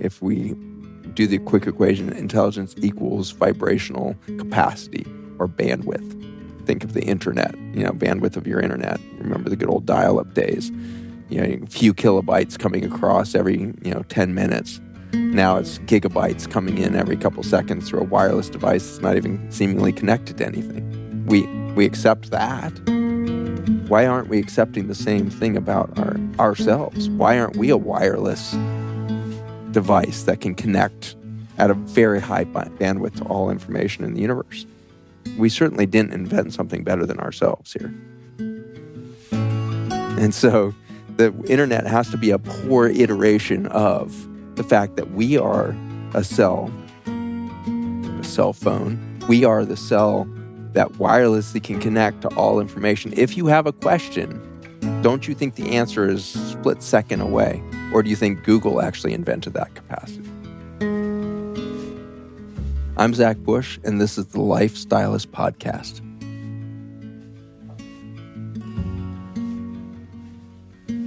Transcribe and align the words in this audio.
if 0.00 0.22
we 0.22 0.54
do 1.14 1.26
the 1.26 1.38
quick 1.38 1.66
equation, 1.66 2.12
intelligence 2.12 2.74
equals 2.78 3.30
vibrational 3.30 4.16
capacity 4.38 5.06
or 5.38 5.48
bandwidth. 5.48 6.14
Think 6.66 6.84
of 6.84 6.92
the 6.92 7.02
internet, 7.02 7.56
you 7.74 7.82
know, 7.82 7.92
bandwidth 7.92 8.36
of 8.36 8.46
your 8.46 8.60
internet. 8.60 9.00
Remember 9.18 9.48
the 9.48 9.56
good 9.56 9.70
old 9.70 9.86
dial 9.86 10.18
up 10.18 10.34
days. 10.34 10.70
You 11.28 11.40
know, 11.40 11.64
a 11.64 11.66
few 11.66 11.94
kilobytes 11.94 12.58
coming 12.58 12.84
across 12.84 13.34
every, 13.34 13.58
you 13.82 13.92
know, 13.92 14.02
10 14.08 14.34
minutes. 14.34 14.80
Now 15.12 15.56
it's 15.56 15.78
gigabytes 15.80 16.50
coming 16.50 16.78
in 16.78 16.94
every 16.94 17.16
couple 17.16 17.42
seconds 17.42 17.88
through 17.88 18.00
a 18.00 18.04
wireless 18.04 18.48
device 18.48 18.86
that's 18.86 19.00
not 19.00 19.16
even 19.16 19.50
seemingly 19.50 19.92
connected 19.92 20.38
to 20.38 20.46
anything. 20.46 21.26
We 21.26 21.46
we 21.74 21.86
accept 21.86 22.30
that. 22.30 22.72
Why 23.88 24.06
aren't 24.06 24.28
we 24.28 24.38
accepting 24.38 24.88
the 24.88 24.94
same 24.94 25.30
thing 25.30 25.56
about 25.56 25.98
our 25.98 26.16
ourselves? 26.38 27.08
Why 27.10 27.38
aren't 27.38 27.56
we 27.56 27.70
a 27.70 27.76
wireless 27.76 28.54
device 29.70 30.22
that 30.24 30.40
can 30.40 30.54
connect 30.54 31.16
at 31.58 31.70
a 31.70 31.74
very 31.74 32.20
high 32.20 32.44
bandwidth 32.44 33.16
to 33.16 33.24
all 33.24 33.50
information 33.50 34.04
in 34.04 34.14
the 34.14 34.20
universe? 34.20 34.66
We 35.36 35.48
certainly 35.48 35.86
didn't 35.86 36.12
invent 36.12 36.54
something 36.54 36.84
better 36.84 37.04
than 37.06 37.18
ourselves 37.18 37.72
here. 37.72 37.94
And 39.30 40.34
so 40.34 40.74
the 41.16 41.32
internet 41.46 41.86
has 41.86 42.10
to 42.10 42.16
be 42.16 42.30
a 42.30 42.38
poor 42.38 42.88
iteration 42.88 43.66
of 43.66 44.28
the 44.56 44.64
fact 44.64 44.96
that 44.96 45.12
we 45.12 45.36
are 45.36 45.76
a 46.14 46.24
cell, 46.24 46.72
a 47.06 48.24
cell 48.24 48.52
phone. 48.52 49.20
We 49.28 49.44
are 49.44 49.64
the 49.64 49.76
cell 49.76 50.26
that 50.72 50.88
wirelessly 50.94 51.62
can 51.62 51.80
connect 51.80 52.22
to 52.22 52.28
all 52.30 52.60
information. 52.60 53.12
If 53.16 53.36
you 53.36 53.46
have 53.46 53.66
a 53.66 53.72
question, 53.72 54.40
don't 55.02 55.28
you 55.28 55.34
think 55.34 55.54
the 55.54 55.76
answer 55.76 56.08
is 56.08 56.24
split 56.24 56.82
second 56.82 57.20
away? 57.20 57.62
Or 57.92 58.02
do 58.02 58.10
you 58.10 58.16
think 58.16 58.44
Google 58.44 58.82
actually 58.82 59.14
invented 59.14 59.54
that 59.54 59.74
capacity? 59.74 60.28
I'm 62.96 63.14
Zach 63.14 63.36
Bush, 63.38 63.78
and 63.84 64.00
this 64.00 64.18
is 64.18 64.26
the 64.26 64.38
Lifestylist 64.38 65.28
Podcast. 65.28 66.04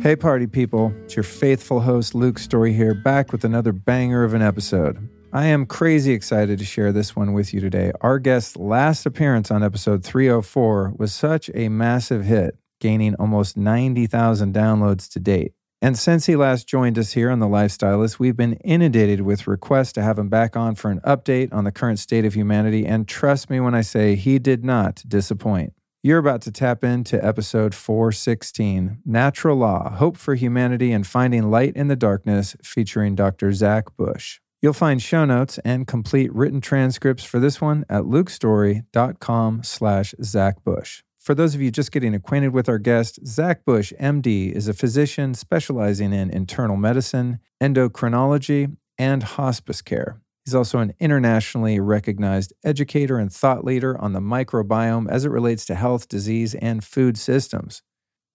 Hey, 0.01 0.15
party 0.15 0.47
people. 0.47 0.91
It's 1.03 1.15
your 1.15 1.23
faithful 1.23 1.81
host, 1.81 2.15
Luke 2.15 2.39
Storey 2.39 2.73
here, 2.73 2.95
back 2.95 3.31
with 3.31 3.43
another 3.43 3.71
banger 3.71 4.23
of 4.23 4.33
an 4.33 4.41
episode. 4.41 5.07
I 5.31 5.45
am 5.45 5.65
crazy 5.67 6.13
excited 6.13 6.57
to 6.57 6.65
share 6.65 6.91
this 6.91 7.15
one 7.15 7.33
with 7.33 7.53
you 7.53 7.59
today. 7.59 7.91
Our 8.01 8.17
guest's 8.17 8.57
last 8.57 9.05
appearance 9.05 9.51
on 9.51 9.61
episode 9.61 10.03
304 10.03 10.95
was 10.97 11.13
such 11.13 11.51
a 11.53 11.69
massive 11.69 12.25
hit, 12.25 12.57
gaining 12.79 13.15
almost 13.15 13.55
90,000 13.55 14.53
downloads 14.55 15.07
to 15.11 15.19
date. 15.19 15.53
And 15.81 15.97
since 15.97 16.27
he 16.27 16.35
last 16.35 16.67
joined 16.67 16.99
us 16.99 17.13
here 17.13 17.31
on 17.31 17.39
The 17.39 17.47
Lifestylist, 17.47 18.19
we've 18.19 18.37
been 18.37 18.53
inundated 18.53 19.21
with 19.21 19.47
requests 19.47 19.91
to 19.93 20.03
have 20.03 20.19
him 20.19 20.29
back 20.29 20.55
on 20.55 20.75
for 20.75 20.91
an 20.91 20.99
update 20.99 21.51
on 21.51 21.63
the 21.63 21.71
current 21.71 21.97
state 21.97 22.23
of 22.23 22.35
humanity. 22.35 22.85
And 22.85 23.07
trust 23.07 23.49
me 23.49 23.59
when 23.59 23.73
I 23.73 23.81
say 23.81 24.15
he 24.15 24.37
did 24.37 24.63
not 24.63 25.03
disappoint. 25.07 25.73
You're 26.03 26.19
about 26.19 26.41
to 26.43 26.51
tap 26.51 26.83
into 26.83 27.23
episode 27.23 27.73
416 27.73 29.01
Natural 29.05 29.57
Law 29.57 29.89
Hope 29.95 30.17
for 30.17 30.35
Humanity 30.35 30.91
and 30.91 31.05
Finding 31.05 31.49
Light 31.49 31.75
in 31.75 31.87
the 31.87 31.95
Darkness, 31.95 32.55
featuring 32.63 33.15
Dr. 33.15 33.51
Zach 33.51 33.95
Bush. 33.97 34.39
You'll 34.61 34.73
find 34.73 35.01
show 35.01 35.25
notes 35.25 35.59
and 35.65 35.87
complete 35.87 36.31
written 36.33 36.61
transcripts 36.61 37.23
for 37.23 37.39
this 37.39 37.59
one 37.59 37.85
at 37.89 38.03
lukestorey.com 38.03 39.63
slash 39.63 40.13
Zach 40.23 40.63
Bush. 40.63 41.01
For 41.21 41.35
those 41.35 41.53
of 41.53 41.61
you 41.61 41.69
just 41.69 41.91
getting 41.91 42.15
acquainted 42.15 42.51
with 42.51 42.67
our 42.67 42.79
guest, 42.79 43.19
Zach 43.27 43.63
Bush, 43.63 43.93
MD, 43.99 44.51
is 44.51 44.67
a 44.67 44.73
physician 44.73 45.35
specializing 45.35 46.13
in 46.13 46.31
internal 46.31 46.77
medicine, 46.77 47.37
endocrinology, 47.61 48.75
and 48.97 49.21
hospice 49.21 49.83
care. 49.83 50.19
He's 50.43 50.55
also 50.55 50.79
an 50.79 50.95
internationally 50.99 51.79
recognized 51.79 52.53
educator 52.63 53.19
and 53.19 53.31
thought 53.31 53.63
leader 53.63 53.95
on 54.01 54.13
the 54.13 54.19
microbiome 54.19 55.07
as 55.11 55.23
it 55.23 55.29
relates 55.29 55.63
to 55.65 55.75
health, 55.75 56.07
disease, 56.07 56.55
and 56.55 56.83
food 56.83 57.19
systems. 57.19 57.83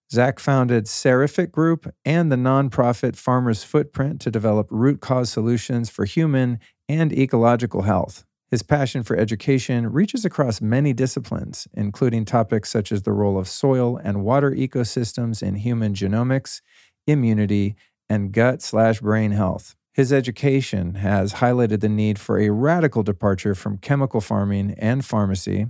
Zach 0.09 0.39
founded 0.39 0.87
Seraphic 0.87 1.51
Group 1.51 1.93
and 2.05 2.31
the 2.31 2.37
nonprofit 2.37 3.17
Farmers 3.17 3.65
Footprint 3.65 4.21
to 4.21 4.31
develop 4.31 4.67
root 4.71 5.01
cause 5.01 5.29
solutions 5.29 5.89
for 5.89 6.05
human 6.05 6.57
and 6.87 7.11
ecological 7.11 7.81
health. 7.81 8.23
His 8.49 8.63
passion 8.63 9.03
for 9.03 9.17
education 9.17 9.91
reaches 9.91 10.23
across 10.23 10.61
many 10.61 10.93
disciplines, 10.93 11.67
including 11.73 12.23
topics 12.23 12.69
such 12.69 12.93
as 12.93 13.03
the 13.03 13.11
role 13.11 13.37
of 13.37 13.47
soil 13.47 13.97
and 13.97 14.23
water 14.23 14.51
ecosystems 14.51 15.43
in 15.43 15.55
human 15.55 15.93
genomics, 15.93 16.61
immunity, 17.05 17.75
and 18.09 18.31
gut 18.31 18.61
slash 18.61 19.01
brain 19.01 19.31
health. 19.31 19.75
His 19.91 20.13
education 20.13 20.95
has 20.95 21.33
highlighted 21.33 21.81
the 21.81 21.89
need 21.89 22.19
for 22.19 22.39
a 22.39 22.51
radical 22.51 23.03
departure 23.03 23.55
from 23.55 23.79
chemical 23.79 24.21
farming 24.21 24.75
and 24.77 25.03
pharmacy, 25.03 25.67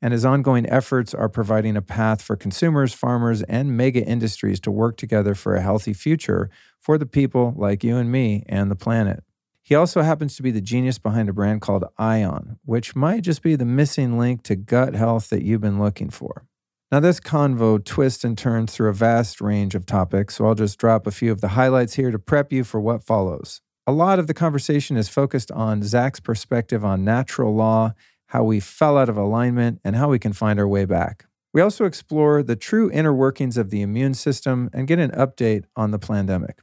and 0.00 0.12
his 0.12 0.24
ongoing 0.24 0.68
efforts 0.68 1.14
are 1.14 1.28
providing 1.28 1.76
a 1.76 1.82
path 1.82 2.22
for 2.22 2.36
consumers, 2.36 2.92
farmers, 2.92 3.42
and 3.44 3.76
mega 3.76 4.04
industries 4.04 4.60
to 4.60 4.70
work 4.70 4.96
together 4.96 5.34
for 5.34 5.56
a 5.56 5.62
healthy 5.62 5.92
future 5.92 6.50
for 6.78 6.98
the 6.98 7.06
people 7.06 7.54
like 7.56 7.82
you 7.82 7.96
and 7.96 8.12
me 8.12 8.44
and 8.48 8.70
the 8.70 8.76
planet. 8.76 9.24
He 9.72 9.76
also 9.76 10.02
happens 10.02 10.36
to 10.36 10.42
be 10.42 10.50
the 10.50 10.60
genius 10.60 10.98
behind 10.98 11.30
a 11.30 11.32
brand 11.32 11.62
called 11.62 11.86
Ion, 11.96 12.58
which 12.66 12.94
might 12.94 13.22
just 13.22 13.40
be 13.40 13.56
the 13.56 13.64
missing 13.64 14.18
link 14.18 14.42
to 14.42 14.54
gut 14.54 14.94
health 14.94 15.30
that 15.30 15.44
you've 15.44 15.62
been 15.62 15.78
looking 15.78 16.10
for. 16.10 16.44
Now, 16.90 17.00
this 17.00 17.18
convo 17.18 17.82
twists 17.82 18.22
and 18.22 18.36
turns 18.36 18.74
through 18.74 18.90
a 18.90 18.92
vast 18.92 19.40
range 19.40 19.74
of 19.74 19.86
topics, 19.86 20.34
so 20.34 20.44
I'll 20.44 20.54
just 20.54 20.78
drop 20.78 21.06
a 21.06 21.10
few 21.10 21.32
of 21.32 21.40
the 21.40 21.56
highlights 21.56 21.94
here 21.94 22.10
to 22.10 22.18
prep 22.18 22.52
you 22.52 22.64
for 22.64 22.82
what 22.82 23.02
follows. 23.02 23.62
A 23.86 23.92
lot 23.92 24.18
of 24.18 24.26
the 24.26 24.34
conversation 24.34 24.98
is 24.98 25.08
focused 25.08 25.50
on 25.52 25.82
Zach's 25.82 26.20
perspective 26.20 26.84
on 26.84 27.02
natural 27.02 27.54
law, 27.54 27.94
how 28.26 28.44
we 28.44 28.60
fell 28.60 28.98
out 28.98 29.08
of 29.08 29.16
alignment, 29.16 29.80
and 29.82 29.96
how 29.96 30.10
we 30.10 30.18
can 30.18 30.34
find 30.34 30.60
our 30.60 30.68
way 30.68 30.84
back. 30.84 31.24
We 31.54 31.62
also 31.62 31.86
explore 31.86 32.42
the 32.42 32.56
true 32.56 32.90
inner 32.90 33.14
workings 33.14 33.56
of 33.56 33.70
the 33.70 33.80
immune 33.80 34.12
system 34.12 34.68
and 34.74 34.86
get 34.86 34.98
an 34.98 35.12
update 35.12 35.64
on 35.76 35.92
the 35.92 35.98
pandemic, 35.98 36.58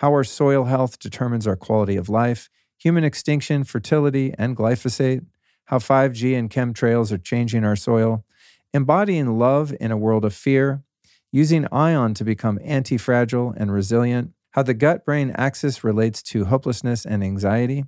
how 0.00 0.12
our 0.12 0.24
soil 0.24 0.64
health 0.64 0.98
determines 0.98 1.46
our 1.46 1.56
quality 1.56 1.94
of 1.94 2.08
life, 2.08 2.48
human 2.78 3.04
extinction, 3.04 3.64
fertility, 3.64 4.32
and 4.38 4.56
glyphosate, 4.56 5.26
how 5.66 5.78
5G 5.78 6.34
and 6.38 6.48
chemtrails 6.48 7.12
are 7.12 7.18
changing 7.18 7.64
our 7.64 7.76
soil, 7.76 8.24
embodying 8.72 9.38
love 9.38 9.74
in 9.78 9.90
a 9.90 9.98
world 9.98 10.24
of 10.24 10.32
fear, 10.32 10.82
using 11.30 11.68
ion 11.70 12.14
to 12.14 12.24
become 12.24 12.58
anti 12.64 12.96
fragile 12.96 13.52
and 13.58 13.74
resilient, 13.74 14.32
how 14.52 14.62
the 14.62 14.72
gut 14.72 15.04
brain 15.04 15.32
axis 15.36 15.84
relates 15.84 16.22
to 16.22 16.46
hopelessness 16.46 17.04
and 17.04 17.22
anxiety, 17.22 17.84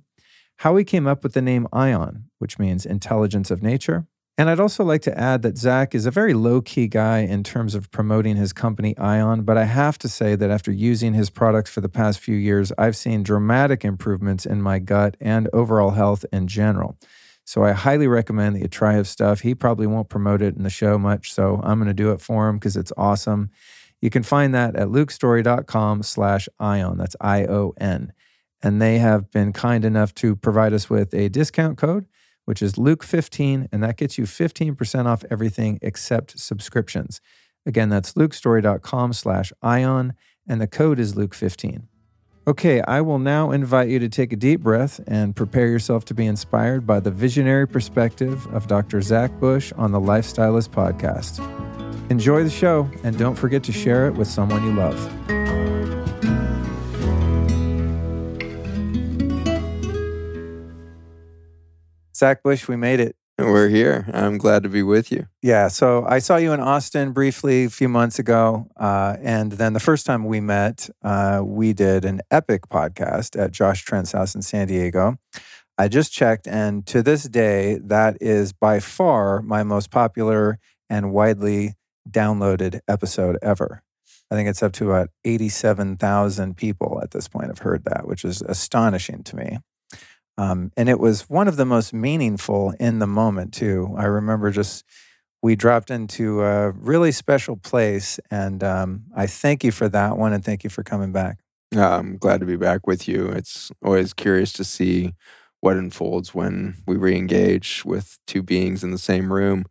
how 0.57 0.71
we 0.71 0.83
came 0.83 1.07
up 1.07 1.23
with 1.23 1.33
the 1.33 1.41
name 1.41 1.67
ion, 1.73 2.25
which 2.37 2.59
means 2.59 2.85
intelligence 2.85 3.49
of 3.49 3.63
nature. 3.63 4.05
And 4.35 4.49
I'd 4.49 4.59
also 4.59 4.83
like 4.83 5.03
to 5.03 5.15
add 5.17 5.43
that 5.43 5.59
Zach 5.59 5.93
is 5.93 6.07
a 6.07 6.11
very 6.11 6.33
low 6.33 6.59
key 6.59 6.87
guy 6.87 7.19
in 7.19 7.43
terms 7.43 7.75
of 7.75 7.91
promoting 7.91 8.35
his 8.35 8.51
company 8.51 8.97
Ion, 8.97 9.43
but 9.43 9.59
I 9.59 9.65
have 9.65 9.99
to 9.99 10.09
say 10.09 10.35
that 10.35 10.49
after 10.49 10.71
using 10.71 11.13
his 11.13 11.29
products 11.29 11.69
for 11.69 11.81
the 11.81 11.89
past 11.89 12.19
few 12.19 12.35
years, 12.35 12.71
I've 12.75 12.95
seen 12.95 13.21
dramatic 13.21 13.85
improvements 13.85 14.47
in 14.47 14.59
my 14.59 14.79
gut 14.79 15.17
and 15.21 15.49
overall 15.53 15.91
health 15.91 16.25
in 16.33 16.47
general. 16.47 16.97
So 17.45 17.63
I 17.63 17.73
highly 17.73 18.07
recommend 18.07 18.55
that 18.55 18.61
you 18.61 18.67
try 18.67 18.93
his 18.93 19.07
stuff. 19.07 19.41
He 19.41 19.53
probably 19.53 19.85
won't 19.85 20.09
promote 20.09 20.41
it 20.41 20.55
in 20.55 20.63
the 20.63 20.69
show 20.69 20.97
much, 20.97 21.31
so 21.31 21.59
I'm 21.63 21.77
going 21.77 21.87
to 21.87 21.93
do 21.93 22.11
it 22.11 22.21
for 22.21 22.49
him 22.49 22.57
because 22.57 22.75
it's 22.75 22.93
awesome. 22.97 23.51
You 24.01 24.09
can 24.09 24.23
find 24.23 24.53
that 24.55 24.75
at 24.75 24.87
lukestorey.com 24.87 26.03
slash 26.03 26.49
ion. 26.59 26.97
That's 26.97 27.15
I-O-N. 27.21 28.13
And 28.63 28.81
they 28.81 28.97
have 28.97 29.29
been 29.29 29.53
kind 29.53 29.85
enough 29.85 30.15
to 30.15 30.35
provide 30.35 30.73
us 30.73 30.89
with 30.89 31.13
a 31.13 31.29
discount 31.29 31.77
code, 31.77 32.07
which 32.45 32.61
is 32.61 32.73
Luke15, 32.73 33.67
and 33.71 33.83
that 33.83 33.97
gets 33.97 34.17
you 34.17 34.25
15% 34.25 35.05
off 35.05 35.23
everything 35.29 35.79
except 35.81 36.39
subscriptions. 36.39 37.21
Again, 37.65 37.89
that's 37.89 38.13
lukestorey.com 38.13 39.13
slash 39.13 39.53
ion, 39.61 40.13
and 40.47 40.59
the 40.59 40.67
code 40.67 40.99
is 40.99 41.13
Luke15. 41.13 41.83
Okay, 42.45 42.81
I 42.81 42.99
will 42.99 43.19
now 43.19 43.51
invite 43.51 43.87
you 43.87 43.99
to 43.99 44.09
take 44.09 44.33
a 44.33 44.35
deep 44.35 44.59
breath 44.59 44.99
and 45.07 45.33
prepare 45.33 45.67
yourself 45.67 46.03
to 46.05 46.13
be 46.13 46.25
inspired 46.25 46.85
by 46.85 46.99
the 46.99 47.09
visionary 47.09 47.65
perspective 47.65 48.45
of 48.47 48.67
Dr. 48.67 49.01
Zach 49.01 49.39
Bush 49.39 49.71
on 49.77 49.93
the 49.93 50.01
Lifestylist 50.01 50.69
podcast. 50.69 51.39
Enjoy 52.11 52.43
the 52.43 52.49
show 52.49 52.89
and 53.05 53.17
don't 53.17 53.35
forget 53.35 53.63
to 53.63 53.71
share 53.71 54.07
it 54.07 54.15
with 54.15 54.27
someone 54.27 54.61
you 54.65 54.73
love. 54.73 55.72
Zach 62.23 62.41
Bush, 62.41 62.69
we 62.69 62.77
made 62.77 63.01
it. 63.01 63.17
We're 63.37 63.67
here. 63.67 64.09
I'm 64.13 64.37
glad 64.37 64.63
to 64.63 64.69
be 64.69 64.81
with 64.81 65.11
you. 65.11 65.27
Yeah. 65.41 65.67
So 65.67 66.05
I 66.07 66.19
saw 66.19 66.37
you 66.37 66.53
in 66.53 66.61
Austin 66.61 67.11
briefly 67.11 67.65
a 67.65 67.69
few 67.69 67.89
months 67.89 68.17
ago. 68.17 68.69
Uh, 68.77 69.17
and 69.21 69.51
then 69.51 69.73
the 69.73 69.81
first 69.81 70.05
time 70.05 70.23
we 70.23 70.39
met, 70.39 70.89
uh, 71.01 71.41
we 71.43 71.73
did 71.73 72.05
an 72.05 72.21
epic 72.31 72.69
podcast 72.69 73.37
at 73.37 73.51
Josh 73.51 73.83
Trent's 73.83 74.13
house 74.13 74.35
in 74.35 74.41
San 74.41 74.67
Diego. 74.67 75.17
I 75.77 75.89
just 75.89 76.13
checked, 76.13 76.47
and 76.47 76.85
to 76.85 77.03
this 77.03 77.23
day, 77.23 77.77
that 77.83 78.15
is 78.21 78.53
by 78.53 78.79
far 78.79 79.41
my 79.41 79.63
most 79.63 79.91
popular 79.91 80.59
and 80.89 81.11
widely 81.11 81.73
downloaded 82.09 82.79
episode 82.87 83.37
ever. 83.41 83.83
I 84.31 84.35
think 84.35 84.47
it's 84.47 84.63
up 84.63 84.71
to 84.73 84.89
about 84.91 85.09
87,000 85.25 86.55
people 86.55 87.01
at 87.03 87.11
this 87.11 87.27
point 87.27 87.47
have 87.47 87.59
heard 87.59 87.83
that, 87.83 88.07
which 88.07 88.23
is 88.23 88.41
astonishing 88.41 89.23
to 89.23 89.35
me. 89.35 89.57
Um, 90.37 90.71
and 90.75 90.89
it 90.89 90.99
was 90.99 91.29
one 91.29 91.47
of 91.47 91.57
the 91.57 91.65
most 91.65 91.93
meaningful 91.93 92.73
in 92.79 92.99
the 92.99 93.07
moment, 93.07 93.53
too. 93.53 93.93
I 93.97 94.05
remember 94.05 94.49
just 94.51 94.83
we 95.43 95.55
dropped 95.55 95.91
into 95.91 96.41
a 96.41 96.71
really 96.71 97.11
special 97.11 97.57
place. 97.57 98.19
And 98.31 98.63
um, 98.63 99.03
I 99.15 99.27
thank 99.27 99.63
you 99.63 99.71
for 99.71 99.89
that 99.89 100.17
one 100.17 100.33
and 100.33 100.43
thank 100.43 100.63
you 100.63 100.69
for 100.69 100.83
coming 100.83 101.11
back. 101.11 101.39
I'm 101.75 102.17
glad 102.17 102.39
to 102.39 102.45
be 102.45 102.55
back 102.55 102.87
with 102.87 103.07
you. 103.07 103.27
It's 103.27 103.71
always 103.83 104.13
curious 104.13 104.53
to 104.53 104.63
see 104.63 105.13
what 105.59 105.75
unfolds 105.75 106.33
when 106.33 106.75
we 106.87 106.95
re 106.95 107.15
engage 107.15 107.83
with 107.83 108.19
two 108.25 108.41
beings 108.41 108.83
in 108.83 108.91
the 108.91 108.97
same 108.97 109.31
room. 109.31 109.65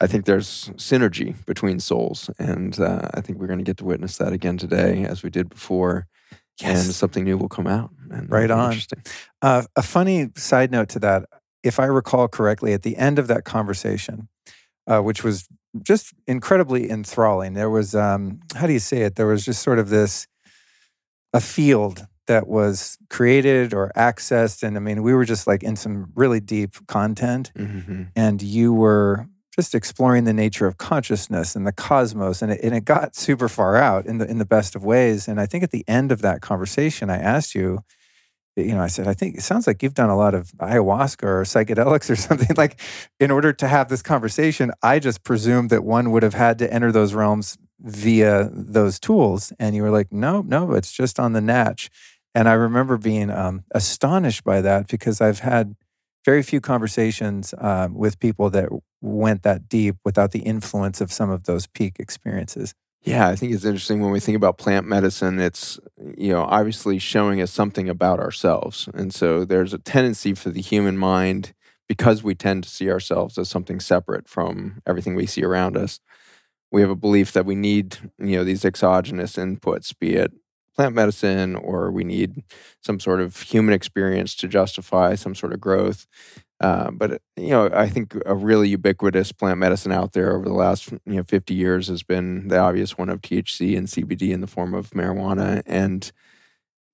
I 0.00 0.06
think 0.06 0.24
there's 0.26 0.70
synergy 0.76 1.34
between 1.46 1.80
souls. 1.80 2.30
And 2.38 2.78
uh, 2.78 3.08
I 3.14 3.20
think 3.20 3.38
we're 3.38 3.46
going 3.46 3.58
to 3.58 3.64
get 3.64 3.76
to 3.78 3.84
witness 3.84 4.16
that 4.18 4.32
again 4.32 4.58
today, 4.58 5.04
as 5.04 5.22
we 5.22 5.30
did 5.30 5.48
before. 5.48 6.06
Yes. 6.60 6.86
And 6.86 6.94
something 6.94 7.24
new 7.24 7.38
will 7.38 7.48
come 7.48 7.68
out. 7.68 7.90
Right 8.28 8.50
on. 8.50 8.76
Uh, 9.42 9.62
a 9.76 9.82
funny 9.82 10.28
side 10.36 10.70
note 10.70 10.88
to 10.90 10.98
that 11.00 11.24
if 11.62 11.80
I 11.80 11.86
recall 11.86 12.28
correctly, 12.28 12.72
at 12.72 12.82
the 12.82 12.96
end 12.96 13.18
of 13.18 13.26
that 13.28 13.44
conversation, 13.44 14.28
uh, 14.86 15.00
which 15.00 15.24
was 15.24 15.48
just 15.82 16.14
incredibly 16.26 16.90
enthralling, 16.90 17.54
there 17.54 17.70
was, 17.70 17.94
um, 17.94 18.40
how 18.54 18.66
do 18.66 18.72
you 18.72 18.78
say 18.78 19.02
it? 19.02 19.16
There 19.16 19.26
was 19.26 19.44
just 19.44 19.62
sort 19.62 19.78
of 19.78 19.88
this, 19.88 20.26
a 21.32 21.40
field 21.40 22.06
that 22.26 22.46
was 22.46 22.96
created 23.10 23.74
or 23.74 23.92
accessed. 23.96 24.62
And 24.62 24.76
I 24.76 24.80
mean, 24.80 25.02
we 25.02 25.14
were 25.14 25.24
just 25.24 25.46
like 25.46 25.62
in 25.62 25.76
some 25.76 26.12
really 26.14 26.40
deep 26.40 26.74
content. 26.86 27.52
Mm-hmm. 27.54 28.04
And 28.14 28.42
you 28.42 28.72
were 28.72 29.26
just 29.54 29.74
exploring 29.74 30.24
the 30.24 30.32
nature 30.32 30.66
of 30.66 30.78
consciousness 30.78 31.56
and 31.56 31.66
the 31.66 31.72
cosmos. 31.72 32.42
And 32.42 32.52
it, 32.52 32.60
and 32.62 32.74
it 32.74 32.84
got 32.84 33.16
super 33.16 33.48
far 33.48 33.76
out 33.76 34.06
in 34.06 34.18
the, 34.18 34.30
in 34.30 34.38
the 34.38 34.44
best 34.46 34.76
of 34.76 34.84
ways. 34.84 35.26
And 35.26 35.40
I 35.40 35.46
think 35.46 35.64
at 35.64 35.70
the 35.70 35.84
end 35.88 36.12
of 36.12 36.22
that 36.22 36.40
conversation, 36.40 37.10
I 37.10 37.18
asked 37.18 37.54
you, 37.54 37.80
you 38.66 38.74
know, 38.74 38.82
I 38.82 38.88
said, 38.88 39.06
I 39.06 39.14
think 39.14 39.36
it 39.36 39.42
sounds 39.42 39.66
like 39.66 39.82
you've 39.82 39.94
done 39.94 40.10
a 40.10 40.16
lot 40.16 40.34
of 40.34 40.50
ayahuasca 40.58 41.22
or 41.22 41.42
psychedelics 41.42 42.10
or 42.10 42.16
something. 42.28 42.56
Like, 42.56 42.80
in 43.20 43.30
order 43.30 43.52
to 43.52 43.68
have 43.68 43.88
this 43.88 44.02
conversation, 44.02 44.72
I 44.82 44.98
just 44.98 45.24
presumed 45.24 45.70
that 45.70 45.84
one 45.84 46.10
would 46.10 46.22
have 46.22 46.34
had 46.34 46.58
to 46.58 46.72
enter 46.72 46.92
those 46.92 47.14
realms 47.14 47.58
via 47.80 48.50
those 48.52 48.98
tools. 48.98 49.52
And 49.58 49.74
you 49.76 49.82
were 49.82 49.90
like, 49.90 50.12
no, 50.12 50.42
no, 50.42 50.72
it's 50.72 50.92
just 50.92 51.20
on 51.20 51.32
the 51.32 51.40
natch. 51.40 51.90
And 52.34 52.48
I 52.48 52.52
remember 52.52 52.96
being 52.96 53.30
um, 53.30 53.64
astonished 53.72 54.44
by 54.44 54.60
that 54.60 54.88
because 54.88 55.20
I've 55.20 55.40
had 55.40 55.74
very 56.24 56.42
few 56.42 56.60
conversations 56.60 57.54
uh, 57.54 57.88
with 57.90 58.18
people 58.18 58.50
that 58.50 58.68
went 59.00 59.42
that 59.44 59.68
deep 59.68 59.96
without 60.04 60.32
the 60.32 60.40
influence 60.40 61.00
of 61.00 61.12
some 61.12 61.30
of 61.30 61.44
those 61.44 61.66
peak 61.66 61.96
experiences. 61.98 62.74
Yeah, 63.02 63.28
I 63.28 63.36
think 63.36 63.52
it's 63.52 63.64
interesting 63.64 64.00
when 64.00 64.10
we 64.10 64.20
think 64.20 64.36
about 64.36 64.58
plant 64.58 64.86
medicine, 64.86 65.38
it's, 65.38 65.78
you 66.16 66.32
know, 66.32 66.42
obviously 66.42 66.98
showing 66.98 67.40
us 67.40 67.50
something 67.52 67.88
about 67.88 68.18
ourselves. 68.18 68.88
And 68.92 69.14
so 69.14 69.44
there's 69.44 69.72
a 69.72 69.78
tendency 69.78 70.34
for 70.34 70.50
the 70.50 70.60
human 70.60 70.98
mind, 70.98 71.54
because 71.88 72.22
we 72.22 72.34
tend 72.34 72.64
to 72.64 72.68
see 72.68 72.90
ourselves 72.90 73.38
as 73.38 73.48
something 73.48 73.80
separate 73.80 74.28
from 74.28 74.82
everything 74.86 75.14
we 75.14 75.24
see 75.24 75.42
around 75.42 75.74
us. 75.74 76.00
We 76.70 76.82
have 76.82 76.90
a 76.90 76.96
belief 76.96 77.32
that 77.32 77.46
we 77.46 77.54
need, 77.54 77.96
you 78.18 78.36
know, 78.36 78.44
these 78.44 78.64
exogenous 78.64 79.36
inputs, 79.36 79.94
be 79.98 80.16
it 80.16 80.32
plant 80.76 80.94
medicine 80.94 81.56
or 81.56 81.90
we 81.90 82.04
need 82.04 82.42
some 82.82 83.00
sort 83.00 83.20
of 83.20 83.40
human 83.40 83.74
experience 83.74 84.34
to 84.36 84.48
justify 84.48 85.14
some 85.14 85.34
sort 85.34 85.52
of 85.52 85.60
growth. 85.60 86.06
Uh, 86.60 86.90
but 86.90 87.22
you 87.36 87.50
know, 87.50 87.70
I 87.72 87.88
think 87.88 88.16
a 88.26 88.34
really 88.34 88.68
ubiquitous 88.68 89.30
plant 89.32 89.58
medicine 89.58 89.92
out 89.92 90.12
there 90.12 90.34
over 90.34 90.44
the 90.44 90.54
last 90.54 90.90
you 90.90 91.16
know 91.16 91.22
50 91.22 91.54
years 91.54 91.88
has 91.88 92.02
been 92.02 92.48
the 92.48 92.58
obvious 92.58 92.98
one 92.98 93.08
of 93.08 93.20
THC 93.20 93.76
and 93.76 93.86
CBD 93.86 94.30
in 94.30 94.40
the 94.40 94.46
form 94.46 94.74
of 94.74 94.90
marijuana, 94.90 95.62
and 95.66 96.10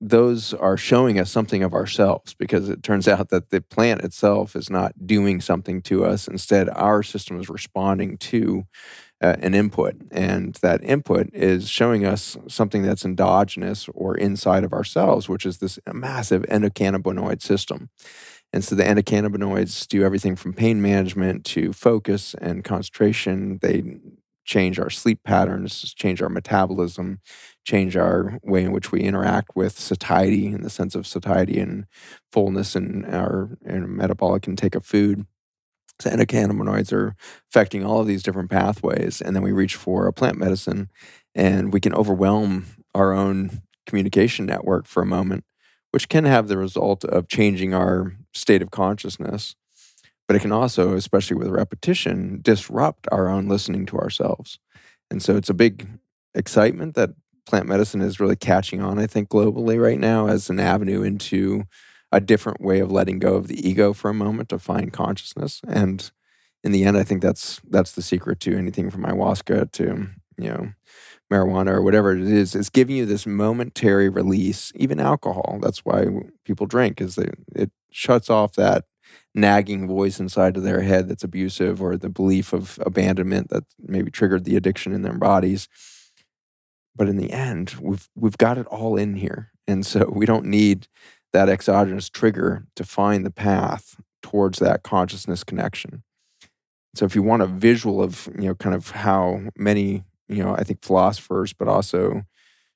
those 0.00 0.52
are 0.52 0.76
showing 0.76 1.18
us 1.18 1.30
something 1.30 1.62
of 1.62 1.72
ourselves 1.72 2.34
because 2.34 2.68
it 2.68 2.82
turns 2.82 3.08
out 3.08 3.30
that 3.30 3.50
the 3.50 3.60
plant 3.60 4.02
itself 4.02 4.54
is 4.54 4.68
not 4.68 5.06
doing 5.06 5.40
something 5.40 5.80
to 5.82 6.04
us. 6.04 6.28
Instead, 6.28 6.68
our 6.68 7.02
system 7.02 7.40
is 7.40 7.48
responding 7.48 8.18
to 8.18 8.66
uh, 9.22 9.36
an 9.40 9.54
input, 9.54 9.94
and 10.10 10.56
that 10.56 10.84
input 10.84 11.30
is 11.32 11.70
showing 11.70 12.04
us 12.04 12.36
something 12.48 12.82
that's 12.82 13.06
endogenous 13.06 13.88
or 13.94 14.14
inside 14.14 14.64
of 14.64 14.74
ourselves, 14.74 15.28
which 15.28 15.46
is 15.46 15.58
this 15.58 15.78
massive 15.90 16.42
endocannabinoid 16.42 17.40
system. 17.40 17.88
And 18.54 18.62
so 18.62 18.76
the 18.76 18.84
endocannabinoids 18.84 19.88
do 19.88 20.04
everything 20.04 20.36
from 20.36 20.52
pain 20.52 20.80
management 20.80 21.44
to 21.46 21.72
focus 21.72 22.36
and 22.40 22.62
concentration. 22.62 23.58
They 23.60 23.96
change 24.44 24.78
our 24.78 24.90
sleep 24.90 25.24
patterns, 25.24 25.92
change 25.92 26.22
our 26.22 26.28
metabolism, 26.28 27.18
change 27.64 27.96
our 27.96 28.38
way 28.44 28.62
in 28.62 28.70
which 28.70 28.92
we 28.92 29.00
interact 29.00 29.56
with 29.56 29.76
satiety 29.76 30.46
in 30.46 30.62
the 30.62 30.70
sense 30.70 30.94
of 30.94 31.04
satiety 31.04 31.58
and 31.58 31.86
fullness 32.30 32.76
and 32.76 33.04
our, 33.06 33.58
our 33.68 33.80
metabolic 33.88 34.46
intake 34.46 34.76
of 34.76 34.86
food. 34.86 35.26
So 35.98 36.10
endocannabinoids 36.10 36.92
are 36.92 37.16
affecting 37.50 37.84
all 37.84 38.02
of 38.02 38.06
these 38.06 38.22
different 38.22 38.50
pathways. 38.50 39.20
And 39.20 39.34
then 39.34 39.42
we 39.42 39.50
reach 39.50 39.74
for 39.74 40.06
a 40.06 40.12
plant 40.12 40.38
medicine 40.38 40.90
and 41.34 41.72
we 41.72 41.80
can 41.80 41.92
overwhelm 41.92 42.66
our 42.94 43.12
own 43.12 43.62
communication 43.84 44.46
network 44.46 44.86
for 44.86 45.02
a 45.02 45.06
moment, 45.06 45.44
which 45.94 46.08
can 46.08 46.24
have 46.24 46.48
the 46.48 46.58
result 46.58 47.04
of 47.04 47.28
changing 47.28 47.72
our 47.72 48.16
state 48.32 48.60
of 48.62 48.72
consciousness. 48.72 49.54
But 50.26 50.34
it 50.34 50.40
can 50.40 50.50
also, 50.50 50.94
especially 50.94 51.36
with 51.36 51.46
repetition, 51.46 52.40
disrupt 52.42 53.06
our 53.12 53.28
own 53.28 53.46
listening 53.46 53.86
to 53.86 53.98
ourselves. 53.98 54.58
And 55.08 55.22
so 55.22 55.36
it's 55.36 55.50
a 55.50 55.54
big 55.54 55.86
excitement 56.34 56.96
that 56.96 57.10
plant 57.46 57.68
medicine 57.68 58.00
is 58.00 58.18
really 58.18 58.34
catching 58.34 58.82
on, 58.82 58.98
I 58.98 59.06
think, 59.06 59.28
globally 59.28 59.80
right 59.80 60.00
now 60.00 60.26
as 60.26 60.50
an 60.50 60.58
avenue 60.58 61.02
into 61.02 61.62
a 62.10 62.20
different 62.20 62.60
way 62.60 62.80
of 62.80 62.90
letting 62.90 63.20
go 63.20 63.36
of 63.36 63.46
the 63.46 63.64
ego 63.64 63.92
for 63.92 64.10
a 64.10 64.14
moment 64.14 64.48
to 64.48 64.58
find 64.58 64.92
consciousness. 64.92 65.60
And 65.64 66.10
in 66.64 66.72
the 66.72 66.82
end, 66.82 66.96
I 66.96 67.04
think 67.04 67.22
that's 67.22 67.60
that's 67.70 67.92
the 67.92 68.02
secret 68.02 68.40
to 68.40 68.58
anything 68.58 68.90
from 68.90 69.04
ayahuasca 69.04 69.70
to 69.70 70.08
you 70.38 70.48
know 70.48 70.72
marijuana 71.32 71.68
or 71.68 71.82
whatever 71.82 72.16
it 72.16 72.22
is. 72.22 72.54
It's 72.54 72.70
giving 72.70 72.96
you 72.96 73.06
this 73.06 73.26
momentary 73.26 74.08
release. 74.08 74.72
Even 74.74 75.00
alcohol. 75.00 75.58
That's 75.60 75.80
why 75.80 76.06
people 76.44 76.66
drink 76.66 77.00
is 77.00 77.16
that 77.16 77.34
it 77.54 77.70
shuts 77.90 78.30
off 78.30 78.54
that 78.54 78.84
nagging 79.34 79.86
voice 79.86 80.20
inside 80.20 80.56
of 80.56 80.62
their 80.62 80.82
head 80.82 81.08
that's 81.08 81.24
abusive 81.24 81.82
or 81.82 81.96
the 81.96 82.08
belief 82.08 82.52
of 82.52 82.78
abandonment 82.84 83.48
that 83.50 83.64
maybe 83.80 84.10
triggered 84.10 84.44
the 84.44 84.56
addiction 84.56 84.92
in 84.92 85.02
their 85.02 85.18
bodies. 85.18 85.68
But 86.96 87.08
in 87.08 87.16
the 87.16 87.32
end, 87.32 87.76
we've 87.80 88.08
we've 88.14 88.38
got 88.38 88.58
it 88.58 88.66
all 88.66 88.96
in 88.96 89.16
here. 89.16 89.50
And 89.66 89.84
so 89.84 90.08
we 90.14 90.26
don't 90.26 90.46
need 90.46 90.88
that 91.32 91.48
exogenous 91.48 92.08
trigger 92.08 92.66
to 92.76 92.84
find 92.84 93.26
the 93.26 93.30
path 93.30 93.96
towards 94.22 94.58
that 94.60 94.82
consciousness 94.82 95.42
connection. 95.42 96.02
So 96.94 97.04
if 97.04 97.16
you 97.16 97.22
want 97.22 97.42
a 97.42 97.46
visual 97.46 98.00
of, 98.00 98.28
you 98.38 98.46
know, 98.46 98.54
kind 98.54 98.74
of 98.74 98.90
how 98.90 99.40
many, 99.56 100.04
you 100.28 100.42
know, 100.42 100.54
I 100.54 100.64
think 100.64 100.82
philosophers, 100.82 101.52
but 101.52 101.68
also 101.68 102.22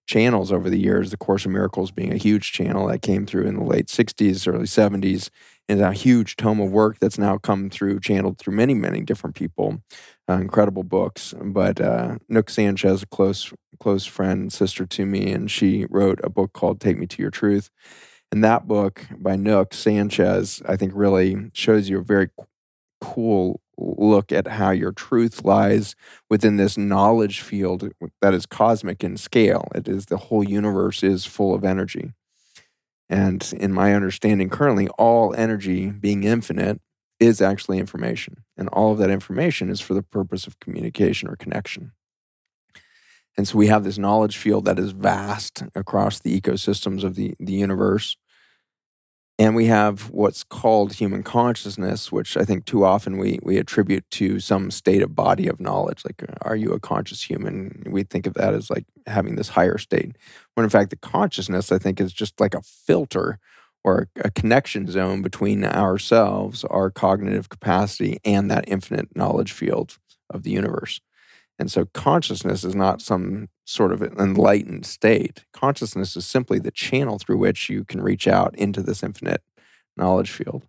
channels 0.07 0.51
over 0.51 0.71
the 0.71 0.79
years, 0.79 1.11
the 1.11 1.17
Course 1.17 1.45
of 1.45 1.53
Miracles 1.53 1.91
being 1.91 2.13
a 2.13 2.17
huge 2.17 2.51
channel 2.53 2.87
that 2.89 3.03
came 3.03 3.27
through 3.27 3.47
in 3.47 3.57
the 3.57 3.65
late 3.65 3.87
60s, 3.87 4.49
early 4.49 4.65
70s, 4.65 5.29
and 5.69 5.83
a 5.83 5.93
huge 5.93 6.37
tome 6.37 6.61
of 6.61 6.71
work 6.71 6.99
that's 6.99 7.19
now 7.19 7.37
come 7.37 7.69
through, 7.69 8.01
channeled 8.01 8.39
through 8.39 8.55
many, 8.55 8.73
many 8.73 9.03
different 9.03 9.37
people. 9.37 9.83
Uh, 10.29 10.35
incredible 10.35 10.83
books. 10.83 11.35
But 11.43 11.81
uh, 11.81 12.17
Nouk 12.31 12.51
Sanchez, 12.51 13.03
a 13.03 13.07
close, 13.07 13.53
close 13.81 14.07
friend, 14.07 14.53
sister 14.53 14.87
to 14.87 15.07
me, 15.07 15.31
and 15.31 15.51
she 15.51 15.87
wrote 15.91 16.21
a 16.25 16.31
book 16.31 16.53
called 16.55 16.81
Take 16.81 16.99
Me 16.99 17.07
to 17.07 17.23
Your 17.23 17.31
Truth. 17.31 17.71
And 18.31 18.45
that 18.45 18.67
book 18.67 19.07
by 19.17 19.37
Nouk 19.37 19.73
Sanchez, 19.73 20.63
I 20.67 20.77
think, 20.77 20.93
really 20.95 21.51
shows 21.55 21.89
you 21.89 21.99
a 21.99 22.05
very 22.05 22.29
cool 23.01 23.61
look 23.79 24.33
at 24.33 24.49
how 24.49 24.71
your 24.71 24.93
truth 24.93 25.45
lies 25.45 25.95
within 26.29 26.57
this 26.57 26.77
knowledge 26.77 27.41
field 27.41 27.91
that 28.21 28.35
is 28.35 28.45
cosmic 28.45 29.05
in 29.05 29.17
scale. 29.17 29.69
It 29.75 29.89
is 29.89 30.07
the 30.07 30.17
whole 30.17 30.43
universe 30.43 31.03
is 31.03 31.25
full 31.25 31.55
of 31.55 31.65
energy. 31.65 32.13
And 33.09 33.51
in 33.59 33.73
my 33.73 33.95
understanding, 33.95 34.51
currently, 34.51 34.89
all 34.99 35.35
energy 35.35 35.91
being 35.91 36.25
infinite 36.25 36.81
is 37.19 37.41
actually 37.41 37.79
information. 37.79 38.45
And 38.57 38.69
all 38.69 38.93
of 38.93 38.99
that 38.99 39.11
information 39.11 39.71
is 39.71 39.81
for 39.81 39.95
the 39.95 40.03
purpose 40.03 40.47
of 40.47 40.61
communication 40.61 41.29
or 41.29 41.37
connection. 41.37 41.93
And 43.37 43.47
so 43.47 43.57
we 43.57 43.69
have 43.69 43.85
this 43.85 43.99
knowledge 43.99 44.37
field 44.37 44.65
that 44.65 44.79
is 44.79 44.91
vast 44.91 45.63
across 45.75 46.19
the 46.19 46.39
ecosystems 46.39 47.05
of 47.05 47.15
the, 47.15 47.35
the 47.39 47.53
universe. 47.53 48.17
And 49.41 49.55
we 49.55 49.67
have 49.67 50.11
what's 50.11 50.43
called 50.43 50.95
human 50.95 51.23
consciousness, 51.23 52.11
which 52.11 52.37
I 52.37 52.45
think 52.45 52.65
too 52.65 52.85
often 52.85 53.19
we, 53.19 53.39
we 53.43 53.57
attribute 53.57 54.05
to 54.13 54.41
some 54.41 54.73
state 54.73 55.01
of 55.01 55.15
body 55.15 55.47
of 55.47 55.61
knowledge. 55.61 56.03
Like, 56.05 56.25
uh, 56.25 56.35
are 56.43 56.57
you 56.57 56.73
a 56.73 56.81
conscious 56.81 57.23
human? 57.23 57.85
We 57.89 58.03
think 58.03 58.27
of 58.27 58.35
that 58.35 58.53
as 58.53 58.69
like 58.69 58.85
having 59.07 59.37
this 59.37 59.51
higher 59.51 59.79
state. 59.79 60.17
When 60.55 60.65
in 60.65 60.71
fact, 60.71 60.91
the 60.91 60.97
consciousness, 60.97 61.71
I 61.71 61.79
think, 61.79 62.01
is 62.01 62.13
just 62.13 62.41
like 62.41 62.55
a 62.55 62.63
filter 62.63 63.39
or 63.85 64.09
a 64.17 64.31
connection 64.33 64.91
zone 64.91 65.23
between 65.23 65.65
ourselves, 65.65 66.65
our 66.65 66.91
cognitive 66.91 67.49
capacity, 67.49 68.19
and 68.25 68.51
that 68.51 68.65
infinite 68.67 69.15
knowledge 69.15 69.53
field 69.53 69.99
of 70.31 70.43
the 70.43 70.51
universe. 70.51 71.01
And 71.59 71.71
so 71.71 71.87
consciousness 71.87 72.63
is 72.63 72.75
not 72.75 73.03
some 73.03 73.49
sort 73.65 73.93
of 73.93 74.03
enlightened 74.03 74.87
state. 74.87 75.45
Consciousness 75.53 76.17
is 76.17 76.25
simply 76.25 76.59
the 76.59 76.71
channel 76.71 77.19
through 77.19 77.39
which 77.39 77.69
you 77.69 77.85
can 77.85 78.01
reach 78.01 78.29
out 78.29 78.55
into 78.57 78.83
this 78.83 79.03
infinite 79.03 79.43
knowledge 79.97 80.31
field. 80.31 80.65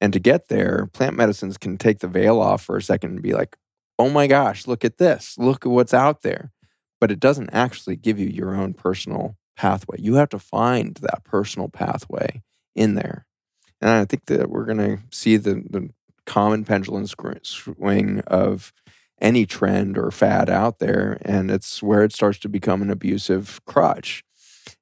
And 0.00 0.12
to 0.12 0.18
get 0.18 0.48
there, 0.48 0.88
plant 0.92 1.16
medicines 1.16 1.56
can 1.56 1.78
take 1.78 2.00
the 2.00 2.08
veil 2.08 2.40
off 2.40 2.62
for 2.62 2.76
a 2.76 2.82
second 2.82 3.12
and 3.12 3.22
be 3.22 3.32
like, 3.32 3.56
oh 3.98 4.10
my 4.10 4.26
gosh, 4.26 4.66
look 4.66 4.84
at 4.84 4.98
this. 4.98 5.36
Look 5.38 5.64
at 5.64 5.70
what's 5.70 5.94
out 5.94 6.22
there. 6.22 6.50
But 7.00 7.10
it 7.10 7.20
doesn't 7.20 7.50
actually 7.52 7.96
give 7.96 8.18
you 8.18 8.26
your 8.28 8.54
own 8.54 8.74
personal 8.74 9.36
pathway. 9.56 9.96
You 9.98 10.14
have 10.14 10.28
to 10.30 10.38
find 10.38 10.96
that 10.96 11.24
personal 11.24 11.68
pathway 11.68 12.42
in 12.74 12.94
there. 12.94 13.26
And 13.80 13.90
I 13.90 14.04
think 14.04 14.26
that 14.26 14.50
we're 14.50 14.64
going 14.64 14.78
to 14.78 14.98
see 15.10 15.36
the, 15.36 15.54
the 15.68 15.90
common 16.26 16.64
pendulum 16.64 17.06
swing 17.42 18.20
of 18.26 18.72
any 19.22 19.46
trend 19.46 19.96
or 19.96 20.10
fad 20.10 20.50
out 20.50 20.80
there. 20.80 21.18
And 21.22 21.50
it's 21.50 21.82
where 21.82 22.02
it 22.02 22.12
starts 22.12 22.38
to 22.40 22.48
become 22.48 22.82
an 22.82 22.90
abusive 22.90 23.60
crutch. 23.64 24.24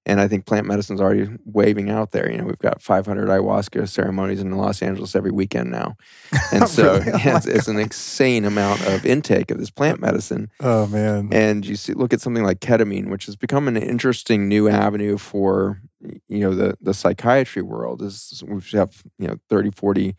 And 0.07 0.21
I 0.21 0.29
think 0.29 0.47
plant 0.47 0.67
medicine 0.67 0.97
is 0.97 1.01
already 1.01 1.29
waving 1.45 1.91
out 1.91 2.11
there. 2.11 2.31
You 2.31 2.39
know, 2.39 2.45
we've 2.45 2.59
got 2.59 2.83
500 2.83 3.29
ayahuasca 3.29 3.89
ceremonies 3.89 4.41
in 4.41 4.51
Los 4.57 4.83
Angeles 4.83 5.15
every 5.15 5.31
weekend 5.31 5.71
now. 5.71 5.97
And 6.53 6.69
so 6.69 6.99
really? 6.99 7.13
Oh 7.13 7.37
it's, 7.37 7.47
it's, 7.47 7.69
an 7.69 7.79
insane 7.79 8.45
amount 8.45 8.85
of 8.87 9.07
intake 9.07 9.51
of 9.51 9.59
this 9.59 9.71
plant 9.71 10.01
medicine. 10.01 10.51
Oh, 10.59 10.87
man. 10.87 11.29
And 11.33 11.65
you 11.65 11.77
see, 11.77 11.93
look 11.93 12.13
at 12.13 12.21
something 12.21 12.43
like 12.43 12.61
ketamine, 12.61 13.09
which 13.09 13.27
has 13.27 13.37
become 13.37 13.69
an 13.69 13.77
interesting 13.77 14.49
new 14.49 14.69
avenue 14.69 15.17
for, 15.17 15.81
you 16.29 16.41
know, 16.41 16.55
the, 16.55 16.77
the 16.81 16.95
psychiatry 16.95 17.63
world. 17.63 18.03
Is 18.03 18.43
we 18.47 18.61
have, 18.73 19.03
you 19.19 19.29
know, 19.29 19.37
30, 19.49 19.71
40 19.73 20.17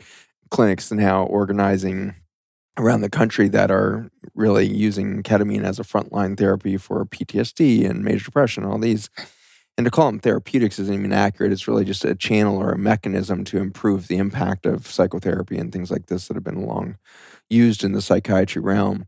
clinics 0.51 0.91
now 0.91 1.23
organizing 1.23 2.15
around 2.81 3.01
the 3.01 3.09
country 3.09 3.47
that 3.49 3.69
are 3.69 4.09
really 4.33 4.67
using 4.67 5.21
ketamine 5.21 5.63
as 5.63 5.79
a 5.79 5.83
frontline 5.83 6.37
therapy 6.37 6.77
for 6.77 7.05
PTSD 7.05 7.87
and 7.87 8.03
major 8.03 8.25
depression, 8.25 8.65
all 8.65 8.79
these. 8.79 9.09
And 9.77 9.85
to 9.85 9.91
call 9.91 10.07
them 10.07 10.19
therapeutics 10.19 10.79
isn't 10.79 10.93
even 10.93 11.13
accurate. 11.13 11.51
It's 11.51 11.67
really 11.67 11.85
just 11.85 12.03
a 12.03 12.15
channel 12.15 12.57
or 12.57 12.71
a 12.71 12.77
mechanism 12.77 13.43
to 13.45 13.59
improve 13.59 14.07
the 14.07 14.17
impact 14.17 14.65
of 14.65 14.87
psychotherapy 14.87 15.57
and 15.57 15.71
things 15.71 15.91
like 15.91 16.07
this 16.07 16.27
that 16.27 16.33
have 16.35 16.43
been 16.43 16.65
long 16.65 16.97
used 17.49 17.83
in 17.83 17.91
the 17.91 18.01
psychiatry 18.01 18.61
realm. 18.61 19.05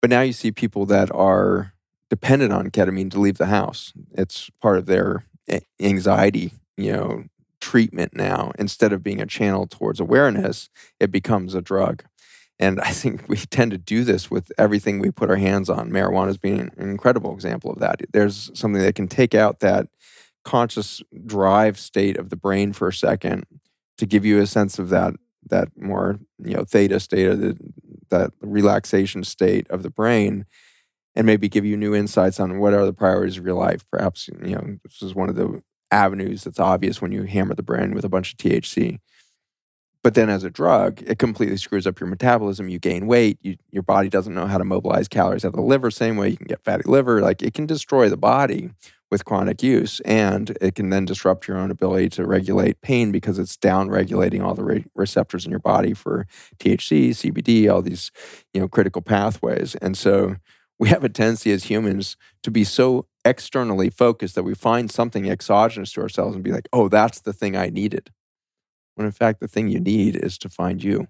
But 0.00 0.10
now 0.10 0.22
you 0.22 0.32
see 0.32 0.50
people 0.50 0.86
that 0.86 1.12
are 1.14 1.74
dependent 2.08 2.52
on 2.52 2.70
ketamine 2.70 3.10
to 3.10 3.20
leave 3.20 3.38
the 3.38 3.46
house. 3.46 3.92
It's 4.12 4.50
part 4.60 4.78
of 4.78 4.86
their 4.86 5.24
anxiety, 5.80 6.52
you 6.76 6.92
know, 6.92 7.24
treatment 7.60 8.14
now. 8.14 8.52
Instead 8.58 8.92
of 8.92 9.02
being 9.02 9.20
a 9.20 9.26
channel 9.26 9.66
towards 9.66 10.00
awareness, 10.00 10.68
it 11.00 11.10
becomes 11.10 11.54
a 11.54 11.62
drug. 11.62 12.04
And 12.62 12.80
I 12.80 12.92
think 12.92 13.28
we 13.28 13.36
tend 13.36 13.72
to 13.72 13.78
do 13.78 14.04
this 14.04 14.30
with 14.30 14.52
everything 14.56 15.00
we 15.00 15.10
put 15.10 15.30
our 15.30 15.36
hands 15.36 15.68
on. 15.68 15.90
Marijuana 15.90 16.28
is 16.28 16.38
being 16.38 16.70
an 16.76 16.90
incredible 16.90 17.34
example 17.34 17.72
of 17.72 17.80
that. 17.80 18.02
There's 18.12 18.52
something 18.54 18.80
that 18.80 18.94
can 18.94 19.08
take 19.08 19.34
out 19.34 19.58
that 19.60 19.88
conscious 20.44 21.02
drive 21.26 21.76
state 21.76 22.16
of 22.16 22.30
the 22.30 22.36
brain 22.36 22.72
for 22.72 22.88
a 22.88 22.92
second 22.92 23.46
to 23.98 24.06
give 24.06 24.24
you 24.24 24.40
a 24.40 24.46
sense 24.46 24.78
of 24.78 24.90
that 24.90 25.14
that 25.48 25.68
more 25.76 26.20
you 26.38 26.54
know 26.54 26.64
theta 26.64 27.00
state 27.00 27.26
of 27.26 27.40
the, 27.40 27.56
that 28.10 28.30
relaxation 28.40 29.24
state 29.24 29.68
of 29.68 29.82
the 29.82 29.90
brain 29.90 30.46
and 31.14 31.26
maybe 31.26 31.48
give 31.48 31.64
you 31.64 31.76
new 31.76 31.94
insights 31.94 32.40
on 32.40 32.58
what 32.58 32.72
are 32.72 32.86
the 32.86 32.92
priorities 32.92 33.38
of 33.38 33.44
your 33.44 33.54
life 33.54 33.84
perhaps 33.90 34.28
you 34.42 34.54
know 34.54 34.78
this 34.84 35.02
is 35.02 35.14
one 35.14 35.28
of 35.28 35.36
the 35.36 35.62
avenues 35.92 36.44
that's 36.44 36.58
obvious 36.58 37.02
when 37.02 37.12
you 37.12 37.24
hammer 37.24 37.54
the 37.54 37.62
brain 37.62 37.94
with 37.94 38.04
a 38.04 38.08
bunch 38.08 38.32
of 38.32 38.38
THC 38.38 38.98
but 40.02 40.14
then 40.14 40.28
as 40.28 40.42
a 40.42 40.50
drug, 40.50 41.02
it 41.06 41.18
completely 41.18 41.56
screws 41.56 41.86
up 41.86 42.00
your 42.00 42.08
metabolism. 42.08 42.68
You 42.68 42.78
gain 42.78 43.06
weight. 43.06 43.38
You, 43.42 43.56
your 43.70 43.84
body 43.84 44.08
doesn't 44.08 44.34
know 44.34 44.46
how 44.46 44.58
to 44.58 44.64
mobilize 44.64 45.08
calories 45.08 45.44
out 45.44 45.48
of 45.48 45.54
the 45.54 45.62
liver. 45.62 45.90
Same 45.90 46.16
way 46.16 46.28
you 46.30 46.36
can 46.36 46.46
get 46.46 46.64
fatty 46.64 46.82
liver. 46.86 47.20
Like 47.20 47.42
it 47.42 47.54
can 47.54 47.66
destroy 47.66 48.08
the 48.08 48.16
body 48.16 48.70
with 49.12 49.24
chronic 49.26 49.62
use, 49.62 50.00
and 50.00 50.56
it 50.60 50.74
can 50.74 50.88
then 50.88 51.04
disrupt 51.04 51.46
your 51.46 51.58
own 51.58 51.70
ability 51.70 52.08
to 52.08 52.26
regulate 52.26 52.80
pain 52.80 53.12
because 53.12 53.38
it's 53.38 53.58
down 53.58 53.90
regulating 53.90 54.42
all 54.42 54.54
the 54.54 54.64
re- 54.64 54.86
receptors 54.94 55.44
in 55.44 55.50
your 55.50 55.60
body 55.60 55.92
for 55.92 56.26
THC, 56.58 57.10
CBD, 57.10 57.70
all 57.72 57.82
these 57.82 58.10
you 58.54 58.60
know 58.60 58.68
critical 58.68 59.02
pathways. 59.02 59.74
And 59.76 59.96
so 59.96 60.36
we 60.78 60.88
have 60.88 61.04
a 61.04 61.08
tendency 61.10 61.52
as 61.52 61.64
humans 61.64 62.16
to 62.42 62.50
be 62.50 62.64
so 62.64 63.06
externally 63.24 63.90
focused 63.90 64.34
that 64.34 64.42
we 64.42 64.54
find 64.54 64.90
something 64.90 65.28
exogenous 65.28 65.92
to 65.92 66.00
ourselves 66.00 66.34
and 66.34 66.42
be 66.42 66.50
like, 66.50 66.68
"Oh, 66.72 66.88
that's 66.88 67.20
the 67.20 67.32
thing 67.32 67.54
I 67.54 67.68
needed." 67.68 68.10
When 68.94 69.06
in 69.06 69.12
fact 69.12 69.40
the 69.40 69.48
thing 69.48 69.68
you 69.68 69.80
need 69.80 70.16
is 70.16 70.38
to 70.38 70.48
find 70.48 70.82
you. 70.82 71.08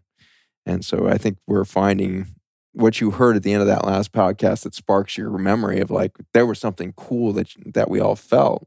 And 0.64 0.84
so 0.84 1.08
I 1.08 1.18
think 1.18 1.38
we're 1.46 1.64
finding 1.64 2.34
what 2.72 3.00
you 3.00 3.10
heard 3.10 3.36
at 3.36 3.42
the 3.42 3.52
end 3.52 3.60
of 3.60 3.68
that 3.68 3.84
last 3.84 4.12
podcast 4.12 4.62
that 4.62 4.74
sparks 4.74 5.18
your 5.18 5.30
memory 5.36 5.80
of 5.80 5.90
like 5.90 6.12
there 6.32 6.46
was 6.46 6.58
something 6.58 6.92
cool 6.96 7.32
that 7.32 7.52
that 7.66 7.90
we 7.90 8.00
all 8.00 8.16
felt. 8.16 8.66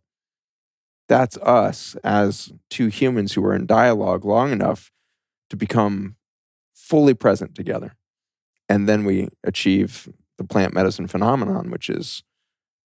That's 1.07 1.37
us 1.37 1.95
as 2.03 2.51
two 2.69 2.87
humans 2.87 3.33
who 3.33 3.45
are 3.45 3.55
in 3.55 3.65
dialogue 3.65 4.25
long 4.25 4.51
enough 4.51 4.91
to 5.49 5.55
become 5.55 6.15
fully 6.73 7.13
present 7.13 7.55
together. 7.55 7.95
And 8.67 8.89
then 8.89 9.05
we 9.05 9.29
achieve 9.43 10.09
the 10.37 10.43
plant 10.43 10.73
medicine 10.73 11.07
phenomenon, 11.07 11.69
which 11.69 11.89
is 11.89 12.23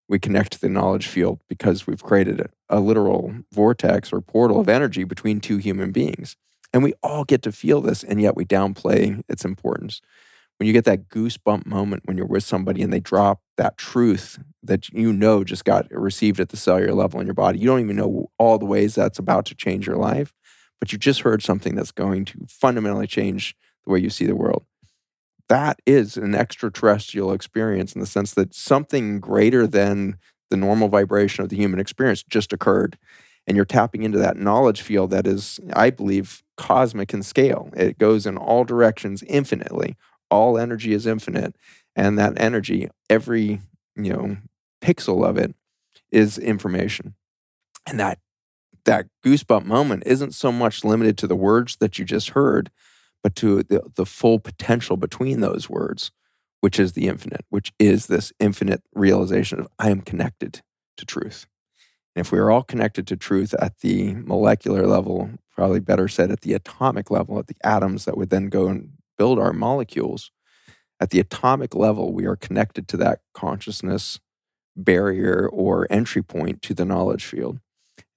we 0.09 0.19
connect 0.19 0.53
to 0.53 0.61
the 0.61 0.69
knowledge 0.69 1.07
field 1.07 1.41
because 1.49 1.87
we've 1.87 2.03
created 2.03 2.49
a, 2.69 2.81
literal 2.81 3.35
vortex 3.53 4.13
or 4.13 4.21
portal 4.21 4.61
of 4.61 4.69
energy 4.69 5.05
between 5.05 5.41
two 5.41 5.59
human 5.59 5.93
beings. 5.93 6.37
And 6.73 6.83
we 6.83 6.95
all 7.03 7.25
get 7.25 7.43
to 7.43 7.53
feel 7.53 7.81
this, 7.81 8.03
and 8.03 8.21
yet 8.21 8.37
we 8.37 8.45
downplay 8.45 9.23
its 9.29 9.45
importance. 9.45 10.01
When 10.59 10.67
you 10.67 10.73
get 10.73 10.85
that 10.87 11.09
goosebump 11.09 11.67
moment 11.67 12.03
when 12.05 12.17
you're 12.17 12.27
with 12.27 12.43
somebody 12.43 12.83
and 12.83 12.93
they 12.93 13.01
drop 13.01 13.41
that 13.57 13.77
truth 13.77 14.39
that 14.63 14.89
you 14.89 15.13
know 15.13 15.45
just 15.45 15.65
got 15.65 15.87
received 15.91 16.41
at 16.41 16.49
the 16.49 16.57
cellular 16.57 16.95
level 16.95 17.21
in 17.21 17.27
your 17.27 17.35
body, 17.35 17.59
you 17.59 17.67
don't 17.67 17.81
even 17.81 17.97
know 17.97 18.31
all 18.39 18.59
the 18.59 18.67
ways 18.67 18.95
that's 18.95 19.19
about 19.19 19.47
to 19.47 19.55
change 19.55 19.87
your 19.87 19.97
life, 19.97 20.33
but 20.81 20.91
you 20.91 20.99
just 20.99 21.21
heard 21.21 21.43
something 21.43 21.75
that's 21.75 21.93
going 21.93 22.25
to 22.25 22.47
fundamentally 22.49 23.07
change 23.07 23.55
the 23.85 23.93
way 23.93 24.01
you 24.01 24.11
see 24.11 24.27
the 24.27 24.37
world 24.37 24.65
that 25.49 25.81
is 25.87 26.17
an 26.17 26.35
extraterrestrial 26.35 27.33
experience 27.33 27.95
in 27.95 28.01
the 28.01 28.07
sense 28.07 28.35
that 28.35 28.55
something 28.55 29.21
greater 29.21 29.67
than 29.67 30.19
the 30.51 30.57
normal 30.57 30.89
vibration 30.89 31.43
of 31.43 31.51
the 31.51 31.57
human 31.57 31.81
experience 31.81 32.23
just 32.23 32.53
occurred. 32.53 32.99
And 33.47 33.57
you're 33.57 33.65
tapping 33.65 34.03
into 34.03 34.19
that 34.19 34.37
knowledge 34.37 34.83
field 34.83 35.11
that 35.11 35.27
is, 35.27 35.59
I 35.73 35.91
believe, 35.91 36.43
cosmic 36.57 37.15
in 37.15 37.23
scale. 37.23 37.71
It 37.75 37.99
goes 37.99 38.27
in 38.27 38.37
all 38.37 38.65
directions 38.65 39.23
infinitely. 39.23 39.97
All 40.31 40.59
energy 40.59 40.93
is 40.93 41.07
infinite. 41.07 41.57
And 41.97 42.19
that 42.19 42.35
energy, 42.39 42.89
every, 43.09 43.61
you 43.97 44.13
know, 44.13 44.37
pixel 44.83 45.27
of 45.27 45.39
it 45.39 45.55
is 46.11 46.39
information. 46.39 47.15
And 47.87 47.99
that 47.99 48.19
that 48.85 49.07
goosebump 49.25 49.65
moment 49.65 50.03
isn't 50.07 50.35
so 50.35 50.51
much 50.51 50.85
limited 50.85 51.19
to 51.19 51.27
the 51.27 51.37
words 51.37 51.77
that 51.77 51.99
you 51.99 52.05
just 52.05 52.31
heard, 52.31 52.71
but 53.23 53.35
to 53.37 53.63
the, 53.63 53.83
the 53.97 54.07
full 54.07 54.39
potential 54.39 54.97
between 54.97 55.41
those 55.41 55.69
words, 55.69 56.11
which 56.61 56.79
is 56.79 56.93
the 56.93 57.09
infinite, 57.09 57.45
which 57.51 57.73
is 57.79 58.07
this 58.07 58.33
infinite 58.39 58.83
realization 58.95 59.61
of 59.61 59.69
I 59.79 59.91
am 59.91 60.01
connected 60.01 60.63
to 60.97 61.05
truth. 61.05 61.47
And 62.15 62.25
if 62.25 62.33
we 62.33 62.39
are 62.39 62.51
all 62.51 62.63
connected 62.63 63.07
to 63.09 63.17
truth 63.17 63.55
at 63.61 63.79
the 63.79 64.15
molecular 64.15 64.87
level, 64.87 65.31
probably 65.55 65.81
better 65.81 66.09
said 66.09 66.31
at 66.31 66.41
the 66.41 66.55
atomic 66.55 67.11
level, 67.11 67.39
at 67.39 67.47
the 67.47 67.57
atoms 67.63 68.05
that 68.05 68.17
would 68.17 68.31
then 68.31 68.49
go 68.49 68.69
and 68.69 68.91
build 69.17 69.39
our 69.39 69.53
molecules, 69.53 70.31
at 71.01 71.11
the 71.11 71.21
atomic 71.21 71.75
level, 71.75 72.13
we 72.13 72.27
are 72.27 72.37
connected 72.37 72.89
to 72.89 72.97
that 72.97 73.21
consciousness 73.35 74.19
barrier 74.77 75.49
or 75.49 75.87
entry 75.91 76.23
point 76.23 76.63
to 76.63 76.75
the 76.75 76.85
knowledge 76.85 77.25
field. 77.25 77.61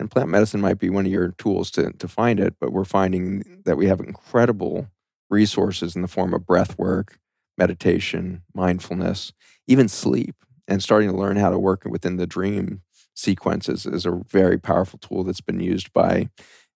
And 0.02 0.10
plant 0.10 0.30
medicine 0.30 0.62
might 0.62 0.80
be 0.80 0.90
one 0.90 1.06
of 1.06 1.12
your 1.12 1.36
tools 1.38 1.70
to, 1.72 1.92
to 1.92 2.08
find 2.08 2.40
it, 2.40 2.56
but 2.60 2.74
we're 2.74 2.86
finding 2.86 3.62
that 3.66 3.78
we 3.78 3.86
have 3.86 4.00
incredible 4.00 4.88
resources 5.30 5.96
in 5.96 6.02
the 6.02 6.08
form 6.08 6.34
of 6.34 6.46
breath 6.46 6.76
work, 6.80 7.20
meditation, 7.56 8.42
mindfulness, 8.56 9.32
even 9.68 9.88
sleep, 9.88 10.36
and 10.68 10.82
starting 10.82 11.12
to 11.12 11.16
learn 11.16 11.38
how 11.38 11.52
to 11.52 11.60
work 11.60 11.84
within 11.86 12.18
the 12.18 12.26
dream 12.26 12.82
sequences 13.16 13.86
is 13.86 14.08
a 14.08 14.22
very 14.28 14.58
powerful 14.58 14.98
tool 14.98 15.24
that's 15.24 15.40
been 15.40 15.60
used 15.60 15.94
by 15.94 16.30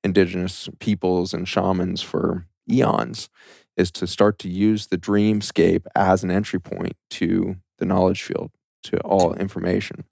indigenous 0.04 0.70
peoples 0.80 1.34
and 1.34 1.48
shamans 1.48 2.04
for 2.04 2.46
eons 2.72 3.28
is 3.76 3.90
to 3.90 4.06
start 4.06 4.38
to 4.38 4.50
use 4.50 4.88
the 4.88 5.00
dreamscape 5.00 5.86
as 5.96 6.24
an 6.24 6.30
entry 6.30 6.60
point 6.60 6.94
to 7.10 7.56
the 7.80 7.86
knowledge 7.86 8.22
field 8.22 8.52
to 8.84 9.00
all 9.00 9.34
information 9.34 10.04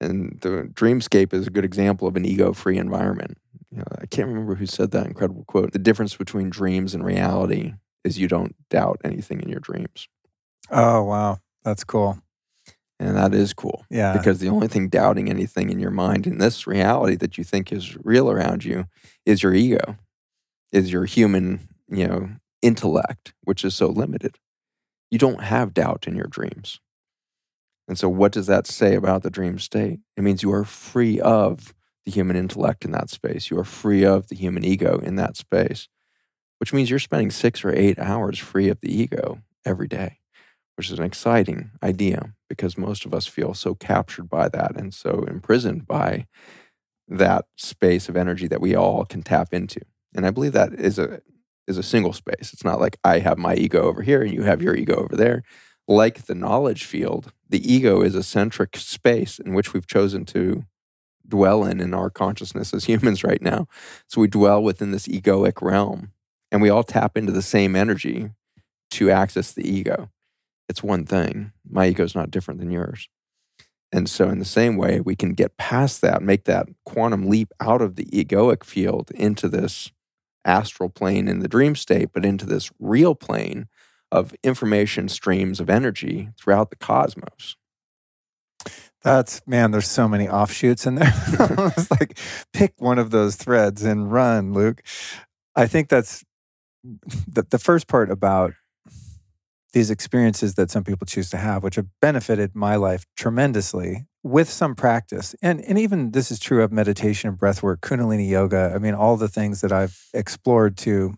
and 0.00 0.38
the 0.40 0.70
dreamscape 0.72 1.32
is 1.32 1.46
a 1.46 1.50
good 1.50 1.64
example 1.64 2.08
of 2.08 2.16
an 2.16 2.24
ego-free 2.24 2.78
environment. 2.78 3.38
You 3.70 3.78
know, 3.78 3.84
I 4.00 4.06
can't 4.06 4.28
remember 4.28 4.54
who 4.54 4.66
said 4.66 4.90
that 4.90 5.06
incredible 5.06 5.44
quote. 5.44 5.72
The 5.72 5.78
difference 5.78 6.16
between 6.16 6.50
dreams 6.50 6.94
and 6.94 7.04
reality 7.04 7.74
is 8.02 8.18
you 8.18 8.28
don't 8.28 8.56
doubt 8.68 9.00
anything 9.04 9.40
in 9.40 9.48
your 9.48 9.60
dreams. 9.60 10.08
Oh 10.70 11.02
wow, 11.02 11.38
that's 11.64 11.84
cool. 11.84 12.18
And 12.98 13.16
that 13.16 13.32
is 13.32 13.54
cool. 13.54 13.86
Yeah. 13.88 14.12
Because 14.14 14.40
the 14.40 14.50
only 14.50 14.68
thing 14.68 14.88
doubting 14.88 15.30
anything 15.30 15.70
in 15.70 15.80
your 15.80 15.90
mind 15.90 16.26
in 16.26 16.36
this 16.36 16.66
reality 16.66 17.16
that 17.16 17.38
you 17.38 17.44
think 17.44 17.72
is 17.72 17.96
real 18.04 18.30
around 18.30 18.62
you 18.62 18.84
is 19.24 19.42
your 19.42 19.54
ego, 19.54 19.96
is 20.70 20.92
your 20.92 21.06
human, 21.06 21.66
you 21.88 22.06
know, 22.06 22.28
intellect, 22.60 23.32
which 23.44 23.64
is 23.64 23.74
so 23.74 23.86
limited. 23.88 24.36
you 25.10 25.18
don't 25.18 25.42
have 25.42 25.74
doubt 25.74 26.06
in 26.06 26.16
your 26.16 26.26
dreams. 26.26 26.80
And 27.90 27.98
so, 27.98 28.08
what 28.08 28.30
does 28.30 28.46
that 28.46 28.68
say 28.68 28.94
about 28.94 29.24
the 29.24 29.30
dream 29.30 29.58
state? 29.58 29.98
It 30.16 30.22
means 30.22 30.44
you 30.44 30.52
are 30.52 30.64
free 30.64 31.20
of 31.20 31.74
the 32.04 32.12
human 32.12 32.36
intellect 32.36 32.84
in 32.84 32.92
that 32.92 33.10
space. 33.10 33.50
You 33.50 33.58
are 33.58 33.64
free 33.64 34.04
of 34.04 34.28
the 34.28 34.36
human 34.36 34.64
ego 34.64 35.00
in 35.00 35.16
that 35.16 35.36
space, 35.36 35.88
which 36.58 36.72
means 36.72 36.88
you're 36.88 37.00
spending 37.00 37.32
six 37.32 37.64
or 37.64 37.74
eight 37.74 37.98
hours 37.98 38.38
free 38.38 38.68
of 38.68 38.80
the 38.80 38.96
ego 38.96 39.42
every 39.66 39.88
day, 39.88 40.20
which 40.76 40.88
is 40.88 41.00
an 41.00 41.04
exciting 41.04 41.72
idea 41.82 42.34
because 42.48 42.78
most 42.78 43.04
of 43.04 43.12
us 43.12 43.26
feel 43.26 43.54
so 43.54 43.74
captured 43.74 44.30
by 44.30 44.48
that 44.48 44.76
and 44.76 44.94
so 44.94 45.24
imprisoned 45.24 45.88
by 45.88 46.28
that 47.08 47.46
space 47.56 48.08
of 48.08 48.16
energy 48.16 48.46
that 48.46 48.60
we 48.60 48.72
all 48.72 49.04
can 49.04 49.24
tap 49.24 49.52
into. 49.52 49.80
And 50.14 50.24
I 50.24 50.30
believe 50.30 50.52
that 50.52 50.72
is 50.74 50.96
a 50.96 51.22
is 51.66 51.76
a 51.76 51.82
single 51.82 52.12
space. 52.12 52.52
It's 52.52 52.64
not 52.64 52.80
like 52.80 52.98
I 53.02 53.18
have 53.18 53.36
my 53.36 53.56
ego 53.56 53.82
over 53.82 54.02
here 54.02 54.22
and 54.22 54.32
you 54.32 54.42
have 54.42 54.62
your 54.62 54.76
ego 54.76 54.94
over 54.94 55.16
there. 55.16 55.42
Like 55.90 56.26
the 56.26 56.36
knowledge 56.36 56.84
field, 56.84 57.32
the 57.48 57.60
ego 57.60 58.00
is 58.00 58.14
a 58.14 58.22
centric 58.22 58.76
space 58.76 59.40
in 59.40 59.54
which 59.54 59.74
we've 59.74 59.88
chosen 59.88 60.24
to 60.26 60.64
dwell 61.26 61.64
in 61.64 61.80
in 61.80 61.92
our 61.94 62.10
consciousness 62.10 62.72
as 62.72 62.84
humans 62.88 63.24
right 63.24 63.42
now. 63.42 63.66
So 64.06 64.20
we 64.20 64.28
dwell 64.28 64.62
within 64.62 64.92
this 64.92 65.08
egoic 65.08 65.60
realm 65.60 66.12
and 66.52 66.62
we 66.62 66.70
all 66.70 66.84
tap 66.84 67.16
into 67.18 67.32
the 67.32 67.42
same 67.42 67.74
energy 67.74 68.30
to 68.92 69.10
access 69.10 69.50
the 69.50 69.68
ego. 69.68 70.10
It's 70.68 70.80
one 70.80 71.06
thing. 71.06 71.50
My 71.68 71.88
ego 71.88 72.04
is 72.04 72.14
not 72.14 72.30
different 72.30 72.60
than 72.60 72.70
yours. 72.70 73.08
And 73.90 74.08
so, 74.08 74.28
in 74.28 74.38
the 74.38 74.44
same 74.44 74.76
way, 74.76 75.00
we 75.00 75.16
can 75.16 75.34
get 75.34 75.56
past 75.56 76.02
that, 76.02 76.22
make 76.22 76.44
that 76.44 76.68
quantum 76.84 77.28
leap 77.28 77.52
out 77.58 77.82
of 77.82 77.96
the 77.96 78.04
egoic 78.04 78.62
field 78.62 79.10
into 79.10 79.48
this 79.48 79.90
astral 80.44 80.88
plane 80.88 81.26
in 81.26 81.40
the 81.40 81.48
dream 81.48 81.74
state, 81.74 82.10
but 82.14 82.24
into 82.24 82.46
this 82.46 82.70
real 82.78 83.16
plane 83.16 83.66
of 84.12 84.34
information 84.42 85.08
streams 85.08 85.60
of 85.60 85.70
energy 85.70 86.30
throughout 86.38 86.70
the 86.70 86.76
cosmos. 86.76 87.56
That's 89.02 89.40
man, 89.46 89.70
there's 89.70 89.88
so 89.88 90.08
many 90.08 90.28
offshoots 90.28 90.86
in 90.86 90.96
there. 90.96 91.12
it's 91.76 91.90
like 91.90 92.18
pick 92.52 92.74
one 92.78 92.98
of 92.98 93.10
those 93.10 93.36
threads 93.36 93.82
and 93.82 94.12
run, 94.12 94.52
Luke. 94.52 94.82
I 95.56 95.66
think 95.66 95.88
that's 95.88 96.24
the, 96.82 97.44
the 97.48 97.58
first 97.58 97.88
part 97.88 98.10
about 98.10 98.52
these 99.72 99.90
experiences 99.90 100.54
that 100.54 100.70
some 100.70 100.84
people 100.84 101.06
choose 101.06 101.30
to 101.30 101.36
have, 101.36 101.62
which 101.62 101.76
have 101.76 101.86
benefited 102.00 102.54
my 102.54 102.76
life 102.76 103.06
tremendously 103.16 104.06
with 104.22 104.50
some 104.50 104.74
practice. 104.74 105.34
And, 105.40 105.60
and 105.62 105.78
even 105.78 106.10
this 106.10 106.30
is 106.30 106.38
true 106.38 106.62
of 106.62 106.72
meditation 106.72 107.28
and 107.28 107.38
breath 107.38 107.62
work, 107.62 107.80
Kundalini 107.80 108.28
yoga. 108.28 108.72
I 108.74 108.78
mean, 108.78 108.94
all 108.94 109.16
the 109.16 109.28
things 109.28 109.60
that 109.60 109.72
I've 109.72 110.08
explored 110.12 110.76
to, 110.78 111.14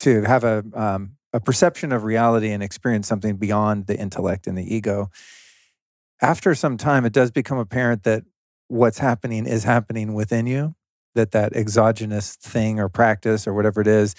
to 0.00 0.22
have 0.22 0.44
a, 0.44 0.64
um, 0.74 1.12
a 1.34 1.40
perception 1.40 1.90
of 1.90 2.04
reality 2.04 2.50
and 2.50 2.62
experience 2.62 3.08
something 3.08 3.36
beyond 3.36 3.88
the 3.88 3.98
intellect 3.98 4.46
and 4.46 4.56
the 4.56 4.74
ego. 4.74 5.10
After 6.22 6.54
some 6.54 6.76
time, 6.76 7.04
it 7.04 7.12
does 7.12 7.32
become 7.32 7.58
apparent 7.58 8.04
that 8.04 8.22
what's 8.68 8.98
happening 8.98 9.44
is 9.44 9.64
happening 9.64 10.14
within 10.14 10.46
you, 10.46 10.76
that 11.16 11.32
that 11.32 11.52
exogenous 11.54 12.36
thing 12.36 12.78
or 12.78 12.88
practice 12.88 13.48
or 13.48 13.52
whatever 13.52 13.80
it 13.80 13.88
is, 13.88 14.14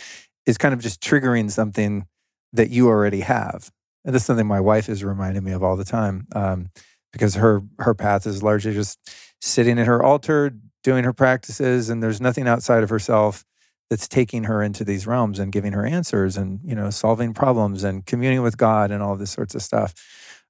is 0.45 0.57
kind 0.57 0.73
of 0.73 0.81
just 0.81 1.01
triggering 1.01 1.49
something 1.49 2.05
that 2.51 2.69
you 2.69 2.89
already 2.89 3.21
have. 3.21 3.71
And 4.03 4.13
this 4.13 4.23
is 4.23 4.25
something 4.25 4.45
my 4.45 4.59
wife 4.59 4.89
is 4.89 5.03
reminding 5.03 5.43
me 5.43 5.53
of 5.53 5.63
all 5.63 5.77
the 5.77 5.85
time 5.85 6.27
um, 6.33 6.69
because 7.13 7.35
her 7.35 7.61
her 7.79 7.95
path 7.95 8.27
is 8.27 8.43
largely 8.43 8.73
just 8.73 8.99
sitting 9.41 9.79
at 9.79 9.87
her 9.87 10.03
altar, 10.03 10.51
doing 10.83 11.05
her 11.05 11.13
practices, 11.13 11.89
and 11.89 12.03
there's 12.03 12.21
nothing 12.21 12.45
outside 12.47 12.83
of 12.83 12.89
herself 12.89 13.45
that's 13.89 14.07
taking 14.07 14.45
her 14.45 14.63
into 14.63 14.83
these 14.83 15.05
realms 15.05 15.39
and 15.39 15.51
giving 15.51 15.73
her 15.73 15.85
answers 15.85 16.37
and 16.37 16.59
you 16.63 16.75
know 16.75 16.89
solving 16.89 17.33
problems 17.33 17.83
and 17.83 18.05
communing 18.05 18.41
with 18.41 18.57
God 18.57 18.91
and 18.91 19.03
all 19.03 19.15
this 19.15 19.31
sorts 19.31 19.55
of 19.55 19.61
stuff. 19.61 19.93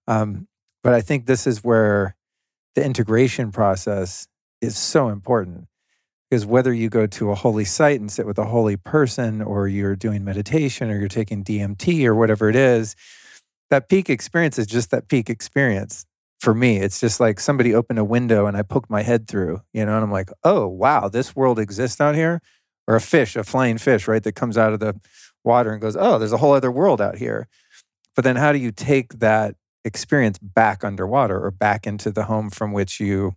Um, 0.08 0.48
but 0.84 0.94
I 0.94 1.02
think 1.02 1.26
this 1.26 1.48
is 1.48 1.64
where 1.64 2.16
the 2.76 2.86
integration 2.86 3.52
process 3.52 4.28
is 4.62 4.78
so 4.78 5.10
important 5.10 5.68
because 6.30 6.46
whether 6.46 6.74
you 6.74 6.90
go 6.90 7.06
to 7.06 7.32
a 7.32 7.36
holy 7.36 7.66
site 7.66 8.00
and 8.00 8.12
sit 8.12 8.26
with 8.26 8.38
a 8.38 8.46
holy 8.46 8.78
person, 8.78 9.42
or 9.42 9.68
you're 9.68 9.96
doing 9.96 10.24
meditation, 10.24 10.90
or 10.90 11.00
you're 11.00 11.08
taking 11.08 11.44
DMT, 11.44 12.06
or 12.06 12.16
whatever 12.16 12.50
it 12.50 12.56
is, 12.56 12.96
that 13.70 13.90
peak 13.90 14.10
experience 14.10 14.58
is 14.58 14.68
just 14.68 14.92
that 14.92 15.08
peak 15.08 15.30
experience. 15.30 16.06
For 16.40 16.54
me, 16.54 16.78
it's 16.78 17.00
just 17.00 17.20
like 17.20 17.40
somebody 17.40 17.74
opened 17.74 18.00
a 18.00 18.04
window 18.04 18.46
and 18.46 18.58
I 18.58 18.62
poked 18.62 18.90
my 18.90 19.02
head 19.02 19.28
through, 19.28 19.62
you 19.74 19.86
know, 19.86 19.96
and 19.96 20.04
I'm 20.04 20.12
like, 20.12 20.30
oh, 20.44 20.68
wow, 20.68 21.08
this 21.08 21.36
world 21.36 21.60
exists 21.60 22.02
out 22.02 22.16
here. 22.16 22.42
Or 22.88 22.96
a 22.96 23.02
fish, 23.02 23.36
a 23.36 23.44
flying 23.44 23.78
fish, 23.78 24.08
right, 24.08 24.24
that 24.24 24.34
comes 24.34 24.58
out 24.58 24.74
of 24.74 24.80
the 24.80 25.00
water 25.44 25.72
and 25.72 25.82
goes, 25.82 25.96
oh, 25.96 26.20
there's 26.20 26.32
a 26.32 26.38
whole 26.38 26.54
other 26.54 26.72
world 26.72 27.02
out 27.02 27.18
here. 27.18 27.48
But 28.16 28.24
then 28.24 28.36
how 28.36 28.52
do 28.52 28.60
you 28.60 28.72
take 28.72 29.20
that 29.20 29.56
experience 29.84 30.38
back 30.40 30.84
underwater 30.84 31.44
or 31.44 31.52
back 31.52 31.88
into 31.88 32.12
the 32.12 32.26
home 32.26 32.50
from 32.50 32.74
which 32.74 33.00
you 33.00 33.36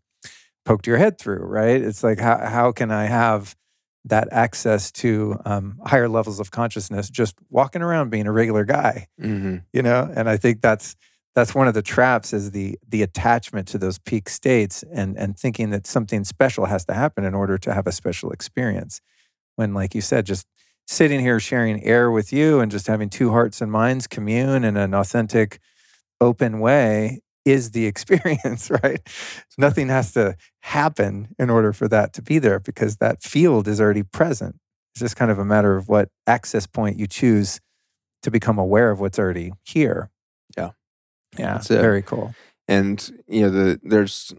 poked 0.64 0.86
your 0.86 0.98
head 0.98 1.18
through, 1.18 1.44
right? 1.44 1.80
It's 1.80 2.02
like, 2.02 2.20
how, 2.20 2.38
how 2.38 2.72
can 2.72 2.90
I 2.90 3.06
have 3.06 3.56
that 4.04 4.28
access 4.32 4.90
to 4.92 5.40
um, 5.44 5.78
higher 5.84 6.08
levels 6.08 6.40
of 6.40 6.50
consciousness 6.50 7.10
just 7.10 7.34
walking 7.50 7.82
around 7.82 8.10
being 8.10 8.26
a 8.26 8.32
regular 8.32 8.64
guy, 8.64 9.08
mm-hmm. 9.20 9.56
you 9.72 9.82
know? 9.82 10.10
And 10.14 10.28
I 10.28 10.36
think 10.36 10.60
that's, 10.60 10.96
that's 11.34 11.54
one 11.54 11.68
of 11.68 11.74
the 11.74 11.82
traps 11.82 12.32
is 12.32 12.50
the 12.50 12.76
the 12.88 13.02
attachment 13.02 13.68
to 13.68 13.78
those 13.78 13.98
peak 13.98 14.28
states 14.28 14.82
and 14.92 15.16
and 15.16 15.38
thinking 15.38 15.70
that 15.70 15.86
something 15.86 16.24
special 16.24 16.64
has 16.66 16.84
to 16.86 16.94
happen 16.94 17.24
in 17.24 17.32
order 17.32 17.56
to 17.58 17.72
have 17.72 17.86
a 17.86 17.92
special 17.92 18.32
experience 18.32 19.00
when 19.58 19.74
like 19.74 19.94
you 19.94 20.00
said 20.00 20.24
just 20.24 20.46
sitting 20.86 21.20
here 21.20 21.40
sharing 21.40 21.84
air 21.84 22.10
with 22.10 22.32
you 22.32 22.60
and 22.60 22.70
just 22.70 22.86
having 22.86 23.10
two 23.10 23.30
hearts 23.30 23.60
and 23.60 23.70
minds 23.70 24.06
commune 24.06 24.64
in 24.64 24.76
an 24.76 24.94
authentic 24.94 25.58
open 26.20 26.60
way 26.60 27.20
is 27.44 27.72
the 27.72 27.86
experience, 27.92 28.70
right? 28.82 29.00
Nothing 29.58 29.88
has 29.88 30.12
to 30.12 30.36
happen 30.60 31.34
in 31.38 31.50
order 31.50 31.72
for 31.72 31.88
that 31.88 32.12
to 32.14 32.22
be 32.22 32.38
there 32.38 32.60
because 32.60 32.96
that 32.98 33.22
field 33.22 33.66
is 33.66 33.80
already 33.80 34.04
present. 34.04 34.56
It's 34.94 35.00
just 35.00 35.16
kind 35.16 35.30
of 35.30 35.38
a 35.38 35.44
matter 35.44 35.76
of 35.76 35.88
what 35.88 36.08
access 36.26 36.66
point 36.66 36.98
you 36.98 37.06
choose 37.06 37.60
to 38.22 38.30
become 38.30 38.58
aware 38.58 38.90
of 38.90 39.00
what's 39.00 39.18
already 39.18 39.52
here. 39.64 40.10
Yeah. 40.56 40.70
Yeah. 41.36 41.54
That's 41.54 41.68
very 41.68 42.02
cool. 42.02 42.34
And, 42.66 43.22
you 43.26 43.42
know, 43.42 43.50
the, 43.50 43.80
there's 43.82 44.32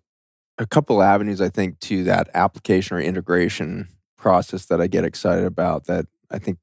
a 0.58 0.65
couple 0.65 1.01
avenues, 1.01 1.41
I 1.41 1.49
think, 1.49 1.79
to 1.82 2.03
that 2.05 2.29
application 2.34 2.97
or 2.97 3.01
integration 3.01 3.88
process 4.19 4.65
that 4.65 4.82
I 4.82 4.88
get 4.88 5.05
excited 5.05 5.45
about 5.45 5.86
that 5.86 6.05
I 6.29 6.38
think 6.38 6.58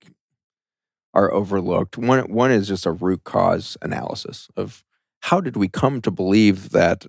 are 1.15 1.33
overlooked. 1.33 1.97
One, 1.97 2.31
one 2.33 2.51
is 2.51 2.69
just 2.69 2.87
a 2.87 2.93
root 2.93 3.25
cause 3.25 3.77
analysis 3.81 4.49
of 4.57 4.85
how 5.21 5.41
did 5.41 5.57
we 5.57 5.67
come 5.67 6.01
to 6.03 6.11
believe 6.11 6.71
that 6.71 7.07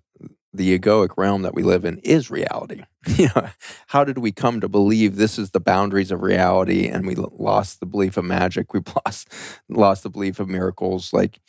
the 0.53 0.79
egoic 0.79 1.09
realm 1.17 1.41
that 1.41 1.53
we 1.53 1.61
live 1.61 1.83
in 1.85 1.99
is 1.99 2.31
reality? 2.31 2.83
how 3.87 4.03
did 4.03 4.17
we 4.17 4.31
come 4.31 4.61
to 4.61 4.69
believe 4.69 5.17
this 5.17 5.37
is 5.37 5.51
the 5.51 5.59
boundaries 5.59 6.09
of 6.09 6.21
reality 6.21 6.87
and 6.87 7.05
we 7.05 7.15
lost 7.15 7.79
the 7.79 7.85
belief 7.85 8.17
of 8.17 8.25
magic? 8.25 8.67
We 8.73 8.81
lost 9.05 9.31
lost 9.69 10.03
the 10.03 10.09
belief 10.09 10.39
of 10.39 10.47
miracles. 10.47 11.11
Like, 11.13 11.39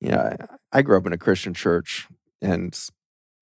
you 0.00 0.10
know, 0.10 0.36
I 0.72 0.82
grew 0.82 0.98
up 0.98 1.06
in 1.06 1.12
a 1.12 1.18
Christian 1.18 1.54
church 1.54 2.08
and 2.42 2.78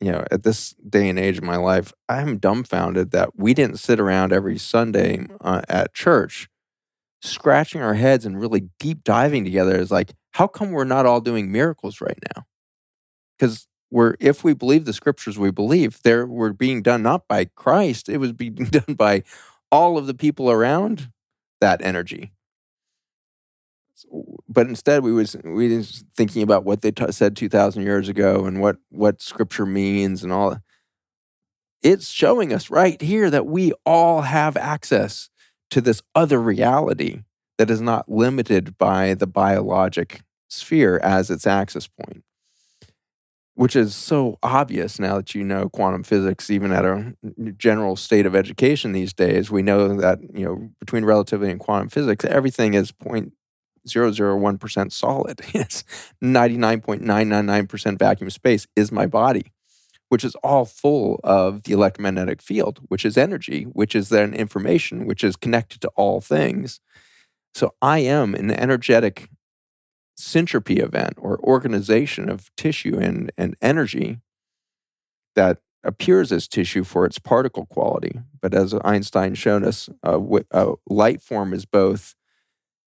you 0.00 0.12
know, 0.12 0.24
at 0.30 0.42
this 0.42 0.74
day 0.88 1.09
and 1.09 1.18
age 1.18 1.38
of 1.38 1.44
my 1.44 1.56
life, 1.56 1.92
I'm 2.09 2.38
dumbfounded 2.38 3.12
that 3.12 3.37
we 3.37 3.54
didn't 3.54 3.78
sit 3.78 3.98
around 3.98 4.32
every 4.32 4.59
Sunday 4.59 5.26
uh, 5.40 5.62
at 5.68 5.94
church 5.94 6.48
scratching 7.22 7.80
our 7.82 7.94
heads 7.94 8.26
and 8.26 8.40
really 8.40 8.68
deep 8.78 9.02
diving 9.04 9.44
together. 9.44 9.76
Is 9.76 9.90
like, 9.90 10.12
how 10.32 10.46
come 10.46 10.70
we're 10.70 10.85
not 10.85 11.06
all 11.06 11.20
doing 11.20 11.50
miracles 11.50 12.00
right 12.00 12.18
now? 12.35 12.44
because 13.38 13.66
we're 13.90 14.14
if 14.20 14.42
we 14.44 14.52
believe 14.54 14.85
the 14.85 14.92
scriptures 14.92 15.38
we 15.38 15.50
believe 15.50 16.00
they 16.02 16.16
were 16.16 16.52
being 16.52 16.82
done 16.82 17.02
not 17.02 17.26
by 17.28 17.44
christ 17.56 18.09
it 18.09 18.18
was 18.18 18.32
being 18.32 18.54
done 18.54 18.94
by 18.96 19.22
all 19.70 19.98
of 19.98 20.06
the 20.06 20.14
people 20.14 20.50
around 20.50 21.11
that 21.61 21.80
energy 21.82 22.32
but 24.48 24.66
instead 24.66 25.02
we 25.02 25.12
was 25.12 25.36
we 25.44 25.76
was 25.76 26.04
thinking 26.16 26.42
about 26.42 26.64
what 26.64 26.82
they 26.82 26.90
t- 26.90 27.12
said 27.12 27.36
2000 27.36 27.82
years 27.82 28.08
ago 28.08 28.44
and 28.46 28.60
what 28.60 28.76
what 28.90 29.20
scripture 29.20 29.66
means 29.66 30.22
and 30.22 30.32
all 30.32 30.56
it's 31.82 32.08
showing 32.08 32.52
us 32.52 32.70
right 32.70 33.00
here 33.00 33.30
that 33.30 33.46
we 33.46 33.72
all 33.84 34.22
have 34.22 34.56
access 34.56 35.28
to 35.70 35.80
this 35.80 36.02
other 36.14 36.40
reality 36.40 37.22
that 37.58 37.70
is 37.70 37.80
not 37.80 38.08
limited 38.08 38.76
by 38.78 39.14
the 39.14 39.26
biologic 39.26 40.22
sphere 40.48 41.00
as 41.02 41.30
its 41.30 41.46
access 41.46 41.86
point 41.86 42.22
which 43.56 43.74
is 43.74 43.94
so 43.94 44.38
obvious 44.42 44.98
now 44.98 45.16
that 45.16 45.34
you 45.34 45.42
know 45.42 45.68
quantum 45.68 46.02
physics 46.02 46.50
even 46.50 46.72
at 46.72 46.84
a 46.84 47.14
general 47.56 47.96
state 47.96 48.26
of 48.26 48.36
education 48.36 48.92
these 48.92 49.14
days. 49.14 49.50
We 49.50 49.62
know 49.62 49.96
that 49.96 50.20
you 50.34 50.44
know 50.44 50.70
between 50.78 51.04
relativity 51.04 51.50
and 51.50 51.58
quantum 51.58 51.88
physics 51.88 52.24
everything 52.26 52.74
is 52.74 52.92
0.001% 53.87 54.92
solid. 54.92 55.40
It's 55.55 55.85
99.999% 56.22 57.99
vacuum 57.99 58.31
space 58.31 58.66
is 58.77 58.92
my 58.92 59.07
body 59.07 59.53
which 60.09 60.22
is 60.22 60.37
all 60.37 60.64
full 60.64 61.18
of 61.25 61.64
the 61.64 61.72
electromagnetic 61.72 62.40
field 62.40 62.81
which 62.88 63.05
is 63.05 63.16
energy 63.16 63.64
which 63.64 63.94
is 63.94 64.09
then 64.09 64.35
information 64.35 65.07
which 65.07 65.25
is 65.25 65.37
connected 65.37 65.81
to 65.81 65.88
all 65.96 66.20
things. 66.20 66.81
So 67.55 67.75
i 67.81 67.99
am 67.99 68.35
an 68.35 68.51
energetic 68.51 69.31
syntropy 70.18 70.83
event 70.83 71.14
or 71.18 71.38
organization 71.40 72.29
of 72.29 72.51
tissue 72.57 72.99
and, 72.99 73.31
and 73.37 73.57
energy 73.61 74.18
that 75.35 75.59
appears 75.85 76.33
as 76.33 76.49
tissue 76.49 76.85
for 76.85 77.07
its 77.07 77.18
particle 77.18 77.66
quality. 77.66 78.20
But 78.40 78.55
as 78.55 78.75
Einstein 78.85 79.35
showed 79.35 79.62
us, 79.62 79.88
uh, 80.05 80.20
a, 80.20 80.37
a 80.51 80.72
uh, 80.72 80.75
light 80.88 81.22
form 81.22 81.53
is 81.53 81.64
both 81.64 82.14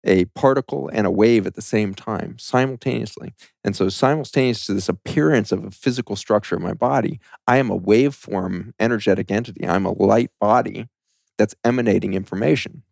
a 0.05 0.27
particle 0.27 0.89
and 0.93 1.07
a 1.07 1.11
wave 1.11 1.47
at 1.47 1.55
the 1.55 1.63
same 1.63 1.95
time, 1.95 2.39
simultaneously. 2.39 3.35
And 3.65 3.75
so, 3.75 3.89
simultaneous 3.89 4.67
to 4.67 4.75
this 4.75 4.89
appearance 4.89 5.53
of 5.53 5.65
a 5.65 5.71
physical 5.71 6.17
structure 6.17 6.57
in 6.57 6.63
my 6.63 6.75
body, 6.75 7.21
I 7.47 7.59
am 7.59 7.71
a 7.71 7.79
waveform 7.79 8.73
energetic 8.79 9.31
entity. 9.31 9.67
I'm 9.67 9.87
a 9.87 9.93
light 9.93 10.31
body 10.41 10.89
that's 11.37 11.55
emanating 11.65 12.15
information. 12.15 12.83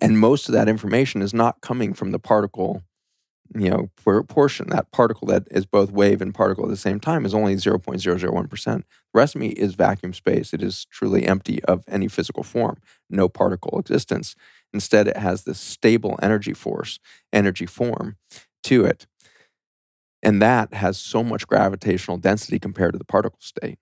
And 0.00 0.18
most 0.18 0.48
of 0.48 0.52
that 0.54 0.68
information 0.68 1.22
is 1.22 1.34
not 1.34 1.60
coming 1.60 1.92
from 1.92 2.12
the 2.12 2.20
particle 2.20 2.82
you 3.56 3.70
know 3.70 3.88
portion 4.24 4.68
that 4.68 4.90
particle 4.92 5.26
that 5.26 5.44
is 5.50 5.64
both 5.64 5.90
wave 5.90 6.20
and 6.20 6.34
particle 6.34 6.64
at 6.64 6.70
the 6.70 6.76
same 6.76 7.00
time 7.00 7.24
is 7.24 7.34
only 7.34 7.54
0.001% 7.54 8.64
the 8.64 8.84
rest 9.14 9.34
of 9.34 9.40
me 9.40 9.48
is 9.48 9.74
vacuum 9.74 10.12
space 10.12 10.52
it 10.52 10.62
is 10.62 10.86
truly 10.90 11.26
empty 11.26 11.62
of 11.64 11.82
any 11.88 12.08
physical 12.08 12.42
form 12.42 12.76
no 13.08 13.28
particle 13.28 13.78
existence 13.78 14.34
instead 14.72 15.08
it 15.08 15.16
has 15.16 15.44
this 15.44 15.60
stable 15.60 16.18
energy 16.22 16.52
force 16.52 16.98
energy 17.32 17.66
form 17.66 18.16
to 18.62 18.84
it 18.84 19.06
and 20.22 20.42
that 20.42 20.74
has 20.74 20.98
so 20.98 21.22
much 21.22 21.46
gravitational 21.46 22.16
density 22.16 22.58
compared 22.58 22.92
to 22.92 22.98
the 22.98 23.04
particle 23.04 23.40
state 23.40 23.78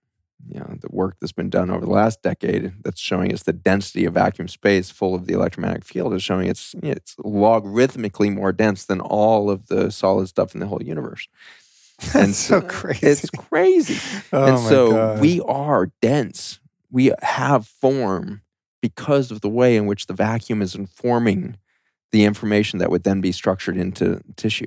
you 0.48 0.60
know, 0.60 0.76
the 0.80 0.88
work 0.90 1.16
that's 1.20 1.32
been 1.32 1.50
done 1.50 1.70
over 1.70 1.84
the 1.84 1.92
last 1.92 2.22
decade 2.22 2.72
that's 2.84 3.00
showing 3.00 3.32
us 3.32 3.42
the 3.42 3.52
density 3.52 4.04
of 4.04 4.14
vacuum 4.14 4.48
space 4.48 4.90
full 4.90 5.14
of 5.14 5.26
the 5.26 5.34
electromagnetic 5.34 5.84
field 5.84 6.14
is 6.14 6.22
showing 6.22 6.48
it's 6.48 6.74
it's 6.82 7.16
logarithmically 7.16 8.32
more 8.32 8.52
dense 8.52 8.84
than 8.84 9.00
all 9.00 9.50
of 9.50 9.66
the 9.66 9.90
solid 9.90 10.28
stuff 10.28 10.54
in 10.54 10.60
the 10.60 10.66
whole 10.66 10.82
universe. 10.82 11.28
That's 11.98 12.14
and 12.14 12.34
so 12.34 12.60
crazy. 12.60 13.06
It's 13.06 13.30
crazy. 13.30 13.98
oh 14.32 14.46
and 14.46 14.58
so 14.58 14.92
God. 14.92 15.20
we 15.20 15.40
are 15.40 15.90
dense. 16.00 16.60
We 16.90 17.12
have 17.22 17.66
form 17.66 18.42
because 18.82 19.30
of 19.30 19.40
the 19.40 19.48
way 19.48 19.76
in 19.76 19.86
which 19.86 20.06
the 20.06 20.14
vacuum 20.14 20.62
is 20.62 20.74
informing 20.74 21.56
the 22.12 22.24
information 22.24 22.78
that 22.78 22.90
would 22.90 23.04
then 23.04 23.20
be 23.20 23.32
structured 23.32 23.76
into 23.76 24.20
tissue. 24.36 24.66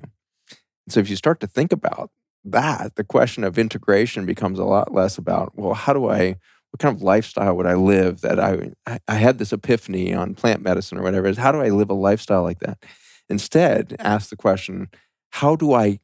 So 0.87 0.99
if 0.99 1.09
you 1.09 1.15
start 1.15 1.39
to 1.41 1.47
think 1.47 1.71
about 1.71 2.11
that, 2.43 2.95
the 2.95 3.03
question 3.03 3.43
of 3.43 3.57
integration 3.57 4.25
becomes 4.25 4.59
a 4.59 4.65
lot 4.65 4.93
less 4.93 5.17
about, 5.17 5.57
well, 5.57 5.73
how 5.73 5.93
do 5.93 6.09
I, 6.09 6.35
what 6.71 6.79
kind 6.79 6.95
of 6.95 7.01
lifestyle 7.01 7.55
would 7.55 7.65
I 7.65 7.75
live 7.75 8.21
that 8.21 8.39
I, 8.39 8.71
I 9.07 9.15
had 9.15 9.37
this 9.37 9.53
epiphany 9.53 10.13
on 10.13 10.35
plant 10.35 10.61
medicine 10.61 10.97
or 10.97 11.03
whatever, 11.03 11.27
is 11.27 11.37
how 11.37 11.51
do 11.51 11.61
I 11.61 11.69
live 11.69 11.89
a 11.89 11.95
lifestyle 11.95 12.43
like 12.43 12.59
that? 12.59 12.77
Instead, 13.29 13.95
ask 13.99 14.29
the 14.29 14.35
question, 14.35 14.89
how 15.31 15.55
do 15.55 15.73
I 15.73 15.99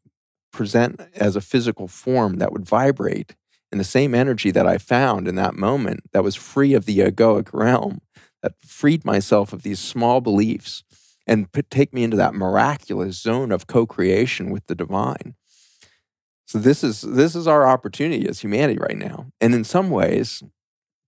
present 0.51 1.01
as 1.15 1.35
a 1.35 1.41
physical 1.41 1.87
form 1.87 2.37
that 2.37 2.51
would 2.51 2.65
vibrate 2.65 3.35
in 3.71 3.77
the 3.77 3.83
same 3.83 4.15
energy 4.15 4.51
that 4.51 4.67
I 4.67 4.77
found 4.77 5.27
in 5.27 5.35
that 5.35 5.55
moment 5.55 6.01
that 6.13 6.23
was 6.23 6.35
free 6.35 6.73
of 6.73 6.85
the 6.85 6.99
egoic 6.99 7.49
realm, 7.53 8.01
that 8.41 8.53
freed 8.65 9.03
myself 9.05 9.53
of 9.53 9.63
these 9.63 9.79
small 9.79 10.21
beliefs 10.21 10.83
and 11.27 11.51
put, 11.51 11.69
take 11.69 11.93
me 11.93 12.03
into 12.03 12.17
that 12.17 12.35
miraculous 12.35 13.19
zone 13.21 13.51
of 13.51 13.67
co 13.67 13.85
creation 13.85 14.51
with 14.51 14.65
the 14.67 14.75
divine? 14.75 15.35
So 16.45 16.59
this 16.59 16.83
is 16.83 17.01
this 17.01 17.35
is 17.35 17.47
our 17.47 17.67
opportunity 17.67 18.27
as 18.27 18.41
humanity 18.41 18.77
right 18.79 18.97
now. 18.97 19.31
And 19.41 19.55
in 19.55 19.63
some 19.63 19.89
ways, 19.89 20.43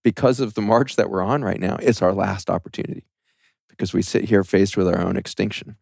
because 0.04 0.40
of 0.40 0.56
the 0.56 0.62
march 0.62 0.96
that 0.96 1.10
we're 1.10 1.22
on 1.22 1.44
right 1.44 1.60
now, 1.60 1.78
it's 1.82 2.02
our 2.02 2.14
last 2.14 2.50
opportunity 2.50 3.06
because 3.70 3.94
we 3.94 4.02
sit 4.02 4.26
here 4.26 4.44
faced 4.44 4.76
with 4.76 4.88
our 4.88 5.00
own 5.00 5.16
extinction. 5.16 5.78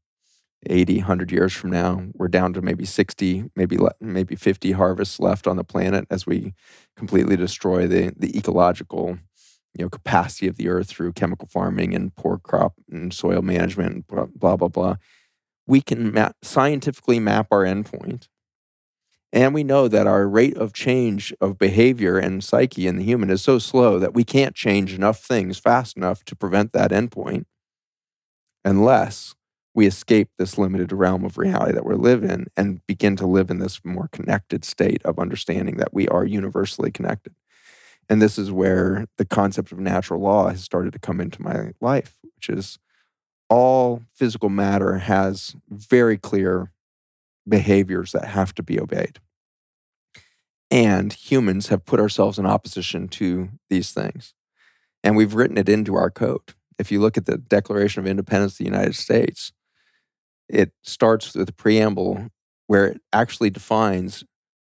80, 0.67 0.97
100 0.97 1.32
years 1.32 1.54
from 1.54 1.71
now, 1.71 2.06
we're 2.13 2.28
down 2.28 2.54
to 2.54 2.62
maybe 2.62 2.86
60, 2.86 3.51
maybe 3.56 3.78
maybe 3.99 4.36
50 4.36 4.71
harvests 4.73 5.19
left 5.19 5.47
on 5.47 5.58
the 5.58 5.63
planet 5.63 6.06
as 6.10 6.25
we 6.25 6.54
completely 6.95 7.36
destroy 7.36 7.88
the 7.88 8.13
the 8.17 8.38
ecological 8.38 9.17
you 9.78 9.84
know 9.84 9.89
capacity 9.89 10.47
of 10.47 10.56
the 10.56 10.69
earth 10.69 10.88
through 10.88 11.13
chemical 11.13 11.47
farming 11.47 11.93
and 11.93 12.15
poor 12.15 12.38
crop 12.38 12.73
and 12.89 13.13
soil 13.13 13.41
management 13.41 14.08
blah 14.08 14.25
blah 14.25 14.56
blah, 14.56 14.67
blah. 14.67 14.95
we 15.67 15.82
can 15.82 16.12
map, 16.12 16.36
scientifically 16.41 17.19
map 17.19 17.47
our 17.51 17.63
endpoint 17.63 18.28
and 19.34 19.54
we 19.54 19.63
know 19.63 19.88
that 19.89 20.08
our 20.08 20.28
rate 20.28 20.56
of 20.56 20.71
change 20.71 21.34
of 21.41 21.58
behavior 21.58 22.17
and 22.17 22.43
psyche 22.43 22.88
in 22.88 22.95
the 22.95 23.04
human 23.04 23.30
is 23.30 23.41
so 23.41 23.60
slow 23.60 23.99
that 23.99 24.13
we 24.13 24.23
can't 24.23 24.56
change 24.56 24.93
enough 24.93 25.19
things 25.19 25.60
fast 25.60 25.97
enough 25.97 26.23
to 26.23 26.36
prevent 26.36 26.71
that 26.71 26.91
endpoint 26.91 27.45
unless 28.63 29.35
we 29.75 29.85
escape 29.85 30.29
this 30.38 30.57
limited 30.57 30.91
realm 30.91 31.23
of 31.25 31.38
reality 31.38 31.73
that 31.73 31.85
we 31.85 31.95
live 31.95 32.23
in 32.23 32.47
and 32.57 32.85
begin 32.88 33.15
to 33.17 33.27
live 33.27 33.51
in 33.51 33.59
this 33.59 33.81
more 33.83 34.07
connected 34.11 34.65
state 34.65 35.01
of 35.05 35.19
understanding 35.19 35.77
that 35.77 35.93
we 35.93 36.07
are 36.07 36.25
universally 36.25 36.89
connected. 36.89 37.35
And 38.09 38.21
this 38.21 38.38
is 38.38 38.51
where 38.51 39.05
the 39.17 39.25
concept 39.25 39.71
of 39.71 39.79
natural 39.79 40.21
law 40.21 40.49
has 40.49 40.63
started 40.63 40.93
to 40.93 40.99
come 40.99 41.19
into 41.19 41.41
my 41.41 41.71
life, 41.81 42.17
which 42.35 42.49
is 42.49 42.79
all 43.49 44.01
physical 44.13 44.49
matter 44.49 44.97
has 44.97 45.55
very 45.69 46.17
clear 46.17 46.71
behaviors 47.47 48.11
that 48.13 48.25
have 48.25 48.55
to 48.55 48.63
be 48.63 48.79
obeyed 48.79 49.19
and 50.71 51.13
humans 51.13 51.67
have 51.67 51.85
put 51.85 51.99
ourselves 51.99 52.39
in 52.39 52.45
opposition 52.45 53.07
to 53.07 53.49
these 53.69 53.91
things. 53.91 54.33
And 55.03 55.15
we've 55.15 55.35
written 55.35 55.57
it 55.57 55.69
into 55.69 55.95
our 55.95 56.09
code. 56.09 56.53
If 56.79 56.91
you 56.91 56.99
look 56.99 57.17
at 57.17 57.25
the 57.25 57.38
Declaration 57.38 58.01
of 58.01 58.07
Independence 58.07 58.53
of 58.53 58.57
the 58.57 58.65
United 58.65 58.95
States, 58.95 59.53
it 60.49 60.71
starts 60.84 61.36
with 61.36 61.49
a 61.49 61.53
preamble 61.53 62.29
where 62.67 62.88
it 62.88 63.01
actually 63.13 63.49
defines 63.49 64.23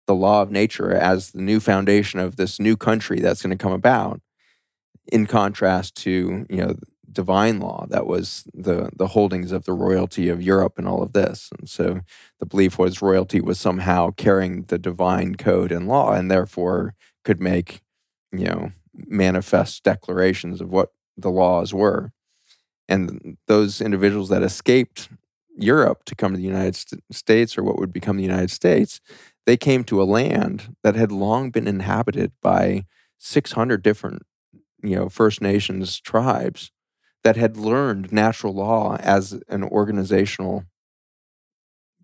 the 0.08 0.16
law 0.16 0.42
of 0.42 0.52
nature 0.52 0.92
as 0.92 1.32
the 1.32 1.42
new 1.42 1.60
foundation 1.60 2.20
of 2.20 2.36
this 2.36 2.60
new 2.60 2.76
country 2.76 3.20
that's 3.20 3.42
going 3.42 3.56
to 3.56 3.62
come 3.62 3.72
about 3.72 4.22
in 5.12 5.26
contrast 5.26 5.96
to 5.96 6.46
you 6.50 6.58
know 6.58 6.76
divine 7.12 7.60
law 7.60 7.86
that 7.90 8.06
was 8.06 8.44
the 8.54 8.90
the 8.96 9.08
holdings 9.08 9.52
of 9.52 9.66
the 9.66 9.74
royalty 9.74 10.30
of 10.30 10.42
Europe 10.42 10.74
and 10.78 10.88
all 10.88 11.02
of 11.02 11.14
this. 11.14 11.50
And 11.58 11.70
so 11.70 12.02
the 12.40 12.46
belief 12.46 12.78
was 12.78 13.02
royalty 13.02 13.42
was 13.42 13.60
somehow 13.60 14.12
carrying 14.12 14.64
the 14.64 14.78
divine 14.78 15.36
code 15.36 15.72
and 15.72 15.88
law 15.88 16.14
and 16.14 16.30
therefore 16.30 16.96
could 17.24 17.40
make, 17.40 17.82
you 18.32 18.46
know, 18.46 18.72
manifest 18.94 19.84
declarations 19.84 20.62
of 20.62 20.72
what 20.72 20.92
the 21.18 21.30
laws 21.32 21.74
were. 21.74 22.12
And 22.88 23.38
those 23.48 23.82
individuals 23.82 24.30
that 24.30 24.42
escaped 24.44 25.10
Europe 25.58 26.06
to 26.06 26.16
come 26.16 26.32
to 26.32 26.38
the 26.38 26.44
United 26.44 26.78
States 27.12 27.58
or 27.58 27.64
what 27.64 27.80
would 27.80 27.94
become 27.94 28.18
the 28.18 28.24
United 28.24 28.52
States, 28.52 29.02
they 29.46 29.58
came 29.58 29.84
to 29.86 30.02
a 30.02 30.06
land 30.06 30.76
that 30.84 30.96
had 30.96 31.12
long 31.12 31.50
been 31.50 31.68
inhabited 31.68 32.32
by 32.42 32.86
600 33.18 33.82
different 33.82 34.24
you 34.82 34.96
know 34.96 35.10
First 35.10 35.42
Nations 35.42 36.00
tribes 36.00 36.72
that 37.24 37.36
had 37.36 37.58
learned 37.58 38.12
natural 38.12 38.54
law 38.54 38.96
as 38.98 39.42
an 39.50 39.64
organizational 39.64 40.66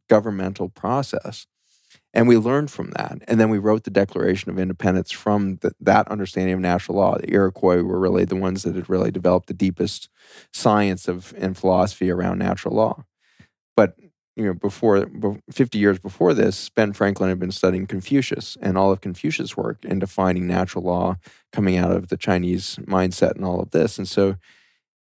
governmental 0.09 0.69
process. 0.69 1.47
And 2.13 2.27
we 2.27 2.37
learned 2.37 2.71
from 2.71 2.91
that. 2.91 3.19
And 3.27 3.39
then 3.39 3.49
we 3.49 3.57
wrote 3.57 3.83
the 3.83 3.89
Declaration 3.89 4.49
of 4.49 4.57
Independence 4.59 5.11
from 5.11 5.57
the, 5.57 5.73
that 5.81 6.07
understanding 6.07 6.53
of 6.53 6.59
natural 6.61 6.97
law. 6.97 7.17
The 7.17 7.31
Iroquois 7.31 7.81
were 7.81 7.99
really 7.99 8.23
the 8.23 8.37
ones 8.37 8.63
that 8.63 8.75
had 8.75 8.89
really 8.89 9.11
developed 9.11 9.47
the 9.47 9.53
deepest 9.53 10.09
science 10.53 11.07
of 11.07 11.33
and 11.37 11.57
philosophy 11.57 12.09
around 12.09 12.39
natural 12.39 12.75
law. 12.75 13.03
But 13.75 13.95
you 14.35 14.45
know, 14.45 14.53
before 14.53 15.07
50 15.49 15.77
years 15.77 15.97
before 15.97 16.33
this, 16.33 16.69
Ben 16.69 16.91
Franklin 16.91 17.29
had 17.29 17.39
been 17.39 17.51
studying 17.51 17.87
Confucius 17.87 18.57
and 18.61 18.77
all 18.77 18.91
of 18.91 18.99
Confucius' 18.99 19.55
work 19.55 19.85
in 19.85 19.99
defining 19.99 20.45
natural 20.45 20.83
law 20.83 21.15
coming 21.53 21.77
out 21.77 21.91
of 21.91 22.09
the 22.09 22.17
Chinese 22.17 22.77
mindset 22.85 23.35
and 23.35 23.45
all 23.45 23.61
of 23.61 23.71
this. 23.71 23.97
And 23.97 24.07
so 24.07 24.35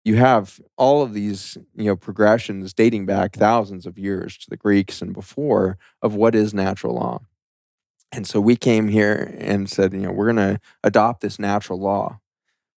you 0.04 0.16
have 0.16 0.60
all 0.76 1.02
of 1.02 1.12
these 1.12 1.56
you 1.74 1.84
know 1.84 1.96
progressions 1.96 2.72
dating 2.72 3.06
back 3.06 3.34
thousands 3.34 3.86
of 3.86 3.98
years 3.98 4.36
to 4.38 4.50
the 4.50 4.56
greeks 4.56 5.02
and 5.02 5.12
before 5.12 5.78
of 6.02 6.14
what 6.14 6.34
is 6.34 6.54
natural 6.54 6.94
law 6.94 7.20
and 8.12 8.26
so 8.26 8.40
we 8.40 8.56
came 8.56 8.88
here 8.88 9.34
and 9.38 9.68
said 9.68 9.92
you 9.92 10.00
know 10.00 10.12
we're 10.12 10.32
going 10.32 10.54
to 10.54 10.60
adopt 10.82 11.20
this 11.20 11.38
natural 11.38 11.78
law 11.78 12.18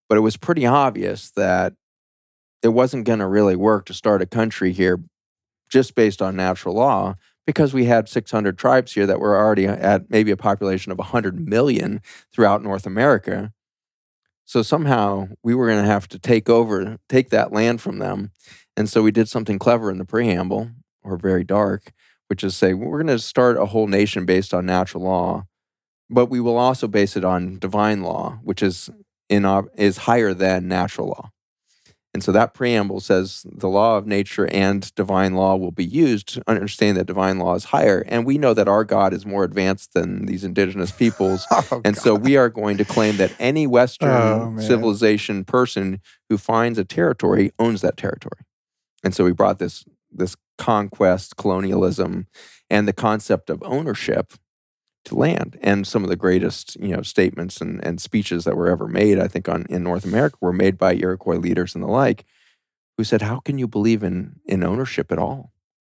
but 0.10 0.18
it 0.18 0.22
was 0.22 0.38
pretty 0.38 0.66
obvious 0.66 1.32
that 1.32 1.74
it 2.62 2.70
wasn't 2.70 3.06
going 3.06 3.20
to 3.20 3.28
really 3.28 3.56
work 3.56 3.86
to 3.86 3.94
start 3.94 4.22
a 4.22 4.26
country 4.26 4.72
here 4.72 5.00
just 5.70 5.96
based 5.96 6.22
on 6.22 6.36
natural 6.36 6.76
law 6.76 7.16
because 7.46 7.74
we 7.74 7.86
had 7.86 8.08
600 8.08 8.58
tribes 8.58 8.94
here 8.94 9.06
that 9.06 9.20
were 9.20 9.38
already 9.38 9.66
at 9.66 10.10
maybe 10.10 10.32
a 10.32 10.38
population 10.38 10.92
of 10.92 10.98
100 10.98 11.48
million 11.48 12.02
throughout 12.32 12.64
North 12.64 12.86
America 12.86 13.52
so 14.46 14.62
somehow 14.62 15.30
we 15.42 15.56
were 15.56 15.68
going 15.68 15.82
to 15.82 15.90
have 15.90 16.08
to 16.10 16.20
take 16.20 16.50
over, 16.50 16.98
take 17.08 17.30
that 17.30 17.52
land 17.52 17.82
from 17.82 18.00
them. 18.00 18.32
And 18.76 18.90
so 18.90 19.02
we 19.02 19.12
did 19.12 19.30
something 19.30 19.58
clever 19.58 19.90
in 19.90 19.98
the 19.98 20.06
preamble, 20.06 20.72
or 21.04 21.18
very 21.18 21.44
dark, 21.44 21.92
which 22.28 22.44
is 22.44 22.56
say 22.56 22.74
we're 22.74 23.02
going 23.02 23.16
to 23.16 23.20
start 23.20 23.58
a 23.58 23.68
whole 23.68 23.88
nation 23.88 24.26
based 24.26 24.54
on 24.54 24.66
natural 24.66 25.04
law, 25.04 25.44
but 26.10 26.28
we 26.28 26.40
will 26.40 26.58
also 26.58 26.88
base 26.88 27.16
it 27.16 27.24
on 27.24 27.60
divine 27.60 28.02
law, 28.02 28.40
which 28.44 28.62
is 28.62 28.90
in 29.30 29.46
is 29.76 29.98
higher 29.98 30.34
than 30.34 30.68
natural 30.68 31.08
law. 31.08 31.30
And 32.14 32.24
so 32.24 32.32
that 32.32 32.54
preamble 32.54 33.00
says 33.00 33.44
the 33.52 33.68
law 33.68 33.98
of 33.98 34.06
nature 34.06 34.46
and 34.48 34.94
divine 34.94 35.34
law 35.34 35.56
will 35.56 35.72
be 35.72 35.86
used 35.86 36.28
to 36.36 36.44
understand 36.46 36.96
that 36.98 37.08
divine 37.08 37.40
law 37.40 37.56
is 37.56 37.66
higher. 37.66 38.04
And 38.08 38.24
we 38.24 38.38
know 38.38 38.54
that 38.54 38.68
our 38.68 38.84
God 38.84 39.14
is 39.14 39.26
more 39.26 39.44
advanced 39.44 39.94
than 39.94 40.28
these 40.28 40.44
indigenous 40.44 40.92
peoples. 41.04 41.48
Oh, 41.50 41.82
and 41.84 41.98
so 41.98 42.14
we 42.14 42.38
are 42.38 42.50
going 42.50 42.78
to 42.78 42.86
claim 42.86 43.18
that 43.18 43.34
any 43.40 43.66
Western 43.66 44.10
Oh, 44.10 44.56
civilization 44.60 45.44
person 45.44 46.02
who 46.30 46.38
finds 46.38 46.78
a 46.78 46.84
territory 46.84 47.52
owns 47.58 47.82
that 47.82 47.98
territory. 47.98 48.46
And 49.04 49.16
so 49.16 49.24
we 49.24 49.32
brought 49.34 49.58
this 49.60 49.84
this 50.12 50.36
conquest, 50.60 51.36
colonialism, 51.38 52.28
and 52.70 52.88
the 52.88 52.94
concept 52.94 53.50
of 53.50 53.64
ownership 53.64 54.34
to 55.06 55.16
land. 55.16 55.58
And 55.62 55.86
some 55.86 56.04
of 56.04 56.10
the 56.10 56.16
greatest, 56.16 56.76
you 56.80 56.96
know, 56.96 57.02
statements 57.02 57.62
and, 57.62 57.84
and 57.86 58.02
speeches 58.02 58.44
that 58.44 58.56
were 58.56 58.70
ever 58.70 58.88
made, 58.88 59.20
I 59.20 59.28
think, 59.28 59.50
on 59.50 59.66
in 59.70 59.84
North 59.84 60.06
America 60.06 60.38
were 60.42 60.54
made 60.54 60.78
by 60.78 60.96
Iroquois 60.96 61.38
leaders 61.38 61.76
and 61.76 61.84
the 61.84 61.88
like, 61.88 62.26
who 62.98 63.04
said, 63.04 63.22
How 63.22 63.40
can 63.40 63.58
you 63.58 63.68
believe 63.68 64.04
in 64.04 64.40
in 64.46 64.64
ownership 64.64 65.12
at 65.12 65.20
all? 65.20 65.52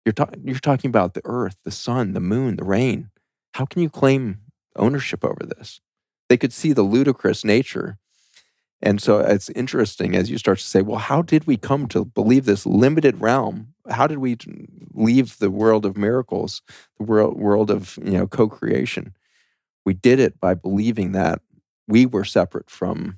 You're 0.04 0.12
talking 0.12 0.42
you're 0.44 0.58
talking 0.58 0.88
about 0.88 1.14
the 1.14 1.22
earth, 1.24 1.56
the 1.64 1.70
sun, 1.70 2.12
the 2.12 2.20
moon, 2.20 2.56
the 2.56 2.64
rain. 2.64 3.10
How 3.54 3.64
can 3.64 3.82
you 3.82 3.90
claim 3.90 4.38
ownership 4.76 5.24
over 5.24 5.44
this? 5.44 5.80
They 6.28 6.36
could 6.36 6.52
see 6.52 6.72
the 6.72 6.82
ludicrous 6.82 7.44
nature. 7.44 7.98
And 8.84 9.00
so 9.00 9.18
it's 9.20 9.48
interesting 9.50 10.14
as 10.14 10.30
you 10.30 10.36
start 10.36 10.58
to 10.58 10.64
say, 10.64 10.82
well, 10.82 10.98
how 10.98 11.22
did 11.22 11.46
we 11.46 11.56
come 11.56 11.88
to 11.88 12.04
believe 12.04 12.44
this 12.44 12.66
limited 12.66 13.18
realm? 13.18 13.68
How 13.88 14.06
did 14.06 14.18
we 14.18 14.36
leave 14.92 15.38
the 15.38 15.50
world 15.50 15.86
of 15.86 15.96
miracles, 15.96 16.60
the 16.98 17.04
world, 17.04 17.40
world 17.40 17.70
of 17.70 17.98
you 18.04 18.12
know 18.12 18.26
co-creation? 18.26 19.14
We 19.86 19.94
did 19.94 20.20
it 20.20 20.38
by 20.38 20.52
believing 20.52 21.12
that 21.12 21.40
we 21.88 22.04
were 22.04 22.24
separate 22.24 22.68
from 22.68 23.16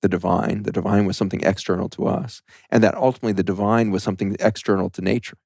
the 0.00 0.08
divine. 0.08 0.62
The 0.62 0.72
divine 0.72 1.06
was 1.06 1.16
something 1.16 1.40
external 1.40 1.88
to 1.90 2.06
us, 2.06 2.40
and 2.70 2.80
that 2.84 2.94
ultimately 2.94 3.32
the 3.32 3.42
divine 3.42 3.90
was 3.90 4.04
something 4.04 4.36
external 4.38 4.90
to 4.90 5.02
nature. 5.02 5.38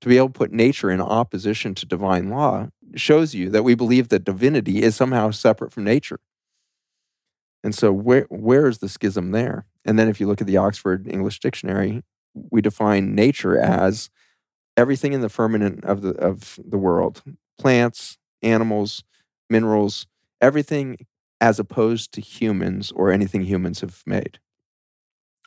To 0.00 0.08
be 0.08 0.16
able 0.16 0.28
to 0.28 0.32
put 0.32 0.50
nature 0.50 0.90
in 0.90 1.00
opposition 1.02 1.74
to 1.74 1.86
divine 1.86 2.30
law 2.30 2.68
shows 2.94 3.34
you 3.34 3.50
that 3.50 3.64
we 3.64 3.74
believe 3.74 4.08
that 4.08 4.24
divinity 4.24 4.82
is 4.82 4.96
somehow 4.96 5.30
separate 5.30 5.72
from 5.72 5.84
nature. 5.84 6.20
And 7.64 7.74
so 7.74 7.92
where 7.92 8.26
where 8.28 8.66
is 8.66 8.78
the 8.78 8.88
schism 8.88 9.30
there? 9.32 9.66
And 9.84 9.98
then 9.98 10.08
if 10.08 10.20
you 10.20 10.26
look 10.26 10.40
at 10.40 10.46
the 10.46 10.56
Oxford 10.56 11.08
English 11.08 11.40
Dictionary, 11.40 12.02
we 12.34 12.60
define 12.60 13.14
nature 13.14 13.58
as 13.58 14.10
everything 14.76 15.12
in 15.12 15.20
the 15.20 15.28
firmament 15.28 15.84
of 15.84 16.02
the 16.02 16.10
of 16.10 16.58
the 16.64 16.78
world, 16.78 17.22
plants, 17.58 18.18
animals, 18.42 19.04
minerals, 19.50 20.06
everything 20.40 21.06
as 21.40 21.58
opposed 21.58 22.12
to 22.12 22.20
humans 22.20 22.92
or 22.92 23.10
anything 23.10 23.42
humans 23.42 23.80
have 23.80 24.02
made. 24.06 24.38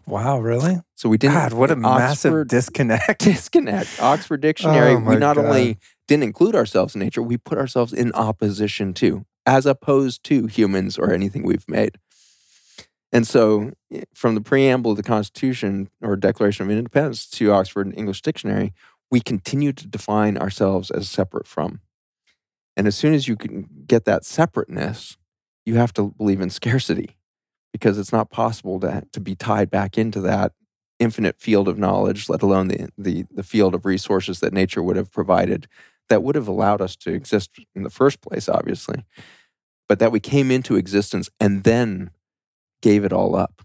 Wow, 0.08 0.40
really? 0.40 0.82
So 0.96 1.10
we 1.10 1.18
didn't 1.18 1.34
God, 1.34 1.54
what 1.54 1.72
a 1.72 1.76
massive 1.76 2.32
Oxford 2.32 2.48
disconnect. 2.50 3.20
disconnect. 3.24 4.00
Oxford 4.00 4.42
Dictionary, 4.42 4.94
Oh, 4.94 5.00
we 5.00 5.16
not 5.16 5.36
God. 5.36 5.46
only 5.46 5.78
didn't 6.08 6.24
include 6.24 6.56
ourselves 6.56 6.94
in 6.96 7.00
nature, 7.02 7.24
we 7.24 7.38
put 7.38 7.58
ourselves 7.58 7.92
in 7.92 8.12
opposition 8.14 8.94
to, 8.96 9.26
as 9.46 9.66
opposed 9.66 10.24
to 10.26 10.46
humans 10.46 10.98
or 11.00 11.12
anything 11.12 11.44
we've 11.44 11.68
made. 11.68 11.98
And 13.12 13.28
so, 13.28 13.72
eh, 13.92 14.04
from 14.14 14.36
the 14.36 14.42
preamble 14.42 14.92
of 14.92 14.98
the 14.98 15.04
Constitution 15.04 15.90
or 16.02 16.16
Declaration 16.16 16.66
of 16.66 16.72
Independence 16.72 17.28
to 17.32 17.52
Oxford 17.52 17.94
English 17.96 18.22
Dictionary, 18.22 18.74
we 19.12 19.20
continue 19.20 19.72
to 19.74 19.88
define 19.88 20.38
ourselves 20.38 20.92
as 20.92 21.10
separate 21.10 21.48
from. 21.48 21.82
And 22.76 22.88
as 22.88 22.96
soon 22.96 23.14
as 23.14 23.28
you 23.28 23.36
can 23.36 23.70
get 23.88 24.06
that 24.06 24.26
separateness, 24.26 25.18
you 25.66 25.76
have 25.76 25.94
to 25.94 26.14
believe 26.18 26.42
in 26.42 26.50
scarcity 26.50 27.16
because 27.72 27.98
it's 27.98 28.12
not 28.12 28.30
possible 28.30 28.80
to, 28.80 29.04
to 29.12 29.20
be 29.20 29.36
tied 29.36 29.70
back 29.70 29.98
into 29.98 30.22
that 30.22 30.54
infinite 31.00 31.40
field 31.40 31.68
of 31.68 31.78
knowledge, 31.78 32.30
let 32.30 32.42
alone 32.42 32.70
the, 32.70 32.90
the, 32.98 33.26
the 33.32 33.44
field 33.44 33.76
of 33.76 33.86
resources 33.86 34.40
that 34.40 34.54
nature 34.54 34.82
would 34.82 34.96
have 34.96 35.12
provided 35.12 35.68
that 36.10 36.24
would 36.24 36.36
have 36.36 36.48
allowed 36.48 36.82
us 36.82 36.96
to 36.96 37.12
exist 37.12 37.52
in 37.74 37.84
the 37.84 37.90
first 37.90 38.22
place, 38.22 38.48
obviously, 38.48 39.04
but 39.90 40.00
that 40.00 40.12
we 40.12 40.20
came 40.20 40.52
into 40.52 40.76
existence 40.76 41.30
and 41.40 41.64
then 41.64 42.12
gave 42.82 43.04
it 43.04 43.14
all 43.14 43.36
up. 43.36 43.62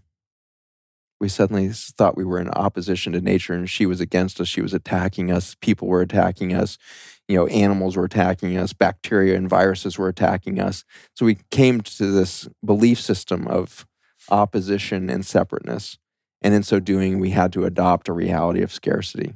We 1.19 1.29
suddenly 1.29 1.69
thought 1.69 2.17
we 2.17 2.25
were 2.25 2.39
in 2.39 2.49
opposition 2.49 3.13
to 3.13 3.21
nature 3.21 3.53
and 3.53 3.69
she 3.69 3.85
was 3.85 4.01
against 4.01 4.41
us. 4.41 4.47
She 4.47 4.61
was 4.61 4.73
attacking 4.73 5.31
us. 5.31 5.55
People 5.61 5.87
were 5.87 6.01
attacking 6.01 6.51
us. 6.51 6.79
You 7.27 7.35
know, 7.37 7.47
animals 7.47 7.95
were 7.95 8.05
attacking 8.05 8.57
us. 8.57 8.73
Bacteria 8.73 9.37
and 9.37 9.47
viruses 9.47 9.99
were 9.99 10.07
attacking 10.07 10.59
us. 10.59 10.83
So 11.15 11.27
we 11.27 11.37
came 11.51 11.81
to 11.81 12.07
this 12.07 12.49
belief 12.65 12.99
system 12.99 13.47
of 13.47 13.85
opposition 14.29 15.11
and 15.11 15.23
separateness. 15.23 15.99
And 16.41 16.55
in 16.55 16.63
so 16.63 16.79
doing, 16.79 17.19
we 17.19 17.29
had 17.29 17.53
to 17.53 17.65
adopt 17.65 18.09
a 18.09 18.13
reality 18.13 18.63
of 18.63 18.73
scarcity. 18.73 19.35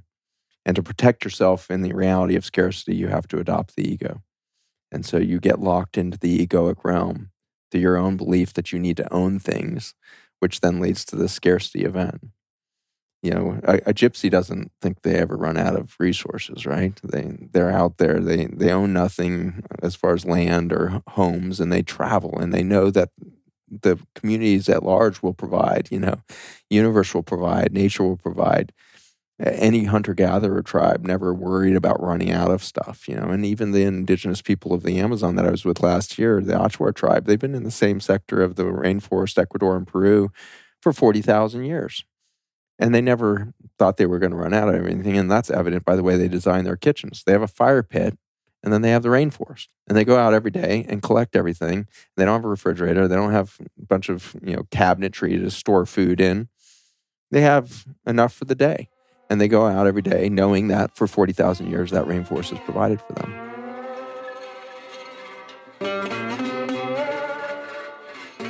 And 0.66 0.76
to 0.76 0.82
protect 0.82 1.24
yourself 1.24 1.70
in 1.70 1.84
the 1.84 1.94
reality 1.94 2.36
of 2.36 2.44
scarcity, 2.44 2.96
you 2.96 3.10
have 3.10 3.28
to 3.28 3.38
adopt 3.38 3.76
the 3.76 3.88
ego. 3.88 4.24
And 4.92 5.06
so 5.06 5.18
you 5.18 5.40
get 5.40 5.62
locked 5.62 6.00
into 6.00 6.18
the 6.18 6.46
egoic 6.46 6.84
realm 6.84 7.30
to 7.71 7.80
your 7.80 7.97
own 7.97 8.17
belief 8.17 8.54
that 8.54 8.71
you 8.71 8.80
need 8.80 8.97
to 8.97 9.13
own 9.13 9.39
things, 9.39 9.93
which 10.39 10.62
then 10.62 10.80
leads 10.80 11.06
to 11.06 11.15
the 11.15 11.30
scarcity 11.30 11.84
event. 11.84 12.21
You 13.21 13.32
know, 13.32 13.60
a, 13.63 13.78
a 13.88 13.93
gypsy 13.93 14.30
doesn't 14.30 14.71
think 14.82 15.01
they 15.01 15.15
ever 15.15 15.36
run 15.36 15.58
out 15.58 15.75
of 15.75 15.95
resources, 15.99 16.65
right? 16.65 16.99
They 17.04 17.38
they're 17.54 17.71
out 17.71 17.97
there. 17.97 18.19
They 18.19 18.45
they 18.45 18.71
own 18.71 18.93
nothing 18.93 19.63
as 19.82 19.95
far 19.95 20.13
as 20.13 20.25
land 20.25 20.71
or 20.71 21.01
homes, 21.10 21.60
and 21.60 21.71
they 21.71 21.82
travel, 21.82 22.38
and 22.38 22.54
they 22.54 22.63
know 22.63 22.91
that 22.91 23.10
the 23.67 23.97
communities 24.13 24.69
at 24.69 24.84
large 24.84 25.23
will 25.23 25.34
provide. 25.34 25.88
You 25.89 25.99
know, 26.01 26.21
universe 26.69 27.15
will 27.15 27.23
provide, 27.23 27.73
nature 27.73 28.04
will 28.04 28.17
provide. 28.17 28.71
Any 29.38 29.84
hunter 29.84 30.13
gatherer 30.13 30.62
tribe 30.62 31.06
never 31.06 31.34
worried 31.34 31.76
about 31.76 32.02
running 32.02 32.32
out 32.32 32.52
of 32.52 32.63
stuff, 32.63 33.06
you 33.10 33.15
know, 33.15 33.28
and 33.30 33.45
even 33.45 33.71
the 33.71 33.84
indigenous 33.84 34.41
people 34.41 34.74
of 34.74 34.84
the 34.84 34.98
Amazon 34.98 35.36
that 35.36 35.45
I 35.45 35.52
was 35.52 35.65
with 35.65 35.84
last 35.84 36.17
year, 36.17 36.39
the 36.39 36.54
Achuar 36.54 36.95
tribe, 36.95 37.26
they've 37.26 37.38
been 37.38 37.54
in 37.54 37.63
the 37.63 37.71
same 37.71 38.00
sector 38.00 38.41
of 38.41 38.56
the 38.56 38.63
rainforest, 38.63 39.38
Ecuador 39.38 39.76
and 39.76 39.86
Peru, 39.86 40.32
for 40.82 40.93
40,000 40.93 41.65
years. 41.65 42.06
And 42.80 42.95
they 42.95 43.02
never 43.02 43.54
thought 43.78 43.98
they 43.98 44.06
were 44.06 44.19
going 44.19 44.32
to 44.32 44.38
run 44.38 44.54
out 44.54 44.74
of 44.74 44.86
anything. 44.86 45.17
And 45.17 45.30
that's 45.30 45.50
evident 45.52 45.84
by 45.84 45.98
the 45.98 46.04
way 46.04 46.15
they 46.15 46.30
design 46.30 46.63
their 46.63 46.78
kitchens. 46.78 47.24
They 47.26 47.34
have 47.34 47.41
a 47.41 47.48
fire 47.48 47.84
pit 47.84 48.17
and 48.63 48.74
then 48.74 48.82
they 48.82 48.91
have 48.91 49.04
the 49.04 49.10
rainforest. 49.10 49.67
And 49.88 49.98
they 49.98 50.06
go 50.06 50.17
out 50.17 50.34
every 50.34 50.52
day 50.52 50.86
and 50.89 51.02
collect 51.02 51.36
everything. 51.36 51.88
They 52.17 52.26
don't 52.26 52.36
have 52.36 52.45
a 52.45 52.50
refrigerator. 52.50 53.08
They 53.08 53.15
don't 53.15 53.32
have 53.32 53.58
a 53.62 53.86
bunch 53.86 54.10
of, 54.10 54.36
you 54.41 54.56
know, 54.56 54.63
cabinetry 54.63 55.39
to 55.39 55.52
store 55.52 55.86
food 55.86 56.19
in. 56.19 56.50
They 57.32 57.41
have 57.41 57.86
enough 58.06 58.34
for 58.34 58.45
the 58.45 58.56
day. 58.56 58.89
And 59.30 59.42
they 59.42 59.48
go 59.48 59.66
out 59.66 59.88
every 59.88 60.02
day 60.02 60.30
knowing 60.30 60.68
that 60.68 60.96
for 60.96 61.08
40,000 61.08 61.70
years 61.70 61.92
that 61.92 62.06
rainforest 62.06 62.54
is 62.54 62.60
provided 62.60 63.02
for 63.02 63.14
them. 63.14 63.56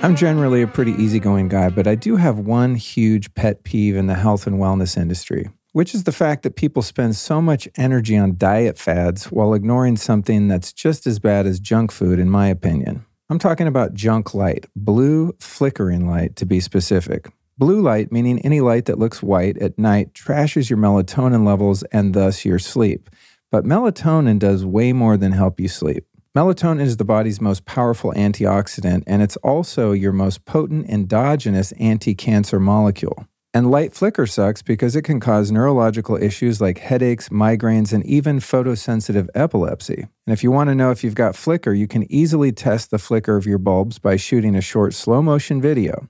I'm 0.05 0.15
generally 0.15 0.61
a 0.61 0.67
pretty 0.67 0.91
easygoing 0.91 1.47
guy, 1.47 1.69
but 1.69 1.87
I 1.87 1.95
do 1.95 2.17
have 2.17 2.37
one 2.37 2.75
huge 2.75 3.33
pet 3.33 3.63
peeve 3.63 3.95
in 3.95 4.05
the 4.05 4.13
health 4.13 4.45
and 4.45 4.59
wellness 4.59 4.97
industry, 4.97 5.49
which 5.71 5.95
is 5.95 6.03
the 6.03 6.11
fact 6.11 6.43
that 6.43 6.55
people 6.55 6.83
spend 6.83 7.15
so 7.15 7.41
much 7.41 7.67
energy 7.75 8.15
on 8.15 8.37
diet 8.37 8.77
fads 8.77 9.31
while 9.31 9.55
ignoring 9.55 9.97
something 9.97 10.47
that's 10.47 10.71
just 10.71 11.07
as 11.07 11.17
bad 11.17 11.47
as 11.47 11.59
junk 11.59 11.91
food, 11.91 12.19
in 12.19 12.29
my 12.29 12.49
opinion. 12.49 13.03
I'm 13.31 13.39
talking 13.39 13.65
about 13.65 13.95
junk 13.95 14.35
light, 14.35 14.67
blue 14.75 15.33
flickering 15.39 16.07
light 16.07 16.35
to 16.35 16.45
be 16.45 16.59
specific. 16.59 17.31
Blue 17.57 17.81
light, 17.81 18.11
meaning 18.11 18.39
any 18.39 18.59
light 18.59 18.83
that 18.83 18.99
looks 18.99 19.23
white 19.23 19.57
at 19.59 19.79
night, 19.79 20.13
trashes 20.13 20.69
your 20.69 20.77
melatonin 20.77 21.45
levels 21.45 21.83
and 21.83 22.13
thus 22.13 22.43
your 22.43 22.59
sleep. 22.59 23.09
But 23.49 23.63
melatonin 23.63 24.39
does 24.39 24.65
way 24.65 24.91
more 24.91 25.15
than 25.15 25.31
help 25.31 25.57
you 25.57 25.69
sleep. 25.69 26.05
Melatonin 26.35 26.81
is 26.81 26.97
the 26.97 27.05
body's 27.05 27.39
most 27.39 27.63
powerful 27.63 28.11
antioxidant, 28.11 29.03
and 29.07 29.21
it's 29.21 29.37
also 29.37 29.93
your 29.93 30.11
most 30.11 30.43
potent 30.43 30.89
endogenous 30.89 31.71
anti 31.79 32.13
cancer 32.13 32.59
molecule. 32.59 33.25
And 33.53 33.71
light 33.71 33.93
flicker 33.93 34.27
sucks 34.27 34.61
because 34.61 34.97
it 34.97 35.03
can 35.03 35.21
cause 35.21 35.49
neurological 35.49 36.17
issues 36.17 36.59
like 36.59 36.79
headaches, 36.79 37.29
migraines, 37.29 37.93
and 37.93 38.05
even 38.05 38.39
photosensitive 38.39 39.29
epilepsy. 39.33 40.07
And 40.27 40.33
if 40.33 40.43
you 40.43 40.51
want 40.51 40.71
to 40.71 40.75
know 40.75 40.91
if 40.91 41.05
you've 41.05 41.15
got 41.15 41.37
flicker, 41.37 41.71
you 41.71 41.87
can 41.87 42.11
easily 42.11 42.51
test 42.51 42.91
the 42.91 42.99
flicker 42.99 43.37
of 43.37 43.45
your 43.45 43.59
bulbs 43.59 43.97
by 43.97 44.17
shooting 44.17 44.57
a 44.57 44.61
short 44.61 44.93
slow 44.93 45.21
motion 45.21 45.61
video. 45.61 46.09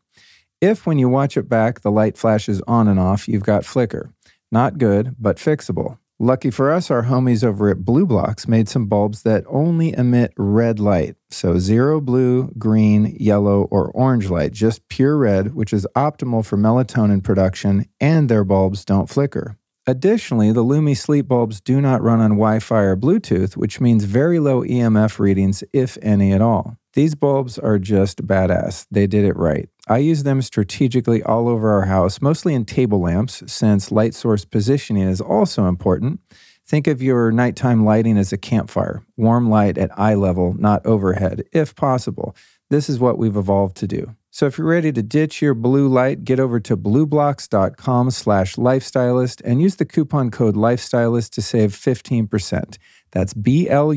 If, 0.66 0.88
when 0.88 0.98
you 0.98 1.10
watch 1.10 1.38
it 1.38 1.48
back, 1.48 1.82
the 1.82 1.92
light 1.92 2.18
flashes 2.18 2.60
on 2.68 2.88
and 2.88 3.00
off, 3.00 3.28
you've 3.28 3.44
got 3.44 3.66
flicker. 3.66 4.12
Not 4.52 4.80
good, 4.80 5.16
but 5.20 5.38
fixable. 5.38 6.00
Lucky 6.18 6.50
for 6.50 6.72
us, 6.72 6.90
our 6.90 7.04
homies 7.04 7.44
over 7.44 7.70
at 7.70 7.86
BluBlox 7.86 8.48
made 8.48 8.68
some 8.68 8.88
bulbs 8.88 9.22
that 9.22 9.44
only 9.48 9.94
emit 9.94 10.34
red 10.38 10.80
light. 10.80 11.18
So, 11.30 11.60
zero 11.60 12.02
blue, 12.02 12.52
green, 12.58 13.16
yellow, 13.20 13.68
or 13.70 13.92
orange 13.92 14.32
light, 14.32 14.54
just 14.54 14.90
pure 14.90 15.18
red, 15.18 15.54
which 15.54 15.72
is 15.72 15.86
optimal 15.96 16.44
for 16.44 16.58
melatonin 16.58 17.24
production, 17.24 17.86
and 18.00 18.28
their 18.28 18.44
bulbs 18.44 18.84
don't 18.84 19.08
flicker. 19.08 19.60
Additionally, 19.86 20.52
the 20.52 20.64
Lumi 20.64 20.98
sleep 20.98 21.28
bulbs 21.28 21.62
do 21.62 21.80
not 21.80 22.02
run 22.02 22.22
on 22.22 22.32
Wi 22.32 22.58
Fi 22.58 22.82
or 22.82 22.98
Bluetooth, 22.98 23.56
which 23.56 23.80
means 23.80 24.06
very 24.06 24.40
low 24.40 24.64
EMF 24.64 25.20
readings, 25.20 25.64
if 25.74 25.96
any 26.02 26.34
at 26.34 26.42
all. 26.42 26.80
These 26.96 27.14
bulbs 27.14 27.60
are 27.60 27.78
just 27.78 28.26
badass. 28.26 28.88
They 28.90 29.06
did 29.06 29.26
it 29.26 29.36
right. 29.36 29.70
I 29.88 30.00
use 30.00 30.24
them 30.24 30.42
strategically 30.42 31.22
all 31.22 31.48
over 31.48 31.72
our 31.72 31.86
house, 31.86 32.20
mostly 32.22 32.56
in 32.56 32.66
table 32.66 33.02
lamps, 33.02 33.44
since 33.46 33.92
light 33.92 34.16
source 34.16 34.44
positioning 34.44 35.08
is 35.08 35.22
also 35.22 35.66
important. 35.68 36.20
Think 36.68 36.88
of 36.88 37.04
your 37.04 37.32
nighttime 37.32 37.86
lighting 37.86 38.18
as 38.18 38.34
a 38.34 38.38
campfire, 38.38 39.04
warm 39.16 39.48
light 39.50 39.78
at 39.78 39.98
eye 40.00 40.16
level, 40.16 40.56
not 40.58 40.84
overhead, 40.86 41.44
if 41.52 41.76
possible. 41.76 42.36
This 42.72 42.90
is 42.90 43.00
what 43.00 43.20
we've 43.20 43.38
evolved 43.38 43.78
to 43.78 43.88
do. 43.88 44.16
So 44.32 44.48
if 44.48 44.58
you're 44.58 44.68
ready 44.68 44.92
to 44.92 45.04
ditch 45.04 45.42
your 45.42 45.54
blue 45.54 45.88
light, 45.88 46.26
get 46.26 46.40
over 46.42 46.60
to 46.62 46.76
blublox.com 46.76 48.12
slash 48.12 48.56
lifestylist 48.56 49.42
and 49.46 49.62
use 49.62 49.76
the 49.76 49.86
coupon 49.86 50.32
code 50.32 50.56
lifestylist 50.56 51.30
to 51.32 51.42
save 51.42 51.72
15%. 51.72 52.78
That's 53.12 53.34
B-L-U-B-L-O-X 53.34 53.88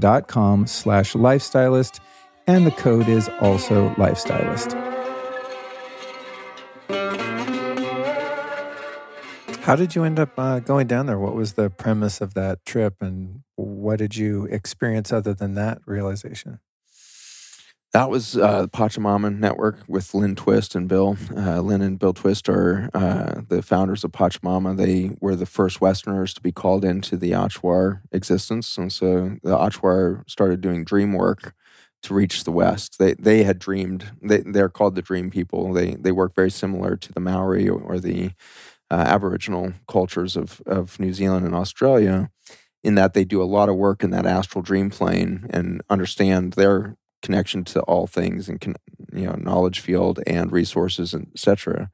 dot 0.00 0.26
com 0.26 0.66
slash 0.66 1.12
lifestylist. 1.12 2.00
And 2.46 2.66
the 2.66 2.72
code 2.72 3.08
is 3.08 3.28
also 3.40 3.90
lifestylist. 3.90 4.72
How 9.62 9.76
did 9.76 9.94
you 9.94 10.02
end 10.02 10.18
up 10.18 10.30
uh, 10.36 10.58
going 10.58 10.88
down 10.88 11.06
there? 11.06 11.20
What 11.20 11.36
was 11.36 11.52
the 11.52 11.70
premise 11.70 12.20
of 12.20 12.34
that 12.34 12.64
trip, 12.66 12.96
and 13.00 13.42
what 13.54 13.98
did 13.98 14.16
you 14.16 14.46
experience 14.46 15.12
other 15.12 15.34
than 15.34 15.54
that 15.54 15.78
realization? 15.86 16.58
That 17.92 18.10
was 18.10 18.36
uh, 18.36 18.62
the 18.62 18.68
Pachamama 18.68 19.38
Network 19.38 19.80
with 19.86 20.14
Lynn 20.14 20.34
Twist 20.34 20.74
and 20.74 20.88
Bill. 20.88 21.16
Uh, 21.36 21.60
Lynn 21.60 21.82
and 21.82 21.98
Bill 21.98 22.12
Twist 22.12 22.48
are 22.48 22.90
uh, 22.92 23.42
the 23.46 23.62
founders 23.62 24.02
of 24.02 24.10
Pachamama. 24.10 24.76
They 24.76 25.10
were 25.20 25.36
the 25.36 25.46
first 25.46 25.80
Westerners 25.80 26.34
to 26.34 26.40
be 26.40 26.50
called 26.52 26.84
into 26.84 27.16
the 27.16 27.30
Achuar 27.30 28.00
existence. 28.10 28.76
And 28.78 28.90
so 28.90 29.36
the 29.42 29.56
Achuar 29.56 30.28
started 30.28 30.60
doing 30.60 30.84
dream 30.84 31.12
work 31.12 31.54
to 32.02 32.14
reach 32.14 32.44
the 32.44 32.52
West. 32.52 32.98
They 32.98 33.14
they 33.14 33.44
had 33.44 33.58
dreamed, 33.58 34.12
they, 34.20 34.38
they're 34.38 34.68
called 34.68 34.94
the 34.94 35.02
Dream 35.02 35.30
People. 35.30 35.72
They, 35.72 35.94
they 35.94 36.12
work 36.12 36.34
very 36.34 36.50
similar 36.50 36.96
to 36.96 37.12
the 37.12 37.20
Maori 37.20 37.68
or 37.68 37.98
the 37.98 38.32
uh, 38.90 39.04
Aboriginal 39.06 39.72
cultures 39.88 40.36
of, 40.36 40.60
of 40.66 41.00
New 41.00 41.12
Zealand 41.14 41.46
and 41.46 41.54
Australia 41.54 42.30
in 42.84 42.94
that 42.96 43.14
they 43.14 43.24
do 43.24 43.42
a 43.42 43.44
lot 43.44 43.68
of 43.68 43.76
work 43.76 44.02
in 44.02 44.10
that 44.10 44.26
astral 44.26 44.62
dream 44.62 44.90
plane 44.90 45.46
and 45.50 45.82
understand 45.88 46.54
their 46.54 46.96
connection 47.22 47.64
to 47.64 47.80
all 47.82 48.06
things 48.06 48.48
and 48.48 48.76
you 49.12 49.24
know 49.24 49.36
knowledge 49.38 49.80
field 49.80 50.20
and 50.26 50.50
resources 50.50 51.14
and 51.14 51.28
etc 51.32 51.88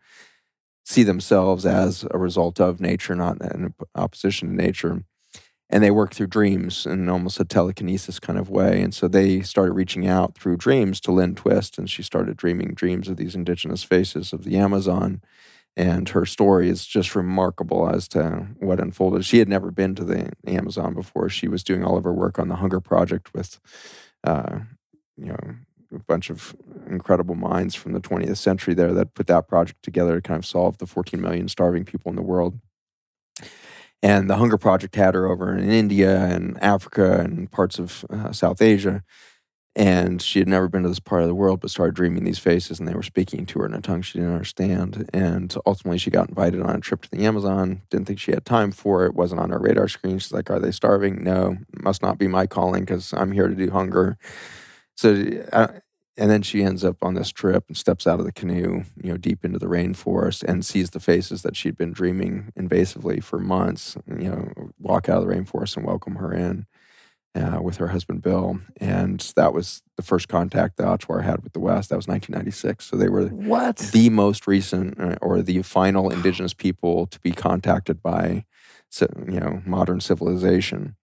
see 0.84 1.02
themselves 1.02 1.66
as 1.66 2.06
a 2.10 2.18
result 2.18 2.58
of 2.58 2.80
nature 2.80 3.14
not 3.14 3.40
in 3.42 3.74
opposition 3.94 4.48
to 4.48 4.54
nature 4.54 5.04
and 5.70 5.82
they 5.82 5.90
work 5.90 6.14
through 6.14 6.28
dreams 6.28 6.86
in 6.86 7.08
almost 7.08 7.40
a 7.40 7.44
telekinesis 7.44 8.18
kind 8.18 8.38
of 8.38 8.48
way. 8.48 8.80
And 8.80 8.94
so 8.94 9.06
they 9.06 9.42
started 9.42 9.72
reaching 9.72 10.06
out 10.06 10.34
through 10.34 10.56
dreams 10.56 11.00
to 11.02 11.12
lynn 11.12 11.34
twist 11.34 11.78
and 11.78 11.90
she 11.90 12.02
started 12.02 12.36
dreaming 12.36 12.74
dreams 12.74 13.08
of 13.08 13.16
these 13.16 13.34
indigenous 13.34 13.82
faces 13.82 14.32
of 14.32 14.44
the 14.44 14.56
amazon. 14.56 15.20
And 15.76 16.08
her 16.08 16.26
story 16.26 16.68
is 16.68 16.86
just 16.86 17.14
remarkable 17.14 17.88
as 17.88 18.08
to 18.08 18.48
what 18.58 18.80
unfolded. 18.80 19.24
She 19.24 19.38
had 19.38 19.48
never 19.48 19.70
been 19.70 19.94
to 19.96 20.04
the 20.04 20.32
amazon 20.46 20.94
before. 20.94 21.28
She 21.28 21.48
was 21.48 21.62
doing 21.62 21.84
all 21.84 21.96
of 21.96 22.04
her 22.04 22.12
work 22.12 22.38
on 22.38 22.48
the 22.48 22.56
hunger 22.56 22.80
project 22.80 23.32
with 23.32 23.60
uh, 24.24 24.60
you 25.16 25.26
know 25.26 25.54
a 25.94 25.98
bunch 26.00 26.30
of 26.30 26.54
incredible 26.90 27.34
minds 27.34 27.74
from 27.74 27.92
the 27.92 28.00
20th 28.00 28.36
century 28.36 28.74
there 28.74 28.92
that 28.92 29.14
put 29.14 29.26
that 29.26 29.48
project 29.48 29.82
together 29.82 30.16
to 30.16 30.20
kind 30.20 30.38
of 30.38 30.44
solve 30.44 30.78
the 30.78 30.86
14 30.86 31.20
million 31.20 31.48
starving 31.48 31.84
people 31.84 32.10
in 32.10 32.16
the 32.16 32.22
world. 32.22 32.58
And 34.02 34.30
the 34.30 34.36
Hunger 34.36 34.58
Project 34.58 34.94
had 34.94 35.14
her 35.14 35.26
over 35.26 35.56
in 35.56 35.68
India 35.70 36.24
and 36.24 36.56
Africa 36.62 37.20
and 37.20 37.50
parts 37.50 37.78
of 37.78 38.04
uh, 38.10 38.32
South 38.32 38.62
Asia. 38.62 39.02
And 39.76 40.20
she 40.20 40.40
had 40.40 40.48
never 40.48 40.68
been 40.68 40.82
to 40.82 40.88
this 40.88 40.98
part 40.98 41.22
of 41.22 41.28
the 41.28 41.34
world, 41.34 41.60
but 41.60 41.70
started 41.70 41.94
dreaming 41.94 42.24
these 42.24 42.40
faces, 42.40 42.80
and 42.80 42.88
they 42.88 42.94
were 42.94 43.02
speaking 43.02 43.46
to 43.46 43.60
her 43.60 43.66
in 43.66 43.74
a 43.74 43.80
tongue 43.80 44.02
she 44.02 44.18
didn't 44.18 44.32
understand. 44.32 45.08
And 45.14 45.54
ultimately, 45.66 45.98
she 45.98 46.10
got 46.10 46.28
invited 46.28 46.62
on 46.62 46.74
a 46.74 46.80
trip 46.80 47.02
to 47.02 47.10
the 47.10 47.24
Amazon. 47.24 47.82
Didn't 47.90 48.06
think 48.06 48.18
she 48.18 48.32
had 48.32 48.44
time 48.44 48.72
for 48.72 49.06
it. 49.06 49.14
wasn't 49.14 49.40
on 49.40 49.50
her 49.50 49.58
radar 49.58 49.86
screen. 49.86 50.18
She's 50.18 50.32
like, 50.32 50.50
"Are 50.50 50.58
they 50.58 50.72
starving? 50.72 51.22
No, 51.22 51.58
must 51.80 52.02
not 52.02 52.18
be 52.18 52.26
my 52.26 52.46
calling 52.46 52.84
because 52.84 53.12
I'm 53.14 53.30
here 53.30 53.46
to 53.46 53.54
do 53.54 53.70
hunger." 53.70 54.18
So, 54.96 55.24
uh, 55.52 55.68
and 56.18 56.30
then 56.30 56.42
she 56.42 56.64
ends 56.64 56.84
up 56.84 56.96
on 57.00 57.14
this 57.14 57.30
trip 57.30 57.64
and 57.68 57.76
steps 57.76 58.06
out 58.06 58.18
of 58.18 58.26
the 58.26 58.32
canoe, 58.32 58.82
you 59.00 59.10
know, 59.10 59.16
deep 59.16 59.44
into 59.44 59.58
the 59.58 59.66
rainforest 59.66 60.42
and 60.42 60.66
sees 60.66 60.90
the 60.90 61.00
faces 61.00 61.42
that 61.42 61.54
she'd 61.54 61.78
been 61.78 61.92
dreaming 61.92 62.52
invasively 62.58 63.22
for 63.22 63.38
months, 63.38 63.96
you 64.08 64.28
know, 64.28 64.52
walk 64.80 65.08
out 65.08 65.22
of 65.22 65.28
the 65.28 65.32
rainforest 65.32 65.76
and 65.76 65.86
welcome 65.86 66.16
her 66.16 66.34
in 66.34 66.66
uh, 67.36 67.60
with 67.62 67.76
her 67.76 67.88
husband 67.88 68.20
Bill. 68.20 68.58
And 68.78 69.20
that 69.36 69.54
was 69.54 69.82
the 69.96 70.02
first 70.02 70.26
contact 70.26 70.76
the 70.76 70.82
Achuar 70.82 71.22
had 71.22 71.44
with 71.44 71.52
the 71.52 71.60
West. 71.60 71.90
That 71.90 71.96
was 71.96 72.08
1996. 72.08 72.84
So 72.84 72.96
they 72.96 73.08
were 73.08 73.26
what? 73.28 73.76
the 73.76 74.10
most 74.10 74.48
recent 74.48 75.00
uh, 75.00 75.16
or 75.22 75.40
the 75.40 75.62
final 75.62 76.10
indigenous 76.10 76.52
people 76.52 77.06
to 77.06 77.20
be 77.20 77.30
contacted 77.30 78.02
by, 78.02 78.44
you 79.00 79.38
know, 79.38 79.62
modern 79.64 80.00
civilization. 80.00 80.96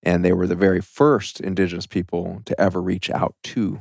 And 0.00 0.24
they 0.24 0.32
were 0.32 0.46
the 0.46 0.54
very 0.54 0.80
first 0.80 1.40
indigenous 1.40 1.86
people 1.86 2.40
to 2.44 2.58
ever 2.58 2.80
reach 2.80 3.10
out 3.10 3.34
to 3.44 3.80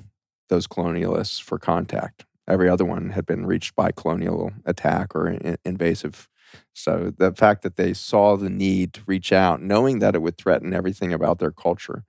those 0.50 0.68
colonialists 0.68 1.42
for 1.42 1.58
contact. 1.60 2.26
Every 2.48 2.70
other 2.70 2.86
one 2.86 3.12
had 3.12 3.26
been 3.26 3.46
reached 3.46 3.76
by 3.76 3.92
colonial 3.92 4.52
attack 4.66 5.16
or 5.16 5.28
in- 5.30 5.58
invasive. 5.66 6.28
So 6.74 7.14
the 7.18 7.32
fact 7.34 7.62
that 7.62 7.76
they 7.76 7.94
saw 7.94 8.36
the 8.36 8.50
need 8.50 8.94
to 8.94 9.02
reach 9.06 9.32
out, 9.32 9.62
knowing 9.62 10.00
that 10.00 10.16
it 10.16 10.22
would 10.22 10.38
threaten 10.38 10.74
everything 10.74 11.14
about 11.14 11.40
their 11.40 11.52
culture, 11.52 12.04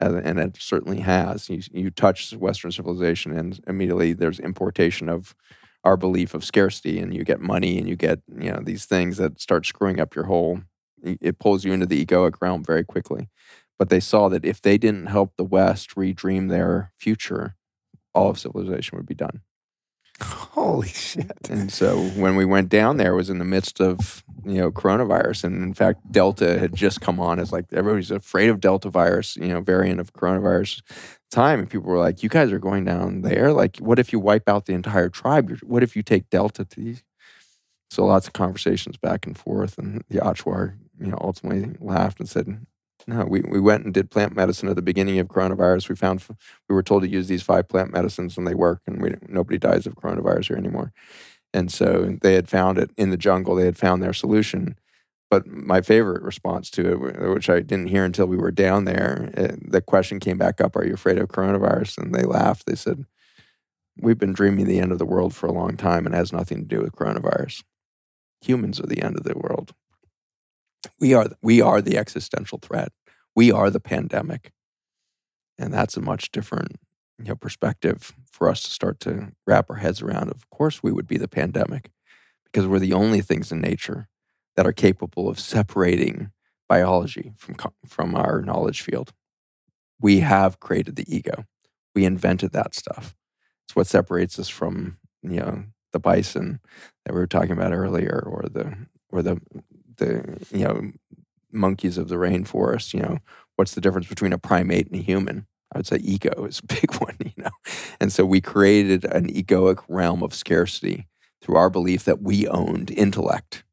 uh, 0.00 0.20
and 0.24 0.38
it 0.38 0.56
certainly 0.58 1.00
has. 1.00 1.48
You, 1.48 1.60
you 1.72 1.90
touch 1.90 2.32
Western 2.34 2.72
civilization, 2.72 3.36
and 3.36 3.60
immediately 3.66 4.12
there's 4.12 4.40
importation 4.40 5.08
of 5.08 5.34
our 5.84 5.96
belief 5.96 6.34
of 6.34 6.44
scarcity, 6.44 6.98
and 6.98 7.14
you 7.14 7.24
get 7.24 7.40
money, 7.40 7.78
and 7.78 7.88
you 7.88 7.96
get 7.96 8.20
you 8.38 8.52
know 8.52 8.60
these 8.62 8.84
things 8.84 9.16
that 9.18 9.40
start 9.40 9.66
screwing 9.66 10.00
up 10.00 10.14
your 10.14 10.24
whole. 10.24 10.60
It 11.02 11.38
pulls 11.40 11.64
you 11.64 11.72
into 11.72 11.86
the 11.86 12.04
egoic 12.04 12.34
realm 12.40 12.64
very 12.64 12.84
quickly. 12.84 13.28
But 13.78 13.88
they 13.88 13.98
saw 14.00 14.28
that 14.28 14.44
if 14.44 14.62
they 14.62 14.78
didn't 14.78 15.06
help 15.06 15.32
the 15.36 15.44
West 15.44 15.96
redream 15.96 16.48
their 16.48 16.92
future, 16.96 17.56
all 18.14 18.30
of 18.30 18.38
civilization 18.38 18.96
would 18.96 19.06
be 19.06 19.14
done. 19.14 19.40
Holy 20.20 20.88
shit. 20.88 21.48
And 21.50 21.72
so 21.72 21.98
when 22.10 22.36
we 22.36 22.44
went 22.44 22.68
down 22.68 22.96
there, 22.96 23.12
it 23.12 23.16
was 23.16 23.30
in 23.30 23.38
the 23.38 23.44
midst 23.44 23.80
of, 23.80 24.22
you 24.44 24.58
know, 24.58 24.70
coronavirus. 24.70 25.44
And 25.44 25.62
in 25.62 25.74
fact, 25.74 26.12
Delta 26.12 26.58
had 26.58 26.74
just 26.74 27.00
come 27.00 27.18
on 27.18 27.40
as 27.40 27.50
like 27.52 27.66
everybody's 27.72 28.10
afraid 28.10 28.48
of 28.48 28.60
Delta 28.60 28.88
virus, 28.88 29.36
you 29.36 29.48
know, 29.48 29.60
variant 29.60 29.98
of 29.98 30.12
coronavirus 30.12 30.82
time. 31.30 31.58
And 31.58 31.70
people 31.70 31.90
were 31.90 31.98
like, 31.98 32.22
you 32.22 32.28
guys 32.28 32.52
are 32.52 32.58
going 32.58 32.84
down 32.84 33.22
there. 33.22 33.52
Like, 33.52 33.78
what 33.78 33.98
if 33.98 34.12
you 34.12 34.20
wipe 34.20 34.48
out 34.48 34.66
the 34.66 34.74
entire 34.74 35.08
tribe? 35.08 35.58
What 35.62 35.82
if 35.82 35.96
you 35.96 36.02
take 36.02 36.30
Delta 36.30 36.64
to 36.64 36.80
these? 36.80 37.02
So 37.90 38.04
lots 38.06 38.26
of 38.26 38.32
conversations 38.32 38.96
back 38.96 39.26
and 39.26 39.36
forth. 39.36 39.78
And 39.78 40.04
the 40.08 40.20
Achuar, 40.20 40.76
you 41.00 41.08
know, 41.08 41.18
ultimately 41.20 41.74
laughed 41.80 42.20
and 42.20 42.28
said, 42.28 42.64
no, 43.06 43.24
we, 43.24 43.40
we 43.40 43.60
went 43.60 43.84
and 43.84 43.92
did 43.92 44.10
plant 44.10 44.34
medicine 44.34 44.68
at 44.68 44.76
the 44.76 44.82
beginning 44.82 45.18
of 45.18 45.28
coronavirus. 45.28 45.88
We 45.88 45.96
found 45.96 46.24
we 46.68 46.74
were 46.74 46.82
told 46.82 47.02
to 47.02 47.08
use 47.08 47.28
these 47.28 47.42
five 47.42 47.68
plant 47.68 47.92
medicines 47.92 48.36
and 48.36 48.46
they 48.46 48.54
work, 48.54 48.82
and 48.86 49.02
we, 49.02 49.14
nobody 49.28 49.58
dies 49.58 49.86
of 49.86 49.96
coronavirus 49.96 50.48
here 50.48 50.56
anymore. 50.56 50.92
And 51.54 51.70
so 51.70 52.16
they 52.22 52.34
had 52.34 52.48
found 52.48 52.78
it 52.78 52.90
in 52.96 53.10
the 53.10 53.16
jungle. 53.16 53.54
They 53.54 53.66
had 53.66 53.76
found 53.76 54.02
their 54.02 54.12
solution. 54.14 54.76
But 55.30 55.46
my 55.46 55.80
favorite 55.80 56.22
response 56.22 56.70
to 56.70 57.06
it, 57.06 57.30
which 57.32 57.48
I 57.48 57.60
didn't 57.60 57.88
hear 57.88 58.04
until 58.04 58.26
we 58.26 58.36
were 58.36 58.50
down 58.50 58.84
there, 58.84 59.30
eh, 59.34 59.56
the 59.60 59.80
question 59.80 60.20
came 60.20 60.38
back 60.38 60.60
up: 60.60 60.76
Are 60.76 60.84
you 60.84 60.94
afraid 60.94 61.18
of 61.18 61.28
coronavirus? 61.28 61.98
And 61.98 62.14
they 62.14 62.24
laughed. 62.24 62.66
They 62.66 62.74
said, 62.74 63.06
"We've 63.98 64.18
been 64.18 64.34
dreaming 64.34 64.66
the 64.66 64.78
end 64.78 64.92
of 64.92 64.98
the 64.98 65.06
world 65.06 65.34
for 65.34 65.46
a 65.46 65.52
long 65.52 65.76
time, 65.76 66.04
and 66.04 66.14
has 66.14 66.32
nothing 66.32 66.58
to 66.58 66.64
do 66.64 66.82
with 66.82 66.92
coronavirus. 66.92 67.62
Humans 68.42 68.80
are 68.80 68.86
the 68.86 69.02
end 69.02 69.16
of 69.16 69.24
the 69.24 69.38
world." 69.38 69.72
We 70.98 71.14
are 71.14 71.28
we 71.42 71.60
are 71.60 71.80
the 71.80 71.96
existential 71.96 72.58
threat. 72.58 72.92
We 73.34 73.50
are 73.50 73.70
the 73.70 73.80
pandemic, 73.80 74.52
and 75.58 75.72
that's 75.72 75.96
a 75.96 76.00
much 76.00 76.30
different 76.32 76.76
you 77.18 77.26
know 77.26 77.36
perspective 77.36 78.12
for 78.30 78.48
us 78.48 78.62
to 78.62 78.70
start 78.70 79.00
to 79.00 79.32
wrap 79.46 79.70
our 79.70 79.76
heads 79.76 80.02
around. 80.02 80.30
Of 80.30 80.48
course, 80.50 80.82
we 80.82 80.92
would 80.92 81.06
be 81.06 81.18
the 81.18 81.28
pandemic 81.28 81.90
because 82.44 82.66
we're 82.66 82.78
the 82.78 82.92
only 82.92 83.20
things 83.20 83.52
in 83.52 83.60
nature 83.60 84.08
that 84.56 84.66
are 84.66 84.72
capable 84.72 85.28
of 85.28 85.40
separating 85.40 86.30
biology 86.68 87.32
from 87.36 87.56
from 87.86 88.14
our 88.14 88.42
knowledge 88.42 88.80
field. 88.82 89.12
We 90.00 90.20
have 90.20 90.60
created 90.60 90.96
the 90.96 91.14
ego. 91.14 91.44
We 91.94 92.04
invented 92.04 92.52
that 92.52 92.74
stuff. 92.74 93.14
It's 93.66 93.76
what 93.76 93.86
separates 93.86 94.38
us 94.38 94.48
from 94.48 94.98
you 95.22 95.40
know 95.40 95.64
the 95.92 96.00
bison 96.00 96.60
that 97.04 97.12
we 97.12 97.20
were 97.20 97.26
talking 97.26 97.52
about 97.52 97.72
earlier, 97.72 98.22
or 98.26 98.48
the 98.48 98.76
or 99.10 99.22
the 99.22 99.40
the 100.02 100.46
you 100.56 100.64
know 100.64 100.92
monkeys 101.50 101.98
of 101.98 102.08
the 102.08 102.16
rainforest. 102.16 102.94
You 102.94 103.00
know, 103.00 103.18
what's 103.56 103.74
the 103.74 103.80
difference 103.80 104.08
between 104.08 104.32
a 104.32 104.38
primate 104.38 104.86
and 104.86 105.00
a 105.00 105.02
human? 105.02 105.46
I 105.74 105.78
would 105.78 105.86
say 105.86 105.96
ego 105.96 106.44
is 106.48 106.60
a 106.60 106.66
big 106.66 106.94
one. 106.96 107.16
You 107.24 107.44
know, 107.44 107.50
and 108.00 108.12
so 108.12 108.24
we 108.24 108.40
created 108.40 109.04
an 109.04 109.28
egoic 109.28 109.82
realm 109.88 110.22
of 110.22 110.34
scarcity 110.34 111.06
through 111.40 111.56
our 111.56 111.70
belief 111.70 112.04
that 112.04 112.22
we 112.22 112.46
owned 112.46 112.90
intellect. 112.90 113.64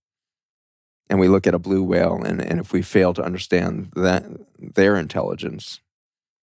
And 1.10 1.20
we 1.20 1.28
look 1.28 1.48
at 1.48 1.56
a 1.56 1.60
blue 1.60 1.82
whale, 1.82 2.22
and, 2.24 2.40
and 2.40 2.60
if 2.60 2.72
we 2.72 2.84
fail 2.84 3.16
to 3.16 3.24
understand 3.24 3.92
that 3.96 4.26
their 4.60 4.96
intelligence, 4.96 5.82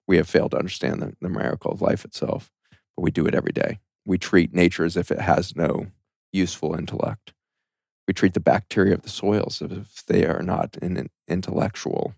we 0.09 0.17
have 0.17 0.29
failed 0.29 0.51
to 0.53 0.59
understand 0.59 1.01
the, 1.01 1.17
the 1.21 1.29
miracle 1.29 1.71
of 1.71 1.81
life 1.81 2.05
itself. 2.05 2.51
But 2.97 3.03
we 3.03 3.13
do 3.13 3.27
it 3.27 3.35
every 3.35 3.53
day. 3.53 3.79
we 4.05 4.19
treat 4.19 4.53
nature 4.53 4.85
as 4.85 4.97
if 4.97 5.11
it 5.11 5.21
has 5.21 5.55
no 5.55 5.87
useful 6.33 6.75
intellect. 6.75 7.33
We 8.07 8.15
treat 8.15 8.35
the 8.35 8.41
bacteria 8.41 8.95
of 8.95 9.03
the 9.03 9.09
soils 9.09 9.61
as 9.63 9.73
if 9.73 10.07
they 10.07 10.27
are 10.27 10.43
not 10.43 10.77
an 10.81 11.09
intellectual, 11.27 12.15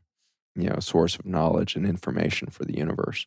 you 0.55 0.68
know, 0.68 0.78
source 0.80 1.16
of 1.16 1.24
knowledge 1.24 1.76
and 1.76 1.86
information 1.86 2.49
for 2.51 2.64
the 2.64 2.76
universe. 2.76 3.26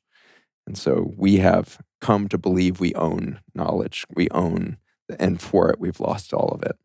And 0.68 0.78
so 0.78 1.14
we 1.18 1.38
have 1.38 1.80
come 2.01 2.28
to 2.30 2.38
believe 2.38 2.80
we 2.80 2.93
own 2.93 3.39
knowledge. 3.55 4.05
We 4.14 4.30
own, 4.30 4.78
the 5.07 5.22
and 5.22 5.41
for 5.41 5.72
it, 5.72 5.80
we've 5.80 5.99
lost 5.99 6.34
all 6.34 6.49
of 6.49 6.64
it. 6.64 6.78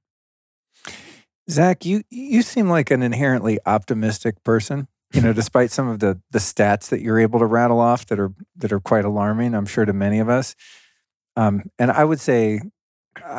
Zach, 1.49 1.85
you 1.85 2.03
you 2.11 2.43
seem 2.43 2.69
like 2.69 2.91
an 2.91 3.03
inherently 3.03 3.59
optimistic 3.67 4.43
person. 4.45 4.89
You 5.13 5.21
know, 5.21 5.33
despite 5.35 5.71
some 5.71 5.89
of 5.89 6.01
the 6.01 6.21
the 6.31 6.39
stats 6.39 6.89
that 6.89 7.01
you're 7.01 7.21
able 7.21 7.39
to 7.39 7.47
rattle 7.47 7.81
off 7.81 8.07
that 8.07 8.19
are 8.19 8.33
that 8.57 8.73
are 8.73 8.81
quite 8.81 9.05
alarming, 9.05 9.55
I'm 9.55 9.67
sure 9.67 9.85
to 9.85 9.93
many 9.93 10.19
of 10.19 10.29
us. 10.29 10.57
Um, 11.37 11.71
and 11.79 11.91
I 11.91 12.05
would 12.05 12.21
say 12.21 12.61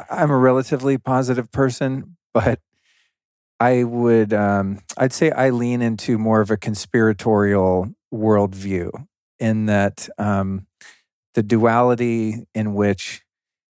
I'm 0.10 0.32
a 0.32 0.38
relatively 0.38 0.98
positive 0.98 1.52
person, 1.52 2.17
but 2.38 2.60
I 3.60 3.84
would 3.84 4.32
um, 4.32 4.80
I'd 4.96 5.12
say 5.12 5.32
I 5.32 5.50
lean 5.50 5.82
into 5.82 6.20
more 6.20 6.40
of 6.40 6.52
a 6.52 6.58
conspiratorial 6.58 7.96
worldview 8.14 8.92
in 9.40 9.66
that 9.66 10.08
um, 10.20 10.68
the 11.34 11.42
duality 11.42 12.46
in 12.54 12.76
which 12.76 13.24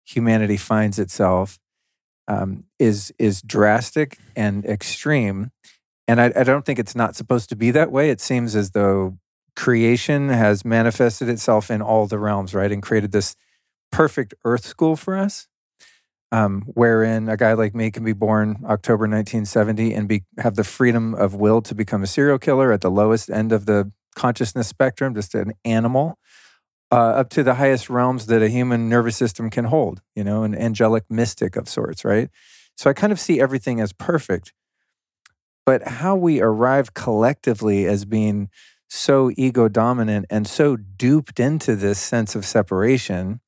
humanity 0.05 0.57
finds 0.57 0.99
itself 0.99 1.61
um, 2.27 2.65
is 2.81 3.15
is 3.19 3.43
drastic 3.43 4.19
and 4.35 4.65
extreme, 4.65 5.53
and 6.09 6.21
I, 6.21 6.33
I 6.35 6.43
don't 6.43 6.65
think 6.67 6.81
it's 6.81 6.97
not 6.97 7.15
supposed 7.15 7.49
to 7.51 7.57
be 7.57 7.71
that 7.71 7.93
way. 7.93 8.11
It 8.11 8.21
seems 8.21 8.57
as 8.57 8.73
though 8.73 9.19
creation 9.55 10.31
has 10.31 10.65
manifested 10.65 11.29
itself 11.29 11.71
in 11.71 11.81
all 11.81 12.09
the 12.09 12.19
realms, 12.19 12.55
right, 12.55 12.73
and 12.73 12.83
created 12.83 13.13
this 13.13 13.37
perfect 13.93 14.35
Earth 14.45 14.67
school 14.67 14.97
for 14.97 15.17
us, 15.17 15.48
um, 16.31 16.63
wherein 16.75 17.29
a 17.29 17.37
guy 17.37 17.55
like 17.55 17.75
me 17.75 17.91
can 17.91 18.05
be 18.05 18.13
born 18.13 18.65
October 18.65 19.03
1970 19.03 19.95
and 19.95 20.09
be 20.09 20.25
have 20.39 20.57
the 20.57 20.65
freedom 20.65 21.15
of 21.15 21.35
will 21.35 21.63
to 21.63 21.75
become 21.75 22.03
a 22.03 22.07
serial 22.07 22.39
killer 22.39 22.73
at 22.73 22.81
the 22.81 22.91
lowest 22.91 23.31
end 23.31 23.53
of 23.53 23.67
the 23.67 23.91
consciousness 24.15 24.69
spectrum, 24.69 25.15
just 25.15 25.35
an 25.35 25.53
animal, 25.65 26.19
uh, 26.91 26.97
up 26.97 27.31
to 27.31 27.43
the 27.43 27.55
highest 27.55 27.89
realms 27.89 28.27
that 28.27 28.43
a 28.43 28.49
human 28.49 28.89
nervous 28.89 29.17
system 29.17 29.49
can 29.49 29.67
hold, 29.67 30.03
you 30.15 30.25
know, 30.25 30.43
an 30.43 30.55
angelic 30.55 31.05
mystic 31.09 31.57
of 31.57 31.69
sorts, 31.69 32.05
right? 32.05 32.29
So 32.77 32.91
I 32.91 32.93
kind 32.93 33.13
of 33.13 33.21
see 33.21 33.41
everything 33.41 33.81
as 33.81 33.93
perfect. 33.93 34.53
But 35.65 35.87
how 35.87 36.17
we 36.17 36.41
arrive 36.41 36.95
collectively 36.95 37.87
as 37.87 38.05
being 38.05 38.49
so 38.89 39.31
ego 39.37 39.69
dominant 39.69 40.27
and 40.31 40.47
so 40.47 40.77
duped 40.77 41.39
into 41.39 41.77
this 41.77 41.99
sense 41.99 42.35
of 42.35 42.47
separation 42.47 43.41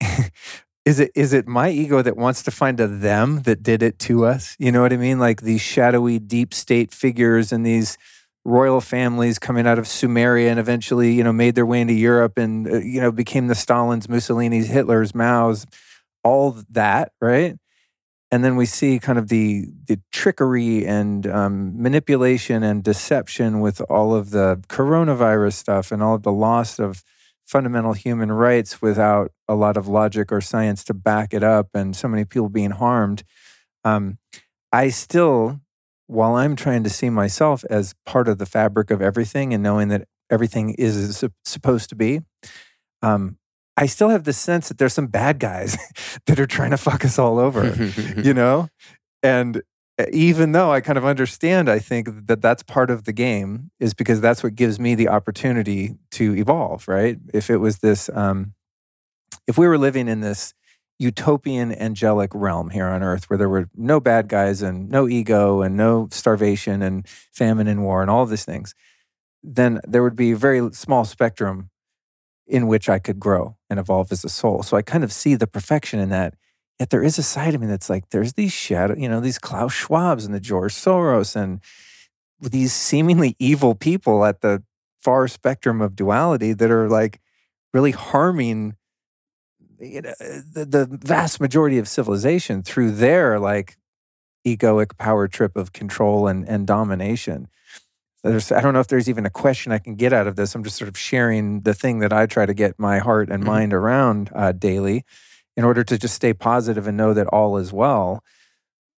is 0.84 1.00
it 1.00 1.10
is 1.14 1.32
it 1.32 1.46
my 1.46 1.70
ego 1.70 2.02
that 2.02 2.16
wants 2.16 2.42
to 2.42 2.50
find 2.50 2.78
a 2.80 2.86
them 2.86 3.42
that 3.42 3.62
did 3.62 3.82
it 3.82 3.98
to 3.98 4.24
us 4.24 4.56
you 4.58 4.70
know 4.70 4.82
what 4.82 4.92
i 4.92 4.96
mean 4.96 5.18
like 5.18 5.42
these 5.42 5.60
shadowy 5.60 6.18
deep 6.18 6.52
state 6.52 6.92
figures 6.92 7.52
and 7.52 7.64
these 7.64 7.96
royal 8.44 8.80
families 8.80 9.38
coming 9.38 9.66
out 9.66 9.78
of 9.78 9.86
Sumeria 9.86 10.50
and 10.50 10.60
eventually, 10.60 11.12
you 11.12 11.24
know, 11.24 11.32
made 11.32 11.54
their 11.54 11.66
way 11.66 11.80
into 11.80 11.94
Europe 11.94 12.36
and, 12.36 12.68
uh, 12.68 12.76
you 12.78 13.00
know, 13.00 13.10
became 13.10 13.46
the 13.46 13.54
Stalins, 13.54 14.06
Mussolinis, 14.06 14.66
Hitlers, 14.66 15.14
Mao's, 15.14 15.66
all 16.22 16.56
that, 16.70 17.12
right? 17.20 17.56
And 18.30 18.44
then 18.44 18.56
we 18.56 18.66
see 18.66 18.98
kind 18.98 19.18
of 19.18 19.28
the 19.28 19.66
the 19.86 20.00
trickery 20.10 20.84
and 20.84 21.26
um, 21.26 21.80
manipulation 21.80 22.64
and 22.64 22.82
deception 22.82 23.60
with 23.60 23.80
all 23.82 24.14
of 24.14 24.30
the 24.30 24.60
coronavirus 24.68 25.52
stuff 25.52 25.92
and 25.92 26.02
all 26.02 26.16
of 26.16 26.24
the 26.24 26.32
loss 26.32 26.80
of 26.80 27.04
fundamental 27.46 27.92
human 27.92 28.32
rights 28.32 28.80
without 28.80 29.32
a 29.48 29.54
lot 29.54 29.76
of 29.76 29.86
logic 29.86 30.32
or 30.32 30.40
science 30.40 30.84
to 30.84 30.94
back 30.94 31.34
it 31.34 31.42
up, 31.42 31.68
and 31.74 31.94
so 31.94 32.08
many 32.08 32.24
people 32.24 32.48
being 32.48 32.70
harmed. 32.70 33.22
Um, 33.84 34.18
I 34.72 34.88
still 34.88 35.60
while 36.06 36.34
I'm 36.34 36.56
trying 36.56 36.84
to 36.84 36.90
see 36.90 37.10
myself 37.10 37.64
as 37.70 37.94
part 38.04 38.28
of 38.28 38.38
the 38.38 38.46
fabric 38.46 38.90
of 38.90 39.00
everything 39.00 39.54
and 39.54 39.62
knowing 39.62 39.88
that 39.88 40.06
everything 40.30 40.74
is 40.74 41.24
supposed 41.44 41.88
to 41.90 41.94
be, 41.94 42.20
um, 43.02 43.38
I 43.76 43.86
still 43.86 44.10
have 44.10 44.24
the 44.24 44.32
sense 44.32 44.68
that 44.68 44.78
there's 44.78 44.92
some 44.92 45.08
bad 45.08 45.38
guys 45.38 45.76
that 46.26 46.38
are 46.38 46.46
trying 46.46 46.70
to 46.70 46.76
fuck 46.76 47.04
us 47.04 47.18
all 47.18 47.38
over, 47.38 47.74
you 48.16 48.34
know? 48.34 48.68
And 49.22 49.62
even 50.12 50.52
though 50.52 50.72
I 50.72 50.80
kind 50.80 50.98
of 50.98 51.04
understand, 51.04 51.68
I 51.68 51.78
think 51.78 52.26
that 52.26 52.42
that's 52.42 52.62
part 52.62 52.90
of 52.90 53.04
the 53.04 53.12
game 53.12 53.70
is 53.78 53.94
because 53.94 54.20
that's 54.20 54.42
what 54.42 54.54
gives 54.56 54.80
me 54.80 54.94
the 54.94 55.08
opportunity 55.08 55.94
to 56.12 56.34
evolve, 56.36 56.88
right? 56.88 57.18
If 57.32 57.48
it 57.48 57.58
was 57.58 57.78
this, 57.78 58.10
um, 58.12 58.54
if 59.46 59.56
we 59.56 59.68
were 59.68 59.78
living 59.78 60.08
in 60.08 60.20
this 60.20 60.54
utopian 60.98 61.72
angelic 61.72 62.30
realm 62.34 62.70
here 62.70 62.86
on 62.86 63.02
earth 63.02 63.28
where 63.28 63.36
there 63.36 63.48
were 63.48 63.68
no 63.74 64.00
bad 64.00 64.28
guys 64.28 64.62
and 64.62 64.88
no 64.88 65.08
ego 65.08 65.60
and 65.62 65.76
no 65.76 66.08
starvation 66.10 66.82
and 66.82 67.06
famine 67.08 67.66
and 67.66 67.82
war 67.82 68.00
and 68.00 68.10
all 68.10 68.22
of 68.22 68.30
these 68.30 68.44
things, 68.44 68.74
then 69.42 69.80
there 69.86 70.02
would 70.02 70.16
be 70.16 70.32
a 70.32 70.36
very 70.36 70.72
small 70.72 71.04
spectrum 71.04 71.70
in 72.46 72.66
which 72.66 72.88
I 72.88 72.98
could 72.98 73.18
grow 73.18 73.56
and 73.70 73.78
evolve 73.78 74.12
as 74.12 74.24
a 74.24 74.28
soul. 74.28 74.62
So 74.62 74.76
I 74.76 74.82
kind 74.82 75.04
of 75.04 75.12
see 75.12 75.34
the 75.34 75.46
perfection 75.46 75.98
in 75.98 76.10
that. 76.10 76.34
Yet 76.80 76.90
there 76.90 77.04
is 77.04 77.18
a 77.18 77.22
side 77.22 77.54
of 77.54 77.60
me 77.60 77.66
that's 77.66 77.88
like, 77.88 78.10
there's 78.10 78.32
these 78.32 78.52
shadow, 78.52 78.96
you 78.96 79.08
know, 79.08 79.20
these 79.20 79.38
Klaus 79.38 79.72
Schwabs 79.72 80.26
and 80.26 80.34
the 80.34 80.40
George 80.40 80.74
Soros 80.74 81.36
and 81.36 81.60
these 82.40 82.72
seemingly 82.72 83.36
evil 83.38 83.74
people 83.74 84.24
at 84.24 84.40
the 84.40 84.62
far 85.00 85.28
spectrum 85.28 85.80
of 85.80 85.94
duality 85.94 86.52
that 86.52 86.70
are 86.70 86.88
like 86.88 87.20
really 87.72 87.92
harming 87.92 88.74
you 89.80 90.02
know, 90.02 90.14
the, 90.18 90.64
the 90.64 90.86
vast 90.86 91.40
majority 91.40 91.78
of 91.78 91.88
civilization 91.88 92.62
through 92.62 92.92
their 92.92 93.38
like 93.38 93.76
egoic 94.46 94.96
power 94.96 95.28
trip 95.28 95.56
of 95.56 95.72
control 95.72 96.26
and, 96.26 96.48
and 96.48 96.66
domination. 96.66 97.48
There's, 98.22 98.50
I 98.50 98.60
don't 98.60 98.72
know 98.72 98.80
if 98.80 98.88
there's 98.88 99.08
even 99.08 99.26
a 99.26 99.30
question 99.30 99.72
I 99.72 99.78
can 99.78 99.96
get 99.96 100.12
out 100.12 100.26
of 100.26 100.36
this. 100.36 100.54
I'm 100.54 100.64
just 100.64 100.76
sort 100.76 100.88
of 100.88 100.96
sharing 100.96 101.60
the 101.60 101.74
thing 101.74 101.98
that 101.98 102.12
I 102.12 102.24
try 102.26 102.46
to 102.46 102.54
get 102.54 102.78
my 102.78 102.98
heart 102.98 103.28
and 103.28 103.42
mm-hmm. 103.42 103.52
mind 103.52 103.74
around 103.74 104.30
uh, 104.34 104.52
daily 104.52 105.04
in 105.56 105.64
order 105.64 105.84
to 105.84 105.98
just 105.98 106.14
stay 106.14 106.32
positive 106.32 106.86
and 106.86 106.96
know 106.96 107.14
that 107.14 107.26
all 107.28 107.56
is 107.56 107.72
well. 107.72 108.22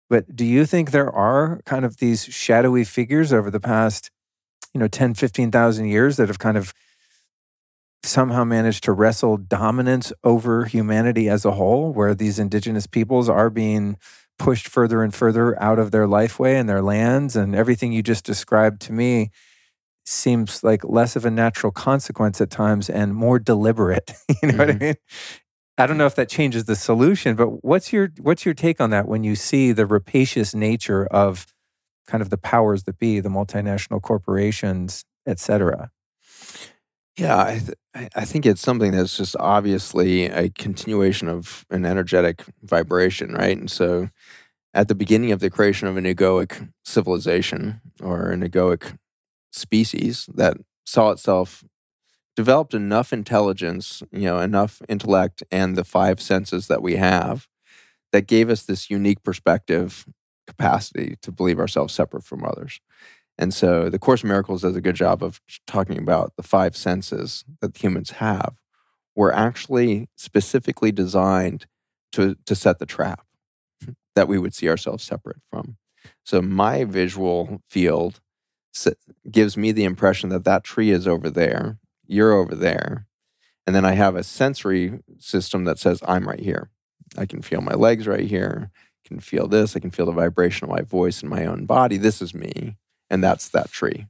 But 0.09 0.36
do 0.36 0.44
you 0.44 0.66
think 0.66 0.90
there 0.90 1.11
are 1.11 1.61
kind 1.64 1.84
of 1.84 1.98
these 1.98 2.24
shadowy 2.24 2.84
figures 2.84 3.32
over 3.32 3.50
the 3.50 3.61
past, 3.61 4.11
you 4.72 4.80
know, 4.80 4.88
10, 4.88 5.14
15,000 5.14 5.86
years 5.86 6.16
that 6.16 6.28
have 6.28 6.38
kind 6.38 6.57
of 6.57 6.72
somehow 8.02 8.44
managed 8.44 8.84
to 8.84 8.92
wrestle 8.92 9.36
dominance 9.36 10.12
over 10.22 10.64
humanity 10.64 11.28
as 11.28 11.44
a 11.44 11.52
whole, 11.52 11.92
where 11.92 12.14
these 12.14 12.38
indigenous 12.38 12.86
peoples 12.86 13.28
are 13.28 13.50
being 13.50 13.96
pushed 14.38 14.68
further 14.68 15.02
and 15.02 15.14
further 15.14 15.61
out 15.61 15.78
of 15.78 15.90
their 15.90 16.07
lifeway 16.07 16.54
and 16.54 16.68
their 16.68 16.82
lands. 16.82 17.36
And 17.36 17.54
everything 17.54 17.92
you 17.92 18.02
just 18.02 18.24
described 18.24 18.80
to 18.82 18.92
me 18.92 19.30
seems 20.04 20.62
like 20.62 20.84
less 20.84 21.16
of 21.16 21.24
a 21.24 21.30
natural 21.30 21.72
consequence 21.72 22.40
at 22.40 22.50
times 22.50 22.88
and 22.88 23.14
more 23.14 23.38
deliberate. 23.38 24.12
you 24.28 24.34
know 24.42 24.48
mm-hmm. 24.48 24.59
what 24.59 24.68
I 24.68 24.72
mm-hmm. 24.72 24.84
mean? 24.84 24.94
I 25.79 25.87
don't 25.87 25.99
know 25.99 26.07
if 26.07 26.14
that 26.14 26.29
changes 26.29 26.64
the 26.64 26.77
solution, 26.77 27.37
but 27.37 27.64
what's 27.64 27.93
your 27.93 28.11
what's 28.20 28.45
your 28.45 28.55
take 28.55 28.81
on 28.81 28.91
that 28.91 29.07
when 29.09 29.24
you 29.24 29.35
see 29.35 29.72
the 29.72 29.87
rapacious 29.87 30.55
nature 30.55 31.07
of 31.07 31.47
kind 32.07 32.22
of 32.22 32.31
the 32.31 32.39
powers 32.39 32.85
that 32.85 32.99
be, 32.99 33.20
the 33.20 33.29
multinational 33.29 34.01
corporations, 34.01 35.05
et 35.27 35.39
cetera? 35.39 35.91
Yeah, 37.16 37.39
I, 37.39 37.59
th- 37.59 38.11
I 38.14 38.24
think 38.27 38.45
it's 38.45 38.61
something 38.61 38.93
that's 38.93 39.16
just 39.16 39.37
obviously 39.41 40.27
a 40.27 40.51
continuation 40.51 41.29
of 41.29 41.64
an 41.70 41.87
energetic 41.87 42.45
vibration, 42.62 43.33
right? 43.33 43.57
And 43.57 43.70
so 43.70 44.11
at 44.74 44.89
the 44.89 44.95
beginning 44.95 45.33
of 45.33 45.41
the 45.41 45.49
creation 45.49 45.89
of 45.89 45.97
an 45.97 46.05
egoic 46.05 46.70
civilization 46.85 47.81
or 48.03 48.31
an 48.31 48.47
egoic 48.47 48.99
species 49.51 50.29
that 50.35 50.59
saw 50.85 51.11
itself 51.11 51.64
developed 52.37 52.74
enough 52.74 53.12
intelligence, 53.12 54.03
you 54.12 54.26
know, 54.26 54.39
enough 54.39 54.82
intellect 54.89 55.43
and 55.51 55.74
the 55.74 55.84
five 55.84 56.20
senses 56.20 56.68
that 56.68 56.82
we 56.82 56.97
have 56.97 57.49
that 58.12 58.26
gave 58.26 58.51
us 58.51 58.62
this 58.62 58.91
unique 58.91 59.22
perspective 59.22 60.07
capacity 60.47 61.16
to 61.22 61.32
believe 61.32 61.59
ourselves 61.59 61.93
separate 61.93 62.22
from 62.22 62.45
others. 62.45 62.80
And 63.39 63.53
so 63.53 63.91
the 63.91 63.99
Course 63.99 64.22
in 64.22 64.28
Miracles 64.28 64.62
does 64.62 64.76
a 64.76 64.80
good 64.80 64.95
job 64.95 65.22
of 65.22 65.41
talking 65.66 65.99
about 65.99 66.34
the 66.37 66.43
five 66.43 66.76
senses 66.76 67.45
that 67.61 67.76
humans 67.76 68.12
have 68.12 68.55
were 69.14 69.34
actually 69.34 70.09
specifically 70.16 70.93
designed 70.93 71.66
to, 72.12 72.37
to 72.47 72.55
set 72.55 72.78
the 72.78 72.87
trap 72.87 73.26
that 74.14 74.28
we 74.28 74.39
would 74.39 74.55
see 74.55 74.68
ourselves 74.68 75.05
separate 75.05 75.41
from. 75.51 75.76
So 76.24 76.41
my 76.41 76.84
visual 76.84 77.62
field 77.68 78.20
gives 79.30 79.57
me 79.57 79.72
the 79.72 79.84
impression 79.84 80.28
that 80.30 80.45
that 80.45 80.64
tree 80.64 80.91
is 80.91 81.07
over 81.07 81.30
there, 81.30 81.78
you're 82.07 82.32
over 82.32 82.54
there. 82.54 83.07
And 83.66 83.74
then 83.74 83.84
I 83.84 83.92
have 83.92 84.14
a 84.14 84.22
sensory 84.22 85.00
system 85.18 85.64
that 85.64 85.78
says, 85.78 86.00
I'm 86.07 86.28
right 86.28 86.40
here. 86.40 86.70
I 87.16 87.26
can 87.26 87.42
feel 87.42 87.61
my 87.61 87.74
legs 87.74 88.07
right 88.07 88.26
here. 88.26 88.70
I 88.74 89.09
can 89.09 89.20
feel 89.20 89.48
this. 89.48 89.76
I 89.76 89.80
can 89.80 89.90
feel 89.90 90.07
the 90.07 90.12
vibration 90.12 90.64
of 90.64 90.70
my 90.70 90.82
voice 90.82 91.22
in 91.22 91.28
my 91.28 91.44
own 91.44 91.66
body. 91.66 91.96
This 91.96 92.22
is 92.22 92.34
me 92.34 92.76
and 93.11 93.22
that's 93.22 93.48
that 93.48 93.70
tree. 93.70 94.07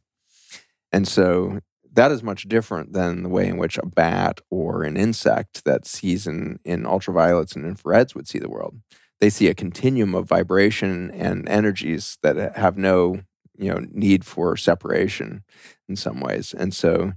And 0.93 1.07
so 1.07 1.61
that 1.93 2.13
is 2.13 2.23
much 2.23 2.49
different 2.49 2.93
than 2.93 3.23
the 3.23 3.29
way 3.29 3.49
in 3.49 3.57
which 3.57 3.79
a 3.79 3.87
bat 3.87 4.41
or 4.51 4.83
an 4.83 4.97
insect 4.97 5.65
that 5.65 5.87
sees 5.87 6.27
in, 6.27 6.59
in 6.65 6.85
ultraviolets 6.85 7.57
and 7.57 7.65
infrareds 7.65 8.15
would 8.15 8.29
see 8.29 8.39
the 8.39 8.51
world. 8.51 8.79
They 9.21 9.31
see 9.31 9.49
a 9.49 9.55
continuum 9.55 10.15
of 10.15 10.29
vibration 10.29 11.11
and 11.11 11.49
energies 11.49 12.19
that 12.23 12.57
have 12.57 12.77
no 12.77 13.23
you 13.59 13.73
know 13.73 13.87
need 13.91 14.25
for 14.25 14.57
separation 14.57 15.43
in 15.89 15.97
some 15.97 16.21
ways. 16.21 16.55
And 16.57 16.75
so 16.75 17.13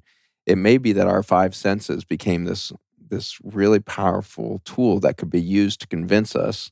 it 0.49 0.57
may 0.57 0.79
be 0.79 0.91
that 0.93 1.07
our 1.07 1.21
five 1.21 1.55
senses 1.55 2.03
became 2.03 2.45
this 2.45 2.73
this 3.09 3.39
really 3.43 3.79
powerful 3.79 4.61
tool 4.65 4.99
that 4.99 5.17
could 5.17 5.29
be 5.29 5.41
used 5.41 5.79
to 5.81 5.87
convince 5.87 6.35
us 6.35 6.71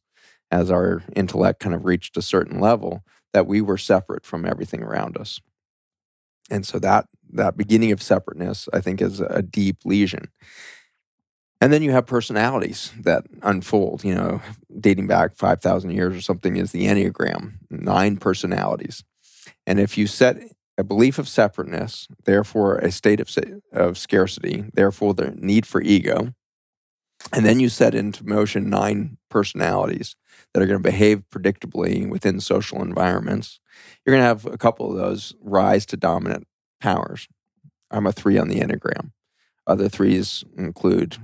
as 0.52 0.70
our 0.70 1.04
intellect 1.16 1.60
kind 1.60 1.74
of 1.74 1.86
reached 1.86 2.18
a 2.18 2.22
certain 2.22 2.60
level 2.60 3.04
that 3.34 3.48
we 3.48 3.62
were 3.62 3.78
separate 3.78 4.26
from 4.26 4.46
everything 4.46 4.84
around 4.84 5.18
us. 5.18 5.42
And 6.50 6.66
so 6.66 6.80
that 6.80 7.06
that 7.34 7.58
beginning 7.58 7.92
of 7.92 8.02
separateness, 8.02 8.68
I 8.74 8.82
think, 8.82 9.02
is 9.02 9.20
a 9.20 9.42
deep 9.42 9.78
lesion. 9.86 10.30
And 11.60 11.74
then 11.74 11.82
you 11.82 11.92
have 11.92 12.06
personalities 12.06 12.94
that 13.02 13.26
unfold, 13.42 14.04
you 14.04 14.14
know, 14.14 14.42
dating 14.80 15.08
back 15.08 15.36
5,000 15.36 15.90
years 15.92 16.16
or 16.16 16.22
something 16.22 16.56
is 16.56 16.72
the 16.72 16.86
Enneagram, 16.86 17.54
nine 17.70 18.18
personalities. 18.18 19.04
And 19.66 19.80
if 19.80 19.98
you 19.98 20.08
set 20.08 20.38
a 20.78 20.84
belief 20.84 21.18
of 21.18 21.28
separateness, 21.28 22.08
therefore 22.26 22.78
a 22.78 22.92
state 22.92 23.20
of, 23.20 23.36
of 23.74 23.98
scarcity, 23.98 24.66
therefore 24.74 25.14
the 25.14 25.32
need 25.32 25.66
for 25.66 25.82
ego, 25.82 26.34
and 27.34 27.46
then 27.46 27.60
you 27.60 27.68
set 27.70 27.96
into 27.96 28.26
motion 28.26 28.70
nine 28.70 29.18
personalities 29.30 30.16
that 30.54 30.62
are 30.62 30.68
going 30.68 30.82
to 30.82 30.90
behave 30.90 31.24
predictably 31.34 32.08
within 32.08 32.40
social 32.40 32.82
environments, 32.82 33.60
you're 34.06 34.16
going 34.16 34.22
to 34.22 34.28
have 34.28 34.46
a 34.46 34.58
couple 34.58 34.90
of 34.90 34.98
those 34.98 35.34
rise 35.42 35.86
to 35.88 35.98
dominant 35.98 36.48
powers. 36.80 37.28
I'm 37.92 38.06
a 38.06 38.12
three 38.12 38.38
on 38.38 38.48
the 38.48 38.60
Enneagram. 38.60 39.12
Other 39.66 39.90
threes 39.90 40.44
include 40.58 41.18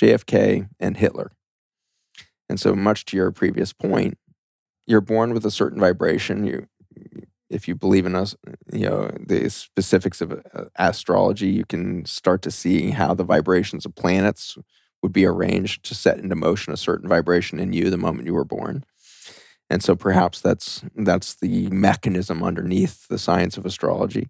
JFK 0.00 0.68
and 0.78 0.96
Hitler. 0.96 1.32
And 2.48 2.60
so, 2.60 2.74
much 2.74 3.04
to 3.06 3.16
your 3.16 3.32
previous 3.32 3.72
point, 3.72 4.18
you're 4.86 5.00
born 5.00 5.32
with 5.32 5.44
a 5.44 5.50
certain 5.50 5.80
vibration. 5.80 6.44
You, 6.44 6.68
if 7.48 7.68
you 7.68 7.74
believe 7.74 8.06
in 8.06 8.14
us, 8.14 8.34
you 8.72 8.88
know 8.88 9.10
the 9.18 9.48
specifics 9.50 10.20
of 10.20 10.32
uh, 10.32 10.64
astrology, 10.76 11.48
you 11.48 11.64
can 11.64 12.04
start 12.04 12.42
to 12.42 12.50
see 12.50 12.90
how 12.90 13.14
the 13.14 13.24
vibrations 13.24 13.86
of 13.86 13.94
planets 13.94 14.58
would 15.02 15.12
be 15.12 15.26
arranged 15.26 15.84
to 15.84 15.94
set 15.94 16.18
into 16.18 16.34
motion 16.34 16.72
a 16.72 16.76
certain 16.76 17.08
vibration 17.08 17.60
in 17.60 17.72
you 17.72 17.90
the 17.90 17.96
moment 17.96 18.26
you 18.26 18.34
were 18.34 18.44
born. 18.44 18.84
And 19.68 19.82
so 19.82 19.94
perhaps 19.94 20.40
that's 20.40 20.82
that's 20.96 21.34
the 21.34 21.68
mechanism 21.68 22.42
underneath 22.42 23.06
the 23.08 23.18
science 23.18 23.56
of 23.56 23.66
astrology. 23.66 24.28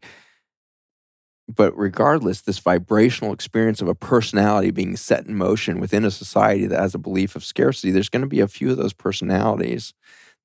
But 1.48 1.76
regardless, 1.78 2.40
this 2.40 2.58
vibrational 2.58 3.32
experience 3.32 3.80
of 3.80 3.86
a 3.86 3.94
personality 3.94 4.72
being 4.72 4.96
set 4.96 5.26
in 5.26 5.36
motion 5.36 5.78
within 5.78 6.04
a 6.04 6.10
society 6.10 6.66
that 6.66 6.80
has 6.80 6.94
a 6.94 6.98
belief 6.98 7.36
of 7.36 7.44
scarcity, 7.44 7.92
there's 7.92 8.08
going 8.08 8.22
to 8.22 8.28
be 8.28 8.40
a 8.40 8.48
few 8.48 8.70
of 8.70 8.76
those 8.76 8.92
personalities 8.92 9.94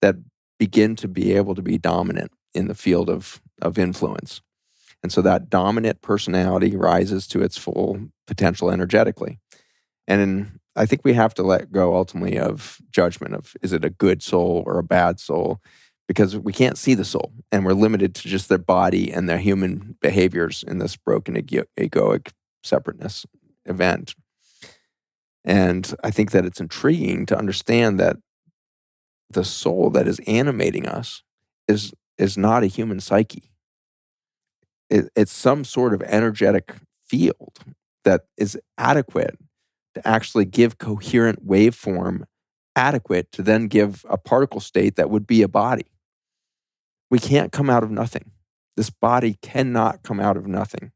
that 0.02 0.16
begin 0.60 0.96
to 0.98 1.08
be 1.08 1.34
able 1.34 1.56
to 1.56 1.62
be 1.64 1.78
dominant 1.80 2.32
in 2.54 2.68
the 2.68 2.76
field 2.76 3.10
of, 3.10 3.42
of 3.62 3.78
influence. 3.78 4.42
And 5.04 5.12
so 5.12 5.22
that 5.22 5.50
dominant 5.50 6.02
personality 6.02 6.76
rises 6.76 7.28
to 7.28 7.42
its 7.42 7.58
full 7.58 8.10
potential 8.28 8.70
energetically. 8.70 9.40
And 10.08 10.60
I 10.76 10.86
think 10.86 11.02
we 11.04 11.14
have 11.14 11.34
to 11.36 11.44
let 11.44 11.72
go 11.72 11.96
ultimately 11.96 12.38
of 12.38 12.80
judgment 12.92 13.34
of 13.34 13.56
is 13.62 13.74
it 13.74 13.84
a 13.84 13.90
good 13.90 14.22
soul 14.22 14.64
or 14.66 14.78
a 14.78 14.84
bad 14.84 15.20
soul 15.20 15.60
because 16.08 16.38
we 16.38 16.54
can't 16.54 16.78
see 16.78 16.94
the 16.94 17.06
soul 17.06 17.32
and 17.52 17.66
we're 17.66 17.74
limited 17.74 18.14
to 18.16 18.28
just 18.28 18.50
their 18.50 18.58
body 18.58 19.12
and 19.12 19.28
their 19.28 19.38
human 19.38 19.96
behaviors 20.02 20.64
in 20.64 20.78
this 20.78 20.96
broken 20.96 21.36
egoic 21.36 22.32
separateness 22.64 23.26
event. 23.66 24.16
And 25.44 25.94
I 26.04 26.12
think 26.12 26.32
that 26.32 26.46
it's 26.46 26.60
intriguing 26.60 27.26
to 27.28 27.38
understand 27.38 28.00
that 28.00 28.18
the 29.30 29.44
soul 29.44 29.90
that 29.92 30.08
is 30.08 30.20
animating 30.28 30.88
us 30.88 31.24
is 31.68 31.94
is 32.22 32.38
not 32.38 32.64
a 32.64 32.68
human 32.68 33.00
psyche. 33.00 33.52
It, 34.90 35.10
it's 35.16 35.32
some 35.32 35.64
sort 35.64 35.94
of 35.94 36.02
energetic 36.04 36.76
field 37.06 37.60
that 38.04 38.26
is 38.38 38.58
adequate 38.78 39.38
to 39.96 40.08
actually 40.08 40.46
give 40.46 40.78
coherent 40.78 41.46
waveform 41.46 42.24
adequate 42.76 43.32
to 43.34 43.42
then 43.42 43.68
give 43.68 44.06
a 44.10 44.18
particle 44.18 44.62
state 44.62 44.96
that 44.96 45.10
would 45.10 45.28
be 45.28 45.42
a 45.42 45.48
body. 45.48 45.88
We 47.10 47.20
can't 47.20 47.52
come 47.52 47.70
out 47.70 47.84
of 47.84 47.92
nothing. 47.92 48.32
This 48.78 48.90
body 48.90 49.38
cannot 49.42 50.04
come 50.04 50.20
out 50.20 50.38
of 50.38 50.48
nothing. 50.48 50.92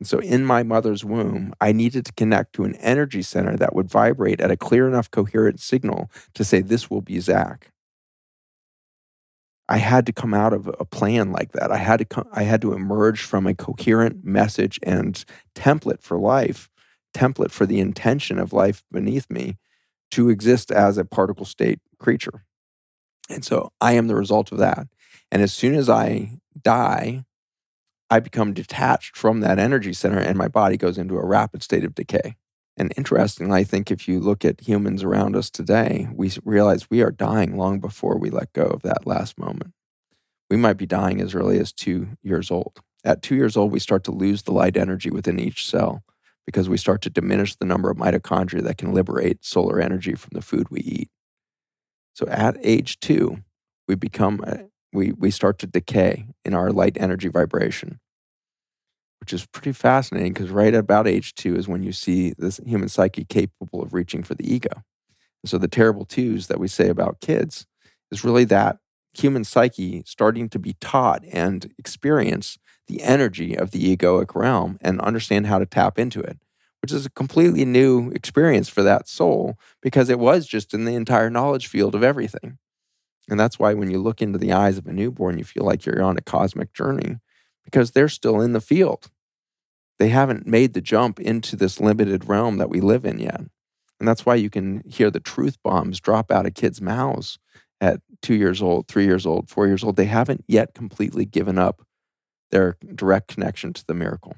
And 0.00 0.08
so 0.08 0.18
in 0.18 0.44
my 0.44 0.62
mother's 0.62 1.04
womb, 1.04 1.54
I 1.60 1.72
needed 1.72 2.06
to 2.06 2.12
connect 2.14 2.54
to 2.54 2.64
an 2.64 2.74
energy 2.76 3.22
center 3.22 3.56
that 3.56 3.74
would 3.74 3.88
vibrate 3.88 4.40
at 4.40 4.50
a 4.50 4.56
clear 4.56 4.88
enough 4.88 5.10
coherent 5.10 5.60
signal 5.60 6.10
to 6.34 6.44
say, 6.44 6.60
This 6.60 6.90
will 6.90 7.02
be 7.02 7.20
Zach. 7.20 7.70
I 9.68 9.78
had 9.78 10.04
to 10.06 10.12
come 10.12 10.34
out 10.34 10.52
of 10.52 10.68
a 10.78 10.84
plan 10.84 11.32
like 11.32 11.52
that. 11.52 11.70
I 11.70 11.78
had 11.78 11.98
to 11.98 12.04
come, 12.04 12.28
I 12.32 12.42
had 12.42 12.60
to 12.62 12.74
emerge 12.74 13.22
from 13.22 13.46
a 13.46 13.54
coherent 13.54 14.24
message 14.24 14.78
and 14.82 15.24
template 15.54 16.02
for 16.02 16.18
life 16.18 16.68
template 17.14 17.52
for 17.52 17.64
the 17.64 17.80
intention 17.80 18.38
of 18.38 18.52
life 18.52 18.84
beneath 18.92 19.30
me 19.30 19.56
to 20.10 20.28
exist 20.28 20.70
as 20.70 20.98
a 20.98 21.04
particle 21.04 21.46
state 21.46 21.78
creature. 21.98 22.44
And 23.30 23.44
so 23.44 23.72
I 23.80 23.92
am 23.92 24.08
the 24.08 24.16
result 24.16 24.52
of 24.52 24.58
that. 24.58 24.88
And 25.30 25.40
as 25.40 25.52
soon 25.52 25.74
as 25.74 25.88
I 25.88 26.40
die, 26.60 27.24
I 28.10 28.20
become 28.20 28.52
detached 28.52 29.16
from 29.16 29.40
that 29.40 29.58
energy 29.58 29.94
center 29.94 30.18
and 30.18 30.36
my 30.36 30.48
body 30.48 30.76
goes 30.76 30.98
into 30.98 31.16
a 31.16 31.24
rapid 31.24 31.62
state 31.62 31.84
of 31.84 31.94
decay. 31.94 32.36
And 32.76 32.92
interestingly, 32.96 33.60
I 33.60 33.64
think 33.64 33.90
if 33.90 34.08
you 34.08 34.18
look 34.18 34.44
at 34.44 34.66
humans 34.66 35.02
around 35.02 35.36
us 35.36 35.48
today, 35.48 36.08
we 36.12 36.32
realize 36.44 36.90
we 36.90 37.02
are 37.02 37.12
dying 37.12 37.56
long 37.56 37.78
before 37.78 38.18
we 38.18 38.30
let 38.30 38.52
go 38.52 38.64
of 38.64 38.82
that 38.82 39.06
last 39.06 39.38
moment. 39.38 39.72
We 40.50 40.56
might 40.56 40.76
be 40.76 40.86
dying 40.86 41.20
as 41.20 41.34
early 41.34 41.58
as 41.58 41.72
two 41.72 42.16
years 42.22 42.50
old. 42.50 42.80
At 43.04 43.22
two 43.22 43.36
years 43.36 43.56
old, 43.56 43.70
we 43.70 43.78
start 43.78 44.02
to 44.04 44.12
lose 44.12 44.42
the 44.42 44.52
light 44.52 44.76
energy 44.76 45.10
within 45.10 45.38
each 45.38 45.68
cell 45.68 46.02
because 46.46 46.68
we 46.68 46.76
start 46.76 47.00
to 47.02 47.10
diminish 47.10 47.54
the 47.54 47.64
number 47.64 47.90
of 47.90 47.96
mitochondria 47.96 48.62
that 48.62 48.78
can 48.78 48.92
liberate 48.92 49.44
solar 49.44 49.80
energy 49.80 50.14
from 50.14 50.30
the 50.32 50.42
food 50.42 50.68
we 50.70 50.80
eat. 50.80 51.10
So 52.14 52.26
at 52.28 52.56
age 52.62 53.00
two, 53.00 53.38
we 53.88 53.94
become 53.94 54.42
uh, 54.46 54.56
we 54.92 55.12
we 55.12 55.30
start 55.30 55.58
to 55.60 55.66
decay 55.66 56.26
in 56.44 56.54
our 56.54 56.70
light 56.70 56.96
energy 56.98 57.28
vibration, 57.28 58.00
which 59.24 59.32
is 59.32 59.46
pretty 59.46 59.72
fascinating 59.72 60.34
because 60.34 60.50
right 60.50 60.74
about 60.74 61.08
age 61.08 61.34
two 61.34 61.56
is 61.56 61.66
when 61.66 61.82
you 61.82 61.92
see 61.92 62.34
this 62.36 62.60
human 62.66 62.90
psyche 62.90 63.24
capable 63.24 63.82
of 63.82 63.94
reaching 63.94 64.22
for 64.22 64.34
the 64.34 64.46
ego. 64.46 64.82
And 65.42 65.48
so 65.48 65.56
the 65.56 65.66
terrible 65.66 66.04
twos 66.04 66.48
that 66.48 66.60
we 66.60 66.68
say 66.68 66.90
about 66.90 67.22
kids 67.22 67.64
is 68.10 68.22
really 68.22 68.44
that 68.44 68.76
human 69.14 69.42
psyche 69.42 70.02
starting 70.04 70.50
to 70.50 70.58
be 70.58 70.76
taught 70.78 71.24
and 71.32 71.72
experience 71.78 72.58
the 72.86 73.00
energy 73.00 73.56
of 73.56 73.70
the 73.70 73.96
egoic 73.96 74.34
realm 74.34 74.76
and 74.82 75.00
understand 75.00 75.46
how 75.46 75.58
to 75.58 75.64
tap 75.64 75.98
into 75.98 76.20
it, 76.20 76.36
which 76.82 76.92
is 76.92 77.06
a 77.06 77.10
completely 77.10 77.64
new 77.64 78.10
experience 78.10 78.68
for 78.68 78.82
that 78.82 79.08
soul 79.08 79.58
because 79.80 80.10
it 80.10 80.18
was 80.18 80.46
just 80.46 80.74
in 80.74 80.84
the 80.84 80.94
entire 80.94 81.30
knowledge 81.30 81.66
field 81.66 81.94
of 81.94 82.02
everything. 82.02 82.58
And 83.30 83.40
that's 83.40 83.58
why 83.58 83.72
when 83.72 83.90
you 83.90 84.00
look 84.00 84.20
into 84.20 84.38
the 84.38 84.52
eyes 84.52 84.76
of 84.76 84.86
a 84.86 84.92
newborn, 84.92 85.38
you 85.38 85.44
feel 85.44 85.64
like 85.64 85.86
you're 85.86 86.02
on 86.02 86.18
a 86.18 86.20
cosmic 86.20 86.74
journey 86.74 87.20
because 87.64 87.90
they're 87.90 88.08
still 88.08 88.40
in 88.40 88.52
the 88.52 88.60
field. 88.60 89.10
They 89.98 90.08
haven't 90.08 90.46
made 90.46 90.74
the 90.74 90.80
jump 90.80 91.20
into 91.20 91.56
this 91.56 91.80
limited 91.80 92.28
realm 92.28 92.58
that 92.58 92.70
we 92.70 92.80
live 92.80 93.04
in 93.04 93.18
yet. 93.18 93.40
And 94.00 94.08
that's 94.08 94.26
why 94.26 94.34
you 94.34 94.50
can 94.50 94.82
hear 94.88 95.10
the 95.10 95.20
truth 95.20 95.56
bombs 95.62 96.00
drop 96.00 96.30
out 96.30 96.46
of 96.46 96.54
kids' 96.54 96.80
mouths 96.80 97.38
at 97.80 98.00
two 98.22 98.34
years 98.34 98.60
old, 98.60 98.88
three 98.88 99.04
years 99.04 99.24
old, 99.24 99.48
four 99.48 99.66
years 99.66 99.84
old. 99.84 99.96
They 99.96 100.06
haven't 100.06 100.44
yet 100.48 100.74
completely 100.74 101.24
given 101.24 101.58
up 101.58 101.86
their 102.50 102.76
direct 102.94 103.28
connection 103.28 103.72
to 103.72 103.86
the 103.86 103.94
miracle, 103.94 104.36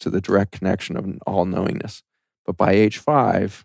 to 0.00 0.10
the 0.10 0.20
direct 0.20 0.52
connection 0.52 0.96
of 0.96 1.06
all 1.26 1.44
knowingness. 1.44 2.02
But 2.46 2.56
by 2.56 2.72
age 2.72 2.98
five, 2.98 3.64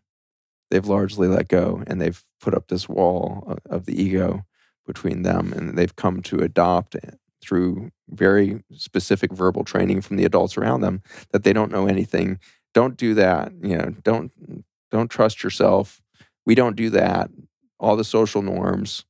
they've 0.69 0.85
largely 0.85 1.27
let 1.27 1.47
go 1.47 1.83
and 1.87 2.01
they've 2.01 2.21
put 2.41 2.53
up 2.53 2.67
this 2.67 2.89
wall 2.89 3.57
of 3.69 3.85
the 3.85 4.01
ego 4.01 4.45
between 4.85 5.23
them 5.23 5.53
and 5.53 5.77
they've 5.77 5.95
come 5.95 6.21
to 6.21 6.39
adopt 6.39 6.95
through 7.45 7.91
very 8.09 8.63
specific 8.71 9.31
verbal 9.31 9.63
training 9.63 10.01
from 10.01 10.17
the 10.17 10.25
adults 10.25 10.57
around 10.57 10.81
them 10.81 11.01
that 11.31 11.43
they 11.43 11.53
don't 11.53 11.71
know 11.71 11.87
anything 11.87 12.39
don't 12.73 12.97
do 12.97 13.13
that 13.13 13.51
you 13.61 13.77
know 13.77 13.93
don't 14.03 14.31
don't 14.91 15.09
trust 15.09 15.43
yourself 15.43 16.01
we 16.45 16.55
don't 16.55 16.75
do 16.75 16.89
that 16.89 17.29
all 17.79 17.95
the 17.95 18.03
social 18.03 18.41
norms 18.41 19.05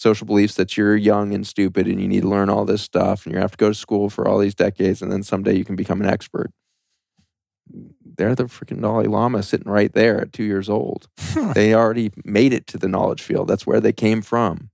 social 0.00 0.26
beliefs 0.26 0.54
that 0.54 0.78
you're 0.78 0.96
young 0.96 1.34
and 1.34 1.46
stupid 1.46 1.86
and 1.86 2.00
you 2.00 2.08
need 2.08 2.22
to 2.22 2.28
learn 2.28 2.48
all 2.48 2.64
this 2.64 2.80
stuff 2.80 3.26
and 3.26 3.34
you 3.34 3.40
have 3.40 3.50
to 3.50 3.58
go 3.58 3.68
to 3.68 3.74
school 3.74 4.08
for 4.08 4.26
all 4.26 4.38
these 4.38 4.54
decades 4.54 5.02
and 5.02 5.12
then 5.12 5.22
someday 5.22 5.54
you 5.54 5.64
can 5.64 5.76
become 5.76 6.00
an 6.00 6.08
expert. 6.08 6.50
They're 8.16 8.34
the 8.34 8.44
freaking 8.44 8.80
Dalai 8.80 9.08
Lama 9.08 9.42
sitting 9.42 9.70
right 9.70 9.92
there 9.92 10.18
at 10.22 10.32
two 10.32 10.42
years 10.42 10.70
old. 10.70 11.08
they 11.54 11.74
already 11.74 12.10
made 12.24 12.54
it 12.54 12.66
to 12.68 12.78
the 12.78 12.88
knowledge 12.88 13.20
field. 13.20 13.48
That's 13.48 13.66
where 13.66 13.80
they 13.80 13.92
came 13.92 14.22
from. 14.22 14.69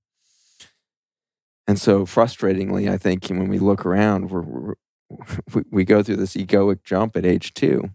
And 1.68 1.80
so, 1.80 2.06
frustratingly, 2.06 2.90
I 2.90 2.96
think 2.96 3.26
when 3.26 3.48
we 3.48 3.58
look 3.58 3.84
around, 3.84 4.30
we're, 4.30 4.42
we're 4.42 4.74
we, 5.54 5.62
we 5.70 5.84
go 5.84 6.02
through 6.02 6.16
this 6.16 6.34
egoic 6.34 6.82
jump 6.84 7.16
at 7.16 7.26
age 7.26 7.54
two. 7.54 7.90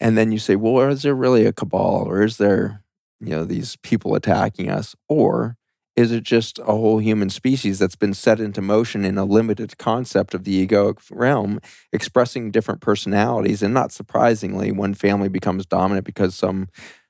And 0.00 0.18
then 0.18 0.32
you 0.32 0.38
say, 0.38 0.56
well, 0.56 0.88
is 0.88 1.02
there 1.02 1.14
really 1.14 1.46
a 1.46 1.52
cabal 1.52 2.04
or 2.06 2.22
is 2.22 2.36
there, 2.36 2.82
you 3.20 3.30
know, 3.30 3.44
these 3.44 3.76
people 3.76 4.14
attacking 4.14 4.68
us? 4.70 4.94
Or 5.08 5.56
is 5.96 6.10
it 6.10 6.24
just 6.24 6.58
a 6.58 6.64
whole 6.64 6.98
human 6.98 7.30
species 7.30 7.78
that's 7.78 7.94
been 7.94 8.14
set 8.14 8.40
into 8.40 8.60
motion 8.60 9.04
in 9.04 9.16
a 9.16 9.24
limited 9.24 9.78
concept 9.78 10.34
of 10.34 10.42
the 10.42 10.66
egoic 10.66 10.98
realm, 11.10 11.60
expressing 11.92 12.50
different 12.50 12.80
personalities? 12.80 13.62
And 13.62 13.72
not 13.72 13.92
surprisingly, 13.92 14.72
one 14.72 14.94
family 14.94 15.28
becomes 15.28 15.64
dominant 15.64 16.04
because 16.04 16.34
some 16.34 16.68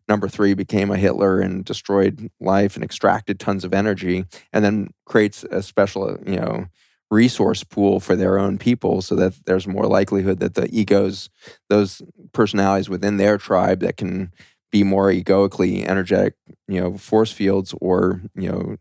number 0.08 0.28
three 0.28 0.54
became 0.54 0.90
a 0.90 0.96
Hitler 0.96 1.40
and 1.40 1.64
destroyed 1.64 2.30
life 2.40 2.74
and 2.76 2.84
extracted 2.84 3.40
tons 3.40 3.64
of 3.64 3.74
energy, 3.74 4.24
and 4.52 4.64
then 4.64 4.88
creates 5.06 5.44
a 5.50 5.62
special, 5.62 6.04
uh, 6.04 6.16
you 6.26 6.36
know, 6.36 6.66
resource 7.10 7.62
pool 7.62 8.00
for 8.00 8.16
their 8.16 8.38
own 8.38 8.58
people 8.58 9.00
so 9.02 9.14
that 9.14 9.34
there's 9.46 9.66
more 9.66 9.86
likelihood 9.86 10.40
that 10.40 10.54
the 10.54 10.68
egos, 10.74 11.30
those 11.68 12.02
personalities 12.32 12.88
within 12.88 13.18
their 13.18 13.38
tribe 13.38 13.80
that 13.80 13.96
can 13.96 14.32
be 14.72 14.82
more 14.82 15.10
egoically 15.10 15.86
energetic, 15.86 16.34
you 16.66 16.80
know, 16.80 16.96
force 16.98 17.30
fields 17.30 17.74
or, 17.80 18.22
you 18.34 18.50
know, 18.50 18.76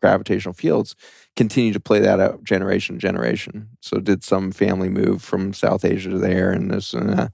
gravitational 0.00 0.52
fields 0.52 0.96
continue 1.36 1.72
to 1.72 1.80
play 1.80 2.00
that 2.00 2.20
out 2.20 2.42
generation 2.44 2.96
to 2.96 3.00
generation. 3.00 3.68
So 3.80 4.00
did 4.00 4.24
some 4.24 4.50
family 4.50 4.88
move 4.88 5.22
from 5.22 5.54
South 5.54 5.84
Asia 5.84 6.10
to 6.10 6.18
there 6.18 6.50
and 6.50 6.70
this 6.70 6.92
and 6.92 7.08
that? 7.10 7.32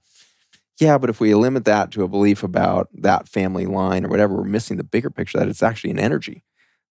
Yeah, 0.81 0.97
but 0.99 1.11
if 1.11 1.21
we 1.21 1.35
limit 1.35 1.65
that 1.65 1.91
to 1.93 2.05
a 2.05 2.09
belief 2.09 2.43
about 2.43 2.89
that 2.93 3.29
family 3.29 3.67
line 3.67 4.05
or 4.05 4.09
whatever, 4.09 4.35
we're 4.37 4.45
missing 4.45 4.77
the 4.77 4.85
bigger 4.85 5.11
picture 5.11 5.39
that 5.39 5.49
it's 5.49 5.63
actually 5.63 5.91
an 5.91 5.99
energy. 5.99 6.45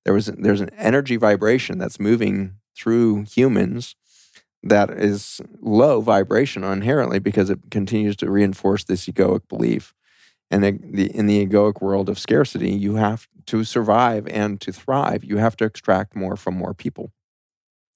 There 0.03 0.13
was 0.13 0.27
there's 0.27 0.61
an 0.61 0.71
energy 0.77 1.15
vibration 1.15 1.77
that's 1.77 1.99
moving 1.99 2.55
through 2.75 3.23
humans 3.23 3.95
that 4.63 4.89
is 4.89 5.39
low 5.61 6.01
vibration 6.01 6.63
inherently 6.63 7.19
because 7.19 7.49
it 7.49 7.59
continues 7.71 8.15
to 8.17 8.29
reinforce 8.29 8.83
this 8.83 9.05
egoic 9.05 9.47
belief. 9.47 9.93
And 10.49 10.63
the, 10.63 10.79
the, 10.81 11.15
in 11.15 11.27
the 11.27 11.45
egoic 11.45 11.81
world 11.81 12.09
of 12.09 12.19
scarcity, 12.19 12.71
you 12.71 12.95
have 12.95 13.27
to 13.47 13.63
survive 13.63 14.27
and 14.27 14.59
to 14.61 14.71
thrive, 14.71 15.23
you 15.23 15.37
have 15.37 15.57
to 15.57 15.65
extract 15.65 16.15
more 16.15 16.35
from 16.35 16.57
more 16.57 16.73
people. 16.73 17.11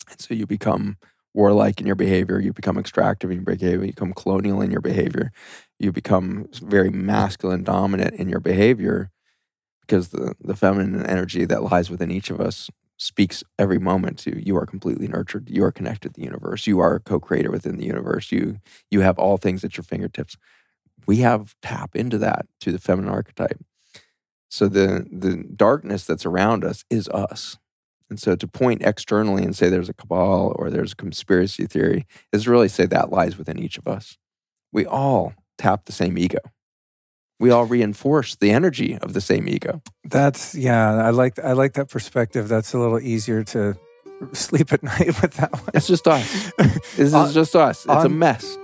And 0.09 0.19
so 0.19 0.33
you 0.33 0.45
become 0.45 0.97
warlike 1.33 1.79
in 1.79 1.87
your 1.87 1.95
behavior, 1.95 2.39
you 2.39 2.53
become 2.53 2.77
extractive 2.77 3.31
in 3.31 3.37
your 3.37 3.55
behavior, 3.55 3.85
you 3.85 3.91
become 3.93 4.13
colonial 4.13 4.61
in 4.61 4.71
your 4.71 4.81
behavior, 4.81 5.31
you 5.79 5.91
become 5.91 6.47
very 6.61 6.89
masculine 6.89 7.63
dominant 7.63 8.15
in 8.15 8.29
your 8.29 8.39
behavior 8.39 9.11
because 9.81 10.09
the, 10.09 10.35
the 10.41 10.55
feminine 10.55 11.05
energy 11.05 11.45
that 11.45 11.63
lies 11.63 11.89
within 11.89 12.11
each 12.11 12.29
of 12.29 12.39
us 12.41 12.69
speaks 12.97 13.43
every 13.57 13.79
moment 13.79 14.19
to 14.19 14.45
you 14.45 14.55
are 14.55 14.65
completely 14.65 15.07
nurtured 15.07 15.49
you 15.49 15.63
are 15.63 15.71
connected 15.71 16.13
to 16.13 16.19
the 16.19 16.25
universe 16.25 16.67
you 16.67 16.79
are 16.79 16.95
a 16.95 16.99
co-creator 16.99 17.49
within 17.49 17.77
the 17.77 17.85
universe 17.85 18.31
you 18.31 18.59
you 18.91 19.01
have 19.01 19.17
all 19.17 19.37
things 19.37 19.63
at 19.63 19.75
your 19.75 19.83
fingertips 19.83 20.37
we 21.07 21.17
have 21.17 21.55
tap 21.61 21.95
into 21.95 22.17
that 22.19 22.45
to 22.61 22.71
the 22.71 22.79
feminine 22.79 23.11
archetype. 23.11 23.59
So 24.49 24.67
the 24.67 25.07
the 25.11 25.43
darkness 25.55 26.05
that's 26.05 26.25
around 26.25 26.63
us 26.63 26.83
is 26.89 27.07
us. 27.09 27.57
And 28.11 28.19
so 28.19 28.35
to 28.35 28.45
point 28.45 28.81
externally 28.83 29.41
and 29.41 29.55
say 29.55 29.69
there's 29.69 29.87
a 29.87 29.93
cabal 29.93 30.53
or 30.59 30.69
there's 30.69 30.91
a 30.91 30.97
conspiracy 30.97 31.65
theory 31.65 32.05
is 32.33 32.45
really 32.45 32.67
say 32.67 32.85
that 32.87 33.09
lies 33.09 33.37
within 33.37 33.57
each 33.57 33.77
of 33.77 33.87
us. 33.87 34.17
We 34.73 34.85
all 34.85 35.33
tap 35.57 35.85
the 35.85 35.93
same 35.93 36.17
ego. 36.17 36.39
We 37.39 37.51
all 37.51 37.63
reinforce 37.63 38.35
the 38.35 38.51
energy 38.51 38.97
of 39.01 39.13
the 39.13 39.21
same 39.21 39.47
ego. 39.47 39.81
That's 40.03 40.53
yeah, 40.53 40.93
I 40.93 41.11
like 41.11 41.39
I 41.39 41.53
like 41.53 41.73
that 41.73 41.89
perspective. 41.89 42.49
That's 42.49 42.73
a 42.73 42.79
little 42.79 42.99
easier 42.99 43.45
to 43.45 43.77
sleep 44.33 44.73
at 44.73 44.83
night 44.93 45.21
with 45.21 45.35
that 45.35 45.53
one. 45.53 45.71
It's 45.73 45.87
just 45.87 46.05
us. 46.05 46.51
This 46.97 47.13
is 47.13 47.33
just 47.33 47.55
us. 47.55 47.85
It's 47.89 48.05
a 48.05 48.09
mess. 48.09 48.57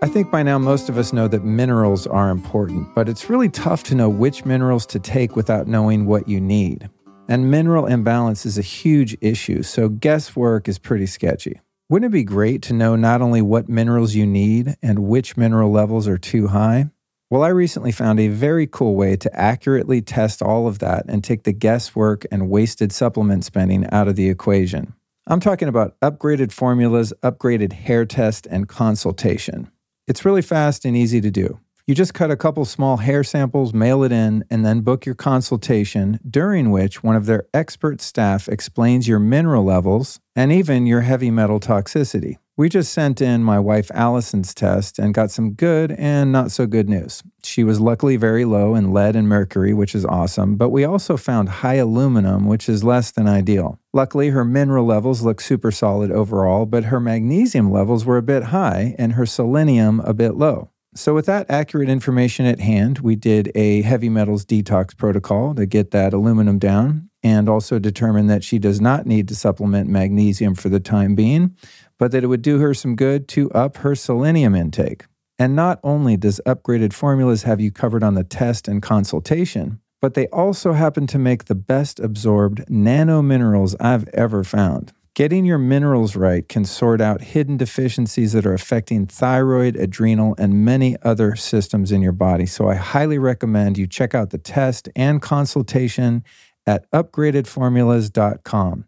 I 0.00 0.06
think 0.06 0.30
by 0.30 0.44
now 0.44 0.58
most 0.58 0.88
of 0.88 0.96
us 0.96 1.12
know 1.12 1.26
that 1.26 1.44
minerals 1.44 2.06
are 2.06 2.30
important, 2.30 2.94
but 2.94 3.08
it's 3.08 3.28
really 3.28 3.48
tough 3.48 3.82
to 3.84 3.96
know 3.96 4.08
which 4.08 4.44
minerals 4.44 4.86
to 4.86 5.00
take 5.00 5.34
without 5.34 5.66
knowing 5.66 6.06
what 6.06 6.28
you 6.28 6.40
need. 6.40 6.88
And 7.28 7.50
mineral 7.50 7.86
imbalance 7.86 8.46
is 8.46 8.56
a 8.56 8.62
huge 8.62 9.16
issue, 9.20 9.64
so 9.64 9.88
guesswork 9.88 10.68
is 10.68 10.78
pretty 10.78 11.06
sketchy. 11.06 11.60
Wouldn't 11.88 12.10
it 12.10 12.12
be 12.12 12.22
great 12.22 12.62
to 12.62 12.74
know 12.74 12.94
not 12.94 13.20
only 13.20 13.42
what 13.42 13.68
minerals 13.68 14.14
you 14.14 14.24
need 14.24 14.76
and 14.84 15.00
which 15.00 15.36
mineral 15.36 15.72
levels 15.72 16.06
are 16.06 16.16
too 16.16 16.46
high? 16.46 16.90
Well, 17.28 17.42
I 17.42 17.48
recently 17.48 17.90
found 17.90 18.20
a 18.20 18.28
very 18.28 18.68
cool 18.68 18.94
way 18.94 19.16
to 19.16 19.36
accurately 19.36 20.00
test 20.00 20.40
all 20.40 20.68
of 20.68 20.78
that 20.78 21.06
and 21.08 21.24
take 21.24 21.42
the 21.42 21.52
guesswork 21.52 22.24
and 22.30 22.48
wasted 22.48 22.92
supplement 22.92 23.44
spending 23.44 23.84
out 23.90 24.06
of 24.06 24.14
the 24.14 24.30
equation. 24.30 24.94
I'm 25.26 25.40
talking 25.40 25.66
about 25.66 25.98
upgraded 26.00 26.52
formulas, 26.52 27.12
upgraded 27.24 27.72
hair 27.72 28.06
test, 28.06 28.46
and 28.48 28.68
consultation. 28.68 29.72
It's 30.08 30.24
really 30.24 30.40
fast 30.40 30.86
and 30.86 30.96
easy 30.96 31.20
to 31.20 31.30
do. 31.30 31.60
You 31.86 31.94
just 31.94 32.14
cut 32.14 32.30
a 32.30 32.36
couple 32.36 32.64
small 32.64 32.96
hair 32.96 33.22
samples, 33.22 33.74
mail 33.74 34.02
it 34.02 34.10
in, 34.10 34.42
and 34.50 34.64
then 34.64 34.80
book 34.80 35.04
your 35.04 35.14
consultation, 35.14 36.18
during 36.26 36.70
which 36.70 37.02
one 37.02 37.14
of 37.14 37.26
their 37.26 37.46
expert 37.52 38.00
staff 38.00 38.48
explains 38.48 39.06
your 39.06 39.18
mineral 39.18 39.64
levels 39.64 40.18
and 40.34 40.50
even 40.50 40.86
your 40.86 41.02
heavy 41.02 41.30
metal 41.30 41.60
toxicity. 41.60 42.38
We 42.58 42.68
just 42.68 42.92
sent 42.92 43.20
in 43.20 43.44
my 43.44 43.60
wife 43.60 43.88
Allison's 43.94 44.52
test 44.52 44.98
and 44.98 45.14
got 45.14 45.30
some 45.30 45.52
good 45.52 45.92
and 45.92 46.32
not 46.32 46.50
so 46.50 46.66
good 46.66 46.88
news. 46.88 47.22
She 47.44 47.62
was 47.62 47.78
luckily 47.78 48.16
very 48.16 48.44
low 48.44 48.74
in 48.74 48.90
lead 48.90 49.14
and 49.14 49.28
mercury, 49.28 49.72
which 49.72 49.94
is 49.94 50.04
awesome, 50.04 50.56
but 50.56 50.70
we 50.70 50.82
also 50.82 51.16
found 51.16 51.48
high 51.48 51.76
aluminum, 51.76 52.46
which 52.46 52.68
is 52.68 52.82
less 52.82 53.12
than 53.12 53.28
ideal. 53.28 53.78
Luckily, 53.92 54.30
her 54.30 54.44
mineral 54.44 54.84
levels 54.84 55.22
look 55.22 55.40
super 55.40 55.70
solid 55.70 56.10
overall, 56.10 56.66
but 56.66 56.86
her 56.86 56.98
magnesium 56.98 57.70
levels 57.70 58.04
were 58.04 58.16
a 58.16 58.22
bit 58.22 58.42
high 58.44 58.96
and 58.98 59.12
her 59.12 59.24
selenium 59.24 60.00
a 60.00 60.12
bit 60.12 60.34
low. 60.34 60.68
So, 60.96 61.14
with 61.14 61.26
that 61.26 61.48
accurate 61.48 61.88
information 61.88 62.44
at 62.44 62.58
hand, 62.58 62.98
we 63.00 63.14
did 63.14 63.52
a 63.54 63.82
heavy 63.82 64.08
metals 64.08 64.44
detox 64.44 64.96
protocol 64.96 65.54
to 65.54 65.64
get 65.64 65.92
that 65.92 66.12
aluminum 66.12 66.58
down 66.58 67.08
and 67.22 67.48
also 67.48 67.78
determined 67.78 68.30
that 68.30 68.42
she 68.44 68.58
does 68.58 68.80
not 68.80 69.06
need 69.06 69.28
to 69.28 69.34
supplement 69.34 69.88
magnesium 69.88 70.54
for 70.54 70.68
the 70.68 70.80
time 70.80 71.14
being, 71.14 71.54
but 71.98 72.12
that 72.12 72.24
it 72.24 72.28
would 72.28 72.42
do 72.42 72.58
her 72.58 72.74
some 72.74 72.96
good 72.96 73.28
to 73.28 73.50
up 73.52 73.78
her 73.78 73.94
selenium 73.94 74.54
intake. 74.54 75.04
And 75.38 75.54
not 75.54 75.78
only 75.84 76.16
does 76.16 76.40
upgraded 76.46 76.92
formulas 76.92 77.44
have 77.44 77.60
you 77.60 77.70
covered 77.70 78.02
on 78.02 78.14
the 78.14 78.24
test 78.24 78.66
and 78.66 78.82
consultation, 78.82 79.80
but 80.00 80.14
they 80.14 80.26
also 80.28 80.72
happen 80.72 81.06
to 81.08 81.18
make 81.18 81.44
the 81.44 81.54
best 81.54 82.00
absorbed 82.00 82.68
nano 82.68 83.22
minerals 83.22 83.76
I've 83.80 84.08
ever 84.08 84.44
found. 84.44 84.92
Getting 85.14 85.44
your 85.44 85.58
minerals 85.58 86.14
right 86.14 86.48
can 86.48 86.64
sort 86.64 87.00
out 87.00 87.20
hidden 87.20 87.56
deficiencies 87.56 88.32
that 88.34 88.46
are 88.46 88.54
affecting 88.54 89.06
thyroid, 89.06 89.74
adrenal, 89.74 90.36
and 90.38 90.64
many 90.64 90.96
other 91.02 91.34
systems 91.34 91.90
in 91.90 92.02
your 92.02 92.12
body. 92.12 92.46
So 92.46 92.68
I 92.68 92.76
highly 92.76 93.18
recommend 93.18 93.78
you 93.78 93.88
check 93.88 94.14
out 94.14 94.30
the 94.30 94.38
test 94.38 94.88
and 94.94 95.20
consultation 95.20 96.22
at 96.68 96.88
upgradedformulas.com. 96.92 98.87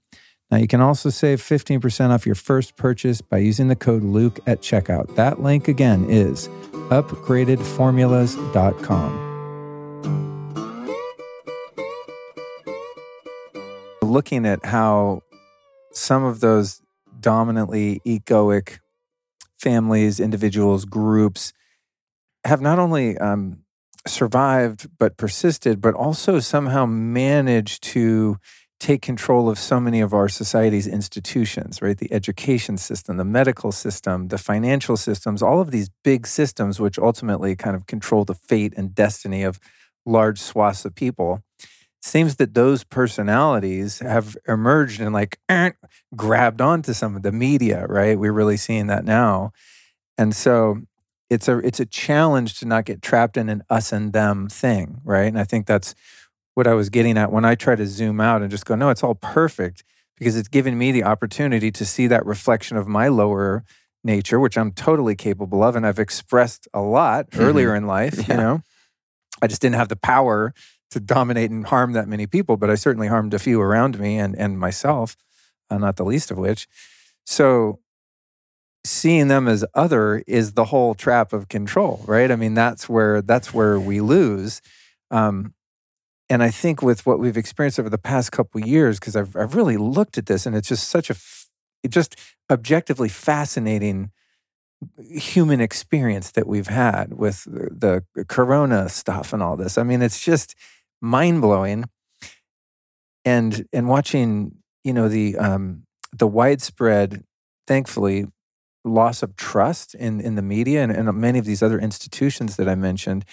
Now, 0.51 0.59
you 0.59 0.66
can 0.66 0.80
also 0.80 1.11
save 1.11 1.40
15% 1.40 2.11
off 2.11 2.26
your 2.26 2.34
first 2.34 2.74
purchase 2.74 3.20
by 3.20 3.38
using 3.38 3.68
the 3.68 3.76
code 3.76 4.03
Luke 4.03 4.40
at 4.48 4.62
checkout. 4.62 5.14
That 5.14 5.40
link 5.40 5.68
again 5.68 6.11
is 6.11 6.48
upgradedformulas.com. 6.90 9.28
Looking 14.03 14.44
at 14.44 14.66
how 14.66 15.22
some 15.92 16.24
of 16.24 16.40
those 16.40 16.82
dominantly 17.20 18.01
egoic 18.05 18.80
families, 19.57 20.18
individuals, 20.18 20.84
groups 20.84 21.53
have 22.44 22.61
not 22.61 22.80
only 22.80 23.16
um, 23.18 23.61
survived 24.05 24.88
but 24.98 25.16
persisted, 25.16 25.80
but 25.80 25.94
also 25.94 26.40
somehow 26.40 26.86
managed 26.86 27.84
to 27.84 28.36
take 28.80 29.02
control 29.02 29.50
of 29.50 29.58
so 29.58 29.78
many 29.78 30.00
of 30.00 30.14
our 30.14 30.28
society's 30.28 30.86
institutions, 30.86 31.82
right? 31.82 31.98
The 31.98 32.12
education 32.12 32.78
system, 32.78 33.18
the 33.18 33.24
medical 33.24 33.72
system, 33.72 34.28
the 34.28 34.38
financial 34.38 34.96
systems, 34.96 35.42
all 35.42 35.60
of 35.60 35.70
these 35.70 35.90
big 36.02 36.26
systems, 36.26 36.80
which 36.80 36.98
ultimately 36.98 37.54
kind 37.54 37.76
of 37.76 37.86
control 37.86 38.24
the 38.24 38.34
fate 38.34 38.72
and 38.76 38.94
destiny 38.94 39.42
of 39.42 39.60
large 40.06 40.40
swaths 40.40 40.86
of 40.86 40.94
people 40.94 41.42
seems 42.02 42.36
that 42.36 42.54
those 42.54 42.82
personalities 42.82 43.98
have 43.98 44.34
emerged 44.48 45.00
and 45.00 45.12
like 45.12 45.38
eh, 45.50 45.72
grabbed 46.16 46.62
onto 46.62 46.94
some 46.94 47.14
of 47.14 47.22
the 47.22 47.32
media, 47.32 47.86
right? 47.86 48.18
We're 48.18 48.32
really 48.32 48.56
seeing 48.56 48.86
that 48.86 49.04
now. 49.04 49.52
And 50.16 50.34
so 50.34 50.80
it's 51.28 51.46
a 51.48 51.58
it's 51.58 51.80
a 51.80 51.86
challenge 51.86 52.58
to 52.58 52.66
not 52.66 52.86
get 52.86 53.02
trapped 53.02 53.36
in 53.36 53.50
an 53.50 53.62
us 53.68 53.92
and 53.92 54.12
them 54.14 54.48
thing, 54.48 55.00
right? 55.04 55.26
And 55.26 55.38
I 55.38 55.44
think 55.44 55.66
that's 55.66 55.94
what 56.61 56.66
I 56.66 56.74
was 56.74 56.90
getting 56.90 57.16
at 57.16 57.32
when 57.32 57.46
I 57.46 57.54
try 57.54 57.74
to 57.74 57.86
zoom 57.86 58.20
out 58.20 58.42
and 58.42 58.50
just 58.50 58.66
go, 58.66 58.74
no, 58.74 58.90
it's 58.90 59.02
all 59.02 59.14
perfect 59.14 59.82
because 60.18 60.36
it's 60.36 60.46
given 60.46 60.76
me 60.76 60.92
the 60.92 61.04
opportunity 61.04 61.70
to 61.70 61.86
see 61.86 62.06
that 62.08 62.26
reflection 62.26 62.76
of 62.76 62.86
my 62.86 63.08
lower 63.08 63.64
nature, 64.04 64.38
which 64.38 64.58
I'm 64.58 64.72
totally 64.72 65.16
capable 65.16 65.62
of 65.62 65.74
and 65.74 65.86
I've 65.86 65.98
expressed 65.98 66.68
a 66.74 66.82
lot 66.82 67.30
mm-hmm. 67.30 67.40
earlier 67.40 67.74
in 67.74 67.86
life, 67.86 68.28
yeah. 68.28 68.34
you 68.34 68.36
know. 68.36 68.62
I 69.40 69.46
just 69.46 69.62
didn't 69.62 69.76
have 69.76 69.88
the 69.88 69.96
power 69.96 70.52
to 70.90 71.00
dominate 71.00 71.50
and 71.50 71.66
harm 71.66 71.92
that 71.92 72.08
many 72.08 72.26
people, 72.26 72.58
but 72.58 72.68
I 72.68 72.74
certainly 72.74 73.08
harmed 73.08 73.32
a 73.32 73.38
few 73.38 73.58
around 73.58 73.98
me 73.98 74.18
and 74.18 74.36
and 74.36 74.58
myself, 74.58 75.16
uh, 75.70 75.78
not 75.78 75.96
the 75.96 76.04
least 76.04 76.30
of 76.30 76.36
which. 76.36 76.68
So 77.24 77.78
seeing 78.84 79.28
them 79.28 79.48
as 79.48 79.64
other 79.74 80.22
is 80.26 80.52
the 80.52 80.66
whole 80.66 80.94
trap 80.94 81.32
of 81.32 81.48
control, 81.48 82.04
right? 82.06 82.30
I 82.30 82.36
mean, 82.36 82.52
that's 82.52 82.86
where 82.86 83.22
that's 83.22 83.54
where 83.54 83.80
we 83.80 84.02
lose. 84.02 84.61
Um, 85.11 85.54
and 86.30 86.44
I 86.44 86.50
think 86.50 86.80
with 86.80 87.04
what 87.04 87.18
we've 87.18 87.36
experienced 87.36 87.80
over 87.80 87.90
the 87.90 87.98
past 87.98 88.30
couple 88.30 88.60
years, 88.60 89.00
because 89.00 89.16
I've 89.16 89.36
I've 89.36 89.56
really 89.56 89.76
looked 89.76 90.16
at 90.16 90.26
this, 90.26 90.46
and 90.46 90.56
it's 90.56 90.68
just 90.68 90.88
such 90.88 91.10
a 91.10 91.16
it 91.82 91.90
just 91.90 92.16
objectively 92.50 93.08
fascinating 93.08 94.12
human 94.98 95.60
experience 95.60 96.30
that 96.30 96.46
we've 96.46 96.68
had 96.68 97.14
with 97.14 97.44
the, 97.44 98.04
the 98.14 98.24
corona 98.24 98.88
stuff 98.88 99.32
and 99.32 99.42
all 99.42 99.56
this. 99.56 99.76
I 99.76 99.82
mean, 99.82 100.00
it's 100.00 100.22
just 100.24 100.54
mind 101.02 101.42
blowing. 101.42 101.84
And 103.24 103.66
and 103.72 103.86
watching, 103.88 104.56
you 104.82 104.94
know, 104.94 105.08
the 105.08 105.36
um, 105.36 105.82
the 106.16 106.26
widespread, 106.26 107.24
thankfully, 107.66 108.26
loss 108.82 109.22
of 109.22 109.36
trust 109.36 109.94
in 109.94 110.20
in 110.20 110.36
the 110.36 110.42
media 110.42 110.82
and, 110.82 110.92
and 110.92 111.12
many 111.12 111.38
of 111.38 111.44
these 111.44 111.62
other 111.62 111.78
institutions 111.78 112.56
that 112.56 112.68
I 112.68 112.76
mentioned. 112.76 113.26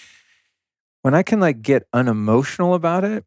When 1.08 1.14
I 1.14 1.22
can 1.22 1.40
like 1.40 1.62
get 1.62 1.88
unemotional 1.94 2.74
about 2.74 3.02
it, 3.02 3.24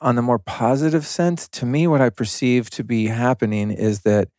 on 0.00 0.16
the 0.16 0.20
more 0.20 0.40
positive 0.40 1.06
sense, 1.06 1.46
to 1.50 1.64
me, 1.64 1.86
what 1.86 2.00
I 2.00 2.10
perceive 2.10 2.70
to 2.70 2.82
be 2.82 3.06
happening 3.06 3.70
is 3.70 4.00
that 4.00 4.30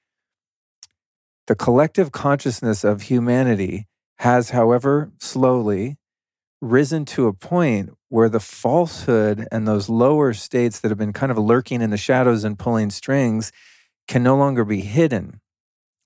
the 1.48 1.56
collective 1.56 2.12
consciousness 2.12 2.84
of 2.84 3.04
humanity 3.04 3.88
has, 4.18 4.50
however 4.50 5.14
slowly, 5.22 5.96
risen 6.60 7.06
to 7.06 7.28
a 7.28 7.34
point 7.34 7.94
where 8.10 8.28
the 8.28 8.42
falsehood 8.42 9.48
and 9.54 9.66
those 9.66 9.88
lower 9.88 10.34
states 10.34 10.82
that 10.82 10.92
have 10.92 10.98
been 10.98 11.14
kind 11.14 11.32
of 11.32 11.38
lurking 11.38 11.82
in 11.82 11.92
the 11.92 11.98
shadows 11.98 12.44
and 12.44 12.60
pulling 12.60 12.90
strings 12.90 13.54
can 14.06 14.22
no 14.22 14.36
longer 14.36 14.66
be 14.66 14.82
hidden. 14.82 15.40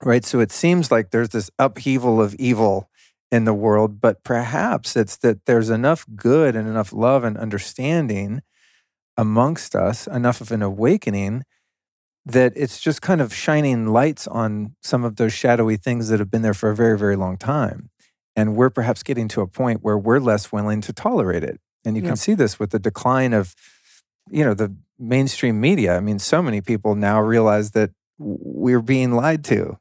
Right. 0.04 0.24
So 0.24 0.40
it 0.40 0.52
seems 0.52 0.92
like 0.92 1.10
there's 1.10 1.30
this 1.30 1.50
upheaval 1.58 2.22
of 2.22 2.36
evil 2.36 2.92
in 3.32 3.46
the 3.46 3.54
world, 3.54 4.02
but 4.02 4.24
perhaps 4.24 4.96
it's 4.96 5.18
that 5.18 5.46
there's 5.46 5.70
enough 5.70 6.06
good 6.16 6.56
and 6.56 6.68
enough 6.68 6.92
love 6.92 7.24
and 7.24 7.38
understanding 7.38 8.42
amongst 9.18 9.76
us, 9.76 10.08
enough 10.08 10.42
of 10.42 10.52
an 10.52 10.62
awakening 10.62 11.44
that 12.26 12.54
it's 12.56 12.80
just 12.80 13.02
kind 13.02 13.22
of 13.22 13.34
shining 13.34 13.88
lights 13.88 14.28
on 14.28 14.76
some 14.82 15.04
of 15.04 15.16
those 15.18 15.34
shadowy 15.34 15.78
things 15.78 16.10
that 16.10 16.20
have 16.20 16.32
been 16.32 16.42
there 16.42 16.54
for 16.54 16.70
a 16.70 16.76
very, 16.76 16.98
very 16.98 17.16
long 17.16 17.38
time. 17.38 17.90
And 18.36 18.56
we're 18.56 18.70
perhaps 18.70 19.04
getting 19.04 19.28
to 19.30 19.42
a 19.42 19.48
point 19.48 19.80
where 19.82 19.98
we're 19.98 20.20
less 20.20 20.52
willing 20.52 20.82
to 20.82 20.94
tolerate 20.94 21.44
it. 21.44 21.60
And 21.86 21.96
you 21.96 22.04
yeah. 22.04 22.10
can 22.10 22.18
see 22.18 22.34
this 22.34 22.60
with 22.60 22.72
the 22.72 22.80
decline 22.80 23.34
of, 23.34 23.56
you 24.30 24.44
know, 24.44 24.54
the 24.54 24.76
mainstream 24.98 25.60
media. 25.60 25.98
I 25.98 26.00
mean, 26.00 26.20
so 26.20 26.42
many 26.42 26.62
people 26.62 26.96
now 26.96 27.22
realize 27.22 27.72
that 27.72 27.92
we're 28.18 28.82
being 28.82 29.14
lied 29.14 29.44
to 29.46 29.78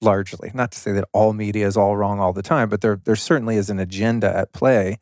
largely. 0.00 0.50
Not 0.54 0.70
to 0.72 0.78
say 0.78 0.92
that 0.92 1.04
all 1.12 1.32
media 1.32 1.66
is 1.66 1.76
all 1.76 1.96
wrong 1.96 2.20
all 2.20 2.32
the 2.32 2.42
time, 2.42 2.68
but 2.68 2.80
there 2.80 3.00
there 3.04 3.16
certainly 3.16 3.56
is 3.56 3.70
an 3.70 3.78
agenda 3.78 4.34
at 4.34 4.52
play. 4.52 4.98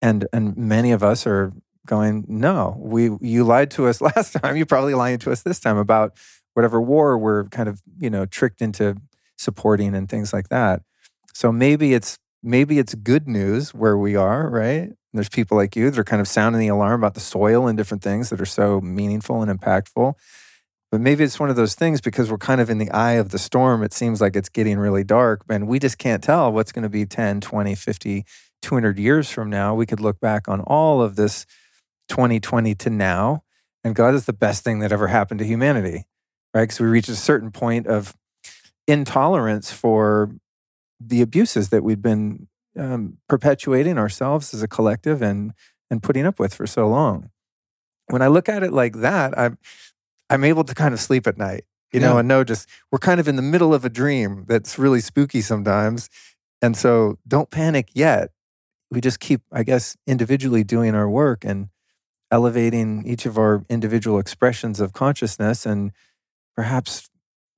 And 0.00 0.26
and 0.32 0.56
many 0.56 0.92
of 0.92 1.02
us 1.02 1.26
are 1.26 1.52
going, 1.86 2.24
no, 2.28 2.76
we 2.78 3.10
you 3.20 3.44
lied 3.44 3.70
to 3.72 3.86
us 3.86 4.00
last 4.10 4.32
time. 4.34 4.56
You 4.56 4.66
probably 4.66 4.94
lying 4.94 5.18
to 5.20 5.32
us 5.32 5.42
this 5.42 5.60
time 5.60 5.76
about 5.76 6.16
whatever 6.54 6.80
war 6.80 7.16
we're 7.16 7.44
kind 7.44 7.68
of 7.68 7.82
you 7.98 8.10
know 8.10 8.26
tricked 8.26 8.62
into 8.62 8.96
supporting 9.38 9.94
and 9.94 10.08
things 10.08 10.32
like 10.32 10.48
that. 10.48 10.82
So 11.34 11.52
maybe 11.52 11.94
it's 11.94 12.18
maybe 12.42 12.78
it's 12.78 12.94
good 12.94 13.28
news 13.28 13.72
where 13.72 13.96
we 13.96 14.16
are, 14.16 14.48
right? 14.48 14.90
There's 15.14 15.28
people 15.28 15.56
like 15.56 15.76
you 15.76 15.90
that 15.90 15.98
are 15.98 16.04
kind 16.04 16.20
of 16.20 16.28
sounding 16.28 16.60
the 16.60 16.68
alarm 16.68 17.00
about 17.00 17.14
the 17.14 17.20
soil 17.20 17.66
and 17.66 17.76
different 17.76 18.02
things 18.02 18.30
that 18.30 18.40
are 18.40 18.46
so 18.46 18.80
meaningful 18.80 19.42
and 19.42 19.60
impactful. 19.60 20.14
But 20.92 21.00
maybe 21.00 21.24
it's 21.24 21.40
one 21.40 21.48
of 21.48 21.56
those 21.56 21.74
things 21.74 22.02
because 22.02 22.30
we're 22.30 22.36
kind 22.36 22.60
of 22.60 22.68
in 22.68 22.76
the 22.76 22.90
eye 22.90 23.12
of 23.12 23.30
the 23.30 23.38
storm. 23.38 23.82
It 23.82 23.94
seems 23.94 24.20
like 24.20 24.36
it's 24.36 24.50
getting 24.50 24.78
really 24.78 25.04
dark 25.04 25.42
and 25.48 25.66
we 25.66 25.78
just 25.78 25.96
can't 25.96 26.22
tell 26.22 26.52
what's 26.52 26.70
going 26.70 26.82
to 26.82 26.90
be 26.90 27.06
10, 27.06 27.40
20, 27.40 27.74
50, 27.74 28.26
200 28.60 28.98
years 28.98 29.30
from 29.30 29.48
now. 29.48 29.74
We 29.74 29.86
could 29.86 30.00
look 30.00 30.20
back 30.20 30.48
on 30.48 30.60
all 30.60 31.00
of 31.00 31.16
this 31.16 31.46
2020 32.10 32.74
to 32.74 32.90
now. 32.90 33.42
And 33.82 33.94
God 33.94 34.14
is 34.14 34.26
the 34.26 34.34
best 34.34 34.64
thing 34.64 34.80
that 34.80 34.92
ever 34.92 35.08
happened 35.08 35.40
to 35.40 35.46
humanity, 35.46 36.04
right? 36.52 36.64
Because 36.64 36.78
we 36.78 36.86
reached 36.86 37.08
a 37.08 37.16
certain 37.16 37.50
point 37.50 37.86
of 37.86 38.14
intolerance 38.86 39.72
for 39.72 40.30
the 41.00 41.22
abuses 41.22 41.70
that 41.70 41.82
we've 41.82 42.02
been 42.02 42.48
um, 42.78 43.16
perpetuating 43.30 43.96
ourselves 43.96 44.52
as 44.52 44.62
a 44.62 44.68
collective 44.68 45.22
and 45.22 45.54
and 45.90 46.02
putting 46.02 46.26
up 46.26 46.38
with 46.38 46.54
for 46.54 46.66
so 46.66 46.86
long. 46.86 47.30
When 48.08 48.22
I 48.22 48.28
look 48.28 48.48
at 48.48 48.62
it 48.62 48.72
like 48.72 48.96
that, 48.96 49.38
I'm 49.38 49.58
I'm 50.32 50.44
able 50.44 50.64
to 50.64 50.74
kind 50.74 50.94
of 50.94 51.00
sleep 51.00 51.26
at 51.26 51.36
night, 51.36 51.64
you 51.92 52.00
yeah. 52.00 52.08
know, 52.08 52.18
and 52.18 52.26
know 52.26 52.42
just 52.42 52.66
we're 52.90 52.98
kind 52.98 53.20
of 53.20 53.28
in 53.28 53.36
the 53.36 53.42
middle 53.42 53.74
of 53.74 53.84
a 53.84 53.90
dream 53.90 54.46
that's 54.48 54.78
really 54.78 55.00
spooky 55.00 55.42
sometimes. 55.42 56.08
And 56.62 56.74
so 56.74 57.18
don't 57.28 57.50
panic 57.50 57.90
yet. 57.92 58.30
We 58.90 59.02
just 59.02 59.20
keep, 59.20 59.42
I 59.52 59.62
guess, 59.62 59.94
individually 60.06 60.64
doing 60.64 60.94
our 60.94 61.08
work 61.08 61.44
and 61.44 61.68
elevating 62.30 63.06
each 63.06 63.26
of 63.26 63.36
our 63.36 63.64
individual 63.68 64.18
expressions 64.18 64.80
of 64.80 64.94
consciousness. 64.94 65.66
And 65.66 65.92
perhaps 66.56 67.10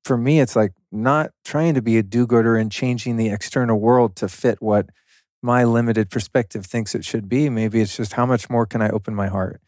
for 0.04 0.16
me, 0.16 0.40
it's 0.40 0.56
like 0.56 0.72
not 0.90 1.30
trying 1.44 1.74
to 1.74 1.82
be 1.82 1.96
a 1.96 2.02
do 2.02 2.26
gooder 2.26 2.56
and 2.56 2.72
changing 2.72 3.16
the 3.16 3.28
external 3.28 3.78
world 3.78 4.16
to 4.16 4.28
fit 4.28 4.60
what 4.60 4.90
my 5.42 5.62
limited 5.62 6.10
perspective 6.10 6.66
thinks 6.66 6.94
it 6.94 7.04
should 7.04 7.28
be. 7.28 7.48
Maybe 7.48 7.80
it's 7.80 7.96
just 7.96 8.14
how 8.14 8.26
much 8.26 8.50
more 8.50 8.66
can 8.66 8.82
I 8.82 8.88
open 8.88 9.14
my 9.14 9.28
heart? 9.28 9.60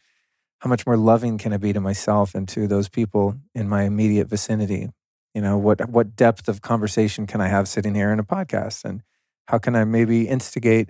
How 0.59 0.69
much 0.69 0.85
more 0.85 0.97
loving 0.97 1.37
can 1.37 1.53
I 1.53 1.57
be 1.57 1.73
to 1.73 1.79
myself 1.79 2.33
and 2.33 2.47
to 2.49 2.67
those 2.67 2.89
people 2.89 3.37
in 3.53 3.69
my 3.69 3.83
immediate 3.83 4.27
vicinity? 4.27 4.89
You 5.33 5.41
know, 5.41 5.57
what 5.57 5.89
what 5.89 6.15
depth 6.15 6.47
of 6.47 6.61
conversation 6.61 7.27
can 7.27 7.41
I 7.41 7.47
have 7.47 7.67
sitting 7.67 7.93
here 7.93 8.11
in 8.11 8.19
a 8.19 8.23
podcast? 8.23 8.83
And 8.83 9.03
how 9.47 9.59
can 9.59 9.75
I 9.75 9.83
maybe 9.83 10.27
instigate 10.27 10.89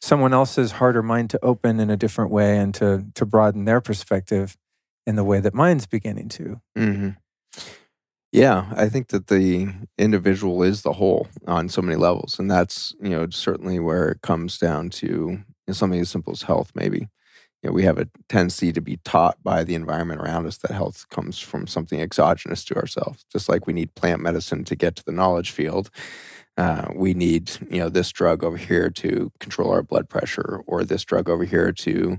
someone 0.00 0.32
else's 0.32 0.72
heart 0.72 0.96
or 0.96 1.02
mind 1.02 1.30
to 1.30 1.44
open 1.44 1.80
in 1.80 1.90
a 1.90 1.96
different 1.96 2.30
way 2.30 2.58
and 2.58 2.74
to 2.74 3.04
to 3.14 3.26
broaden 3.26 3.64
their 3.64 3.80
perspective 3.80 4.56
in 5.06 5.16
the 5.16 5.24
way 5.24 5.40
that 5.40 5.54
mine's 5.54 5.86
beginning 5.86 6.28
to. 6.28 6.60
Mm-hmm. 6.76 7.10
Yeah, 8.32 8.66
I 8.74 8.88
think 8.88 9.08
that 9.08 9.28
the 9.28 9.72
individual 9.96 10.62
is 10.62 10.82
the 10.82 10.94
whole 10.94 11.28
on 11.46 11.68
so 11.68 11.80
many 11.80 11.96
levels, 11.96 12.38
and 12.38 12.50
that's 12.50 12.94
you 13.00 13.10
know 13.10 13.28
certainly 13.30 13.78
where 13.78 14.08
it 14.08 14.20
comes 14.20 14.58
down 14.58 14.90
to 14.90 15.44
something 15.70 16.00
as 16.00 16.10
simple 16.10 16.32
as 16.32 16.42
health. 16.42 16.72
Maybe 16.74 17.08
you 17.62 17.70
know 17.70 17.74
we 17.74 17.84
have 17.84 17.98
a 17.98 18.08
tendency 18.28 18.72
to 18.72 18.80
be 18.80 18.98
taught 19.04 19.42
by 19.42 19.64
the 19.64 19.74
environment 19.74 20.20
around 20.20 20.46
us 20.46 20.58
that 20.58 20.72
health 20.72 21.08
comes 21.10 21.38
from 21.38 21.66
something 21.66 22.00
exogenous 22.00 22.64
to 22.64 22.76
ourselves, 22.76 23.24
just 23.32 23.48
like 23.48 23.66
we 23.66 23.72
need 23.72 23.94
plant 23.94 24.20
medicine 24.20 24.64
to 24.64 24.76
get 24.76 24.96
to 24.96 25.04
the 25.04 25.12
knowledge 25.12 25.50
field 25.50 25.90
uh, 26.56 26.88
we 26.94 27.14
need 27.14 27.50
you 27.70 27.78
know 27.78 27.88
this 27.88 28.10
drug 28.10 28.42
over 28.42 28.56
here 28.56 28.90
to 28.90 29.30
control 29.40 29.70
our 29.70 29.82
blood 29.82 30.08
pressure 30.08 30.62
or 30.66 30.84
this 30.84 31.04
drug 31.04 31.28
over 31.28 31.44
here 31.44 31.70
to 31.72 32.18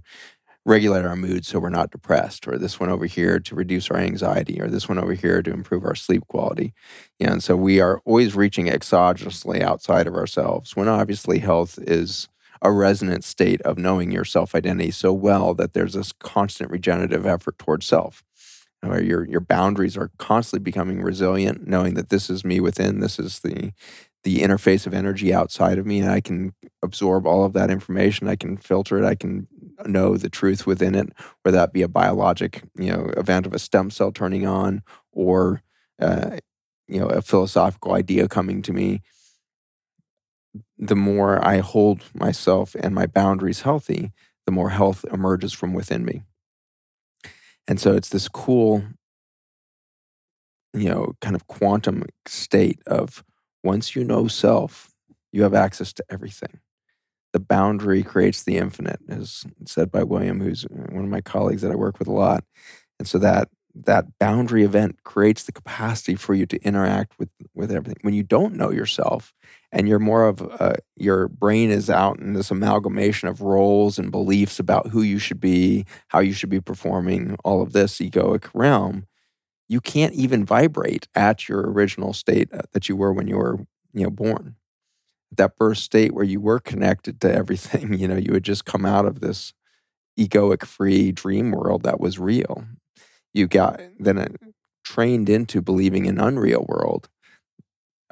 regulate 0.65 1.05
our 1.05 1.15
mood 1.15 1.45
so 1.45 1.59
we're 1.59 1.69
not 1.69 1.91
depressed 1.91 2.45
or 2.47 2.57
this 2.57 2.77
one 2.77 2.89
over 2.89 3.05
here 3.05 3.39
to 3.39 3.55
reduce 3.55 3.89
our 3.89 3.97
anxiety 3.97 4.61
or 4.61 4.67
this 4.67 4.89
one 4.89 4.99
over 4.99 5.13
here 5.13 5.41
to 5.41 5.51
improve 5.51 5.85
our 5.85 5.95
sleep 5.95 6.27
quality. 6.27 6.73
And 7.21 7.41
so 7.41 7.55
we 7.55 7.79
are 7.79 8.01
always 8.03 8.35
reaching 8.35 8.65
exogenously 8.65 9.61
outside 9.61 10.07
of 10.07 10.15
ourselves 10.15 10.75
when 10.75 10.89
obviously 10.89 11.39
health 11.39 11.79
is 11.81 12.27
a 12.61 12.71
resonant 12.71 13.23
state 13.23 13.61
of 13.61 13.77
knowing 13.77 14.11
your 14.11 14.25
self 14.25 14.55
identity 14.55 14.91
so 14.91 15.13
well 15.13 15.53
that 15.53 15.73
there's 15.73 15.93
this 15.93 16.11
constant 16.11 16.71
regenerative 16.71 17.25
effort 17.25 17.57
towards 17.57 17.85
self 17.85 18.23
where 18.81 19.01
your 19.01 19.25
your 19.25 19.41
boundaries 19.41 19.97
are 19.97 20.11
constantly 20.17 20.63
becoming 20.63 21.01
resilient 21.01 21.67
knowing 21.67 21.95
that 21.95 22.09
this 22.09 22.29
is 22.29 22.45
me 22.45 22.59
within 22.59 22.99
this 22.99 23.19
is 23.19 23.39
the 23.39 23.71
the 24.23 24.39
interface 24.39 24.85
of 24.85 24.93
energy 24.93 25.33
outside 25.33 25.77
of 25.77 25.85
me 25.85 25.99
and 25.99 26.11
I 26.11 26.19
can 26.19 26.53
absorb 26.83 27.25
all 27.25 27.45
of 27.45 27.53
that 27.53 27.69
information. 27.69 28.27
I 28.27 28.35
can 28.35 28.57
filter 28.57 28.97
it. 29.01 29.05
I 29.05 29.15
can 29.15 29.47
know 29.85 30.17
the 30.17 30.29
truth 30.29 30.67
within 30.67 30.95
it, 30.95 31.13
whether 31.43 31.57
that 31.57 31.71
be 31.71 31.81
a 31.81 31.87
biologic, 31.87 32.63
you 32.77 32.91
know, 32.91 33.11
event 33.15 33.45
of 33.45 33.53
a 33.53 33.59
stem 33.59 33.89
cell 33.89 34.11
turning 34.11 34.45
on 34.45 34.83
or, 35.13 35.61
uh, 36.01 36.37
you 36.89 36.99
know, 36.99 37.07
a 37.07 37.21
philosophical 37.21 37.93
idea 37.93 38.27
coming 38.27 38.61
to 38.63 38.73
me. 38.73 39.01
The 40.77 40.95
more 40.95 41.43
I 41.45 41.59
hold 41.59 42.01
myself 42.13 42.75
and 42.79 42.93
my 42.93 43.05
boundaries 43.05 43.61
healthy, 43.61 44.11
the 44.45 44.51
more 44.51 44.69
health 44.69 45.05
emerges 45.11 45.53
from 45.53 45.73
within 45.73 46.05
me. 46.05 46.23
And 47.67 47.79
so 47.79 47.93
it's 47.93 48.09
this 48.09 48.27
cool, 48.27 48.83
you 50.73 50.89
know, 50.89 51.13
kind 51.21 51.35
of 51.35 51.47
quantum 51.47 52.03
state 52.25 52.79
of 52.87 53.23
once 53.63 53.95
you 53.95 54.03
know 54.03 54.27
self, 54.27 54.89
you 55.31 55.43
have 55.43 55.53
access 55.53 55.91
to 55.93 56.03
everything. 56.09 56.59
The 57.33 57.39
boundary 57.39 58.03
creates 58.03 58.43
the 58.43 58.57
infinite, 58.57 58.99
as 59.09 59.43
said 59.65 59.91
by 59.91 60.03
William, 60.03 60.39
who's 60.39 60.63
one 60.63 61.03
of 61.03 61.09
my 61.09 61.21
colleagues 61.21 61.61
that 61.61 61.71
I 61.71 61.75
work 61.75 61.99
with 61.99 62.07
a 62.07 62.13
lot. 62.13 62.43
And 62.99 63.07
so 63.07 63.17
that 63.19 63.49
that 63.85 64.17
boundary 64.19 64.63
event 64.63 65.03
creates 65.03 65.43
the 65.43 65.51
capacity 65.51 66.15
for 66.15 66.33
you 66.33 66.45
to 66.47 66.57
interact 66.63 67.19
with 67.19 67.29
with 67.53 67.71
everything. 67.71 67.97
When 68.01 68.13
you 68.13 68.23
don't 68.23 68.55
know 68.55 68.71
yourself 68.71 69.33
and 69.71 69.87
you're 69.87 69.99
more 69.99 70.27
of 70.27 70.41
a, 70.41 70.77
your 70.95 71.27
brain 71.27 71.69
is 71.69 71.89
out 71.89 72.19
in 72.19 72.33
this 72.33 72.51
amalgamation 72.51 73.27
of 73.27 73.41
roles 73.41 73.99
and 73.99 74.11
beliefs 74.11 74.59
about 74.59 74.87
who 74.87 75.01
you 75.01 75.19
should 75.19 75.39
be, 75.39 75.85
how 76.07 76.19
you 76.19 76.33
should 76.33 76.49
be 76.49 76.61
performing, 76.61 77.35
all 77.43 77.61
of 77.61 77.73
this 77.73 77.97
egoic 77.97 78.49
realm, 78.53 79.05
you 79.67 79.81
can't 79.81 80.13
even 80.13 80.45
vibrate 80.45 81.07
at 81.13 81.49
your 81.49 81.69
original 81.69 82.13
state 82.13 82.49
uh, 82.53 82.61
that 82.71 82.87
you 82.87 82.95
were 82.95 83.11
when 83.11 83.27
you 83.27 83.37
were, 83.37 83.59
you 83.93 84.03
know, 84.03 84.09
born. 84.09 84.55
That 85.35 85.57
birth 85.57 85.79
state 85.79 86.13
where 86.13 86.23
you 86.23 86.39
were 86.39 86.59
connected 86.59 87.19
to 87.21 87.33
everything, 87.33 87.93
you 87.99 88.07
know, 88.07 88.15
you 88.15 88.33
had 88.33 88.43
just 88.43 88.65
come 88.65 88.85
out 88.85 89.05
of 89.05 89.19
this 89.19 89.53
egoic 90.17 90.65
free 90.65 91.11
dream 91.11 91.51
world 91.51 91.83
that 91.83 91.99
was 91.99 92.17
real. 92.17 92.65
You 93.33 93.47
got 93.47 93.81
then 93.99 94.17
uh, 94.17 94.27
trained 94.83 95.29
into 95.29 95.61
believing 95.61 96.07
an 96.07 96.19
unreal 96.19 96.65
world 96.67 97.09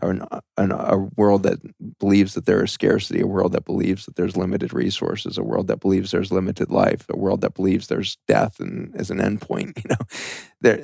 an, 0.09 0.27
an, 0.57 0.71
a 0.71 0.97
world 1.15 1.43
that 1.43 1.59
believes 1.99 2.33
that 2.33 2.45
there 2.45 2.63
is 2.63 2.71
scarcity, 2.71 3.21
a 3.21 3.27
world 3.27 3.51
that 3.53 3.65
believes 3.65 4.05
that 4.05 4.15
there's 4.15 4.37
limited 4.37 4.73
resources, 4.73 5.37
a 5.37 5.43
world 5.43 5.67
that 5.67 5.79
believes 5.79 6.11
there's 6.11 6.31
limited 6.31 6.69
life, 6.69 7.05
a 7.09 7.17
world 7.17 7.41
that 7.41 7.53
believes 7.53 7.87
there's 7.87 8.17
death 8.27 8.59
and 8.59 8.95
as 8.95 9.09
an 9.09 9.19
endpoint. 9.19 9.77
You 9.85 9.89
know, 9.89 10.05
there, 10.61 10.77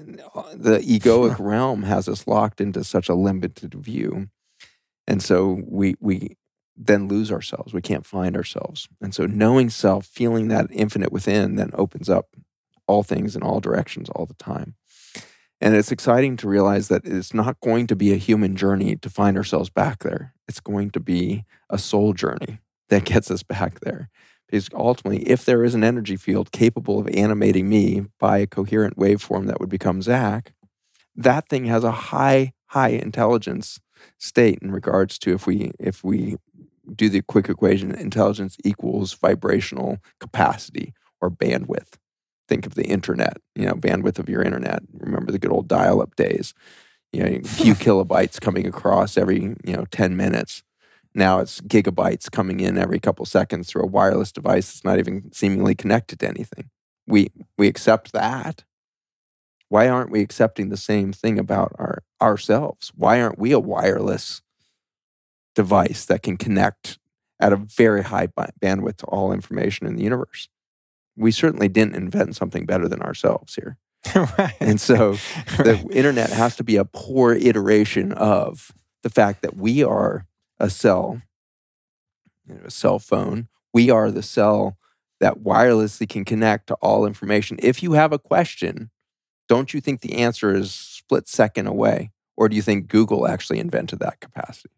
the 0.53 0.79
egoic 0.79 1.39
realm 1.39 1.83
has 1.83 2.07
us 2.07 2.27
locked 2.27 2.61
into 2.61 2.83
such 2.83 3.09
a 3.09 3.15
limited 3.15 3.73
view, 3.73 4.29
and 5.07 5.23
so 5.23 5.63
we 5.67 5.95
we 5.99 6.37
then 6.77 7.07
lose 7.07 7.31
ourselves. 7.31 7.73
We 7.73 7.81
can't 7.81 8.05
find 8.05 8.35
ourselves, 8.35 8.87
and 9.01 9.15
so 9.15 9.25
knowing 9.25 9.69
self, 9.71 10.05
feeling 10.05 10.49
that 10.49 10.67
infinite 10.71 11.11
within, 11.11 11.55
then 11.55 11.71
opens 11.73 12.09
up 12.09 12.35
all 12.87 13.01
things 13.01 13.35
in 13.35 13.41
all 13.41 13.59
directions 13.59 14.09
all 14.09 14.25
the 14.25 14.35
time. 14.35 14.75
And 15.61 15.75
it's 15.75 15.91
exciting 15.91 16.37
to 16.37 16.49
realize 16.49 16.87
that 16.87 17.05
it's 17.05 17.35
not 17.35 17.59
going 17.61 17.85
to 17.87 17.95
be 17.95 18.11
a 18.11 18.17
human 18.17 18.55
journey 18.55 18.95
to 18.95 19.09
find 19.09 19.37
ourselves 19.37 19.69
back 19.69 19.99
there. 19.99 20.33
It's 20.47 20.59
going 20.59 20.89
to 20.91 20.99
be 20.99 21.45
a 21.69 21.77
soul 21.77 22.13
journey 22.13 22.59
that 22.89 23.05
gets 23.05 23.29
us 23.29 23.43
back 23.43 23.79
there. 23.81 24.09
Because 24.47 24.67
ultimately, 24.73 25.29
if 25.29 25.45
there 25.45 25.63
is 25.63 25.75
an 25.75 25.83
energy 25.83 26.17
field 26.17 26.51
capable 26.51 26.99
of 26.99 27.07
animating 27.09 27.69
me 27.69 28.07
by 28.19 28.39
a 28.39 28.47
coherent 28.47 28.97
waveform 28.97 29.45
that 29.47 29.59
would 29.59 29.69
become 29.69 30.01
Zach, 30.01 30.53
that 31.15 31.47
thing 31.47 31.65
has 31.65 31.83
a 31.83 31.91
high, 31.91 32.53
high 32.67 32.89
intelligence 32.89 33.79
state 34.17 34.59
in 34.63 34.71
regards 34.71 35.19
to 35.19 35.31
if 35.31 35.45
we 35.45 35.71
if 35.79 36.03
we 36.03 36.37
do 36.93 37.07
the 37.07 37.21
quick 37.21 37.47
equation, 37.47 37.93
intelligence 37.93 38.57
equals 38.65 39.13
vibrational 39.13 39.99
capacity 40.19 40.93
or 41.21 41.29
bandwidth 41.29 42.00
think 42.51 42.65
of 42.65 42.75
the 42.75 42.83
internet, 42.83 43.37
you 43.55 43.65
know, 43.65 43.75
bandwidth 43.75 44.19
of 44.19 44.27
your 44.27 44.41
internet. 44.41 44.83
Remember 44.99 45.31
the 45.31 45.39
good 45.39 45.53
old 45.53 45.69
dial 45.69 46.01
up 46.01 46.17
days, 46.17 46.53
you 47.13 47.23
know, 47.23 47.27
a 47.27 47.41
few 47.43 47.73
kilobytes 47.85 48.41
coming 48.41 48.67
across 48.67 49.17
every, 49.17 49.41
you 49.63 49.73
know, 49.73 49.85
10 49.91 50.17
minutes. 50.17 50.61
Now 51.15 51.39
it's 51.39 51.61
gigabytes 51.61 52.29
coming 52.29 52.59
in 52.59 52.77
every 52.77 52.99
couple 52.99 53.25
seconds 53.25 53.69
through 53.69 53.83
a 53.83 53.87
wireless 53.87 54.33
device 54.33 54.67
that's 54.67 54.83
not 54.83 54.99
even 54.99 55.31
seemingly 55.31 55.75
connected 55.75 56.19
to 56.19 56.27
anything. 56.27 56.69
We, 57.07 57.31
we 57.57 57.69
accept 57.69 58.11
that. 58.11 58.65
Why 59.69 59.87
aren't 59.87 60.11
we 60.11 60.19
accepting 60.19 60.67
the 60.67 60.77
same 60.77 61.13
thing 61.13 61.39
about 61.39 61.71
our, 61.79 62.03
ourselves? 62.21 62.91
Why 62.93 63.21
aren't 63.21 63.39
we 63.39 63.53
a 63.53 63.59
wireless 63.59 64.41
device 65.55 66.03
that 66.05 66.21
can 66.21 66.35
connect 66.35 66.99
at 67.39 67.53
a 67.53 67.55
very 67.55 68.03
high 68.03 68.27
bandwidth 68.27 68.97
to 68.97 69.05
all 69.05 69.31
information 69.31 69.87
in 69.87 69.95
the 69.95 70.03
universe? 70.03 70.49
We 71.15 71.31
certainly 71.31 71.67
didn't 71.67 71.95
invent 71.95 72.35
something 72.35 72.65
better 72.65 72.87
than 72.87 73.01
ourselves 73.01 73.55
here. 73.55 73.77
right. 74.15 74.55
And 74.59 74.79
so 74.79 75.13
the 75.57 75.87
internet 75.91 76.31
has 76.31 76.55
to 76.57 76.63
be 76.63 76.75
a 76.77 76.85
poor 76.85 77.33
iteration 77.33 78.11
of 78.13 78.71
the 79.03 79.09
fact 79.09 79.41
that 79.41 79.55
we 79.55 79.83
are 79.83 80.25
a 80.59 80.69
cell, 80.69 81.21
you 82.47 82.55
know, 82.55 82.61
a 82.65 82.71
cell 82.71 82.99
phone. 82.99 83.47
We 83.73 83.89
are 83.89 84.11
the 84.11 84.23
cell 84.23 84.77
that 85.19 85.39
wirelessly 85.39 86.09
can 86.09 86.25
connect 86.25 86.67
to 86.67 86.75
all 86.75 87.05
information. 87.05 87.57
If 87.61 87.83
you 87.83 87.93
have 87.93 88.11
a 88.11 88.19
question, 88.19 88.89
don't 89.47 89.73
you 89.73 89.81
think 89.81 90.01
the 90.01 90.15
answer 90.17 90.53
is 90.53 90.73
split 90.73 91.27
second 91.27 91.67
away? 91.67 92.11
Or 92.35 92.49
do 92.49 92.55
you 92.55 92.61
think 92.61 92.87
Google 92.87 93.27
actually 93.27 93.59
invented 93.59 93.99
that 93.99 94.19
capacity? 94.19 94.73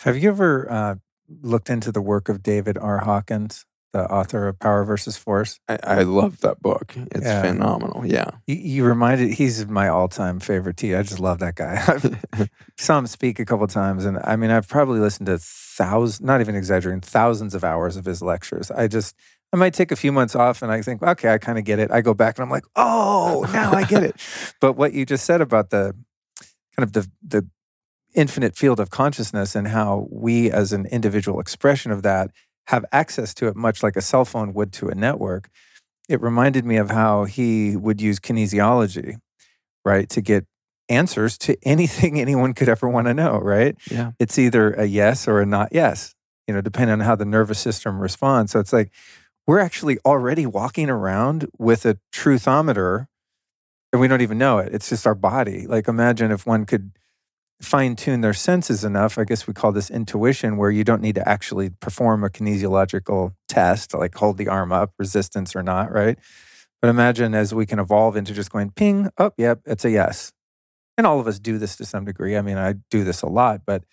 Have 0.00 0.16
you 0.16 0.30
ever 0.30 0.70
uh, 0.70 0.94
looked 1.42 1.70
into 1.70 1.92
the 1.92 2.00
work 2.00 2.28
of 2.28 2.42
David 2.42 2.76
R. 2.78 2.98
Hawkins? 2.98 3.66
The 3.92 4.10
author 4.10 4.46
of 4.48 4.58
Power 4.58 4.84
versus 4.84 5.16
Force. 5.16 5.58
I, 5.68 5.78
I 5.82 6.02
love 6.02 6.40
that 6.40 6.62
book. 6.62 6.94
It's 7.10 7.24
yeah. 7.24 7.42
phenomenal. 7.42 8.06
Yeah. 8.06 8.30
You, 8.46 8.54
you, 8.54 8.84
reminded, 8.84 9.32
he's 9.32 9.66
my 9.66 9.88
all 9.88 10.08
time 10.08 10.38
favorite 10.40 10.82
I 10.84 11.02
just 11.02 11.18
love 11.18 11.40
that 11.40 11.56
guy. 11.56 11.82
I 12.32 12.48
saw 12.78 12.98
him 12.98 13.06
speak 13.06 13.40
a 13.40 13.44
couple 13.44 13.66
times. 13.66 14.04
And 14.04 14.18
I 14.22 14.36
mean, 14.36 14.50
I've 14.50 14.68
probably 14.68 15.00
listened 15.00 15.26
to 15.26 15.38
thousands, 15.38 16.20
not 16.20 16.40
even 16.40 16.54
exaggerating, 16.54 17.00
thousands 17.00 17.54
of 17.54 17.64
hours 17.64 17.96
of 17.96 18.04
his 18.04 18.22
lectures. 18.22 18.70
I 18.70 18.86
just, 18.86 19.16
I 19.52 19.56
might 19.56 19.74
take 19.74 19.90
a 19.90 19.96
few 19.96 20.12
months 20.12 20.36
off 20.36 20.62
and 20.62 20.70
I 20.70 20.80
think, 20.82 21.02
okay, 21.02 21.32
I 21.32 21.38
kind 21.38 21.58
of 21.58 21.64
get 21.64 21.80
it. 21.80 21.90
I 21.90 22.00
go 22.00 22.14
back 22.14 22.38
and 22.38 22.44
I'm 22.44 22.50
like, 22.50 22.64
oh, 22.76 23.44
now 23.52 23.72
I 23.72 23.84
get 23.84 24.04
it. 24.04 24.16
but 24.60 24.74
what 24.74 24.92
you 24.92 25.04
just 25.04 25.24
said 25.24 25.40
about 25.40 25.70
the 25.70 25.94
kind 26.76 26.84
of 26.84 26.92
the, 26.92 27.10
the, 27.26 27.48
infinite 28.12 28.56
field 28.56 28.80
of 28.80 28.90
consciousness 28.90 29.54
and 29.54 29.68
how 29.68 30.08
we 30.10 30.50
as 30.50 30.72
an 30.72 30.84
individual 30.86 31.38
expression 31.38 31.92
of 31.92 32.02
that 32.02 32.30
have 32.68 32.84
access 32.92 33.34
to 33.34 33.48
it 33.48 33.56
much 33.56 33.82
like 33.82 33.96
a 33.96 34.00
cell 34.00 34.24
phone 34.24 34.52
would 34.54 34.72
to 34.74 34.88
a 34.88 34.94
network. 34.94 35.50
It 36.08 36.20
reminded 36.20 36.64
me 36.64 36.76
of 36.76 36.90
how 36.90 37.24
he 37.24 37.76
would 37.76 38.00
use 38.00 38.18
kinesiology, 38.18 39.16
right, 39.84 40.08
to 40.10 40.20
get 40.20 40.46
answers 40.88 41.38
to 41.38 41.56
anything 41.62 42.20
anyone 42.20 42.52
could 42.52 42.68
ever 42.68 42.88
want 42.88 43.06
to 43.06 43.14
know, 43.14 43.38
right? 43.38 43.76
Yeah. 43.90 44.12
It's 44.18 44.38
either 44.38 44.72
a 44.72 44.86
yes 44.86 45.26
or 45.26 45.40
a 45.40 45.46
not 45.46 45.68
yes, 45.72 46.14
you 46.46 46.54
know, 46.54 46.60
depending 46.60 46.92
on 46.92 47.00
how 47.00 47.16
the 47.16 47.24
nervous 47.24 47.58
system 47.58 48.00
responds. 48.00 48.52
So 48.52 48.60
it's 48.60 48.72
like 48.72 48.90
we're 49.46 49.60
actually 49.60 49.98
already 50.04 50.46
walking 50.46 50.90
around 50.90 51.48
with 51.58 51.86
a 51.86 51.98
truthometer 52.12 53.06
and 53.92 54.00
we 54.00 54.08
don't 54.08 54.20
even 54.20 54.38
know 54.38 54.58
it. 54.58 54.72
It's 54.72 54.88
just 54.88 55.06
our 55.06 55.14
body. 55.14 55.66
Like 55.66 55.88
imagine 55.88 56.30
if 56.30 56.46
one 56.46 56.66
could 56.66 56.92
fine 57.60 57.94
tune 57.94 58.20
their 58.22 58.34
senses 58.34 58.84
enough. 58.84 59.18
I 59.18 59.24
guess 59.24 59.46
we 59.46 59.54
call 59.54 59.72
this 59.72 59.90
intuition, 59.90 60.56
where 60.56 60.70
you 60.70 60.84
don't 60.84 61.02
need 61.02 61.14
to 61.16 61.28
actually 61.28 61.70
perform 61.70 62.24
a 62.24 62.30
kinesiological 62.30 63.34
test, 63.48 63.94
like 63.94 64.14
hold 64.14 64.38
the 64.38 64.48
arm 64.48 64.72
up, 64.72 64.92
resistance 64.98 65.54
or 65.54 65.62
not, 65.62 65.92
right? 65.92 66.18
But 66.80 66.88
imagine 66.88 67.34
as 67.34 67.54
we 67.54 67.66
can 67.66 67.78
evolve 67.78 68.16
into 68.16 68.32
just 68.32 68.50
going 68.50 68.70
ping, 68.70 69.10
oh, 69.18 69.32
yep, 69.36 69.60
it's 69.66 69.84
a 69.84 69.90
yes. 69.90 70.32
And 70.96 71.06
all 71.06 71.20
of 71.20 71.26
us 71.26 71.38
do 71.38 71.58
this 71.58 71.76
to 71.76 71.84
some 71.84 72.04
degree. 72.04 72.36
I 72.36 72.42
mean, 72.42 72.56
I 72.56 72.74
do 72.90 73.04
this 73.04 73.22
a 73.22 73.26
lot, 73.26 73.62
but 73.66 73.84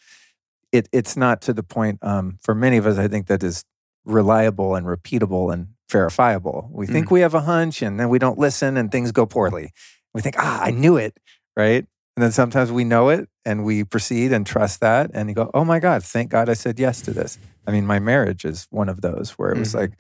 it, 0.72 0.88
it's 0.92 1.18
not 1.18 1.42
to 1.44 1.54
the 1.54 1.64
point 1.64 2.00
um, 2.02 2.38
for 2.42 2.56
many 2.56 2.78
of 2.78 2.86
us, 2.86 2.98
I 2.98 3.08
think, 3.08 3.28
that 3.28 3.44
is 3.44 3.64
reliable 4.06 4.76
and 4.76 4.86
repeatable 4.86 5.54
and 5.54 5.68
verifiable. 5.90 6.70
We 6.72 6.88
think 6.88 7.08
mm. 7.08 7.12
we 7.12 7.22
have 7.22 7.34
a 7.34 7.42
hunch 7.42 7.82
and 7.82 8.00
then 8.00 8.10
we 8.10 8.20
don't 8.20 8.38
listen 8.38 8.78
and 8.78 8.92
things 8.92 9.12
go 9.12 9.26
poorly. 9.26 9.72
We 10.14 10.22
think, 10.22 10.36
ah, 10.38 10.64
I 10.64 10.72
knew 10.72 10.98
it, 10.98 11.18
right? 11.56 11.86
And 12.18 12.24
then 12.24 12.32
sometimes 12.32 12.72
we 12.72 12.84
know 12.84 13.10
it 13.10 13.30
and 13.46 13.64
we 13.64 13.84
proceed 13.84 14.34
and 14.34 14.44
trust 14.44 14.80
that. 14.80 15.12
And 15.14 15.30
you 15.30 15.36
go, 15.36 15.52
oh 15.54 15.64
my 15.64 15.78
God, 15.78 16.04
thank 16.04 16.32
God 16.32 16.50
I 16.50 16.56
said 16.56 16.80
yes 16.80 17.00
to 17.04 17.12
this. 17.12 17.38
I 17.68 17.72
mean, 17.72 17.86
my 17.86 18.00
marriage 18.00 18.44
is 18.44 18.66
one 18.72 18.90
of 18.90 19.02
those 19.02 19.34
where 19.38 19.52
it 19.52 19.58
was 19.60 19.70
mm-hmm. 19.70 19.82
like, 19.82 19.92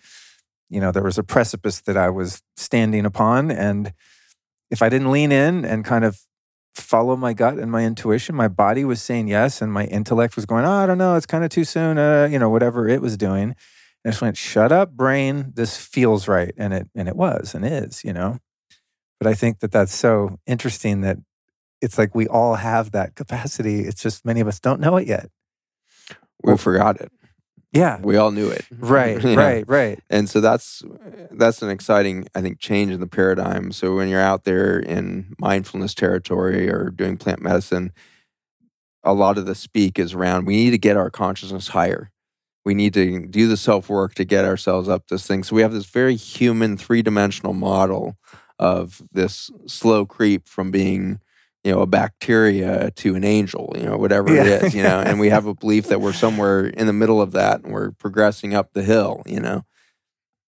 you 0.67 0.81
know, 0.81 0.91
there 0.91 1.03
was 1.03 1.19
a 1.19 1.23
precipice 1.23 1.81
that 1.81 1.95
I 1.95 2.09
was 2.09 2.41
standing 2.55 3.05
upon. 3.05 3.51
And 3.51 3.93
if 4.71 4.81
I 4.81 4.89
didn't 4.89 5.11
lean 5.11 5.31
in 5.31 5.63
and 5.63 5.85
kind 5.85 6.03
of 6.03 6.19
follow 6.73 7.15
my 7.15 7.33
gut 7.33 7.59
and 7.59 7.71
my 7.71 7.85
intuition, 7.85 8.33
my 8.33 8.47
body 8.47 8.83
was 8.83 8.99
saying 8.99 9.27
yes. 9.27 9.61
And 9.61 9.71
my 9.71 9.85
intellect 9.85 10.35
was 10.35 10.47
going, 10.47 10.65
oh, 10.65 10.71
I 10.71 10.87
don't 10.87 10.97
know, 10.97 11.17
it's 11.17 11.27
kind 11.27 11.43
of 11.43 11.51
too 11.51 11.65
soon, 11.65 11.99
uh, 11.99 12.27
you 12.31 12.39
know, 12.39 12.49
whatever 12.49 12.87
it 12.87 12.99
was 12.99 13.15
doing. 13.15 13.43
And 13.43 13.55
I 14.07 14.09
just 14.09 14.23
went, 14.23 14.37
shut 14.37 14.71
up, 14.71 14.89
brain. 14.93 15.51
This 15.53 15.77
feels 15.77 16.27
right. 16.27 16.55
And 16.57 16.73
it, 16.73 16.89
and 16.95 17.07
it 17.07 17.15
was 17.15 17.53
and 17.53 17.63
is, 17.63 18.03
you 18.03 18.11
know. 18.11 18.39
But 19.19 19.27
I 19.27 19.35
think 19.35 19.59
that 19.59 19.71
that's 19.71 19.93
so 19.93 20.39
interesting 20.47 21.01
that 21.01 21.17
it's 21.81 21.97
like 21.97 22.15
we 22.15 22.27
all 22.27 22.55
have 22.55 22.91
that 22.91 23.15
capacity. 23.15 23.81
It's 23.81 24.01
just 24.01 24.25
many 24.25 24.39
of 24.39 24.47
us 24.47 24.59
don't 24.59 24.79
know 24.79 24.97
it 24.97 25.07
yet. 25.07 25.29
We 26.43 26.49
well, 26.49 26.57
forgot 26.57 26.99
it. 27.01 27.11
Yeah. 27.73 27.99
We 28.01 28.15
all 28.15 28.31
knew 28.31 28.47
it. 28.49 28.65
Right, 28.71 29.21
right, 29.23 29.63
right. 29.67 29.99
And 30.09 30.29
so 30.29 30.41
that's 30.41 30.83
that's 31.31 31.61
an 31.61 31.69
exciting, 31.69 32.27
I 32.33 32.41
think, 32.41 32.59
change 32.59 32.91
in 32.91 32.99
the 32.99 33.07
paradigm. 33.07 33.71
So 33.71 33.95
when 33.95 34.07
you're 34.07 34.21
out 34.21 34.45
there 34.45 34.79
in 34.79 35.35
mindfulness 35.39 35.93
territory 35.93 36.69
or 36.69 36.89
doing 36.89 37.17
plant 37.17 37.41
medicine, 37.41 37.91
a 39.03 39.13
lot 39.13 39.37
of 39.37 39.45
the 39.45 39.55
speak 39.55 39.99
is 39.99 40.13
around 40.13 40.45
we 40.45 40.55
need 40.55 40.71
to 40.71 40.77
get 40.77 40.97
our 40.97 41.09
consciousness 41.09 41.69
higher. 41.69 42.11
We 42.65 42.73
need 42.73 42.93
to 42.95 43.27
do 43.27 43.47
the 43.47 43.57
self 43.57 43.89
work 43.89 44.15
to 44.15 44.25
get 44.25 44.45
ourselves 44.45 44.89
up 44.89 45.07
this 45.07 45.27
thing. 45.27 45.43
So 45.43 45.55
we 45.55 45.61
have 45.61 45.73
this 45.73 45.85
very 45.85 46.15
human 46.15 46.77
three 46.77 47.01
dimensional 47.01 47.53
model 47.53 48.17
of 48.59 49.01
this 49.11 49.51
slow 49.67 50.05
creep 50.05 50.47
from 50.49 50.71
being 50.71 51.19
you 51.67 51.73
know 51.73 51.81
a 51.81 51.85
bacteria 51.85 52.91
to 52.91 53.13
an 53.15 53.25
angel 53.25 53.73
you 53.75 53.83
know 53.83 53.97
whatever 53.97 54.33
yeah. 54.33 54.43
it 54.43 54.63
is 54.63 54.73
you 54.73 54.81
know 54.81 55.01
and 55.01 55.19
we 55.19 55.27
have 55.27 55.45
a 55.45 55.53
belief 55.63 55.87
that 55.87 55.99
we're 55.99 56.13
somewhere 56.13 56.65
in 56.65 56.87
the 56.87 56.93
middle 56.93 57.21
of 57.21 57.33
that 57.33 57.61
and 57.61 57.73
we're 57.73 57.91
progressing 57.91 58.53
up 58.53 58.71
the 58.71 58.83
hill 58.83 59.21
you 59.25 59.41
know 59.41 59.65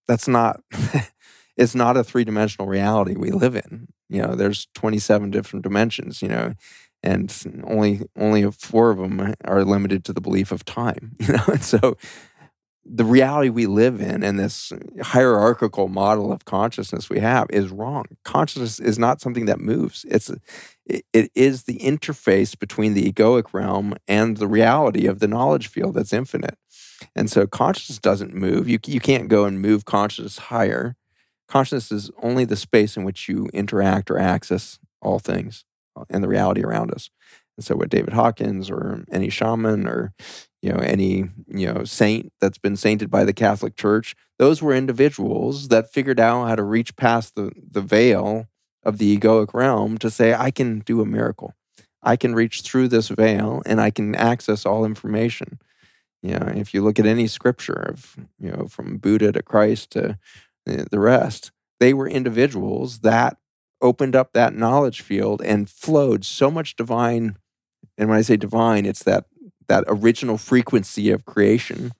that's 0.07 0.29
not 0.29 0.61
it's 1.57 1.75
not 1.75 1.97
a 1.97 2.05
three-dimensional 2.05 2.69
reality 2.69 3.15
we 3.17 3.31
live 3.31 3.53
in 3.53 3.89
you 4.07 4.21
know 4.21 4.33
there's 4.33 4.67
27 4.75 5.29
different 5.29 5.61
dimensions 5.61 6.21
you 6.21 6.29
know 6.29 6.53
and 7.03 7.33
only 7.65 8.01
only 8.17 8.49
four 8.51 8.89
of 8.89 8.97
them 8.97 9.33
are 9.45 9.63
limited 9.63 10.03
to 10.05 10.13
the 10.13 10.21
belief 10.21 10.51
of 10.51 10.65
time. 10.65 11.15
You 11.29 11.33
know, 11.33 11.43
and 11.47 11.63
so 11.63 11.97
the 12.85 13.05
reality 13.05 13.49
we 13.49 13.65
live 13.65 14.01
in 14.01 14.23
and 14.23 14.39
this 14.39 14.71
hierarchical 15.01 15.87
model 15.87 16.31
of 16.31 16.45
consciousness 16.45 17.09
we 17.09 17.19
have 17.19 17.47
is 17.49 17.69
wrong. 17.69 18.05
Consciousness 18.23 18.79
is 18.79 18.97
not 18.97 19.21
something 19.21 19.45
that 19.45 19.59
moves. 19.59 20.05
It's 20.09 20.31
it, 20.85 21.31
is 21.35 21.63
the 21.63 21.77
interface 21.79 22.57
between 22.57 22.93
the 22.93 23.11
egoic 23.11 23.53
realm 23.53 23.95
and 24.07 24.37
the 24.37 24.47
reality 24.47 25.05
of 25.05 25.19
the 25.19 25.27
knowledge 25.27 25.67
field 25.67 25.95
that's 25.95 26.13
infinite. 26.13 26.57
And 27.15 27.29
so 27.29 27.45
consciousness 27.45 27.99
doesn't 27.99 28.33
move. 28.33 28.67
You 28.67 28.79
you 28.85 28.99
can't 28.99 29.27
go 29.27 29.45
and 29.45 29.61
move 29.61 29.85
consciousness 29.85 30.37
higher. 30.37 30.95
Consciousness 31.47 31.91
is 31.91 32.11
only 32.21 32.45
the 32.45 32.55
space 32.55 32.95
in 32.97 33.03
which 33.03 33.27
you 33.27 33.49
interact 33.53 34.09
or 34.09 34.17
access 34.17 34.79
all 35.01 35.19
things 35.19 35.65
uh, 35.95 36.05
and 36.09 36.23
the 36.23 36.27
reality 36.27 36.61
around 36.63 36.91
us. 36.91 37.09
And 37.59 37.65
so, 37.65 37.75
what 37.75 37.89
David 37.89 38.13
Hawkins 38.13 38.69
or 38.69 39.03
any 39.11 39.29
shaman 39.29 39.85
or 39.85 40.13
you 40.61 40.71
know 40.71 40.79
any 40.79 41.25
you 41.47 41.73
know 41.73 41.83
saint 41.83 42.31
that's 42.39 42.57
been 42.57 42.77
sainted 42.77 43.11
by 43.11 43.25
the 43.25 43.33
Catholic 43.33 43.75
Church, 43.75 44.15
those 44.37 44.61
were 44.61 44.73
individuals 44.73 45.67
that 45.67 45.91
figured 45.91 46.21
out 46.21 46.47
how 46.47 46.55
to 46.55 46.63
reach 46.63 46.95
past 46.95 47.35
the 47.35 47.51
the 47.69 47.81
veil 47.81 48.47
of 48.83 48.97
the 48.97 49.17
egoic 49.17 49.53
realm 49.53 49.97
to 49.97 50.09
say, 50.09 50.33
I 50.33 50.51
can 50.51 50.79
do 50.79 51.01
a 51.01 51.05
miracle. 51.05 51.53
I 52.01 52.15
can 52.15 52.33
reach 52.33 52.61
through 52.61 52.87
this 52.87 53.09
veil 53.09 53.61
and 53.65 53.81
I 53.81 53.91
can 53.91 54.15
access 54.15 54.65
all 54.65 54.85
information. 54.85 55.59
You 56.23 56.39
know, 56.39 56.53
if 56.55 56.73
you 56.73 56.81
look 56.81 56.97
at 56.97 57.05
any 57.05 57.27
scripture 57.27 57.73
of 57.73 58.15
you 58.39 58.51
know 58.51 58.67
from 58.69 58.99
Buddha 58.99 59.33
to 59.33 59.43
Christ 59.43 59.91
to 59.91 60.17
eh, 60.65 60.85
the 60.89 61.01
rest, 61.01 61.51
they 61.81 61.93
were 61.93 62.07
individuals 62.07 62.99
that 62.99 63.35
opened 63.81 64.15
up 64.15 64.31
that 64.31 64.55
knowledge 64.55 65.01
field 65.01 65.41
and 65.41 65.69
flowed 65.69 66.23
so 66.23 66.49
much 66.49 66.77
divine 66.77 67.35
and 67.99 68.09
when 68.09 68.17
I 68.17 68.21
say 68.21 68.37
divine, 68.37 68.85
it's 68.85 69.03
that 69.03 69.25
that 69.67 69.83
original 69.87 70.37
frequency 70.37 71.11
of 71.11 71.25
creation. 71.25 71.91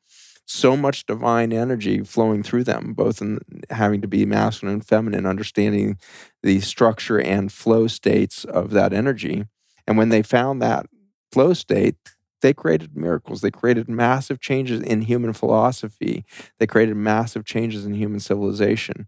So 0.47 0.75
much 0.75 1.05
divine 1.05 1.53
energy 1.53 2.01
flowing 2.03 2.41
through 2.41 2.63
them, 2.63 2.93
both 2.93 3.21
in 3.21 3.39
having 3.69 4.01
to 4.01 4.07
be 4.07 4.25
masculine 4.25 4.75
and 4.75 4.85
feminine, 4.85 5.27
understanding 5.27 5.99
the 6.41 6.59
structure 6.61 7.21
and 7.21 7.51
flow 7.51 7.85
states 7.85 8.45
of 8.45 8.71
that 8.71 8.91
energy. 8.91 9.45
And 9.85 9.95
when 9.95 10.09
they 10.09 10.23
found 10.23 10.59
that 10.61 10.87
flow 11.31 11.53
state, 11.53 11.97
they 12.41 12.53
created 12.53 12.97
miracles. 12.97 13.41
They 13.41 13.51
created 13.51 13.87
massive 13.89 14.39
changes 14.39 14.81
in 14.81 15.01
human 15.01 15.33
philosophy. 15.33 16.25
They 16.57 16.65
created 16.65 16.95
massive 16.95 17.45
changes 17.45 17.85
in 17.85 17.93
human 17.93 18.19
civilization. 18.19 19.07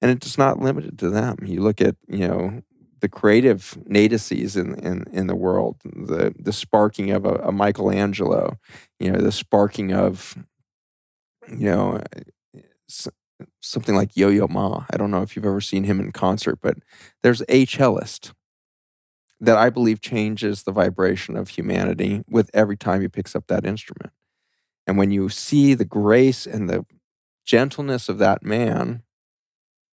And 0.00 0.10
it's 0.10 0.38
not 0.38 0.60
limited 0.60 0.98
to 1.00 1.10
them. 1.10 1.38
You 1.44 1.60
look 1.60 1.80
at, 1.80 1.96
you 2.06 2.28
know, 2.28 2.62
the 3.02 3.08
creative 3.08 3.76
nadices 3.88 4.56
in, 4.56 4.74
in, 4.78 5.04
in 5.12 5.26
the 5.26 5.34
world, 5.34 5.76
the, 5.84 6.32
the 6.38 6.52
sparking 6.52 7.10
of 7.10 7.26
a, 7.26 7.34
a 7.34 7.52
Michelangelo, 7.52 8.56
you 9.00 9.10
know, 9.10 9.18
the 9.18 9.32
sparking 9.32 9.92
of, 9.92 10.38
you 11.48 11.66
know, 11.66 12.00
something 13.60 13.96
like 13.96 14.16
Yo 14.16 14.28
Yo 14.28 14.46
Ma. 14.46 14.84
I 14.88 14.96
don't 14.96 15.10
know 15.10 15.20
if 15.22 15.34
you've 15.34 15.44
ever 15.44 15.60
seen 15.60 15.82
him 15.82 15.98
in 15.98 16.12
concert, 16.12 16.60
but 16.62 16.78
there's 17.24 17.42
a 17.48 17.66
cellist 17.66 18.32
that 19.40 19.56
I 19.58 19.68
believe 19.68 20.00
changes 20.00 20.62
the 20.62 20.70
vibration 20.72 21.36
of 21.36 21.48
humanity 21.48 22.22
with 22.30 22.50
every 22.54 22.76
time 22.76 23.00
he 23.00 23.08
picks 23.08 23.34
up 23.34 23.48
that 23.48 23.66
instrument. 23.66 24.12
And 24.86 24.96
when 24.96 25.10
you 25.10 25.28
see 25.28 25.74
the 25.74 25.84
grace 25.84 26.46
and 26.46 26.70
the 26.70 26.86
gentleness 27.44 28.08
of 28.08 28.18
that 28.18 28.44
man, 28.44 29.02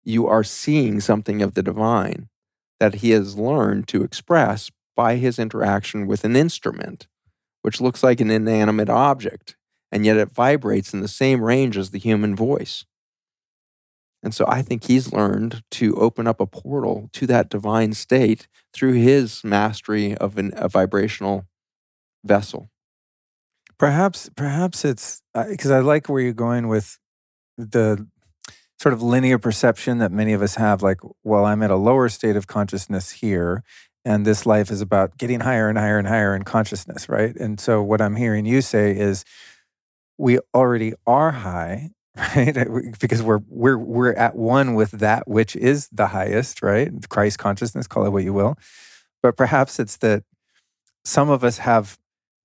you 0.03 0.27
are 0.27 0.43
seeing 0.43 0.99
something 0.99 1.41
of 1.41 1.53
the 1.53 1.63
divine 1.63 2.27
that 2.79 2.95
he 2.95 3.11
has 3.11 3.37
learned 3.37 3.87
to 3.89 4.03
express 4.03 4.71
by 4.95 5.15
his 5.15 5.39
interaction 5.39 6.07
with 6.07 6.23
an 6.23 6.35
instrument, 6.35 7.07
which 7.61 7.81
looks 7.81 8.03
like 8.03 8.19
an 8.19 8.31
inanimate 8.31 8.89
object, 8.89 9.55
and 9.91 10.05
yet 10.05 10.17
it 10.17 10.31
vibrates 10.31 10.93
in 10.93 11.01
the 11.01 11.07
same 11.07 11.43
range 11.43 11.77
as 11.77 11.91
the 11.91 11.99
human 11.99 12.35
voice. 12.35 12.85
And 14.23 14.33
so 14.33 14.45
I 14.47 14.61
think 14.61 14.83
he's 14.83 15.13
learned 15.13 15.63
to 15.71 15.95
open 15.95 16.27
up 16.27 16.41
a 16.41 16.47
portal 16.47 17.09
to 17.13 17.27
that 17.27 17.49
divine 17.49 17.93
state 17.93 18.47
through 18.73 18.93
his 18.93 19.43
mastery 19.43 20.17
of 20.17 20.37
an, 20.37 20.51
a 20.55 20.67
vibrational 20.67 21.45
vessel. 22.23 22.69
Perhaps, 23.77 24.29
perhaps 24.35 24.83
it's 24.83 25.21
because 25.33 25.69
uh, 25.69 25.75
I 25.75 25.79
like 25.79 26.09
where 26.09 26.19
you're 26.19 26.33
going 26.33 26.67
with 26.67 26.97
the 27.57 28.07
sort 28.79 28.93
of 28.93 29.01
linear 29.01 29.39
perception 29.39 29.97
that 29.97 30.11
many 30.11 30.33
of 30.33 30.41
us 30.41 30.55
have 30.55 30.81
like, 30.81 30.99
well, 31.23 31.45
I'm 31.45 31.63
at 31.63 31.71
a 31.71 31.75
lower 31.75 32.09
state 32.09 32.35
of 32.35 32.47
consciousness 32.47 33.11
here, 33.11 33.63
and 34.05 34.25
this 34.25 34.45
life 34.45 34.69
is 34.71 34.81
about 34.81 35.17
getting 35.17 35.41
higher 35.41 35.67
and 35.67 35.77
higher 35.77 35.97
and 35.97 36.07
higher 36.07 36.35
in 36.35 36.43
consciousness, 36.43 37.09
right? 37.09 37.35
And 37.35 37.59
so 37.59 37.81
what 37.81 38.01
I'm 38.01 38.15
hearing 38.15 38.45
you 38.45 38.61
say 38.61 38.97
is 38.97 39.25
we 40.17 40.39
already 40.53 40.93
are 41.05 41.31
high, 41.31 41.89
right? 42.15 42.55
Uh, 42.55 42.65
because 42.99 43.21
we're 43.21 43.41
we're 43.47 43.77
we're 43.77 44.13
at 44.13 44.35
one 44.35 44.75
with 44.75 44.91
that 44.91 45.27
which 45.27 45.55
is 45.55 45.89
the 45.91 46.07
highest, 46.07 46.61
right? 46.61 46.91
Christ 47.09 47.39
consciousness, 47.39 47.87
call 47.87 48.05
it 48.05 48.11
what 48.11 48.23
you 48.23 48.33
will. 48.33 48.57
But 49.21 49.35
perhaps 49.35 49.79
it's 49.79 49.97
that 49.97 50.23
some 51.03 51.29
of 51.29 51.43
us 51.43 51.59
have 51.59 51.97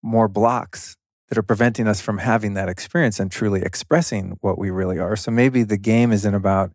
more 0.02 0.28
blocks 0.28 0.96
that 1.32 1.38
are 1.38 1.42
preventing 1.42 1.88
us 1.88 1.98
from 1.98 2.18
having 2.18 2.52
that 2.52 2.68
experience 2.68 3.18
and 3.18 3.32
truly 3.32 3.62
expressing 3.62 4.36
what 4.42 4.58
we 4.58 4.68
really 4.68 4.98
are. 4.98 5.16
So 5.16 5.30
maybe 5.30 5.62
the 5.62 5.78
game 5.78 6.12
isn't 6.12 6.34
about 6.34 6.72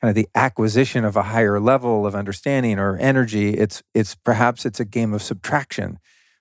kind 0.00 0.08
of 0.08 0.14
the 0.14 0.28
acquisition 0.32 1.04
of 1.04 1.16
a 1.16 1.24
higher 1.24 1.58
level 1.58 2.06
of 2.06 2.14
understanding 2.14 2.78
or 2.78 2.96
energy. 2.98 3.54
It's 3.54 3.82
it's 3.92 4.14
perhaps 4.14 4.64
it's 4.64 4.78
a 4.78 4.84
game 4.84 5.12
of 5.12 5.22
subtraction. 5.22 5.98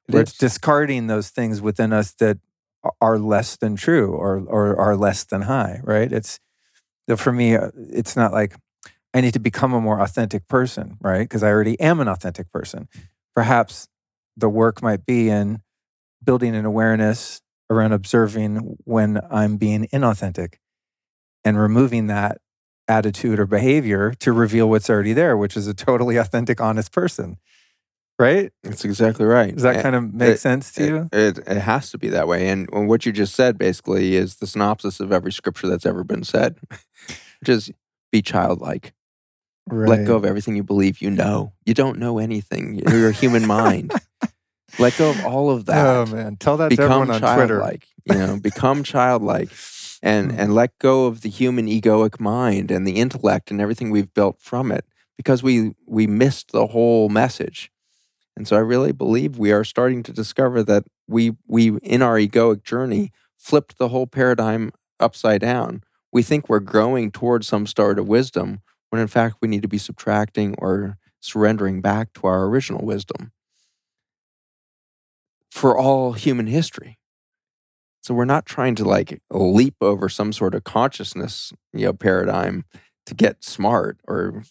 It 0.08 0.14
where 0.14 0.22
is. 0.22 0.30
it's 0.30 0.38
discarding 0.38 1.08
those 1.08 1.32
things 1.32 1.60
within 1.60 1.91
us 1.91 2.12
that 2.20 2.38
are 3.02 3.18
less 3.18 3.58
than 3.58 3.76
true 3.76 4.12
or 4.12 4.43
or 4.45 4.80
are 4.80 4.95
less 4.95 5.24
than 5.24 5.41
high, 5.41 5.82
right? 5.84 6.12
It's 6.12 6.39
for 7.18 7.32
me 7.32 7.56
uh, 7.56 7.72
it's 7.76 8.16
not 8.16 8.32
like 8.32 8.54
I 9.16 9.22
need 9.22 9.34
to 9.34 9.39
become 9.39 9.74
a 9.74 9.82
more 9.82 10.00
authentic 10.00 10.47
person, 10.47 10.97
right? 11.02 11.28
Because 11.28 11.41
I 11.41 11.50
already 11.50 11.80
am 11.80 12.00
an 12.00 12.08
authentic 12.08 12.52
person. 12.52 12.88
Perhaps 13.34 13.88
the 14.38 14.50
work 14.50 14.84
might 14.84 15.04
be 15.04 15.30
in 15.30 15.64
building 16.24 16.55
an 16.55 16.65
awareness 16.65 17.41
around 17.70 17.93
observing 17.93 18.78
when 18.84 19.20
I'm 19.30 19.57
being 19.57 19.88
inauthentic 19.93 20.55
and 21.45 21.57
removing 21.57 22.07
that 22.07 22.39
attitude 22.88 23.39
or 23.39 23.45
behavior 23.45 24.13
to 24.20 24.34
reveal 24.34 24.70
what's 24.70 24.89
already 24.89 25.13
there, 25.13 25.38
which 25.38 25.55
is 25.55 25.67
a 25.67 25.74
totally 25.74 26.17
authentic, 26.17 26.59
honest 26.59 26.91
person. 26.91 27.38
Right? 28.17 28.51
That's 28.63 28.84
exactly 28.84 29.26
right. 29.26 29.53
Does 29.53 29.63
that 29.63 29.78
eh, 29.78 29.82
kind 29.82 29.95
of 29.95 30.13
make 30.13 30.32
it, 30.32 30.39
sense 30.41 30.74
to 30.74 30.84
it, 30.84 30.88
you? 30.88 31.09
It, 31.13 31.38
it 31.38 31.57
has 31.57 31.89
to 31.91 31.97
be 31.97 32.09
that 32.09 32.28
way. 32.28 32.49
And 32.49 32.67
what 32.70 33.05
you 33.05 33.13
just 33.13 33.34
said 33.34 33.57
basically 33.57 34.15
is 34.15 34.36
the 34.36 34.47
synopsis 34.47 34.99
of 34.99 35.13
every 35.13 35.32
scripture 35.32 35.67
that's 35.67 35.86
ever 35.86 36.03
been 36.03 36.26
said, 36.26 36.57
which 37.39 37.47
is 37.47 37.72
be 38.11 38.22
childlike. 38.22 38.93
Right. 39.67 39.88
Let 39.88 40.07
go 40.07 40.17
of 40.17 40.26
everything 40.26 40.57
you 40.57 40.63
believe 40.63 41.01
you 41.01 41.11
know. 41.11 41.53
You 41.65 41.74
don't 41.74 41.99
know 41.99 42.17
anything. 42.17 42.82
You're 42.89 43.09
a 43.09 43.13
human 43.13 43.47
mind. 43.47 43.93
Let 44.78 44.97
go 44.97 45.09
of 45.09 45.26
all 45.26 45.49
of 45.49 45.65
that. 45.67 45.86
Oh 45.86 46.05
man, 46.05 46.36
tell 46.38 46.57
that 46.57 46.70
become 46.70 46.88
to 46.88 46.93
everyone 46.93 47.11
on 47.11 47.20
childlike. 47.22 47.88
Twitter. 48.05 48.20
You 48.22 48.28
know, 48.28 48.39
become 48.39 48.84
childlike, 48.84 49.49
and 50.01 50.32
hmm. 50.32 50.39
and 50.39 50.55
let 50.55 50.78
go 50.80 51.05
of 51.05 51.22
the 51.22 51.30
human 51.30 51.67
egoic 51.67 52.20
mind 52.20 52.72
and 52.72 52.86
the 52.86 52.97
intellect 52.97 53.51
and 53.51 53.61
everything 53.61 53.89
we've 53.89 54.13
built 54.13 54.39
from 54.39 54.72
it, 54.72 54.86
because 55.17 55.41
we 55.41 55.74
we 55.86 56.07
missed 56.07 56.51
the 56.51 56.67
whole 56.67 57.09
message. 57.09 57.72
And 58.36 58.47
so 58.47 58.55
I 58.55 58.59
really 58.59 58.93
believe 58.93 59.38
we 59.38 59.51
are 59.51 59.65
starting 59.65 60.01
to 60.03 60.13
discover 60.13 60.63
that 60.63 60.86
we 61.07 61.36
we 61.47 61.78
in 61.80 62.01
our 62.01 62.15
egoic 62.17 62.63
journey 62.63 63.11
flipped 63.38 63.78
the 63.78 63.89
whole 63.89 64.07
paradigm 64.07 64.72
upside 64.99 65.41
down. 65.41 65.84
We 66.11 66.24
think 66.24 66.49
we're 66.49 66.59
growing 66.59 67.11
towards 67.11 67.47
some 67.47 67.67
start 67.67 67.99
of 67.99 68.07
wisdom 68.07 68.61
when 68.89 69.01
in 69.01 69.07
fact 69.07 69.38
we 69.41 69.47
need 69.47 69.61
to 69.61 69.67
be 69.67 69.78
subtracting 69.78 70.55
or 70.57 70.97
surrendering 71.20 71.82
back 71.82 72.13
to 72.13 72.28
our 72.28 72.45
original 72.45 72.86
wisdom 72.86 73.32
for 75.60 75.78
all 75.78 76.14
human 76.14 76.47
history. 76.47 76.97
So 78.01 78.14
we're 78.14 78.24
not 78.24 78.45
trying 78.45 78.76
to 78.76 78.86
like 78.86 79.22
leap 79.30 79.76
over 79.82 80.07
some 80.07 80.32
sort 80.32 80.55
of 80.55 80.64
consciousness, 80.64 81.51
you 81.74 81.86
know, 81.86 81.91
paradigm 81.91 82.64
to 83.07 83.14
get 83.14 83.43
smart 83.43 83.97
or 84.07 84.43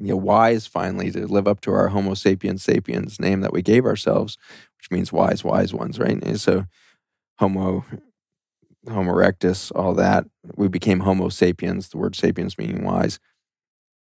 you 0.00 0.08
know 0.08 0.16
wise 0.16 0.66
finally 0.66 1.12
to 1.12 1.28
live 1.28 1.46
up 1.46 1.60
to 1.60 1.70
our 1.70 1.88
Homo 1.88 2.14
sapiens 2.14 2.64
sapiens 2.64 3.20
name 3.20 3.40
that 3.42 3.52
we 3.52 3.62
gave 3.62 3.84
ourselves, 3.84 4.36
which 4.78 4.90
means 4.90 5.12
wise, 5.12 5.44
wise 5.44 5.72
ones, 5.72 6.00
right? 6.00 6.20
And 6.20 6.40
so 6.40 6.64
Homo 7.38 7.84
Homo 8.88 9.12
erectus, 9.12 9.70
all 9.76 9.94
that. 9.94 10.24
We 10.56 10.66
became 10.66 11.00
Homo 11.00 11.28
sapiens, 11.28 11.90
the 11.90 11.98
word 11.98 12.16
sapiens 12.16 12.58
meaning 12.58 12.82
wise. 12.82 13.20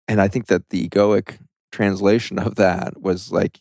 And 0.06 0.20
I 0.20 0.28
think 0.28 0.46
that 0.46 0.68
the 0.68 0.88
egoic 0.88 1.40
translation 1.72 2.38
of 2.38 2.54
that 2.54 3.02
was 3.02 3.32
like 3.32 3.58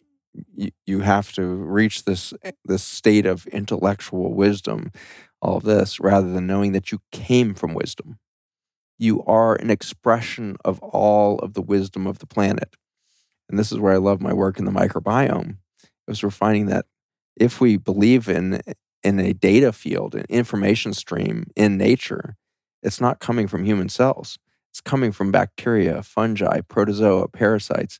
you, 0.85 0.99
have 1.01 1.31
to 1.33 1.43
reach 1.43 2.05
this 2.05 2.33
eh, 2.43 2.51
this 2.65 2.83
state 2.83 3.25
of 3.25 3.47
intellectual 3.47 4.33
wisdom 4.33 4.91
all 5.41 5.57
of 5.57 5.63
this 5.63 5.99
rather 5.99 6.31
than 6.31 6.47
knowing 6.47 6.73
that 6.73 6.91
you 6.91 6.99
came 7.11 7.53
from 7.53 7.73
wisdom. 7.73 8.19
You 8.97 9.23
are 9.23 9.55
an 9.55 9.69
expression 9.69 10.57
of 10.65 10.79
all 10.79 11.39
of 11.39 11.53
the 11.53 11.61
wisdom 11.61 12.05
of 12.05 12.19
the 12.19 12.27
planet. 12.27 12.75
And 13.49 13.57
this 13.57 13.71
is 13.71 13.79
where 13.79 13.93
i 13.93 13.97
love 13.97 14.21
my 14.21 14.33
work 14.33 14.59
in 14.59 14.65
the 14.65 14.71
microbiome 14.71 15.57
is 16.07 16.23
we're 16.23 16.29
finding 16.29 16.65
that 16.67 16.85
if 17.35 17.61
we 17.61 17.77
believe 17.77 18.27
in 18.27 18.61
in 19.01 19.19
a 19.19 19.33
data 19.33 19.71
field, 19.71 20.13
an 20.13 20.25
information 20.27 20.93
stream 20.93 21.45
in 21.55 21.77
nature, 21.77 22.35
it's 22.83 22.99
not 22.99 23.19
coming 23.19 23.47
from 23.47 23.63
human 23.63 23.87
cells. 23.87 24.37
It's 24.71 24.81
coming 24.81 25.11
from 25.11 25.31
bacteria, 25.31 26.03
fungi, 26.03 26.61
protozoa, 26.61 27.29
parasites, 27.29 27.99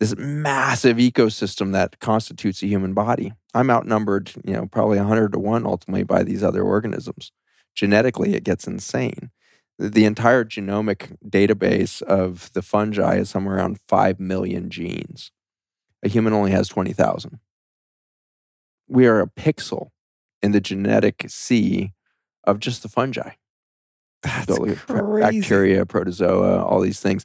this 0.00 0.16
massive 0.16 0.96
ecosystem 0.96 1.72
that 1.72 2.00
constitutes 2.00 2.62
a 2.62 2.66
human 2.66 2.94
body. 2.94 3.32
I'm 3.54 3.70
outnumbered, 3.70 4.32
you 4.44 4.54
know, 4.54 4.66
probably 4.66 4.98
100 4.98 5.32
to 5.34 5.38
1 5.38 5.66
ultimately 5.66 6.04
by 6.04 6.22
these 6.22 6.42
other 6.42 6.62
organisms. 6.62 7.32
Genetically, 7.74 8.34
it 8.34 8.42
gets 8.42 8.66
insane. 8.66 9.30
The 9.78 10.06
entire 10.06 10.44
genomic 10.44 11.16
database 11.24 12.02
of 12.02 12.50
the 12.54 12.62
fungi 12.62 13.16
is 13.16 13.30
somewhere 13.30 13.56
around 13.56 13.78
5 13.88 14.18
million 14.18 14.70
genes. 14.70 15.30
A 16.02 16.08
human 16.08 16.32
only 16.32 16.50
has 16.50 16.68
20,000. 16.68 17.38
We 18.88 19.06
are 19.06 19.20
a 19.20 19.28
pixel 19.28 19.90
in 20.42 20.52
the 20.52 20.60
genetic 20.60 21.26
sea 21.28 21.92
of 22.44 22.58
just 22.58 22.82
the 22.82 22.88
fungi. 22.88 23.32
That's 24.22 24.58
crazy. 24.58 24.80
Bacteria, 24.88 25.86
protozoa, 25.86 26.64
all 26.64 26.80
these 26.80 27.00
things. 27.00 27.24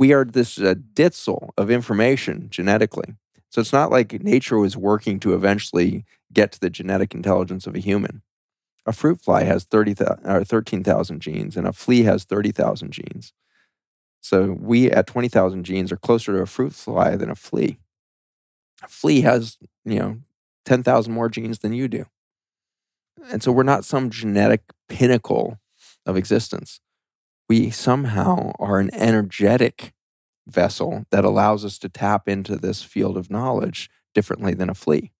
We 0.00 0.14
are 0.14 0.24
this 0.24 0.58
uh, 0.58 0.76
ditzel 0.94 1.50
of 1.58 1.70
information 1.70 2.48
genetically. 2.48 3.16
So 3.50 3.60
it's 3.60 3.72
not 3.74 3.90
like 3.90 4.22
nature 4.22 4.58
was 4.58 4.74
working 4.74 5.20
to 5.20 5.34
eventually 5.34 6.06
get 6.32 6.52
to 6.52 6.60
the 6.60 6.70
genetic 6.70 7.14
intelligence 7.14 7.66
of 7.66 7.74
a 7.74 7.80
human. 7.80 8.22
A 8.86 8.94
fruit 8.94 9.20
fly 9.20 9.44
has 9.44 9.64
30, 9.64 9.96
or 10.24 10.42
13,000 10.42 11.20
genes, 11.20 11.54
and 11.54 11.66
a 11.66 11.74
flea 11.74 12.04
has 12.04 12.24
30,000 12.24 12.92
genes. 12.92 13.34
So 14.22 14.56
we 14.58 14.90
at 14.90 15.06
20,000 15.06 15.64
genes 15.64 15.92
are 15.92 15.98
closer 15.98 16.32
to 16.32 16.42
a 16.42 16.46
fruit 16.46 16.72
fly 16.72 17.14
than 17.16 17.28
a 17.28 17.34
flea. 17.34 17.76
A 18.82 18.88
flea 18.88 19.20
has, 19.20 19.58
you 19.84 19.98
know, 19.98 20.20
10,000 20.64 21.12
more 21.12 21.28
genes 21.28 21.58
than 21.58 21.74
you 21.74 21.88
do. 21.88 22.06
And 23.30 23.42
so 23.42 23.52
we're 23.52 23.64
not 23.64 23.84
some 23.84 24.08
genetic 24.08 24.62
pinnacle 24.88 25.58
of 26.06 26.16
existence. 26.16 26.80
We 27.50 27.70
somehow 27.70 28.52
are 28.60 28.78
an 28.78 28.94
energetic 28.94 29.92
vessel 30.46 31.06
that 31.10 31.24
allows 31.24 31.64
us 31.64 31.78
to 31.80 31.88
tap 31.88 32.28
into 32.28 32.54
this 32.56 32.84
field 32.84 33.16
of 33.16 33.28
knowledge 33.28 33.90
differently 34.14 34.54
than 34.54 34.70
a 34.70 34.74
flea. 34.74 35.10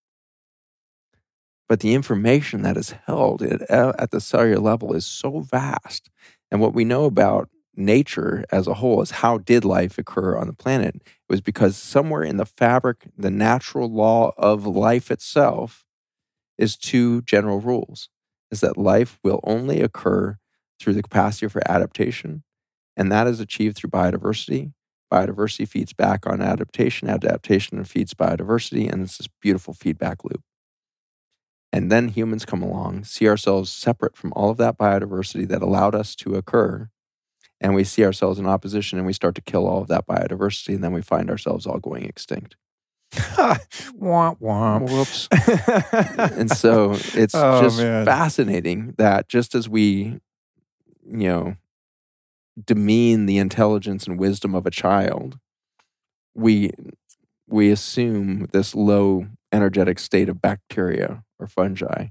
But 1.69 1.81
the 1.81 1.95
information 1.95 2.63
that 2.63 2.77
is 2.77 2.95
held 3.07 3.43
uh, 3.43 3.95
at 3.99 4.13
the 4.13 4.21
cellular 4.21 4.61
level 4.61 4.95
is 4.95 5.07
so 5.07 5.41
vast. 5.41 6.09
And 6.53 6.61
what 6.61 6.73
we 6.73 6.85
know 6.85 7.07
about 7.07 7.49
nature 7.77 8.45
as 8.53 8.69
a 8.69 8.75
whole 8.75 9.03
is 9.03 9.11
how 9.11 9.39
did 9.39 9.65
life 9.65 9.99
occur 9.99 10.37
on 10.37 10.47
the 10.47 10.53
planet? 10.53 10.97
It 10.97 11.03
was 11.29 11.41
because 11.41 11.77
somewhere 11.77 12.23
in 12.23 12.37
the 12.37 12.47
fabric, 12.47 13.09
the 13.19 13.33
natural 13.33 13.93
law 13.93 14.35
of 14.39 14.67
life 14.67 15.11
itself 15.11 15.85
is 16.59 16.77
two 16.77 17.23
general 17.23 17.61
rules 17.61 18.11
is 18.53 18.61
that 18.63 18.79
life 18.79 19.21
will 19.25 19.41
only 19.45 19.83
occur 19.83 20.39
through 20.81 20.95
the 20.95 21.03
capacity 21.03 21.49
for 21.49 21.63
adaptation, 21.71 22.43
and 22.97 23.13
that 23.13 23.27
is 23.27 23.41
achieved 23.41 23.77
through 23.77 23.91
biodiversity. 23.91 24.73
Biodiversity 25.13 25.67
feeds 25.69 25.93
back 25.93 26.27
on 26.27 26.41
adaptation, 26.41 27.09
adaptation 27.09 27.85
feeds 27.85 28.15
biodiversity, 28.15 28.91
and 28.91 29.03
it's 29.03 29.19
this 29.19 29.29
beautiful 29.41 29.75
feedback 29.75 30.25
loop. 30.25 30.43
And 31.73 31.91
then 31.91 32.09
humans 32.09 32.45
come 32.45 32.63
along, 32.63 33.05
see 33.05 33.29
ourselves 33.29 33.71
separate 33.71 34.17
from 34.17 34.33
all 34.35 34.51
of 34.51 34.57
that 34.59 34.79
biodiversity 34.79 35.47
that 35.49 35.63
allowed 35.63 35.95
us 35.95 36.15
to 36.17 36.35
occur, 36.35 36.89
and 37.61 37.75
we 37.75 37.85
see 37.85 38.05
ourselves 38.05 38.39
in 38.39 38.47
opposition 38.47 38.99
and 38.99 39.07
we 39.07 39.13
start 39.13 39.35
to 39.35 39.43
kill 39.43 39.67
all 39.67 39.83
of 39.83 39.89
that 39.89 40.07
biodiversity, 40.07 40.75
and 40.75 40.83
then 40.83 40.93
we 40.93 41.03
find 41.03 41.31
ourselves 41.31 41.67
all 41.67 41.79
going 41.79 42.05
extinct. 42.05 42.57
womp 43.13 44.41
womp. 44.41 44.89
Whoops. 44.89 45.29
and 46.39 46.51
so 46.51 46.93
it's 46.93 47.35
oh, 47.35 47.63
just 47.63 47.79
man. 47.79 48.05
fascinating 48.05 48.95
that 48.99 49.29
just 49.29 49.55
as 49.55 49.69
we, 49.69 50.21
you 51.11 51.29
know, 51.29 51.57
demean 52.63 53.27
the 53.27 53.39
intelligence 53.39 54.07
and 54.07 54.19
wisdom 54.19 54.55
of 54.55 54.67
a 54.67 54.71
child, 54.71 55.39
we 56.35 56.71
we 57.49 57.71
assume 57.71 58.47
this 58.53 58.75
low 58.75 59.27
energetic 59.53 59.99
state 59.99 60.29
of 60.29 60.41
bacteria 60.41 61.25
or 61.39 61.49
fungi 61.49 62.07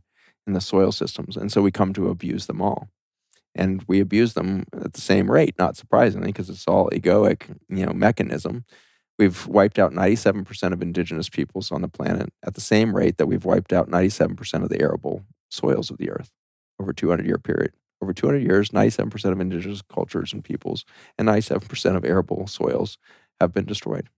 in 0.45 0.53
the 0.53 0.61
soil 0.61 0.91
systems. 0.91 1.37
And 1.37 1.51
so 1.51 1.61
we 1.61 1.71
come 1.71 1.93
to 1.93 2.09
abuse 2.09 2.47
them 2.47 2.61
all. 2.61 2.89
And 3.55 3.83
we 3.87 3.99
abuse 3.99 4.33
them 4.33 4.65
at 4.73 4.93
the 4.93 5.01
same 5.01 5.31
rate, 5.31 5.55
not 5.57 5.77
surprisingly, 5.77 6.27
because 6.27 6.49
it's 6.49 6.67
all 6.67 6.89
egoic, 6.91 7.57
you 7.69 7.85
know, 7.85 7.93
mechanism. 7.93 8.65
We've 9.17 9.47
wiped 9.47 9.79
out 9.79 9.91
97% 9.91 10.73
of 10.73 10.81
indigenous 10.81 11.29
peoples 11.29 11.71
on 11.71 11.81
the 11.81 11.87
planet 11.87 12.29
at 12.45 12.53
the 12.53 12.61
same 12.61 12.95
rate 12.95 13.17
that 13.17 13.27
we've 13.27 13.45
wiped 13.45 13.73
out 13.73 13.89
97% 13.89 14.63
of 14.63 14.69
the 14.69 14.81
arable 14.81 15.23
soils 15.49 15.89
of 15.89 15.97
the 15.97 16.11
earth 16.11 16.31
over 16.79 16.91
a 16.91 16.95
200 16.95 17.25
year 17.25 17.37
period. 17.37 17.73
Over 18.01 18.13
200 18.13 18.41
years, 18.41 18.69
97% 18.69 19.31
of 19.31 19.39
indigenous 19.39 19.81
cultures 19.81 20.31
and 20.31 20.43
peoples 20.43 20.85
and 21.17 21.27
97% 21.27 21.95
of 21.95 22.05
arable 22.05 22.47
soils 22.47 22.97
have 23.41 23.53
been 23.53 23.65
destroyed. 23.65 24.09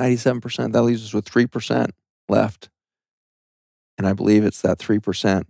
97%, 0.00 0.72
that 0.72 0.82
leaves 0.82 1.04
us 1.04 1.12
with 1.12 1.30
3% 1.30 1.90
left. 2.28 2.70
And 3.98 4.06
I 4.06 4.12
believe 4.12 4.44
it's 4.44 4.62
that 4.62 4.78
3% 4.78 5.44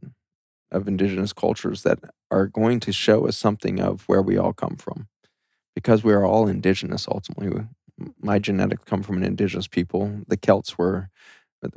of 0.72 0.88
indigenous 0.88 1.32
cultures 1.32 1.82
that 1.82 1.99
are 2.30 2.46
going 2.46 2.80
to 2.80 2.92
show 2.92 3.26
us 3.26 3.36
something 3.36 3.80
of 3.80 4.03
where 4.07 4.22
we 4.22 4.36
all 4.36 4.53
come 4.53 4.76
from. 4.76 5.09
Because 5.74 6.03
we 6.03 6.12
are 6.12 6.24
all 6.24 6.49
indigenous 6.49 7.07
ultimately 7.07 7.68
my 8.20 8.38
genetics 8.38 8.84
come 8.84 9.03
from 9.03 9.16
an 9.16 9.24
indigenous 9.24 9.66
people. 9.66 10.20
The 10.28 10.36
Celts 10.36 10.78
were 10.78 11.11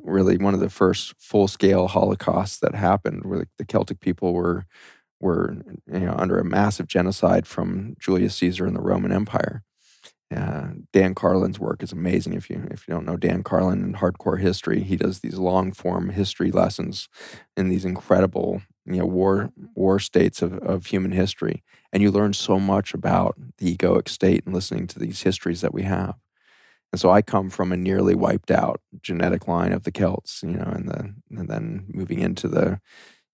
really 0.02 0.38
one 0.38 0.54
of 0.54 0.60
the 0.60 0.70
first 0.70 1.16
full 1.18 1.48
scale 1.48 1.88
holocausts 1.88 2.60
that 2.60 2.76
happened, 2.76 3.26
where 3.26 3.48
the 3.58 3.66
Celtic 3.66 4.00
people 4.00 4.34
were 4.34 4.66
were 5.22 5.58
you 5.92 6.00
know 6.00 6.16
under 6.18 6.40
a 6.40 6.46
massive 6.46 6.88
genocide 6.88 7.48
from 7.48 7.96
Julius 8.00 8.36
Caesar 8.36 8.66
and 8.66 8.76
the 8.76 8.82
Roman 8.82 9.12
Empire. 9.12 9.64
Uh, 10.36 10.70
Dan 10.94 11.14
Carlin's 11.14 11.60
work 11.60 11.84
is 11.84 11.92
amazing. 11.92 12.34
If 12.34 12.50
you 12.50 12.68
if 12.72 12.88
you 12.88 12.94
don't 12.94 13.06
know 13.06 13.18
Dan 13.18 13.44
Carlin 13.44 13.84
in 13.84 13.94
hardcore 13.96 14.40
history, 14.40 14.82
he 14.84 14.96
does 14.96 15.20
these 15.20 15.38
long 15.38 15.72
form 15.72 16.10
history 16.10 16.52
lessons 16.52 17.10
in 17.58 17.70
these 17.70 17.86
incredible 17.86 18.62
you 18.86 18.98
know 18.98 19.06
war 19.06 19.52
war 19.76 20.00
states 20.00 20.42
of, 20.42 20.58
of 20.60 20.88
human 20.88 21.12
history 21.12 21.64
and 21.94 22.02
you 22.02 22.12
learn 22.12 22.34
so 22.34 22.60
much 22.60 22.94
about 22.94 23.36
the 23.58 23.76
egoic 23.76 24.08
state 24.08 24.44
and 24.46 24.54
listening 24.54 24.88
to 24.88 25.00
these 25.00 25.22
histories 25.22 25.62
that 25.62 25.74
we 25.74 25.84
have 25.84 26.16
and 26.92 27.00
so 27.00 27.10
i 27.10 27.22
come 27.22 27.50
from 27.50 27.72
a 27.72 27.78
nearly 27.78 28.16
wiped 28.16 28.50
out 28.50 28.82
genetic 29.02 29.48
line 29.48 29.72
of 29.72 29.84
the 29.84 29.92
celts 29.92 30.42
you 30.44 30.58
know 30.58 30.72
and 30.74 30.88
the 30.88 31.14
and 31.38 31.48
then 31.48 31.86
moving 31.90 32.20
into 32.20 32.48
the 32.48 32.80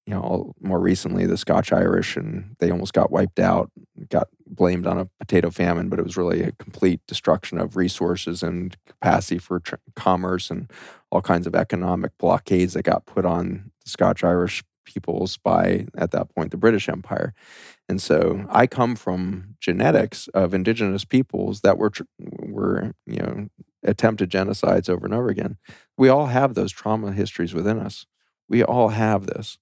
you 0.08 0.14
know 0.14 0.54
more 0.62 0.80
recently 0.80 1.26
the 1.26 1.38
scotch 1.38 1.72
irish 1.72 2.16
and 2.16 2.56
they 2.60 2.72
almost 2.72 2.94
got 2.94 3.12
wiped 3.12 3.40
out 3.40 3.70
got 4.10 4.30
blamed 4.48 4.88
on 4.88 4.98
a 4.98 5.10
potato 5.20 5.52
famine 5.52 5.90
but 5.90 6.00
it 6.00 6.06
was 6.06 6.18
really 6.18 6.42
a 6.42 6.54
complete 6.54 7.02
destruction 7.08 7.60
of 7.60 7.76
resources 7.76 8.42
and 8.42 8.78
capacity 8.88 9.38
for 9.38 9.60
tr- 9.60 9.76
commerce 9.96 10.50
and 10.50 10.72
all 11.12 11.22
kinds 11.22 11.46
of 11.46 11.56
economic 11.56 12.12
blockades 12.18 12.74
that 12.74 12.84
got 12.84 13.06
put 13.06 13.26
on 13.26 13.72
the 13.84 13.90
scotch 13.90 14.24
irish 14.24 14.64
peoples 14.88 15.38
by, 15.38 15.86
at 15.96 16.12
that 16.12 16.34
point, 16.34 16.52
the 16.52 16.58
British 16.58 16.90
Empire. 16.90 17.34
And 17.90 18.02
so 18.02 18.46
I 18.50 18.68
come 18.68 18.96
from 18.96 19.56
genetics 19.60 20.28
of 20.30 20.54
indigenous 20.54 21.06
peoples 21.06 21.62
that 21.62 21.78
were, 21.78 21.92
were 22.20 22.94
you 23.06 23.18
know, 23.18 23.48
attempted 23.84 24.32
genocides 24.32 24.90
over 24.90 25.06
and 25.06 25.14
over 25.14 25.30
again. 25.30 25.58
We 25.98 26.10
all 26.10 26.28
have 26.28 26.54
those 26.54 26.72
trauma 26.72 27.12
histories 27.12 27.54
within 27.54 27.80
us. 27.80 28.06
We 28.50 28.64
all 28.64 28.90
have 28.90 29.28
this. 29.28 29.58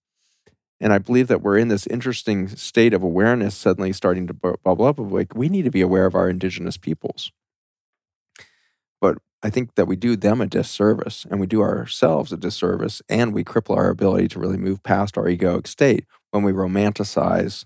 And 0.82 0.92
I 0.92 0.98
believe 0.98 1.28
that 1.28 1.42
we're 1.42 1.58
in 1.58 1.70
this 1.70 1.88
interesting 1.88 2.48
state 2.50 2.94
of 2.94 3.02
awareness 3.02 3.56
suddenly 3.56 3.94
starting 3.94 4.28
to 4.28 4.34
bubble 4.34 4.86
up 4.86 5.00
of 5.00 5.12
like, 5.12 5.36
we 5.36 5.50
need 5.50 5.64
to 5.64 5.72
be 5.72 5.82
aware 5.82 6.06
of 6.06 6.16
our 6.16 6.30
indigenous 6.30 6.78
peoples. 6.78 7.32
But 9.00 9.18
I 9.42 9.50
think 9.50 9.76
that 9.76 9.88
we 9.88 9.96
do 9.96 10.16
them 10.16 10.42
a 10.42 10.48
disservice 10.48 11.26
and 11.30 11.40
we 11.40 11.48
do 11.48 11.62
ourselves 11.62 12.34
a 12.34 12.38
disservice 12.38 13.02
and 13.08 13.34
we 13.34 13.44
cripple 13.44 13.78
our 13.78 13.90
ability 13.90 14.28
to 14.30 14.40
really 14.40 14.58
move 14.58 14.84
past 14.84 15.18
our 15.18 15.26
egoic 15.26 15.68
state 15.68 16.06
when 16.32 16.44
we 16.44 16.52
romanticize 16.52 17.66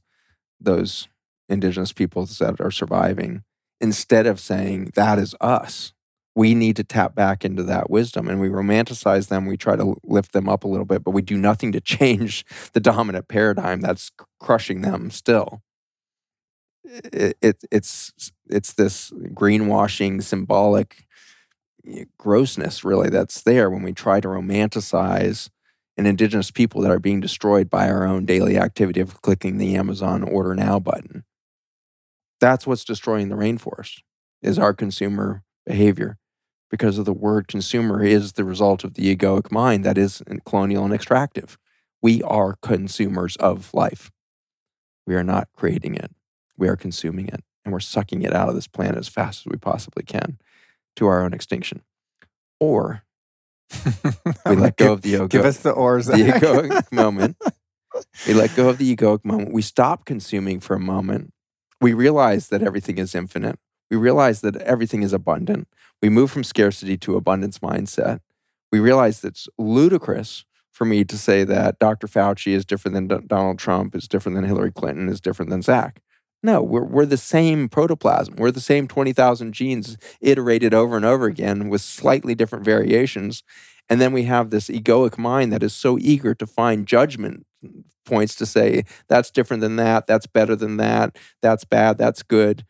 those 0.59 1.07
indigenous 1.47 1.93
peoples 1.93 2.37
that 2.37 2.59
are 2.61 2.71
surviving 2.71 3.43
instead 3.81 4.27
of 4.27 4.39
saying 4.39 4.91
that 4.95 5.17
is 5.17 5.35
us. 5.41 5.93
We 6.35 6.53
need 6.53 6.75
to 6.77 6.83
tap 6.83 7.15
back 7.15 7.43
into 7.43 7.63
that 7.63 7.89
wisdom 7.89 8.27
and 8.27 8.39
we 8.39 8.49
romanticize 8.49 9.27
them. 9.27 9.45
We 9.45 9.57
try 9.57 9.75
to 9.75 9.95
lift 10.03 10.31
them 10.31 10.47
up 10.47 10.63
a 10.63 10.67
little 10.67 10.85
bit, 10.85 11.03
but 11.03 11.11
we 11.11 11.21
do 11.21 11.37
nothing 11.37 11.71
to 11.73 11.81
change 11.97 12.45
the 12.73 12.79
dominant 12.79 13.27
paradigm 13.27 13.81
that's 13.81 14.11
crushing 14.39 14.81
them 14.81 15.11
still. 15.11 15.61
It, 16.83 17.37
it, 17.41 17.63
it's, 17.71 18.31
it's 18.49 18.73
this 18.73 19.11
greenwashing, 19.11 20.23
symbolic 20.23 21.05
grossness 22.17 22.83
really 22.83 23.09
that's 23.09 23.41
there 23.41 23.69
when 23.69 23.83
we 23.83 23.93
try 23.93 24.19
to 24.19 24.27
romanticize 24.27 25.49
an 25.97 26.05
indigenous 26.05 26.51
people 26.51 26.81
that 26.81 26.91
are 26.91 26.99
being 26.99 27.19
destroyed 27.19 27.69
by 27.69 27.89
our 27.89 28.05
own 28.05 28.25
daily 28.25 28.57
activity 28.57 29.01
of 29.01 29.21
clicking 29.21 29.57
the 29.57 29.75
Amazon 29.75 30.23
order 30.23 30.55
now 30.55 30.79
button. 30.79 31.23
That's 32.39 32.65
what's 32.65 32.85
destroying 32.85 33.29
the 33.29 33.35
rainforest 33.35 34.01
is 34.41 34.57
our 34.57 34.73
consumer 34.73 35.43
behavior 35.69 36.17
because 36.71 36.97
of 36.97 37.05
the 37.05 37.13
word 37.13 37.47
consumer 37.47 38.03
is 38.03 38.33
the 38.33 38.43
result 38.43 38.83
of 38.83 38.95
the 38.95 39.15
egoic 39.15 39.51
mind 39.51 39.85
that 39.85 39.97
is 39.97 40.21
colonial 40.45 40.83
and 40.83 40.93
extractive. 40.93 41.57
We 42.01 42.23
are 42.23 42.57
consumers 42.61 43.35
of 43.37 43.71
life. 43.73 44.11
We 45.05 45.15
are 45.15 45.23
not 45.23 45.47
creating 45.55 45.95
it. 45.95 46.11
We 46.57 46.67
are 46.67 46.75
consuming 46.75 47.27
it 47.27 47.43
and 47.63 47.71
we're 47.71 47.79
sucking 47.79 48.23
it 48.23 48.33
out 48.33 48.49
of 48.49 48.55
this 48.55 48.67
planet 48.67 48.97
as 48.97 49.07
fast 49.07 49.41
as 49.41 49.51
we 49.51 49.57
possibly 49.57 50.03
can 50.03 50.39
to 50.95 51.05
our 51.05 51.23
own 51.23 51.33
extinction. 51.33 51.83
Or 52.59 53.03
we 54.47 54.55
let 54.55 54.75
go 54.75 54.93
of 54.93 55.03
the 55.03 55.09
ego. 55.09 55.27
Give 55.27 55.45
us 55.45 55.57
the 55.57 55.71
ors. 55.71 56.07
the 56.07 56.13
egoic 56.13 56.91
moment. 56.91 57.37
We 58.27 58.33
let 58.33 58.55
go 58.55 58.69
of 58.69 58.77
the 58.77 58.95
egoic 58.95 59.25
moment. 59.25 59.51
We 59.51 59.63
stop 59.63 60.05
consuming 60.05 60.59
for 60.59 60.75
a 60.75 60.79
moment. 60.79 61.33
We 61.81 61.93
realize 61.93 62.49
that 62.49 62.61
everything 62.61 62.97
is 62.99 63.15
infinite. 63.15 63.57
We 63.89 63.97
realize 63.97 64.41
that 64.41 64.55
everything 64.57 65.03
is 65.03 65.13
abundant. 65.13 65.67
We 66.01 66.09
move 66.09 66.31
from 66.31 66.43
scarcity 66.43 66.97
to 66.97 67.15
abundance 67.15 67.59
mindset. 67.59 68.19
We 68.71 68.79
realize 68.79 69.21
that 69.21 69.29
it's 69.29 69.49
ludicrous 69.57 70.45
for 70.71 70.85
me 70.85 71.03
to 71.03 71.17
say 71.17 71.43
that 71.43 71.79
Dr. 71.79 72.07
Fauci 72.07 72.53
is 72.53 72.65
different 72.65 72.95
than 72.95 73.07
D- 73.07 73.25
Donald 73.27 73.59
Trump, 73.59 73.95
is 73.95 74.07
different 74.07 74.35
than 74.35 74.45
Hillary 74.45 74.71
Clinton, 74.71 75.09
is 75.09 75.19
different 75.19 75.49
than 75.49 75.61
Zach. 75.61 76.01
No, 76.41 76.61
we're, 76.61 76.83
we're 76.83 77.05
the 77.05 77.17
same 77.17 77.67
protoplasm. 77.67 78.35
We're 78.37 78.51
the 78.51 78.61
same 78.61 78.87
20,000 78.87 79.51
genes 79.51 79.97
iterated 80.21 80.73
over 80.73 80.95
and 80.95 81.05
over 81.05 81.25
again 81.25 81.67
with 81.67 81.81
slightly 81.81 82.33
different 82.33 82.63
variations. 82.63 83.43
And 83.89 83.99
then 83.99 84.13
we 84.13 84.23
have 84.23 84.49
this 84.49 84.69
egoic 84.69 85.17
mind 85.17 85.51
that 85.51 85.63
is 85.63 85.73
so 85.73 85.97
eager 85.99 86.33
to 86.35 86.47
find 86.47 86.87
judgment 86.87 87.45
points 88.05 88.35
to 88.35 88.45
say, 88.45 88.85
that's 89.09 89.31
different 89.31 89.61
than 89.61 89.75
that, 89.75 90.07
that's 90.07 90.27
better 90.27 90.55
than 90.55 90.77
that, 90.77 91.17
that's 91.41 91.65
bad, 91.65 91.97
that's 91.97 92.23
good. 92.23 92.65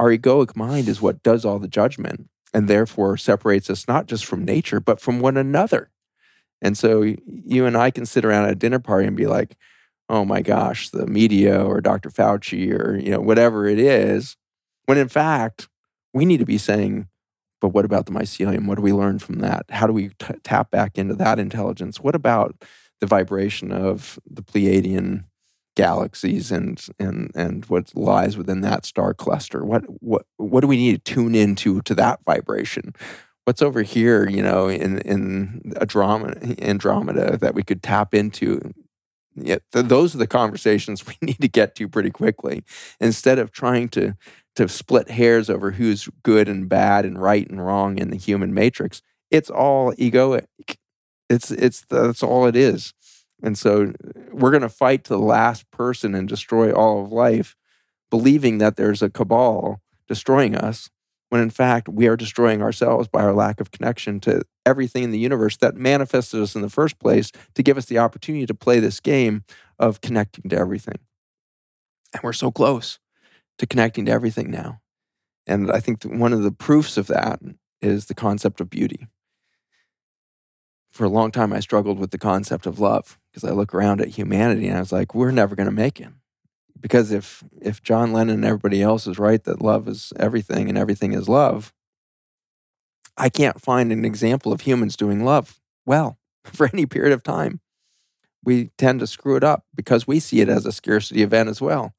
Our 0.00 0.16
egoic 0.16 0.56
mind 0.56 0.88
is 0.88 1.02
what 1.02 1.22
does 1.22 1.44
all 1.44 1.58
the 1.58 1.68
judgment 1.68 2.30
and 2.54 2.68
therefore 2.68 3.18
separates 3.18 3.68
us 3.68 3.86
not 3.86 4.06
just 4.06 4.24
from 4.24 4.46
nature, 4.46 4.80
but 4.80 4.98
from 4.98 5.20
one 5.20 5.36
another. 5.36 5.90
And 6.62 6.76
so 6.76 7.02
you 7.02 7.66
and 7.66 7.76
I 7.76 7.90
can 7.90 8.06
sit 8.06 8.24
around 8.24 8.46
at 8.46 8.52
a 8.52 8.54
dinner 8.54 8.78
party 8.78 9.06
and 9.06 9.14
be 9.14 9.26
like, 9.26 9.58
oh 10.08 10.24
my 10.24 10.40
gosh, 10.40 10.88
the 10.88 11.06
media 11.06 11.62
or 11.62 11.82
Dr. 11.82 12.08
Fauci 12.08 12.72
or 12.72 12.96
you 12.96 13.10
know 13.10 13.20
whatever 13.20 13.66
it 13.66 13.78
is, 13.78 14.38
when 14.86 14.96
in 14.96 15.08
fact 15.08 15.68
we 16.14 16.24
need 16.24 16.38
to 16.38 16.46
be 16.46 16.56
saying, 16.56 17.06
but 17.60 17.68
what 17.68 17.84
about 17.84 18.06
the 18.06 18.12
mycelium? 18.12 18.66
What 18.66 18.76
do 18.76 18.82
we 18.82 18.94
learn 18.94 19.18
from 19.18 19.40
that? 19.40 19.66
How 19.68 19.86
do 19.86 19.92
we 19.92 20.08
t- 20.18 20.34
tap 20.42 20.70
back 20.70 20.96
into 20.96 21.14
that 21.16 21.38
intelligence? 21.38 22.00
What 22.00 22.14
about 22.14 22.64
the 23.00 23.06
vibration 23.06 23.70
of 23.70 24.18
the 24.24 24.42
Pleiadian 24.42 25.24
galaxies 25.80 26.52
and 26.52 26.86
and 26.98 27.30
and 27.34 27.64
what 27.66 27.96
lies 27.96 28.36
within 28.36 28.60
that 28.60 28.84
star 28.84 29.14
cluster? 29.14 29.64
What 29.64 29.84
what 30.02 30.26
what 30.36 30.60
do 30.60 30.66
we 30.66 30.76
need 30.76 31.04
to 31.04 31.12
tune 31.14 31.34
into 31.34 31.80
to 31.82 31.94
that 31.94 32.20
vibration? 32.26 32.94
What's 33.44 33.62
over 33.62 33.82
here, 33.82 34.28
you 34.28 34.42
know, 34.42 34.68
in 34.68 34.98
in 35.00 35.72
Andromeda, 35.80 36.62
Andromeda 36.62 37.38
that 37.38 37.54
we 37.54 37.62
could 37.62 37.82
tap 37.82 38.14
into 38.14 38.72
yeah, 39.34 39.58
th- 39.72 39.86
those 39.86 40.14
are 40.14 40.18
the 40.18 40.26
conversations 40.26 41.06
we 41.08 41.14
need 41.22 41.40
to 41.40 41.48
get 41.48 41.74
to 41.76 41.88
pretty 41.88 42.10
quickly 42.10 42.62
instead 43.00 43.38
of 43.38 43.50
trying 43.50 43.88
to 43.90 44.16
to 44.56 44.68
split 44.68 45.10
hairs 45.10 45.48
over 45.48 45.70
who's 45.72 46.08
good 46.22 46.48
and 46.48 46.68
bad 46.68 47.04
and 47.06 47.22
right 47.22 47.48
and 47.48 47.64
wrong 47.64 47.98
in 47.98 48.10
the 48.10 48.16
human 48.16 48.52
matrix 48.52 49.00
it's 49.30 49.48
all 49.48 49.94
egoic 49.94 50.46
it's 51.30 51.50
it's 51.52 51.86
that's 51.88 52.22
all 52.22 52.46
it 52.46 52.56
is 52.56 52.92
and 53.42 53.56
so 53.56 53.92
we're 54.32 54.50
going 54.50 54.62
to 54.62 54.68
fight 54.68 55.04
to 55.04 55.14
the 55.14 55.18
last 55.18 55.70
person 55.70 56.14
and 56.14 56.28
destroy 56.28 56.72
all 56.72 57.02
of 57.02 57.12
life 57.12 57.56
believing 58.10 58.58
that 58.58 58.76
there's 58.76 59.02
a 59.02 59.10
cabal 59.10 59.80
destroying 60.08 60.56
us 60.56 60.90
when 61.30 61.40
in 61.40 61.50
fact 61.50 61.88
we 61.88 62.06
are 62.06 62.16
destroying 62.16 62.60
ourselves 62.60 63.08
by 63.08 63.22
our 63.22 63.32
lack 63.32 63.60
of 63.60 63.70
connection 63.70 64.20
to 64.20 64.42
everything 64.66 65.04
in 65.04 65.10
the 65.10 65.18
universe 65.18 65.56
that 65.56 65.76
manifested 65.76 66.40
us 66.40 66.54
in 66.54 66.62
the 66.62 66.68
first 66.68 66.98
place 66.98 67.30
to 67.54 67.62
give 67.62 67.78
us 67.78 67.86
the 67.86 67.98
opportunity 67.98 68.46
to 68.46 68.54
play 68.54 68.80
this 68.80 69.00
game 69.00 69.44
of 69.78 70.00
connecting 70.00 70.50
to 70.50 70.56
everything. 70.56 70.98
And 72.12 72.22
we're 72.22 72.32
so 72.32 72.50
close 72.50 72.98
to 73.58 73.66
connecting 73.66 74.06
to 74.06 74.12
everything 74.12 74.50
now. 74.50 74.80
And 75.46 75.70
I 75.70 75.80
think 75.80 76.02
one 76.02 76.32
of 76.32 76.42
the 76.42 76.52
proofs 76.52 76.96
of 76.96 77.06
that 77.06 77.40
is 77.80 78.06
the 78.06 78.14
concept 78.14 78.60
of 78.60 78.68
beauty. 78.68 79.06
For 81.00 81.06
a 81.06 81.08
long 81.08 81.30
time, 81.30 81.54
I 81.54 81.60
struggled 81.60 81.98
with 81.98 82.10
the 82.10 82.18
concept 82.18 82.66
of 82.66 82.78
love 82.78 83.18
because 83.32 83.48
I 83.48 83.54
look 83.54 83.74
around 83.74 84.02
at 84.02 84.08
humanity 84.08 84.68
and 84.68 84.76
I 84.76 84.80
was 84.80 84.92
like, 84.92 85.14
we're 85.14 85.30
never 85.30 85.56
going 85.56 85.64
to 85.64 85.72
make 85.72 85.98
it 85.98 86.10
because 86.78 87.10
if 87.10 87.42
if 87.58 87.82
John 87.82 88.12
Lennon 88.12 88.34
and 88.34 88.44
everybody 88.44 88.82
else 88.82 89.06
is 89.06 89.18
right 89.18 89.42
that 89.44 89.62
love 89.62 89.88
is 89.88 90.12
everything 90.18 90.68
and 90.68 90.76
everything 90.76 91.14
is 91.14 91.26
love, 91.26 91.72
I 93.16 93.30
can't 93.30 93.62
find 93.62 93.90
an 93.92 94.04
example 94.04 94.52
of 94.52 94.60
humans 94.60 94.94
doing 94.94 95.24
love 95.24 95.58
well 95.86 96.18
for 96.44 96.68
any 96.70 96.84
period 96.84 97.14
of 97.14 97.22
time. 97.22 97.60
We 98.44 98.68
tend 98.76 99.00
to 99.00 99.06
screw 99.06 99.36
it 99.36 99.42
up 99.42 99.64
because 99.74 100.06
we 100.06 100.20
see 100.20 100.42
it 100.42 100.50
as 100.50 100.66
a 100.66 100.70
scarcity 100.70 101.22
event 101.22 101.48
as 101.48 101.62
well. 101.62 101.94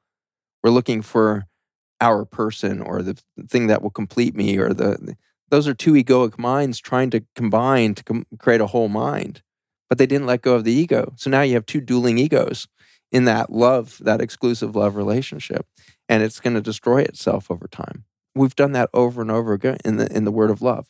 We're 0.62 0.70
looking 0.70 1.02
for 1.02 1.48
our 2.00 2.24
person 2.24 2.80
or 2.80 3.02
the 3.02 3.20
thing 3.50 3.66
that 3.66 3.82
will 3.82 3.90
complete 3.90 4.36
me 4.36 4.60
or 4.60 4.76
the 4.76 5.18
those 5.52 5.68
are 5.68 5.76
two 5.76 5.94
egoic 5.94 6.40
minds 6.40 6.80
trying 6.80 7.12
to 7.12 7.24
combine 7.36 7.94
to 7.94 8.04
com- 8.04 8.26
create 8.40 8.62
a 8.62 8.68
whole 8.68 8.90
mind 8.90 9.44
but 9.90 9.98
they 9.98 10.08
didn't 10.08 10.28
let 10.28 10.42
go 10.42 10.56
of 10.56 10.64
the 10.64 10.74
ego 10.74 11.14
so 11.16 11.30
now 11.30 11.42
you 11.42 11.54
have 11.54 11.66
two 11.66 11.82
dueling 11.82 12.18
egos 12.18 12.68
in 13.12 13.26
that 13.26 13.52
love, 13.52 13.98
that 14.02 14.22
exclusive 14.22 14.76
love 14.76 14.96
relationship. 14.96 15.66
And 16.08 16.24
it's 16.24 16.40
going 16.40 16.56
to 16.56 16.62
destroy 16.62 17.02
itself 17.02 17.52
over 17.52 17.68
time. 17.68 18.06
We've 18.34 18.56
done 18.56 18.72
that 18.72 18.90
over 18.94 19.22
and 19.22 19.30
over 19.30 19.54
again 19.54 19.78
in 19.84 19.98
the 19.98 20.12
in 20.16 20.24
the 20.24 20.32
word 20.32 20.50
of 20.50 20.62
love. 20.62 20.88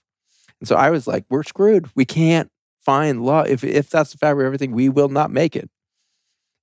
And 0.59 0.67
so 0.67 0.75
I 0.75 0.91
was 0.91 1.07
like, 1.07 1.25
we're 1.29 1.43
screwed. 1.43 1.89
We 1.95 2.05
can't 2.05 2.49
find 2.79 3.23
love. 3.23 3.47
If 3.47 3.63
if 3.63 3.89
that's 3.89 4.11
the 4.11 4.19
fabric 4.19 4.43
of 4.43 4.47
everything, 4.47 4.71
we 4.71 4.89
will 4.89 5.09
not 5.09 5.31
make 5.31 5.55
it. 5.55 5.69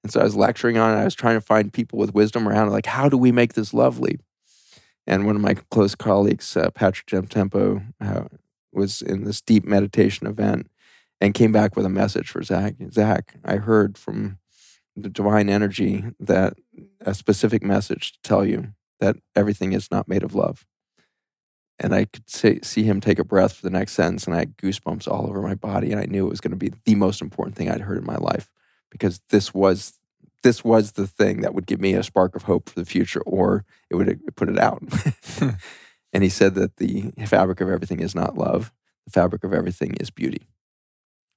And 0.04 0.12
so 0.12 0.20
I 0.20 0.24
was 0.24 0.36
lecturing 0.36 0.78
on 0.78 0.96
it. 0.96 1.00
I 1.00 1.04
was 1.04 1.16
trying 1.16 1.34
to 1.34 1.40
find 1.40 1.72
people 1.72 1.98
with 1.98 2.14
wisdom 2.14 2.48
around, 2.48 2.68
it 2.68 2.70
like, 2.70 2.86
how 2.86 3.08
do 3.08 3.18
we 3.18 3.32
make 3.32 3.54
this 3.54 3.74
lovely? 3.74 4.20
And 5.08 5.24
one 5.24 5.36
of 5.36 5.42
my 5.42 5.54
close 5.54 5.94
colleagues, 5.94 6.54
uh, 6.54 6.70
Patrick 6.70 7.06
Gentempo, 7.06 7.82
uh, 7.98 8.24
was 8.74 9.00
in 9.00 9.24
this 9.24 9.40
deep 9.40 9.64
meditation 9.64 10.26
event 10.26 10.70
and 11.18 11.32
came 11.32 11.50
back 11.50 11.74
with 11.74 11.86
a 11.86 11.90
message 11.90 12.28
for 12.28 12.42
Zach. 12.42 12.74
Zach, 12.92 13.36
I 13.42 13.56
heard 13.56 13.96
from 13.96 14.38
the 14.94 15.08
divine 15.08 15.48
energy 15.48 16.04
that 16.20 16.58
a 17.00 17.14
specific 17.14 17.62
message 17.62 18.12
to 18.12 18.18
tell 18.22 18.44
you 18.44 18.74
that 19.00 19.16
everything 19.34 19.72
is 19.72 19.90
not 19.90 20.08
made 20.08 20.22
of 20.22 20.34
love. 20.34 20.66
And 21.78 21.94
I 21.94 22.04
could 22.04 22.28
say, 22.28 22.60
see 22.62 22.82
him 22.82 23.00
take 23.00 23.18
a 23.18 23.24
breath 23.24 23.54
for 23.54 23.62
the 23.62 23.70
next 23.70 23.92
sentence, 23.92 24.26
and 24.26 24.34
I 24.34 24.40
had 24.40 24.58
goosebumps 24.58 25.08
all 25.08 25.26
over 25.26 25.40
my 25.40 25.54
body. 25.54 25.90
And 25.90 26.00
I 26.00 26.04
knew 26.04 26.26
it 26.26 26.30
was 26.30 26.40
going 26.42 26.50
to 26.50 26.56
be 26.56 26.72
the 26.84 26.96
most 26.96 27.22
important 27.22 27.56
thing 27.56 27.70
I'd 27.70 27.80
heard 27.80 27.98
in 27.98 28.04
my 28.04 28.16
life 28.16 28.50
because 28.90 29.22
this 29.30 29.54
was 29.54 29.97
this 30.42 30.64
was 30.64 30.92
the 30.92 31.06
thing 31.06 31.40
that 31.40 31.54
would 31.54 31.66
give 31.66 31.80
me 31.80 31.94
a 31.94 32.02
spark 32.02 32.36
of 32.36 32.42
hope 32.42 32.68
for 32.68 32.78
the 32.78 32.86
future, 32.86 33.20
or 33.22 33.64
it 33.90 33.96
would 33.96 34.20
put 34.36 34.48
it 34.48 34.58
out. 34.58 34.82
and 36.12 36.22
he 36.22 36.28
said 36.28 36.54
that 36.54 36.76
the 36.76 37.12
fabric 37.26 37.60
of 37.60 37.68
everything 37.68 38.00
is 38.00 38.14
not 38.14 38.36
love; 38.38 38.72
the 39.04 39.12
fabric 39.12 39.44
of 39.44 39.52
everything 39.52 39.94
is 39.94 40.10
beauty. 40.10 40.48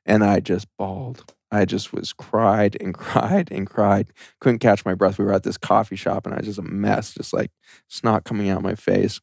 And 0.06 0.24
I 0.24 0.40
just 0.40 0.68
bawled. 0.78 1.34
I 1.52 1.66
just 1.66 1.92
was 1.92 2.14
cried 2.14 2.78
and 2.80 2.94
cried 2.94 3.50
and 3.52 3.68
cried. 3.68 4.12
Couldn't 4.40 4.60
catch 4.60 4.86
my 4.86 4.94
breath. 4.94 5.18
We 5.18 5.26
were 5.26 5.34
at 5.34 5.44
this 5.44 5.58
coffee 5.58 5.98
shop 5.98 6.26
and 6.26 6.34
I 6.34 6.38
was 6.38 6.48
just 6.48 6.60
a 6.60 6.64
mess, 6.64 7.14
just 7.14 7.34
like 7.34 7.52
snot 7.88 8.24
coming 8.24 8.50
out 8.50 8.64
my 8.64 8.76
face. 8.76 9.20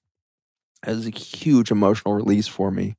It 0.87 0.91
was 0.91 1.07
a 1.07 1.11
huge 1.11 1.71
emotional 1.71 2.15
release 2.15 2.47
for 2.47 2.71
me 2.71 2.97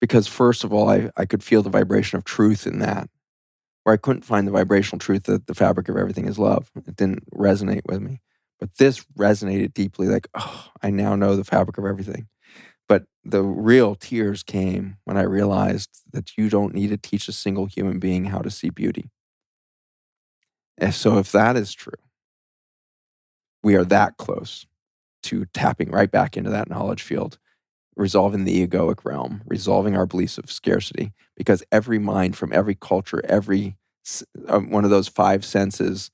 because, 0.00 0.28
first 0.28 0.64
of 0.64 0.72
all, 0.72 0.88
I, 0.88 1.10
I 1.16 1.24
could 1.24 1.42
feel 1.42 1.62
the 1.62 1.70
vibration 1.70 2.16
of 2.18 2.24
truth 2.24 2.66
in 2.66 2.78
that, 2.80 3.08
where 3.86 3.94
I 3.94 3.98
couldn't 3.98 4.24
find 4.24 4.48
the 4.48 4.52
vibrational 4.52 4.98
truth 4.98 5.22
that 5.24 5.46
the 5.46 5.54
fabric 5.54 5.88
of 5.88 5.96
everything 5.96 6.26
is 6.26 6.40
love. 6.40 6.72
It 6.88 6.96
didn't 6.96 7.30
resonate 7.30 7.82
with 7.86 8.00
me. 8.00 8.20
But 8.58 8.74
this 8.78 9.04
resonated 9.16 9.74
deeply 9.74 10.08
like, 10.08 10.26
oh, 10.34 10.70
I 10.82 10.90
now 10.90 11.14
know 11.14 11.36
the 11.36 11.44
fabric 11.44 11.78
of 11.78 11.84
everything. 11.84 12.26
But 12.88 13.04
the 13.24 13.44
real 13.44 13.94
tears 13.94 14.42
came 14.42 14.96
when 15.04 15.16
I 15.16 15.22
realized 15.22 16.00
that 16.12 16.36
you 16.36 16.50
don't 16.50 16.74
need 16.74 16.88
to 16.88 16.96
teach 16.96 17.28
a 17.28 17.32
single 17.32 17.66
human 17.66 18.00
being 18.00 18.24
how 18.24 18.40
to 18.40 18.50
see 18.50 18.70
beauty. 18.70 19.08
And 20.78 20.92
so, 20.92 21.18
if 21.18 21.30
that 21.30 21.54
is 21.54 21.72
true, 21.72 21.92
we 23.62 23.76
are 23.76 23.84
that 23.84 24.16
close 24.16 24.66
to 25.24 25.44
tapping 25.54 25.92
right 25.92 26.10
back 26.10 26.36
into 26.36 26.50
that 26.50 26.68
knowledge 26.68 27.02
field, 27.02 27.38
resolving 27.96 28.44
the 28.44 28.66
egoic 28.66 29.04
realm, 29.04 29.42
resolving 29.46 29.96
our 29.96 30.06
beliefs 30.06 30.38
of 30.38 30.50
scarcity, 30.50 31.12
because 31.36 31.62
every 31.72 31.98
mind 31.98 32.36
from 32.36 32.52
every 32.52 32.74
culture, 32.74 33.22
every 33.24 33.76
uh, 34.48 34.60
one 34.60 34.84
of 34.84 34.90
those 34.90 35.08
five 35.08 35.44
senses 35.44 36.10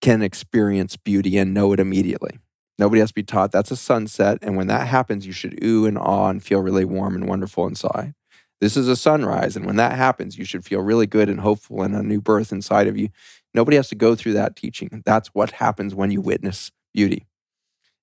can 0.00 0.22
experience 0.22 0.96
beauty 0.96 1.36
and 1.38 1.52
know 1.52 1.72
it 1.72 1.80
immediately. 1.80 2.38
Nobody 2.78 3.00
has 3.00 3.10
to 3.10 3.14
be 3.14 3.22
taught 3.22 3.52
that's 3.52 3.70
a 3.70 3.76
sunset. 3.76 4.38
And 4.40 4.56
when 4.56 4.68
that 4.68 4.86
happens, 4.86 5.26
you 5.26 5.32
should 5.32 5.62
ooh 5.62 5.84
and 5.86 5.98
awe 5.98 6.28
and 6.30 6.42
feel 6.42 6.60
really 6.60 6.84
warm 6.84 7.14
and 7.14 7.28
wonderful 7.28 7.66
inside. 7.66 8.14
This 8.60 8.76
is 8.76 8.88
a 8.88 8.96
sunrise. 8.96 9.56
And 9.56 9.66
when 9.66 9.76
that 9.76 9.92
happens, 9.92 10.38
you 10.38 10.44
should 10.44 10.64
feel 10.64 10.80
really 10.80 11.06
good 11.06 11.28
and 11.28 11.40
hopeful 11.40 11.82
and 11.82 11.94
a 11.94 12.02
new 12.02 12.20
birth 12.20 12.52
inside 12.52 12.86
of 12.86 12.96
you. 12.96 13.08
Nobody 13.54 13.76
has 13.76 13.88
to 13.88 13.94
go 13.94 14.14
through 14.14 14.34
that 14.34 14.56
teaching. 14.56 15.02
That's 15.04 15.28
what 15.28 15.52
happens 15.52 15.94
when 15.94 16.10
you 16.10 16.20
witness 16.20 16.70
beauty. 16.94 17.26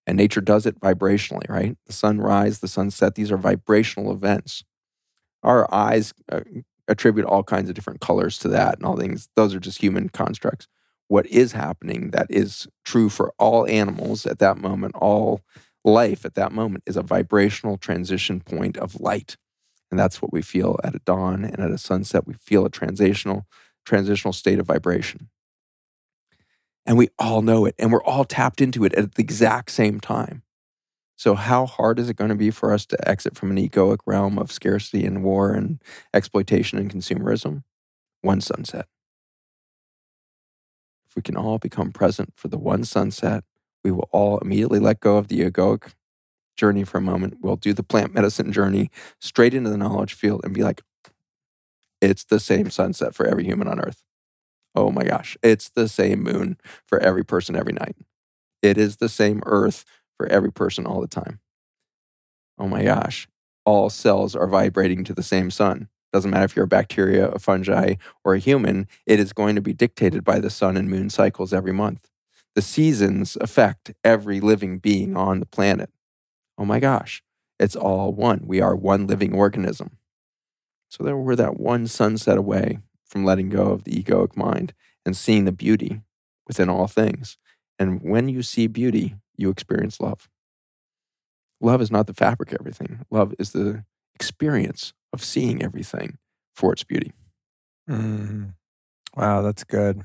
And 0.07 0.15
nature 0.15 0.41
does 0.41 0.65
it 0.65 0.79
vibrationally, 0.79 1.47
right? 1.49 1.77
The 1.85 1.93
sunrise, 1.93 2.59
the 2.59 2.67
sunset, 2.69 3.15
these 3.15 3.29
are 3.29 3.37
vibrational 3.37 4.11
events. 4.13 4.63
Our 5.43 5.71
eyes 5.73 6.13
uh, 6.31 6.39
attribute 6.87 7.25
all 7.25 7.43
kinds 7.43 7.67
of 7.67 7.75
different 7.75 7.99
colors 7.99 8.39
to 8.39 8.47
that 8.47 8.77
and 8.77 8.85
all 8.85 8.95
things. 8.95 9.27
Those 9.35 9.53
are 9.53 9.59
just 9.59 9.81
human 9.81 10.07
constructs. 10.07 10.67
What 11.09 11.25
is 11.27 11.51
happening 11.51 12.11
that 12.11 12.27
is 12.29 12.67
true 12.85 13.09
for 13.09 13.33
all 13.37 13.67
animals 13.67 14.25
at 14.25 14.39
that 14.39 14.57
moment, 14.57 14.95
all 14.95 15.41
life 15.83 16.25
at 16.25 16.35
that 16.35 16.53
moment 16.53 16.83
is 16.87 16.95
a 16.95 17.03
vibrational 17.03 17.77
transition 17.77 18.39
point 18.39 18.77
of 18.77 18.99
light. 19.01 19.35
And 19.91 19.99
that's 19.99 20.21
what 20.21 20.33
we 20.33 20.41
feel 20.41 20.79
at 20.83 20.95
a 20.95 20.99
dawn 20.99 21.43
and 21.43 21.59
at 21.59 21.71
a 21.71 21.77
sunset. 21.77 22.25
We 22.25 22.33
feel 22.33 22.65
a 22.65 22.69
transitional, 22.69 23.45
transitional 23.85 24.33
state 24.33 24.59
of 24.59 24.67
vibration. 24.67 25.29
And 26.87 26.97
we 26.97 27.09
all 27.19 27.41
know 27.41 27.65
it 27.65 27.75
and 27.77 27.91
we're 27.91 28.03
all 28.03 28.23
tapped 28.23 28.61
into 28.61 28.85
it 28.85 28.93
at 28.95 29.15
the 29.15 29.21
exact 29.21 29.71
same 29.71 29.99
time. 29.99 30.41
So, 31.17 31.35
how 31.35 31.65
hard 31.65 31.99
is 31.99 32.09
it 32.09 32.15
going 32.15 32.29
to 32.29 32.35
be 32.35 32.49
for 32.49 32.71
us 32.71 32.85
to 32.87 33.07
exit 33.09 33.35
from 33.35 33.51
an 33.51 33.57
egoic 33.57 33.97
realm 34.05 34.39
of 34.39 34.51
scarcity 34.51 35.05
and 35.05 35.23
war 35.23 35.51
and 35.51 35.81
exploitation 36.13 36.79
and 36.79 36.91
consumerism? 36.91 37.63
One 38.21 38.39
sunset. 38.39 38.87
If 41.09 41.15
we 41.15 41.21
can 41.21 41.35
all 41.35 41.57
become 41.57 41.91
present 41.91 42.33
for 42.35 42.47
the 42.47 42.57
one 42.57 42.83
sunset, 42.83 43.43
we 43.83 43.91
will 43.91 44.07
all 44.11 44.37
immediately 44.37 44.79
let 44.79 44.99
go 44.99 45.17
of 45.17 45.27
the 45.27 45.39
egoic 45.39 45.93
journey 46.55 46.83
for 46.83 46.99
a 46.99 47.01
moment. 47.01 47.37
We'll 47.41 47.55
do 47.55 47.73
the 47.73 47.83
plant 47.83 48.13
medicine 48.13 48.51
journey 48.51 48.91
straight 49.19 49.53
into 49.53 49.69
the 49.69 49.77
knowledge 49.77 50.13
field 50.13 50.41
and 50.43 50.53
be 50.53 50.63
like, 50.63 50.81
it's 51.99 52.23
the 52.23 52.39
same 52.39 52.69
sunset 52.69 53.15
for 53.15 53.25
every 53.25 53.43
human 53.43 53.67
on 53.67 53.79
earth. 53.79 54.03
Oh 54.77 54.91
my 54.91 55.03
gosh, 55.03 55.35
it's 55.41 55.69
the 55.69 55.89
same 55.89 56.21
moon 56.21 56.55
for 56.85 56.99
every 56.99 57.25
person 57.25 57.55
every 57.55 57.73
night. 57.73 57.95
It 58.61 58.77
is 58.77 58.97
the 58.97 59.09
same 59.09 59.41
earth 59.47 59.83
for 60.15 60.27
every 60.27 60.51
person 60.51 60.85
all 60.85 61.01
the 61.01 61.07
time. 61.07 61.39
Oh 62.59 62.67
my 62.67 62.83
gosh, 62.83 63.27
all 63.65 63.89
cells 63.89 64.35
are 64.35 64.45
vibrating 64.45 65.03
to 65.05 65.15
the 65.15 65.23
same 65.23 65.49
sun. 65.49 65.89
Doesn't 66.13 66.29
matter 66.29 66.45
if 66.45 66.55
you're 66.55 66.65
a 66.65 66.67
bacteria, 66.67 67.27
a 67.29 67.39
fungi, 67.39 67.95
or 68.23 68.35
a 68.35 68.39
human, 68.39 68.87
it 69.07 69.19
is 69.19 69.33
going 69.33 69.55
to 69.55 69.61
be 69.61 69.73
dictated 69.73 70.23
by 70.23 70.37
the 70.37 70.51
sun 70.51 70.77
and 70.77 70.91
moon 70.91 71.09
cycles 71.09 71.53
every 71.53 71.73
month. 71.73 72.11
The 72.53 72.61
seasons 72.61 73.35
affect 73.41 73.95
every 74.03 74.39
living 74.39 74.77
being 74.77 75.17
on 75.17 75.39
the 75.39 75.47
planet. 75.47 75.89
Oh 76.55 76.65
my 76.65 76.79
gosh, 76.79 77.23
it's 77.59 77.75
all 77.75 78.13
one. 78.13 78.43
We 78.45 78.61
are 78.61 78.75
one 78.75 79.07
living 79.07 79.33
organism. 79.33 79.97
So 80.87 81.03
there 81.03 81.17
we're 81.17 81.35
that 81.35 81.59
one 81.59 81.87
sunset 81.87 82.37
away 82.37 82.77
from 83.09 83.25
letting 83.25 83.49
go 83.49 83.71
of 83.71 83.83
the 83.83 83.91
egoic 83.91 84.35
mind 84.35 84.73
and 85.05 85.15
seeing 85.15 85.45
the 85.45 85.51
beauty 85.51 86.01
within 86.47 86.69
all 86.69 86.87
things. 86.87 87.37
And 87.79 88.01
when 88.01 88.29
you 88.29 88.41
see 88.41 88.67
beauty, 88.67 89.15
you 89.35 89.49
experience 89.49 89.99
love. 89.99 90.29
Love 91.61 91.81
is 91.81 91.91
not 91.91 92.07
the 92.07 92.13
fabric 92.13 92.51
of 92.51 92.59
everything, 92.59 93.05
love 93.09 93.33
is 93.39 93.51
the 93.51 93.83
experience 94.13 94.93
of 95.13 95.23
seeing 95.23 95.63
everything 95.63 96.17
for 96.55 96.73
its 96.73 96.83
beauty. 96.83 97.13
Mm. 97.89 98.53
Wow, 99.15 99.41
that's 99.41 99.63
good. 99.63 100.03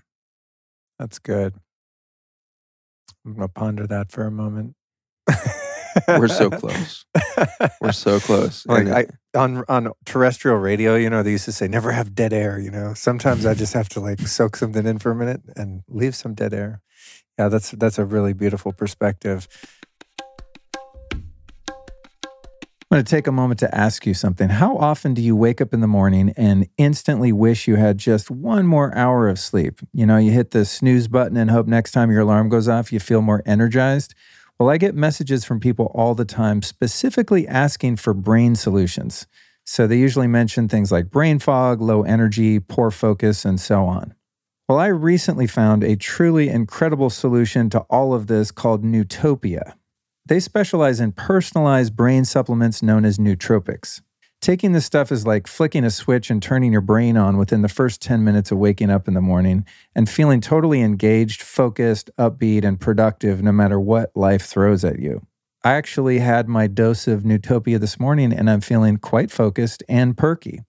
That's 0.98 1.18
good. 1.18 1.54
I'm 3.24 3.34
going 3.34 3.48
to 3.48 3.52
ponder 3.52 3.86
that 3.86 4.10
for 4.10 4.24
a 4.24 4.30
moment. 4.30 4.74
We're 6.08 6.28
so 6.28 6.50
close. 6.50 7.04
We're 7.80 7.92
so 7.92 8.20
close. 8.20 8.66
Like 8.72 8.88
I, 8.88 9.06
on 9.38 9.64
on 9.68 9.92
terrestrial 10.06 10.56
radio, 10.56 10.94
you 10.96 11.10
know, 11.10 11.22
they 11.22 11.32
used 11.32 11.44
to 11.44 11.52
say 11.52 11.68
never 11.68 11.92
have 11.92 12.14
dead 12.14 12.32
air. 12.32 12.58
You 12.58 12.70
know, 12.70 12.94
sometimes 12.94 13.44
I 13.44 13.54
just 13.54 13.74
have 13.74 13.88
to 13.90 14.00
like 14.00 14.20
soak 14.20 14.56
something 14.56 14.86
in 14.86 14.98
for 14.98 15.10
a 15.10 15.14
minute 15.14 15.42
and 15.56 15.82
leave 15.88 16.14
some 16.14 16.34
dead 16.34 16.54
air. 16.54 16.80
Yeah, 17.38 17.48
that's 17.48 17.72
that's 17.72 17.98
a 17.98 18.04
really 18.04 18.32
beautiful 18.32 18.72
perspective. 18.72 19.48
I'm 22.92 22.96
going 22.96 23.06
to 23.06 23.10
take 23.10 23.26
a 23.26 23.32
moment 23.32 23.58
to 23.60 23.74
ask 23.74 24.04
you 24.04 24.12
something. 24.12 24.50
How 24.50 24.76
often 24.76 25.14
do 25.14 25.22
you 25.22 25.34
wake 25.34 25.62
up 25.62 25.72
in 25.72 25.80
the 25.80 25.86
morning 25.86 26.34
and 26.36 26.68
instantly 26.76 27.32
wish 27.32 27.66
you 27.66 27.76
had 27.76 27.96
just 27.96 28.30
one 28.30 28.66
more 28.66 28.94
hour 28.94 29.30
of 29.30 29.38
sleep? 29.38 29.80
You 29.94 30.04
know, 30.04 30.18
you 30.18 30.30
hit 30.30 30.50
the 30.50 30.66
snooze 30.66 31.08
button 31.08 31.38
and 31.38 31.50
hope 31.50 31.66
next 31.66 31.92
time 31.92 32.10
your 32.10 32.20
alarm 32.20 32.50
goes 32.50 32.68
off, 32.68 32.92
you 32.92 33.00
feel 33.00 33.22
more 33.22 33.42
energized. 33.46 34.14
Well, 34.62 34.70
I 34.70 34.76
get 34.76 34.94
messages 34.94 35.44
from 35.44 35.58
people 35.58 35.90
all 35.92 36.14
the 36.14 36.24
time 36.24 36.62
specifically 36.62 37.48
asking 37.48 37.96
for 37.96 38.14
brain 38.14 38.54
solutions. 38.54 39.26
So 39.64 39.88
they 39.88 39.98
usually 39.98 40.28
mention 40.28 40.68
things 40.68 40.92
like 40.92 41.10
brain 41.10 41.40
fog, 41.40 41.80
low 41.80 42.04
energy, 42.04 42.60
poor 42.60 42.92
focus, 42.92 43.44
and 43.44 43.58
so 43.58 43.84
on. 43.86 44.14
Well, 44.68 44.78
I 44.78 44.86
recently 44.86 45.48
found 45.48 45.82
a 45.82 45.96
truly 45.96 46.48
incredible 46.48 47.10
solution 47.10 47.70
to 47.70 47.80
all 47.90 48.14
of 48.14 48.28
this 48.28 48.52
called 48.52 48.84
Nootopia. 48.84 49.74
They 50.26 50.38
specialize 50.38 51.00
in 51.00 51.10
personalized 51.10 51.96
brain 51.96 52.24
supplements 52.24 52.84
known 52.84 53.04
as 53.04 53.18
nootropics. 53.18 54.00
Taking 54.42 54.72
this 54.72 54.84
stuff 54.84 55.12
is 55.12 55.24
like 55.24 55.46
flicking 55.46 55.84
a 55.84 55.90
switch 55.90 56.28
and 56.28 56.42
turning 56.42 56.72
your 56.72 56.80
brain 56.80 57.16
on 57.16 57.36
within 57.36 57.62
the 57.62 57.68
first 57.68 58.02
10 58.02 58.24
minutes 58.24 58.50
of 58.50 58.58
waking 58.58 58.90
up 58.90 59.06
in 59.06 59.14
the 59.14 59.20
morning 59.20 59.64
and 59.94 60.10
feeling 60.10 60.40
totally 60.40 60.80
engaged, 60.82 61.40
focused, 61.40 62.10
upbeat, 62.18 62.64
and 62.64 62.80
productive 62.80 63.40
no 63.40 63.52
matter 63.52 63.78
what 63.78 64.10
life 64.16 64.42
throws 64.42 64.84
at 64.84 64.98
you. 64.98 65.24
I 65.62 65.74
actually 65.74 66.18
had 66.18 66.48
my 66.48 66.66
dose 66.66 67.06
of 67.06 67.22
Nootopia 67.22 67.78
this 67.78 68.00
morning 68.00 68.32
and 68.32 68.50
I'm 68.50 68.60
feeling 68.60 68.96
quite 68.96 69.30
focused 69.30 69.84
and 69.88 70.18
perky. 70.18 70.62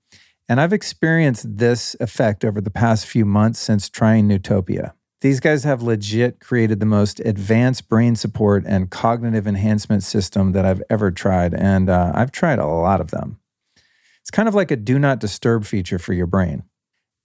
And 0.48 0.62
I've 0.62 0.72
experienced 0.72 1.58
this 1.58 1.95
effect 2.00 2.45
over 2.45 2.62
the 2.62 2.70
past 2.70 3.08
few 3.08 3.26
months 3.26 3.58
since 3.58 3.90
trying 3.90 4.30
Nootopia. 4.30 4.94
These 5.22 5.40
guys 5.40 5.64
have 5.64 5.82
legit 5.82 6.40
created 6.40 6.80
the 6.80 6.86
most 6.86 7.20
advanced 7.22 7.90
brain 7.90 8.16
support 8.16 8.66
and 8.68 8.91
cognitive 8.91 9.48
enhancement 9.48 10.04
system 10.04 10.52
that 10.52 10.64
I've 10.64 10.84
ever 10.91 11.10
tried. 11.10 11.56
And 11.56 11.90
uh, 11.90 12.12
I've 12.14 12.32
tried 12.32 12.60
a 12.60 12.68
lot 12.68 13.02
of 13.02 13.10
them. 13.10 13.40
It's 14.24 14.32
kind 14.32 14.48
of 14.48 14.56
like 14.56 14.72
a 14.72 14.76
do 14.76 14.98
not 14.98 15.20
disturb 15.20 15.66
feature 15.66 16.00
for 16.00 16.14
your 16.14 16.28
brain. 16.28 16.64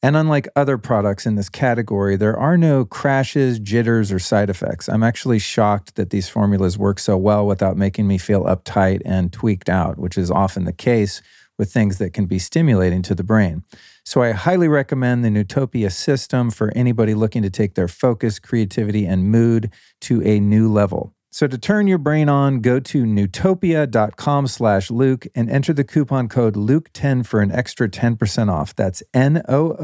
And 0.03 0.17
unlike 0.17 0.49
other 0.55 0.79
products 0.79 1.27
in 1.27 1.35
this 1.35 1.49
category, 1.49 2.17
there 2.17 2.37
are 2.37 2.57
no 2.57 2.85
crashes, 2.85 3.59
jitters, 3.59 4.13
or 4.13 4.19
side 4.21 4.49
effects. 4.51 4.89
I'm 4.89 5.03
actually 5.03 5.41
shocked 5.41 5.97
that 5.97 6.11
these 6.11 6.29
formulas 6.29 6.79
work 6.79 7.01
so 7.01 7.17
well 7.17 7.47
without 7.47 7.77
making 7.77 8.07
me 8.07 8.19
feel 8.19 8.45
uptight 8.45 9.03
and 9.05 9.33
tweaked 9.33 9.69
out, 9.69 9.99
which 9.99 10.17
is 10.17 10.31
often 10.31 10.65
the 10.65 10.73
case 10.73 11.21
with 11.59 11.73
things 11.73 11.99
that 11.99 12.13
can 12.13 12.27
be 12.27 12.39
stimulating 12.39 13.03
to 13.03 13.15
the 13.15 13.25
brain. 13.25 13.65
So 14.05 14.23
I 14.23 14.33
highly 14.33 14.69
recommend 14.69 15.25
the 15.25 15.29
Nootopia 15.29 15.91
system 15.91 16.51
for 16.51 16.73
anybody 16.77 17.15
looking 17.15 17.43
to 17.43 17.51
take 17.51 17.75
their 17.75 17.89
focus, 17.89 18.39
creativity, 18.39 19.05
and 19.05 19.31
mood 19.31 19.73
to 20.03 20.23
a 20.23 20.39
new 20.39 20.71
level. 20.73 21.13
So 21.31 21.47
to 21.47 21.59
turn 21.59 21.87
your 21.87 21.99
brain 21.99 22.29
on, 22.29 22.61
go 22.61 22.81
to 22.81 23.05
nootopia.com 23.05 24.47
slash 24.47 24.91
Luke 24.91 25.27
and 25.35 25.51
enter 25.51 25.75
the 25.75 25.85
coupon 25.85 26.29
code 26.29 26.55
Luke10 26.55 27.27
for 27.27 27.41
an 27.41 27.53
extra 27.53 27.89
10% 27.89 28.51
off. 28.51 28.75
That's 28.75 29.03
N-O-O-T-O-P-I-A. 29.13 29.77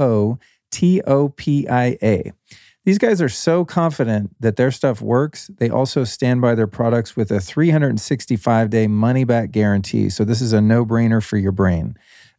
These 2.87 2.99
guys 2.99 3.23
are 3.23 3.31
so 3.31 3.65
confident 3.65 4.37
that 4.41 4.57
their 4.57 4.71
stuff 4.71 5.01
works. 5.01 5.51
They 5.57 5.71
also 5.71 6.05
stand 6.05 6.43
by 6.43 6.55
their 6.55 6.67
products 6.67 7.17
with 7.17 7.31
a 7.31 7.41
365 7.41 8.71
day 8.71 8.87
money 8.87 9.25
back 9.25 9.51
guarantee. 9.53 10.11
So 10.11 10.25
this 10.25 10.43
is 10.43 10.53
a 10.53 10.61
no 10.61 10.85
brainer 10.85 11.23
for 11.23 11.39
your 11.39 11.53
brain. 11.53 11.97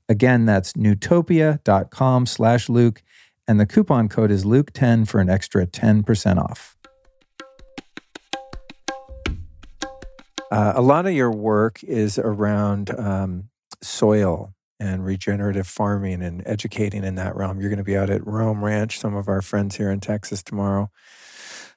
Again, 0.08 0.46
that's 0.46 0.74
nootopia.com 0.74 2.26
slash 2.28 2.70
Luke. 2.70 3.02
And 3.48 3.60
the 3.60 3.66
coupon 3.66 4.08
code 4.08 4.32
is 4.32 4.46
Luke10 4.46 5.08
for 5.08 5.20
an 5.20 5.30
extra 5.30 5.66
10% 5.66 6.38
off. 6.38 6.75
Uh, 10.52 10.74
a 10.76 10.82
lot 10.82 11.06
of 11.06 11.14
your 11.14 11.32
work 11.32 11.84
is 11.84 12.20
around 12.20 12.92
um, 12.98 13.50
soil 13.82 14.54
and 14.80 15.06
regenerative 15.06 15.68
farming 15.68 16.22
and 16.22 16.44
educating 16.46 17.04
in 17.04 17.16
that 17.16 17.36
realm. 17.36 17.60
You're 17.60 17.70
going 17.70 17.78
to 17.78 17.84
be 17.84 17.98
out 17.98 18.10
at 18.10 18.26
Roam 18.26 18.64
Ranch, 18.64 19.00
some 19.00 19.16
of 19.16 19.28
our 19.28 19.42
friends 19.42 19.78
here 19.78 19.90
in 19.90 20.00
Texas 20.00 20.44
tomorrow, 20.44 20.92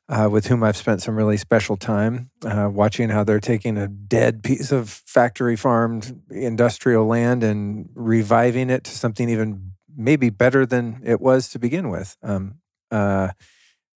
uh, 0.09 0.29
with 0.31 0.47
whom 0.47 0.63
I've 0.63 0.77
spent 0.77 1.03
some 1.03 1.17
really 1.17 1.37
special 1.37 1.77
time 1.77 2.31
uh, 2.45 2.69
watching 2.71 3.09
how 3.11 3.25
they're 3.25 3.41
taking 3.41 3.79
a 3.79 3.89
dead 3.89 4.43
piece 4.43 4.73
of 4.73 4.91
factory 4.91 5.57
farmed 5.57 6.23
industrial 6.31 7.07
land 7.07 7.45
and 7.45 7.89
reviving 7.95 8.69
it 8.71 8.85
to 8.85 8.91
something 8.91 9.29
even 9.29 9.73
maybe 9.97 10.31
better 10.31 10.67
than 10.67 11.01
it 11.05 11.21
was 11.21 11.49
to 11.51 11.59
begin 11.59 11.91
with. 11.91 12.17
Um, 12.23 12.59
uh, 12.91 13.29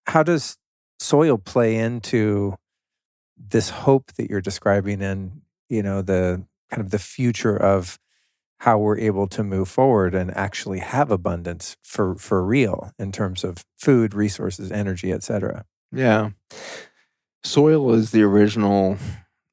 how 0.06 0.22
does 0.22 0.56
soil 0.98 1.38
play 1.38 1.76
into 1.76 2.56
this 3.36 3.70
hope 3.70 4.12
that 4.14 4.30
you're 4.30 4.40
describing 4.40 5.02
and 5.02 5.42
you 5.68 5.82
know 5.82 6.02
the 6.02 6.44
kind 6.70 6.82
of 6.82 6.90
the 6.90 6.98
future 6.98 7.56
of 7.56 7.98
how 8.60 8.78
we're 8.78 8.98
able 8.98 9.26
to 9.26 9.42
move 9.42 9.68
forward 9.68 10.14
and 10.14 10.30
actually 10.36 10.78
have 10.78 11.10
abundance 11.10 11.76
for 11.82 12.14
for 12.14 12.44
real 12.44 12.92
in 12.98 13.10
terms 13.10 13.42
of 13.42 13.64
food, 13.76 14.14
resources, 14.14 14.70
energy, 14.70 15.12
etc. 15.12 15.64
Yeah. 15.90 16.30
Soil 17.44 17.92
is 17.92 18.12
the 18.12 18.22
original 18.22 18.98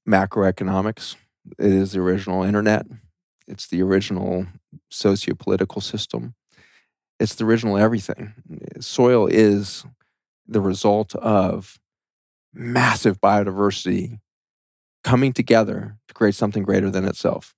macroeconomics. 0.07 1.15
It 1.57 1.71
is 1.71 1.93
the 1.93 1.99
original 1.99 2.43
internet. 2.43 2.85
It's 3.47 3.67
the 3.67 3.81
original 3.81 4.45
socio-political 4.91 5.81
system. 5.81 6.35
It's 7.19 7.33
the 7.33 7.45
original 7.45 7.77
everything. 7.77 8.33
Soil 8.79 9.25
is 9.25 9.85
the 10.47 10.61
result 10.61 11.15
of 11.15 11.78
massive 12.59 13.21
biodiversity 13.21 14.19
coming 15.03 15.33
together 15.33 15.97
to 16.07 16.13
create 16.13 16.35
something 16.35 16.63
greater 16.63 16.91
than 16.91 17.05
itself. 17.05 17.55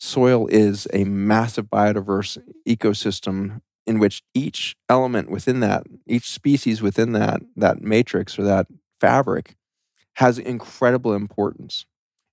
Soil 0.00 0.46
is 0.48 0.88
a 0.92 1.04
massive 1.04 1.66
biodiverse 1.66 2.38
ecosystem 2.66 3.60
in 3.86 3.98
which 3.98 4.22
each 4.34 4.76
element 4.88 5.30
within 5.30 5.60
that, 5.60 5.84
each 6.06 6.28
species 6.30 6.80
within 6.80 7.12
that, 7.12 7.40
that 7.56 7.82
matrix 7.82 8.38
or 8.38 8.42
that 8.42 8.66
fabric 9.00 9.56
has 10.16 10.38
incredible 10.38 11.14
importance 11.14 11.86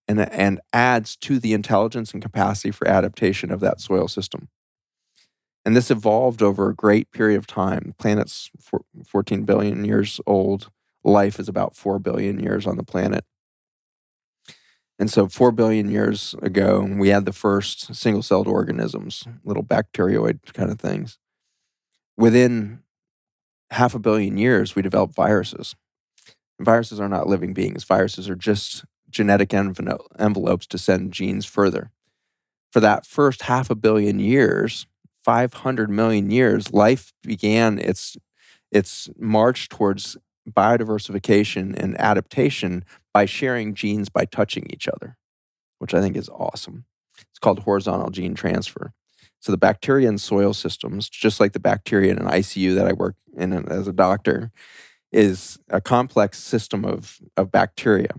and, 0.07 0.19
and 0.19 0.60
adds 0.73 1.15
to 1.15 1.39
the 1.39 1.53
intelligence 1.53 2.14
and 2.14 2.22
capacity 2.22 2.72
for 2.72 2.88
adaptation 2.88 3.52
of 3.52 3.60
that 3.60 3.81
soil 3.81 4.07
system. 4.07 4.49
And 5.65 5.76
this 5.76 5.89
evolved 5.89 6.43
over 6.43 6.69
a 6.69 6.76
great 6.76 7.11
period 7.11 7.38
of 7.38 7.47
time. 7.47 7.95
Planet's 7.97 8.52
14 9.06 9.45
billion 9.45 9.84
years 9.84 10.22
old. 10.27 10.69
Life 11.06 11.40
is 11.40 11.48
about 11.48 11.76
4 11.76 11.99
billion 11.99 12.40
years 12.40 12.68
on 12.68 12.76
the 12.76 12.84
planet. 12.84 13.23
And 14.99 15.10
so, 15.10 15.27
4 15.27 15.52
billion 15.53 15.90
years 15.90 16.36
ago, 16.41 16.88
we 16.98 17.10
had 17.10 17.26
the 17.26 17.34
first 17.34 17.95
single 17.95 18.23
celled 18.23 18.48
organisms, 18.48 19.26
little 19.44 19.64
bacterioid 19.64 20.53
kind 20.53 20.69
of 20.69 20.80
things 20.80 21.18
within 22.18 22.80
half 23.72 23.95
a 23.95 23.99
billion 23.99 24.38
years, 24.38 24.76
we 24.76 24.82
developed 24.82 25.15
viruses. 25.15 25.76
Viruses 26.60 26.99
are 26.99 27.10
not 27.10 27.27
living 27.27 27.53
beings. 27.53 27.84
Viruses 27.84 28.30
are 28.30 28.36
just 28.36 28.86
genetic 29.10 29.53
envelopes 29.53 30.68
to 30.68 30.77
send 30.77 31.11
genes 31.11 31.45
further. 31.45 31.91
For 32.72 32.80
that 32.80 33.06
first 33.06 33.44
half 33.44 33.69
a 33.69 33.76
billion 33.76 34.19
years, 34.19 34.88
500 35.23 35.90
million 35.90 36.30
years, 36.30 36.72
life 36.72 37.14
began 37.23 37.80
its, 37.80 38.15
its 38.72 39.10
march 39.18 39.69
towards 39.69 40.18
biodiversification 40.49 41.76
and 41.76 41.99
adaptation 41.99 42.84
by 43.13 43.26
sharing 43.26 43.73
genes 43.73 44.09
by 44.09 44.26
touching 44.26 44.67
each 44.72 44.88
other, 44.88 45.17
which 45.80 45.93
I 45.93 46.01
think 46.01 46.15
is 46.15 46.30
awesome. 46.30 46.85
It's 47.17 47.39
called 47.39 47.59
horizontal 47.59 48.09
gene 48.09 48.35
transfer. 48.35 48.93
So 49.39 49.51
the 49.51 49.57
bacteria 49.57 50.09
in 50.09 50.17
soil 50.17 50.53
systems, 50.53 51.07
just 51.07 51.39
like 51.39 51.53
the 51.53 51.59
bacteria 51.59 52.11
in 52.11 52.19
an 52.19 52.27
ICU 52.27 52.76
that 52.76 52.88
I 52.88 52.93
work 52.93 53.15
in 53.38 53.53
as 53.53 53.88
a 53.88 53.93
doctor, 53.93 54.51
is 55.11 55.59
a 55.69 55.80
complex 55.80 56.39
system 56.39 56.84
of, 56.84 57.19
of 57.38 57.51
bacteria. 57.51 58.09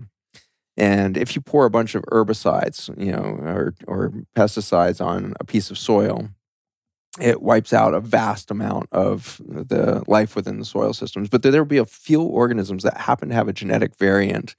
And 0.77 1.17
if 1.17 1.35
you 1.35 1.41
pour 1.41 1.65
a 1.65 1.69
bunch 1.69 1.95
of 1.95 2.03
herbicides, 2.03 2.89
you 3.03 3.11
know, 3.11 3.23
or, 3.23 3.73
or 3.87 4.13
pesticides 4.35 5.03
on 5.03 5.33
a 5.39 5.43
piece 5.43 5.71
of 5.71 5.77
soil, 5.77 6.29
it 7.19 7.41
wipes 7.41 7.73
out 7.73 7.93
a 7.93 7.99
vast 7.99 8.51
amount 8.51 8.87
of 8.91 9.41
the 9.45 10.03
life 10.07 10.35
within 10.35 10.59
the 10.59 10.65
soil 10.65 10.93
systems. 10.93 11.29
But 11.29 11.41
there 11.41 11.61
will 11.61 11.65
be 11.65 11.77
a 11.77 11.85
few 11.85 12.21
organisms 12.21 12.83
that 12.83 12.97
happen 12.97 13.29
to 13.29 13.35
have 13.35 13.47
a 13.47 13.53
genetic 13.53 13.95
variant 13.95 14.55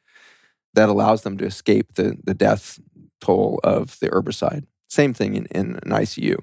that 0.75 0.89
allows 0.89 1.23
them 1.23 1.39
to 1.39 1.45
escape 1.45 1.95
the, 1.95 2.17
the 2.23 2.35
death 2.35 2.79
toll 3.21 3.61
of 3.65 3.99
the 4.01 4.09
herbicide. 4.11 4.65
Same 4.89 5.15
thing 5.15 5.35
in, 5.35 5.47
in 5.47 5.79
an 5.83 5.91
ICU. 5.91 6.37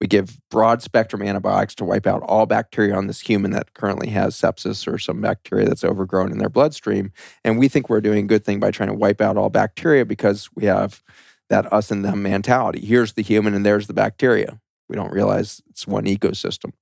We 0.00 0.06
give 0.06 0.38
broad 0.50 0.80
spectrum 0.80 1.22
antibiotics 1.22 1.74
to 1.76 1.84
wipe 1.84 2.06
out 2.06 2.22
all 2.22 2.46
bacteria 2.46 2.94
on 2.94 3.06
this 3.06 3.20
human 3.20 3.50
that 3.50 3.74
currently 3.74 4.08
has 4.10 4.34
sepsis 4.34 4.90
or 4.90 4.98
some 4.98 5.20
bacteria 5.20 5.66
that's 5.66 5.84
overgrown 5.84 6.32
in 6.32 6.38
their 6.38 6.48
bloodstream. 6.48 7.12
And 7.44 7.58
we 7.58 7.68
think 7.68 7.88
we're 7.90 8.00
doing 8.00 8.24
a 8.24 8.28
good 8.28 8.44
thing 8.44 8.60
by 8.60 8.70
trying 8.70 8.88
to 8.88 8.94
wipe 8.94 9.20
out 9.20 9.36
all 9.36 9.50
bacteria 9.50 10.06
because 10.06 10.48
we 10.54 10.64
have 10.64 11.02
that 11.50 11.70
us 11.70 11.90
and 11.90 12.02
them 12.02 12.22
mentality. 12.22 12.80
Here's 12.80 13.12
the 13.12 13.22
human 13.22 13.54
and 13.54 13.66
there's 13.66 13.88
the 13.88 13.92
bacteria. 13.92 14.58
We 14.90 14.96
don't 14.96 15.12
realize 15.12 15.62
it's 15.70 15.86
one 15.86 16.04
ecosystem. 16.04 16.72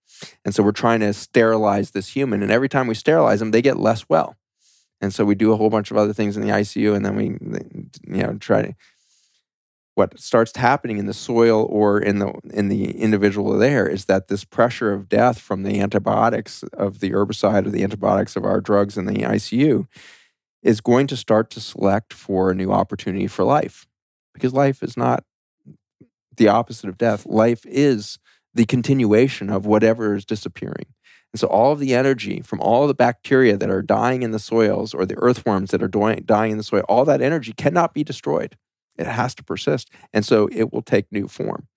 And 0.45 0.55
so 0.55 0.63
we're 0.63 0.73
trying 0.73 1.01
to 1.01 1.13
sterilize 1.13 1.91
this 1.91 2.09
human. 2.09 2.43
And 2.43 2.51
every 2.51 2.69
time 2.69 2.87
we 2.87 2.95
sterilize 2.95 3.39
them, 3.39 3.51
they 3.51 3.63
get 3.63 3.79
less 3.79 4.09
well. 4.09 4.35
And 5.01 5.13
so 5.15 5.25
we 5.25 5.35
do 5.35 5.53
a 5.53 5.57
whole 5.57 5.71
bunch 5.71 5.91
of 5.91 5.97
other 5.97 6.15
things 6.15 6.37
in 6.37 6.43
the 6.43 6.49
ICU 6.49 6.97
and 6.97 7.05
then 7.05 7.15
we, 7.15 7.27
you 8.13 8.23
know, 8.23 8.39
try 8.39 8.63
to 8.63 8.75
what 9.95 10.19
starts 10.19 10.57
happening 10.57 10.99
in 10.99 11.07
the 11.07 11.13
soil 11.13 11.67
or 11.69 11.99
in 11.99 12.21
the 12.21 12.33
in 12.53 12.69
the 12.69 12.93
individual 12.93 13.59
there 13.59 13.89
is 13.89 14.05
that 14.05 14.29
this 14.29 14.45
pressure 14.45 14.93
of 14.93 15.09
death 15.09 15.41
from 15.41 15.65
the 15.65 15.81
antibiotics 15.81 16.63
of 16.73 17.01
the 17.01 17.11
herbicide 17.11 17.67
or 17.67 17.71
the 17.71 17.83
antibiotics 17.83 18.37
of 18.37 18.45
our 18.45 18.61
drugs 18.61 18.97
in 18.97 19.07
the 19.07 19.25
ICU 19.25 19.89
is 20.63 20.81
going 20.81 21.09
to 21.09 21.17
start 21.17 21.51
to 21.51 21.61
select 21.61 22.13
for 22.13 22.49
a 22.49 22.55
new 22.55 22.71
opportunity 22.71 23.27
for 23.27 23.43
life 23.45 23.89
because 24.33 24.55
life 24.55 24.85
is 24.85 24.97
not 24.97 25.25
the 26.39 26.49
opposite 26.49 26.89
of 26.89 26.99
death 26.99 27.27
life 27.27 27.65
is 27.67 28.19
the 28.55 28.65
continuation 28.65 29.51
of 29.51 29.67
whatever 29.67 30.15
is 30.15 30.25
disappearing 30.25 30.87
and 31.33 31.41
so 31.41 31.47
all 31.47 31.73
of 31.73 31.79
the 31.79 31.95
energy 31.95 32.41
from 32.41 32.61
all 32.61 32.87
the 32.87 32.95
bacteria 32.95 33.57
that 33.57 33.71
are 33.71 33.83
dying 33.83 34.23
in 34.23 34.31
the 34.31 34.39
soils 34.39 34.95
or 34.95 35.05
the 35.05 35.19
earthworms 35.19 35.71
that 35.71 35.83
are 35.83 35.89
dying 35.89 36.53
in 36.53 36.59
the 36.59 36.65
soil 36.65 36.83
all 36.89 37.05
that 37.05 37.21
energy 37.21 37.53
cannot 37.53 37.93
be 37.93 38.03
destroyed 38.03 38.57
it 38.99 39.07
has 39.07 39.35
to 39.37 39.45
persist. 39.45 39.91
And 40.13 40.27
so 40.27 40.49
it 40.53 40.73
will 40.73 40.83
take 40.83 41.11
new 41.11 41.29
form. 41.29 41.69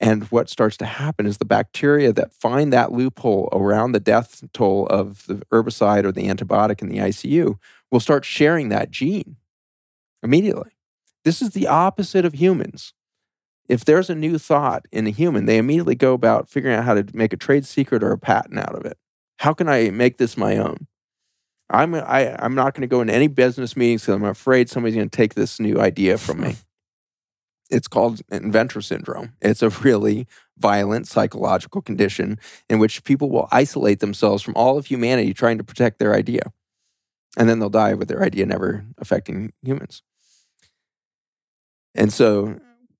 And 0.00 0.24
what 0.30 0.48
starts 0.48 0.76
to 0.76 0.86
happen 0.86 1.26
is 1.26 1.38
the 1.38 1.44
bacteria 1.44 2.12
that 2.12 2.32
find 2.32 2.72
that 2.72 2.92
loophole 2.92 3.48
around 3.52 3.92
the 3.92 4.00
death 4.00 4.44
toll 4.52 4.86
of 4.86 5.26
the 5.26 5.42
herbicide 5.52 6.04
or 6.04 6.12
the 6.12 6.28
antibiotic 6.28 6.80
in 6.80 6.88
the 6.88 6.98
ICU 6.98 7.58
will 7.90 7.98
start 7.98 8.24
sharing 8.24 8.68
that 8.68 8.92
gene 8.92 9.36
immediately. 10.22 10.70
This 11.24 11.42
is 11.42 11.50
the 11.50 11.66
opposite 11.66 12.24
of 12.24 12.34
humans. 12.34 12.94
If 13.68 13.84
there's 13.84 14.08
a 14.08 14.14
new 14.14 14.38
thought 14.38 14.86
in 14.90 15.06
a 15.06 15.10
human, 15.10 15.44
they 15.44 15.58
immediately 15.58 15.94
go 15.94 16.14
about 16.14 16.48
figuring 16.48 16.76
out 16.76 16.84
how 16.84 16.94
to 16.94 17.04
make 17.12 17.32
a 17.32 17.36
trade 17.36 17.66
secret 17.66 18.02
or 18.02 18.12
a 18.12 18.18
patent 18.18 18.58
out 18.58 18.74
of 18.74 18.84
it. 18.86 18.96
How 19.38 19.52
can 19.52 19.68
I 19.68 19.90
make 19.90 20.16
this 20.16 20.36
my 20.36 20.56
own? 20.56 20.86
I'm 21.70 21.94
I, 21.94 22.34
I'm 22.42 22.54
not 22.54 22.74
going 22.74 22.80
to 22.82 22.86
go 22.86 23.02
into 23.02 23.12
any 23.12 23.28
business 23.28 23.76
meetings 23.76 24.02
because 24.02 24.14
I'm 24.14 24.24
afraid 24.24 24.70
somebody's 24.70 24.96
going 24.96 25.10
to 25.10 25.16
take 25.16 25.34
this 25.34 25.60
new 25.60 25.80
idea 25.80 26.18
from 26.18 26.40
me. 26.40 26.56
It's 27.70 27.86
called 27.86 28.22
inventor 28.30 28.80
syndrome. 28.80 29.34
It's 29.42 29.60
a 29.60 29.68
really 29.68 30.26
violent 30.56 31.06
psychological 31.06 31.82
condition 31.82 32.38
in 32.70 32.78
which 32.78 33.04
people 33.04 33.28
will 33.28 33.46
isolate 33.52 34.00
themselves 34.00 34.42
from 34.42 34.54
all 34.56 34.78
of 34.78 34.86
humanity 34.86 35.34
trying 35.34 35.58
to 35.58 35.64
protect 35.64 35.98
their 35.98 36.14
idea. 36.14 36.50
And 37.36 37.46
then 37.46 37.58
they'll 37.58 37.68
die 37.68 37.92
with 37.92 38.08
their 38.08 38.22
idea 38.22 38.46
never 38.46 38.86
affecting 38.96 39.52
humans. 39.62 40.02
And 41.94 42.10
so 42.10 42.58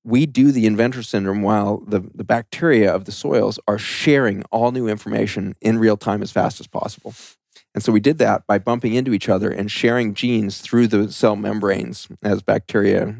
we 0.08 0.24
do 0.24 0.52
the 0.52 0.64
inventor 0.64 1.02
syndrome 1.02 1.42
while 1.42 1.82
the, 1.86 2.00
the 2.14 2.24
bacteria 2.24 2.92
of 2.92 3.04
the 3.04 3.12
soils 3.12 3.58
are 3.68 3.76
sharing 3.76 4.42
all 4.44 4.72
new 4.72 4.88
information 4.88 5.54
in 5.60 5.78
real 5.78 5.98
time 5.98 6.22
as 6.22 6.32
fast 6.32 6.60
as 6.60 6.66
possible. 6.66 7.14
And 7.74 7.84
so 7.84 7.92
we 7.92 8.00
did 8.00 8.16
that 8.16 8.46
by 8.46 8.58
bumping 8.58 8.94
into 8.94 9.12
each 9.12 9.28
other 9.28 9.50
and 9.50 9.70
sharing 9.70 10.14
genes 10.14 10.62
through 10.62 10.86
the 10.86 11.12
cell 11.12 11.36
membranes 11.36 12.08
as 12.22 12.42
bacteria. 12.42 13.16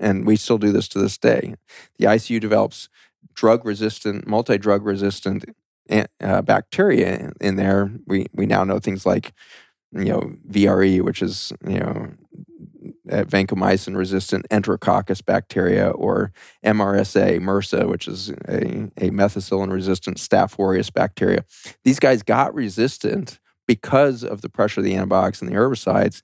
And, 0.00 0.26
we 0.26 0.36
still 0.36 0.56
do 0.56 0.72
this 0.72 0.88
to 0.88 0.98
this 0.98 1.18
day. 1.18 1.54
The 1.98 2.06
ICU 2.06 2.40
develops 2.40 2.88
drug 3.34 3.66
resistant, 3.66 4.26
multi 4.26 4.56
drug 4.56 4.86
resistant 4.86 5.44
uh, 5.90 6.40
bacteria 6.40 7.32
in 7.42 7.56
there. 7.56 7.92
We, 8.06 8.26
we 8.32 8.46
now 8.46 8.64
know 8.64 8.78
things 8.78 9.04
like, 9.04 9.34
you 9.92 10.06
know, 10.06 10.32
VRE, 10.50 11.02
which 11.02 11.20
is, 11.20 11.52
you 11.68 11.78
know, 11.80 12.12
uh, 13.12 13.24
vancomycin 13.24 13.96
resistant 13.96 14.46
enterococcus 14.50 15.24
bacteria, 15.24 15.90
or 15.90 16.32
MRSA, 16.64 17.38
MRSA, 17.38 17.88
which 17.88 18.08
is 18.08 18.30
a, 18.30 18.90
a 18.96 19.10
methicillin 19.10 19.70
resistant 19.70 20.16
Staph 20.16 20.58
aureus 20.58 20.90
bacteria. 20.90 21.44
These 21.84 22.00
guys 22.00 22.22
got 22.22 22.54
resistant 22.54 23.38
because 23.68 24.24
of 24.24 24.40
the 24.40 24.48
pressure 24.48 24.80
of 24.80 24.84
the 24.84 24.94
antibiotics 24.94 25.40
and 25.40 25.50
the 25.50 25.56
herbicides 25.56 26.22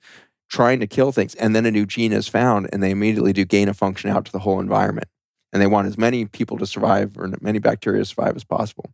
trying 0.49 0.79
to 0.79 0.87
kill 0.87 1.11
things. 1.11 1.35
And 1.35 1.55
then 1.55 1.65
a 1.65 1.71
new 1.71 1.85
gene 1.85 2.11
is 2.11 2.27
found, 2.27 2.69
and 2.73 2.81
they 2.81 2.91
immediately 2.91 3.33
do 3.33 3.45
gain 3.45 3.69
of 3.69 3.77
function 3.77 4.09
out 4.09 4.25
to 4.25 4.31
the 4.31 4.39
whole 4.39 4.59
environment. 4.59 5.07
And 5.53 5.61
they 5.61 5.67
want 5.67 5.87
as 5.87 5.97
many 5.97 6.25
people 6.25 6.57
to 6.57 6.65
survive 6.65 7.17
or 7.17 7.31
many 7.41 7.59
bacteria 7.59 8.01
to 8.01 8.05
survive 8.05 8.35
as 8.35 8.43
possible. 8.43 8.91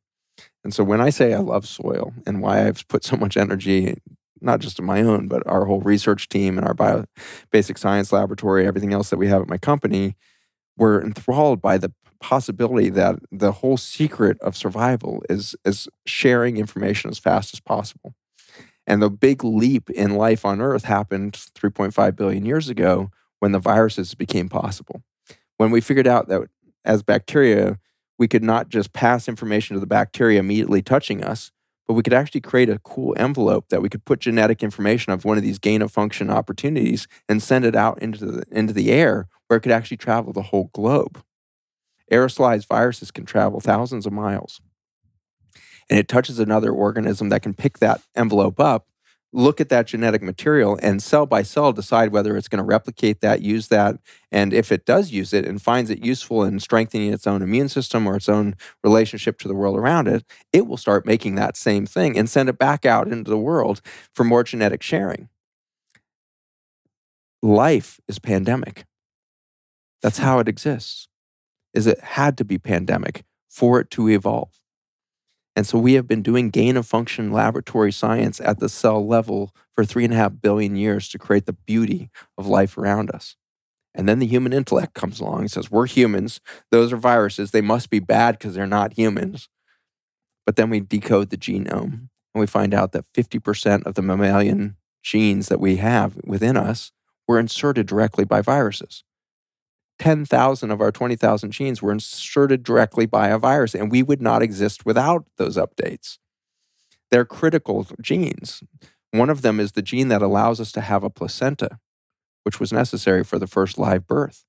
And 0.64 0.74
so 0.74 0.84
when 0.84 1.02
I 1.02 1.10
say 1.10 1.34
I 1.34 1.40
love 1.40 1.68
soil 1.68 2.14
and 2.26 2.42
why 2.42 2.68
I've 2.68 2.88
put 2.88 3.04
so 3.04 3.16
much 3.16 3.38
energy, 3.38 3.98
not 4.46 4.60
just 4.60 4.82
my 4.82 5.02
own, 5.02 5.28
but 5.28 5.46
our 5.48 5.66
whole 5.66 5.82
research 5.82 6.30
team 6.30 6.58
and 6.58 6.66
our 6.66 6.74
bio, 6.74 7.06
basic 7.52 7.78
science 7.78 8.12
laboratory, 8.12 8.66
everything 8.66 8.94
else 8.94 9.10
that 9.10 9.18
we 9.18 9.28
have 9.28 9.42
at 9.42 9.50
my 9.50 9.58
company, 9.58 10.16
we're 10.78 11.02
enthralled 11.02 11.62
by 11.62 11.78
the 11.78 11.92
possibility 12.20 12.90
that 12.90 13.18
the 13.32 13.52
whole 13.52 13.78
secret 13.78 14.40
of 14.42 14.56
survival 14.56 15.24
is, 15.30 15.56
is 15.66 15.88
sharing 16.06 16.58
information 16.58 17.10
as 17.10 17.20
fast 17.20 17.54
as 17.54 17.60
possible. 17.60 18.16
And 18.88 19.02
the 19.02 19.10
big 19.10 19.44
leap 19.44 19.90
in 19.90 20.16
life 20.16 20.46
on 20.46 20.62
Earth 20.62 20.86
happened 20.86 21.34
3.5 21.34 22.16
billion 22.16 22.46
years 22.46 22.70
ago 22.70 23.10
when 23.40 23.52
the 23.52 23.60
viruses 23.60 24.14
became 24.16 24.48
possible. 24.48 25.04
When 25.58 25.72
we 25.72 25.82
figured 25.82 26.08
out 26.08 26.28
that 26.28 26.42
as 26.84 27.02
bacteria, 27.04 27.80
we 28.18 28.28
could 28.28 28.44
not 28.44 28.70
just 28.70 28.94
pass 28.94 29.28
information 29.28 29.74
to 29.74 29.80
the 29.80 29.88
bacteria 29.88 30.40
immediately 30.40 30.82
touching 30.82 31.24
us, 31.24 31.52
but 31.88 31.94
we 31.94 32.04
could 32.04 32.14
actually 32.14 32.42
create 32.42 32.70
a 32.70 32.80
cool 32.80 33.16
envelope 33.18 33.70
that 33.70 33.82
we 33.82 33.90
could 33.90 34.06
put 34.06 34.20
genetic 34.20 34.64
information 34.64 35.14
of 35.14 35.26
one 35.26 35.38
of 35.38 35.44
these 35.44 35.60
gain 35.60 35.82
of 35.82 35.92
function 35.92 36.30
opportunities 36.30 37.08
and 37.30 37.44
send 37.44 37.66
it 37.66 37.76
out 37.76 38.02
into 38.02 38.26
the, 38.26 38.44
into 38.52 38.74
the 38.74 38.92
air 38.92 39.28
where 39.48 39.58
it 39.58 39.62
could 39.62 39.72
actually 39.72 39.98
travel 39.98 40.34
the 40.34 40.42
whole 40.42 40.70
globe. 40.74 41.24
Aerosolized 42.12 42.68
viruses 42.68 43.12
can 43.12 43.26
travel 43.26 43.60
thousands 43.60 44.06
of 44.06 44.14
miles 44.14 44.62
and 45.90 46.00
it 46.00 46.08
touches 46.08 46.40
another 46.40 46.72
organism 46.72 47.30
that 47.30 47.44
can 47.44 47.54
pick 47.54 47.80
that 47.80 48.02
envelope 48.16 48.60
up, 48.60 48.88
look 49.36 49.60
at 49.60 49.70
that 49.70 49.88
genetic 49.88 50.22
material 50.22 50.80
and 50.82 51.04
cell 51.04 51.26
by 51.26 51.44
cell 51.44 51.74
decide 51.74 52.12
whether 52.12 52.38
it's 52.38 52.48
going 52.48 52.60
to 52.60 52.64
replicate 52.64 53.20
that, 53.20 53.42
use 53.42 53.68
that. 53.68 53.98
And 54.32 54.54
if 54.54 54.72
it 54.72 54.86
does 54.86 55.12
use 55.12 55.34
it 55.34 55.46
and 55.46 55.62
finds 55.62 55.90
it 55.90 56.04
useful 56.04 56.44
in 56.44 56.60
strengthening 56.60 57.12
its 57.12 57.28
own 57.28 57.42
immune 57.42 57.68
system 57.68 58.08
or 58.08 58.16
its 58.16 58.30
own 58.30 58.56
relationship 58.84 59.38
to 59.40 59.48
the 59.48 59.54
world 59.54 59.78
around 59.78 60.08
it, 60.08 60.24
it 60.54 60.68
will 60.68 60.78
start 60.78 61.06
making 61.06 61.36
that 61.36 61.58
same 61.58 61.86
thing 61.86 62.18
and 62.18 62.30
send 62.30 62.48
it 62.48 62.58
back 62.58 62.86
out 62.86 63.10
into 63.10 63.30
the 63.30 63.38
world 63.38 63.82
for 64.14 64.24
more 64.24 64.44
genetic 64.44 64.82
sharing. 64.82 65.28
Life 67.42 68.00
is 68.08 68.20
pandemic. 68.20 68.86
That's 70.02 70.18
hmm. 70.18 70.24
how 70.24 70.40
it 70.40 70.48
exists. 70.48 71.10
Is 71.74 71.88
it 71.88 72.00
had 72.00 72.38
to 72.38 72.46
be 72.46 72.58
pandemic 72.58 73.26
for 73.50 73.80
it 73.80 73.90
to 73.92 74.10
evolve. 74.10 74.62
And 75.56 75.66
so 75.66 75.78
we 75.78 75.94
have 75.94 76.08
been 76.08 76.22
doing 76.22 76.50
gain 76.50 76.76
of 76.76 76.86
function 76.86 77.32
laboratory 77.32 77.92
science 77.92 78.42
at 78.42 78.60
the 78.60 78.68
cell 78.68 79.06
level 79.06 79.56
for 79.74 79.86
three 79.86 80.04
and 80.04 80.14
a 80.14 80.18
half 80.18 80.34
billion 80.42 80.76
years 80.76 81.08
to 81.10 81.18
create 81.18 81.46
the 81.46 81.54
beauty 81.54 82.10
of 82.38 82.46
life 82.46 82.78
around 82.78 83.10
us. 83.10 83.36
And 83.94 84.10
then 84.10 84.20
the 84.20 84.28
human 84.28 84.52
intellect 84.52 84.94
comes 84.94 85.22
along 85.22 85.42
and 85.42 85.52
says, 85.52 85.72
We're 85.72 85.86
humans. 85.86 86.42
Those 86.70 86.92
are 86.92 86.98
viruses. 86.98 87.52
They 87.52 87.62
must 87.62 87.90
be 87.90 88.00
bad 88.00 88.38
because 88.38 88.54
they're 88.54 88.68
not 88.68 88.94
humans. 88.94 89.48
But 90.46 90.58
then 90.58 90.70
we 90.70 90.82
decode 90.82 91.30
the 91.30 91.38
genome 91.38 92.10
and 92.34 92.42
we 92.42 92.46
find 92.46 92.74
out 92.74 92.92
that 92.92 93.06
50% 93.14 93.86
of 93.86 93.96
the 93.96 94.02
mammalian 94.02 94.76
genes 95.02 95.48
that 95.48 95.62
we 95.62 95.78
have 95.78 96.18
within 96.26 96.58
us 96.58 96.92
were 97.28 97.40
inserted 97.40 97.88
directly 97.88 98.26
by 98.26 98.42
viruses. 98.42 99.04
10,000 100.00 100.72
of 100.72 100.82
our 100.82 100.92
20,000 100.92 101.52
genes 101.52 101.82
were 101.82 101.92
inserted 101.92 102.64
directly 102.64 103.06
by 103.06 103.30
a 103.30 103.38
virus, 103.38 103.74
and 103.74 103.92
we 103.92 104.04
would 104.04 104.22
not 104.22 104.42
exist 104.42 104.86
without 104.86 105.26
those 105.38 105.58
updates. 105.58 106.18
They're 107.12 107.26
critical 107.26 107.88
genes. 108.02 108.62
One 109.12 109.30
of 109.30 109.42
them 109.42 109.60
is 109.60 109.72
the 109.72 109.82
gene 109.82 110.10
that 110.10 110.22
allows 110.22 110.60
us 110.60 110.72
to 110.74 110.82
have 110.82 111.04
a 111.04 111.10
placenta, 111.10 111.80
which 112.44 112.60
was 112.60 112.74
necessary 112.74 113.24
for 113.24 113.40
the 113.40 113.48
first 113.48 113.78
live 113.78 114.06
birth. 114.06 114.44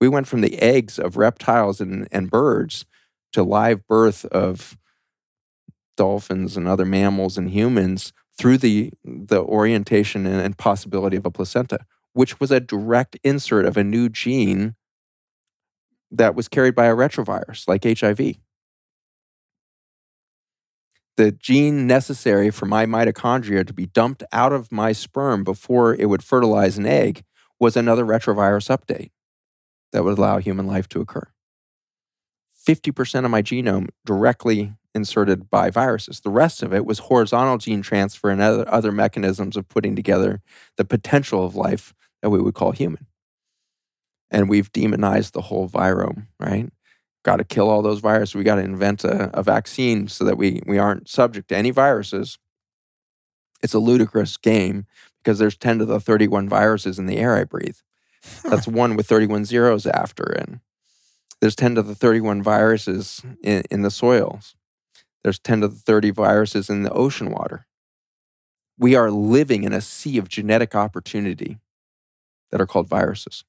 We 0.00 0.08
went 0.08 0.26
from 0.26 0.40
the 0.40 0.60
eggs 0.60 0.98
of 0.98 1.16
reptiles 1.16 1.80
and, 1.80 2.08
and 2.10 2.30
birds 2.30 2.84
to 3.32 3.44
live 3.44 3.86
birth 3.86 4.24
of 4.26 4.76
dolphins 5.96 6.56
and 6.56 6.66
other 6.66 6.84
mammals 6.84 7.38
and 7.38 7.50
humans 7.50 8.12
through 8.36 8.58
the, 8.58 8.92
the 9.04 9.40
orientation 9.40 10.26
and, 10.26 10.40
and 10.40 10.58
possibility 10.58 11.16
of 11.16 11.26
a 11.26 11.30
placenta 11.30 11.86
which 12.12 12.40
was 12.40 12.50
a 12.50 12.60
direct 12.60 13.16
insert 13.22 13.64
of 13.64 13.76
a 13.76 13.84
new 13.84 14.08
gene 14.08 14.74
that 16.10 16.34
was 16.34 16.48
carried 16.48 16.74
by 16.74 16.86
a 16.86 16.94
retrovirus 16.94 17.66
like 17.66 17.84
HIV. 17.84 18.36
The 21.16 21.32
gene 21.32 21.86
necessary 21.86 22.50
for 22.50 22.66
my 22.66 22.86
mitochondria 22.86 23.66
to 23.66 23.72
be 23.72 23.86
dumped 23.86 24.22
out 24.32 24.52
of 24.52 24.72
my 24.72 24.92
sperm 24.92 25.44
before 25.44 25.94
it 25.94 26.08
would 26.08 26.24
fertilize 26.24 26.78
an 26.78 26.86
egg 26.86 27.24
was 27.58 27.76
another 27.76 28.04
retrovirus 28.04 28.74
update 28.74 29.10
that 29.92 30.04
would 30.04 30.18
allow 30.18 30.38
human 30.38 30.66
life 30.66 30.88
to 30.88 31.00
occur. 31.00 31.28
50% 32.66 33.24
of 33.24 33.30
my 33.30 33.42
genome 33.42 33.88
directly 34.06 34.74
inserted 34.94 35.50
by 35.50 35.70
viruses. 35.70 36.20
The 36.20 36.30
rest 36.30 36.62
of 36.62 36.72
it 36.72 36.84
was 36.84 37.00
horizontal 37.00 37.58
gene 37.58 37.82
transfer 37.82 38.30
and 38.30 38.40
other, 38.40 38.68
other 38.68 38.92
mechanisms 38.92 39.56
of 39.56 39.68
putting 39.68 39.96
together 39.96 40.40
the 40.76 40.84
potential 40.84 41.44
of 41.44 41.54
life 41.56 41.94
that 42.22 42.30
we 42.30 42.40
would 42.40 42.54
call 42.54 42.72
human. 42.72 43.06
And 44.30 44.48
we've 44.48 44.72
demonized 44.72 45.34
the 45.34 45.42
whole 45.42 45.68
virome, 45.68 46.28
right? 46.40 46.70
Got 47.24 47.36
to 47.36 47.44
kill 47.44 47.68
all 47.68 47.82
those 47.82 48.00
viruses. 48.00 48.34
We 48.34 48.44
got 48.44 48.54
to 48.54 48.62
invent 48.62 49.04
a, 49.04 49.30
a 49.38 49.42
vaccine 49.42 50.08
so 50.08 50.24
that 50.24 50.38
we, 50.38 50.62
we 50.66 50.78
aren't 50.78 51.08
subject 51.08 51.48
to 51.48 51.56
any 51.56 51.70
viruses. 51.70 52.38
It's 53.62 53.74
a 53.74 53.78
ludicrous 53.78 54.36
game 54.36 54.86
because 55.22 55.38
there's 55.38 55.56
10 55.56 55.80
to 55.80 55.84
the 55.84 56.00
31 56.00 56.48
viruses 56.48 56.98
in 56.98 57.06
the 57.06 57.18
air 57.18 57.36
I 57.36 57.44
breathe. 57.44 57.76
That's 58.44 58.66
one 58.66 58.96
with 58.96 59.06
31 59.06 59.44
zeros 59.44 59.86
after. 59.86 60.24
And 60.24 60.60
there's 61.40 61.56
10 61.56 61.74
to 61.74 61.82
the 61.82 61.94
31 61.94 62.42
viruses 62.42 63.22
in, 63.42 63.62
in 63.70 63.82
the 63.82 63.90
soils. 63.90 64.54
There's 65.22 65.38
10 65.38 65.60
to 65.60 65.68
the 65.68 65.76
30 65.76 66.10
viruses 66.10 66.70
in 66.70 66.82
the 66.82 66.92
ocean 66.92 67.30
water. 67.30 67.66
We 68.78 68.94
are 68.96 69.10
living 69.10 69.62
in 69.62 69.72
a 69.72 69.80
sea 69.80 70.18
of 70.18 70.28
genetic 70.28 70.74
opportunity 70.74 71.58
that 72.52 72.60
are 72.60 72.66
called 72.66 72.88
viruses. 72.88 73.42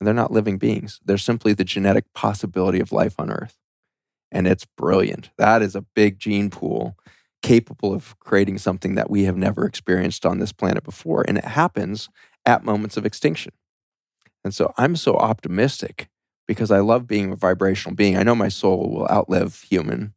And 0.00 0.06
they're 0.06 0.14
not 0.14 0.32
living 0.32 0.56
beings, 0.56 1.00
they're 1.04 1.18
simply 1.18 1.52
the 1.52 1.64
genetic 1.64 2.12
possibility 2.14 2.80
of 2.80 2.92
life 2.92 3.14
on 3.18 3.30
Earth. 3.30 3.58
And 4.32 4.46
it's 4.46 4.64
brilliant. 4.64 5.30
That 5.36 5.60
is 5.60 5.76
a 5.76 5.84
big 5.94 6.18
gene 6.18 6.50
pool 6.50 6.96
capable 7.42 7.92
of 7.92 8.18
creating 8.20 8.58
something 8.58 8.94
that 8.94 9.10
we 9.10 9.24
have 9.24 9.36
never 9.36 9.66
experienced 9.66 10.24
on 10.24 10.38
this 10.38 10.50
planet 10.50 10.82
before. 10.82 11.24
And 11.28 11.36
it 11.36 11.44
happens 11.44 12.08
at 12.46 12.64
moments 12.64 12.96
of 12.96 13.04
extinction. 13.04 13.52
And 14.42 14.54
so 14.54 14.72
I'm 14.76 14.96
so 14.96 15.16
optimistic 15.16 16.08
because 16.48 16.70
I 16.70 16.80
love 16.80 17.06
being 17.06 17.32
a 17.32 17.36
vibrational 17.36 17.94
being. 17.94 18.16
I 18.16 18.22
know 18.22 18.34
my 18.34 18.48
soul 18.48 18.90
will 18.90 19.08
outlive 19.08 19.62
human, 19.68 20.14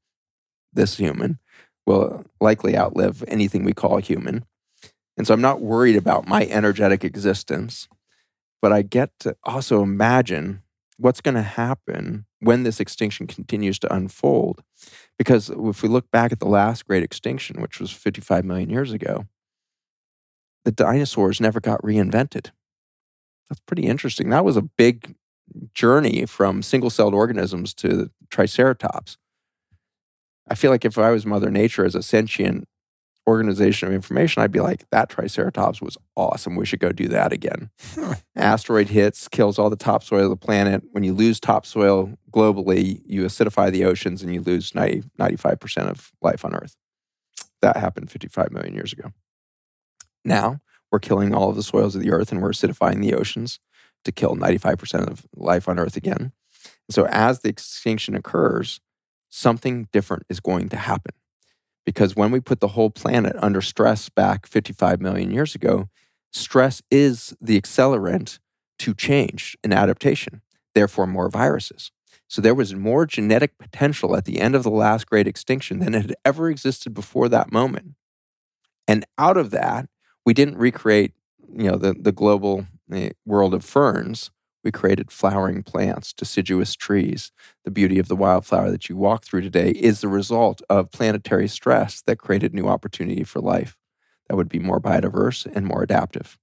this 0.73 0.97
human, 0.97 1.39
will 1.85 2.25
likely 2.41 2.77
outlive 2.77 3.23
anything 3.27 3.63
we 3.63 3.73
call 3.73 3.97
human. 3.97 4.45
And 5.17 5.27
so 5.27 5.33
I'm 5.33 5.41
not 5.41 5.61
worried 5.61 5.95
about 5.95 6.27
my 6.27 6.45
energetic 6.45 7.03
existence 7.03 7.87
but 8.61 8.73
I 8.73 8.81
get 8.81 9.11
to 9.21 9.35
also 9.43 9.81
imagine 9.81 10.61
what's 10.97 11.21
going 11.21 11.35
to 11.35 11.43
happen 11.43 12.25
when 12.39 12.63
this 12.63 12.79
extinction 12.79 13.27
continues 13.27 13.79
to 13.79 13.93
unfold. 13.93 14.63
Because 15.17 15.49
if 15.49 15.83
we 15.83 15.89
look 15.89 16.09
back 16.11 16.31
at 16.31 16.39
the 16.39 16.47
last 16.47 16.87
great 16.87 17.03
extinction, 17.03 17.61
which 17.61 17.79
was 17.79 17.91
55 17.91 18.45
million 18.45 18.69
years 18.69 18.91
ago, 18.91 19.25
the 20.65 20.71
dinosaurs 20.71 21.39
never 21.39 21.59
got 21.59 21.81
reinvented. 21.81 22.51
That's 23.49 23.61
pretty 23.65 23.83
interesting. 23.83 24.29
That 24.29 24.45
was 24.45 24.57
a 24.57 24.61
big 24.61 25.15
journey 25.73 26.25
from 26.25 26.61
single 26.61 26.89
celled 26.89 27.13
organisms 27.13 27.73
to 27.75 28.11
Triceratops. 28.29 29.17
I 30.49 30.55
feel 30.55 30.71
like 30.71 30.85
if 30.85 30.97
I 30.97 31.11
was 31.11 31.25
Mother 31.25 31.49
Nature 31.49 31.85
as 31.85 31.95
a 31.95 32.03
sentient 32.03 32.67
organization 33.27 33.89
of 33.89 33.93
information, 33.93 34.41
I'd 34.41 34.51
be 34.51 34.61
like, 34.61 34.89
that 34.89 35.09
Triceratops 35.09 35.81
was 35.81 35.97
awesome. 36.15 36.55
We 36.55 36.65
should 36.65 36.79
go 36.79 36.91
do 36.91 37.09
that 37.09 37.33
again. 37.33 37.69
Asteroid 38.35 38.87
hits, 38.89 39.27
kills 39.27 39.59
all 39.59 39.69
the 39.69 39.75
topsoil 39.75 40.23
of 40.23 40.29
the 40.29 40.37
planet. 40.37 40.83
When 40.91 41.03
you 41.03 41.13
lose 41.13 41.39
topsoil 41.39 42.17
globally, 42.31 43.01
you 43.05 43.23
acidify 43.23 43.71
the 43.71 43.83
oceans 43.83 44.23
and 44.23 44.33
you 44.33 44.41
lose 44.41 44.73
90, 44.73 45.03
95% 45.19 45.89
of 45.89 46.11
life 46.21 46.45
on 46.45 46.55
Earth. 46.55 46.75
That 47.61 47.77
happened 47.77 48.09
55 48.09 48.51
million 48.51 48.73
years 48.73 48.93
ago. 48.93 49.11
Now 50.23 50.61
we're 50.89 50.99
killing 50.99 51.33
all 51.33 51.49
of 51.49 51.57
the 51.57 51.63
soils 51.63 51.95
of 51.95 52.01
the 52.01 52.11
Earth 52.11 52.31
and 52.31 52.41
we're 52.41 52.51
acidifying 52.51 53.01
the 53.01 53.13
oceans 53.13 53.59
to 54.05 54.11
kill 54.11 54.35
95% 54.35 55.09
of 55.09 55.25
life 55.35 55.67
on 55.67 55.79
Earth 55.79 55.97
again. 55.97 56.31
And 56.87 56.91
so 56.91 57.05
as 57.07 57.41
the 57.41 57.49
extinction 57.49 58.15
occurs, 58.15 58.79
something 59.29 59.89
different 59.91 60.23
is 60.29 60.39
going 60.39 60.69
to 60.69 60.77
happen 60.77 61.13
because 61.87 62.17
when 62.17 62.31
we 62.31 62.41
put 62.41 62.59
the 62.59 62.67
whole 62.67 62.89
planet 62.89 63.33
under 63.39 63.61
stress 63.61 64.09
back 64.09 64.45
55 64.45 64.99
million 64.99 65.31
years 65.31 65.55
ago, 65.55 65.87
stress 66.33 66.81
is 66.91 67.33
the 67.39 67.59
accelerant 67.59 68.39
to 68.79 68.93
change 68.93 69.57
and 69.63 69.73
adaptation, 69.73 70.41
therefore, 70.75 71.07
more 71.07 71.29
viruses. 71.29 71.93
So 72.27 72.41
there 72.41 72.53
was 72.53 72.75
more 72.75 73.05
genetic 73.05 73.57
potential 73.57 74.17
at 74.17 74.25
the 74.25 74.41
end 74.41 74.53
of 74.53 74.63
the 74.63 74.69
last 74.69 75.07
great 75.07 75.29
extinction 75.29 75.79
than 75.79 75.95
it 75.95 76.01
had 76.01 76.15
ever 76.25 76.49
existed 76.49 76.93
before 76.93 77.29
that 77.29 77.53
moment. 77.53 77.93
And 78.85 79.05
out 79.17 79.37
of 79.37 79.51
that, 79.51 79.87
we 80.25 80.33
didn't 80.33 80.57
recreate, 80.57 81.13
you 81.57 81.71
know, 81.71 81.77
the, 81.77 81.93
the 81.93 82.11
global 82.11 82.67
eh, 82.91 83.11
world 83.25 83.53
of 83.53 83.63
ferns. 83.63 84.29
We 84.67 84.71
created 84.73 85.11
flowering 85.11 85.63
plants, 85.63 86.11
deciduous 86.11 86.75
trees. 86.75 87.31
The 87.63 87.71
beauty 87.71 87.99
of 87.99 88.09
the 88.09 88.17
wildflower 88.17 88.69
that 88.69 88.89
you 88.89 88.97
walk 88.97 89.23
through 89.23 89.39
today 89.39 89.69
is 89.69 90.01
the 90.01 90.09
result 90.09 90.61
of 90.69 90.91
planetary 90.91 91.47
stress 91.47 92.01
that 92.01 92.17
created 92.17 92.53
new 92.53 92.67
opportunity 92.67 93.23
for 93.23 93.39
life 93.39 93.77
that 94.27 94.35
would 94.35 94.49
be 94.49 94.59
more 94.59 94.81
biodiverse 94.81 95.45
and 95.55 95.65
more 95.65 95.83
adaptive. 95.83 96.37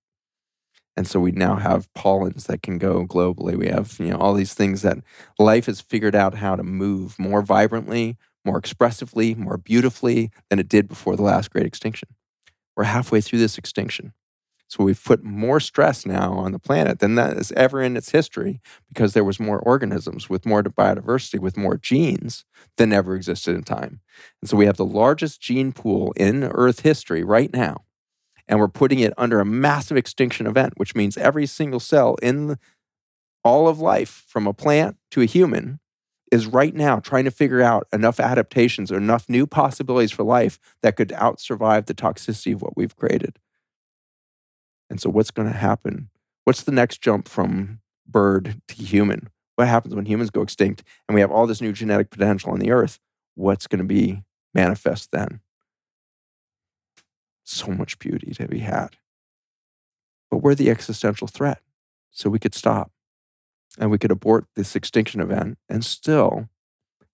And 0.97 1.07
so 1.07 1.21
we 1.21 1.33
now 1.33 1.57
have 1.57 1.93
pollens 1.93 2.47
that 2.47 2.63
can 2.63 2.79
go 2.79 3.07
globally. 3.07 3.57
We 3.57 3.69
have, 3.69 4.01
you 4.01 4.09
know, 4.09 4.17
all 4.17 4.33
these 4.33 4.55
things 4.55 4.81
that 4.81 5.01
life 5.39 5.67
has 5.67 5.83
figured 5.83 6.15
out 6.15 6.37
how 6.37 6.57
to 6.57 6.63
move 6.63 7.19
more 7.19 7.43
vibrantly, 7.43 8.17
more 8.43 8.57
expressively, 8.57 9.35
more 9.35 9.59
beautifully 9.59 10.31
than 10.49 10.59
it 10.59 10.69
did 10.71 10.89
before 10.89 11.15
the 11.15 11.23
last 11.23 11.51
great 11.51 11.67
extinction. 11.67 12.09
We're 12.75 12.85
halfway 12.85 13.21
through 13.21 13.41
this 13.41 13.59
extinction. 13.59 14.15
So 14.75 14.83
we've 14.83 15.05
put 15.05 15.23
more 15.23 15.61
stress 15.61 16.05
now 16.05 16.33
on 16.33 16.51
the 16.51 16.59
planet 16.59 16.99
than 16.99 17.15
that 17.15 17.37
is 17.37 17.53
ever 17.53 17.81
in 17.81 17.97
its 17.97 18.11
history 18.11 18.61
because 18.89 19.13
there 19.13 19.23
was 19.23 19.39
more 19.39 19.61
organisms 19.61 20.29
with 20.29 20.45
more 20.45 20.65
biodiversity, 20.65 21.39
with 21.39 21.57
more 21.57 21.77
genes 21.77 22.45
than 22.77 22.93
ever 22.93 23.15
existed 23.15 23.55
in 23.55 23.63
time. 23.63 24.01
And 24.43 24.51
so 24.51 24.57
we 24.57 24.67
have 24.67 24.77
the 24.77 24.85
largest 24.85 25.41
gene 25.41 25.71
pool 25.71 26.13
in 26.17 26.43
Earth 26.43 26.81
history 26.81 27.23
right 27.23 27.53
now. 27.53 27.85
And 28.49 28.59
we're 28.59 28.67
putting 28.67 28.99
it 28.99 29.15
under 29.17 29.39
a 29.39 29.45
massive 29.45 29.97
extinction 29.97 30.45
event, 30.45 30.73
which 30.77 30.97
means 30.97 31.17
every 31.17 31.47
single 31.47 31.79
cell 31.79 32.17
in 32.21 32.59
all 33.45 33.69
of 33.69 33.79
life, 33.79 34.25
from 34.27 34.49
a 34.49 34.53
plant 34.53 34.97
to 35.13 35.21
a 35.21 35.27
human, 35.27 35.79
is 36.33 36.49
right 36.49 36.75
now 36.75 36.99
trying 36.99 37.27
to 37.27 37.31
figure 37.31 37.63
out 37.63 37.87
enough 37.93 38.19
adaptations 38.19 38.91
or 38.91 38.97
enough 38.97 39.29
new 39.29 39.47
possibilities 39.47 40.11
for 40.11 40.25
life 40.25 40.59
that 40.83 40.97
could 40.97 41.13
out 41.13 41.39
survive 41.39 41.87
the 41.87 41.95
toxicity 41.95 42.55
of 42.55 42.61
what 42.61 42.77
we've 42.77 42.97
created 42.97 43.39
And 44.95 45.01
so, 45.01 45.11
what's 45.11 45.33
going 45.33 45.51
to 45.51 45.59
happen? 45.59 46.09
What's 46.45 46.63
the 46.63 46.71
next 46.71 47.01
jump 47.01 47.27
from 47.27 47.81
bird 48.07 48.61
to 48.69 48.75
human? 48.77 49.29
What 49.57 49.67
happens 49.67 49.93
when 49.93 50.07
humans 50.07 50.31
go 50.31 50.43
extinct 50.43 50.85
and 51.09 51.17
we 51.17 51.21
have 51.21 51.33
all 51.33 51.49
this 51.49 51.61
new 51.61 51.73
genetic 51.73 52.11
potential 52.11 52.53
on 52.53 52.61
the 52.61 52.71
earth? 52.71 53.01
What's 53.35 53.67
going 53.67 53.81
to 53.81 53.85
be 53.85 54.23
manifest 54.55 55.11
then? 55.11 55.41
So 57.43 57.73
much 57.73 57.99
beauty 57.99 58.35
to 58.35 58.47
be 58.47 58.61
had. 58.61 58.91
But 60.31 60.45
we're 60.45 60.55
the 60.55 60.71
existential 60.71 61.27
threat. 61.27 61.61
So 62.13 62.31
we 62.31 62.39
could 62.39 62.55
stop 62.55 62.93
and 63.77 63.91
we 63.91 63.99
could 63.99 64.13
abort 64.13 64.47
this 64.55 64.77
extinction 64.77 65.21
event 65.21 65.59
and 65.69 65.85
still 65.85 66.49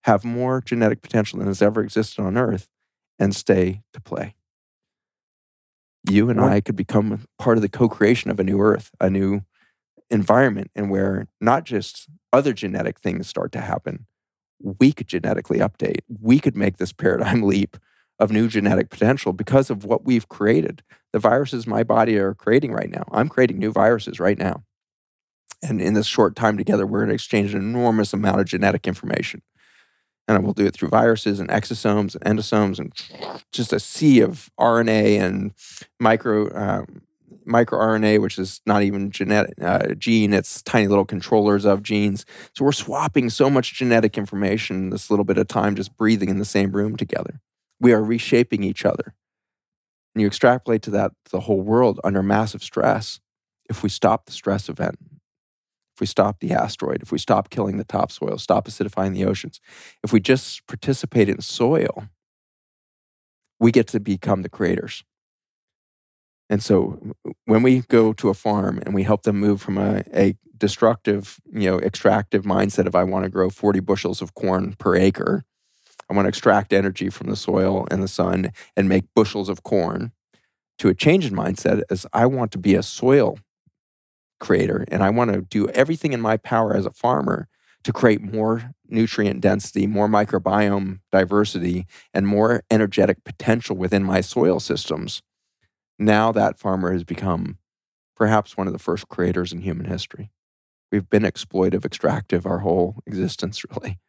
have 0.03 0.23
more 0.23 0.61
genetic 0.61 1.01
potential 1.01 1.39
than 1.39 1.47
has 1.47 1.63
ever 1.63 1.81
existed 1.81 2.21
on 2.21 2.37
Earth 2.37 2.69
and 3.17 3.35
stay 3.35 3.81
to 3.93 3.99
play. 3.99 4.35
You 6.09 6.29
and 6.29 6.41
I 6.41 6.61
could 6.61 6.75
become 6.75 7.25
part 7.37 7.57
of 7.57 7.61
the 7.61 7.69
co 7.69 7.87
creation 7.87 8.31
of 8.31 8.39
a 8.39 8.43
new 8.43 8.59
Earth, 8.59 8.91
a 8.99 9.09
new 9.09 9.41
environment, 10.09 10.71
and 10.75 10.89
where 10.89 11.27
not 11.39 11.63
just 11.63 12.09
other 12.33 12.53
genetic 12.53 12.99
things 12.99 13.27
start 13.27 13.51
to 13.53 13.61
happen, 13.61 14.07
we 14.59 14.91
could 14.91 15.07
genetically 15.07 15.59
update. 15.59 16.01
We 16.07 16.39
could 16.39 16.55
make 16.55 16.77
this 16.77 16.91
paradigm 16.91 17.41
leap 17.43 17.77
of 18.19 18.31
new 18.31 18.47
genetic 18.47 18.89
potential 18.89 19.33
because 19.33 19.69
of 19.69 19.83
what 19.83 20.05
we've 20.05 20.29
created. 20.29 20.83
The 21.11 21.19
viruses 21.19 21.65
my 21.65 21.83
body 21.83 22.17
are 22.17 22.33
creating 22.33 22.71
right 22.71 22.89
now. 22.89 23.03
I'm 23.11 23.29
creating 23.29 23.57
new 23.57 23.71
viruses 23.71 24.19
right 24.19 24.37
now. 24.37 24.63
And 25.63 25.81
in 25.81 25.93
this 25.93 26.07
short 26.07 26.35
time 26.35 26.57
together, 26.57 26.85
we're 26.87 26.99
going 26.99 27.09
to 27.09 27.15
exchange 27.15 27.53
an 27.53 27.61
enormous 27.61 28.13
amount 28.13 28.39
of 28.39 28.47
genetic 28.47 28.87
information 28.87 29.41
and 30.27 30.43
we'll 30.43 30.53
do 30.53 30.65
it 30.65 30.73
through 30.73 30.89
viruses 30.89 31.39
and 31.39 31.49
exosomes 31.49 32.15
and 32.15 32.39
endosomes 32.39 32.79
and 32.79 32.93
just 33.51 33.73
a 33.73 33.79
sea 33.79 34.21
of 34.21 34.49
RNA 34.59 35.19
and 35.19 35.53
micro 35.99 36.53
um, 36.55 37.01
microRNA, 37.45 38.21
which 38.21 38.37
is 38.37 38.61
not 38.65 38.83
even 38.83 39.11
genetic 39.11 39.53
uh, 39.61 39.93
gene; 39.95 40.33
it's 40.33 40.61
tiny 40.61 40.87
little 40.87 41.05
controllers 41.05 41.65
of 41.65 41.83
genes. 41.83 42.25
So 42.55 42.65
we're 42.65 42.71
swapping 42.71 43.29
so 43.29 43.49
much 43.49 43.73
genetic 43.73 44.17
information 44.17 44.89
this 44.89 45.09
little 45.09 45.25
bit 45.25 45.37
of 45.37 45.47
time, 45.47 45.75
just 45.75 45.97
breathing 45.97 46.29
in 46.29 46.39
the 46.39 46.45
same 46.45 46.71
room 46.71 46.95
together. 46.95 47.41
We 47.79 47.93
are 47.93 48.03
reshaping 48.03 48.63
each 48.63 48.85
other. 48.85 49.15
And 50.13 50.21
you 50.21 50.27
extrapolate 50.27 50.81
to 50.83 50.91
that 50.91 51.13
the 51.31 51.41
whole 51.41 51.61
world 51.61 51.99
under 52.03 52.21
massive 52.21 52.63
stress. 52.63 53.19
If 53.69 53.83
we 53.83 53.89
stop 53.89 54.25
the 54.25 54.33
stress 54.33 54.67
event, 54.67 54.97
we 56.01 56.07
stop 56.07 56.39
the 56.39 56.51
asteroid, 56.51 57.01
if 57.01 57.11
we 57.11 57.17
stop 57.17 57.49
killing 57.49 57.77
the 57.77 57.85
topsoil, 57.85 58.37
stop 58.37 58.67
acidifying 58.67 59.13
the 59.13 59.23
oceans, 59.23 59.61
if 60.03 60.11
we 60.11 60.19
just 60.19 60.67
participate 60.67 61.29
in 61.29 61.39
soil, 61.39 62.07
we 63.59 63.71
get 63.71 63.87
to 63.87 63.99
become 63.99 64.41
the 64.41 64.49
creators. 64.49 65.03
And 66.49 66.61
so 66.61 67.13
when 67.45 67.63
we 67.63 67.81
go 67.81 68.11
to 68.13 68.27
a 68.27 68.33
farm 68.33 68.81
and 68.83 68.93
we 68.93 69.03
help 69.03 69.23
them 69.23 69.39
move 69.39 69.61
from 69.61 69.77
a, 69.77 70.03
a 70.13 70.35
destructive, 70.57 71.39
you 71.53 71.69
know, 71.69 71.79
extractive 71.79 72.43
mindset 72.43 72.87
of 72.87 72.95
I 72.95 73.05
want 73.05 73.23
to 73.23 73.29
grow 73.29 73.49
40 73.49 73.79
bushels 73.79 74.21
of 74.21 74.33
corn 74.33 74.75
per 74.77 74.95
acre, 74.95 75.45
I 76.09 76.13
want 76.13 76.25
to 76.25 76.29
extract 76.29 76.73
energy 76.73 77.09
from 77.09 77.29
the 77.29 77.37
soil 77.37 77.87
and 77.89 78.03
the 78.03 78.07
sun 78.09 78.51
and 78.75 78.89
make 78.89 79.05
bushels 79.15 79.47
of 79.47 79.63
corn, 79.63 80.11
to 80.79 80.89
a 80.89 80.95
change 80.95 81.25
in 81.25 81.33
mindset 81.33 81.83
as 81.89 82.07
I 82.11 82.25
want 82.25 82.51
to 82.53 82.57
be 82.57 82.73
a 82.73 82.83
soil 82.83 83.37
creator 84.41 84.83
and 84.89 85.01
I 85.01 85.09
want 85.09 85.31
to 85.31 85.41
do 85.41 85.69
everything 85.69 86.11
in 86.11 86.19
my 86.19 86.35
power 86.35 86.75
as 86.75 86.85
a 86.85 86.91
farmer 86.91 87.47
to 87.83 87.93
create 87.93 88.21
more 88.21 88.73
nutrient 88.89 89.41
density, 89.41 89.87
more 89.87 90.07
microbiome 90.07 90.99
diversity, 91.11 91.87
and 92.13 92.27
more 92.27 92.63
energetic 92.69 93.23
potential 93.23 93.75
within 93.77 94.03
my 94.03 94.19
soil 94.19 94.59
systems. 94.59 95.21
Now 95.97 96.31
that 96.33 96.59
farmer 96.59 96.91
has 96.91 97.03
become 97.03 97.57
perhaps 98.15 98.57
one 98.57 98.67
of 98.67 98.73
the 98.73 98.79
first 98.79 99.07
creators 99.07 99.53
in 99.53 99.61
human 99.61 99.85
history. 99.85 100.31
We've 100.91 101.09
been 101.09 101.23
exploitive, 101.23 101.85
extractive 101.85 102.45
our 102.45 102.59
whole 102.59 102.97
existence, 103.07 103.63
really. 103.69 103.99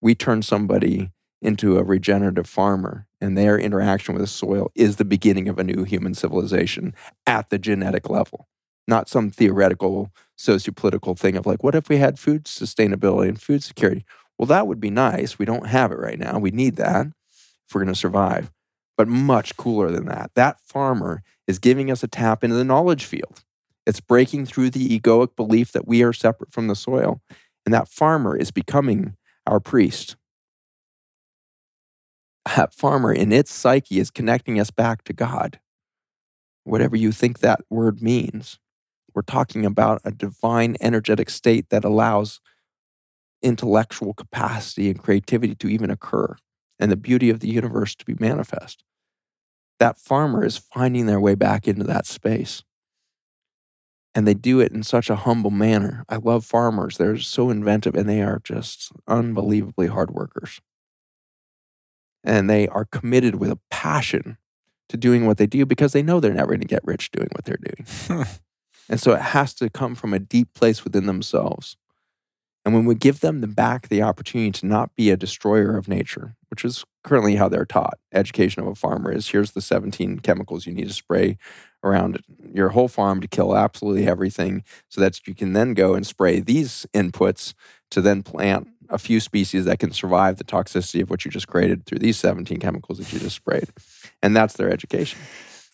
We 0.00 0.14
turn 0.14 0.42
somebody 0.42 1.10
into 1.40 1.78
a 1.78 1.84
regenerative 1.84 2.48
farmer, 2.48 3.06
and 3.20 3.36
their 3.36 3.58
interaction 3.58 4.14
with 4.14 4.22
the 4.22 4.28
soil 4.28 4.72
is 4.74 4.96
the 4.96 5.04
beginning 5.04 5.48
of 5.48 5.58
a 5.58 5.64
new 5.64 5.84
human 5.84 6.14
civilization 6.14 6.94
at 7.26 7.50
the 7.50 7.58
genetic 7.58 8.08
level 8.08 8.48
not 8.88 9.08
some 9.08 9.30
theoretical 9.30 10.10
sociopolitical 10.38 11.18
thing 11.18 11.36
of 11.36 11.46
like, 11.46 11.62
what 11.62 11.74
if 11.74 11.88
we 11.88 11.98
had 11.98 12.18
food 12.18 12.44
sustainability 12.44 13.28
and 13.28 13.40
food 13.40 13.62
security? 13.62 14.04
Well, 14.38 14.46
that 14.46 14.66
would 14.66 14.80
be 14.80 14.90
nice. 14.90 15.38
We 15.38 15.44
don't 15.44 15.66
have 15.66 15.92
it 15.92 15.98
right 15.98 16.18
now. 16.18 16.38
We 16.38 16.50
need 16.50 16.76
that 16.76 17.06
if 17.06 17.74
we're 17.74 17.82
going 17.82 17.92
to 17.92 17.98
survive. 17.98 18.50
But 18.96 19.08
much 19.08 19.56
cooler 19.56 19.90
than 19.90 20.06
that. 20.06 20.30
That 20.34 20.60
farmer 20.60 21.22
is 21.46 21.58
giving 21.58 21.90
us 21.90 22.02
a 22.02 22.08
tap 22.08 22.42
into 22.42 22.56
the 22.56 22.64
knowledge 22.64 23.04
field. 23.04 23.44
It's 23.86 24.00
breaking 24.00 24.46
through 24.46 24.70
the 24.70 24.98
egoic 24.98 25.36
belief 25.36 25.72
that 25.72 25.86
we 25.86 26.02
are 26.02 26.12
separate 26.12 26.52
from 26.52 26.66
the 26.66 26.76
soil. 26.76 27.20
And 27.64 27.74
that 27.74 27.88
farmer 27.88 28.36
is 28.36 28.50
becoming 28.50 29.16
our 29.46 29.60
priest. 29.60 30.16
That 32.56 32.72
farmer 32.74 33.12
in 33.12 33.32
its 33.32 33.52
psyche 33.52 33.98
is 33.98 34.10
connecting 34.10 34.58
us 34.58 34.70
back 34.70 35.04
to 35.04 35.12
God, 35.12 35.60
whatever 36.64 36.96
you 36.96 37.12
think 37.12 37.40
that 37.40 37.60
word 37.68 38.00
means. 38.02 38.58
We're 39.18 39.22
talking 39.22 39.66
about 39.66 40.00
a 40.04 40.12
divine 40.12 40.76
energetic 40.80 41.28
state 41.28 41.70
that 41.70 41.84
allows 41.84 42.38
intellectual 43.42 44.14
capacity 44.14 44.90
and 44.90 45.02
creativity 45.02 45.56
to 45.56 45.66
even 45.66 45.90
occur 45.90 46.36
and 46.78 46.88
the 46.88 46.96
beauty 46.96 47.28
of 47.28 47.40
the 47.40 47.48
universe 47.48 47.96
to 47.96 48.04
be 48.04 48.14
manifest. 48.20 48.84
That 49.80 49.98
farmer 49.98 50.44
is 50.44 50.56
finding 50.56 51.06
their 51.06 51.18
way 51.18 51.34
back 51.34 51.66
into 51.66 51.82
that 51.82 52.06
space. 52.06 52.62
And 54.14 54.24
they 54.24 54.34
do 54.34 54.60
it 54.60 54.70
in 54.70 54.84
such 54.84 55.10
a 55.10 55.16
humble 55.16 55.50
manner. 55.50 56.04
I 56.08 56.14
love 56.14 56.44
farmers. 56.44 56.96
They're 56.96 57.18
so 57.18 57.50
inventive 57.50 57.96
and 57.96 58.08
they 58.08 58.22
are 58.22 58.40
just 58.44 58.92
unbelievably 59.08 59.88
hard 59.88 60.12
workers. 60.12 60.60
And 62.22 62.48
they 62.48 62.68
are 62.68 62.84
committed 62.84 63.34
with 63.34 63.50
a 63.50 63.58
passion 63.68 64.38
to 64.90 64.96
doing 64.96 65.26
what 65.26 65.38
they 65.38 65.48
do 65.48 65.66
because 65.66 65.92
they 65.92 66.04
know 66.04 66.20
they're 66.20 66.32
never 66.32 66.52
going 66.52 66.60
to 66.60 66.68
get 66.68 66.84
rich 66.84 67.10
doing 67.10 67.30
what 67.32 67.44
they're 67.44 67.58
doing. 67.58 68.24
And 68.88 69.00
so 69.00 69.12
it 69.12 69.20
has 69.20 69.54
to 69.54 69.70
come 69.70 69.94
from 69.94 70.14
a 70.14 70.18
deep 70.18 70.54
place 70.54 70.84
within 70.84 71.06
themselves. 71.06 71.76
And 72.64 72.74
when 72.74 72.84
we 72.84 72.94
give 72.94 73.20
them 73.20 73.40
the 73.40 73.46
back 73.46 73.88
the 73.88 74.02
opportunity 74.02 74.50
to 74.52 74.66
not 74.66 74.94
be 74.94 75.10
a 75.10 75.16
destroyer 75.16 75.76
of 75.76 75.88
nature, 75.88 76.34
which 76.50 76.64
is 76.64 76.84
currently 77.02 77.36
how 77.36 77.48
they're 77.48 77.64
taught, 77.64 77.98
education 78.12 78.62
of 78.62 78.68
a 78.68 78.74
farmer 78.74 79.10
is 79.10 79.28
here's 79.28 79.52
the 79.52 79.62
17 79.62 80.18
chemicals 80.18 80.66
you 80.66 80.74
need 80.74 80.88
to 80.88 80.94
spray 80.94 81.38
around 81.82 82.22
your 82.52 82.70
whole 82.70 82.88
farm 82.88 83.20
to 83.20 83.28
kill 83.28 83.56
absolutely 83.56 84.06
everything 84.06 84.64
so 84.88 85.00
that 85.00 85.26
you 85.26 85.34
can 85.34 85.52
then 85.52 85.72
go 85.72 85.94
and 85.94 86.06
spray 86.06 86.40
these 86.40 86.86
inputs 86.92 87.54
to 87.90 88.02
then 88.02 88.22
plant 88.22 88.68
a 88.90 88.98
few 88.98 89.20
species 89.20 89.64
that 89.64 89.78
can 89.78 89.92
survive 89.92 90.36
the 90.36 90.44
toxicity 90.44 91.00
of 91.00 91.10
what 91.10 91.24
you 91.24 91.30
just 91.30 91.48
created 91.48 91.86
through 91.86 91.98
these 91.98 92.18
17 92.18 92.58
chemicals 92.58 92.98
that 92.98 93.12
you 93.12 93.18
just 93.18 93.36
sprayed. 93.36 93.68
And 94.22 94.36
that's 94.36 94.54
their 94.54 94.70
education. 94.70 95.18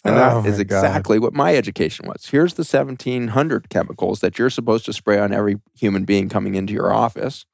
And 0.04 0.16
that 0.16 0.34
oh 0.34 0.44
is 0.44 0.58
exactly 0.58 1.16
God. 1.16 1.22
what 1.22 1.32
my 1.32 1.56
education 1.56 2.06
was. 2.06 2.26
Here's 2.26 2.54
the 2.54 2.60
1700 2.60 3.70
chemicals 3.70 4.20
that 4.20 4.38
you're 4.38 4.50
supposed 4.50 4.84
to 4.84 4.92
spray 4.92 5.18
on 5.18 5.32
every 5.32 5.60
human 5.74 6.04
being 6.04 6.28
coming 6.28 6.54
into 6.54 6.74
your 6.74 6.92
office. 6.92 7.46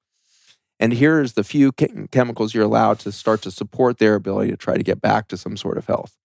And 0.81 0.95
here's 0.95 1.35
the 1.35 1.45
few 1.45 1.73
chemicals 1.73 2.55
you're 2.55 2.65
allowed 2.65 2.99
to 3.01 3.13
start 3.13 3.43
to 3.43 3.51
support 3.51 3.99
their 3.99 4.15
ability 4.15 4.51
to 4.51 4.57
try 4.57 4.77
to 4.77 4.83
get 4.83 5.01
back 5.01 5.29
to 5.29 5.37
some 5.37 5.57
sort 5.57 5.79
of 5.79 5.87
health. 5.87 6.17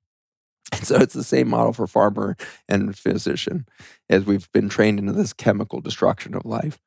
And 0.71 0.83
so 0.87 0.95
it's 0.95 1.13
the 1.13 1.23
same 1.23 1.49
model 1.49 1.73
for 1.73 1.87
farmer 1.87 2.35
and 2.67 2.97
physician 2.97 3.67
as 4.09 4.25
we've 4.25 4.51
been 4.51 4.69
trained 4.69 4.97
into 4.97 5.13
this 5.13 5.33
chemical 5.33 5.81
destruction 5.81 6.33
of 6.33 6.45
life. 6.45 6.79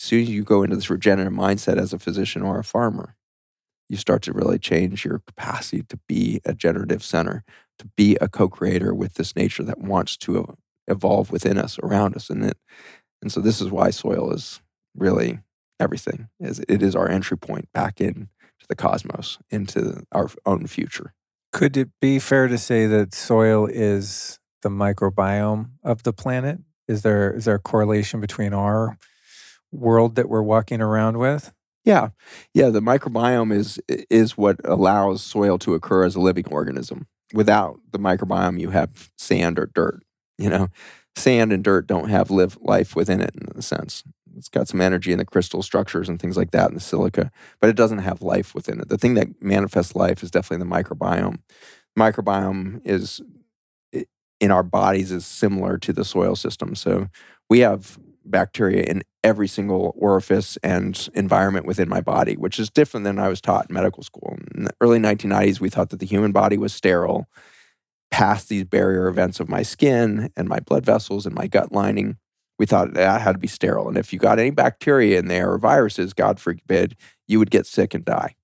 As 0.00 0.06
soon 0.06 0.22
as 0.22 0.30
you 0.30 0.42
go 0.42 0.62
into 0.62 0.76
this 0.76 0.88
regenerative 0.88 1.34
mindset 1.34 1.76
as 1.76 1.92
a 1.92 1.98
physician 1.98 2.42
or 2.42 2.58
a 2.58 2.64
farmer, 2.64 3.16
you 3.88 3.96
start 3.96 4.22
to 4.22 4.32
really 4.32 4.58
change 4.58 5.04
your 5.04 5.18
capacity 5.18 5.82
to 5.82 5.98
be 6.08 6.40
a 6.44 6.54
generative 6.54 7.02
center, 7.02 7.44
to 7.80 7.90
be 7.96 8.16
a 8.20 8.28
co-creator 8.28 8.94
with 8.94 9.14
this 9.14 9.34
nature 9.34 9.62
that 9.62 9.78
wants 9.78 10.16
to 10.18 10.56
evolve 10.86 11.32
within 11.32 11.56
us, 11.56 11.78
around 11.82 12.14
us, 12.14 12.28
and 12.28 12.44
it. 12.44 12.58
And 13.22 13.32
so 13.32 13.40
this 13.40 13.60
is 13.60 13.70
why 13.70 13.90
soil 13.90 14.32
is 14.32 14.60
really 14.94 15.40
everything. 15.78 16.28
Is 16.38 16.60
it 16.68 16.82
is 16.82 16.94
our 16.94 17.08
entry 17.08 17.38
point 17.38 17.72
back 17.72 18.00
in 18.00 18.28
to 18.60 18.66
the 18.68 18.76
cosmos, 18.76 19.38
into 19.50 20.04
our 20.12 20.28
own 20.44 20.66
future. 20.66 21.14
Could 21.52 21.76
it 21.76 21.88
be 22.00 22.18
fair 22.18 22.48
to 22.48 22.58
say 22.58 22.86
that 22.86 23.14
soil 23.14 23.66
is 23.66 24.38
the 24.62 24.68
microbiome 24.68 25.70
of 25.82 26.02
the 26.02 26.12
planet? 26.12 26.58
Is 26.86 27.02
there 27.02 27.32
is 27.32 27.46
there 27.46 27.54
a 27.54 27.60
correlation 27.60 28.20
between 28.20 28.52
our 28.52 28.98
world 29.72 30.16
that 30.16 30.28
we're 30.28 30.42
walking 30.42 30.82
around 30.82 31.18
with? 31.18 31.54
Yeah. 31.84 32.10
Yeah, 32.52 32.68
the 32.68 32.80
microbiome 32.80 33.54
is 33.54 33.80
is 33.88 34.36
what 34.36 34.60
allows 34.64 35.22
soil 35.22 35.56
to 35.58 35.72
occur 35.72 36.04
as 36.04 36.14
a 36.14 36.20
living 36.20 36.46
organism 36.48 37.06
without 37.32 37.80
the 37.92 37.98
microbiome, 37.98 38.60
you 38.60 38.70
have 38.70 39.10
sand 39.16 39.58
or 39.58 39.70
dirt. 39.74 40.02
You 40.38 40.48
know, 40.48 40.68
sand 41.16 41.52
and 41.52 41.62
dirt 41.62 41.86
don't 41.86 42.08
have 42.08 42.30
live 42.30 42.56
life 42.60 42.96
within 42.96 43.20
it 43.20 43.34
in 43.34 43.48
a 43.56 43.62
sense. 43.62 44.02
It's 44.36 44.48
got 44.48 44.68
some 44.68 44.80
energy 44.80 45.12
in 45.12 45.18
the 45.18 45.24
crystal 45.24 45.62
structures 45.62 46.08
and 46.08 46.20
things 46.20 46.36
like 46.36 46.52
that 46.52 46.68
in 46.68 46.74
the 46.74 46.80
silica, 46.80 47.30
but 47.60 47.68
it 47.68 47.76
doesn't 47.76 47.98
have 47.98 48.22
life 48.22 48.54
within 48.54 48.80
it. 48.80 48.88
The 48.88 48.96
thing 48.96 49.14
that 49.14 49.42
manifests 49.42 49.94
life 49.94 50.22
is 50.22 50.30
definitely 50.30 50.64
the 50.64 50.74
microbiome. 50.74 51.40
Microbiome 51.98 52.80
is 52.86 53.20
in 54.40 54.50
our 54.50 54.62
bodies 54.62 55.12
is 55.12 55.26
similar 55.26 55.76
to 55.78 55.92
the 55.92 56.04
soil 56.04 56.34
system. 56.34 56.74
So 56.74 57.08
we 57.50 57.60
have 57.60 57.98
bacteria 58.24 58.84
in 58.84 59.02
every 59.22 59.48
single 59.48 59.94
orifice 59.96 60.56
and 60.62 61.08
environment 61.14 61.66
within 61.66 61.88
my 61.88 62.00
body, 62.00 62.34
which 62.34 62.58
is 62.58 62.70
different 62.70 63.04
than 63.04 63.18
I 63.18 63.28
was 63.28 63.40
taught 63.40 63.68
in 63.68 63.74
medical 63.74 64.02
school. 64.02 64.38
In 64.54 64.64
the 64.64 64.74
early 64.80 64.98
1990s, 64.98 65.60
we 65.60 65.68
thought 65.68 65.90
that 65.90 66.00
the 66.00 66.06
human 66.06 66.32
body 66.32 66.56
was 66.56 66.72
sterile 66.72 67.28
past 68.10 68.48
these 68.48 68.64
barrier 68.64 69.08
events 69.08 69.40
of 69.40 69.48
my 69.48 69.62
skin 69.62 70.30
and 70.36 70.48
my 70.48 70.60
blood 70.60 70.84
vessels 70.84 71.26
and 71.26 71.34
my 71.34 71.46
gut 71.46 71.70
lining. 71.72 72.16
We 72.58 72.66
thought 72.66 72.94
that 72.94 73.20
had 73.20 73.32
to 73.32 73.38
be 73.38 73.46
sterile. 73.46 73.88
And 73.88 73.96
if 73.96 74.12
you 74.12 74.18
got 74.18 74.38
any 74.38 74.50
bacteria 74.50 75.18
in 75.18 75.28
there 75.28 75.52
or 75.52 75.58
viruses, 75.58 76.12
God 76.12 76.40
forbid, 76.40 76.96
you 77.26 77.38
would 77.38 77.50
get 77.50 77.66
sick 77.66 77.94
and 77.94 78.04
die. 78.04 78.34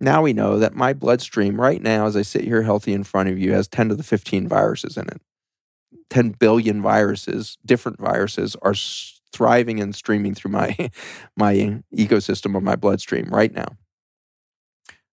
Now 0.00 0.22
we 0.22 0.32
know 0.32 0.58
that 0.58 0.74
my 0.74 0.92
bloodstream, 0.92 1.60
right 1.60 1.80
now, 1.80 2.06
as 2.06 2.16
I 2.16 2.22
sit 2.22 2.44
here 2.44 2.62
healthy 2.62 2.92
in 2.92 3.04
front 3.04 3.28
of 3.28 3.38
you, 3.38 3.52
has 3.52 3.68
10 3.68 3.90
to 3.90 3.94
the 3.94 4.02
15 4.02 4.48
viruses 4.48 4.96
in 4.96 5.08
it. 5.08 5.20
10 6.08 6.30
billion 6.30 6.82
viruses, 6.82 7.56
different 7.64 8.00
viruses, 8.00 8.56
are 8.62 8.74
thriving 9.32 9.80
and 9.80 9.94
streaming 9.94 10.34
through 10.34 10.52
my, 10.52 10.90
my 11.36 11.80
ecosystem 11.94 12.56
of 12.56 12.62
my 12.62 12.76
bloodstream 12.76 13.26
right 13.30 13.52
now. 13.52 13.76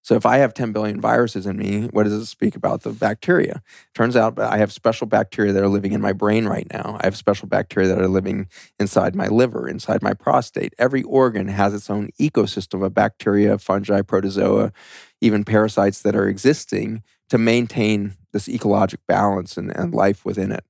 So 0.07 0.15
if 0.15 0.25
I 0.25 0.37
have 0.37 0.53
10 0.53 0.71
billion 0.71 1.01
viruses 1.01 1.45
in 1.45 1.57
me, 1.57 1.87
what 1.91 2.03
does 2.03 2.13
it 2.13 2.25
speak 2.27 2.55
about 2.55 2.83
the 2.83 2.91
bacteria? 2.91 3.61
Turns 3.93 4.15
out 4.15 4.39
I 4.39 4.57
have 4.57 4.71
special 4.71 5.05
bacteria 5.05 5.51
that 5.51 5.61
are 5.61 5.67
living 5.67 5.91
in 5.91 5.99
my 5.99 6.13
brain 6.13 6.45
right 6.45 6.65
now. 6.71 6.95
I 7.01 7.07
have 7.07 7.17
special 7.17 7.49
bacteria 7.49 7.89
that 7.89 8.01
are 8.01 8.07
living 8.07 8.47
inside 8.79 9.15
my 9.15 9.27
liver, 9.27 9.67
inside 9.67 10.01
my 10.01 10.13
prostate. 10.13 10.73
Every 10.77 11.03
organ 11.03 11.49
has 11.49 11.73
its 11.73 11.89
own 11.89 12.11
ecosystem 12.21 12.85
of 12.85 12.93
bacteria, 12.93 13.57
fungi, 13.57 14.01
protozoa, 14.01 14.71
even 15.19 15.43
parasites 15.43 16.01
that 16.03 16.15
are 16.15 16.29
existing 16.29 17.03
to 17.29 17.37
maintain 17.37 18.15
this 18.31 18.47
ecologic 18.47 18.99
balance 19.09 19.57
and, 19.57 19.75
and 19.75 19.93
life 19.93 20.23
within 20.23 20.53
it. 20.53 20.63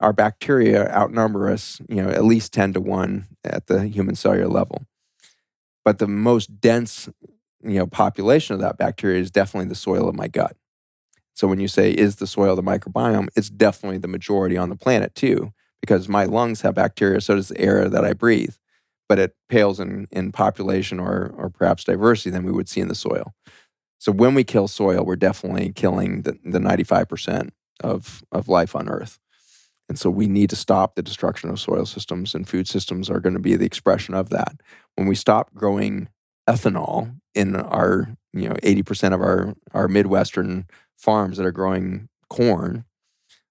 Our 0.00 0.12
bacteria 0.12 0.90
outnumber 0.90 1.50
us, 1.50 1.80
you 1.88 2.02
know, 2.02 2.08
at 2.08 2.24
least 2.24 2.52
10 2.52 2.74
to 2.74 2.80
1 2.80 3.26
at 3.44 3.66
the 3.66 3.86
human 3.86 4.14
cellular 4.14 4.48
level. 4.48 4.86
But 5.84 5.98
the 5.98 6.08
most 6.08 6.60
dense 6.60 7.08
you 7.62 7.78
know 7.78 7.86
population 7.86 8.54
of 8.54 8.60
that 8.60 8.78
bacteria 8.78 9.20
is 9.20 9.30
definitely 9.30 9.68
the 9.68 9.74
soil 9.74 10.08
of 10.08 10.14
my 10.14 10.28
gut. 10.28 10.56
So 11.34 11.46
when 11.46 11.60
you 11.60 11.68
say 11.68 11.90
is 11.92 12.16
the 12.16 12.26
soil 12.26 12.56
the 12.56 12.62
microbiome, 12.62 13.28
it's 13.36 13.50
definitely 13.50 13.98
the 13.98 14.08
majority 14.08 14.56
on 14.56 14.68
the 14.68 14.76
planet 14.76 15.14
too, 15.14 15.52
because 15.80 16.08
my 16.08 16.24
lungs 16.24 16.62
have 16.62 16.74
bacteria, 16.74 17.20
so 17.20 17.34
does 17.34 17.48
the 17.48 17.60
air 17.60 17.88
that 17.88 18.04
I 18.04 18.12
breathe. 18.12 18.54
But 19.08 19.18
it 19.18 19.34
pales 19.48 19.80
in, 19.80 20.06
in 20.10 20.32
population 20.32 21.00
or 21.00 21.34
or 21.36 21.50
perhaps 21.50 21.84
diversity 21.84 22.30
than 22.30 22.44
we 22.44 22.52
would 22.52 22.68
see 22.68 22.80
in 22.80 22.88
the 22.88 22.94
soil. 22.94 23.34
So 24.00 24.12
when 24.12 24.34
we 24.34 24.44
kill 24.44 24.66
soil, 24.66 25.04
we're 25.04 25.16
definitely 25.16 25.72
killing 25.74 26.22
the, 26.22 26.38
the 26.42 26.58
95% 26.58 27.50
of, 27.84 28.24
of 28.32 28.48
life 28.48 28.74
on 28.74 28.88
Earth. 28.88 29.19
And 29.90 29.98
so 29.98 30.08
we 30.08 30.28
need 30.28 30.50
to 30.50 30.56
stop 30.56 30.94
the 30.94 31.02
destruction 31.02 31.50
of 31.50 31.58
soil 31.58 31.84
systems, 31.84 32.32
and 32.32 32.48
food 32.48 32.68
systems 32.68 33.10
are 33.10 33.18
going 33.18 33.34
to 33.34 33.40
be 33.40 33.56
the 33.56 33.66
expression 33.66 34.14
of 34.14 34.30
that. 34.30 34.60
When 34.94 35.08
we 35.08 35.16
stop 35.16 35.52
growing 35.52 36.08
ethanol 36.48 37.16
in 37.34 37.56
our 37.56 38.16
you 38.32 38.48
know 38.48 38.54
80% 38.62 39.12
of 39.12 39.20
our 39.20 39.54
our 39.72 39.88
midwestern 39.88 40.66
farms 40.96 41.38
that 41.38 41.46
are 41.46 41.50
growing 41.50 42.08
corn 42.28 42.84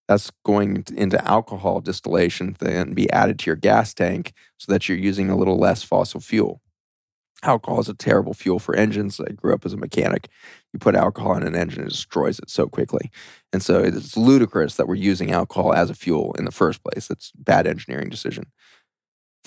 that's 0.08 0.32
going 0.46 0.86
into 0.96 1.24
alcohol 1.28 1.82
distillation 1.82 2.56
and 2.62 2.96
be 2.96 3.12
added 3.12 3.38
to 3.40 3.48
your 3.48 3.58
gas 3.58 3.94
tank 3.94 4.32
so 4.58 4.72
that 4.72 4.88
you're 4.88 4.98
using 4.98 5.30
a 5.30 5.36
little 5.36 5.60
less 5.60 5.84
fossil 5.84 6.22
fuel 6.22 6.62
alcohol 7.44 7.80
is 7.80 7.90
a 7.90 7.94
terrible 7.94 8.34
fuel 8.34 8.60
for 8.60 8.76
engines. 8.76 9.20
I 9.20 9.32
grew 9.32 9.54
up 9.54 9.66
as 9.66 9.74
a 9.74 9.78
mechanic. 9.78 10.30
You 10.74 10.80
put 10.80 10.96
alcohol 10.96 11.36
in 11.36 11.44
an 11.44 11.56
engine 11.56 11.84
it 11.84 11.90
destroys 11.90 12.40
it 12.40 12.50
so 12.50 12.68
quickly. 12.68 13.12
And 13.52 13.64
so 13.64 13.80
it's 13.80 14.18
ludicrous 14.18 14.76
that 14.76 14.88
we're 14.88 14.96
using 14.96 15.32
alcohol 15.32 15.74
as 15.74 15.90
a 15.90 15.96
fuel 15.96 16.36
in 16.38 16.46
the 16.46 16.52
first 16.52 16.84
place. 16.84 17.10
It's 17.10 17.32
bad 17.36 17.66
engineering 17.66 18.10
decision 18.10 18.48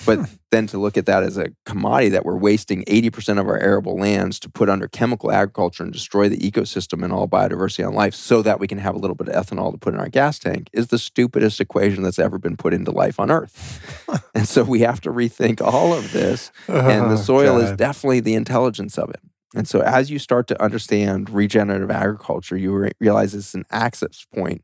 but 0.04 0.28
then 0.50 0.66
to 0.66 0.78
look 0.78 0.96
at 0.96 1.06
that 1.06 1.22
as 1.22 1.38
a 1.38 1.52
commodity 1.64 2.10
that 2.10 2.24
we're 2.24 2.36
wasting 2.36 2.84
80% 2.84 3.38
of 3.38 3.46
our 3.46 3.58
arable 3.58 3.96
lands 3.96 4.40
to 4.40 4.50
put 4.50 4.68
under 4.68 4.88
chemical 4.88 5.30
agriculture 5.30 5.84
and 5.84 5.92
destroy 5.92 6.28
the 6.28 6.38
ecosystem 6.38 7.04
and 7.04 7.12
all 7.12 7.28
biodiversity 7.28 7.86
on 7.86 7.94
life 7.94 8.14
so 8.14 8.42
that 8.42 8.58
we 8.58 8.66
can 8.66 8.78
have 8.78 8.94
a 8.94 8.98
little 8.98 9.14
bit 9.14 9.28
of 9.28 9.34
ethanol 9.34 9.70
to 9.70 9.78
put 9.78 9.94
in 9.94 10.00
our 10.00 10.08
gas 10.08 10.38
tank 10.38 10.68
is 10.72 10.88
the 10.88 10.98
stupidest 10.98 11.60
equation 11.60 12.02
that's 12.02 12.18
ever 12.18 12.38
been 12.38 12.56
put 12.56 12.74
into 12.74 12.90
life 12.90 13.20
on 13.20 13.30
earth. 13.30 14.26
and 14.34 14.48
so 14.48 14.64
we 14.64 14.80
have 14.80 15.00
to 15.02 15.10
rethink 15.10 15.60
all 15.60 15.92
of 15.94 16.12
this. 16.12 16.50
and 16.68 17.10
the 17.10 17.14
oh, 17.14 17.16
soil 17.16 17.58
God. 17.58 17.64
is 17.64 17.76
definitely 17.76 18.20
the 18.20 18.34
intelligence 18.34 18.98
of 18.98 19.10
it. 19.10 19.20
And 19.54 19.68
so 19.68 19.80
as 19.80 20.10
you 20.10 20.18
start 20.18 20.46
to 20.48 20.62
understand 20.62 21.28
regenerative 21.30 21.90
agriculture, 21.90 22.56
you 22.56 22.72
re- 22.72 22.92
realize 22.98 23.34
it's 23.34 23.54
an 23.54 23.66
access 23.70 24.26
point 24.34 24.62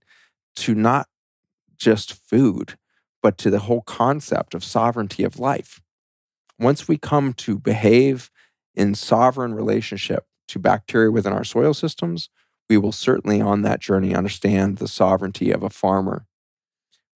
to 0.56 0.74
not 0.74 1.08
just 1.76 2.12
food 2.12 2.76
but 3.22 3.38
to 3.38 3.50
the 3.50 3.60
whole 3.60 3.82
concept 3.82 4.54
of 4.54 4.64
sovereignty 4.64 5.24
of 5.24 5.38
life. 5.38 5.80
Once 6.58 6.88
we 6.88 6.96
come 6.96 7.32
to 7.32 7.58
behave 7.58 8.30
in 8.74 8.94
sovereign 8.94 9.54
relationship 9.54 10.24
to 10.48 10.58
bacteria 10.58 11.10
within 11.10 11.32
our 11.32 11.44
soil 11.44 11.74
systems, 11.74 12.30
we 12.68 12.76
will 12.76 12.92
certainly 12.92 13.40
on 13.40 13.62
that 13.62 13.80
journey 13.80 14.14
understand 14.14 14.78
the 14.78 14.88
sovereignty 14.88 15.50
of 15.50 15.62
a 15.62 15.70
farmer. 15.70 16.26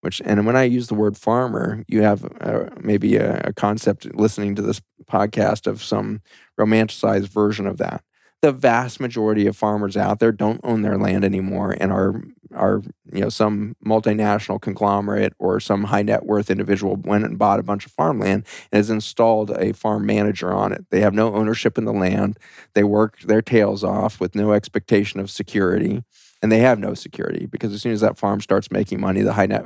Which, 0.00 0.20
and 0.24 0.44
when 0.46 0.56
I 0.56 0.64
use 0.64 0.88
the 0.88 0.94
word 0.94 1.16
farmer, 1.16 1.84
you 1.86 2.02
have 2.02 2.24
uh, 2.40 2.70
maybe 2.80 3.16
a, 3.16 3.40
a 3.44 3.52
concept 3.52 4.12
listening 4.14 4.56
to 4.56 4.62
this 4.62 4.80
podcast 5.08 5.68
of 5.68 5.82
some 5.82 6.22
romanticized 6.58 7.28
version 7.28 7.66
of 7.66 7.78
that 7.78 8.02
the 8.42 8.52
vast 8.52 9.00
majority 9.00 9.46
of 9.46 9.56
farmers 9.56 9.96
out 9.96 10.18
there 10.18 10.32
don't 10.32 10.60
own 10.64 10.82
their 10.82 10.98
land 10.98 11.24
anymore 11.24 11.74
and 11.80 11.92
are 11.92 12.22
are 12.54 12.82
you 13.12 13.20
know 13.20 13.28
some 13.28 13.76
multinational 13.84 14.60
conglomerate 14.60 15.34
or 15.38 15.60
some 15.60 15.84
high 15.84 16.02
net 16.02 16.24
worth 16.26 16.50
individual 16.50 16.96
went 16.96 17.24
and 17.24 17.38
bought 17.38 17.60
a 17.60 17.62
bunch 17.62 17.86
of 17.86 17.92
farmland 17.92 18.44
and 18.70 18.78
has 18.78 18.90
installed 18.90 19.50
a 19.50 19.72
farm 19.72 20.06
manager 20.06 20.52
on 20.52 20.72
it. 20.72 20.86
They 20.90 21.00
have 21.00 21.14
no 21.14 21.34
ownership 21.34 21.78
in 21.78 21.84
the 21.84 21.92
land. 21.92 22.38
They 22.74 22.84
work 22.84 23.20
their 23.20 23.42
tails 23.42 23.84
off 23.84 24.20
with 24.20 24.34
no 24.34 24.52
expectation 24.52 25.20
of 25.20 25.30
security. 25.30 26.02
And 26.42 26.50
they 26.50 26.58
have 26.58 26.80
no 26.80 26.94
security 26.94 27.46
because 27.46 27.72
as 27.72 27.82
soon 27.82 27.92
as 27.92 28.00
that 28.00 28.18
farm 28.18 28.40
starts 28.40 28.72
making 28.72 29.00
money, 29.00 29.22
the 29.22 29.34
high 29.34 29.46
net 29.46 29.64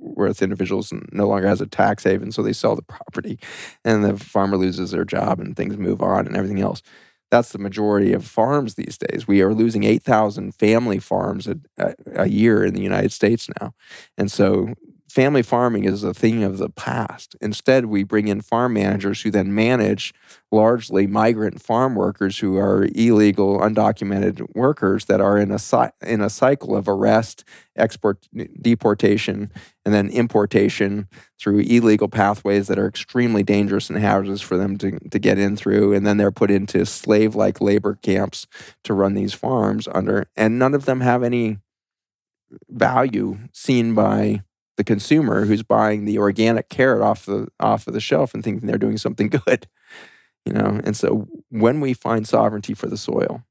worth 0.00 0.42
individuals 0.42 0.92
no 1.12 1.28
longer 1.28 1.46
has 1.46 1.60
a 1.60 1.66
tax 1.66 2.02
haven, 2.02 2.32
so 2.32 2.42
they 2.42 2.52
sell 2.52 2.74
the 2.74 2.82
property, 2.82 3.38
and 3.84 4.02
the 4.02 4.16
farmer 4.16 4.56
loses 4.56 4.90
their 4.90 5.04
job, 5.04 5.38
and 5.38 5.54
things 5.56 5.76
move 5.76 6.02
on, 6.02 6.26
and 6.26 6.36
everything 6.36 6.60
else 6.60 6.82
that's 7.30 7.50
the 7.50 7.58
majority 7.58 8.12
of 8.12 8.24
farms 8.24 8.74
these 8.74 8.98
days. 8.98 9.26
We 9.26 9.42
are 9.42 9.52
losing 9.52 9.84
8,000 9.84 10.54
family 10.54 10.98
farms 10.98 11.46
a, 11.46 11.58
a, 11.78 11.94
a, 12.14 12.28
year 12.28 12.64
in 12.64 12.74
the 12.74 12.82
United 12.82 13.12
States 13.12 13.48
now. 13.60 13.74
And 14.16 14.30
so 14.30 14.74
family 15.16 15.40
farming 15.40 15.84
is 15.84 16.04
a 16.04 16.12
thing 16.12 16.44
of 16.44 16.58
the 16.58 16.68
past. 16.68 17.36
Instead, 17.40 17.86
we 17.86 18.04
bring 18.04 18.28
in 18.28 18.42
farm 18.42 18.74
managers 18.74 19.22
who 19.22 19.30
then 19.30 19.54
manage 19.54 20.12
largely 20.52 21.06
migrant 21.06 21.58
farm 21.58 21.94
workers 21.94 22.40
who 22.40 22.58
are 22.58 22.86
illegal, 22.94 23.58
undocumented 23.60 24.54
workers 24.54 25.06
that 25.06 25.18
are 25.18 25.38
in 25.38 25.50
a 25.50 25.58
in 26.02 26.20
a 26.20 26.28
cycle 26.28 26.76
of 26.76 26.86
arrest, 26.86 27.44
export, 27.76 28.28
deportation, 28.60 29.50
and 29.86 29.94
then 29.94 30.10
importation 30.10 31.08
through 31.40 31.60
illegal 31.60 32.08
pathways 32.08 32.66
that 32.68 32.78
are 32.78 32.86
extremely 32.86 33.42
dangerous 33.42 33.88
and 33.88 33.98
hazardous 33.98 34.42
for 34.42 34.58
them 34.58 34.76
to, 34.76 34.98
to 35.08 35.18
get 35.18 35.38
in 35.38 35.56
through. 35.56 35.94
And 35.94 36.06
then 36.06 36.18
they're 36.18 36.30
put 36.30 36.50
into 36.50 36.84
slave-like 36.84 37.62
labor 37.62 37.98
camps 38.02 38.46
to 38.84 38.92
run 38.92 39.14
these 39.14 39.32
farms 39.32 39.88
under, 39.94 40.26
and 40.36 40.58
none 40.58 40.74
of 40.74 40.84
them 40.84 41.00
have 41.00 41.22
any 41.22 41.56
value 42.68 43.38
seen 43.54 43.94
by 43.94 44.42
the 44.76 44.84
consumer 44.84 45.44
who's 45.44 45.62
buying 45.62 46.04
the 46.04 46.18
organic 46.18 46.68
carrot 46.68 47.02
off 47.02 47.26
the 47.26 47.48
off 47.60 47.86
of 47.86 47.94
the 47.94 48.00
shelf 48.00 48.34
and 48.34 48.42
thinking 48.42 48.66
they're 48.66 48.78
doing 48.78 48.98
something 48.98 49.28
good 49.46 49.66
you 50.44 50.52
know? 50.52 50.80
And 50.84 50.96
so 50.96 51.26
when 51.50 51.80
we 51.80 51.92
find 51.92 52.26
sovereignty 52.26 52.74
for 52.74 52.86
the 52.86 52.96
soil 52.96 53.42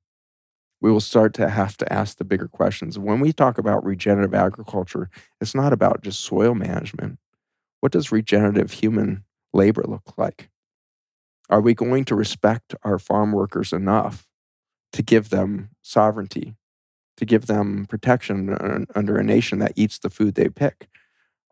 we 0.81 0.91
will 0.91 1.01
start 1.01 1.33
to 1.33 1.49
have 1.49 1.77
to 1.77 1.91
ask 1.91 2.17
the 2.17 2.25
bigger 2.25 2.47
questions. 2.47 2.99
When 2.99 3.19
we 3.19 3.33
talk 3.33 3.57
about 3.57 3.83
regenerative 3.83 4.33
agriculture 4.33 5.09
it's 5.41 5.55
not 5.55 5.73
about 5.73 6.03
just 6.03 6.21
soil 6.21 6.53
management. 6.53 7.19
What 7.81 7.91
does 7.91 8.11
regenerative 8.11 8.71
human 8.71 9.23
labor 9.53 9.83
look 9.87 10.17
like? 10.17 10.49
Are 11.49 11.61
we 11.61 11.73
going 11.73 12.05
to 12.05 12.15
respect 12.15 12.73
our 12.83 12.97
farm 12.97 13.31
workers 13.31 13.71
enough 13.71 14.27
to 14.93 15.03
give 15.03 15.29
them 15.29 15.69
sovereignty 15.81 16.55
to 17.17 17.25
give 17.25 17.45
them 17.45 17.85
protection 17.85 18.49
uh, 18.49 18.79
under 18.93 19.17
a 19.17 19.23
nation 19.23 19.59
that 19.59 19.73
eats 19.75 19.99
the 19.99 20.09
food 20.09 20.35
they 20.35 20.49
pick 20.49 20.87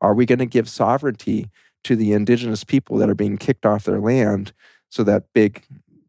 are 0.03 0.13
we 0.13 0.25
going 0.25 0.39
to 0.39 0.45
give 0.45 0.69
sovereignty 0.69 1.49
to 1.85 1.95
the 1.95 2.11
indigenous 2.11 2.63
people 2.63 2.97
that 2.97 3.09
are 3.09 3.15
being 3.15 3.37
kicked 3.37 3.65
off 3.65 3.85
their 3.85 3.99
land 3.99 4.53
so 4.89 5.03
that 5.03 5.23
big 5.33 5.63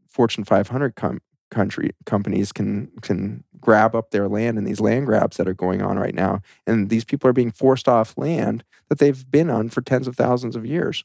Fortune 0.09 0.45
500 0.45 0.97
com- 0.97 1.23
country 1.51 1.91
companies 2.05 2.53
can 2.53 2.91
can 3.01 3.45
grab 3.61 3.95
up 3.95 4.11
their 4.11 4.29
land 4.29 4.59
in 4.59 4.65
these 4.65 4.81
land 4.81 5.07
grabs 5.07 5.37
that 5.37 5.49
are 5.49 5.55
going 5.55 5.81
on 5.81 5.99
right 5.99 6.15
now? 6.15 6.43
And 6.67 6.91
these 6.91 7.05
people 7.05 7.31
are 7.31 7.33
being 7.33 7.53
forced 7.53 7.89
off 7.89 8.19
land 8.19 8.65
that 8.89 8.99
they've 8.99 9.31
been 9.31 9.49
on 9.49 9.71
for 9.71 9.81
tens 9.81 10.09
of 10.09 10.17
thousands 10.17 10.57
of 10.57 10.67
years. 10.67 11.05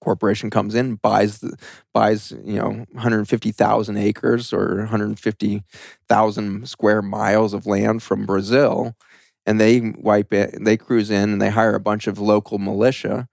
Corporation 0.00 0.50
comes 0.50 0.74
in 0.74 0.96
buys 0.96 1.38
the, 1.38 1.56
buys 1.92 2.32
you 2.44 2.56
know 2.56 2.84
150,000 2.92 3.96
acres 3.96 4.52
or 4.52 4.76
150,000 4.78 6.68
square 6.68 7.02
miles 7.02 7.54
of 7.54 7.66
land 7.66 8.02
from 8.02 8.26
Brazil 8.26 8.96
and 9.46 9.60
they 9.60 9.92
wipe 9.96 10.32
it. 10.32 10.56
They 10.60 10.76
cruise 10.76 11.10
in 11.10 11.30
and 11.30 11.42
they 11.42 11.50
hire 11.50 11.74
a 11.74 11.80
bunch 11.80 12.06
of 12.06 12.18
local 12.18 12.58
militia 12.58 13.28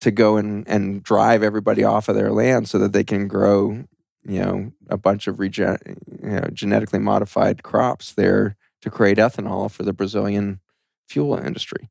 to 0.00 0.10
go 0.10 0.36
and, 0.36 0.66
and 0.68 1.02
drive 1.02 1.42
everybody 1.42 1.84
off 1.84 2.08
of 2.08 2.16
their 2.16 2.32
land 2.32 2.68
so 2.68 2.78
that 2.78 2.92
they 2.92 3.04
can 3.04 3.28
grow, 3.28 3.84
you 4.24 4.40
know, 4.40 4.72
a 4.88 4.96
bunch 4.96 5.26
of 5.26 5.38
regen- 5.38 5.78
you 6.22 6.30
know, 6.30 6.48
genetically 6.52 6.98
modified 6.98 7.62
crops 7.62 8.12
there 8.12 8.56
to 8.82 8.90
create 8.90 9.18
ethanol 9.18 9.70
for 9.70 9.84
the 9.84 9.92
Brazilian 9.92 10.60
fuel 11.08 11.36
industry. 11.36 11.88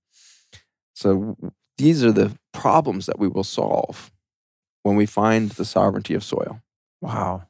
So 0.94 1.38
these 1.78 2.04
are 2.04 2.12
the 2.12 2.38
problems 2.52 3.06
that 3.06 3.18
we 3.18 3.28
will 3.28 3.44
solve 3.44 4.12
when 4.84 4.96
we 4.96 5.06
find 5.06 5.52
the 5.52 5.66
sovereignty 5.66 6.14
of 6.14 6.24
soil. 6.24 6.62
Wow. 7.02 7.48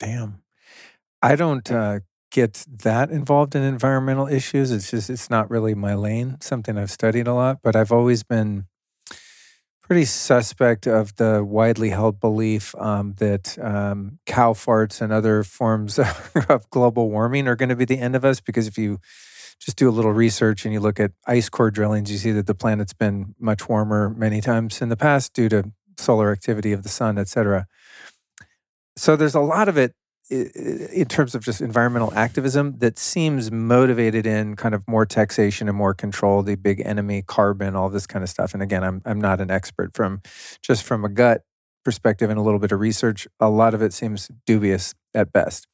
Damn. 0.00 0.42
I 1.22 1.36
don't 1.36 1.70
uh, 1.70 2.00
get 2.30 2.64
that 2.68 3.10
involved 3.10 3.54
in 3.54 3.62
environmental 3.62 4.26
issues. 4.26 4.70
It's 4.70 4.90
just, 4.90 5.10
it's 5.10 5.30
not 5.30 5.50
really 5.50 5.74
my 5.74 5.94
lane, 5.94 6.36
something 6.40 6.76
I've 6.76 6.90
studied 6.90 7.26
a 7.26 7.34
lot, 7.34 7.58
but 7.62 7.76
I've 7.76 7.92
always 7.92 8.22
been 8.22 8.66
pretty 9.86 10.04
suspect 10.04 10.86
of 10.86 11.14
the 11.14 11.44
widely 11.44 11.90
held 11.90 12.18
belief 12.18 12.74
um, 12.74 13.14
that 13.18 13.56
um, 13.60 14.18
cow 14.26 14.52
farts 14.52 15.00
and 15.00 15.12
other 15.12 15.44
forms 15.44 15.98
of 16.48 16.68
global 16.70 17.08
warming 17.08 17.46
are 17.46 17.54
going 17.54 17.68
to 17.68 17.76
be 17.76 17.84
the 17.84 17.98
end 17.98 18.16
of 18.16 18.24
us. 18.24 18.40
Because 18.40 18.66
if 18.66 18.76
you 18.76 18.98
just 19.60 19.76
do 19.76 19.88
a 19.88 19.92
little 19.92 20.12
research 20.12 20.64
and 20.64 20.74
you 20.74 20.80
look 20.80 20.98
at 20.98 21.12
ice 21.26 21.48
core 21.48 21.70
drillings, 21.70 22.10
you 22.10 22.18
see 22.18 22.32
that 22.32 22.46
the 22.46 22.54
planet's 22.54 22.92
been 22.92 23.34
much 23.38 23.68
warmer 23.68 24.10
many 24.10 24.40
times 24.40 24.82
in 24.82 24.88
the 24.88 24.96
past 24.96 25.32
due 25.32 25.48
to 25.48 25.70
solar 25.96 26.32
activity 26.32 26.72
of 26.72 26.82
the 26.82 26.88
sun, 26.88 27.16
et 27.16 27.28
cetera. 27.28 27.66
So 28.96 29.14
there's 29.14 29.34
a 29.34 29.40
lot 29.40 29.68
of 29.68 29.78
it 29.78 29.94
in 30.30 31.06
terms 31.08 31.34
of 31.34 31.44
just 31.44 31.60
environmental 31.60 32.12
activism 32.14 32.78
that 32.78 32.98
seems 32.98 33.52
motivated 33.52 34.26
in 34.26 34.56
kind 34.56 34.74
of 34.74 34.86
more 34.88 35.06
taxation 35.06 35.68
and 35.68 35.76
more 35.76 35.94
control, 35.94 36.42
the 36.42 36.56
big 36.56 36.82
enemy, 36.84 37.22
carbon, 37.22 37.76
all 37.76 37.88
this 37.88 38.06
kind 38.06 38.22
of 38.22 38.28
stuff. 38.28 38.52
And 38.52 38.62
again, 38.62 38.82
I'm 38.82 39.02
I'm 39.04 39.20
not 39.20 39.40
an 39.40 39.50
expert 39.50 39.94
from 39.94 40.22
just 40.62 40.82
from 40.82 41.04
a 41.04 41.08
gut 41.08 41.42
perspective 41.84 42.28
and 42.28 42.38
a 42.38 42.42
little 42.42 42.58
bit 42.58 42.72
of 42.72 42.80
research. 42.80 43.28
A 43.38 43.48
lot 43.48 43.72
of 43.72 43.82
it 43.82 43.92
seems 43.92 44.28
dubious 44.44 44.94
at 45.14 45.32
best. 45.32 45.68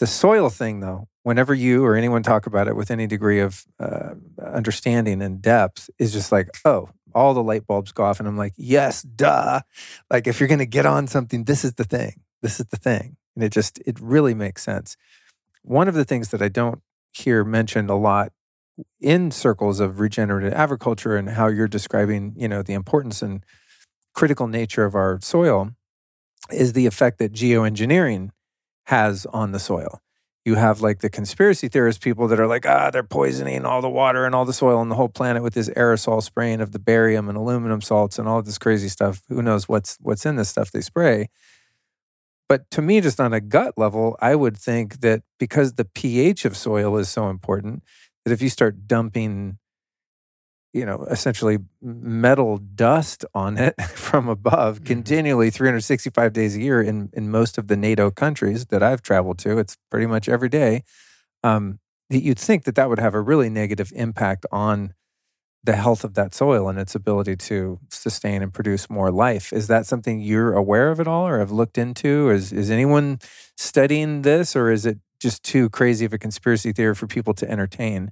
The 0.00 0.06
soil 0.08 0.50
thing, 0.50 0.80
though, 0.80 1.06
whenever 1.22 1.54
you 1.54 1.84
or 1.84 1.94
anyone 1.94 2.24
talk 2.24 2.46
about 2.46 2.66
it 2.66 2.74
with 2.74 2.90
any 2.90 3.06
degree 3.06 3.38
of 3.38 3.64
uh, 3.78 4.14
understanding 4.42 5.22
and 5.22 5.40
depth, 5.40 5.88
is 6.00 6.12
just 6.12 6.32
like, 6.32 6.48
oh, 6.64 6.88
all 7.14 7.34
the 7.34 7.42
light 7.42 7.68
bulbs 7.68 7.92
go 7.92 8.02
off, 8.02 8.18
and 8.18 8.28
I'm 8.28 8.36
like, 8.36 8.54
yes, 8.56 9.02
duh. 9.02 9.60
Like 10.10 10.26
if 10.26 10.40
you're 10.40 10.48
going 10.48 10.58
to 10.58 10.66
get 10.66 10.86
on 10.86 11.06
something, 11.06 11.44
this 11.44 11.64
is 11.64 11.74
the 11.74 11.84
thing. 11.84 12.22
This 12.40 12.58
is 12.58 12.66
the 12.66 12.76
thing 12.76 13.16
and 13.34 13.44
it 13.44 13.52
just, 13.52 13.78
it 13.86 13.98
really 14.00 14.34
makes 14.34 14.62
sense. 14.62 14.96
One 15.62 15.88
of 15.88 15.94
the 15.94 16.04
things 16.04 16.30
that 16.30 16.42
I 16.42 16.48
don't 16.48 16.80
hear 17.12 17.44
mentioned 17.44 17.90
a 17.90 17.94
lot 17.94 18.32
in 19.00 19.30
circles 19.30 19.80
of 19.80 20.00
regenerative 20.00 20.52
agriculture 20.52 21.16
and 21.16 21.30
how 21.30 21.48
you're 21.48 21.68
describing, 21.68 22.34
you 22.36 22.48
know, 22.48 22.62
the 22.62 22.72
importance 22.72 23.22
and 23.22 23.44
critical 24.14 24.46
nature 24.46 24.84
of 24.84 24.94
our 24.94 25.18
soil 25.20 25.70
is 26.50 26.72
the 26.72 26.86
effect 26.86 27.18
that 27.18 27.32
geoengineering 27.32 28.30
has 28.86 29.26
on 29.26 29.52
the 29.52 29.60
soil. 29.60 30.00
You 30.44 30.56
have 30.56 30.80
like 30.80 30.98
the 30.98 31.08
conspiracy 31.08 31.68
theorist 31.68 32.00
people 32.00 32.26
that 32.28 32.40
are 32.40 32.48
like, 32.48 32.66
ah, 32.66 32.90
they're 32.90 33.04
poisoning 33.04 33.64
all 33.64 33.80
the 33.80 33.88
water 33.88 34.26
and 34.26 34.34
all 34.34 34.44
the 34.44 34.52
soil 34.52 34.82
and 34.82 34.90
the 34.90 34.96
whole 34.96 35.08
planet 35.08 35.42
with 35.42 35.54
this 35.54 35.68
aerosol 35.70 36.20
spraying 36.20 36.60
of 36.60 36.72
the 36.72 36.80
barium 36.80 37.28
and 37.28 37.38
aluminum 37.38 37.80
salts 37.80 38.18
and 38.18 38.26
all 38.26 38.42
this 38.42 38.58
crazy 38.58 38.88
stuff. 38.88 39.22
Who 39.28 39.40
knows 39.40 39.68
what's 39.68 39.98
what's 40.00 40.26
in 40.26 40.34
this 40.34 40.48
stuff 40.48 40.72
they 40.72 40.80
spray? 40.80 41.28
But 42.52 42.70
to 42.72 42.82
me, 42.82 43.00
just 43.00 43.18
on 43.18 43.32
a 43.32 43.40
gut 43.40 43.78
level, 43.78 44.18
I 44.20 44.34
would 44.34 44.58
think 44.58 45.00
that 45.00 45.22
because 45.38 45.72
the 45.72 45.86
pH 45.86 46.44
of 46.44 46.54
soil 46.54 46.98
is 46.98 47.08
so 47.08 47.30
important, 47.30 47.82
that 48.26 48.30
if 48.30 48.42
you 48.42 48.50
start 48.50 48.86
dumping, 48.86 49.56
you 50.74 50.84
know, 50.84 51.06
essentially 51.10 51.60
metal 51.80 52.58
dust 52.58 53.24
on 53.32 53.56
it 53.56 53.80
from 53.94 54.28
above 54.28 54.74
mm-hmm. 54.74 54.84
continually 54.84 55.48
365 55.48 56.34
days 56.34 56.54
a 56.54 56.60
year 56.60 56.82
in, 56.82 57.08
in 57.14 57.30
most 57.30 57.56
of 57.56 57.68
the 57.68 57.76
NATO 57.78 58.10
countries 58.10 58.66
that 58.66 58.82
I've 58.82 59.00
traveled 59.00 59.38
to, 59.38 59.56
it's 59.56 59.78
pretty 59.90 60.06
much 60.06 60.28
every 60.28 60.50
day. 60.50 60.82
Um, 61.42 61.78
that 62.10 62.22
you'd 62.22 62.38
think 62.38 62.64
that 62.64 62.74
that 62.74 62.90
would 62.90 62.98
have 62.98 63.14
a 63.14 63.20
really 63.22 63.48
negative 63.48 63.90
impact 63.96 64.44
on 64.52 64.92
the 65.64 65.76
health 65.76 66.04
of 66.04 66.14
that 66.14 66.34
soil 66.34 66.68
and 66.68 66.78
its 66.78 66.94
ability 66.94 67.36
to 67.36 67.78
sustain 67.88 68.42
and 68.42 68.52
produce 68.52 68.90
more 68.90 69.10
life. 69.10 69.52
Is 69.52 69.68
that 69.68 69.86
something 69.86 70.20
you're 70.20 70.54
aware 70.54 70.90
of 70.90 70.98
at 70.98 71.06
all 71.06 71.26
or 71.26 71.38
have 71.38 71.52
looked 71.52 71.78
into? 71.78 72.30
Is 72.30 72.52
is 72.52 72.70
anyone 72.70 73.20
studying 73.56 74.22
this 74.22 74.56
or 74.56 74.70
is 74.70 74.86
it 74.86 74.98
just 75.20 75.44
too 75.44 75.70
crazy 75.70 76.04
of 76.04 76.12
a 76.12 76.18
conspiracy 76.18 76.72
theory 76.72 76.96
for 76.96 77.06
people 77.06 77.32
to 77.34 77.48
entertain? 77.48 78.10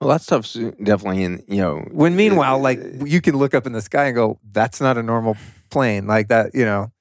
Well, 0.00 0.10
that 0.10 0.22
stuff's 0.22 0.54
uh, 0.56 0.70
definitely 0.80 1.24
in, 1.24 1.42
you 1.48 1.60
know. 1.60 1.84
When 1.90 2.14
meanwhile, 2.14 2.60
like 2.60 2.78
uh, 2.78 3.04
you 3.04 3.20
can 3.20 3.36
look 3.36 3.52
up 3.52 3.66
in 3.66 3.72
the 3.72 3.82
sky 3.82 4.06
and 4.06 4.14
go, 4.14 4.38
that's 4.52 4.80
not 4.80 4.96
a 4.96 5.02
normal 5.02 5.36
plane. 5.70 6.06
Like 6.06 6.28
that, 6.28 6.54
you 6.54 6.64
know. 6.64 6.92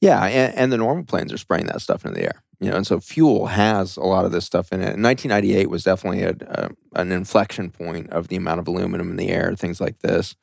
Yeah, 0.00 0.22
and, 0.22 0.54
and 0.54 0.72
the 0.72 0.76
normal 0.76 1.04
planes 1.04 1.32
are 1.32 1.38
spraying 1.38 1.66
that 1.66 1.80
stuff 1.80 2.04
into 2.04 2.20
the 2.20 2.26
air 2.26 2.43
you 2.60 2.70
know, 2.70 2.76
and 2.76 2.86
so 2.86 3.00
fuel 3.00 3.46
has 3.46 3.96
a 3.96 4.02
lot 4.02 4.24
of 4.24 4.32
this 4.32 4.44
stuff 4.44 4.72
in 4.72 4.80
it. 4.80 4.94
And 4.94 5.02
1998 5.02 5.70
was 5.70 5.84
definitely 5.84 6.22
a, 6.22 6.34
a, 6.48 6.70
an 7.00 7.12
inflection 7.12 7.70
point 7.70 8.10
of 8.10 8.28
the 8.28 8.36
amount 8.36 8.60
of 8.60 8.68
aluminum 8.68 9.10
in 9.10 9.16
the 9.16 9.28
air, 9.28 9.54
things 9.54 9.80
like 9.80 10.00
this. 10.00 10.36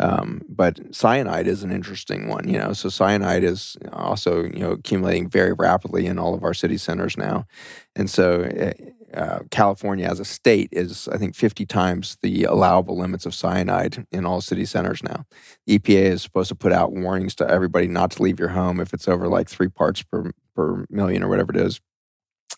Um, 0.00 0.42
but 0.48 0.94
cyanide 0.94 1.48
is 1.48 1.64
an 1.64 1.72
interesting 1.72 2.28
one, 2.28 2.48
you 2.48 2.58
know. 2.58 2.72
So 2.72 2.88
cyanide 2.88 3.42
is 3.42 3.76
also, 3.92 4.44
you 4.44 4.60
know, 4.60 4.72
accumulating 4.72 5.28
very 5.28 5.52
rapidly 5.52 6.06
in 6.06 6.18
all 6.18 6.34
of 6.34 6.44
our 6.44 6.54
city 6.54 6.76
centers 6.78 7.16
now, 7.16 7.46
and 7.96 8.08
so 8.08 8.42
eh, 8.42 8.74
uh, 9.14 9.40
California 9.50 10.06
as 10.06 10.20
a 10.20 10.24
state 10.24 10.68
is, 10.72 11.08
I 11.08 11.16
think, 11.16 11.34
50 11.34 11.64
times 11.66 12.18
the 12.22 12.44
allowable 12.44 12.98
limits 12.98 13.26
of 13.26 13.34
cyanide 13.34 14.06
in 14.12 14.26
all 14.26 14.40
city 14.40 14.64
centers 14.64 15.02
now. 15.02 15.24
EPA 15.68 16.12
is 16.12 16.22
supposed 16.22 16.48
to 16.50 16.54
put 16.54 16.72
out 16.72 16.92
warnings 16.92 17.34
to 17.36 17.48
everybody 17.48 17.86
not 17.86 18.10
to 18.12 18.22
leave 18.22 18.38
your 18.38 18.50
home 18.50 18.80
if 18.80 18.92
it's 18.92 19.08
over 19.08 19.28
like 19.28 19.48
three 19.48 19.68
parts 19.68 20.02
per 20.02 20.30
per 20.54 20.84
million 20.90 21.22
or 21.22 21.28
whatever 21.28 21.52
it 21.52 21.56
is. 21.56 21.80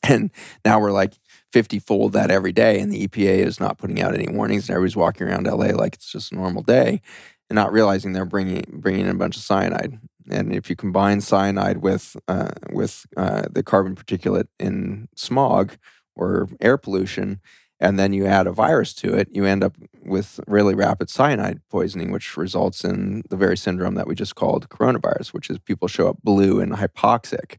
And 0.02 0.30
now 0.64 0.80
we're 0.80 0.92
like 0.92 1.14
50 1.52 1.78
fold 1.78 2.14
that 2.14 2.30
every 2.30 2.52
day, 2.52 2.80
and 2.80 2.90
the 2.90 3.06
EPA 3.06 3.44
is 3.44 3.60
not 3.60 3.76
putting 3.76 4.00
out 4.00 4.14
any 4.14 4.28
warnings, 4.28 4.68
and 4.68 4.74
everybody's 4.74 4.96
walking 4.96 5.26
around 5.26 5.46
LA 5.46 5.66
like 5.66 5.94
it's 5.94 6.10
just 6.10 6.32
a 6.32 6.36
normal 6.36 6.62
day, 6.62 7.02
and 7.48 7.54
not 7.54 7.72
realizing 7.72 8.12
they're 8.12 8.24
bringing 8.24 8.64
bringing 8.72 9.02
in 9.02 9.10
a 9.10 9.18
bunch 9.18 9.36
of 9.36 9.42
cyanide. 9.42 9.98
And 10.30 10.54
if 10.54 10.70
you 10.70 10.76
combine 10.76 11.20
cyanide 11.20 11.78
with 11.78 12.16
uh, 12.28 12.52
with 12.72 13.04
uh, 13.16 13.42
the 13.50 13.62
carbon 13.62 13.94
particulate 13.94 14.48
in 14.58 15.08
smog 15.16 15.76
or 16.14 16.48
air 16.60 16.76
pollution, 16.76 17.40
and 17.80 17.98
then 17.98 18.12
you 18.12 18.26
add 18.26 18.46
a 18.46 18.52
virus 18.52 18.92
to 18.94 19.14
it, 19.14 19.28
you 19.32 19.46
end 19.46 19.64
up 19.64 19.74
with 20.04 20.38
really 20.46 20.74
rapid 20.74 21.08
cyanide 21.08 21.60
poisoning, 21.70 22.12
which 22.12 22.36
results 22.36 22.84
in 22.84 23.22
the 23.30 23.36
very 23.36 23.56
syndrome 23.56 23.94
that 23.94 24.06
we 24.06 24.14
just 24.14 24.34
called 24.34 24.68
coronavirus, 24.68 25.28
which 25.28 25.48
is 25.48 25.58
people 25.58 25.88
show 25.88 26.08
up 26.08 26.18
blue 26.22 26.60
and 26.60 26.72
hypoxic. 26.72 27.56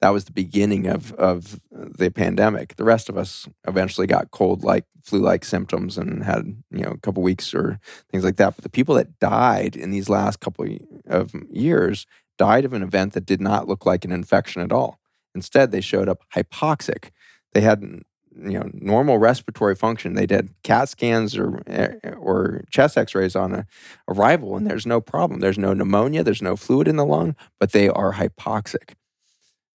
That 0.00 0.10
was 0.10 0.24
the 0.24 0.32
beginning 0.32 0.88
of, 0.88 1.12
of 1.12 1.60
the 1.70 2.10
pandemic. 2.10 2.74
The 2.74 2.84
rest 2.84 3.08
of 3.08 3.16
us 3.16 3.48
eventually 3.68 4.08
got 4.08 4.32
cold 4.32 4.64
like 4.64 4.84
flu 5.04 5.20
like 5.20 5.44
symptoms 5.44 5.96
and 5.96 6.24
had 6.24 6.56
you 6.72 6.82
know 6.82 6.90
a 6.90 6.98
couple 6.98 7.22
weeks 7.22 7.54
or 7.54 7.78
things 8.10 8.24
like 8.24 8.36
that. 8.36 8.56
But 8.56 8.64
the 8.64 8.68
people 8.68 8.96
that 8.96 9.20
died 9.20 9.76
in 9.76 9.92
these 9.92 10.08
last 10.08 10.40
couple 10.40 10.66
of 11.06 11.34
years 11.50 12.04
died 12.36 12.64
of 12.64 12.72
an 12.72 12.82
event 12.82 13.12
that 13.12 13.26
did 13.26 13.40
not 13.40 13.68
look 13.68 13.86
like 13.86 14.04
an 14.04 14.10
infection 14.10 14.60
at 14.60 14.72
all. 14.72 14.98
Instead, 15.36 15.70
they 15.70 15.80
showed 15.80 16.08
up 16.08 16.24
hypoxic. 16.34 17.10
They 17.52 17.60
had 17.60 17.82
you 17.82 18.58
know 18.58 18.70
normal 18.72 19.18
respiratory 19.18 19.74
function. 19.74 20.14
They 20.14 20.26
did 20.26 20.50
CAT 20.62 20.88
scans 20.88 21.36
or 21.36 21.62
eh, 21.66 21.94
or 22.16 22.64
chest 22.70 22.96
X-rays 22.96 23.36
on 23.36 23.66
arrival, 24.08 24.56
and 24.56 24.66
there's 24.66 24.86
no 24.86 25.00
problem. 25.00 25.40
There's 25.40 25.58
no 25.58 25.74
pneumonia. 25.74 26.22
There's 26.22 26.42
no 26.42 26.56
fluid 26.56 26.88
in 26.88 26.96
the 26.96 27.06
lung, 27.06 27.36
but 27.58 27.72
they 27.72 27.88
are 27.88 28.14
hypoxic. 28.14 28.94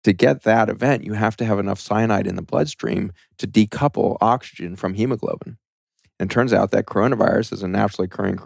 To 0.05 0.13
get 0.13 0.43
that 0.43 0.69
event, 0.69 1.05
you 1.05 1.15
have 1.15 1.37
to 1.39 1.47
have 1.47 1.59
enough 1.59 1.81
cyanide 1.81 2.27
in 2.27 2.37
the 2.37 2.43
bloodstream 2.43 3.13
to 3.39 3.47
decouple 3.47 4.19
oxygen 4.21 4.77
from 4.77 4.95
hemoglobin. 4.95 5.57
And 6.21 6.31
it 6.31 6.35
turns 6.35 6.53
out 6.53 6.71
that 6.73 6.87
coronavirus 6.87 7.55
is 7.55 7.63
a 7.63 7.69
naturally 7.69 8.07
occurring 8.07 8.39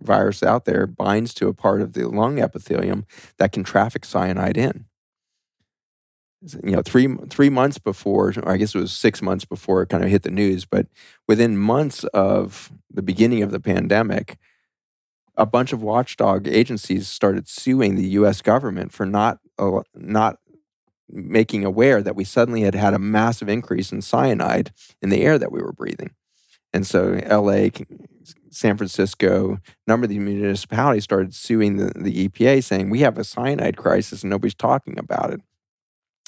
virus 0.00 0.42
out 0.42 0.64
there, 0.64 0.86
binds 0.86 1.34
to 1.34 1.48
a 1.48 1.54
part 1.54 1.82
of 1.82 1.92
the 1.92 2.08
lung 2.08 2.38
epithelium 2.38 3.04
that 3.36 3.52
can 3.52 3.62
traffic 3.62 4.04
cyanide 4.04 4.56
in 4.56 4.86
you 6.62 6.72
know 6.72 6.82
three 6.82 7.14
three 7.28 7.50
months 7.50 7.78
before 7.78 8.32
or 8.36 8.48
i 8.48 8.56
guess 8.56 8.74
it 8.74 8.78
was 8.78 8.92
six 8.92 9.20
months 9.20 9.44
before 9.44 9.82
it 9.82 9.88
kind 9.88 10.04
of 10.04 10.10
hit 10.10 10.22
the 10.22 10.30
news 10.30 10.64
but 10.64 10.86
within 11.26 11.56
months 11.56 12.04
of 12.14 12.72
the 12.90 13.02
beginning 13.02 13.42
of 13.42 13.50
the 13.50 13.60
pandemic 13.60 14.38
a 15.36 15.46
bunch 15.46 15.72
of 15.72 15.82
watchdog 15.82 16.46
agencies 16.48 17.08
started 17.08 17.48
suing 17.48 17.96
the 17.96 18.08
us 18.08 18.40
government 18.42 18.92
for 18.92 19.06
not 19.06 19.38
uh, 19.58 19.80
not 19.94 20.38
making 21.08 21.64
aware 21.64 22.02
that 22.02 22.16
we 22.16 22.24
suddenly 22.24 22.62
had 22.62 22.74
had 22.74 22.94
a 22.94 22.98
massive 22.98 23.48
increase 23.48 23.92
in 23.92 24.02
cyanide 24.02 24.72
in 25.00 25.08
the 25.08 25.22
air 25.22 25.38
that 25.38 25.52
we 25.52 25.60
were 25.60 25.72
breathing. 25.72 26.10
And 26.72 26.86
so 26.86 27.20
la 27.30 27.68
san 28.50 28.76
francisco 28.76 29.52
a 29.54 29.60
number 29.86 30.04
of 30.04 30.10
the 30.10 30.18
municipalities 30.18 31.04
started 31.04 31.34
suing 31.34 31.76
the, 31.76 31.92
the 31.94 32.28
epa 32.28 32.62
saying 32.64 32.90
we 32.90 33.00
have 33.00 33.18
a 33.18 33.24
cyanide 33.24 33.76
crisis 33.76 34.22
and 34.22 34.30
nobody's 34.30 34.54
talking 34.54 34.98
about 34.98 35.30
it 35.30 35.40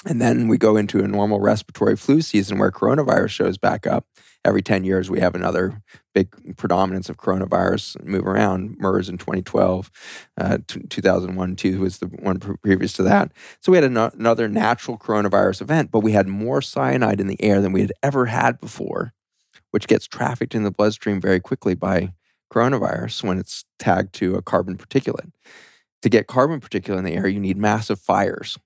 And 0.05 0.21
then 0.21 0.47
we 0.47 0.57
go 0.57 0.77
into 0.77 1.03
a 1.03 1.07
normal 1.07 1.41
respiratory 1.41 1.97
flu 1.97 2.21
season 2.21 2.57
where 2.57 2.71
coronavirus 2.71 3.29
shows 3.29 3.57
back 3.57 3.85
up. 3.85 4.05
Every 4.45 4.61
10 4.61 4.85
years, 4.85 5.09
we 5.09 5.19
have 5.19 5.35
another 5.35 5.81
big 6.15 6.55
predominance 6.55 7.09
of 7.09 7.17
coronavirus 7.17 8.01
move 8.05 8.25
around. 8.25 8.77
MERS 8.79 9.09
in 9.09 9.17
2012, 9.17 9.91
uh, 10.37 10.59
t- 10.65 10.79
2001, 10.89 11.57
2 11.57 11.79
was 11.81 11.97
the 11.97 12.05
one 12.07 12.39
previous 12.39 12.93
to 12.93 13.03
that. 13.03 13.33
So 13.59 13.73
we 13.73 13.77
had 13.77 13.83
an- 13.83 13.97
another 13.97 14.47
natural 14.47 14.97
coronavirus 14.97 15.61
event, 15.61 15.91
but 15.91 15.99
we 15.99 16.13
had 16.13 16.27
more 16.27 16.61
cyanide 16.61 17.19
in 17.19 17.27
the 17.27 17.41
air 17.43 17.59
than 17.59 17.73
we 17.73 17.81
had 17.81 17.91
ever 18.01 18.27
had 18.27 18.61
before, 18.61 19.13
which 19.71 19.87
gets 19.87 20.07
trafficked 20.07 20.55
in 20.55 20.63
the 20.63 20.71
bloodstream 20.71 21.19
very 21.19 21.41
quickly 21.41 21.75
by 21.75 22.13
coronavirus 22.51 23.25
when 23.25 23.37
it's 23.37 23.65
tagged 23.77 24.13
to 24.13 24.35
a 24.35 24.41
carbon 24.41 24.77
particulate. 24.77 25.33
To 26.03 26.09
get 26.09 26.27
carbon 26.27 26.61
particulate 26.61 26.99
in 26.99 27.03
the 27.03 27.15
air, 27.15 27.27
you 27.27 27.41
need 27.41 27.57
massive 27.57 27.99
fires 27.99 28.57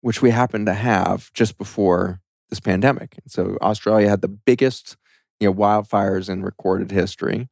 which 0.00 0.22
we 0.22 0.30
happen 0.30 0.64
to 0.66 0.74
have 0.74 1.32
just 1.32 1.58
before 1.58 2.20
this 2.50 2.60
pandemic. 2.60 3.18
So 3.26 3.58
Australia 3.60 4.08
had 4.08 4.22
the 4.22 4.28
biggest, 4.28 4.96
you 5.40 5.48
know, 5.48 5.54
wildfires 5.54 6.28
in 6.28 6.42
recorded 6.42 6.90
history, 6.90 7.48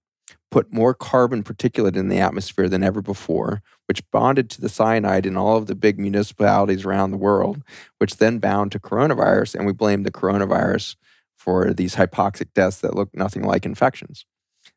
put 0.50 0.72
more 0.72 0.94
carbon 0.94 1.42
particulate 1.42 1.96
in 1.96 2.08
the 2.08 2.18
atmosphere 2.18 2.68
than 2.68 2.82
ever 2.82 3.02
before, 3.02 3.62
which 3.86 4.08
bonded 4.10 4.48
to 4.50 4.60
the 4.60 4.68
cyanide 4.68 5.26
in 5.26 5.36
all 5.36 5.56
of 5.56 5.66
the 5.66 5.74
big 5.74 5.98
municipalities 5.98 6.84
around 6.84 7.10
the 7.10 7.16
world, 7.16 7.62
which 7.98 8.16
then 8.16 8.38
bound 8.38 8.72
to 8.72 8.78
coronavirus, 8.78 9.54
and 9.54 9.66
we 9.66 9.72
blamed 9.72 10.06
the 10.06 10.10
coronavirus 10.10 10.96
for 11.36 11.72
these 11.72 11.96
hypoxic 11.96 12.48
deaths 12.54 12.80
that 12.80 12.94
look 12.94 13.14
nothing 13.14 13.42
like 13.42 13.66
infections. 13.66 14.24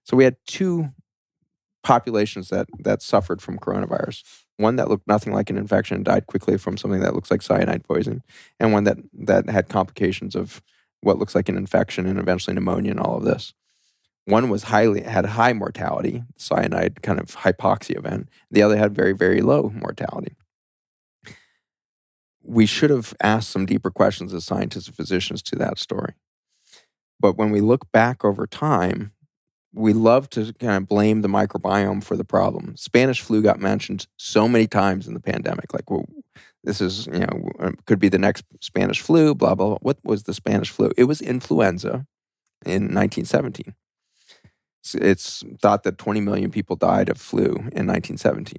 So 0.04 0.18
we 0.18 0.24
had 0.24 0.38
two 0.46 0.90
populations 1.84 2.50
that 2.50 2.68
that 2.80 3.02
suffered 3.02 3.42
from 3.42 3.58
coronavirus 3.58 4.24
one 4.60 4.76
that 4.76 4.90
looked 4.90 5.08
nothing 5.08 5.32
like 5.32 5.50
an 5.50 5.58
infection 5.58 5.96
and 5.96 6.06
died 6.06 6.28
quickly 6.28 6.58
from 6.58 6.76
something 6.76 7.00
that 7.00 7.16
looks 7.16 7.32
like 7.32 7.42
cyanide 7.42 7.86
poison, 7.86 8.22
and 8.60 8.74
one 8.74 8.84
that 8.84 8.98
that 9.14 9.50
had 9.50 9.70
complications 9.70 10.36
of 10.36 10.62
what 11.02 11.18
looks 11.18 11.34
like 11.34 11.48
an 11.48 11.58
infection 11.58 12.06
and 12.06 12.20
eventually 12.20 12.54
pneumonia 12.54 12.92
and 12.92 13.00
all 13.00 13.16
of 13.18 13.24
this. 13.24 13.54
One 14.26 14.50
was 14.50 14.64
highly 14.64 15.02
had 15.02 15.26
high 15.26 15.54
mortality, 15.54 16.24
cyanide 16.38 17.02
kind 17.02 17.20
of 17.20 17.38
hypoxia 17.38 17.98
event. 17.98 18.28
The 18.52 18.62
other 18.62 18.78
had 18.78 18.94
very 18.94 19.14
very 19.14 19.42
low 19.42 19.72
mortality. 19.74 20.36
We 22.44 22.66
should 22.66 22.90
have 22.90 23.14
asked 23.24 23.50
some 23.50 23.66
deeper 23.66 23.92
questions 23.92 24.34
as 24.34 24.44
scientists 24.44 24.88
and 24.88 24.96
physicians 24.96 25.42
to 25.44 25.56
that 25.56 25.80
story. 25.80 26.16
But 27.18 27.38
when 27.38 27.52
we 27.52 27.62
look 27.62 27.90
back 27.94 28.26
over 28.26 28.46
time, 28.46 29.14
we 29.74 29.94
love 29.94 30.30
to 30.32 30.54
kind 30.54 30.78
of 30.78 30.88
blame 30.88 31.22
the 31.22 31.28
microbiome 31.28 32.04
for 32.04 32.18
the 32.18 32.24
problem. 32.24 32.76
Spanish 32.76 33.22
flu 33.22 33.42
got 33.42 33.60
mentioned 33.60 34.08
so 34.18 34.48
many 34.48 34.68
times 34.68 35.08
in 35.08 35.14
the 35.14 35.20
pandemic. 35.20 35.74
Like, 35.74 35.90
well, 35.90 36.06
this 36.64 36.82
is, 36.82 37.08
you 37.08 37.20
know, 37.20 37.50
uh, 37.60 37.72
could 37.86 38.00
be 38.00 38.10
the 38.10 38.18
next 38.18 38.46
Spanish 38.62 39.00
flu, 39.00 39.36
blah, 39.36 39.56
blah, 39.56 39.68
blah. 39.68 39.78
What 39.82 39.98
was 40.04 40.24
the 40.24 40.34
Spanish 40.34 40.70
flu? 40.70 40.92
It 40.98 41.06
was 41.06 41.22
influenza 41.22 42.06
in 42.66 42.94
1917. 42.94 43.76
It's 44.96 45.44
thought 45.62 45.84
that 45.84 45.98
20 45.98 46.22
million 46.22 46.52
people 46.52 46.76
died 46.76 47.10
of 47.10 47.18
flu 47.18 47.44
in 47.44 47.86
1917. 47.86 48.58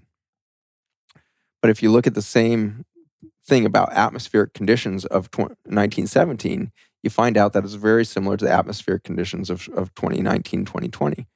But 1.60 1.70
if 1.70 1.82
you 1.82 1.90
look 1.90 2.06
at 2.06 2.14
the 2.14 2.22
same 2.22 2.84
thing 3.46 3.66
about 3.66 3.92
atmospheric 3.92 4.54
conditions 4.54 5.04
of 5.06 5.28
1917, 5.34 6.72
you 7.02 7.10
find 7.10 7.36
out 7.36 7.52
that 7.52 7.64
it's 7.64 7.74
very 7.74 8.04
similar 8.04 8.36
to 8.36 8.44
the 8.44 8.52
atmospheric 8.52 9.04
conditions 9.04 9.50
of, 9.50 9.68
of 9.70 9.94
2019, 9.94 10.64
2020. 10.64 11.26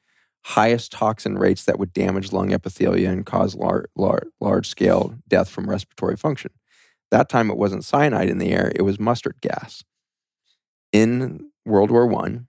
Highest 0.47 0.93
toxin 0.93 1.39
rates 1.39 1.65
that 1.65 1.79
would 1.79 1.93
damage 1.95 2.33
lung 2.33 2.51
epithelia 2.51 3.09
and 3.09 3.25
cause 3.25 3.55
lar- 3.55 3.87
lar- 3.97 4.29
large 4.41 4.69
scale 4.69 5.17
death 5.27 5.49
from 5.49 5.71
respiratory 5.71 6.17
function. 6.17 6.51
That 7.11 7.29
time 7.29 7.51
it 7.51 7.57
wasn't 7.57 7.85
cyanide 7.85 8.29
in 8.29 8.39
the 8.39 8.53
air, 8.53 8.73
it 8.75 8.83
was 8.83 9.01
mustard 9.01 9.37
gas. 9.41 9.85
In 10.93 11.51
World 11.65 11.91
War 11.91 12.13
I, 12.25 12.41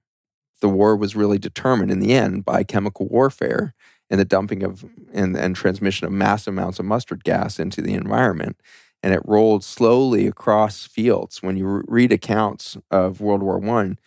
the 0.62 0.70
war 0.70 0.96
was 0.96 1.16
really 1.16 1.38
determined 1.38 1.92
in 1.92 2.00
the 2.00 2.14
end 2.14 2.44
by 2.44 2.64
chemical 2.64 3.08
warfare 3.08 3.74
and 4.10 4.20
the 4.20 4.26
dumping 4.26 4.64
of 4.64 4.86
and, 5.14 5.36
and 5.36 5.56
transmission 5.56 6.06
of 6.06 6.14
massive 6.14 6.54
amounts 6.54 6.80
of 6.80 6.86
mustard 6.86 7.24
gas 7.24 7.60
into 7.60 7.82
the 7.82 7.94
environment 7.94 8.58
and 9.06 9.14
it 9.14 9.22
rolled 9.24 9.64
slowly 9.64 10.26
across 10.26 10.88
fields. 10.88 11.44
When 11.44 11.58
you 11.58 11.84
read 11.88 12.12
accounts 12.12 12.76
of 12.90 13.22
World 13.22 13.44
War 13.44 13.60
One, 13.60 14.00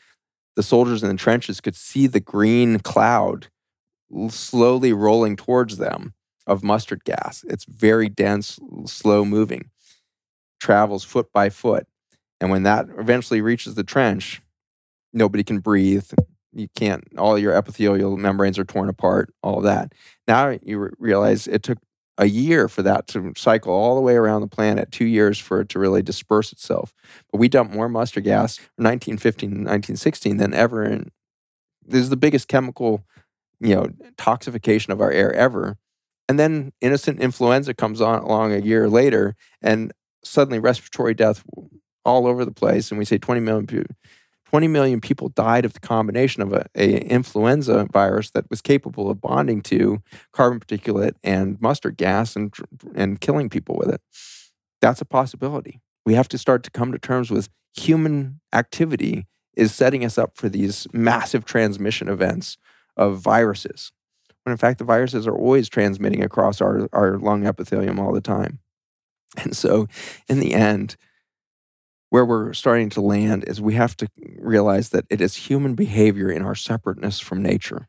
the 0.56 0.62
soldiers 0.64 1.04
in 1.04 1.08
the 1.08 1.14
trenches 1.14 1.60
could 1.60 1.76
see 1.76 2.08
the 2.08 2.18
green 2.18 2.80
cloud 2.80 3.46
slowly 4.28 4.92
rolling 4.92 5.36
towards 5.36 5.76
them 5.76 6.14
of 6.48 6.64
mustard 6.64 7.04
gas. 7.04 7.44
It's 7.48 7.64
very 7.64 8.08
dense, 8.08 8.58
slow 8.86 9.24
moving, 9.24 9.70
travels 10.60 11.04
foot 11.04 11.32
by 11.32 11.48
foot. 11.48 11.86
And 12.40 12.50
when 12.50 12.64
that 12.64 12.88
eventually 12.98 13.40
reaches 13.40 13.76
the 13.76 13.84
trench, 13.84 14.42
nobody 15.12 15.44
can 15.44 15.60
breathe. 15.60 16.10
You 16.52 16.66
can't, 16.74 17.04
all 17.16 17.38
your 17.38 17.54
epithelial 17.54 18.16
membranes 18.16 18.58
are 18.58 18.64
torn 18.64 18.88
apart, 18.88 19.32
all 19.44 19.60
that. 19.60 19.92
Now 20.26 20.58
you 20.60 20.90
realize 20.98 21.46
it 21.46 21.62
took 21.62 21.78
a 22.18 22.26
year 22.26 22.68
for 22.68 22.82
that 22.82 23.06
to 23.06 23.32
cycle 23.36 23.72
all 23.72 23.94
the 23.94 24.00
way 24.00 24.14
around 24.14 24.40
the 24.40 24.48
planet, 24.48 24.90
two 24.90 25.06
years 25.06 25.38
for 25.38 25.60
it 25.60 25.68
to 25.70 25.78
really 25.78 26.02
disperse 26.02 26.52
itself. 26.52 26.92
But 27.30 27.38
we 27.38 27.48
dumped 27.48 27.72
more 27.72 27.88
mustard 27.88 28.24
gas 28.24 28.58
in 28.58 28.84
1915 28.84 29.50
and 29.50 29.58
1916 29.60 30.36
than 30.36 30.52
ever 30.52 30.84
in. 30.84 31.12
This 31.86 32.02
is 32.02 32.10
the 32.10 32.16
biggest 32.16 32.48
chemical, 32.48 33.04
you 33.60 33.74
know, 33.74 33.86
toxification 34.16 34.90
of 34.90 35.00
our 35.00 35.12
air 35.12 35.32
ever. 35.32 35.78
And 36.28 36.38
then 36.38 36.72
innocent 36.80 37.20
influenza 37.20 37.72
comes 37.72 38.00
on 38.00 38.18
along 38.18 38.52
a 38.52 38.58
year 38.58 38.88
later, 38.88 39.34
and 39.62 39.92
suddenly 40.22 40.58
respiratory 40.58 41.14
death 41.14 41.44
all 42.04 42.26
over 42.26 42.44
the 42.44 42.52
place. 42.52 42.90
And 42.90 42.98
we 42.98 43.04
say 43.04 43.16
20 43.16 43.40
million 43.40 43.66
people 43.66 43.94
20 44.50 44.68
million 44.68 45.00
people 45.00 45.28
died 45.28 45.64
of 45.64 45.74
the 45.74 45.80
combination 45.80 46.42
of 46.42 46.52
a, 46.52 46.66
a, 46.74 47.00
influenza 47.02 47.86
virus 47.92 48.30
that 48.30 48.48
was 48.48 48.62
capable 48.62 49.10
of 49.10 49.20
bonding 49.20 49.60
to 49.60 50.02
carbon 50.32 50.58
particulate 50.58 51.12
and 51.22 51.60
mustard 51.60 51.96
gas 51.96 52.34
and, 52.34 52.54
and 52.94 53.20
killing 53.20 53.50
people 53.50 53.76
with 53.76 53.90
it. 53.90 54.00
That's 54.80 55.00
a 55.00 55.04
possibility. 55.04 55.80
We 56.06 56.14
have 56.14 56.28
to 56.28 56.38
start 56.38 56.62
to 56.62 56.70
come 56.70 56.92
to 56.92 56.98
terms 56.98 57.30
with 57.30 57.50
human 57.76 58.40
activity 58.52 59.26
is 59.54 59.74
setting 59.74 60.04
us 60.04 60.16
up 60.16 60.36
for 60.36 60.48
these 60.48 60.86
massive 60.92 61.44
transmission 61.44 62.08
events 62.08 62.56
of 62.96 63.18
viruses. 63.18 63.92
When 64.44 64.52
in 64.52 64.56
fact, 64.56 64.78
the 64.78 64.84
viruses 64.84 65.26
are 65.26 65.36
always 65.36 65.68
transmitting 65.68 66.22
across 66.22 66.60
our, 66.60 66.88
our 66.92 67.18
lung 67.18 67.46
epithelium 67.46 67.98
all 67.98 68.12
the 68.12 68.20
time. 68.20 68.60
And 69.36 69.54
so, 69.54 69.88
in 70.26 70.40
the 70.40 70.54
end, 70.54 70.96
where 72.10 72.24
we're 72.24 72.52
starting 72.52 72.88
to 72.90 73.00
land 73.00 73.44
is 73.46 73.60
we 73.60 73.74
have 73.74 73.96
to 73.96 74.08
realize 74.38 74.90
that 74.90 75.06
it 75.10 75.20
is 75.20 75.36
human 75.36 75.74
behavior 75.74 76.30
in 76.30 76.42
our 76.42 76.54
separateness 76.54 77.20
from 77.20 77.42
nature 77.42 77.88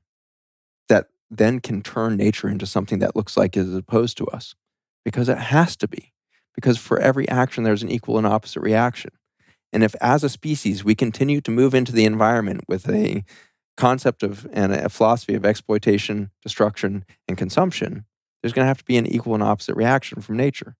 that 0.90 1.08
then 1.30 1.60
can 1.60 1.82
turn 1.82 2.18
nature 2.18 2.50
into 2.50 2.66
something 2.66 3.00
that 3.00 3.16
looks 3.16 3.38
like 3.38 3.56
it 3.56 3.62
is 3.62 3.76
opposed 3.76 4.18
to 4.18 4.26
us 4.28 4.56
because 5.06 5.30
it 5.30 5.38
has 5.38 5.76
to 5.78 5.88
be 5.88 6.12
because 6.54 6.78
for 6.78 7.00
every 7.00 7.28
action 7.30 7.64
there's 7.64 7.84
an 7.84 7.90
equal 7.90 8.18
and 8.18 8.28
opposite 8.28 8.62
reaction. 8.62 9.12
And 9.72 9.84
if 9.84 9.96
as 10.02 10.24
a 10.24 10.30
species 10.30 10.84
we 10.84 10.96
continue 10.96 11.42
to 11.42 11.52
move 11.52 11.74
into 11.74 11.92
the 11.92 12.06
environment 12.06 12.62
with 12.68 12.90
a 12.90 13.24
concept 13.78 14.24
of 14.24 14.46
and 14.52 14.74
a 14.74 14.90
philosophy 14.90 15.36
of 15.36 15.46
exploitation 15.46 16.32
destruction 16.44 17.06
and 17.28 17.38
consumption 17.38 18.06
there's 18.42 18.54
going 18.54 18.64
to 18.64 18.68
have 18.68 18.80
to 18.80 18.86
be 18.86 18.98
an 18.98 19.06
equal 19.06 19.34
and 19.34 19.44
opposite 19.44 19.76
reaction 19.76 20.22
from 20.22 20.38
nature. 20.38 20.76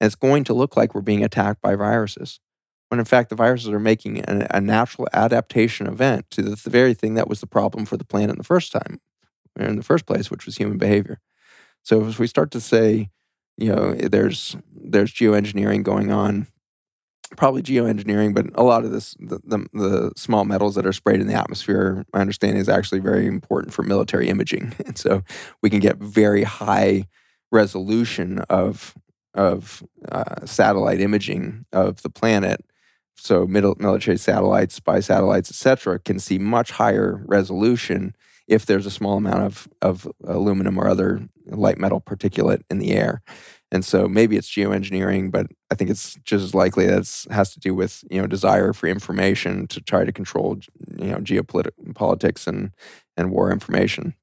And 0.00 0.06
it's 0.06 0.16
going 0.16 0.44
to 0.44 0.54
look 0.54 0.76
like 0.76 0.94
we're 0.94 1.00
being 1.00 1.24
attacked 1.24 1.62
by 1.62 1.76
viruses 1.76 2.40
when 2.88 2.98
in 2.98 3.04
fact 3.04 3.28
the 3.28 3.36
viruses 3.36 3.68
are 3.68 3.80
making 3.80 4.24
a, 4.26 4.60
natural 4.60 5.08
adaptation 5.12 5.86
event 5.86 6.28
to 6.30 6.42
the, 6.42 6.56
the, 6.56 6.70
very 6.70 6.94
thing 6.94 7.14
that 7.14 7.28
was 7.28 7.40
the 7.40 7.46
problem 7.46 7.84
for 7.84 7.96
the 7.96 8.04
planet 8.04 8.30
in 8.30 8.38
the 8.38 8.44
first 8.44 8.72
time, 8.72 9.00
in 9.58 9.76
the 9.76 9.82
first 9.82 10.06
place, 10.06 10.30
which 10.30 10.46
was 10.46 10.56
human 10.56 10.78
behavior. 10.78 11.20
So 11.82 12.06
if 12.06 12.18
we 12.18 12.26
start 12.26 12.50
to 12.52 12.60
say, 12.60 13.10
you 13.56 13.74
know, 13.74 13.92
there's 13.92 14.56
there's 14.74 15.12
geoengineering 15.12 15.82
going 15.82 16.10
on, 16.12 16.46
probably 17.36 17.62
geoengineering, 17.62 18.34
but 18.34 18.46
a 18.54 18.62
lot 18.62 18.84
of 18.84 18.92
this, 18.92 19.14
the, 19.18 19.40
the, 19.44 19.66
the 19.72 20.12
small 20.16 20.44
metals 20.44 20.74
that 20.76 20.86
are 20.86 20.92
sprayed 20.92 21.20
in 21.20 21.26
the 21.26 21.34
atmosphere, 21.34 22.04
my 22.12 22.20
understanding 22.20 22.60
is 22.60 22.68
actually 22.68 23.00
very 23.00 23.26
important 23.26 23.74
for 23.74 23.82
military 23.82 24.28
imaging, 24.28 24.74
and 24.86 24.96
so 24.96 25.22
we 25.62 25.70
can 25.70 25.80
get 25.80 25.98
very 25.98 26.44
high 26.44 27.06
resolution 27.50 28.38
of 28.50 28.94
of 29.34 29.84
uh, 30.10 30.44
satellite 30.46 31.00
imaging 31.00 31.64
of 31.72 32.02
the 32.02 32.10
planet 32.10 32.64
so 33.18 33.46
military 33.46 34.16
satellites, 34.16 34.76
spy 34.76 35.00
satellites, 35.00 35.50
etc., 35.50 35.98
can 35.98 36.18
see 36.18 36.38
much 36.38 36.70
higher 36.70 37.22
resolution 37.26 38.14
if 38.46 38.64
there's 38.64 38.86
a 38.86 38.90
small 38.90 39.18
amount 39.18 39.42
of, 39.42 39.68
of 39.82 40.08
aluminum 40.24 40.78
or 40.78 40.88
other 40.88 41.28
light 41.46 41.78
metal 41.78 42.00
particulate 42.00 42.62
in 42.70 42.78
the 42.78 42.92
air. 42.92 43.20
And 43.70 43.84
so 43.84 44.08
maybe 44.08 44.36
it's 44.36 44.48
geoengineering, 44.48 45.30
but 45.30 45.48
I 45.70 45.74
think 45.74 45.90
it's 45.90 46.14
just 46.24 46.42
as 46.42 46.54
likely 46.54 46.86
that 46.86 47.00
it 47.00 47.32
has 47.32 47.52
to 47.52 47.60
do 47.60 47.74
with 47.74 48.02
you 48.10 48.20
know 48.20 48.26
desire 48.26 48.72
for 48.72 48.86
information 48.86 49.66
to 49.68 49.80
try 49.82 50.04
to 50.04 50.12
control 50.12 50.58
you 50.96 51.10
know 51.10 51.18
geopolitics 51.18 52.46
and 52.46 52.70
and 53.16 53.30
war 53.30 53.52
information. 53.52 54.14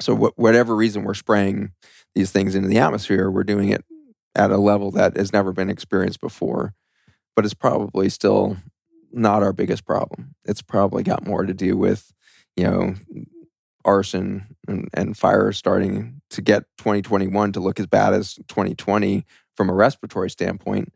So 0.00 0.16
wh- 0.16 0.38
whatever 0.38 0.74
reason 0.74 1.04
we're 1.04 1.12
spraying 1.12 1.72
these 2.14 2.30
things 2.30 2.54
into 2.54 2.68
the 2.68 2.78
atmosphere, 2.78 3.30
we're 3.30 3.44
doing 3.44 3.68
it 3.68 3.84
at 4.34 4.50
a 4.50 4.56
level 4.56 4.90
that 4.92 5.16
has 5.16 5.32
never 5.32 5.52
been 5.52 5.68
experienced 5.68 6.20
before 6.20 6.72
but 7.34 7.44
it's 7.44 7.54
probably 7.54 8.08
still 8.08 8.56
not 9.12 9.42
our 9.42 9.52
biggest 9.52 9.84
problem. 9.84 10.34
It's 10.44 10.62
probably 10.62 11.02
got 11.02 11.26
more 11.26 11.44
to 11.44 11.54
do 11.54 11.76
with, 11.76 12.12
you 12.56 12.64
know, 12.64 12.94
arson 13.84 14.56
and, 14.68 14.88
and 14.94 15.16
fire 15.16 15.52
starting 15.52 16.20
to 16.30 16.42
get 16.42 16.64
2021 16.78 17.52
to 17.52 17.60
look 17.60 17.80
as 17.80 17.86
bad 17.86 18.12
as 18.12 18.34
2020 18.48 19.24
from 19.56 19.70
a 19.70 19.74
respiratory 19.74 20.30
standpoint. 20.30 20.92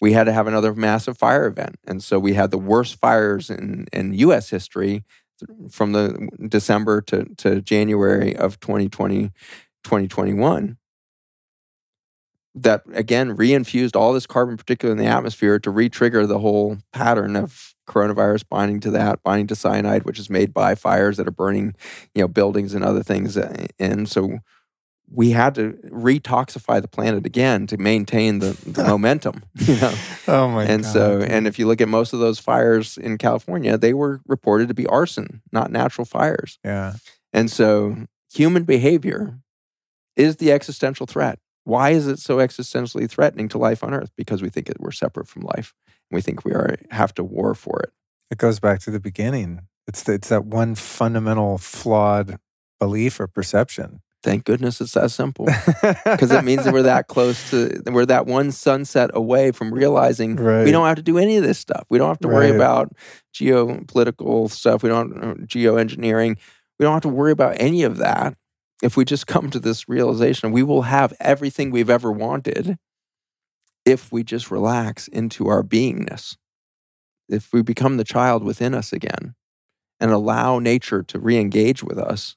We 0.00 0.12
had 0.12 0.24
to 0.24 0.32
have 0.32 0.46
another 0.46 0.74
massive 0.74 1.18
fire 1.18 1.46
event. 1.46 1.76
And 1.86 2.02
so 2.02 2.18
we 2.18 2.34
had 2.34 2.50
the 2.50 2.58
worst 2.58 2.96
fires 2.96 3.50
in, 3.50 3.86
in 3.92 4.14
US 4.14 4.50
history 4.50 5.04
from 5.70 5.92
the 5.92 6.28
December 6.48 7.00
to, 7.02 7.24
to 7.36 7.60
January 7.60 8.36
of 8.36 8.60
2020, 8.60 9.30
2021 9.84 10.76
that 12.54 12.82
again 12.92 13.36
reinfused 13.36 13.94
all 13.94 14.12
this 14.12 14.26
carbon 14.26 14.56
particulate 14.56 14.92
in 14.92 14.96
the 14.98 15.06
atmosphere 15.06 15.58
to 15.58 15.70
re-trigger 15.70 16.26
the 16.26 16.40
whole 16.40 16.78
pattern 16.92 17.36
of 17.36 17.74
coronavirus 17.86 18.44
binding 18.48 18.80
to 18.80 18.90
that, 18.90 19.22
binding 19.22 19.48
to 19.48 19.56
cyanide, 19.56 20.04
which 20.04 20.18
is 20.18 20.30
made 20.30 20.54
by 20.54 20.74
fires 20.74 21.16
that 21.16 21.26
are 21.26 21.32
burning, 21.32 21.74
you 22.14 22.22
know, 22.22 22.28
buildings 22.28 22.74
and 22.74 22.84
other 22.84 23.02
things. 23.02 23.36
Uh, 23.36 23.66
and 23.78 24.08
so 24.08 24.38
we 25.12 25.30
had 25.30 25.56
to 25.56 25.72
retoxify 25.88 26.80
the 26.80 26.86
planet 26.86 27.26
again 27.26 27.66
to 27.66 27.76
maintain 27.76 28.38
the, 28.38 28.52
the 28.64 28.84
momentum. 28.88 29.42
You 29.56 29.76
know? 29.76 29.94
Oh 30.28 30.48
my 30.48 30.64
and 30.64 30.82
god. 30.84 30.92
so, 30.92 31.20
and 31.20 31.48
if 31.48 31.58
you 31.58 31.66
look 31.66 31.80
at 31.80 31.88
most 31.88 32.12
of 32.12 32.20
those 32.20 32.38
fires 32.38 32.96
in 32.96 33.18
California, 33.18 33.76
they 33.76 33.92
were 33.92 34.20
reported 34.26 34.68
to 34.68 34.74
be 34.74 34.86
arson, 34.86 35.42
not 35.52 35.72
natural 35.72 36.04
fires. 36.04 36.58
yeah. 36.64 36.94
And 37.32 37.48
so, 37.50 37.96
human 38.32 38.64
behavior 38.64 39.38
is 40.16 40.36
the 40.36 40.50
existential 40.50 41.06
threat. 41.06 41.38
Why 41.64 41.90
is 41.90 42.06
it 42.06 42.18
so 42.18 42.38
existentially 42.38 43.08
threatening 43.08 43.48
to 43.50 43.58
life 43.58 43.84
on 43.84 43.94
Earth? 43.94 44.10
Because 44.16 44.42
we 44.42 44.48
think 44.48 44.66
that 44.68 44.80
we're 44.80 44.90
separate 44.92 45.28
from 45.28 45.42
life. 45.42 45.74
And 46.10 46.16
we 46.16 46.22
think 46.22 46.44
we 46.44 46.52
are 46.52 46.76
have 46.90 47.14
to 47.14 47.24
war 47.24 47.54
for 47.54 47.80
it. 47.80 47.90
It 48.30 48.38
goes 48.38 48.60
back 48.60 48.80
to 48.80 48.90
the 48.90 49.00
beginning. 49.00 49.62
It's 49.86 50.02
the, 50.02 50.14
it's 50.14 50.28
that 50.28 50.44
one 50.44 50.74
fundamental 50.74 51.58
flawed 51.58 52.38
belief 52.78 53.18
or 53.20 53.26
perception. 53.26 54.00
Thank 54.22 54.44
goodness 54.44 54.80
it's 54.80 54.92
that 54.92 55.10
simple. 55.10 55.46
Because 56.04 56.30
it 56.30 56.44
means 56.44 56.64
that 56.64 56.72
we're 56.74 56.82
that 56.82 57.06
close 57.08 57.50
to, 57.50 57.82
we're 57.86 58.04
that 58.06 58.26
one 58.26 58.52
sunset 58.52 59.10
away 59.14 59.50
from 59.50 59.72
realizing 59.72 60.36
Right. 60.36 60.64
we 60.64 60.70
don't 60.72 60.86
have 60.86 60.96
to 60.96 61.02
do 61.02 61.16
any 61.18 61.38
of 61.38 61.42
this 61.42 61.58
stuff. 61.58 61.84
We 61.88 61.96
don't 61.98 62.08
have 62.08 62.18
to 62.20 62.28
worry 62.28 62.50
about 62.54 62.92
geopolitical 63.34 64.50
stuff. 64.50 64.82
We 64.82 64.88
don't, 64.88 65.22
uh, 65.22 65.34
geoengineering. 65.46 66.36
We 66.78 66.84
don't 66.84 66.92
have 66.92 67.02
to 67.02 67.08
worry 67.08 67.32
about 67.32 67.56
any 67.58 67.82
of 67.82 67.96
that. 67.98 68.34
If 68.82 68.96
we 68.96 69.04
just 69.04 69.26
come 69.28 69.50
to 69.50 69.60
this 69.60 69.88
realization, 69.88 70.52
we 70.52 70.62
will 70.62 70.82
have 70.82 71.14
everything 71.20 71.70
we've 71.70 71.90
ever 71.90 72.10
wanted 72.10 72.78
if 73.84 74.12
we 74.12 74.22
just 74.22 74.50
relax 74.50 75.08
into 75.08 75.48
our 75.48 75.62
beingness. 75.62 76.36
If 77.28 77.52
we 77.52 77.62
become 77.62 77.96
the 77.96 78.04
child 78.04 78.42
within 78.42 78.74
us 78.74 78.92
again 78.92 79.34
and 80.00 80.10
allow 80.10 80.58
nature 80.58 81.02
to 81.02 81.18
re 81.18 81.38
engage 81.38 81.82
with 81.82 81.98
us, 81.98 82.36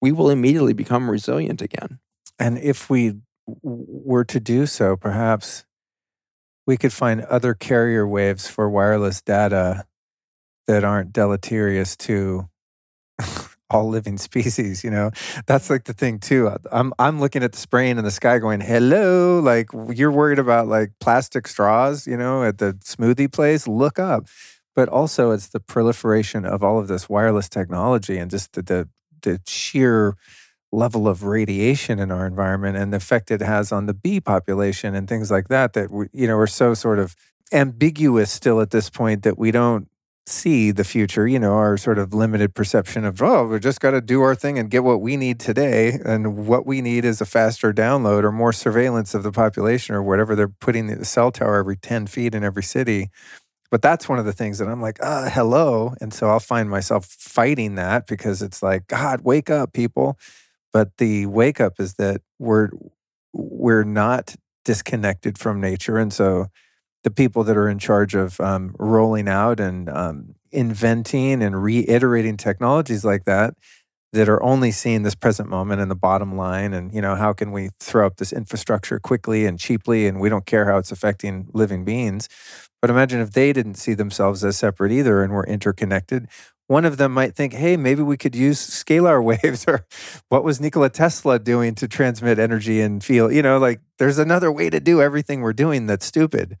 we 0.00 0.12
will 0.12 0.30
immediately 0.30 0.74
become 0.74 1.10
resilient 1.10 1.62
again. 1.62 1.98
And 2.38 2.58
if 2.58 2.90
we 2.90 3.14
were 3.62 4.24
to 4.24 4.40
do 4.40 4.66
so, 4.66 4.96
perhaps 4.96 5.64
we 6.66 6.76
could 6.76 6.92
find 6.92 7.22
other 7.22 7.54
carrier 7.54 8.06
waves 8.06 8.48
for 8.48 8.68
wireless 8.68 9.22
data 9.22 9.86
that 10.66 10.84
aren't 10.84 11.12
deleterious 11.12 11.96
to 11.96 12.48
all 13.74 13.88
living 13.88 14.16
species. 14.28 14.84
You 14.84 14.90
know, 14.90 15.10
that's 15.46 15.68
like 15.68 15.84
the 15.84 15.92
thing 15.92 16.18
too. 16.18 16.50
I'm 16.70 16.92
I'm 16.98 17.20
looking 17.20 17.42
at 17.42 17.52
the 17.52 17.58
spraying 17.58 17.98
in 17.98 18.04
the 18.04 18.10
sky, 18.10 18.38
going, 18.38 18.60
"Hello!" 18.60 19.40
Like 19.40 19.68
you're 19.94 20.12
worried 20.12 20.38
about 20.38 20.68
like 20.68 20.92
plastic 21.00 21.48
straws, 21.48 22.06
you 22.06 22.16
know, 22.16 22.44
at 22.44 22.58
the 22.58 22.74
smoothie 22.84 23.30
place. 23.30 23.66
Look 23.68 23.98
up. 23.98 24.26
But 24.76 24.88
also, 24.88 25.30
it's 25.30 25.48
the 25.48 25.60
proliferation 25.60 26.44
of 26.44 26.64
all 26.64 26.78
of 26.78 26.88
this 26.88 27.08
wireless 27.08 27.48
technology 27.48 28.18
and 28.18 28.30
just 28.30 28.54
the 28.54 28.62
the, 28.62 28.88
the 29.22 29.40
sheer 29.46 30.16
level 30.72 31.06
of 31.06 31.22
radiation 31.22 32.00
in 32.00 32.10
our 32.10 32.26
environment 32.26 32.76
and 32.76 32.92
the 32.92 32.96
effect 32.96 33.30
it 33.30 33.40
has 33.40 33.70
on 33.70 33.86
the 33.86 33.94
bee 33.94 34.20
population 34.20 34.94
and 34.96 35.08
things 35.08 35.30
like 35.30 35.46
that 35.48 35.72
that 35.72 35.90
we, 35.90 36.08
you 36.12 36.26
know 36.26 36.36
we're 36.36 36.48
so 36.48 36.74
sort 36.74 36.98
of 36.98 37.14
ambiguous 37.52 38.30
still 38.30 38.60
at 38.60 38.70
this 38.70 38.90
point 38.90 39.22
that 39.22 39.38
we 39.38 39.52
don't 39.52 39.88
see 40.26 40.70
the 40.70 40.84
future 40.84 41.28
you 41.28 41.38
know 41.38 41.52
our 41.54 41.76
sort 41.76 41.98
of 41.98 42.14
limited 42.14 42.54
perception 42.54 43.04
of 43.04 43.20
oh 43.20 43.46
we 43.46 43.58
just 43.58 43.80
got 43.80 43.90
to 43.90 44.00
do 44.00 44.22
our 44.22 44.34
thing 44.34 44.58
and 44.58 44.70
get 44.70 44.82
what 44.82 45.00
we 45.02 45.16
need 45.18 45.38
today 45.38 45.98
and 46.04 46.46
what 46.46 46.64
we 46.64 46.80
need 46.80 47.04
is 47.04 47.20
a 47.20 47.26
faster 47.26 47.74
download 47.74 48.24
or 48.24 48.32
more 48.32 48.52
surveillance 48.52 49.12
of 49.14 49.22
the 49.22 49.32
population 49.32 49.94
or 49.94 50.02
whatever 50.02 50.34
they're 50.34 50.48
putting 50.48 50.86
the 50.86 51.04
cell 51.04 51.30
tower 51.30 51.56
every 51.56 51.76
10 51.76 52.06
feet 52.06 52.34
in 52.34 52.42
every 52.42 52.62
city 52.62 53.10
but 53.74 53.82
that's 53.82 54.08
one 54.08 54.20
of 54.20 54.24
the 54.24 54.32
things 54.32 54.58
that 54.58 54.68
I'm 54.68 54.80
like, 54.80 54.98
ah, 55.02 55.28
hello. 55.32 55.94
And 56.00 56.14
so 56.14 56.28
I'll 56.28 56.38
find 56.38 56.70
myself 56.70 57.06
fighting 57.06 57.74
that 57.74 58.06
because 58.06 58.40
it's 58.40 58.62
like, 58.62 58.86
God, 58.86 59.22
wake 59.22 59.50
up, 59.50 59.72
people. 59.72 60.16
But 60.72 60.96
the 60.98 61.26
wake 61.26 61.60
up 61.60 61.80
is 61.80 61.94
that 61.94 62.20
we're 62.38 62.68
we're 63.32 63.82
not 63.82 64.36
disconnected 64.64 65.38
from 65.38 65.60
nature, 65.60 65.98
and 65.98 66.12
so 66.12 66.46
the 67.04 67.10
people 67.10 67.44
that 67.44 67.56
are 67.56 67.68
in 67.68 67.78
charge 67.78 68.14
of 68.14 68.40
um, 68.40 68.74
rolling 68.78 69.28
out 69.28 69.60
and 69.60 69.88
um, 69.88 70.34
inventing 70.50 71.42
and 71.42 71.62
reiterating 71.62 72.36
technologies 72.36 73.04
like 73.04 73.24
that 73.24 73.54
that 74.12 74.28
are 74.28 74.42
only 74.42 74.70
seeing 74.70 75.02
this 75.02 75.14
present 75.14 75.48
moment 75.48 75.80
and 75.80 75.90
the 75.90 75.96
bottom 75.96 76.36
line 76.36 76.72
and 76.72 76.92
you 76.92 77.00
know 77.00 77.14
how 77.14 77.32
can 77.32 77.52
we 77.52 77.70
throw 77.80 78.06
up 78.06 78.16
this 78.16 78.32
infrastructure 78.32 78.98
quickly 78.98 79.44
and 79.46 79.58
cheaply 79.58 80.06
and 80.06 80.20
we 80.20 80.28
don't 80.28 80.46
care 80.46 80.66
how 80.66 80.78
it's 80.78 80.92
affecting 80.92 81.48
living 81.52 81.84
beings 81.84 82.28
but 82.80 82.90
imagine 82.90 83.20
if 83.20 83.32
they 83.32 83.52
didn't 83.52 83.74
see 83.74 83.94
themselves 83.94 84.44
as 84.44 84.56
separate 84.56 84.92
either 84.92 85.22
and 85.22 85.32
were 85.32 85.46
interconnected 85.46 86.28
one 86.66 86.84
of 86.84 86.96
them 86.96 87.12
might 87.12 87.34
think, 87.34 87.52
hey, 87.52 87.76
maybe 87.76 88.02
we 88.02 88.16
could 88.16 88.34
use 88.34 88.58
scalar 88.58 89.22
waves 89.44 89.64
or 89.68 89.86
what 90.28 90.44
was 90.44 90.60
Nikola 90.60 90.90
Tesla 90.90 91.38
doing 91.38 91.74
to 91.76 91.88
transmit 91.88 92.38
energy 92.38 92.80
and 92.80 93.02
feel, 93.02 93.30
you 93.30 93.42
know, 93.42 93.58
like 93.58 93.80
there's 93.98 94.18
another 94.18 94.50
way 94.50 94.70
to 94.70 94.80
do 94.80 95.02
everything 95.02 95.40
we're 95.40 95.52
doing 95.52 95.86
that's 95.86 96.06
stupid. 96.06 96.58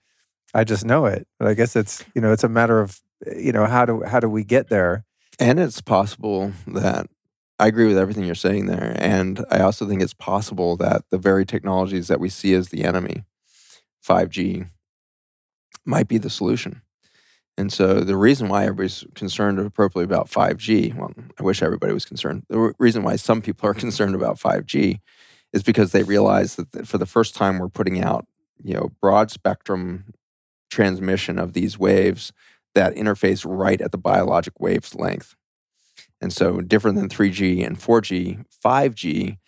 I 0.54 0.64
just 0.64 0.84
know 0.84 1.06
it. 1.06 1.26
But 1.38 1.48
I 1.48 1.54
guess 1.54 1.76
it's, 1.76 2.04
you 2.14 2.20
know, 2.20 2.32
it's 2.32 2.44
a 2.44 2.48
matter 2.48 2.80
of, 2.80 3.00
you 3.36 3.52
know, 3.52 3.66
how 3.66 3.84
do 3.84 4.02
how 4.02 4.20
do 4.20 4.28
we 4.28 4.44
get 4.44 4.68
there? 4.68 5.04
And 5.38 5.58
it's 5.58 5.80
possible 5.80 6.52
that 6.68 7.08
I 7.58 7.66
agree 7.66 7.86
with 7.86 7.98
everything 7.98 8.24
you're 8.24 8.34
saying 8.34 8.66
there. 8.66 8.96
And 8.98 9.44
I 9.50 9.60
also 9.60 9.86
think 9.86 10.02
it's 10.02 10.14
possible 10.14 10.76
that 10.76 11.02
the 11.10 11.18
very 11.18 11.44
technologies 11.44 12.08
that 12.08 12.20
we 12.20 12.28
see 12.28 12.54
as 12.54 12.68
the 12.68 12.84
enemy, 12.84 13.24
5G, 14.06 14.68
might 15.84 16.08
be 16.08 16.18
the 16.18 16.30
solution. 16.30 16.82
And 17.56 17.72
so 17.72 18.00
the 18.00 18.16
reason 18.16 18.48
why 18.48 18.64
everybody's 18.64 19.04
concerned 19.14 19.60
appropriately 19.60 20.04
about 20.04 20.28
5G, 20.28 20.94
well, 20.96 21.12
I 21.38 21.42
wish 21.42 21.62
everybody 21.62 21.92
was 21.92 22.04
concerned. 22.04 22.44
The 22.48 22.74
reason 22.78 23.04
why 23.04 23.16
some 23.16 23.40
people 23.40 23.68
are 23.68 23.74
concerned 23.84 24.14
about 24.14 24.38
5G 24.38 24.98
is 25.52 25.62
because 25.62 25.92
they 25.92 26.02
realize 26.02 26.56
that 26.56 26.88
for 26.88 26.98
the 26.98 27.06
first 27.06 27.34
time 27.34 27.58
we're 27.58 27.68
putting 27.68 28.02
out, 28.02 28.26
you 28.62 28.74
know, 28.74 28.90
broad 29.00 29.30
spectrum 29.30 30.06
transmission 30.74 31.38
of 31.38 31.52
these 31.52 31.78
waves 31.78 32.32
that 32.74 32.94
interface 32.94 33.44
right 33.46 33.80
at 33.80 33.92
the 33.92 33.98
biologic 33.98 34.58
wave's 34.60 34.94
length. 34.94 35.36
And 36.20 36.32
so 36.32 36.60
different 36.60 36.96
than 36.96 37.08
3G 37.08 37.64
and 37.64 37.78
4G, 37.78 38.44
5G 38.64 39.38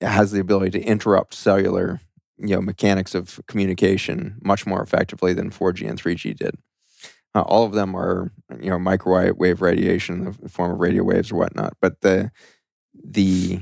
has 0.00 0.30
the 0.30 0.40
ability 0.40 0.78
to 0.78 0.84
interrupt 0.84 1.34
cellular, 1.34 2.00
you 2.36 2.54
know, 2.54 2.60
mechanics 2.60 3.14
of 3.14 3.40
communication 3.46 4.36
much 4.42 4.66
more 4.66 4.82
effectively 4.82 5.32
than 5.32 5.50
4G 5.50 5.88
and 5.88 6.00
3G 6.00 6.36
did. 6.36 6.56
Uh, 7.34 7.42
all 7.42 7.64
of 7.64 7.72
them 7.72 7.94
are, 7.94 8.32
you 8.60 8.70
know, 8.70 8.78
microwave 8.78 9.62
radiation 9.62 10.26
in 10.26 10.36
the 10.40 10.48
form 10.48 10.72
of 10.72 10.78
radio 10.78 11.02
waves 11.02 11.30
or 11.30 11.36
whatnot. 11.36 11.74
But 11.80 12.00
the 12.00 12.30
the 12.94 13.60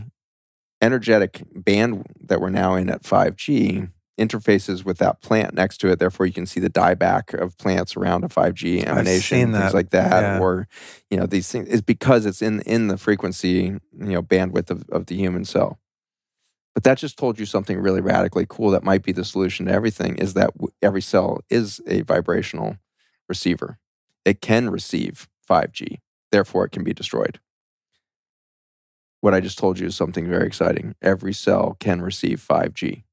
energetic 0.80 1.43
band 1.55 2.06
that 2.20 2.40
we're 2.40 2.51
now 2.51 2.74
in 2.74 2.88
at 2.90 3.02
5G 3.02 3.90
interfaces 4.18 4.84
with 4.84 4.98
that 4.98 5.20
plant 5.20 5.55
next 5.55 5.78
to 5.78 5.88
it. 5.88 5.98
Therefore, 5.98 6.26
you 6.26 6.32
can 6.32 6.47
see 6.47 6.60
the 6.60 6.70
dieback 6.70 7.34
of 7.34 7.56
plants 7.59 7.97
around 7.97 8.24
a 8.24 8.28
5G 8.28 8.86
emanation, 8.86 9.52
things 9.52 9.74
like 9.74 9.90
that. 9.90 10.22
Yeah. 10.22 10.40
Or, 10.40 10.68
you 11.10 11.18
know, 11.18 11.26
these 11.26 11.51
things 11.51 11.68
is 11.68 11.82
because 11.82 12.26
it's 12.26 12.43
in 12.43 12.60
in 12.62 12.88
the 12.88 12.97
frequency, 12.97 13.52
you 13.52 13.80
know, 13.93 14.22
bandwidth 14.22 14.70
of, 14.70 14.88
of 14.90 15.06
the 15.06 15.16
human 15.16 15.44
cell. 15.44 15.78
But 16.74 16.84
that 16.84 16.98
just 16.98 17.16
told 17.16 17.38
you 17.38 17.47
something 17.47 17.78
really 17.78 18.02
radically 18.02 18.44
cool 18.47 18.70
that 18.72 18.84
might 18.84 19.02
be 19.02 19.12
the 19.12 19.24
solution 19.24 19.64
to 19.64 19.72
everything 19.72 20.16
is 20.16 20.34
that 20.34 20.51
every 20.82 21.01
cell 21.01 21.40
is 21.48 21.80
a 21.86 22.02
vibrational 22.02 22.76
receiver. 23.30 23.78
It 24.26 24.43
can 24.43 24.68
receive 24.68 25.26
5G, 25.48 26.01
therefore, 26.30 26.66
it 26.66 26.72
can 26.72 26.84
be 26.84 26.93
destroyed. 26.93 27.40
What 29.22 29.32
I 29.32 29.40
just 29.40 29.59
told 29.59 29.78
you 29.78 29.86
is 29.86 29.97
something 29.97 30.28
very 30.28 30.47
exciting. 30.47 30.94
Every 31.01 31.32
cell 31.32 31.76
can 31.80 32.02
receive 32.02 32.47
5G. 32.47 33.05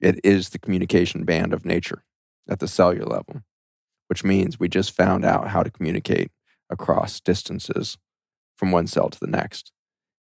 It 0.00 0.20
is 0.24 0.50
the 0.50 0.58
communication 0.58 1.24
band 1.24 1.52
of 1.52 1.64
nature 1.64 2.04
at 2.48 2.60
the 2.60 2.68
cellular 2.68 3.06
level, 3.06 3.42
which 4.08 4.24
means 4.24 4.60
we 4.60 4.68
just 4.68 4.92
found 4.92 5.24
out 5.24 5.48
how 5.48 5.62
to 5.62 5.70
communicate 5.70 6.30
across 6.70 7.20
distances 7.20 7.96
from 8.56 8.70
one 8.70 8.86
cell 8.86 9.08
to 9.08 9.20
the 9.20 9.26
next. 9.26 9.72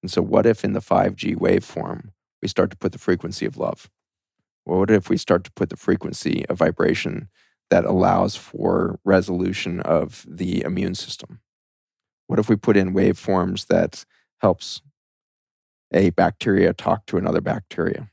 And 0.03 0.11
so, 0.11 0.23
what 0.23 0.47
if 0.47 0.65
in 0.65 0.73
the 0.73 0.81
5G 0.81 1.37
waveform, 1.37 2.11
we 2.43 2.49
start 2.49 2.71
to 2.71 2.77
put 2.77 2.93
the 2.93 2.99
frequency 2.99 3.47
of 3.47 3.57
love? 3.57 3.91
What 4.65 4.91
if 4.91 5.09
we 5.09 5.17
start 5.17 5.45
to 5.45 5.53
put 5.53 5.71
the 5.71 5.77
frequency 5.77 6.47
of 6.49 6.59
vibration 6.59 7.29
that 7.71 7.85
allows 7.85 8.37
for 8.37 8.99
resolution 9.05 9.81
of 9.81 10.25
the 10.29 10.63
immune 10.63 10.95
system? 10.95 11.41
What 12.27 12.39
if 12.39 12.49
we 12.49 12.57
put 12.57 12.77
in 12.77 12.95
waveforms 12.95 13.67
that 13.67 14.05
helps 14.41 14.81
a 15.93 16.11
bacteria 16.11 16.73
talk 16.73 17.07
to 17.07 17.17
another 17.17 17.41
bacteria? 17.41 18.09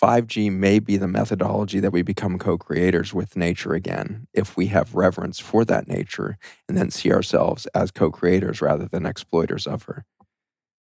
5G 0.00 0.50
may 0.50 0.78
be 0.78 0.96
the 0.96 1.08
methodology 1.08 1.78
that 1.80 1.92
we 1.92 2.02
become 2.02 2.38
co 2.38 2.56
creators 2.56 3.12
with 3.12 3.36
nature 3.36 3.74
again 3.74 4.26
if 4.32 4.56
we 4.56 4.66
have 4.66 4.94
reverence 4.94 5.38
for 5.38 5.64
that 5.66 5.88
nature 5.88 6.38
and 6.68 6.76
then 6.76 6.90
see 6.90 7.12
ourselves 7.12 7.66
as 7.74 7.90
co 7.90 8.10
creators 8.10 8.62
rather 8.62 8.86
than 8.86 9.04
exploiters 9.04 9.66
of 9.66 9.84
her. 9.84 10.04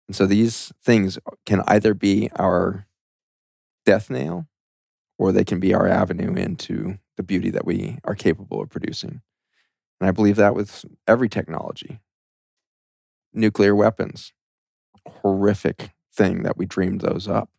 And 0.07 0.15
so 0.15 0.25
these 0.25 0.73
things 0.83 1.17
can 1.45 1.61
either 1.67 1.93
be 1.93 2.29
our 2.35 2.87
death 3.85 4.09
nail 4.09 4.47
or 5.17 5.31
they 5.31 5.45
can 5.45 5.59
be 5.59 5.73
our 5.73 5.87
avenue 5.87 6.35
into 6.35 6.99
the 7.15 7.23
beauty 7.23 7.49
that 7.49 7.65
we 7.65 7.99
are 8.03 8.15
capable 8.15 8.61
of 8.61 8.69
producing. 8.69 9.21
And 10.01 10.09
I 10.09 10.11
believe 10.11 10.35
that 10.35 10.55
with 10.55 10.83
every 11.07 11.29
technology. 11.29 12.01
Nuclear 13.33 13.75
weapons, 13.75 14.33
horrific 15.07 15.91
thing 16.13 16.43
that 16.43 16.57
we 16.57 16.65
dreamed 16.65 17.01
those 17.01 17.27
up 17.27 17.49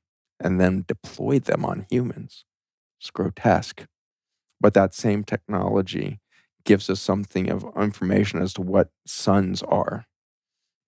and 0.41 0.61
then 0.61 0.85
deployed 0.87 1.45
them 1.45 1.65
on 1.65 1.87
humans. 1.91 2.45
It's 3.01 3.11
grotesque. 3.11 3.87
But 4.61 4.75
that 4.75 4.95
same 4.95 5.25
technology 5.25 6.21
gives 6.65 6.91
us 6.91 7.01
something 7.01 7.51
of 7.51 7.67
information 7.77 8.41
as 8.41 8.53
to 8.55 8.63
what 8.63 8.91
suns 9.07 9.63
are. 9.63 10.07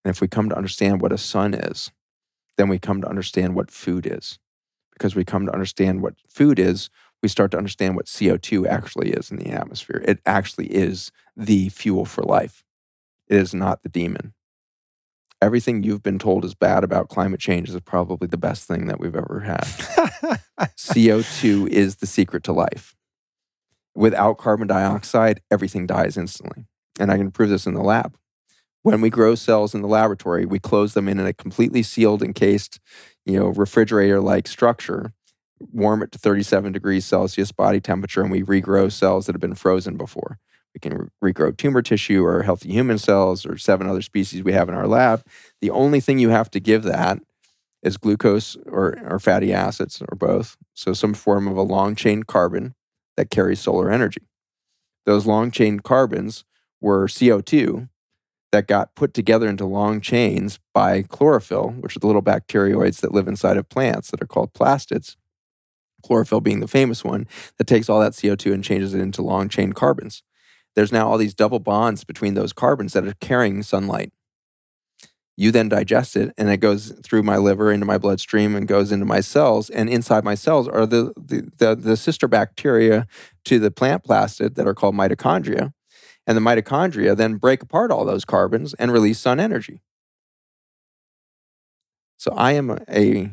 And 0.05 0.15
if 0.15 0.21
we 0.21 0.29
come 0.29 0.49
to 0.49 0.57
understand 0.57 1.01
what 1.01 1.13
a 1.13 1.19
sun 1.19 1.55
is, 1.55 1.91
then 2.57 2.69
we 2.69 2.79
come 2.79 3.01
to 3.01 3.09
understand 3.09 3.55
what 3.55 3.71
food 3.71 4.07
is. 4.07 4.39
Because 4.93 5.15
we 5.15 5.25
come 5.25 5.47
to 5.47 5.53
understand 5.53 6.03
what 6.03 6.15
food 6.29 6.59
is, 6.59 6.91
we 7.23 7.29
start 7.29 7.53
to 7.53 7.59
understand 7.59 7.95
what 7.95 8.07
CO2 8.07 8.67
actually 8.67 9.11
is 9.11 9.31
in 9.31 9.37
the 9.37 9.51
atmosphere. 9.51 10.03
It 10.05 10.21
actually 10.27 10.67
is 10.67 11.13
the 11.37 11.69
fuel 11.69 12.05
for 12.05 12.23
life, 12.23 12.65
it 13.29 13.37
is 13.37 13.55
not 13.55 13.83
the 13.83 13.89
demon 13.89 14.35
everything 15.41 15.83
you've 15.83 16.03
been 16.03 16.19
told 16.19 16.45
is 16.45 16.55
bad 16.55 16.85
about 16.85 17.09
climate 17.09 17.41
change 17.41 17.69
is 17.69 17.81
probably 17.81 18.29
the 18.29 18.37
best 18.37 18.67
thing 18.67 18.87
that 18.87 19.01
we've 19.01 19.17
ever 19.17 19.41
had. 19.41 19.61
CO2 20.77 21.69
is 21.69 21.97
the 21.97 22.07
secret 22.07 22.43
to 22.45 22.53
life. 22.53 22.97
Without 23.95 24.39
carbon 24.39 24.69
dioxide, 24.69 25.41
everything 25.51 25.87
dies 25.87 26.17
instantly. 26.17 26.67
And 27.01 27.11
I 27.11 27.17
can 27.17 27.31
prove 27.31 27.51
this 27.51 27.67
in 27.67 27.75
the 27.75 27.83
lab. 27.83 28.17
When 28.83 29.01
we 29.01 29.11
grow 29.11 29.35
cells 29.35 29.75
in 29.75 29.83
the 29.83 29.89
laboratory, 29.89 30.47
we 30.47 30.59
close 30.59 30.95
them 30.95 31.09
in 31.09 31.19
a 31.19 31.33
completely 31.33 31.83
sealed, 31.83 32.23
encased, 32.23 32.81
you 33.27 33.39
know, 33.39 33.49
refrigerator-like 33.49 34.47
structure, 34.47 35.13
warm 35.61 36.03
it 36.03 36.13
to 36.13 36.19
37 36.19 36.73
degrees 36.73 37.05
Celsius 37.05 37.53
body 37.53 37.81
temperature, 37.81 38.23
and 38.23 38.31
we 38.31 38.43
regrow 38.43 38.91
cells 38.91 39.27
that 39.27 39.35
have 39.35 39.41
been 39.41 39.55
frozen 39.55 39.97
before. 39.97 40.39
We 40.75 40.81
can 40.81 41.11
regrow 41.23 41.57
tumor 41.57 41.83
tissue 41.83 42.25
or 42.25 42.43
healthy 42.43 42.71
human 42.71 42.99
cells 42.99 43.47
or 43.47 43.59
seven 43.59 43.89
other 43.89 44.03
species 44.03 44.43
we 44.43 44.53
have 44.53 44.69
in 44.69 44.75
our 44.75 44.87
lab. 44.87 45.25
The 45.61 45.71
only 45.71 46.01
thing 46.01 46.19
you 46.19 46.29
have 46.31 46.51
to 46.51 46.61
give 46.61 46.83
that 46.85 47.19
is 47.83 47.97
glucose 47.97 48.57
or, 48.67 48.99
or 49.05 49.19
fatty 49.19 49.53
acids 49.53 50.03
or 50.03 50.17
both. 50.17 50.57
So, 50.75 50.93
some 50.93 51.15
form 51.15 51.49
of 51.49 51.57
a 51.57 51.63
long 51.63 51.95
chain 51.95 52.23
carbon 52.23 52.75
that 53.17 53.31
carries 53.31 53.61
solar 53.61 53.91
energy. 53.91 54.23
Those 55.07 55.27
long 55.27 55.51
chain 55.51 55.81
carbons 55.81 56.45
were 56.81 57.07
CO2 57.07 57.89
that 58.53 58.67
got 58.67 58.95
put 58.95 59.15
together 59.15 59.49
into 59.49 59.67
long 59.67 60.01
chains 60.01 60.59
by 60.73 61.03
chlorophyll, 61.03 61.71
which 61.81 61.97
are 61.97 62.01
the 62.01 62.07
little 62.07 62.23
bacterioids 62.23 63.01
that 63.01 63.13
live 63.13 63.29
inside 63.29 63.57
of 63.57 63.69
plants 63.69 64.11
that 64.11 64.23
are 64.23 64.27
called 64.27 64.53
plastids. 64.55 65.17
Chlorophyll 66.05 66.41
being 66.41 66.61
the 66.61 66.69
famous 66.69 67.03
one 67.03 67.27
that 67.59 67.67
takes 67.67 67.89
all 67.89 68.01
that 68.01 68.13
CO2 68.13 68.53
and 68.53 68.63
changes 68.63 68.95
it 68.95 69.01
into 69.01 69.21
long 69.21 69.49
chain 69.49 69.73
carbons 69.73 70.23
there's 70.79 70.93
now 70.93 71.11
all 71.11 71.19
these 71.19 71.35
double 71.35 71.59
bonds 71.59 72.05
between 72.05 72.35
those 72.35 72.53
carbons 72.53 72.93
that 72.93 73.05
are 73.05 73.15
carrying 73.15 73.65
sunlight. 73.65 74.13
You 75.37 75.51
then 75.51 75.69
digest 75.69 76.15
it 76.15 76.33
and 76.39 76.49
it 76.51 76.59
goes 76.59 76.93
through 77.03 77.25
my 77.25 77.37
liver 77.37 77.73
into 77.73 77.85
my 77.85 77.99
bloodstream 77.99 78.55
and 78.55 78.69
goes 78.69 78.93
into 78.93 79.05
my 79.05 79.21
cells. 79.21 79.71
And 79.71 79.91
inside 79.91 80.23
my 80.23 80.37
cells 80.37 80.69
are 80.69 80.87
the, 80.87 81.13
the, 81.17 81.51
the, 81.57 81.75
the 81.75 81.97
sister 81.97 82.29
bacteria 82.29 83.09
to 83.47 83.59
the 83.59 83.73
plant 83.73 84.05
plastid 84.05 84.55
that 84.55 84.69
are 84.69 84.75
called 84.75 84.95
mitochondria. 84.95 85.73
And 86.29 86.37
the 86.37 86.41
mitochondria 86.41 87.17
then 87.17 87.39
break 87.39 87.61
apart 87.61 87.91
all 87.91 88.05
those 88.05 88.25
carbons 88.25 88.73
and 88.75 88.93
release 88.93 89.19
sun 89.19 89.41
energy. 89.41 89.81
So 92.19 92.33
I 92.35 92.53
am 92.53 92.79
a 92.89 93.33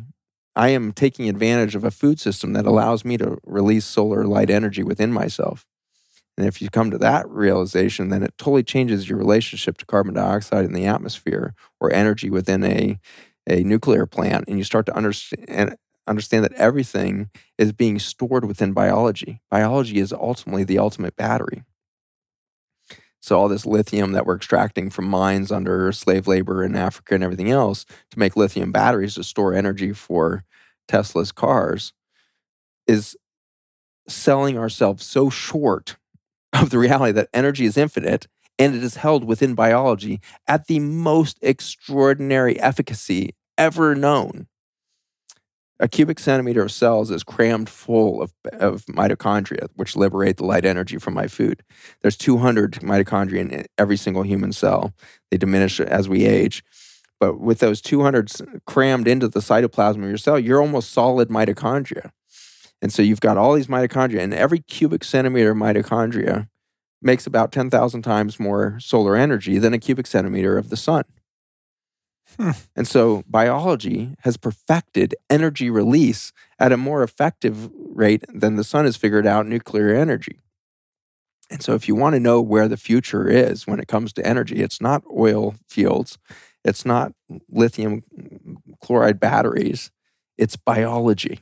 I 0.55 0.69
am 0.69 0.93
taking 0.93 1.29
advantage 1.29 1.75
of 1.75 1.83
a 1.83 1.91
food 1.91 2.19
system 2.19 2.53
that 2.53 2.65
allows 2.65 3.05
me 3.05 3.17
to 3.17 3.37
release 3.45 3.85
solar 3.85 4.25
light 4.25 4.49
energy 4.49 4.81
within 4.81 5.13
myself. 5.13 5.67
And 6.37 6.45
if 6.45 6.61
you 6.61 6.69
come 6.69 6.91
to 6.91 6.97
that 6.97 7.29
realization, 7.29 8.09
then 8.09 8.23
it 8.23 8.37
totally 8.37 8.63
changes 8.63 9.07
your 9.07 9.17
relationship 9.17 9.77
to 9.77 9.85
carbon 9.85 10.15
dioxide 10.15 10.65
in 10.65 10.73
the 10.73 10.85
atmosphere 10.85 11.53
or 11.79 11.93
energy 11.93 12.29
within 12.29 12.63
a, 12.63 12.99
a 13.47 13.63
nuclear 13.63 14.05
plant. 14.05 14.45
And 14.47 14.57
you 14.57 14.65
start 14.65 14.85
to 14.87 14.95
understand, 14.95 15.77
understand 16.07 16.43
that 16.43 16.53
everything 16.53 17.29
is 17.57 17.71
being 17.71 17.99
stored 17.99 18.45
within 18.45 18.73
biology. 18.73 19.39
Biology 19.49 19.99
is 19.99 20.11
ultimately 20.11 20.65
the 20.65 20.79
ultimate 20.79 21.15
battery. 21.15 21.63
So, 23.21 23.39
all 23.39 23.47
this 23.47 23.65
lithium 23.65 24.11
that 24.11 24.27
we're 24.27 24.35
extracting 24.35 24.91
from 24.91 25.05
mines 25.05 25.51
under 25.51 25.91
slave 25.91 26.27
labor 26.27 26.63
in 26.63 26.75
Africa 26.75 27.15
and 27.15 27.23
everything 27.23 27.49
else 27.49 27.83
to 28.11 28.19
make 28.19 28.35
lithium 28.35 28.71
batteries 28.71 29.15
to 29.15 29.23
store 29.23 29.55
energy 29.55 29.93
for 29.93 30.43
Tesla's 30.87 31.31
cars 31.31 31.93
is 32.85 33.17
selling 34.07 34.59
ourselves 34.59 35.03
so 35.03 35.31
short 35.31 35.95
of 36.61 36.69
the 36.69 36.79
reality 36.79 37.11
that 37.13 37.29
energy 37.33 37.65
is 37.65 37.77
infinite 37.77 38.27
and 38.57 38.75
it 38.75 38.83
is 38.83 38.95
held 38.95 39.23
within 39.23 39.53
biology 39.53 40.21
at 40.47 40.67
the 40.67 40.79
most 40.79 41.37
extraordinary 41.41 42.59
efficacy 42.59 43.35
ever 43.57 43.95
known. 43.95 44.47
A 45.77 45.89
cubic 45.89 46.19
centimeter 46.19 46.63
of 46.63 46.71
cells 46.71 47.11
is 47.11 47.23
crammed 47.23 47.67
full 47.67 48.21
of, 48.21 48.33
of 48.53 48.85
mitochondria, 48.85 49.67
which 49.75 49.97
liberate 49.97 50.37
the 50.37 50.45
light 50.45 50.63
energy 50.63 50.97
from 50.97 51.13
my 51.13 51.27
food. 51.27 51.63
There's 52.01 52.15
200 52.15 52.75
mitochondria 52.75 53.41
in 53.41 53.65
every 53.77 53.97
single 53.97 54.23
human 54.23 54.53
cell. 54.53 54.93
They 55.29 55.37
diminish 55.37 55.81
as 55.81 56.07
we 56.07 56.25
age. 56.25 56.63
But 57.19 57.41
with 57.41 57.59
those 57.59 57.81
200 57.81 58.31
crammed 58.65 59.07
into 59.07 59.27
the 59.27 59.41
cytoplasm 59.41 59.97
of 59.97 60.07
your 60.07 60.17
cell, 60.17 60.39
you're 60.39 60.61
almost 60.61 60.91
solid 60.91 61.27
mitochondria. 61.27 62.11
And 62.81 62.91
so 62.91 63.01
you've 63.01 63.21
got 63.21 63.37
all 63.37 63.53
these 63.53 63.67
mitochondria, 63.67 64.21
and 64.21 64.33
every 64.33 64.59
cubic 64.59 65.03
centimeter 65.03 65.51
of 65.51 65.57
mitochondria 65.57 66.49
makes 67.01 67.27
about 67.27 67.51
10,000 67.51 68.01
times 68.01 68.39
more 68.39 68.77
solar 68.79 69.15
energy 69.15 69.57
than 69.57 69.73
a 69.73 69.79
cubic 69.79 70.07
centimeter 70.07 70.57
of 70.57 70.69
the 70.69 70.77
sun. 70.77 71.03
Hmm. 72.37 72.51
And 72.75 72.87
so 72.87 73.23
biology 73.27 74.15
has 74.21 74.35
perfected 74.35 75.15
energy 75.29 75.69
release 75.69 76.33
at 76.59 76.71
a 76.71 76.77
more 76.77 77.03
effective 77.03 77.69
rate 77.73 78.25
than 78.33 78.55
the 78.55 78.63
sun 78.63 78.85
has 78.85 78.97
figured 78.97 79.27
out 79.27 79.45
nuclear 79.45 79.93
energy. 79.93 80.39
And 81.49 81.61
so, 81.61 81.75
if 81.75 81.87
you 81.87 81.93
want 81.93 82.15
to 82.15 82.19
know 82.19 82.41
where 82.41 82.67
the 82.67 82.77
future 82.77 83.29
is 83.29 83.67
when 83.67 83.79
it 83.79 83.87
comes 83.87 84.11
to 84.13 84.25
energy, 84.25 84.63
it's 84.63 84.81
not 84.81 85.03
oil 85.15 85.53
fields, 85.67 86.17
it's 86.63 86.85
not 86.85 87.13
lithium 87.49 88.03
chloride 88.81 89.19
batteries, 89.19 89.91
it's 90.39 90.55
biology. 90.55 91.39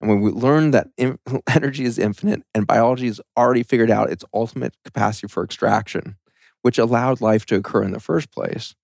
And 0.00 0.10
when 0.10 0.20
we 0.20 0.30
learn 0.30 0.72
that 0.72 0.88
energy 1.48 1.84
is 1.84 1.98
infinite 1.98 2.42
and 2.54 2.66
biology 2.66 3.06
has 3.06 3.20
already 3.36 3.62
figured 3.62 3.90
out 3.90 4.10
its 4.10 4.24
ultimate 4.34 4.74
capacity 4.84 5.26
for 5.26 5.42
extraction, 5.44 6.16
which 6.62 6.78
allowed 6.78 7.20
life 7.20 7.46
to 7.46 7.56
occur 7.56 7.82
in 7.82 7.92
the 7.92 8.00
first 8.00 8.30
place, 8.30 8.74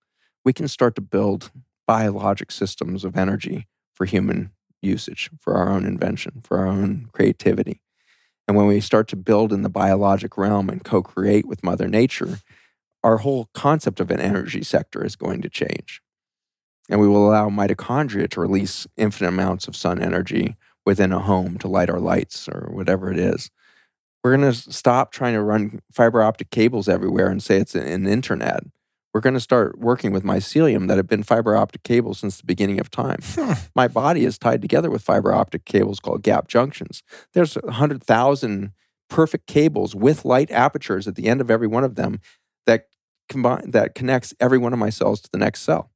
we 0.45 0.53
can 0.53 0.69
start 0.69 0.95
to 0.97 1.03
build 1.03 1.51
biologic 1.87 2.51
systems 2.51 3.05
of 3.05 3.17
energy 3.17 3.67
for 3.95 4.05
human 4.05 4.51
usage, 4.81 5.31
for 5.39 5.55
our 5.55 5.69
own 5.69 5.85
invention, 5.85 6.41
for 6.43 6.59
our 6.59 6.67
own 6.67 7.09
creativity. 7.13 7.81
And 8.49 8.57
when 8.57 8.67
we 8.67 8.81
start 8.81 9.09
to 9.09 9.17
build 9.17 9.53
in 9.53 9.63
the 9.63 9.69
biologic 9.69 10.37
realm 10.37 10.69
and 10.69 10.83
co 10.83 11.03
create 11.03 11.47
with 11.47 11.63
Mother 11.63 11.87
Nature, 11.87 12.41
our 13.05 13.19
whole 13.19 13.49
concept 13.55 14.01
of 14.01 14.11
an 14.11 14.21
energy 14.21 14.63
sector 14.63 15.05
is 15.05 15.17
going 15.17 15.43
to 15.43 15.49
change. 15.49 16.03
And 16.89 17.01
we 17.01 17.09
will 17.09 17.29
allow 17.29 17.49
mitochondria 17.49 18.29
to 18.31 18.41
release 18.41 18.87
infinite 18.97 19.29
amounts 19.29 19.69
of 19.69 19.77
sun 19.77 20.03
energy 20.03 20.57
within 20.85 21.13
a 21.13 21.19
home 21.21 21.59
to 21.59 21.69
light 21.69 21.91
our 21.91 22.01
lights 22.01 22.49
or 22.49 22.69
whatever 22.73 23.11
it 23.11 23.19
is. 23.19 23.51
We're 24.23 24.37
going 24.37 24.53
to 24.53 24.73
stop 24.73 25.13
trying 25.13 25.35
to 25.35 25.43
run 25.43 25.81
fiber 25.91 26.23
optic 26.23 26.51
cables 26.51 26.89
everywhere 26.89 27.29
and 27.29 27.43
say 27.43 27.57
it's 27.57 27.75
an 27.75 28.07
internet. 28.07 28.63
We're 29.13 29.21
going 29.21 29.35
to 29.35 29.41
start 29.41 29.79
working 29.79 30.13
with 30.13 30.25
mycelium 30.25 30.89
that 30.89 30.97
have 30.97 31.09
been 31.09 31.23
fiber 31.23 31.55
optic 31.55 31.83
cables 31.83 32.21
since 32.21 32.39
the 32.39 32.47
beginning 32.47 32.81
of 32.81 32.91
time. 32.91 33.19
Hmm. 33.23 33.53
My 33.75 33.89
body 33.89 34.25
is 34.25 34.39
tied 34.39 34.63
together 34.63 34.91
with 34.91 35.03
fiber 35.03 35.33
optic 35.33 35.65
cables 35.65 36.01
called 36.01 36.23
gap 36.23 36.49
junctions. 36.49 37.03
There's 37.35 37.55
100,000 37.57 38.73
perfect 39.11 39.47
cables 39.47 39.95
with 39.95 40.25
light 40.25 40.51
apertures 40.51 41.07
at 41.07 41.17
the 41.17 41.27
end 41.27 41.41
of 41.41 41.51
every 41.51 41.67
one 41.67 41.85
of 41.85 41.97
them 41.97 42.21
that 42.67 42.87
combine 43.29 43.71
that 43.71 43.95
connects 43.95 44.33
every 44.41 44.59
one 44.59 44.73
of 44.73 44.79
my 44.79 44.91
cells 44.91 45.21
to 45.21 45.29
the 45.31 45.39
next 45.39 45.63
cell. 45.63 45.91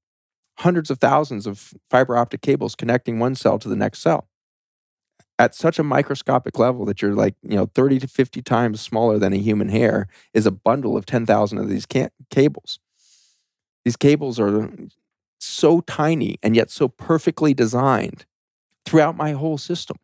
Hundreds 0.59 0.91
of 0.91 0.99
thousands 0.99 1.47
of 1.47 1.73
fiber 1.89 2.17
optic 2.17 2.43
cables 2.43 2.75
connecting 2.75 3.19
one 3.19 3.35
cell 3.35 3.59
to 3.59 3.69
the 3.69 3.77
next 3.77 4.01
cell 4.01 4.29
at 5.39 5.55
such 5.55 5.79
a 5.79 5.85
microscopic 5.85 6.59
level 6.59 6.85
that 6.87 7.03
you're 7.03 7.15
like, 7.15 7.35
you 7.43 7.57
know, 7.57 7.67
30 7.67 7.99
to 8.01 8.09
50 8.09 8.43
times 8.43 8.81
smaller 8.81 9.19
than 9.19 9.33
a 9.33 9.39
human 9.39 9.69
hair 9.69 10.09
is 10.33 10.47
a 10.47 10.51
bundle 10.51 10.97
of 10.97 11.05
10,000 11.05 11.59
of 11.59 11.69
these 11.69 11.87
ca- 11.87 12.09
cables. 12.31 12.79
These 13.85 13.97
cables 13.97 14.41
are 14.41 14.71
so 15.39 15.81
tiny 15.83 16.39
and 16.43 16.57
yet 16.57 16.71
so 16.71 16.89
perfectly 16.89 17.55
designed 17.55 18.25
throughout 18.85 19.17
my 19.17 19.33
whole 19.33 19.59
system. 19.59 19.99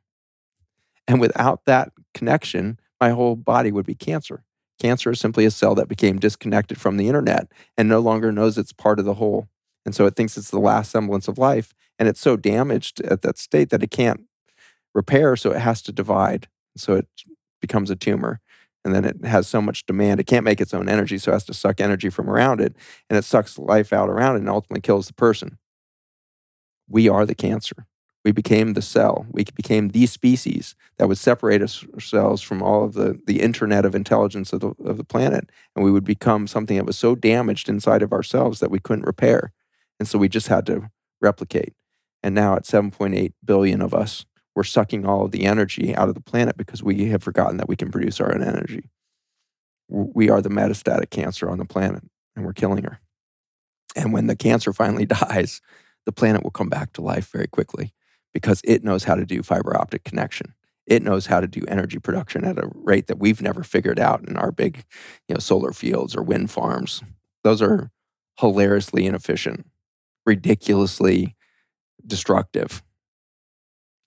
And 1.08 1.20
without 1.20 1.64
that 1.64 1.92
connection, 2.14 2.78
my 3.00 3.10
whole 3.10 3.34
body 3.34 3.72
would 3.72 3.86
be 3.86 3.94
cancer. 3.94 4.44
Cancer 4.78 5.10
is 5.12 5.20
simply 5.20 5.44
a 5.44 5.50
cell 5.50 5.74
that 5.74 5.88
became 5.88 6.18
disconnected 6.18 6.80
from 6.80 6.96
the 6.96 7.08
internet 7.08 7.50
and 7.76 7.88
no 7.88 8.00
longer 8.00 8.32
knows 8.32 8.58
it's 8.58 8.72
part 8.72 8.98
of 8.98 9.04
the 9.04 9.14
whole. 9.14 9.48
And 9.84 9.94
so 9.94 10.06
it 10.06 10.14
thinks 10.14 10.36
it's 10.36 10.50
the 10.50 10.60
last 10.60 10.90
semblance 10.90 11.26
of 11.26 11.38
life. 11.38 11.72
And 11.98 12.08
it's 12.08 12.20
so 12.20 12.36
damaged 12.36 13.00
at 13.02 13.22
that 13.22 13.38
state 13.38 13.70
that 13.70 13.82
it 13.82 13.90
can't 13.90 14.24
repair. 14.94 15.36
So 15.36 15.52
it 15.52 15.60
has 15.60 15.82
to 15.82 15.92
divide. 15.92 16.48
So 16.76 16.94
it 16.94 17.06
becomes 17.60 17.90
a 17.90 17.96
tumor. 17.96 18.40
And 18.84 18.94
then 18.94 19.04
it 19.04 19.24
has 19.24 19.46
so 19.46 19.62
much 19.62 19.86
demand, 19.86 20.18
it 20.18 20.26
can't 20.26 20.44
make 20.44 20.60
its 20.60 20.74
own 20.74 20.88
energy. 20.88 21.16
So 21.18 21.30
it 21.30 21.34
has 21.34 21.44
to 21.44 21.54
suck 21.54 21.80
energy 21.80 22.10
from 22.10 22.28
around 22.28 22.60
it. 22.60 22.74
And 23.08 23.16
it 23.16 23.24
sucks 23.24 23.58
life 23.58 23.92
out 23.92 24.08
around 24.08 24.36
it 24.36 24.40
and 24.40 24.48
ultimately 24.48 24.80
kills 24.80 25.06
the 25.06 25.14
person. 25.14 25.58
We 26.88 27.08
are 27.08 27.24
the 27.24 27.34
cancer. 27.34 27.86
We 28.24 28.32
became 28.32 28.74
the 28.74 28.82
cell. 28.82 29.26
We 29.30 29.44
became 29.44 29.88
the 29.88 30.06
species 30.06 30.74
that 30.98 31.08
would 31.08 31.18
separate 31.18 31.60
ourselves 31.60 32.40
from 32.40 32.62
all 32.62 32.84
of 32.84 32.94
the, 32.94 33.20
the 33.26 33.40
internet 33.40 33.84
of 33.84 33.94
intelligence 33.94 34.52
of 34.52 34.60
the, 34.60 34.74
of 34.84 34.96
the 34.96 35.04
planet. 35.04 35.50
And 35.74 35.84
we 35.84 35.90
would 35.90 36.04
become 36.04 36.46
something 36.46 36.76
that 36.76 36.86
was 36.86 36.98
so 36.98 37.14
damaged 37.14 37.68
inside 37.68 38.02
of 38.02 38.12
ourselves 38.12 38.60
that 38.60 38.70
we 38.70 38.78
couldn't 38.78 39.06
repair. 39.06 39.52
And 39.98 40.08
so 40.08 40.18
we 40.18 40.28
just 40.28 40.48
had 40.48 40.66
to 40.66 40.90
replicate. 41.20 41.74
And 42.22 42.34
now 42.34 42.54
at 42.54 42.64
7.8 42.64 43.32
billion 43.44 43.82
of 43.82 43.92
us, 43.92 44.24
we're 44.54 44.64
sucking 44.64 45.06
all 45.06 45.24
of 45.24 45.30
the 45.30 45.44
energy 45.44 45.94
out 45.94 46.08
of 46.08 46.14
the 46.14 46.20
planet 46.20 46.56
because 46.56 46.82
we 46.82 47.08
have 47.08 47.22
forgotten 47.22 47.56
that 47.56 47.68
we 47.68 47.76
can 47.76 47.90
produce 47.90 48.20
our 48.20 48.34
own 48.34 48.42
energy. 48.42 48.90
We 49.88 50.30
are 50.30 50.42
the 50.42 50.48
metastatic 50.48 51.10
cancer 51.10 51.50
on 51.50 51.58
the 51.58 51.64
planet 51.64 52.02
and 52.36 52.44
we're 52.44 52.52
killing 52.52 52.84
her. 52.84 53.00
And 53.96 54.12
when 54.12 54.26
the 54.26 54.36
cancer 54.36 54.72
finally 54.72 55.06
dies, 55.06 55.60
the 56.04 56.12
planet 56.12 56.42
will 56.42 56.50
come 56.50 56.68
back 56.68 56.92
to 56.94 57.02
life 57.02 57.30
very 57.30 57.46
quickly 57.46 57.92
because 58.34 58.60
it 58.64 58.82
knows 58.82 59.04
how 59.04 59.14
to 59.14 59.26
do 59.26 59.42
fiber 59.42 59.76
optic 59.76 60.04
connection. 60.04 60.54
It 60.86 61.02
knows 61.02 61.26
how 61.26 61.40
to 61.40 61.46
do 61.46 61.62
energy 61.68 61.98
production 61.98 62.44
at 62.44 62.58
a 62.58 62.70
rate 62.74 63.06
that 63.06 63.18
we've 63.18 63.40
never 63.40 63.62
figured 63.62 64.00
out 64.00 64.26
in 64.26 64.36
our 64.36 64.50
big, 64.50 64.84
you 65.28 65.34
know, 65.34 65.38
solar 65.38 65.72
fields 65.72 66.16
or 66.16 66.22
wind 66.22 66.50
farms. 66.50 67.02
Those 67.44 67.62
are 67.62 67.90
hilariously 68.40 69.06
inefficient, 69.06 69.66
ridiculously 70.26 71.36
destructive 72.04 72.82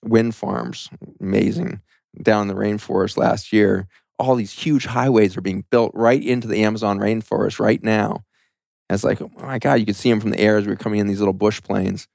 wind 0.06 0.36
farms, 0.36 0.90
amazing, 1.20 1.82
down 2.22 2.44
in 2.44 2.48
the 2.48 2.62
rainforest 2.62 3.18
last 3.18 3.52
year. 3.52 3.88
All 4.18 4.36
these 4.36 4.54
huge 4.54 4.86
highways 4.86 5.36
are 5.36 5.42
being 5.42 5.66
built 5.70 5.92
right 5.94 6.24
into 6.24 6.48
the 6.48 6.64
Amazon 6.64 7.00
rainforest 7.00 7.60
right 7.60 7.84
now. 7.84 8.24
And 8.88 8.96
it's 8.96 9.04
like, 9.04 9.22
oh 9.22 9.32
my 9.38 9.60
God, 9.60 9.76
you 9.76 9.86
could 9.86 9.96
see 9.96 10.10
them 10.10 10.22
from 10.22 10.30
the 10.30 10.40
air 10.40 10.58
as 10.58 10.66
we 10.66 10.74
are 10.74 10.78
coming 10.78 11.00
in 11.00 11.08
these 11.08 11.20
little 11.20 11.34
bush 11.34 11.62
planes. 11.62 12.08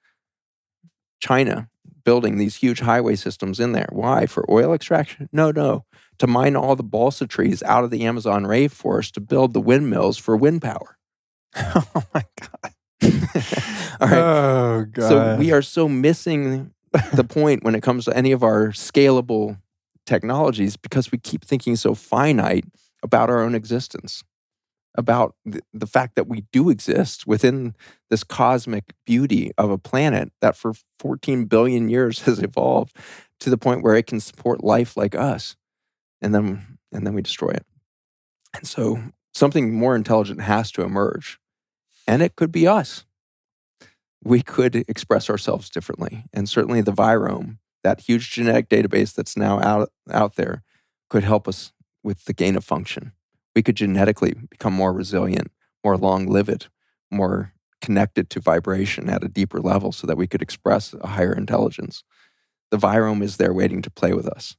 China 1.21 1.69
building 2.05 2.39
these 2.39 2.57
huge 2.57 2.81
highway 2.81 3.17
systems 3.17 3.61
in 3.61 3.73
there. 3.73 3.89
Why? 3.93 4.27
For 4.27 4.51
oil 4.51 4.73
extraction? 4.73 5.29
No, 5.33 5.51
no. 5.51 5.85
To 6.19 6.27
mine 6.27 6.57
all 6.57 6.77
the 6.77 6.83
balsa 6.83 7.27
trees 7.27 7.63
out 7.63 7.85
of 7.85 7.91
the 7.91 8.05
Amazon 8.05 8.45
rainforest 8.45 9.13
to 9.13 9.21
build 9.21 9.53
the 9.53 9.61
windmills 9.61 10.17
for 10.17 10.37
wind 10.37 10.63
power. 10.63 10.97
oh 11.57 12.05
my 12.15 12.25
God. 12.41 12.75
all 14.01 14.09
right. 14.09 14.19
Oh 14.19 14.87
God. 14.91 15.09
So 15.09 15.37
we 15.37 15.53
are 15.53 15.63
so 15.63 15.89
missing 15.89 16.73
the 17.13 17.25
point 17.25 17.63
when 17.63 17.75
it 17.75 17.83
comes 17.83 18.05
to 18.05 18.17
any 18.17 18.33
of 18.33 18.43
our 18.43 18.69
scalable 18.69 19.59
technologies 20.07 20.77
because 20.77 21.13
we 21.13 21.19
keep 21.19 21.45
thinking 21.45 21.77
so 21.77 21.95
finite 21.95 22.65
about 23.03 23.31
our 23.31 23.41
own 23.41 23.55
existence, 23.55 24.25
about 24.97 25.35
the, 25.45 25.61
the 25.73 25.87
fact 25.87 26.17
that 26.17 26.27
we 26.27 26.45
do 26.53 26.69
exist 26.69 27.27
within 27.27 27.75
this 28.09 28.25
cosmic 28.25 28.93
beauty 29.07 29.53
of 29.57 29.71
a 29.71 29.79
planet 29.79 30.33
that 30.41 30.57
for 30.57 30.73
14 30.99 31.45
billion 31.45 31.89
years 31.89 32.21
has 32.25 32.43
evolved 32.43 32.95
to 33.39 33.51
the 33.51 33.59
point 33.59 33.83
where 33.83 33.95
it 33.95 34.07
can 34.07 34.21
support 34.21 34.65
life 34.65 34.97
like 34.97 35.15
us. 35.15 35.57
And 36.21 36.35
then 36.35 36.79
and 36.93 37.07
then 37.07 37.15
we 37.15 37.23
destroy 37.23 37.51
it. 37.51 37.65
And 38.55 38.67
so 38.67 39.01
something 39.33 39.73
more 39.73 39.95
intelligent 39.95 40.41
has 40.41 40.73
to 40.73 40.83
emerge. 40.83 41.39
And 42.07 42.21
it 42.21 42.35
could 42.35 42.51
be 42.51 42.67
us 42.67 43.05
we 44.23 44.43
could 44.43 44.77
express 44.77 45.31
ourselves 45.31 45.71
differently. 45.71 46.25
And 46.33 46.49
certainly 46.49 46.81
the 46.81 46.93
virome, 46.93 47.59
that 47.83 48.01
huge 48.01 48.31
genetic 48.31 48.69
database 48.69 49.15
that's 49.15 49.37
now 49.37 49.61
out, 49.61 49.91
out 50.11 50.37
there, 50.37 50.63
could 51.09 51.25
help 51.25 51.49
us 51.49 51.73
with 52.03 52.25
the 52.25 52.33
gain 52.33 52.57
of 52.57 52.65
function. 52.65 53.13
We 53.55 53.63
could 53.63 53.77
genetically 53.77 54.35
become 54.51 54.73
more 54.73 54.93
resilient, 54.93 55.51
more 55.85 55.97
long 55.97 56.27
lived, 56.27 56.69
more 57.11 57.53
connected 57.81 58.31
to 58.31 58.41
vibration 58.41 59.09
at 59.09 59.25
a 59.25 59.29
deeper 59.29 59.61
level 59.61 59.93
so 59.93 60.07
that 60.07 60.17
we 60.17 60.27
could 60.27 60.43
express 60.43 60.95
a 61.01 61.09
higher 61.09 61.33
intelligence. 61.33 62.05
The 62.71 62.77
virome 62.77 63.23
is 63.23 63.39
there 63.39 63.53
waiting 63.53 63.83
to 63.83 63.91
play 63.91 64.13
with 64.13 64.29
us. 64.29 64.57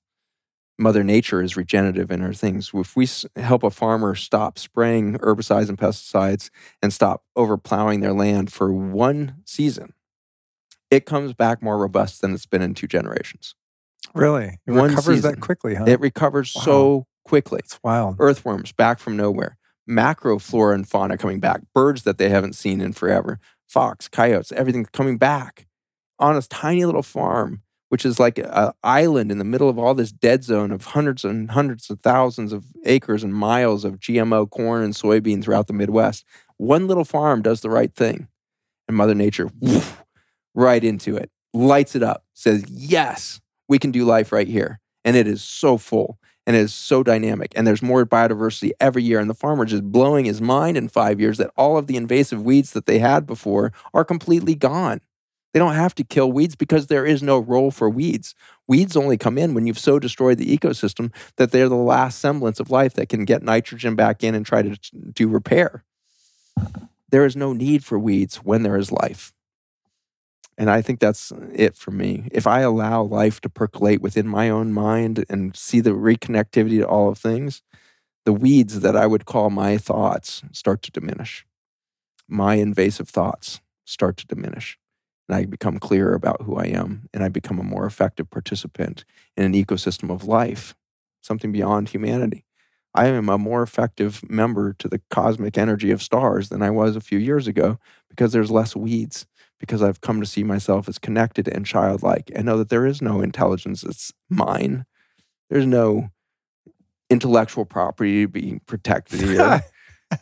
Mother 0.78 1.04
Nature 1.04 1.42
is 1.42 1.56
regenerative 1.56 2.12
in 2.12 2.22
her 2.22 2.34
things. 2.34 2.72
If 2.74 2.96
we 2.96 3.08
help 3.36 3.64
a 3.64 3.70
farmer 3.70 4.16
stop 4.16 4.58
spraying 4.58 5.20
herbicides 5.20 5.70
and 5.70 5.78
pesticides 5.78 6.50
and 6.82 6.92
stop 6.92 7.24
overplowing 7.36 8.00
their 8.00 8.14
land 8.14 8.52
for 8.52 8.74
one 8.74 9.36
season, 9.46 9.94
it 10.90 11.06
comes 11.06 11.34
back 11.34 11.62
more 11.62 11.78
robust 11.78 12.22
than 12.22 12.34
it's 12.34 12.46
been 12.46 12.62
in 12.62 12.74
two 12.74 12.88
generations. 12.88 13.56
Really? 14.14 14.60
It 14.66 14.72
one 14.72 14.90
recovers 14.90 15.18
season, 15.18 15.32
that 15.32 15.40
quickly, 15.40 15.76
huh? 15.76 15.86
It 15.88 16.00
recovers 16.00 16.54
wow. 16.56 16.62
so 16.64 17.08
quickly. 17.24 17.60
It's 17.64 17.80
wild. 17.84 18.18
Earthworms 18.20 18.72
back 18.72 19.00
from 19.00 19.16
nowhere. 19.16 19.58
Macro 19.88 20.40
flora 20.40 20.76
and 20.76 20.88
fauna 20.88 21.18
coming 21.18 21.40
back. 21.40 21.62
Birds 21.74 22.04
that 22.04 22.18
they 22.18 22.30
haven't 22.30 22.54
seen 22.54 22.82
in 22.82 22.94
forever. 22.94 23.40
Fox, 23.68 24.08
coyotes, 24.08 24.52
everything 24.52 24.86
coming 24.92 25.18
back 25.18 25.68
on 26.20 26.36
a 26.36 26.42
tiny 26.42 26.86
little 26.86 27.04
farm 27.04 27.62
which 27.92 28.06
is 28.06 28.22
like 28.22 28.38
an 28.38 28.72
island 28.86 29.34
in 29.34 29.38
the 29.38 29.44
middle 29.44 29.68
of 29.68 29.78
all 29.78 29.94
this 29.94 30.14
dead 30.14 30.46
zone 30.46 30.72
of 30.72 30.86
hundreds 30.86 31.26
and 31.26 31.52
hundreds 31.52 31.90
of 31.90 32.00
thousands 32.00 32.54
of 32.54 32.64
acres 32.86 33.22
and 33.22 33.36
miles 33.36 33.84
of 33.84 34.00
GMO 34.00 34.50
corn 34.50 34.82
and 34.82 34.94
soybean 34.94 35.44
throughout 35.44 35.68
the 35.68 35.74
Midwest. 35.74 36.24
One 36.56 36.88
little 36.88 37.04
farm 37.04 37.42
does 37.42 37.60
the 37.60 37.70
right 37.70 37.94
thing, 37.94 38.30
and 38.88 38.96
Mother 38.96 39.14
Nature, 39.14 39.50
woof, 39.60 40.02
right 40.56 40.82
into 40.82 41.18
it, 41.18 41.32
lights 41.54 41.94
it 41.94 42.02
up, 42.02 42.24
says, 42.34 42.64
Yes, 42.70 43.42
we 43.68 43.78
can 43.78 43.92
do 43.92 44.06
life 44.06 44.32
right 44.32 44.48
here. 44.48 44.80
And 45.04 45.18
it 45.18 45.28
is 45.28 45.44
so 45.44 45.78
full 45.78 46.18
and 46.48 46.56
it 46.56 46.60
is 46.60 46.74
so 46.74 47.04
dynamic. 47.04 47.52
And 47.58 47.68
there's 47.68 47.82
more 47.82 48.06
biodiversity 48.06 48.72
every 48.80 49.04
year. 49.04 49.20
And 49.20 49.30
the 49.30 49.36
farmer 49.36 49.66
just 49.66 49.92
blowing 49.92 50.26
his 50.26 50.42
mind 50.42 50.78
in 50.78 50.88
five 50.88 51.20
years 51.20 51.38
that 51.40 51.52
all 51.58 51.78
of 51.78 51.88
the 51.88 51.98
invasive 51.98 52.42
weeds 52.42 52.72
that 52.72 52.86
they 52.86 53.00
had 53.00 53.28
before 53.28 53.74
are 53.94 54.06
completely 54.06 54.56
gone. 54.56 55.02
They 55.54 55.60
don't 55.60 55.76
have 55.76 55.96
to 55.96 56.04
kill 56.04 56.32
weeds 56.32 56.56
because 56.56 56.88
there 56.88 57.06
is 57.06 57.22
no 57.22 57.38
role 57.38 57.72
for 57.72 57.90
weeds. 57.90 58.36
Weeds 58.68 58.96
only 58.96 59.18
come 59.18 59.38
in 59.38 59.54
when 59.54 59.68
you've 59.68 59.80
so 59.80 60.00
destroyed 60.00 60.38
the 60.38 60.58
ecosystem 60.58 61.14
that 61.36 61.52
they're 61.52 61.70
the 61.70 61.76
last 61.76 62.20
semblance 62.20 62.60
of 62.60 62.72
life 62.72 62.94
that 62.94 63.10
can 63.10 63.26
get 63.26 63.44
nitrogen 63.44 63.96
back 63.96 64.24
in 64.24 64.34
and 64.34 64.46
try 64.46 64.62
to 64.62 64.78
do 65.14 65.28
repair. 65.28 65.84
There 67.10 67.26
is 67.26 67.36
no 67.36 67.52
need 67.52 67.84
for 67.84 68.00
weeds 68.00 68.38
when 68.38 68.64
there 68.64 68.78
is 68.78 68.92
life. 68.92 69.34
And 70.58 70.70
I 70.70 70.82
think 70.82 71.00
that's 71.00 71.34
it 71.54 71.76
for 71.76 71.92
me. 71.92 72.30
If 72.32 72.48
I 72.48 72.62
allow 72.62 73.04
life 73.04 73.42
to 73.42 73.50
percolate 73.50 74.02
within 74.02 74.28
my 74.28 74.50
own 74.50 74.72
mind 74.72 75.26
and 75.30 75.56
see 75.56 75.82
the 75.82 75.92
reconnectivity 75.92 76.80
to 76.80 76.88
all 76.88 77.10
of 77.10 77.18
things, 77.18 77.62
the 78.24 78.34
weeds 78.34 78.82
that 78.82 78.96
I 78.96 79.08
would 79.08 79.26
call 79.26 79.50
my 79.50 79.78
thoughts 79.78 80.44
start 80.52 80.82
to 80.84 80.92
diminish. 80.92 81.46
My 82.28 82.56
invasive 82.56 83.10
thoughts 83.10 83.60
start 83.86 84.16
to 84.18 84.28
diminish 84.28 84.78
and 85.32 85.40
I 85.40 85.46
become 85.46 85.80
clearer 85.80 86.14
about 86.14 86.42
who 86.42 86.58
I 86.58 86.66
am, 86.66 87.08
and 87.14 87.24
I 87.24 87.30
become 87.30 87.58
a 87.58 87.64
more 87.64 87.86
effective 87.86 88.30
participant 88.30 89.06
in 89.38 89.46
an 89.46 89.54
ecosystem 89.54 90.12
of 90.12 90.26
life, 90.26 90.76
something 91.22 91.54
beyond 91.54 91.88
humanity. 91.88 92.44
I 92.94 93.08
am 93.08 93.30
a 93.30 93.38
more 93.38 93.64
effective 93.64 94.30
member 94.30 94.74
to 94.74 94.90
the 94.90 95.00
cosmic 95.10 95.58
energy 95.58 95.90
of 95.92 96.02
stars 96.02 96.50
than 96.50 96.62
I 96.62 96.70
was 96.70 96.98
a 96.98 97.02
few 97.02 97.18
years 97.18 97.48
ago 97.48 97.80
because 98.10 98.34
there's 98.34 98.52
less 98.52 98.76
weeds, 98.76 99.26
because 99.58 99.82
I've 99.82 100.02
come 100.02 100.20
to 100.20 100.28
see 100.28 100.44
myself 100.44 100.90
as 100.90 100.98
connected 100.98 101.48
and 101.48 101.66
childlike 101.66 102.30
and 102.36 102.46
know 102.46 102.58
that 102.58 102.68
there 102.68 102.86
is 102.86 103.02
no 103.02 103.22
intelligence 103.22 103.84
that's 103.84 104.12
mine. 104.30 104.86
There's 105.50 105.66
no 105.66 106.10
intellectual 107.10 107.64
property 107.64 108.24
to 108.24 108.28
be 108.28 108.60
protected 108.66 109.22
here. 109.22 109.64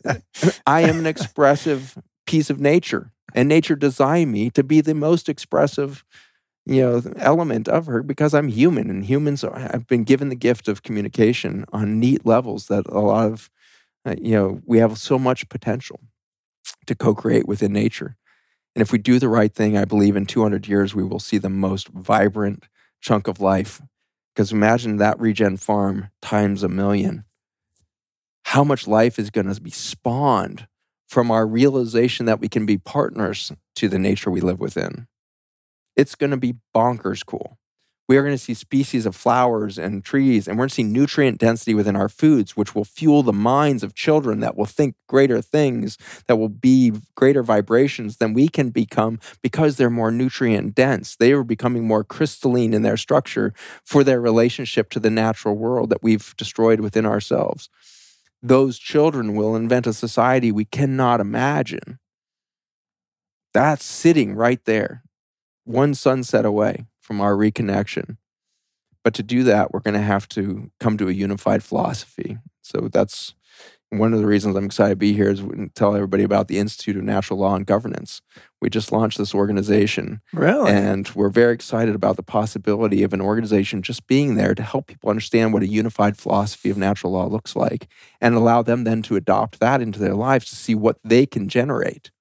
I 0.68 0.82
am 0.82 1.00
an 1.00 1.08
expressive 1.08 1.98
piece 2.28 2.52
of 2.52 2.60
nature 2.60 3.12
and 3.36 3.50
nature 3.50 3.76
designed 3.76 4.32
me 4.32 4.50
to 4.52 4.64
be 4.64 4.82
the 4.82 4.96
most 4.96 5.30
expressive 5.30 6.06
you 6.66 6.82
know 6.82 7.02
element 7.18 7.68
of 7.68 7.88
her 7.88 8.04
because 8.04 8.34
i'm 8.34 8.50
human 8.50 8.90
and 8.90 9.06
humans 9.06 9.44
are, 9.44 9.60
have 9.60 9.88
been 9.88 10.04
given 10.04 10.30
the 10.30 10.36
gift 10.36 10.68
of 10.68 10.84
communication 10.84 11.66
on 11.74 12.00
neat 12.00 12.26
levels 12.26 12.68
that 12.68 12.86
a 12.88 13.00
lot 13.00 13.32
of 13.32 13.50
uh, 14.06 14.16
you 14.22 14.34
know 14.34 14.62
we 14.66 14.80
have 14.80 14.98
so 14.98 15.20
much 15.20 15.50
potential 15.50 16.02
to 16.88 16.96
co-create 16.96 17.48
within 17.48 17.74
nature 17.74 18.18
and 18.76 18.82
if 18.82 18.92
we 18.92 18.98
do 18.98 19.20
the 19.20 19.30
right 19.30 19.54
thing 19.54 19.78
i 19.78 19.86
believe 19.86 20.16
in 20.16 20.26
200 20.26 20.68
years 20.68 20.96
we 20.96 21.04
will 21.04 21.20
see 21.20 21.38
the 21.38 21.50
most 21.50 21.90
vibrant 21.90 22.66
chunk 23.02 23.28
of 23.28 23.40
life 23.42 23.82
Because 24.36 24.52
imagine 24.54 24.98
that 24.98 25.20
regen 25.20 25.58
farm 25.58 26.10
times 26.22 26.64
a 26.64 26.70
million. 26.70 27.26
How 28.46 28.64
much 28.64 28.88
life 28.88 29.20
is 29.20 29.30
going 29.30 29.54
to 29.54 29.62
be 29.62 29.72
spawned 29.72 30.68
from 31.10 31.32
our 31.32 31.46
realization 31.46 32.26
that 32.28 32.40
we 32.40 32.48
can 32.48 32.66
be 32.66 32.78
partners 32.78 33.52
to 33.76 33.90
the 33.90 34.00
nature 34.00 34.32
we 34.32 34.40
live 34.40 34.60
within? 34.60 35.08
It's 35.96 36.16
going 36.16 36.32
to 36.32 36.38
be 36.38 36.56
bonkers 36.74 37.26
cool 37.26 37.58
we 38.10 38.18
are 38.18 38.24
going 38.24 38.34
to 38.34 38.44
see 38.44 38.56
species 38.56 39.06
of 39.06 39.16
flowers 39.16 39.78
and 39.78 40.04
trees, 40.04 40.48
and 40.48 40.58
we're 40.58 40.64
going 40.64 40.70
to 40.70 40.76
see 40.76 40.84
nutrient 40.84 41.38
density 41.38 41.76
within 41.76 41.96
our 41.96 42.10
foods, 42.10 42.58
which 42.58 42.74
will 42.74 42.84
fuel 42.84 43.22
the 43.22 43.32
minds 43.32 43.84
of 43.84 43.94
children 43.94 44.40
that 44.40 44.58
will 44.58 44.66
think 44.66 44.96
greater 45.08 45.44
things, 45.44 45.96
that 46.26 46.38
will 46.38 46.50
be 46.50 46.92
greater 47.14 47.44
vibrations 47.44 48.18
than 48.18 48.34
we 48.34 48.48
can 48.48 48.72
become 48.72 49.20
because 49.44 49.78
they're 49.78 49.92
more 49.92 50.10
nutrient 50.10 50.74
dense. 50.74 51.16
They 51.16 51.32
are 51.34 51.44
becoming 51.44 51.86
more 51.86 52.04
crystalline 52.04 52.74
in 52.74 52.82
their 52.82 52.98
structure 52.98 53.54
for 53.86 54.04
their 54.04 54.20
relationship 54.20 54.90
to 54.90 55.00
the 55.00 55.12
natural 55.12 55.56
world 55.56 55.92
that 55.92 56.02
we've 56.02 56.36
destroyed 56.36 56.80
within 56.80 57.06
ourselves. 57.06 57.70
Those 58.42 58.80
children 58.80 59.36
will 59.36 59.56
invent 59.56 59.88
a 59.88 59.94
society 59.94 60.52
we 60.52 60.66
cannot 60.66 61.20
imagine. 61.20 62.00
That's 63.54 63.84
sitting 63.84 64.36
right 64.36 64.64
there, 64.66 65.04
one 65.66 65.94
sunset 65.94 66.46
away 66.46 66.86
from 67.02 67.20
our 67.20 67.34
reconnection. 67.34 68.18
But 69.04 69.14
to 69.16 69.24
do 69.24 69.44
that, 69.44 69.74
we're 69.74 69.80
going 69.80 69.96
to 69.96 70.02
have 70.02 70.28
to 70.30 70.72
come 70.80 70.98
to 70.98 71.10
a 71.10 71.14
unified 71.14 71.64
philosophy. 71.64 72.38
So 72.62 72.90
that's 72.92 73.34
one 73.92 74.14
of 74.14 74.20
the 74.20 74.28
reasons 74.28 74.56
I'm 74.56 74.66
excited 74.66 74.92
to 74.92 74.96
be 74.96 75.14
here 75.14 75.30
is 75.30 75.40
to 75.40 75.70
tell 75.74 75.96
everybody 75.96 76.24
about 76.24 76.48
the 76.48 76.60
Institute 76.60 76.96
of 76.96 77.04
Natural 77.04 77.40
Law 77.40 77.56
and 77.56 77.66
Governance. 77.66 78.22
We 78.62 78.70
just 78.70 78.92
launched 78.92 79.18
this 79.18 79.34
organization. 79.34 80.22
Really? 80.32 80.72
And 80.72 81.10
we're 81.16 81.30
very 81.30 81.54
excited 81.54 81.96
about 81.96 82.16
the 82.16 82.24
possibility 82.24 83.02
of 83.02 83.14
an 83.14 83.22
organization 83.22 83.82
just 83.82 84.06
being 84.06 84.36
there 84.36 84.54
to 84.54 84.62
help 84.62 84.88
people 84.88 85.10
understand 85.10 85.54
what 85.54 85.64
a 85.64 85.68
unified 85.68 86.18
philosophy 86.18 86.70
of 86.70 86.78
natural 86.78 87.14
law 87.14 87.26
looks 87.26 87.56
like 87.56 87.88
and 88.22 88.36
allow 88.36 88.62
them 88.62 88.84
then 88.84 89.02
to 89.04 89.16
adopt 89.16 89.60
that 89.60 89.82
into 89.82 90.00
their 90.00 90.16
lives 90.16 90.46
to 90.50 90.56
see 90.56 90.76
what 90.76 91.00
they 91.04 91.26
can 91.26 91.50
generate 91.50 92.12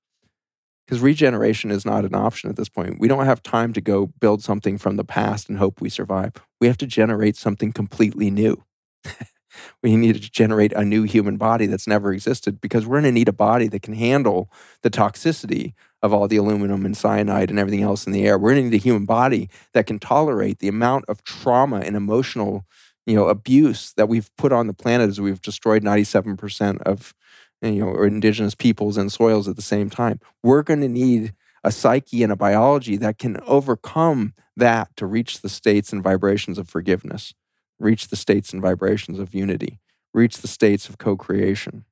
because 0.88 1.02
regeneration 1.02 1.70
is 1.70 1.84
not 1.84 2.06
an 2.06 2.14
option 2.14 2.48
at 2.48 2.56
this 2.56 2.70
point. 2.70 2.98
We 2.98 3.08
don't 3.08 3.26
have 3.26 3.42
time 3.42 3.74
to 3.74 3.80
go 3.82 4.06
build 4.06 4.42
something 4.42 4.78
from 4.78 4.96
the 4.96 5.04
past 5.04 5.50
and 5.50 5.58
hope 5.58 5.82
we 5.82 5.90
survive. 5.90 6.32
We 6.62 6.66
have 6.66 6.78
to 6.78 6.86
generate 6.86 7.36
something 7.36 7.72
completely 7.72 8.30
new. 8.30 8.64
we 9.82 9.96
need 9.96 10.14
to 10.14 10.30
generate 10.30 10.72
a 10.72 10.84
new 10.84 11.02
human 11.04 11.36
body 11.36 11.66
that's 11.66 11.86
never 11.86 12.12
existed 12.12 12.60
because 12.60 12.86
we're 12.86 13.00
going 13.00 13.12
to 13.12 13.18
need 13.18 13.28
a 13.28 13.32
body 13.32 13.68
that 13.68 13.82
can 13.82 13.94
handle 13.94 14.50
the 14.82 14.90
toxicity 14.90 15.74
of 16.02 16.12
all 16.12 16.28
the 16.28 16.36
aluminum 16.36 16.84
and 16.84 16.96
cyanide 16.96 17.50
and 17.50 17.58
everything 17.58 17.82
else 17.82 18.06
in 18.06 18.12
the 18.12 18.24
air. 18.26 18.38
We're 18.38 18.52
going 18.54 18.64
to 18.64 18.70
need 18.70 18.80
a 18.80 18.82
human 18.82 19.04
body 19.04 19.48
that 19.72 19.86
can 19.86 19.98
tolerate 19.98 20.58
the 20.58 20.68
amount 20.68 21.06
of 21.08 21.24
trauma 21.24 21.80
and 21.80 21.96
emotional, 21.96 22.64
you 23.06 23.16
know, 23.16 23.28
abuse 23.28 23.92
that 23.96 24.08
we've 24.08 24.30
put 24.36 24.52
on 24.52 24.66
the 24.66 24.74
planet 24.74 25.08
as 25.08 25.20
we've 25.20 25.42
destroyed 25.42 25.82
97% 25.82 26.82
of 26.82 27.14
you 27.62 27.84
know, 27.84 28.02
indigenous 28.02 28.54
peoples 28.54 28.96
and 28.96 29.10
soils 29.12 29.48
at 29.48 29.56
the 29.56 29.62
same 29.62 29.90
time. 29.90 30.20
We're 30.42 30.62
going 30.62 30.80
to 30.80 30.88
need 30.88 31.34
a 31.64 31.72
psyche 31.72 32.22
and 32.22 32.32
a 32.32 32.36
biology 32.36 32.96
that 32.96 33.18
can 33.18 33.38
overcome 33.46 34.34
that 34.56 34.94
to 34.96 35.06
reach 35.06 35.40
the 35.40 35.48
states 35.48 35.92
and 35.92 36.02
vibrations 36.02 36.58
of 36.58 36.68
forgiveness, 36.68 37.34
reach 37.78 38.08
the 38.08 38.16
states 38.16 38.52
and 38.52 38.62
vibrations 38.62 39.18
of 39.18 39.34
unity, 39.34 39.80
reach 40.12 40.38
the 40.38 40.48
states 40.48 40.88
of 40.88 40.98
co 40.98 41.16
creation. 41.16 41.84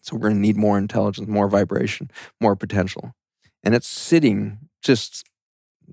So 0.00 0.14
we're 0.14 0.28
going 0.28 0.34
to 0.34 0.40
need 0.40 0.56
more 0.56 0.78
intelligence, 0.78 1.28
more 1.28 1.48
vibration, 1.48 2.10
more 2.40 2.54
potential. 2.54 3.14
And 3.64 3.74
it's 3.74 3.88
sitting 3.88 4.58
just 4.82 5.24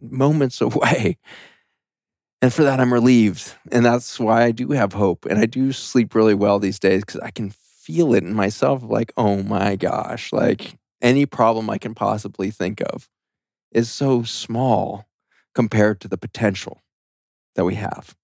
moments 0.02 0.62
away. 0.62 1.18
And 2.42 2.54
for 2.54 2.64
that, 2.64 2.80
I'm 2.80 2.94
relieved. 2.94 3.56
And 3.72 3.86
that's 3.86 4.20
why 4.20 4.44
I 4.44 4.52
do 4.52 4.72
have 4.72 4.94
hope. 4.94 5.26
And 5.26 5.40
I 5.40 5.46
do 5.46 5.72
sleep 5.72 6.16
really 6.16 6.34
well 6.34 6.60
these 6.60 6.80
days 6.80 7.02
because 7.02 7.20
I 7.20 7.32
can 7.32 7.50
feel 7.50 8.14
it 8.14 8.24
in 8.24 8.34
myself 8.34 8.84
like, 8.84 9.12
oh 9.18 9.44
my 9.44 9.76
gosh, 9.76 10.32
like 10.32 10.78
any 11.02 11.26
problem 11.26 11.70
I 11.70 11.78
can 11.78 11.96
possibly 11.96 12.52
think 12.52 12.82
of 12.82 13.10
is 13.72 13.90
so 13.90 14.24
small 14.24 15.08
compared 15.54 16.00
to 16.02 16.08
the 16.08 16.18
potential 16.18 16.82
that 17.56 17.66
we 17.66 17.76
have. 17.76 18.16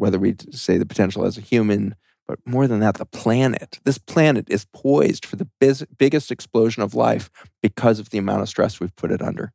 Whether 0.00 0.18
we 0.18 0.34
say 0.50 0.78
the 0.78 0.86
potential 0.86 1.26
as 1.26 1.36
a 1.36 1.42
human, 1.42 1.94
but 2.26 2.38
more 2.46 2.66
than 2.66 2.80
that, 2.80 2.94
the 2.94 3.04
planet. 3.04 3.80
This 3.84 3.98
planet 3.98 4.46
is 4.48 4.64
poised 4.72 5.26
for 5.26 5.36
the 5.36 5.46
biz- 5.60 5.84
biggest 5.98 6.30
explosion 6.30 6.82
of 6.82 6.94
life 6.94 7.28
because 7.62 7.98
of 7.98 8.08
the 8.08 8.16
amount 8.16 8.40
of 8.40 8.48
stress 8.48 8.80
we've 8.80 8.96
put 8.96 9.10
it 9.10 9.20
under. 9.20 9.52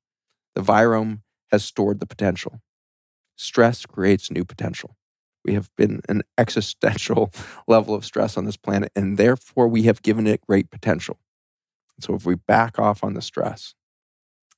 The 0.53 0.61
virome 0.61 1.21
has 1.51 1.65
stored 1.65 1.99
the 1.99 2.05
potential. 2.05 2.61
Stress 3.35 3.87
creates 3.87 4.29
new 4.29 4.45
potential. 4.45 4.95
We 5.43 5.55
have 5.55 5.71
been 5.77 6.01
an 6.07 6.21
existential 6.37 7.31
level 7.67 7.95
of 7.95 8.05
stress 8.05 8.37
on 8.37 8.45
this 8.45 8.55
planet, 8.55 8.91
and 8.95 9.17
therefore 9.17 9.67
we 9.67 9.83
have 9.83 10.03
given 10.03 10.27
it 10.27 10.45
great 10.45 10.69
potential. 10.69 11.17
So 11.99 12.13
if 12.13 12.23
we 12.23 12.35
back 12.35 12.77
off 12.77 13.03
on 13.03 13.15
the 13.15 13.21
stress 13.23 13.73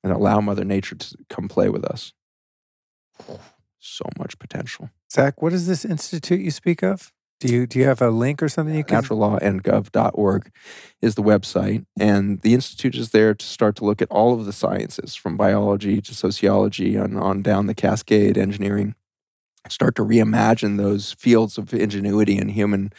and 0.03 0.11
allow 0.11 0.41
Mother 0.41 0.65
Nature 0.65 0.95
to 0.95 1.17
come 1.29 1.47
play 1.47 1.69
with 1.69 1.85
us, 1.85 2.11
so 3.79 4.05
much 4.17 4.37
potential. 4.39 4.89
Zach, 5.11 5.41
what 5.41 5.53
is 5.53 5.67
this 5.67 5.85
institute 5.85 6.41
you 6.41 6.51
speak 6.51 6.83
of? 6.83 7.11
Do 7.39 7.53
you 7.53 7.67
do 7.67 7.77
you 7.77 7.85
have 7.85 8.01
a 8.01 8.09
link 8.09 8.41
or 8.41 8.49
something 8.49 8.75
you 8.75 8.83
can? 8.83 9.03
Naturallawandgov.org 9.03 10.51
is 11.01 11.13
the 11.13 11.21
website, 11.21 11.85
and 11.99 12.41
the 12.41 12.55
institute 12.55 12.95
is 12.95 13.11
there 13.11 13.35
to 13.35 13.45
start 13.45 13.75
to 13.75 13.85
look 13.85 14.01
at 14.01 14.09
all 14.09 14.33
of 14.33 14.45
the 14.45 14.53
sciences, 14.53 15.13
from 15.13 15.37
biology 15.37 16.01
to 16.01 16.15
sociology, 16.15 16.95
and 16.95 17.17
on 17.19 17.43
down 17.43 17.67
the 17.67 17.75
cascade, 17.75 18.39
engineering, 18.39 18.95
start 19.69 19.93
to 19.95 20.01
reimagine 20.03 20.77
those 20.77 21.13
fields 21.13 21.59
of 21.59 21.73
ingenuity 21.75 22.39
and 22.39 22.51
human 22.51 22.91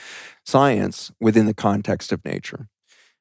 science 0.45 1.11
within 1.21 1.47
the 1.47 1.55
context 1.55 2.13
of 2.13 2.25
nature. 2.25 2.69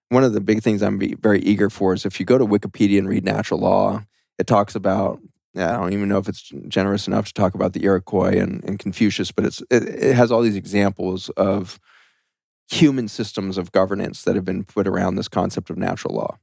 One 0.10 0.24
of 0.24 0.34
the 0.34 0.42
big 0.42 0.62
things 0.62 0.84
I'm 0.84 1.02
very 1.20 1.40
eager 1.40 1.72
for 1.72 1.94
is 1.94 2.06
if 2.06 2.20
you 2.20 2.28
go 2.28 2.38
to 2.38 2.46
Wikipedia 2.46 3.00
and 3.00 3.10
read 3.10 3.26
natural 3.26 3.60
law, 3.60 4.04
it 4.38 4.46
talks 4.46 4.76
about 4.76 5.20
I 5.56 5.72
don't 5.72 5.94
even 5.94 6.10
know 6.10 6.18
if 6.18 6.28
it's 6.28 6.52
generous 6.68 7.07
enough 7.07 7.26
to 7.26 7.34
talk 7.34 7.56
about 7.56 7.74
the 7.74 7.84
Iroquois 7.84 8.38
and, 8.38 8.64
and 8.64 8.78
Confucius, 8.78 9.32
but 9.32 9.45
it's 9.45 9.61
it, 9.72 9.84
it 9.84 10.15
has 10.15 10.32
all 10.32 10.41
these 10.41 10.56
examples 10.56 11.30
of 11.30 11.80
human 12.69 13.07
systems 13.07 13.57
of 13.57 13.72
governance 13.72 14.24
that 14.24 14.36
have 14.36 14.45
been 14.45 14.64
put 14.64 14.88
around 14.88 15.15
this 15.15 15.28
concept 15.28 15.69
of 15.69 15.78
natural 15.78 16.15
law. 16.15 16.38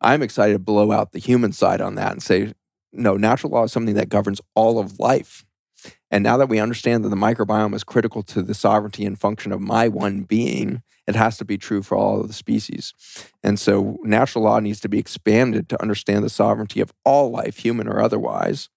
I'm 0.00 0.22
excited 0.22 0.54
to 0.54 0.58
blow 0.58 0.92
out 0.92 1.12
the 1.12 1.18
human 1.18 1.52
side 1.52 1.80
on 1.80 1.94
that 1.94 2.12
and 2.12 2.22
say, 2.22 2.52
no, 2.92 3.16
natural 3.16 3.52
law 3.52 3.64
is 3.64 3.72
something 3.72 3.94
that 3.94 4.08
governs 4.08 4.40
all 4.54 4.78
of 4.78 4.98
life. 4.98 5.44
And 6.10 6.22
now 6.22 6.36
that 6.36 6.48
we 6.48 6.60
understand 6.60 7.04
that 7.04 7.08
the 7.08 7.16
microbiome 7.16 7.74
is 7.74 7.84
critical 7.84 8.22
to 8.24 8.42
the 8.42 8.54
sovereignty 8.54 9.04
and 9.04 9.18
function 9.18 9.52
of 9.52 9.60
my 9.60 9.88
one 9.88 10.22
being, 10.22 10.82
it 11.06 11.14
has 11.14 11.36
to 11.38 11.44
be 11.44 11.58
true 11.58 11.82
for 11.82 11.96
all 11.96 12.20
of 12.20 12.28
the 12.28 12.34
species. 12.34 12.94
And 13.42 13.58
so 13.58 13.98
natural 14.02 14.44
law 14.44 14.58
needs 14.60 14.80
to 14.80 14.88
be 14.88 14.98
expanded 14.98 15.68
to 15.68 15.80
understand 15.80 16.24
the 16.24 16.30
sovereignty 16.30 16.80
of 16.80 16.92
all 17.04 17.30
life, 17.30 17.58
human 17.58 17.88
or 17.88 18.00
otherwise. 18.00 18.68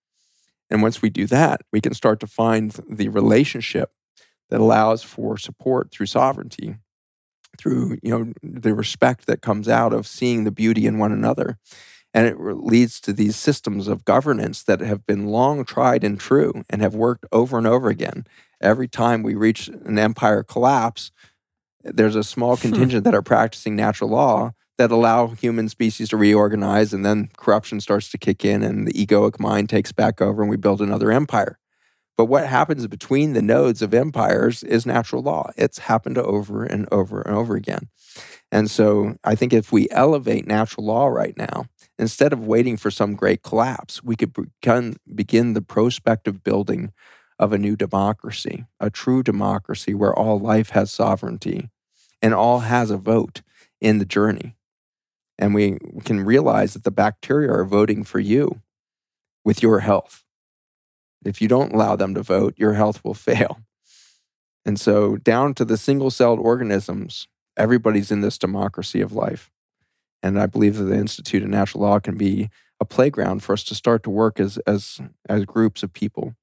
And 0.69 0.81
once 0.81 1.01
we 1.01 1.09
do 1.09 1.25
that, 1.27 1.61
we 1.71 1.79
can 1.79 1.93
start 1.93 2.19
to 2.19 2.27
find 2.27 2.71
the 2.89 3.09
relationship 3.09 3.91
that 4.49 4.59
allows 4.59 5.03
for 5.03 5.37
support 5.37 5.91
through 5.91 6.07
sovereignty, 6.07 6.75
through 7.57 7.97
you 8.03 8.11
know 8.11 8.33
the 8.43 8.73
respect 8.73 9.25
that 9.27 9.41
comes 9.41 9.67
out 9.69 9.93
of 9.93 10.05
seeing 10.05 10.43
the 10.43 10.51
beauty 10.51 10.85
in 10.85 10.97
one 10.97 11.11
another 11.11 11.57
and 12.17 12.25
it 12.25 12.39
leads 12.39 12.99
to 13.01 13.13
these 13.13 13.35
systems 13.35 13.87
of 13.87 14.05
governance 14.05 14.63
that 14.63 14.79
have 14.79 15.05
been 15.05 15.27
long 15.27 15.63
tried 15.63 16.03
and 16.03 16.19
true 16.19 16.63
and 16.67 16.81
have 16.81 16.95
worked 16.95 17.25
over 17.31 17.59
and 17.59 17.67
over 17.67 17.89
again. 17.89 18.25
Every 18.59 18.87
time 18.87 19.21
we 19.21 19.35
reach 19.35 19.67
an 19.67 19.99
empire 19.99 20.41
collapse, 20.41 21.11
there's 21.83 22.15
a 22.15 22.23
small 22.23 22.55
hmm. 22.55 22.61
contingent 22.61 23.03
that 23.03 23.15
are 23.15 23.21
practicing 23.21 23.75
natural 23.75 24.09
law 24.09 24.51
that 24.77 24.91
allow 24.91 25.27
human 25.27 25.69
species 25.69 26.09
to 26.09 26.17
reorganize, 26.17 26.93
and 26.93 27.05
then 27.05 27.29
corruption 27.37 27.81
starts 27.81 28.09
to 28.09 28.17
kick 28.17 28.45
in, 28.45 28.61
and 28.61 28.87
the 28.87 28.93
egoic 28.93 29.39
mind 29.39 29.69
takes 29.69 29.91
back 29.91 30.21
over, 30.21 30.41
and 30.41 30.49
we 30.49 30.57
build 30.57 30.81
another 30.81 31.11
empire. 31.11 31.57
But 32.15 32.25
what 32.25 32.47
happens 32.47 32.85
between 32.87 33.33
the 33.33 33.41
nodes 33.41 33.81
of 33.81 33.93
empires 33.93 34.63
is 34.63 34.85
natural 34.85 35.21
law. 35.21 35.51
It's 35.55 35.79
happened 35.79 36.17
over 36.17 36.63
and 36.63 36.87
over 36.91 37.21
and 37.21 37.35
over 37.35 37.55
again. 37.55 37.89
And 38.51 38.69
so 38.69 39.15
I 39.23 39.35
think 39.35 39.53
if 39.53 39.71
we 39.71 39.87
elevate 39.91 40.47
natural 40.47 40.85
law 40.85 41.07
right 41.07 41.37
now, 41.37 41.67
Instead 41.99 42.31
of 42.31 42.45
waiting 42.45 42.77
for 42.77 42.91
some 42.91 43.15
great 43.15 43.41
collapse, 43.41 44.03
we 44.03 44.15
could 44.15 44.33
begin, 44.33 44.97
begin 45.13 45.53
the 45.53 45.61
prospective 45.61 46.43
building 46.43 46.91
of 47.39 47.53
a 47.53 47.57
new 47.57 47.75
democracy, 47.75 48.65
a 48.79 48.89
true 48.89 49.23
democracy 49.23 49.93
where 49.93 50.13
all 50.13 50.39
life 50.39 50.71
has 50.71 50.91
sovereignty 50.91 51.69
and 52.21 52.33
all 52.33 52.59
has 52.59 52.89
a 52.89 52.97
vote 52.97 53.41
in 53.79 53.99
the 53.99 54.05
journey. 54.05 54.55
And 55.37 55.53
we 55.53 55.77
can 56.03 56.25
realize 56.25 56.73
that 56.73 56.83
the 56.83 56.91
bacteria 56.91 57.51
are 57.51 57.65
voting 57.65 58.03
for 58.03 58.19
you 58.19 58.61
with 59.45 59.61
your 59.61 59.81
health. 59.81 60.23
If 61.23 61.41
you 61.41 61.47
don't 61.47 61.73
allow 61.73 61.95
them 61.95 62.15
to 62.15 62.23
vote, 62.23 62.55
your 62.57 62.73
health 62.73 63.03
will 63.03 63.13
fail. 63.29 63.59
And 64.65 64.79
so, 64.79 65.15
down 65.15 65.53
to 65.55 65.63
the 65.63 65.77
single 65.77 66.11
celled 66.11 66.39
organisms, 66.39 67.27
everybody's 67.55 68.11
in 68.11 68.21
this 68.21 68.37
democracy 68.37 68.99
of 68.99 69.13
life. 69.13 69.49
And 70.21 70.39
I 70.39 70.45
believe 70.45 70.75
that 70.77 70.85
the 70.85 70.97
Institute 70.97 71.43
of 71.43 71.49
Natural 71.49 71.83
Law 71.83 71.99
can 71.99 72.17
be 72.17 72.49
a 72.79 72.85
playground 72.85 73.43
for 73.43 73.53
us 73.53 73.63
to 73.65 73.75
start 73.75 74.03
to 74.03 74.09
work 74.09 74.39
as 74.39 74.57
as 74.67 74.99
as 75.29 75.45
groups 75.45 75.83
of 75.83 75.93
people 75.93 76.35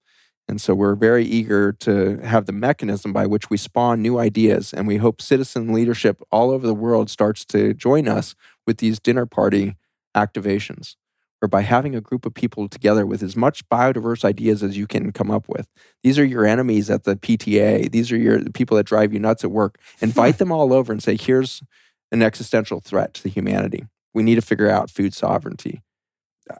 And 0.46 0.60
so 0.60 0.74
we're 0.74 0.94
very 0.94 1.24
eager 1.24 1.72
to 1.72 2.18
have 2.18 2.46
the 2.46 2.52
mechanism 2.52 3.12
by 3.12 3.26
which 3.26 3.48
we 3.48 3.56
spawn 3.56 4.02
new 4.02 4.18
ideas. 4.18 4.74
And 4.74 4.86
we 4.86 4.98
hope 4.98 5.22
citizen 5.22 5.72
leadership 5.72 6.20
all 6.30 6.50
over 6.50 6.66
the 6.66 6.74
world 6.74 7.08
starts 7.08 7.44
to 7.46 7.72
join 7.72 8.08
us 8.08 8.34
with 8.66 8.78
these 8.78 9.00
dinner 9.00 9.26
party 9.26 9.76
activations, 10.14 10.96
or 11.40 11.48
by 11.48 11.62
having 11.62 11.94
a 11.94 12.00
group 12.00 12.26
of 12.26 12.34
people 12.34 12.68
together 12.68 13.06
with 13.06 13.22
as 13.22 13.36
much 13.36 13.66
biodiverse 13.68 14.24
ideas 14.24 14.62
as 14.62 14.76
you 14.76 14.86
can 14.86 15.12
come 15.12 15.30
up 15.30 15.48
with. 15.48 15.68
These 16.02 16.18
are 16.18 16.24
your 16.24 16.46
enemies 16.46 16.90
at 16.90 17.04
the 17.04 17.16
PTA. 17.16 17.90
These 17.90 18.12
are 18.12 18.16
your 18.16 18.38
the 18.38 18.52
people 18.52 18.76
that 18.76 18.86
drive 18.86 19.12
you 19.12 19.18
nuts 19.18 19.44
at 19.44 19.50
work. 19.50 19.78
Invite 20.00 20.38
them 20.38 20.52
all 20.52 20.72
over 20.72 20.92
and 20.92 21.02
say, 21.02 21.16
here's 21.16 21.62
an 22.12 22.22
existential 22.22 22.80
threat 22.80 23.14
to 23.14 23.28
humanity. 23.28 23.84
We 24.12 24.22
need 24.22 24.36
to 24.36 24.42
figure 24.42 24.70
out 24.70 24.90
food 24.90 25.14
sovereignty 25.14 25.82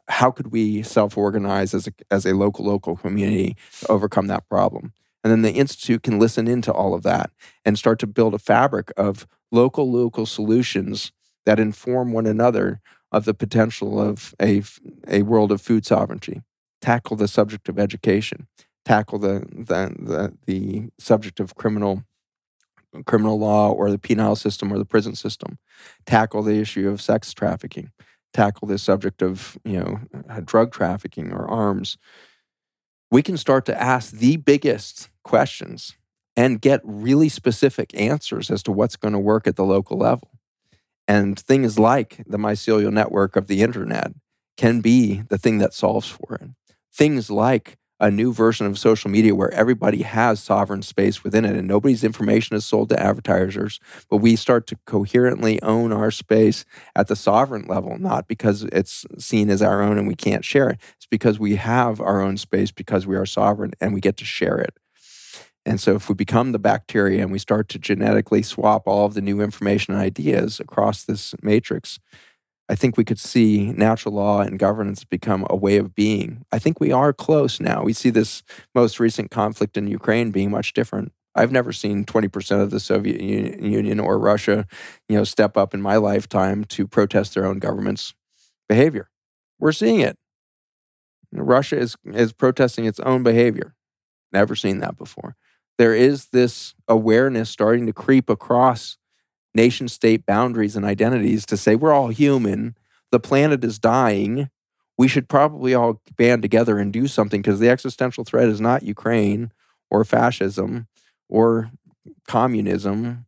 how 0.08 0.30
could 0.30 0.48
we 0.48 0.82
self-organize 0.82 1.74
as 1.74 1.86
a, 1.86 1.92
as 2.10 2.24
a 2.26 2.34
local 2.34 2.64
local 2.64 2.96
community 2.96 3.56
to 3.80 3.88
overcome 3.88 4.26
that 4.28 4.48
problem? 4.48 4.92
And 5.22 5.30
then 5.30 5.42
the 5.42 5.52
institute 5.52 6.02
can 6.02 6.18
listen 6.18 6.46
into 6.46 6.72
all 6.72 6.94
of 6.94 7.02
that 7.02 7.30
and 7.64 7.78
start 7.78 7.98
to 8.00 8.06
build 8.06 8.34
a 8.34 8.38
fabric 8.38 8.92
of 8.96 9.26
local 9.50 9.90
local 9.90 10.26
solutions 10.26 11.12
that 11.46 11.60
inform 11.60 12.12
one 12.12 12.26
another 12.26 12.80
of 13.10 13.24
the 13.24 13.34
potential 13.34 14.00
of 14.00 14.34
a, 14.40 14.62
a 15.08 15.22
world 15.22 15.52
of 15.52 15.62
food 15.62 15.86
sovereignty. 15.86 16.42
Tackle 16.80 17.16
the 17.16 17.28
subject 17.28 17.68
of 17.68 17.78
education. 17.78 18.48
Tackle 18.84 19.18
the, 19.18 19.46
the, 19.50 19.94
the, 19.98 20.34
the 20.46 20.88
subject 20.98 21.40
of 21.40 21.54
criminal 21.54 22.04
criminal 23.06 23.40
law 23.40 23.72
or 23.72 23.90
the 23.90 23.98
penal 23.98 24.36
system 24.36 24.72
or 24.72 24.78
the 24.78 24.84
prison 24.84 25.16
system. 25.16 25.58
Tackle 26.06 26.44
the 26.44 26.60
issue 26.60 26.88
of 26.88 27.02
sex 27.02 27.34
trafficking 27.34 27.90
tackle 28.34 28.68
this 28.68 28.82
subject 28.82 29.22
of 29.22 29.56
you 29.64 29.78
know 29.78 30.00
uh, 30.28 30.40
drug 30.44 30.72
trafficking 30.72 31.32
or 31.32 31.48
arms 31.48 31.96
we 33.14 33.22
can 33.22 33.36
start 33.36 33.64
to 33.66 33.80
ask 33.80 34.10
the 34.10 34.36
biggest 34.36 35.08
questions 35.22 35.96
and 36.36 36.60
get 36.60 36.80
really 36.82 37.28
specific 37.28 37.94
answers 37.94 38.50
as 38.50 38.60
to 38.64 38.72
what's 38.72 38.96
going 38.96 39.12
to 39.12 39.20
work 39.20 39.46
at 39.46 39.54
the 39.54 39.64
local 39.64 39.96
level. 39.96 40.30
And 41.06 41.38
things 41.38 41.78
like 41.78 42.24
the 42.26 42.38
mycelial 42.38 42.92
network 42.92 43.36
of 43.36 43.46
the 43.46 43.62
internet 43.62 44.12
can 44.56 44.80
be 44.80 45.22
the 45.28 45.38
thing 45.38 45.58
that 45.58 45.74
solves 45.74 46.08
for 46.08 46.34
it. 46.40 46.50
Things 46.92 47.30
like 47.30 47.76
a 48.04 48.10
new 48.10 48.34
version 48.34 48.66
of 48.66 48.78
social 48.78 49.10
media 49.10 49.34
where 49.34 49.52
everybody 49.54 50.02
has 50.02 50.38
sovereign 50.38 50.82
space 50.82 51.24
within 51.24 51.46
it 51.46 51.56
and 51.56 51.66
nobody's 51.66 52.04
information 52.04 52.54
is 52.54 52.66
sold 52.66 52.90
to 52.90 53.02
advertisers, 53.02 53.80
but 54.10 54.18
we 54.18 54.36
start 54.36 54.66
to 54.66 54.76
coherently 54.84 55.60
own 55.62 55.90
our 55.90 56.10
space 56.10 56.66
at 56.94 57.08
the 57.08 57.16
sovereign 57.16 57.64
level, 57.66 57.96
not 57.98 58.28
because 58.28 58.64
it's 58.64 59.06
seen 59.18 59.48
as 59.48 59.62
our 59.62 59.80
own 59.80 59.96
and 59.96 60.06
we 60.06 60.14
can't 60.14 60.44
share 60.44 60.68
it. 60.68 60.78
It's 60.96 61.06
because 61.06 61.38
we 61.38 61.56
have 61.56 61.98
our 61.98 62.20
own 62.20 62.36
space 62.36 62.70
because 62.70 63.06
we 63.06 63.16
are 63.16 63.24
sovereign 63.24 63.72
and 63.80 63.94
we 63.94 64.02
get 64.02 64.18
to 64.18 64.26
share 64.26 64.58
it. 64.58 64.74
And 65.64 65.80
so, 65.80 65.94
if 65.94 66.10
we 66.10 66.14
become 66.14 66.52
the 66.52 66.58
bacteria 66.58 67.22
and 67.22 67.32
we 67.32 67.38
start 67.38 67.70
to 67.70 67.78
genetically 67.78 68.42
swap 68.42 68.86
all 68.86 69.06
of 69.06 69.14
the 69.14 69.22
new 69.22 69.40
information 69.40 69.94
and 69.94 70.02
ideas 70.02 70.60
across 70.60 71.04
this 71.04 71.34
matrix, 71.40 71.98
I 72.68 72.74
think 72.74 72.96
we 72.96 73.04
could 73.04 73.18
see 73.18 73.72
natural 73.72 74.14
law 74.14 74.40
and 74.40 74.58
governance 74.58 75.04
become 75.04 75.46
a 75.50 75.56
way 75.56 75.76
of 75.76 75.94
being. 75.94 76.44
I 76.50 76.58
think 76.58 76.80
we 76.80 76.92
are 76.92 77.12
close 77.12 77.60
now. 77.60 77.82
We 77.82 77.92
see 77.92 78.10
this 78.10 78.42
most 78.74 78.98
recent 78.98 79.30
conflict 79.30 79.76
in 79.76 79.86
Ukraine 79.86 80.30
being 80.30 80.50
much 80.50 80.72
different. 80.72 81.12
I've 81.34 81.52
never 81.52 81.72
seen 81.72 82.04
20% 82.04 82.62
of 82.62 82.70
the 82.70 82.80
Soviet 82.80 83.20
Union 83.20 84.00
or 84.00 84.18
Russia, 84.18 84.66
you 85.08 85.16
know, 85.16 85.24
step 85.24 85.56
up 85.56 85.74
in 85.74 85.82
my 85.82 85.96
lifetime 85.96 86.64
to 86.66 86.86
protest 86.86 87.34
their 87.34 87.44
own 87.44 87.58
government's 87.58 88.14
behavior. 88.68 89.10
We're 89.58 89.72
seeing 89.72 90.00
it. 90.00 90.16
Russia 91.32 91.76
is, 91.76 91.96
is 92.06 92.32
protesting 92.32 92.84
its 92.84 93.00
own 93.00 93.24
behavior. 93.24 93.74
Never 94.32 94.54
seen 94.54 94.78
that 94.78 94.96
before. 94.96 95.36
There 95.76 95.94
is 95.94 96.26
this 96.26 96.74
awareness 96.86 97.50
starting 97.50 97.86
to 97.86 97.92
creep 97.92 98.30
across 98.30 98.96
nation 99.54 99.88
state 99.88 100.26
boundaries 100.26 100.76
and 100.76 100.84
identities 100.84 101.46
to 101.46 101.56
say 101.56 101.76
we're 101.76 101.92
all 101.92 102.08
human, 102.08 102.76
the 103.10 103.20
planet 103.20 103.62
is 103.64 103.78
dying. 103.78 104.50
We 104.98 105.08
should 105.08 105.28
probably 105.28 105.74
all 105.74 106.00
band 106.16 106.42
together 106.42 106.78
and 106.78 106.92
do 106.92 107.06
something 107.06 107.42
because 107.42 107.60
the 107.60 107.68
existential 107.68 108.24
threat 108.24 108.48
is 108.48 108.60
not 108.60 108.82
Ukraine 108.82 109.52
or 109.90 110.04
fascism 110.04 110.86
or 111.28 111.70
communism 112.26 113.26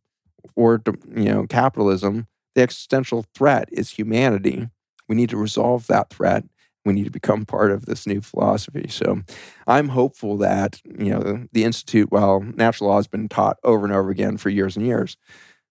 or 0.55 0.81
you 1.15 1.25
know 1.25 1.45
capitalism. 1.47 2.27
The 2.55 2.63
existential 2.63 3.25
threat 3.35 3.69
is 3.71 3.91
humanity. 3.91 4.69
We 5.07 5.15
need 5.15 5.29
to 5.29 5.37
resolve 5.37 5.87
that 5.87 6.09
threat. 6.09 6.43
We 6.85 6.93
need 6.93 7.05
to 7.05 7.11
become 7.11 7.45
part 7.45 7.71
of 7.71 7.85
this 7.85 8.07
new 8.07 8.21
philosophy. 8.21 8.87
So 8.89 9.21
I'm 9.67 9.89
hopeful 9.89 10.37
that, 10.37 10.81
you 10.85 11.11
know, 11.11 11.45
the 11.51 11.65
Institute, 11.65 12.11
while 12.11 12.39
natural 12.39 12.89
law 12.89 12.95
has 12.95 13.07
been 13.07 13.27
taught 13.27 13.57
over 13.63 13.85
and 13.85 13.93
over 13.93 14.09
again 14.09 14.37
for 14.37 14.49
years 14.49 14.77
and 14.77 14.85
years, 14.85 15.17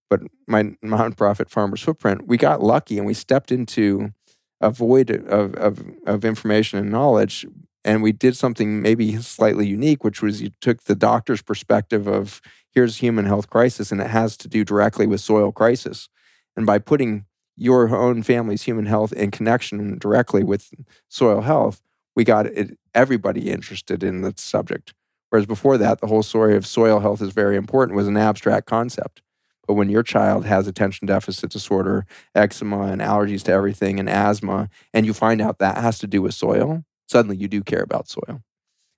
but 0.08 0.20
my 0.46 0.64
nonprofit 0.84 1.48
Farmers 1.48 1.82
Footprint, 1.82 2.26
we 2.26 2.36
got 2.36 2.62
lucky 2.62 2.98
and 2.98 3.06
we 3.06 3.14
stepped 3.14 3.50
into 3.50 4.12
a 4.60 4.70
void 4.70 5.10
of, 5.10 5.54
of, 5.54 5.84
of 6.06 6.24
information 6.24 6.78
and 6.78 6.90
knowledge. 6.90 7.44
And 7.84 8.02
we 8.02 8.12
did 8.12 8.36
something 8.36 8.82
maybe 8.82 9.16
slightly 9.18 9.66
unique, 9.66 10.02
which 10.02 10.22
was 10.22 10.42
you 10.42 10.50
took 10.60 10.84
the 10.84 10.94
doctor's 10.94 11.42
perspective 11.42 12.06
of 12.08 12.40
here's 12.72 12.96
human 12.96 13.24
health 13.24 13.48
crisis, 13.48 13.92
and 13.92 14.00
it 14.00 14.10
has 14.10 14.36
to 14.38 14.48
do 14.48 14.64
directly 14.64 15.06
with 15.06 15.20
soil 15.20 15.52
crisis. 15.52 16.08
And 16.56 16.66
by 16.66 16.78
putting 16.78 17.26
your 17.56 17.94
own 17.94 18.22
family's 18.22 18.62
human 18.62 18.86
health 18.86 19.12
in 19.12 19.30
connection 19.30 19.98
directly 19.98 20.42
with 20.42 20.70
soil 21.08 21.42
health, 21.42 21.80
we 22.14 22.24
got 22.24 22.46
it, 22.46 22.78
everybody 22.94 23.50
interested 23.50 24.02
in 24.02 24.22
the 24.22 24.34
subject. 24.36 24.94
Whereas 25.30 25.46
before 25.46 25.78
that, 25.78 26.00
the 26.00 26.06
whole 26.06 26.22
story 26.22 26.56
of 26.56 26.66
soil 26.66 27.00
health 27.00 27.20
is 27.20 27.32
very 27.32 27.56
important 27.56 27.96
was 27.96 28.08
an 28.08 28.16
abstract 28.16 28.66
concept. 28.66 29.22
But 29.66 29.74
when 29.74 29.88
your 29.88 30.02
child 30.02 30.46
has 30.46 30.66
attention 30.66 31.06
deficit 31.06 31.50
disorder, 31.50 32.06
eczema, 32.34 32.82
and 32.82 33.00
allergies 33.00 33.42
to 33.44 33.52
everything, 33.52 33.98
and 33.98 34.08
asthma, 34.08 34.68
and 34.92 35.06
you 35.06 35.12
find 35.12 35.40
out 35.40 35.58
that 35.58 35.78
has 35.78 35.98
to 36.00 36.06
do 36.06 36.22
with 36.22 36.34
soil, 36.34 36.84
suddenly 37.08 37.36
you 37.36 37.48
do 37.48 37.62
care 37.62 37.82
about 37.82 38.08
soil. 38.08 38.42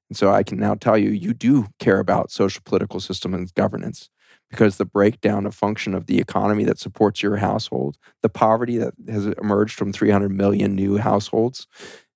And 0.08 0.16
so 0.16 0.30
I 0.30 0.42
can 0.42 0.58
now 0.58 0.74
tell 0.74 0.96
you, 0.96 1.10
you 1.10 1.34
do 1.34 1.66
care 1.78 1.98
about 1.98 2.30
social 2.30 2.62
political 2.64 3.00
system 3.00 3.34
and 3.34 3.52
governance 3.54 4.08
because 4.50 4.76
the 4.76 4.84
breakdown 4.84 5.46
of 5.46 5.54
function 5.54 5.94
of 5.94 6.06
the 6.06 6.18
economy 6.18 6.64
that 6.64 6.78
supports 6.78 7.22
your 7.22 7.36
household, 7.36 7.98
the 8.22 8.28
poverty 8.28 8.78
that 8.78 8.94
has 9.08 9.26
emerged 9.26 9.76
from 9.76 9.92
300 9.92 10.30
million 10.30 10.74
new 10.74 10.96
households 10.96 11.66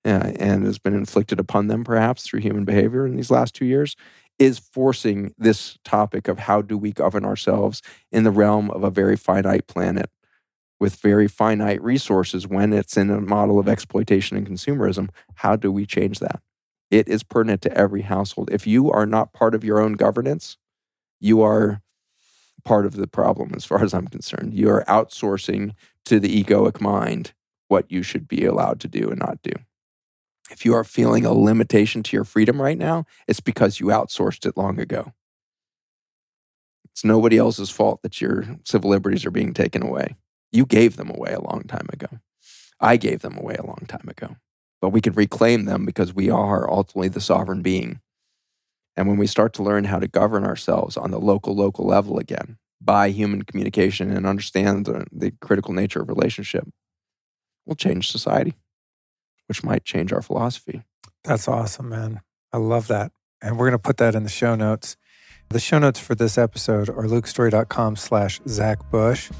uh, 0.04 0.32
and 0.38 0.64
has 0.64 0.78
been 0.78 0.94
inflicted 0.94 1.38
upon 1.38 1.68
them 1.68 1.84
perhaps 1.84 2.22
through 2.22 2.40
human 2.40 2.64
behavior 2.64 3.06
in 3.06 3.16
these 3.16 3.30
last 3.30 3.54
two 3.54 3.66
years, 3.66 3.96
is 4.42 4.58
forcing 4.58 5.32
this 5.38 5.78
topic 5.84 6.26
of 6.26 6.40
how 6.40 6.60
do 6.60 6.76
we 6.76 6.90
govern 6.90 7.24
ourselves 7.24 7.80
in 8.10 8.24
the 8.24 8.30
realm 8.32 8.70
of 8.72 8.82
a 8.82 8.90
very 8.90 9.16
finite 9.16 9.68
planet 9.68 10.10
with 10.80 10.96
very 10.96 11.28
finite 11.28 11.80
resources 11.80 12.44
when 12.44 12.72
it's 12.72 12.96
in 12.96 13.08
a 13.08 13.20
model 13.20 13.60
of 13.60 13.68
exploitation 13.68 14.36
and 14.36 14.44
consumerism. 14.44 15.10
How 15.36 15.54
do 15.54 15.70
we 15.70 15.86
change 15.86 16.18
that? 16.18 16.40
It 16.90 17.06
is 17.06 17.22
pertinent 17.22 17.62
to 17.62 17.76
every 17.76 18.02
household. 18.02 18.50
If 18.50 18.66
you 18.66 18.90
are 18.90 19.06
not 19.06 19.32
part 19.32 19.54
of 19.54 19.62
your 19.62 19.80
own 19.80 19.92
governance, 19.92 20.56
you 21.20 21.40
are 21.40 21.80
part 22.64 22.84
of 22.84 22.96
the 22.96 23.06
problem 23.06 23.52
as 23.54 23.64
far 23.64 23.84
as 23.84 23.94
I'm 23.94 24.08
concerned. 24.08 24.54
You 24.54 24.70
are 24.70 24.84
outsourcing 24.88 25.74
to 26.06 26.18
the 26.18 26.42
egoic 26.42 26.80
mind 26.80 27.32
what 27.68 27.90
you 27.92 28.02
should 28.02 28.26
be 28.26 28.44
allowed 28.44 28.80
to 28.80 28.88
do 28.88 29.08
and 29.08 29.20
not 29.20 29.40
do. 29.42 29.52
If 30.50 30.64
you 30.64 30.74
are 30.74 30.84
feeling 30.84 31.24
a 31.24 31.32
limitation 31.32 32.02
to 32.02 32.16
your 32.16 32.24
freedom 32.24 32.60
right 32.60 32.78
now, 32.78 33.04
it's 33.26 33.40
because 33.40 33.80
you 33.80 33.86
outsourced 33.86 34.46
it 34.46 34.56
long 34.56 34.78
ago. 34.78 35.12
It's 36.92 37.04
nobody 37.04 37.38
else's 37.38 37.70
fault 37.70 38.02
that 38.02 38.20
your 38.20 38.44
civil 38.64 38.90
liberties 38.90 39.24
are 39.24 39.30
being 39.30 39.54
taken 39.54 39.82
away. 39.82 40.16
You 40.50 40.66
gave 40.66 40.96
them 40.96 41.10
away 41.10 41.32
a 41.32 41.40
long 41.40 41.62
time 41.62 41.86
ago. 41.90 42.08
I 42.80 42.96
gave 42.96 43.20
them 43.20 43.38
away 43.38 43.54
a 43.54 43.66
long 43.66 43.84
time 43.88 44.08
ago. 44.08 44.36
But 44.80 44.90
we 44.90 45.00
can 45.00 45.14
reclaim 45.14 45.64
them 45.64 45.86
because 45.86 46.12
we 46.12 46.28
are 46.28 46.70
ultimately 46.70 47.08
the 47.08 47.20
sovereign 47.20 47.62
being. 47.62 48.00
And 48.96 49.08
when 49.08 49.16
we 49.16 49.26
start 49.26 49.54
to 49.54 49.62
learn 49.62 49.84
how 49.84 50.00
to 50.00 50.08
govern 50.08 50.44
ourselves 50.44 50.96
on 50.96 51.12
the 51.12 51.20
local, 51.20 51.54
local 51.54 51.86
level 51.86 52.18
again 52.18 52.58
by 52.80 53.08
human 53.08 53.42
communication 53.42 54.10
and 54.10 54.26
understand 54.26 54.84
the, 54.84 55.06
the 55.12 55.30
critical 55.40 55.72
nature 55.72 56.02
of 56.02 56.08
relationship, 56.08 56.68
we'll 57.64 57.76
change 57.76 58.10
society 58.10 58.54
which 59.48 59.64
might 59.64 59.84
change 59.84 60.12
our 60.12 60.22
philosophy. 60.22 60.82
That's 61.24 61.48
awesome, 61.48 61.88
man. 61.88 62.20
I 62.52 62.58
love 62.58 62.88
that. 62.88 63.12
And 63.40 63.58
we're 63.58 63.66
going 63.66 63.78
to 63.78 63.82
put 63.82 63.96
that 63.98 64.14
in 64.14 64.22
the 64.22 64.28
show 64.28 64.54
notes. 64.54 64.96
The 65.50 65.60
show 65.60 65.78
notes 65.78 66.00
for 66.00 66.14
this 66.14 66.38
episode 66.38 66.88
are 66.88 67.04
lukestorey.com 67.04 67.96
slash 67.96 68.40
Zach 68.48 68.78
Bush. 68.90 69.30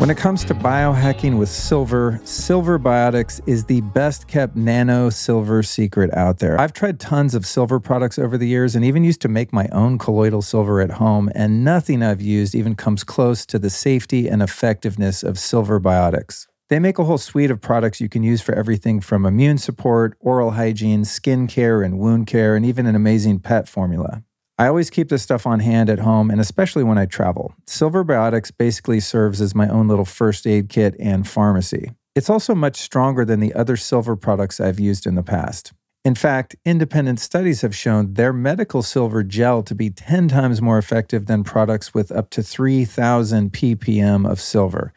When 0.00 0.08
it 0.08 0.16
comes 0.16 0.46
to 0.46 0.54
biohacking 0.54 1.36
with 1.36 1.50
silver, 1.50 2.22
Silver 2.24 2.78
Biotics 2.78 3.46
is 3.46 3.66
the 3.66 3.82
best 3.82 4.26
kept 4.26 4.56
nano 4.56 5.10
silver 5.10 5.62
secret 5.62 6.10
out 6.14 6.38
there. 6.38 6.58
I've 6.58 6.72
tried 6.72 6.98
tons 6.98 7.34
of 7.34 7.44
silver 7.44 7.78
products 7.78 8.18
over 8.18 8.38
the 8.38 8.48
years 8.48 8.74
and 8.74 8.82
even 8.82 9.04
used 9.04 9.20
to 9.20 9.28
make 9.28 9.52
my 9.52 9.68
own 9.72 9.98
colloidal 9.98 10.40
silver 10.40 10.80
at 10.80 10.92
home, 10.92 11.30
and 11.34 11.62
nothing 11.62 12.02
I've 12.02 12.22
used 12.22 12.54
even 12.54 12.76
comes 12.76 13.04
close 13.04 13.44
to 13.44 13.58
the 13.58 13.68
safety 13.68 14.26
and 14.26 14.42
effectiveness 14.42 15.22
of 15.22 15.38
Silver 15.38 15.78
Biotics. 15.78 16.46
They 16.70 16.78
make 16.78 16.98
a 16.98 17.04
whole 17.04 17.18
suite 17.18 17.50
of 17.50 17.60
products 17.60 18.00
you 18.00 18.08
can 18.08 18.22
use 18.22 18.40
for 18.40 18.54
everything 18.54 19.02
from 19.02 19.26
immune 19.26 19.58
support, 19.58 20.16
oral 20.18 20.52
hygiene, 20.52 21.04
skin 21.04 21.46
care, 21.46 21.82
and 21.82 21.98
wound 21.98 22.26
care, 22.26 22.56
and 22.56 22.64
even 22.64 22.86
an 22.86 22.94
amazing 22.94 23.40
pet 23.40 23.68
formula. 23.68 24.22
I 24.60 24.68
always 24.68 24.90
keep 24.90 25.08
this 25.08 25.22
stuff 25.22 25.46
on 25.46 25.60
hand 25.60 25.88
at 25.88 26.00
home, 26.00 26.30
and 26.30 26.40
especially 26.40 26.84
when 26.84 26.98
I 26.98 27.06
travel. 27.06 27.54
Silver 27.66 28.04
Biotics 28.04 28.52
basically 28.56 29.00
serves 29.00 29.40
as 29.40 29.54
my 29.54 29.68
own 29.68 29.88
little 29.88 30.04
first 30.04 30.46
aid 30.46 30.68
kit 30.68 30.94
and 31.00 31.26
pharmacy. 31.26 31.92
It's 32.14 32.28
also 32.28 32.54
much 32.54 32.76
stronger 32.76 33.24
than 33.24 33.40
the 33.40 33.54
other 33.54 33.76
silver 33.76 34.16
products 34.16 34.60
I've 34.60 34.78
used 34.78 35.06
in 35.06 35.14
the 35.14 35.22
past. 35.22 35.72
In 36.04 36.14
fact, 36.14 36.56
independent 36.64 37.20
studies 37.20 37.62
have 37.62 37.74
shown 37.74 38.14
their 38.14 38.32
medical 38.32 38.82
silver 38.82 39.22
gel 39.22 39.62
to 39.62 39.74
be 39.74 39.90
10 39.90 40.28
times 40.28 40.60
more 40.60 40.78
effective 40.78 41.26
than 41.26 41.42
products 41.42 41.94
with 41.94 42.12
up 42.12 42.30
to 42.30 42.42
3,000 42.42 43.52
ppm 43.52 44.30
of 44.30 44.40
silver 44.40 44.92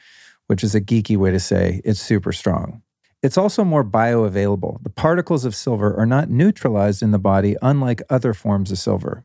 which 0.48 0.64
is 0.64 0.76
a 0.76 0.81
geeky 0.81 1.18
way 1.18 1.31
to 1.31 1.40
say 1.40 1.81
it's 1.84 2.02
super 2.02 2.31
strong. 2.31 2.81
It's 3.22 3.38
also 3.38 3.64
more 3.64 3.84
bioavailable. 3.84 4.84
The 4.84 4.90
particles 4.90 5.45
of 5.45 5.56
silver 5.56 5.98
are 5.98 6.06
not 6.06 6.30
neutralized 6.30 7.02
in 7.02 7.11
the 7.11 7.19
body, 7.19 7.56
unlike 7.61 8.02
other 8.10 8.34
forms 8.34 8.72
of 8.72 8.77
silver. 8.77 9.23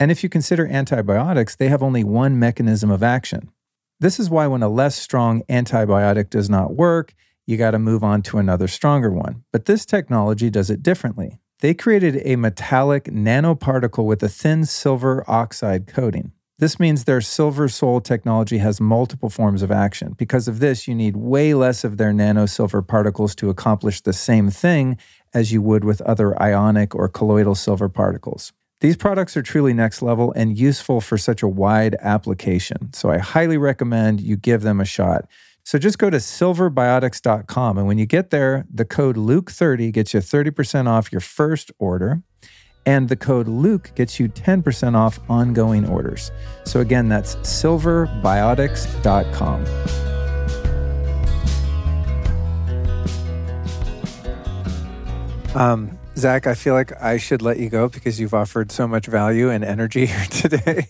And 0.00 0.10
if 0.10 0.22
you 0.22 0.30
consider 0.30 0.66
antibiotics, 0.66 1.54
they 1.54 1.68
have 1.68 1.82
only 1.82 2.02
one 2.02 2.38
mechanism 2.38 2.90
of 2.90 3.02
action. 3.02 3.50
This 4.00 4.18
is 4.18 4.30
why 4.30 4.46
when 4.46 4.62
a 4.62 4.68
less 4.68 4.96
strong 4.96 5.42
antibiotic 5.50 6.30
does 6.30 6.48
not 6.48 6.74
work, 6.74 7.14
you 7.46 7.58
got 7.58 7.72
to 7.72 7.78
move 7.78 8.02
on 8.02 8.22
to 8.22 8.38
another 8.38 8.66
stronger 8.66 9.10
one. 9.10 9.44
But 9.52 9.66
this 9.66 9.84
technology 9.84 10.48
does 10.48 10.70
it 10.70 10.82
differently. 10.82 11.38
They 11.60 11.74
created 11.74 12.22
a 12.24 12.36
metallic 12.36 13.04
nanoparticle 13.04 14.06
with 14.06 14.22
a 14.22 14.28
thin 14.30 14.64
silver 14.64 15.22
oxide 15.28 15.86
coating. 15.86 16.32
This 16.58 16.80
means 16.80 17.04
their 17.04 17.20
Silver 17.20 17.68
Sol 17.68 18.00
technology 18.00 18.58
has 18.58 18.80
multiple 18.80 19.28
forms 19.28 19.62
of 19.62 19.70
action. 19.70 20.14
Because 20.16 20.48
of 20.48 20.60
this, 20.60 20.88
you 20.88 20.94
need 20.94 21.16
way 21.16 21.52
less 21.52 21.84
of 21.84 21.98
their 21.98 22.12
nano 22.12 22.46
silver 22.46 22.80
particles 22.80 23.34
to 23.36 23.50
accomplish 23.50 24.00
the 24.00 24.12
same 24.14 24.50
thing 24.50 24.96
as 25.34 25.52
you 25.52 25.60
would 25.60 25.84
with 25.84 26.00
other 26.02 26.40
ionic 26.40 26.94
or 26.94 27.08
colloidal 27.08 27.54
silver 27.54 27.88
particles. 27.88 28.52
These 28.80 28.96
products 28.96 29.36
are 29.36 29.42
truly 29.42 29.74
next 29.74 30.00
level 30.00 30.32
and 30.32 30.58
useful 30.58 31.02
for 31.02 31.18
such 31.18 31.42
a 31.42 31.48
wide 31.48 31.96
application. 32.00 32.94
So 32.94 33.10
I 33.10 33.18
highly 33.18 33.58
recommend 33.58 34.22
you 34.22 34.36
give 34.36 34.62
them 34.62 34.80
a 34.80 34.86
shot. 34.86 35.28
So 35.64 35.78
just 35.78 35.98
go 35.98 36.08
to 36.08 36.16
silverbiotics.com. 36.16 37.76
And 37.76 37.86
when 37.86 37.98
you 37.98 38.06
get 38.06 38.30
there, 38.30 38.64
the 38.72 38.86
code 38.86 39.16
Luke30 39.16 39.92
gets 39.92 40.14
you 40.14 40.20
30% 40.20 40.88
off 40.88 41.12
your 41.12 41.20
first 41.20 41.70
order. 41.78 42.22
And 42.86 43.10
the 43.10 43.16
code 43.16 43.46
Luke 43.46 43.92
gets 43.94 44.18
you 44.18 44.30
10% 44.30 44.96
off 44.96 45.20
ongoing 45.28 45.86
orders. 45.86 46.32
So 46.64 46.80
again, 46.80 47.10
that's 47.10 47.36
silverbiotics.com. 47.36 49.66
Um, 55.54 55.99
Zach, 56.16 56.46
I 56.46 56.54
feel 56.54 56.74
like 56.74 56.92
I 57.00 57.16
should 57.16 57.40
let 57.40 57.58
you 57.58 57.70
go 57.70 57.88
because 57.88 58.20
you've 58.20 58.34
offered 58.34 58.72
so 58.72 58.86
much 58.86 59.06
value 59.06 59.48
and 59.48 59.64
energy 59.64 60.06
here 60.06 60.26
today. 60.30 60.88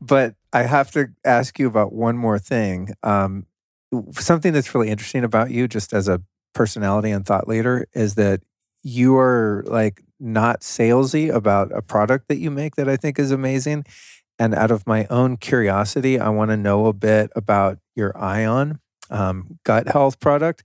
but 0.00 0.34
I 0.52 0.62
have 0.62 0.90
to 0.92 1.08
ask 1.24 1.58
you 1.58 1.66
about 1.66 1.92
one 1.92 2.16
more 2.16 2.38
thing. 2.38 2.90
Um, 3.02 3.46
something 4.12 4.52
that's 4.52 4.74
really 4.74 4.88
interesting 4.88 5.24
about 5.24 5.50
you, 5.50 5.68
just 5.68 5.92
as 5.92 6.08
a 6.08 6.22
personality 6.54 7.10
and 7.10 7.24
thought 7.26 7.48
leader, 7.48 7.88
is 7.94 8.14
that 8.16 8.40
you 8.82 9.16
are 9.16 9.64
like 9.66 10.02
not 10.20 10.60
salesy 10.60 11.32
about 11.32 11.72
a 11.72 11.82
product 11.82 12.28
that 12.28 12.38
you 12.38 12.50
make 12.50 12.76
that 12.76 12.88
I 12.88 12.96
think 12.96 13.18
is 13.18 13.30
amazing. 13.30 13.84
And 14.38 14.54
out 14.54 14.70
of 14.70 14.86
my 14.86 15.06
own 15.10 15.36
curiosity, 15.36 16.20
I 16.20 16.28
want 16.28 16.50
to 16.50 16.56
know 16.56 16.86
a 16.86 16.92
bit 16.92 17.30
about 17.34 17.78
your 17.96 18.16
Ion 18.16 18.80
um, 19.10 19.58
gut 19.64 19.88
health 19.88 20.20
product. 20.20 20.62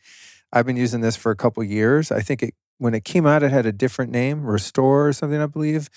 I've 0.51 0.65
been 0.65 0.77
using 0.77 1.01
this 1.01 1.15
for 1.15 1.31
a 1.31 1.35
couple 1.35 1.63
years. 1.63 2.11
I 2.11 2.21
think 2.21 2.43
it 2.43 2.53
when 2.77 2.93
it 2.93 3.03
came 3.03 3.25
out, 3.25 3.43
it 3.43 3.51
had 3.51 3.65
a 3.65 3.71
different 3.71 4.11
name, 4.11 4.45
Restore 4.45 5.07
or 5.07 5.13
something, 5.13 5.39
I 5.39 5.45
believe. 5.45 5.89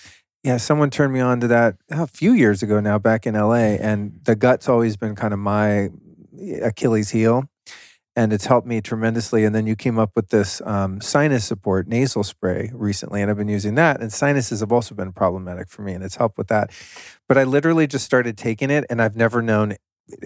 Yeah, 0.43 0.59
someone 0.59 0.91
turned 0.91 1.13
me 1.13 1.21
on 1.21 1.41
to 1.41 1.49
that 1.49 1.77
a 1.91 2.07
few 2.07 2.33
years 2.33 2.63
ago 2.63 2.79
now, 2.81 2.99
back 2.99 3.27
in 3.27 3.35
LA. 3.35 3.77
And 3.81 4.21
the 4.25 4.37
gut's 4.37 4.69
always 4.69 4.97
been 4.97 5.17
kind 5.17 5.35
of 5.35 5.41
my 5.41 5.91
Achilles 6.63 7.11
heel 7.11 7.49
and 8.17 8.33
it's 8.33 8.47
helped 8.47 8.67
me 8.67 8.81
tremendously. 8.81 9.45
And 9.45 9.55
then 9.55 9.67
you 9.67 9.77
came 9.77 9.99
up 9.99 10.13
with 10.17 10.31
this 10.31 10.63
um, 10.65 11.01
sinus 11.03 11.45
support 11.45 11.87
nasal 11.87 12.25
spray 12.25 12.71
recently, 12.73 13.21
and 13.21 13.31
I've 13.31 13.37
been 13.37 13.49
using 13.49 13.75
that. 13.75 14.01
And 14.01 14.11
sinuses 14.11 14.61
have 14.61 14.73
also 14.73 14.95
been 14.95 15.13
problematic 15.13 15.69
for 15.69 15.83
me, 15.83 15.93
and 15.93 16.03
it's 16.03 16.17
helped 16.17 16.39
with 16.39 16.49
that. 16.49 16.71
But 17.29 17.37
I 17.37 17.45
literally 17.45 17.87
just 17.87 18.07
started 18.07 18.39
taking 18.39 18.71
it, 18.71 18.87
and 18.89 19.03
I've 19.03 19.17
never 19.17 19.43
known 19.43 19.77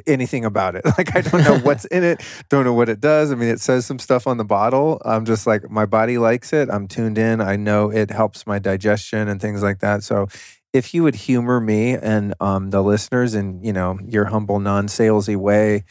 anything 0.06 0.44
about 0.44 0.76
it. 0.76 0.84
Like 0.98 1.16
I 1.16 1.22
don't 1.22 1.42
know 1.44 1.58
what's 1.60 1.86
in 1.86 2.04
it, 2.04 2.22
don't 2.48 2.64
know 2.64 2.74
what 2.74 2.88
it 2.88 3.00
does. 3.00 3.32
I 3.32 3.34
mean, 3.34 3.48
it 3.48 3.60
says 3.60 3.86
some 3.86 3.98
stuff 3.98 4.26
on 4.26 4.36
the 4.36 4.44
bottle. 4.44 5.00
I'm 5.04 5.24
just 5.24 5.46
like 5.46 5.70
my 5.70 5.86
body 5.86 6.18
likes 6.18 6.52
it. 6.52 6.68
I'm 6.70 6.88
tuned 6.88 7.16
in. 7.16 7.40
I 7.40 7.56
know 7.56 7.90
it 7.90 8.10
helps 8.10 8.46
my 8.46 8.58
digestion 8.58 9.28
and 9.28 9.40
things 9.40 9.62
like 9.62 9.78
that. 9.80 10.02
So 10.02 10.28
if 10.72 10.94
you 10.94 11.02
would 11.02 11.14
humor 11.14 11.60
me 11.60 11.94
and 11.94 12.34
um, 12.40 12.70
the 12.70 12.82
listeners 12.82 13.34
in 13.34 13.62
you 13.62 13.72
know 13.72 13.98
your 14.06 14.26
humble 14.26 14.60
non-salesy 14.60 15.36
way 15.36 15.84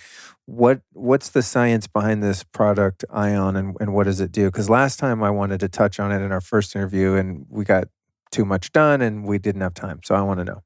what 0.46 0.82
what's 0.94 1.30
the 1.30 1.44
science 1.44 1.86
behind 1.88 2.24
this 2.24 2.44
product 2.44 3.06
ion 3.12 3.56
and, 3.56 3.76
and 3.80 3.94
what 3.94 4.06
does 4.06 4.20
it 4.20 4.32
do 4.32 4.46
because 4.46 4.70
last 4.70 4.98
time 4.98 5.22
i 5.22 5.30
wanted 5.30 5.60
to 5.60 5.70
touch 5.70 6.00
on 6.00 6.12
it 6.12 6.24
in 6.24 6.32
our 6.32 6.42
first 6.42 6.76
interview 6.76 7.14
and 7.14 7.46
we 7.50 7.64
got 7.64 7.88
too 8.32 8.46
much 8.46 8.72
done 8.72 9.02
and 9.02 9.26
we 9.26 9.38
didn't 9.38 9.62
have 9.62 9.74
time 9.74 10.00
so 10.04 10.16
i 10.16 10.22
want 10.22 10.40
to 10.40 10.46
know 10.46 10.62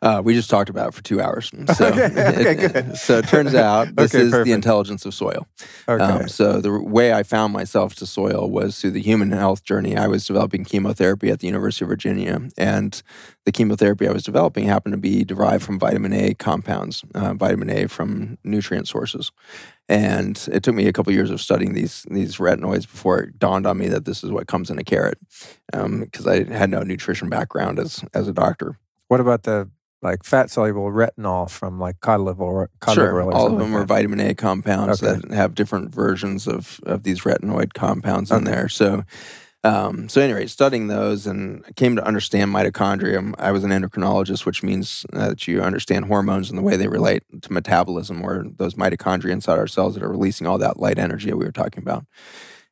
uh, 0.00 0.22
we 0.24 0.32
just 0.34 0.48
talked 0.48 0.70
about 0.70 0.88
it 0.88 0.94
for 0.94 1.02
two 1.02 1.20
hours. 1.20 1.50
So, 1.74 1.88
okay, 1.88 2.04
okay, 2.06 2.54
good. 2.72 2.96
so 2.96 3.18
it 3.18 3.28
turns 3.28 3.54
out 3.54 3.94
this 3.96 4.14
Okay, 4.14 4.24
is 4.24 4.30
perfect. 4.30 4.46
the 4.46 4.52
intelligence 4.52 5.04
of 5.04 5.12
soil. 5.14 5.46
okay 5.88 6.02
Um, 6.04 6.28
so 6.28 6.60
the 6.60 6.80
way 6.80 7.12
I 7.12 7.22
found 7.24 7.52
myself 7.52 7.94
to 7.96 8.06
soil 8.06 8.48
was 8.50 8.80
through 8.80 8.92
the 8.92 9.02
human 9.02 9.30
health 9.32 9.64
journey. 9.64 9.96
I 9.96 10.06
was 10.06 10.24
developing 10.24 10.64
chemotherapy 10.64 11.30
at 11.30 11.40
the 11.40 11.46
University 11.46 11.84
of 11.84 11.88
Virginia, 11.88 12.40
and 12.56 13.02
the 13.44 13.52
chemotherapy 13.52 14.06
I 14.08 14.12
was 14.12 14.22
developing 14.22 14.66
happened 14.66 14.92
to 14.94 15.00
be 15.00 15.24
derived 15.24 15.64
from 15.64 15.78
vitamin 15.78 16.12
A 16.12 16.34
compounds, 16.34 17.02
uh, 17.14 17.34
vitamin 17.34 17.68
A 17.70 17.86
from 17.88 18.38
nutrient 18.44 18.86
sources. 18.88 19.32
And 19.88 20.46
it 20.52 20.62
took 20.62 20.74
me 20.74 20.86
a 20.86 20.92
couple 20.92 21.12
years 21.14 21.30
of 21.30 21.40
studying 21.40 21.72
these 21.74 22.04
these 22.10 22.36
retinoids 22.36 22.82
before 22.82 23.20
it 23.20 23.38
dawned 23.38 23.66
on 23.66 23.78
me 23.78 23.88
that 23.88 24.04
this 24.04 24.22
is 24.22 24.30
what 24.30 24.46
comes 24.46 24.70
in 24.70 24.78
a 24.78 24.84
carrot, 24.84 25.18
because 25.72 26.26
I 26.26 26.44
had 26.44 26.70
no 26.70 26.82
nutrition 26.82 27.28
background 27.28 27.78
as 27.78 28.04
as 28.14 28.28
a 28.28 28.32
doctor. 28.32 28.78
what 29.08 29.20
about 29.20 29.42
the 29.44 29.68
like 30.02 30.24
fat 30.24 30.50
soluble 30.50 30.90
retinol 30.90 31.50
from 31.50 31.78
like 31.80 32.00
cod 32.00 32.20
liver 32.20 32.42
or 32.42 32.70
cod 32.80 32.96
liver 32.98 33.10
Sure, 33.10 33.22
oil 33.22 33.34
all 33.34 33.46
of 33.46 33.58
them 33.58 33.72
like 33.72 33.82
are 33.82 33.86
vitamin 33.86 34.20
A 34.20 34.34
compounds 34.34 35.02
Okay. 35.02 35.20
that 35.20 35.32
have 35.34 35.54
different 35.54 35.92
versions 35.94 36.46
of 36.46 36.80
of 36.84 37.02
these 37.02 37.22
retinoid 37.22 37.74
compounds 37.74 38.30
in 38.30 38.44
there. 38.44 38.68
So, 38.68 39.04
um, 39.64 40.08
so 40.08 40.20
anyway, 40.20 40.46
studying 40.46 40.86
those 40.86 41.26
and 41.26 41.64
I 41.68 41.72
came 41.72 41.96
to 41.96 42.04
understand 42.06 42.54
mitochondria. 42.54 43.34
I 43.38 43.50
was 43.50 43.64
an 43.64 43.70
endocrinologist, 43.70 44.46
which 44.46 44.62
means 44.62 45.04
uh, 45.12 45.30
that 45.30 45.48
you 45.48 45.60
understand 45.62 46.04
hormones 46.06 46.48
and 46.48 46.56
the 46.58 46.62
way 46.62 46.76
they 46.76 46.86
relate 46.88 47.24
to 47.42 47.52
metabolism, 47.52 48.24
or 48.24 48.44
those 48.56 48.74
mitochondria 48.74 49.32
inside 49.32 49.58
our 49.58 49.66
cells 49.66 49.94
that 49.94 50.04
are 50.04 50.08
releasing 50.10 50.46
all 50.46 50.58
that 50.58 50.78
light 50.78 50.98
energy 50.98 51.28
that 51.30 51.36
we 51.36 51.44
were 51.44 51.50
talking 51.52 51.82
about. 51.82 52.06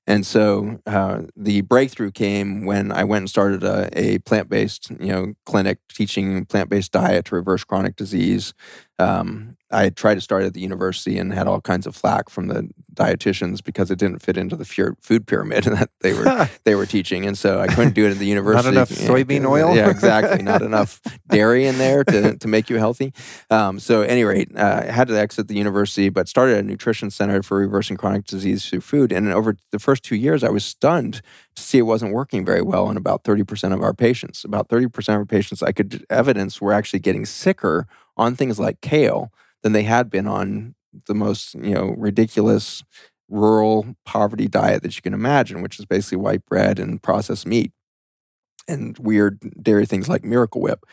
And 0.07 0.25
so 0.25 0.79
uh, 0.87 1.23
the 1.37 1.63
breakthrough 1.63 2.13
came 2.13 2.65
when 2.65 2.93
I 2.93 3.03
went 3.03 3.23
and 3.23 3.31
started 3.31 3.65
a, 3.65 3.89
a 3.99 4.19
plant-based, 4.21 4.91
you 5.01 5.09
know, 5.09 5.35
clinic 5.45 5.79
teaching 5.93 6.45
plant-based 6.45 6.93
diet 6.93 7.25
to 7.27 7.35
reverse 7.35 7.65
chronic 7.65 7.97
disease. 7.97 8.55
Um, 8.99 9.57
I 9.71 9.89
tried 9.91 10.15
to 10.15 10.21
start 10.21 10.45
at 10.45 10.55
the 10.55 10.61
university 10.61 11.19
and 11.19 11.33
had 11.33 11.49
all 11.49 11.61
kinds 11.61 11.87
of 11.87 11.97
flack 11.97 12.31
from 12.31 12.47
the 12.47 12.71
dietitians 12.95 13.63
because 13.63 13.91
it 13.91 13.99
didn't 13.99 14.21
fit 14.21 14.37
into 14.37 14.55
the 14.55 14.65
food 14.65 15.27
pyramid 15.27 15.65
that 15.65 15.91
they 16.01 16.15
were 16.15 16.49
they 16.65 16.75
were 16.77 16.87
teaching, 16.87 17.27
and 17.27 17.37
so 17.37 17.61
I 17.61 17.67
couldn't 17.67 17.95
do 17.95 18.07
it 18.07 18.13
at 18.13 18.19
the 18.19 18.27
university. 18.37 18.75
Not 18.75 18.89
enough 18.89 18.91
soybean 18.91 19.45
oil? 19.45 19.75
Yeah, 19.75 19.91
exactly. 19.91 20.43
Not 20.43 20.63
enough 20.71 21.01
dairy 21.29 21.67
in 21.67 21.79
there 21.79 22.05
to, 22.05 22.37
to 22.37 22.49
make 22.49 22.71
you 22.71 22.77
healthy. 22.77 23.13
Um, 23.51 23.81
so, 23.81 24.03
at 24.03 24.11
any 24.11 24.23
rate, 24.23 24.51
uh, 24.57 24.83
I 24.85 24.91
had 24.91 25.09
to 25.09 25.19
exit 25.19 25.49
the 25.49 25.57
university, 25.57 26.11
but 26.11 26.29
started 26.29 26.59
a 26.59 26.63
nutrition 26.63 27.11
center 27.11 27.43
for 27.43 27.59
reversing 27.59 27.97
chronic 27.97 28.25
disease 28.25 28.69
through 28.69 28.83
food. 28.83 29.11
And 29.11 29.33
over 29.33 29.57
the 29.73 29.81
first 29.81 30.05
two 30.05 30.17
years, 30.17 30.45
I 30.45 30.49
was 30.49 30.65
stunned 30.65 31.23
to 31.57 31.63
see 31.63 31.79
it 31.79 31.83
wasn't 31.83 32.13
working 32.13 32.45
very 32.45 32.63
well 32.63 32.89
in 32.89 32.97
about 32.97 33.25
30% 33.25 33.73
of 33.73 33.83
our 33.83 33.95
patients. 33.95 34.45
About 34.45 34.69
30% 34.69 34.87
of 35.09 35.09
our 35.09 35.25
patients 35.25 35.63
I 35.63 35.73
could 35.73 36.07
evidence 36.09 36.61
were 36.61 36.73
actually 36.73 37.01
getting 37.01 37.27
sicker 37.27 37.87
on 38.17 38.37
things 38.37 38.59
like 38.59 38.81
kale 38.81 39.33
than 39.63 39.73
they 39.73 39.83
had 39.83 40.11
been 40.11 40.27
on 40.27 40.75
the 41.07 41.15
most, 41.15 41.55
you 41.55 41.75
know, 41.75 41.95
ridiculous 41.97 42.83
rural 43.29 43.97
poverty 44.05 44.49
diet 44.49 44.83
that 44.83 44.97
you 44.97 45.03
can 45.03 45.15
imagine, 45.15 45.63
which 45.63 45.79
is 45.79 45.85
basically 45.85 46.19
white 46.19 46.45
bread 46.47 46.79
and 46.79 47.03
processed 47.03 47.47
meat 47.47 47.73
and 48.69 48.99
weird 48.99 49.39
dairy 49.63 49.87
things 49.87 50.09
like 50.09 50.25
Miracle 50.25 50.61
Whip. 50.61 50.85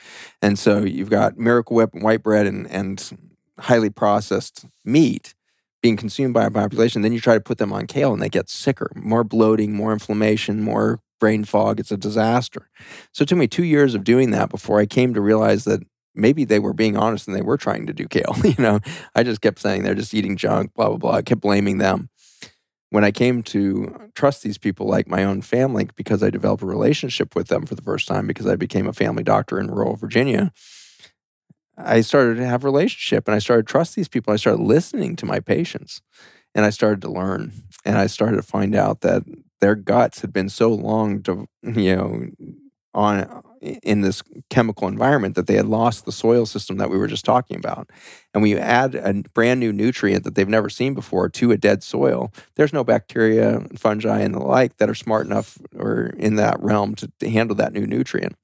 And 0.42 0.58
so 0.58 0.84
you've 0.84 1.10
got 1.10 1.38
Miracle 1.38 1.76
Whip 1.76 1.94
and 1.94 2.04
white 2.04 2.24
bread 2.24 2.46
and, 2.46 2.70
and 2.70 3.32
highly 3.60 3.90
processed 3.90 4.66
meat 4.84 5.34
being 5.82 5.98
consumed 5.98 6.34
by 6.34 6.46
a 6.46 6.52
population. 6.52 7.02
Then 7.02 7.14
you 7.14 7.20
try 7.20 7.34
to 7.34 7.42
put 7.42 7.58
them 7.58 7.74
on 7.74 7.88
kale 7.88 8.14
and 8.14 8.22
they 8.22 8.30
get 8.30 8.50
sicker, 8.50 8.92
more 8.96 9.24
bloating, 9.24 9.74
more 9.74 9.92
inflammation, 9.92 10.62
more 10.62 11.00
brain 11.20 11.44
fog. 11.44 11.80
It's 11.80 11.92
a 11.92 11.98
disaster. 11.98 12.70
So 13.12 13.24
it 13.24 13.30
took 13.30 13.38
me 13.38 13.48
two 13.48 13.64
years 13.64 13.96
of 13.96 14.04
doing 14.04 14.32
that 14.32 14.50
before 14.50 14.80
I 14.80 14.86
came 14.86 15.14
to 15.14 15.22
realize 15.22 15.66
that 15.66 15.82
maybe 16.16 16.46
they 16.46 16.60
were 16.60 16.74
being 16.74 16.98
honest 16.98 17.28
and 17.28 17.36
they 17.36 17.42
were 17.42 17.58
trying 17.58 17.88
to 17.88 17.94
do 17.94 18.08
kale. 18.08 18.36
you 18.44 18.56
know, 18.60 18.80
I 19.16 19.24
just 19.24 19.42
kept 19.42 19.60
saying 19.60 19.84
they're 19.84 19.96
just 19.96 20.14
eating 20.14 20.38
junk, 20.38 20.74
blah, 20.76 20.90
blah, 20.90 20.98
blah. 20.98 21.12
I 21.14 21.22
kept 21.22 21.42
blaming 21.42 21.80
them. 21.80 22.10
when 22.90 23.04
I 23.04 23.12
came 23.12 23.42
to 23.44 24.10
trust 24.16 24.44
these 24.44 24.58
people 24.60 24.88
like 24.88 25.08
my 25.08 25.24
own 25.24 25.42
family 25.42 25.90
because 25.96 26.22
I 26.22 26.30
developed 26.30 26.64
a 26.64 26.68
relationship 26.68 27.36
with 27.36 27.48
them 27.48 27.66
for 27.66 27.76
the 27.76 27.82
first 27.82 28.08
time 28.08 28.28
because 28.28 28.46
I 28.48 28.56
became 28.56 28.88
a 28.88 28.94
family 28.94 29.24
doctor 29.24 29.60
in 29.60 29.68
rural 29.72 29.96
Virginia, 29.96 30.52
I 31.78 32.02
started 32.02 32.36
to 32.38 32.46
have 32.46 32.64
a 32.64 32.68
relationship 32.68 33.28
and 33.28 33.36
I 33.36 33.40
started 33.40 33.68
to 33.68 33.72
trust 33.72 33.96
these 33.96 34.08
people. 34.08 34.34
I 34.34 34.38
started 34.38 34.62
listening 34.62 35.16
to 35.18 35.26
my 35.26 35.40
patients 35.40 36.02
and 36.54 36.66
I 36.66 36.70
started 36.70 37.02
to 37.02 37.12
learn 37.12 37.52
and 37.84 37.98
I 37.98 38.08
started 38.08 38.38
to 38.38 38.44
find 38.44 38.76
out 38.76 39.02
that 39.02 39.24
their 39.60 39.76
guts 39.76 40.22
had 40.22 40.32
been 40.32 40.50
so 40.50 40.70
long 40.70 41.24
to, 41.24 41.48
you 41.64 41.96
know, 41.96 42.28
on 42.94 43.44
in 43.82 44.02
this 44.02 44.22
chemical 44.50 44.88
environment 44.88 45.36
that 45.36 45.48
they 45.48 45.56
had 45.56 45.66
lost 45.66 46.06
the 46.06 46.12
soil 46.12 46.46
system 46.46 46.78
that 46.78 46.90
we 46.90 46.98
were 46.98 47.08
just 47.08 47.24
talking 47.24 47.58
about. 47.58 47.90
And 48.34 48.44
we 48.44 48.58
add 48.58 48.96
a 48.96 49.14
brand 49.34 49.60
new 49.60 49.72
nutrient 49.72 50.26
that 50.26 50.36
they've 50.36 50.48
never 50.48 50.70
seen 50.70 50.94
before 50.94 51.30
to 51.30 51.52
a 51.52 51.58
dead 51.58 51.82
soil. 51.82 52.34
There's 52.56 52.74
no 52.74 52.84
bacteria, 52.84 53.58
and 53.58 53.80
fungi, 53.80 54.20
and 54.20 54.34
the 54.34 54.40
like 54.40 54.78
that 54.78 54.90
are 54.90 54.96
smart 54.96 55.26
enough 55.26 55.58
or 55.76 56.08
in 56.18 56.36
that 56.36 56.60
realm 56.60 56.96
to, 56.96 57.12
to 57.20 57.30
handle 57.30 57.56
that 57.56 57.74
new 57.74 57.88
nutrient. 57.88 58.36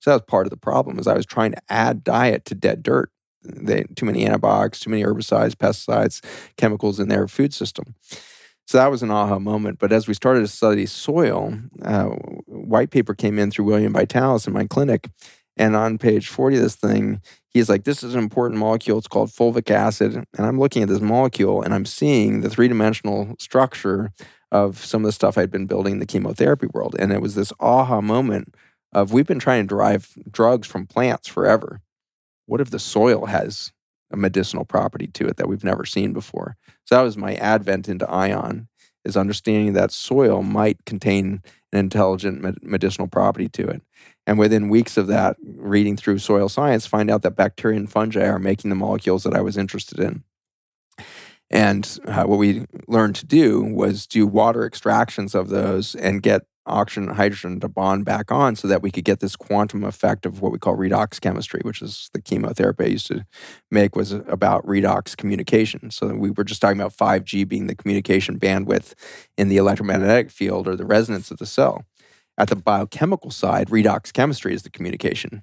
So 0.00 0.10
that 0.10 0.14
was 0.14 0.22
part 0.26 0.46
of 0.46 0.50
the 0.50 0.56
problem. 0.56 0.98
Is 0.98 1.06
I 1.06 1.14
was 1.14 1.26
trying 1.26 1.52
to 1.52 1.62
add 1.68 2.04
diet 2.04 2.44
to 2.46 2.54
dead 2.54 2.82
dirt. 2.82 3.10
They, 3.42 3.84
too 3.94 4.06
many 4.06 4.26
antibiotics, 4.26 4.80
too 4.80 4.90
many 4.90 5.04
herbicides, 5.04 5.54
pesticides, 5.54 6.20
chemicals 6.56 6.98
in 6.98 7.08
their 7.08 7.28
food 7.28 7.54
system. 7.54 7.94
So 8.66 8.78
that 8.78 8.90
was 8.90 9.02
an 9.02 9.10
aha 9.10 9.38
moment. 9.38 9.78
But 9.78 9.92
as 9.92 10.08
we 10.08 10.14
started 10.14 10.40
to 10.40 10.48
study 10.48 10.86
soil, 10.86 11.56
uh, 11.82 12.06
white 12.46 12.90
paper 12.90 13.14
came 13.14 13.38
in 13.38 13.50
through 13.50 13.66
William 13.66 13.92
Vitalis 13.92 14.46
in 14.46 14.52
my 14.52 14.66
clinic. 14.66 15.08
And 15.56 15.74
on 15.74 15.98
page 15.98 16.28
40 16.28 16.56
of 16.56 16.62
this 16.62 16.76
thing, 16.76 17.22
he's 17.48 17.68
like, 17.68 17.84
This 17.84 18.02
is 18.02 18.14
an 18.14 18.22
important 18.22 18.58
molecule. 18.58 18.98
It's 18.98 19.08
called 19.08 19.30
fulvic 19.30 19.70
acid. 19.70 20.14
And 20.14 20.46
I'm 20.46 20.58
looking 20.58 20.82
at 20.82 20.88
this 20.88 21.00
molecule 21.00 21.62
and 21.62 21.72
I'm 21.72 21.86
seeing 21.86 22.40
the 22.40 22.50
three 22.50 22.68
dimensional 22.68 23.36
structure 23.38 24.12
of 24.52 24.84
some 24.84 25.02
of 25.02 25.06
the 25.06 25.12
stuff 25.12 25.38
I'd 25.38 25.50
been 25.50 25.66
building 25.66 25.94
in 25.94 25.98
the 25.98 26.06
chemotherapy 26.06 26.66
world. 26.72 26.96
And 26.98 27.12
it 27.12 27.22
was 27.22 27.34
this 27.34 27.52
aha 27.60 28.00
moment 28.00 28.54
of 28.92 29.12
we've 29.12 29.26
been 29.26 29.38
trying 29.38 29.62
to 29.64 29.68
derive 29.68 30.12
drugs 30.30 30.66
from 30.66 30.86
plants 30.86 31.28
forever. 31.28 31.80
What 32.46 32.60
if 32.60 32.70
the 32.70 32.78
soil 32.78 33.26
has 33.26 33.72
a 34.10 34.16
medicinal 34.16 34.64
property 34.64 35.06
to 35.08 35.26
it 35.26 35.36
that 35.36 35.48
we've 35.48 35.64
never 35.64 35.84
seen 35.84 36.12
before? 36.12 36.56
So 36.84 36.94
that 36.94 37.02
was 37.02 37.16
my 37.16 37.34
advent 37.34 37.88
into 37.88 38.08
ion 38.10 38.68
is 39.04 39.16
understanding 39.16 39.72
that 39.74 39.92
soil 39.92 40.42
might 40.42 40.84
contain 40.84 41.40
an 41.72 41.78
intelligent 41.78 42.62
medicinal 42.62 43.06
property 43.06 43.48
to 43.48 43.66
it. 43.68 43.82
And 44.26 44.38
within 44.38 44.68
weeks 44.68 44.96
of 44.96 45.06
that, 45.06 45.36
reading 45.40 45.96
through 45.96 46.18
soil 46.18 46.48
science, 46.48 46.86
find 46.86 47.10
out 47.10 47.22
that 47.22 47.36
bacteria 47.36 47.78
and 47.78 47.90
fungi 47.90 48.26
are 48.26 48.40
making 48.40 48.68
the 48.68 48.74
molecules 48.74 49.22
that 49.22 49.34
I 49.34 49.40
was 49.40 49.56
interested 49.56 50.00
in. 50.00 50.24
And 51.48 51.98
uh, 52.06 52.24
what 52.24 52.40
we 52.40 52.66
learned 52.88 53.14
to 53.16 53.26
do 53.26 53.62
was 53.62 54.06
do 54.06 54.26
water 54.26 54.66
extractions 54.66 55.34
of 55.34 55.48
those 55.48 55.94
and 55.94 56.22
get 56.22 56.42
oxygen 56.66 57.08
and 57.08 57.16
hydrogen 57.16 57.60
to 57.60 57.68
bond 57.68 58.04
back 58.04 58.30
on 58.30 58.56
so 58.56 58.68
that 58.68 58.82
we 58.82 58.90
could 58.90 59.04
get 59.04 59.20
this 59.20 59.36
quantum 59.36 59.84
effect 59.84 60.26
of 60.26 60.40
what 60.40 60.52
we 60.52 60.58
call 60.58 60.76
redox 60.76 61.20
chemistry, 61.20 61.60
which 61.62 61.80
is 61.80 62.10
the 62.12 62.20
chemotherapy 62.20 62.84
I 62.84 62.88
used 62.88 63.06
to 63.08 63.26
make 63.70 63.96
was 63.96 64.12
about 64.12 64.66
redox 64.66 65.16
communication. 65.16 65.90
So 65.90 66.14
we 66.14 66.30
were 66.30 66.44
just 66.44 66.60
talking 66.60 66.80
about 66.80 66.96
5G 66.96 67.48
being 67.48 67.66
the 67.66 67.74
communication 67.74 68.38
bandwidth 68.38 68.94
in 69.36 69.48
the 69.48 69.56
electromagnetic 69.56 70.30
field 70.30 70.68
or 70.68 70.76
the 70.76 70.86
resonance 70.86 71.30
of 71.30 71.38
the 71.38 71.46
cell. 71.46 71.84
At 72.38 72.48
the 72.48 72.56
biochemical 72.56 73.30
side, 73.30 73.68
redox 73.68 74.12
chemistry 74.12 74.52
is 74.54 74.62
the 74.62 74.70
communication. 74.70 75.42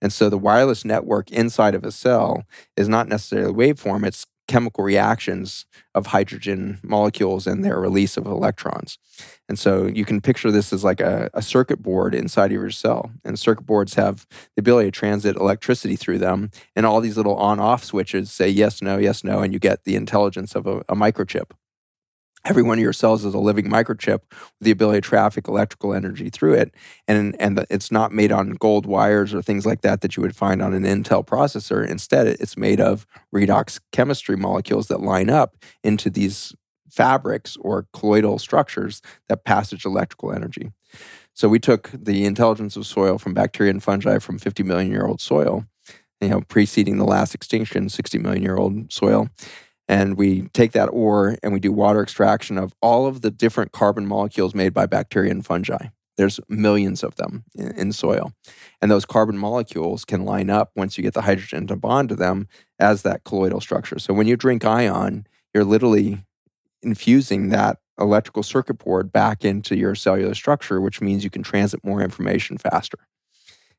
And 0.00 0.12
so 0.12 0.28
the 0.28 0.38
wireless 0.38 0.84
network 0.84 1.30
inside 1.30 1.74
of 1.74 1.84
a 1.84 1.92
cell 1.92 2.44
is 2.76 2.88
not 2.88 3.08
necessarily 3.08 3.52
waveform, 3.52 4.06
it's 4.06 4.26
chemical 4.48 4.84
reactions 4.84 5.66
of 5.94 6.08
hydrogen 6.08 6.80
molecules 6.82 7.46
and 7.46 7.64
their 7.64 7.78
release 7.78 8.16
of 8.16 8.26
electrons. 8.26 8.98
And 9.48 9.58
so 9.58 9.86
you 9.86 10.04
can 10.04 10.20
picture 10.20 10.50
this 10.50 10.72
as 10.72 10.84
like 10.84 11.00
a, 11.00 11.30
a, 11.34 11.42
circuit 11.42 11.82
board 11.82 12.14
inside 12.14 12.46
of 12.46 12.52
your 12.52 12.70
cell. 12.70 13.10
And 13.24 13.38
circuit 13.38 13.66
boards 13.66 13.94
have 13.94 14.26
the 14.56 14.60
ability 14.60 14.88
to 14.90 14.98
transit 14.98 15.36
electricity 15.36 15.96
through 15.96 16.18
them. 16.18 16.50
And 16.74 16.86
all 16.86 17.00
these 17.00 17.16
little 17.16 17.36
on 17.36 17.60
off 17.60 17.84
switches 17.84 18.32
say 18.32 18.48
yes, 18.48 18.82
no, 18.82 18.98
yes, 18.98 19.22
no. 19.22 19.40
And 19.40 19.52
you 19.52 19.58
get 19.58 19.84
the 19.84 19.96
intelligence 19.96 20.54
of 20.54 20.66
a, 20.66 20.78
a 20.88 20.94
microchip 20.94 21.50
every 22.44 22.62
one 22.62 22.78
of 22.78 22.82
your 22.82 22.92
cells 22.92 23.24
is 23.24 23.34
a 23.34 23.38
living 23.38 23.66
microchip 23.66 24.20
with 24.30 24.62
the 24.62 24.70
ability 24.70 25.00
to 25.00 25.08
traffic 25.08 25.48
electrical 25.48 25.94
energy 25.94 26.30
through 26.30 26.54
it. 26.54 26.74
And 27.06 27.36
and 27.40 27.64
it's 27.70 27.90
not 27.90 28.12
made 28.12 28.32
on 28.32 28.50
gold 28.52 28.86
wires 28.86 29.34
or 29.34 29.42
things 29.42 29.66
like 29.66 29.82
that 29.82 30.00
that 30.00 30.16
you 30.16 30.22
would 30.22 30.36
find 30.36 30.62
on 30.62 30.74
an 30.74 30.84
intel 30.84 31.26
processor. 31.26 31.86
Instead 31.86 32.26
it's 32.26 32.56
made 32.56 32.80
of 32.80 33.06
redox 33.34 33.80
chemistry 33.92 34.36
molecules 34.36 34.88
that 34.88 35.00
line 35.00 35.30
up 35.30 35.56
into 35.84 36.10
these 36.10 36.54
fabrics 36.90 37.56
or 37.60 37.86
colloidal 37.92 38.38
structures 38.38 39.00
that 39.28 39.44
passage 39.44 39.84
electrical 39.84 40.32
energy. 40.32 40.72
So 41.34 41.48
we 41.48 41.58
took 41.58 41.90
the 41.92 42.26
intelligence 42.26 42.76
of 42.76 42.86
soil 42.86 43.16
from 43.16 43.32
bacteria 43.32 43.70
and 43.70 43.82
fungi 43.82 44.18
from 44.18 44.38
50 44.38 44.62
million 44.62 44.90
year 44.90 45.06
old 45.06 45.20
soil 45.20 45.64
you 46.22 46.28
know 46.28 46.40
preceding 46.42 46.98
the 46.98 47.04
last 47.04 47.34
extinction 47.34 47.88
60 47.88 48.18
million 48.18 48.42
year 48.42 48.56
old 48.56 48.92
soil 48.92 49.28
and 49.88 50.16
we 50.16 50.48
take 50.48 50.72
that 50.72 50.86
ore 50.86 51.36
and 51.42 51.52
we 51.52 51.60
do 51.60 51.72
water 51.72 52.02
extraction 52.02 52.58
of 52.58 52.74
all 52.80 53.06
of 53.06 53.20
the 53.20 53.30
different 53.30 53.72
carbon 53.72 54.06
molecules 54.06 54.54
made 54.54 54.72
by 54.72 54.86
bacteria 54.86 55.30
and 55.30 55.44
fungi. 55.44 55.88
There's 56.16 56.40
millions 56.48 57.02
of 57.02 57.16
them 57.16 57.44
in, 57.54 57.72
in, 57.72 57.92
soil. 57.92 58.32
And 58.80 58.90
those 58.90 59.06
carbon 59.06 59.38
molecules 59.38 60.04
can 60.04 60.24
line 60.24 60.50
up 60.50 60.70
once 60.76 60.98
you 60.98 61.02
get 61.02 61.14
the 61.14 61.22
hydrogen 61.22 61.66
to 61.68 61.76
bond 61.76 62.10
to 62.10 62.16
them 62.16 62.48
as 62.78 63.02
that 63.02 63.24
colloidal 63.24 63.60
structure. 63.60 63.98
So 63.98 64.12
when 64.12 64.26
you 64.26 64.36
drink 64.36 64.64
ion, 64.64 65.26
you're 65.54 65.64
literally 65.64 66.24
infusing 66.82 67.48
that 67.48 67.78
electrical 67.98 68.42
circuit 68.42 68.74
board 68.74 69.12
back 69.12 69.44
into 69.44 69.76
your 69.76 69.94
cellular 69.94 70.34
structure, 70.34 70.80
which 70.80 71.00
means 71.00 71.24
you 71.24 71.30
can 71.30 71.42
transit 71.42 71.84
more 71.84 72.02
information 72.02 72.58
faster. 72.58 72.98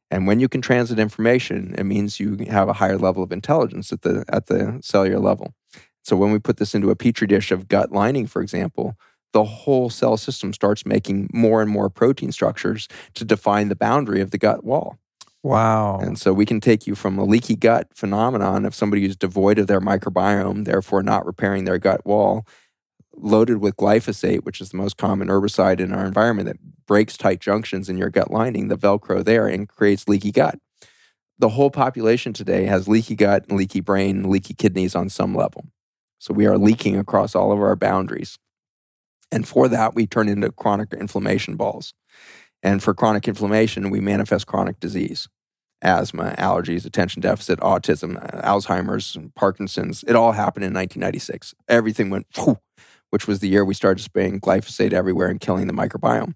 And 0.10 0.28
when 0.28 0.40
you 0.40 0.48
can 0.48 0.62
transit 0.62 1.00
information, 1.00 1.74
it 1.78 1.86
means 1.86 2.20
you 2.20 2.38
have 2.50 2.70
a 2.70 2.74
higher 2.74 2.98
level 2.98 3.24
of 3.24 3.32
intelligence 3.32 3.92
at 3.92 4.04
the 4.04 4.24
at 4.30 4.46
the 4.46 4.80
cellular 4.84 5.20
level. 5.20 5.54
So 6.04 6.16
when 6.16 6.32
we 6.32 6.40
put 6.40 6.58
this 6.58 6.76
into 6.76 6.90
a 6.90 6.96
petri 6.96 7.28
dish 7.28 7.52
of 7.52 7.68
gut 7.68 7.92
lining, 7.92 8.28
for 8.28 8.42
example, 8.42 8.98
the 9.32 9.44
whole 9.44 9.90
cell 9.90 10.16
system 10.18 10.54
starts 10.54 10.86
making 10.86 11.30
more 11.34 11.62
and 11.62 11.70
more 11.72 11.90
protein 11.90 12.32
structures 12.32 12.88
to 13.16 13.26
define 13.26 13.70
the 13.70 13.76
boundary 13.76 14.22
of 14.22 14.32
the 14.32 14.38
gut 14.38 14.64
wall. 14.64 14.98
Wow. 15.42 16.00
And 16.00 16.18
so 16.18 16.32
we 16.32 16.46
can 16.46 16.62
take 16.62 16.88
you 16.88 16.96
from 16.96 17.18
a 17.18 17.26
leaky 17.26 17.56
gut 17.56 17.88
phenomenon 17.94 18.64
of 18.64 18.74
somebody 18.74 19.02
who's 19.02 19.18
devoid 19.18 19.60
of 19.60 19.68
their 19.68 19.82
microbiome, 19.82 20.66
therefore 20.66 21.04
not 21.04 21.26
repairing 21.26 21.66
their 21.66 21.80
gut 21.80 22.06
wall, 22.06 22.46
loaded 23.16 23.58
with 23.58 23.76
glyphosate, 23.76 24.44
which 24.44 24.62
is 24.62 24.70
the 24.70 24.78
most 24.78 24.98
common 24.98 25.28
herbicide 25.28 25.80
in 25.80 25.94
our 25.94 26.06
environment 26.06 26.48
that 26.48 26.86
breaks 26.86 27.18
tight 27.18 27.42
junctions 27.42 27.90
in 27.90 27.98
your 27.98 28.10
gut 28.10 28.32
lining, 28.32 28.70
the 28.70 28.78
Velcro 28.78 29.24
there, 29.24 29.48
and 29.48 29.68
creates 29.68 30.08
leaky 30.08 30.32
gut. 30.32 30.60
The 31.40 31.50
whole 31.50 31.72
population 31.72 32.32
today 32.32 32.66
has 32.66 32.88
leaky 32.88 33.16
gut, 33.16 33.52
leaky 33.52 33.82
brain, 33.82 34.30
leaky 34.30 34.54
kidneys 34.54 34.96
on 34.96 35.10
some 35.10 35.36
level. 35.36 35.66
So 36.24 36.34
we 36.34 36.46
are 36.46 36.58
leaking 36.58 36.98
across 36.98 37.36
all 37.36 37.52
of 37.52 37.60
our 37.60 37.76
boundaries. 37.76 38.40
And 39.30 39.46
for 39.46 39.68
that, 39.68 39.94
we 39.94 40.08
turn 40.08 40.30
into 40.30 40.54
chronic 40.54 40.94
inflammation 40.94 41.58
balls. 41.58 41.94
And 42.62 42.82
for 42.82 42.94
chronic 42.94 43.28
inflammation, 43.28 43.90
we 43.90 44.00
manifest 44.00 44.48
chronic 44.48 44.80
disease 44.80 45.28
asthma, 45.82 46.34
allergies, 46.38 46.86
attention 46.86 47.22
deficit, 47.22 47.60
autism, 47.60 48.16
uh, 48.16 48.42
Alzheimer's, 48.42 49.18
Parkinson's. 49.36 50.06
It 50.08 50.16
all 50.16 50.32
happened 50.32 50.64
in 50.64 50.74
1996. 50.74 51.54
Everything 51.68 52.10
went, 52.10 52.26
whew, 52.38 52.58
which 53.10 53.28
was 53.28 53.40
the 53.40 53.50
year 53.50 53.66
we 53.66 53.74
started 53.74 54.02
spraying 54.02 54.40
glyphosate 54.40 54.94
everywhere 54.94 55.28
and 55.28 55.42
killing 55.42 55.68
the 55.68 55.74
microbiome. 55.74 56.36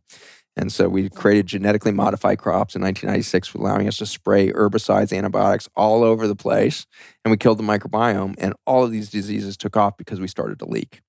And 0.57 0.71
so 0.71 0.89
we 0.89 1.07
created 1.09 1.45
genetically 1.45 1.91
modified 1.91 2.39
crops 2.39 2.75
in 2.75 2.81
1996, 2.81 3.53
allowing 3.53 3.87
us 3.87 3.97
to 3.97 4.07
spray 4.07 4.51
herbicides, 4.51 5.15
antibiotics 5.15 5.69
all 5.75 6.03
over 6.03 6.27
the 6.27 6.35
place. 6.35 6.87
And 7.23 7.31
we 7.31 7.37
killed 7.37 7.59
the 7.59 7.63
microbiome. 7.63 8.33
And 8.39 8.55
all 8.65 8.83
of 8.83 8.91
these 8.91 9.11
diseases 9.11 9.55
took 9.55 9.77
off 9.77 9.97
because 9.97 10.19
we 10.19 10.27
started 10.27 10.57
to 10.59 10.65
leak. 10.65 11.01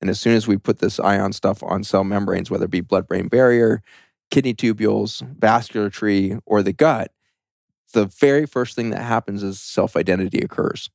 And 0.00 0.08
as 0.08 0.20
soon 0.20 0.36
as 0.36 0.46
we 0.46 0.56
put 0.56 0.78
this 0.78 1.00
ion 1.00 1.32
stuff 1.32 1.60
on 1.64 1.82
cell 1.82 2.04
membranes, 2.04 2.50
whether 2.50 2.66
it 2.66 2.70
be 2.70 2.82
blood 2.82 3.08
brain 3.08 3.26
barrier, 3.26 3.82
kidney 4.30 4.54
tubules, 4.54 5.22
vascular 5.38 5.90
tree, 5.90 6.36
or 6.46 6.62
the 6.62 6.72
gut, 6.72 7.10
the 7.94 8.06
very 8.06 8.46
first 8.46 8.76
thing 8.76 8.90
that 8.90 9.02
happens 9.02 9.42
is 9.42 9.60
self 9.60 9.96
identity 9.96 10.38
occurs. 10.38 10.88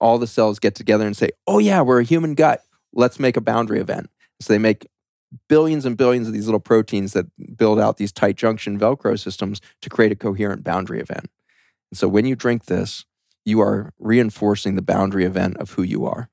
All 0.00 0.18
the 0.18 0.26
cells 0.26 0.58
get 0.58 0.74
together 0.74 1.06
and 1.06 1.16
say, 1.16 1.30
oh, 1.46 1.58
yeah, 1.58 1.82
we're 1.82 2.00
a 2.00 2.04
human 2.04 2.34
gut. 2.34 2.62
Let's 2.92 3.18
make 3.18 3.36
a 3.36 3.40
boundary 3.40 3.80
event. 3.80 4.08
So 4.40 4.52
they 4.52 4.58
make 4.58 4.86
billions 5.48 5.84
and 5.84 5.96
billions 5.96 6.26
of 6.26 6.32
these 6.32 6.46
little 6.46 6.60
proteins 6.60 7.12
that 7.12 7.26
build 7.56 7.78
out 7.78 7.96
these 7.96 8.12
tight 8.12 8.36
junction 8.36 8.78
Velcro 8.78 9.18
systems 9.18 9.60
to 9.82 9.90
create 9.90 10.12
a 10.12 10.16
coherent 10.16 10.64
boundary 10.64 11.00
event. 11.00 11.30
And 11.90 11.98
so 11.98 12.08
when 12.08 12.26
you 12.26 12.36
drink 12.36 12.66
this, 12.66 13.04
you 13.44 13.60
are 13.60 13.92
reinforcing 13.98 14.74
the 14.74 14.82
boundary 14.82 15.24
event 15.24 15.56
of 15.58 15.72
who 15.72 15.82
you 15.82 16.04
are. 16.06 16.30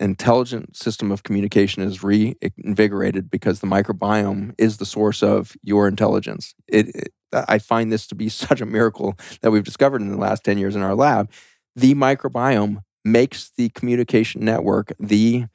Intelligent 0.00 0.76
system 0.76 1.12
of 1.12 1.22
communication 1.22 1.82
is 1.82 2.02
reinvigorated 2.02 3.30
because 3.30 3.60
the 3.60 3.66
microbiome 3.66 4.54
is 4.58 4.78
the 4.78 4.86
source 4.86 5.22
of 5.22 5.56
your 5.62 5.86
intelligence. 5.86 6.54
It, 6.66 6.88
it, 6.88 7.12
I 7.32 7.58
find 7.58 7.92
this 7.92 8.06
to 8.08 8.14
be 8.14 8.28
such 8.28 8.60
a 8.60 8.66
miracle 8.66 9.16
that 9.40 9.50
we've 9.50 9.64
discovered 9.64 10.02
in 10.02 10.10
the 10.10 10.18
last 10.18 10.44
10 10.44 10.58
years 10.58 10.74
in 10.74 10.82
our 10.82 10.94
lab. 10.94 11.30
The 11.76 11.94
microbiome 11.94 12.82
makes 13.04 13.50
the 13.56 13.68
communication 13.70 14.44
network 14.44 14.92
the 14.98 15.46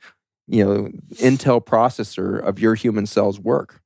you 0.48 0.64
know, 0.64 0.90
Intel 1.16 1.64
processor 1.64 2.40
of 2.40 2.60
your 2.60 2.76
human 2.76 3.06
cells 3.06 3.40
work. 3.40 3.82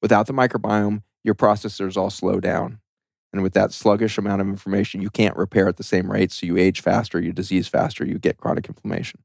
Without 0.00 0.26
the 0.26 0.32
microbiome, 0.32 1.02
your 1.24 1.34
processors 1.34 1.96
all 1.96 2.10
slow 2.10 2.40
down. 2.40 2.80
And 3.32 3.42
with 3.42 3.54
that 3.54 3.72
sluggish 3.72 4.16
amount 4.16 4.40
of 4.40 4.48
information, 4.48 5.02
you 5.02 5.10
can't 5.10 5.36
repair 5.36 5.68
at 5.68 5.76
the 5.76 5.82
same 5.82 6.10
rate. 6.10 6.32
So 6.32 6.46
you 6.46 6.56
age 6.56 6.80
faster, 6.80 7.20
you 7.20 7.32
disease 7.32 7.68
faster, 7.68 8.06
you 8.06 8.18
get 8.18 8.38
chronic 8.38 8.68
inflammation. 8.68 9.20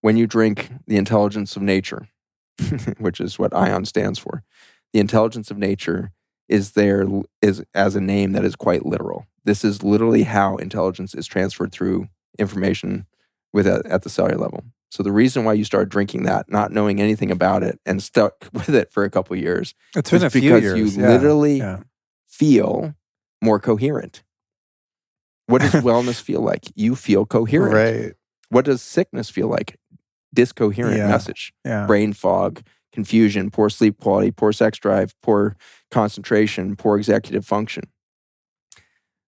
When 0.00 0.16
you 0.16 0.26
drink 0.26 0.70
the 0.86 0.96
intelligence 0.96 1.56
of 1.56 1.62
nature, 1.62 2.08
which 2.98 3.20
is 3.20 3.38
what 3.38 3.56
ION 3.56 3.84
stands 3.84 4.18
for, 4.18 4.44
the 4.92 5.00
intelligence 5.00 5.50
of 5.50 5.58
nature 5.58 6.12
is 6.48 6.72
there 6.72 7.06
is 7.42 7.62
as 7.74 7.96
a 7.96 8.00
name 8.00 8.32
that 8.32 8.44
is 8.44 8.56
quite 8.56 8.86
literal. 8.86 9.26
This 9.44 9.64
is 9.64 9.82
literally 9.82 10.22
how 10.22 10.56
intelligence 10.56 11.14
is 11.14 11.26
transferred 11.26 11.72
through 11.72 12.08
information 12.38 13.06
with 13.52 13.66
a, 13.66 13.82
at 13.86 14.02
the 14.02 14.10
cellular 14.10 14.38
level. 14.38 14.64
So 14.90 15.02
the 15.02 15.12
reason 15.12 15.44
why 15.44 15.52
you 15.52 15.64
started 15.64 15.90
drinking 15.90 16.22
that, 16.24 16.50
not 16.50 16.72
knowing 16.72 17.00
anything 17.00 17.30
about 17.30 17.62
it, 17.62 17.78
and 17.84 18.02
stuck 18.02 18.48
with 18.52 18.70
it 18.70 18.90
for 18.92 19.04
a 19.04 19.10
couple 19.10 19.36
years, 19.36 19.74
it's 19.94 20.10
been 20.10 20.24
a 20.24 20.30
few 20.30 20.40
because 20.40 20.62
years. 20.62 20.96
you 20.96 21.02
yeah. 21.02 21.08
literally 21.08 21.58
yeah. 21.58 21.80
feel 22.26 22.94
more 23.42 23.58
coherent. 23.60 24.22
What 25.46 25.62
does 25.62 25.72
wellness 25.82 26.20
feel 26.20 26.40
like? 26.40 26.64
You 26.74 26.94
feel 26.94 27.26
coherent. 27.26 27.74
Right. 27.74 28.14
What 28.50 28.64
does 28.64 28.82
sickness 28.82 29.30
feel 29.30 29.48
like? 29.48 29.78
Discoherent 30.34 30.96
Yeah. 30.96 31.08
message, 31.08 31.52
Yeah. 31.64 31.86
brain 31.86 32.12
fog, 32.12 32.62
confusion, 32.92 33.50
poor 33.50 33.70
sleep 33.70 34.00
quality, 34.00 34.30
poor 34.30 34.52
sex 34.52 34.78
drive, 34.78 35.14
poor 35.22 35.56
concentration, 35.90 36.76
poor 36.76 36.96
executive 36.96 37.44
function. 37.46 37.84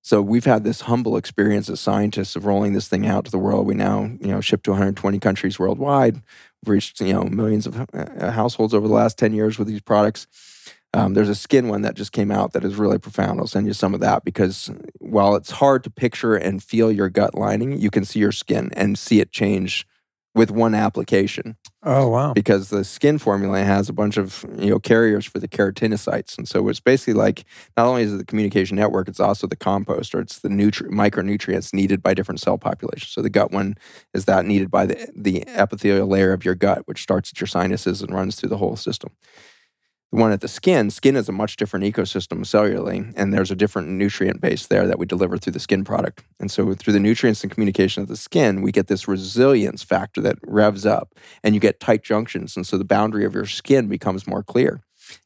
So 0.03 0.23
we've 0.23 0.45
had 0.45 0.65
this 0.65 0.83
humble 0.83 1.17
experience 1.17 1.69
as 1.69 1.81
scientists 1.81 2.35
of 2.35 2.47
rolling 2.47 2.73
this 2.73 2.89
thing 2.89 3.07
out 3.07 3.25
to 3.27 3.31
the 3.31 3.39
world. 3.39 3.67
We 3.67 3.75
now, 3.75 4.05
you 4.21 4.29
know, 4.29 4.41
ship 4.41 4.63
to 4.65 4.71
120 4.71 5.19
countries 5.19 5.59
worldwide. 5.59 6.15
We've 6.15 6.75
reached, 6.75 7.01
you 7.01 7.13
know, 7.13 7.25
millions 7.25 7.67
of 7.67 7.87
uh, 7.93 8.31
households 8.31 8.73
over 8.73 8.89
the 8.89 8.95
last 8.95 9.19
10 9.19 9.35
years 9.35 9.59
with 9.59 9.69
these 9.69 9.83
products. 9.83 10.27
Um, 10.93 11.15
there's 11.15 11.29
a 11.29 11.35
skin 11.35 11.69
one 11.69 11.83
that 11.83 11.95
just 11.95 12.13
came 12.13 12.31
out 12.31 12.53
that 12.53 12.65
is 12.65 12.75
really 12.77 12.99
profound. 12.99 13.39
I'll 13.39 13.47
send 13.47 13.67
you 13.67 13.73
some 13.73 13.95
of 13.95 14.01
that 14.01 14.25
because 14.25 14.71
while 14.99 15.37
it's 15.37 15.53
hard 15.53 15.85
to 15.85 15.91
picture 15.91 16.35
and 16.35 16.63
feel 16.63 16.91
your 16.91 17.09
gut 17.09 17.35
lining, 17.35 17.79
you 17.79 17.91
can 17.91 18.05
see 18.05 18.19
your 18.19 18.33
skin 18.33 18.71
and 18.75 18.99
see 18.99 19.21
it 19.21 19.31
change 19.31 19.87
with 20.35 20.51
one 20.51 20.75
application 20.75 21.57
Oh 21.83 22.09
wow. 22.09 22.35
because 22.35 22.69
the 22.69 22.85
skin 22.85 23.19
formula 23.19 23.61
has 23.65 23.89
a 23.89 23.93
bunch 23.93 24.19
of 24.19 24.45
you 24.59 24.71
know 24.71 24.79
carriers 24.79 25.25
for 25.25 25.39
the 25.39 25.49
keratinocytes, 25.49 26.37
and 26.37 26.47
so 26.47 26.69
it's 26.69 26.79
basically 26.81 27.15
like 27.15 27.45
not 27.77 27.87
only 27.87 28.03
is 28.03 28.13
it 28.13 28.19
the 28.19 28.25
communication 28.25 28.77
network, 28.77 29.09
it's 29.09 29.19
also 29.21 29.47
the 29.47 29.57
compost 29.57 30.15
or 30.15 30.21
it's 30.21 30.41
the 30.41 30.51
nutri- 30.51 30.89
micronutrients 30.91 31.73
needed 31.73 32.03
by 32.03 32.13
different 32.13 32.41
cell 32.41 32.59
populations. 32.59 33.11
So 33.13 33.23
the 33.23 33.31
gut 33.31 33.51
one 33.51 33.77
is 34.13 34.27
that 34.27 34.45
needed 34.45 34.71
by 34.71 34.87
the 34.87 35.11
the 35.17 35.43
epithelial 35.49 36.07
layer 36.07 36.33
of 36.33 36.45
your 36.45 36.55
gut, 36.55 36.83
which 36.87 37.03
starts 37.03 37.31
at 37.33 37.41
your 37.41 37.49
sinuses 37.49 38.03
and 38.03 38.15
runs 38.15 38.37
through 38.37 38.51
the 38.51 38.59
whole 38.59 38.77
system. 38.77 39.11
The 40.13 40.19
one 40.19 40.33
at 40.33 40.41
the 40.41 40.49
skin, 40.49 40.91
skin 40.91 41.15
is 41.15 41.29
a 41.29 41.33
much 41.33 41.57
different 41.57 41.85
ecosystem 41.85 42.41
cellularly, 42.41 43.13
and 43.17 43.33
there's 43.33 43.53
a 43.53 43.57
different 43.57 43.89
nutrient 43.89 44.41
base 44.41 44.67
there 44.67 44.87
that 44.89 44.99
we 44.99 45.07
deliver 45.07 45.39
through 45.39 45.53
the 45.53 45.61
skin 45.61 45.85
product. 45.85 46.25
And 46.41 46.51
so, 46.51 46.75
through 46.75 46.95
the 46.95 47.01
nutrients 47.01 47.45
and 47.45 47.53
communication 47.53 48.03
of 48.03 48.09
the 48.09 48.17
skin, 48.17 48.61
we 48.61 48.73
get 48.73 48.89
this 48.89 49.07
resilience 49.07 49.85
factor 49.85 50.21
that 50.23 50.39
revs 50.43 50.85
up, 50.85 51.15
and 51.45 51.55
you 51.55 51.61
get 51.61 51.79
tight 51.79 52.03
junctions. 52.03 52.57
And 52.57 52.67
so, 52.67 52.77
the 52.77 52.85
boundary 52.85 53.25
of 53.25 53.35
your 53.35 53.47
skin 53.47 53.87
becomes 53.87 54.27
more 54.27 54.43
clear. 54.43 54.81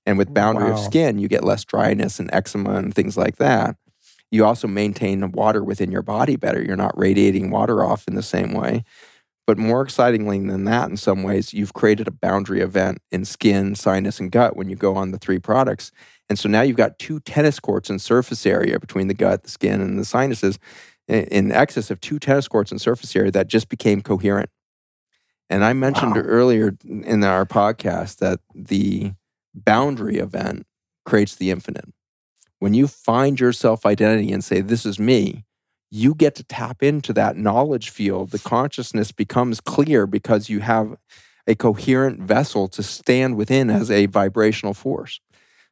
And 0.05 0.19
with 0.19 0.35
boundary 0.35 0.71
of 0.71 0.79
skin, 0.79 1.19
you 1.19 1.29
get 1.29 1.45
less 1.45 1.65
dryness 1.65 2.19
and 2.19 2.29
eczema 2.33 2.75
and 2.75 2.95
things 2.95 3.17
like 3.17 3.37
that. 3.37 3.77
You 4.31 4.45
also 4.45 4.67
maintain 4.67 5.21
the 5.21 5.29
water 5.29 5.63
within 5.63 5.93
your 5.93 6.03
body 6.03 6.37
better. 6.37 6.63
You're 6.63 6.77
not 6.77 6.99
radiating 6.99 7.51
water 7.51 7.85
off 7.85 8.09
in 8.09 8.15
the 8.15 8.23
same 8.23 8.53
way. 8.53 8.85
But 9.47 9.59
more 9.59 9.83
excitingly 9.83 10.39
than 10.41 10.65
that, 10.65 10.89
in 10.89 10.97
some 10.97 11.23
ways, 11.23 11.53
you've 11.53 11.75
created 11.75 12.09
a 12.09 12.13
boundary 12.13 12.61
event 12.61 12.99
in 13.11 13.25
skin, 13.27 13.75
sinus, 13.75 14.19
and 14.19 14.31
gut 14.31 14.57
when 14.57 14.71
you 14.71 14.77
go 14.77 14.97
on 14.97 15.11
the 15.11 15.19
three 15.19 15.39
products. 15.39 15.93
And 16.31 16.39
so 16.39 16.49
now 16.49 16.63
you've 16.63 16.79
got 16.79 16.99
two 16.99 17.21
tennis 17.21 17.61
courts 17.61 17.91
in 17.91 17.99
surface 17.99 18.47
area 18.47 18.81
between 18.81 19.09
the 19.09 19.15
gut, 19.15 19.43
the 19.43 19.51
skin, 19.51 19.83
and 19.83 19.99
the 19.99 20.05
sinuses 20.07 20.59
in 21.07 21.53
excess 21.53 21.91
of 21.91 22.01
two 22.01 22.19
tennis 22.19 22.49
courts 22.49 22.73
in 22.73 22.79
surface 22.79 23.15
area 23.15 23.31
that 23.33 23.49
just 23.49 23.69
became 23.69 24.01
coherent. 24.01 24.49
And 25.51 25.63
I 25.63 25.75
mentioned 25.75 26.17
Wow. 26.17 26.23
earlier 26.23 26.75
in 26.85 27.23
our 27.23 27.45
podcast 27.45 28.17
that 28.19 28.41
the 28.55 29.13
boundary 29.55 30.17
event 30.17 30.67
creates 31.05 31.37
the 31.37 31.51
infinite. 31.51 31.93
When 32.59 32.73
you 32.73 32.87
find 32.87 33.39
your 33.39 33.53
self 33.53 33.85
identity 33.85 34.33
and 34.33 34.43
say, 34.43 34.63
This 34.63 34.87
is 34.87 34.99
me, 34.99 35.45
you 35.95 36.13
get 36.13 36.35
to 36.35 36.43
tap 36.43 36.83
into 36.83 37.13
that 37.13 37.37
knowledge 37.37 37.89
field. 37.89 38.31
The 38.31 38.41
consciousness 38.41 39.13
becomes 39.13 39.61
clear 39.61 40.09
because 40.09 40.49
you 40.49 40.59
have 40.59 40.97
a 41.47 41.55
coherent 41.55 42.21
vessel 42.21 42.67
to 42.67 42.83
stand 42.83 43.37
within 43.37 43.71
as 43.71 43.93
a 43.93 44.07
vibrational 44.07 44.75
force. 44.75 45.21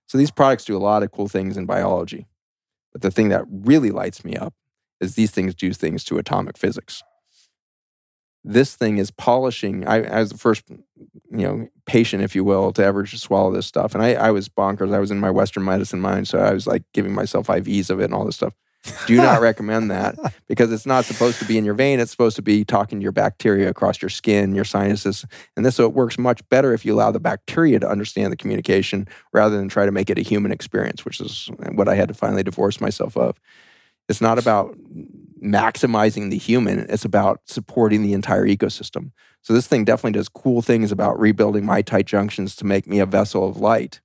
So 0.07 0.17
these 0.17 0.31
products 0.31 0.65
do 0.65 0.77
a 0.77 0.79
lot 0.79 1.03
of 1.03 1.11
cool 1.11 1.27
things 1.27 1.57
in 1.57 1.67
biology. 1.67 2.29
But 2.93 3.03
the 3.03 3.11
thing 3.11 3.31
that 3.31 3.47
really 3.51 3.91
lights 3.91 4.25
me 4.25 4.37
up 4.37 4.55
is 5.01 5.17
these 5.17 5.33
things 5.33 5.57
do 5.57 5.73
things 5.73 6.05
to 6.05 6.19
atomic 6.19 6.57
physics. 6.57 7.03
This 8.45 8.77
thing 8.77 8.99
is 8.99 9.11
polishing. 9.11 9.89
I, 9.89 10.05
I 10.05 10.21
was 10.21 10.31
the 10.31 10.39
first, 10.39 10.63
you 10.69 10.79
know, 11.31 11.69
patient, 11.85 12.23
if 12.23 12.37
you 12.37 12.45
will, 12.45 12.73
to 12.75 12.85
ever 12.85 13.03
just 13.03 13.25
swallow 13.25 13.51
this 13.51 13.67
stuff. 13.67 13.93
And 13.93 14.05
I, 14.05 14.13
I 14.13 14.31
was 14.31 14.49
bonkers. 14.49 14.95
I 14.95 15.01
was 15.01 15.11
in 15.11 15.19
my 15.19 15.31
Western 15.31 15.65
medicine 15.65 16.01
mind, 16.01 16.29
so 16.29 16.39
I 16.39 16.53
was 16.53 16.69
like 16.69 16.85
giving 16.95 17.13
myself 17.13 17.49
IVs 17.49 17.91
of 17.91 17.99
it 17.99 18.05
and 18.05 18.15
all 18.15 18.25
this 18.25 18.37
stuff. 18.37 18.55
Do 19.07 19.17
not 19.17 19.41
recommend 19.43 19.91
that 19.91 20.17
because 20.49 20.73
it's 20.73 20.87
not 20.87 21.05
supposed 21.05 21.39
to 21.39 21.45
be 21.45 21.59
in 21.59 21.65
your 21.65 21.75
vein. 21.75 22.01
It's 22.01 22.11
supposed 22.11 22.37
to 22.37 22.43
be 22.43 22.65
talking 22.65 22.99
to 22.99 23.03
your 23.03 23.13
bacteria 23.13 23.69
across 23.69 24.03
your 24.03 24.09
skin, 24.09 24.55
your 24.55 24.65
sinuses. 24.65 25.25
And 25.57 25.65
this 25.65 25.77
so 25.77 25.85
it 25.85 25.93
works 25.93 26.19
much 26.19 26.47
better 26.49 26.73
if 26.73 26.85
you 26.85 26.95
allow 26.95 27.11
the 27.11 27.21
bacteria 27.21 27.79
to 27.81 27.89
understand 27.89 28.33
the 28.33 28.37
communication 28.37 29.07
rather 29.33 29.57
than 29.57 29.69
try 29.69 29.87
to 29.87 29.93
make 29.93 30.11
it 30.11 30.19
a 30.19 30.23
human 30.23 30.53
experience, 30.53 31.05
which 31.05 31.21
is 31.21 31.51
what 31.73 31.89
I 31.89 31.95
had 31.95 32.09
to 32.09 32.15
finally 32.15 32.43
divorce 32.43 32.81
myself 32.81 33.17
of. 33.17 33.39
It's 34.09 34.21
not 34.21 34.39
about 34.39 34.77
maximizing 35.43 36.31
the 36.31 36.39
human, 36.39 36.81
it's 36.89 37.05
about 37.05 37.41
supporting 37.47 38.03
the 38.03 38.13
entire 38.13 38.47
ecosystem. 38.47 39.11
So 39.43 39.53
this 39.53 39.67
thing 39.67 39.85
definitely 39.85 40.19
does 40.19 40.29
cool 40.29 40.63
things 40.63 40.93
about 40.93 41.19
rebuilding 41.19 41.65
my 41.65 41.83
tight 41.83 42.07
junctions 42.07 42.55
to 42.57 42.65
make 42.65 42.87
me 42.87 43.01
a 43.01 43.07
vessel 43.07 43.49
of 43.49 43.57
light 43.57 44.01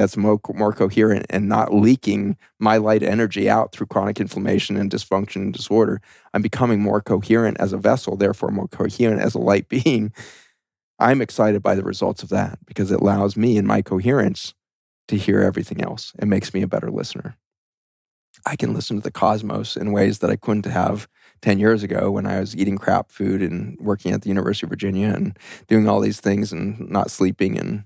that's 0.00 0.16
more, 0.16 0.40
more 0.54 0.72
coherent 0.72 1.26
and 1.28 1.46
not 1.46 1.74
leaking 1.74 2.38
my 2.58 2.78
light 2.78 3.02
energy 3.02 3.50
out 3.50 3.72
through 3.72 3.86
chronic 3.86 4.18
inflammation 4.18 4.78
and 4.78 4.90
dysfunction 4.90 5.36
and 5.36 5.52
disorder. 5.52 6.00
I'm 6.32 6.40
becoming 6.40 6.80
more 6.80 7.02
coherent 7.02 7.58
as 7.60 7.74
a 7.74 7.78
vessel, 7.78 8.16
therefore 8.16 8.48
more 8.48 8.68
coherent 8.68 9.20
as 9.20 9.34
a 9.34 9.38
light 9.38 9.68
being. 9.68 10.14
I'm 10.98 11.20
excited 11.20 11.62
by 11.62 11.74
the 11.74 11.82
results 11.82 12.22
of 12.22 12.30
that 12.30 12.58
because 12.64 12.90
it 12.90 13.00
allows 13.00 13.36
me 13.36 13.58
in 13.58 13.66
my 13.66 13.82
coherence 13.82 14.54
to 15.08 15.16
hear 15.16 15.40
everything 15.40 15.82
else. 15.82 16.14
It 16.18 16.26
makes 16.26 16.54
me 16.54 16.62
a 16.62 16.68
better 16.68 16.90
listener. 16.90 17.36
I 18.46 18.56
can 18.56 18.72
listen 18.72 18.96
to 18.96 19.02
the 19.02 19.10
cosmos 19.10 19.76
in 19.76 19.92
ways 19.92 20.20
that 20.20 20.30
I 20.30 20.36
couldn't 20.36 20.64
have 20.64 21.08
10 21.42 21.58
years 21.58 21.82
ago 21.82 22.10
when 22.10 22.26
I 22.26 22.40
was 22.40 22.56
eating 22.56 22.78
crap 22.78 23.12
food 23.12 23.42
and 23.42 23.76
working 23.78 24.12
at 24.12 24.22
the 24.22 24.30
University 24.30 24.64
of 24.64 24.70
Virginia 24.70 25.08
and 25.08 25.38
doing 25.68 25.86
all 25.88 26.00
these 26.00 26.20
things 26.20 26.52
and 26.52 26.88
not 26.88 27.10
sleeping 27.10 27.58
and 27.58 27.84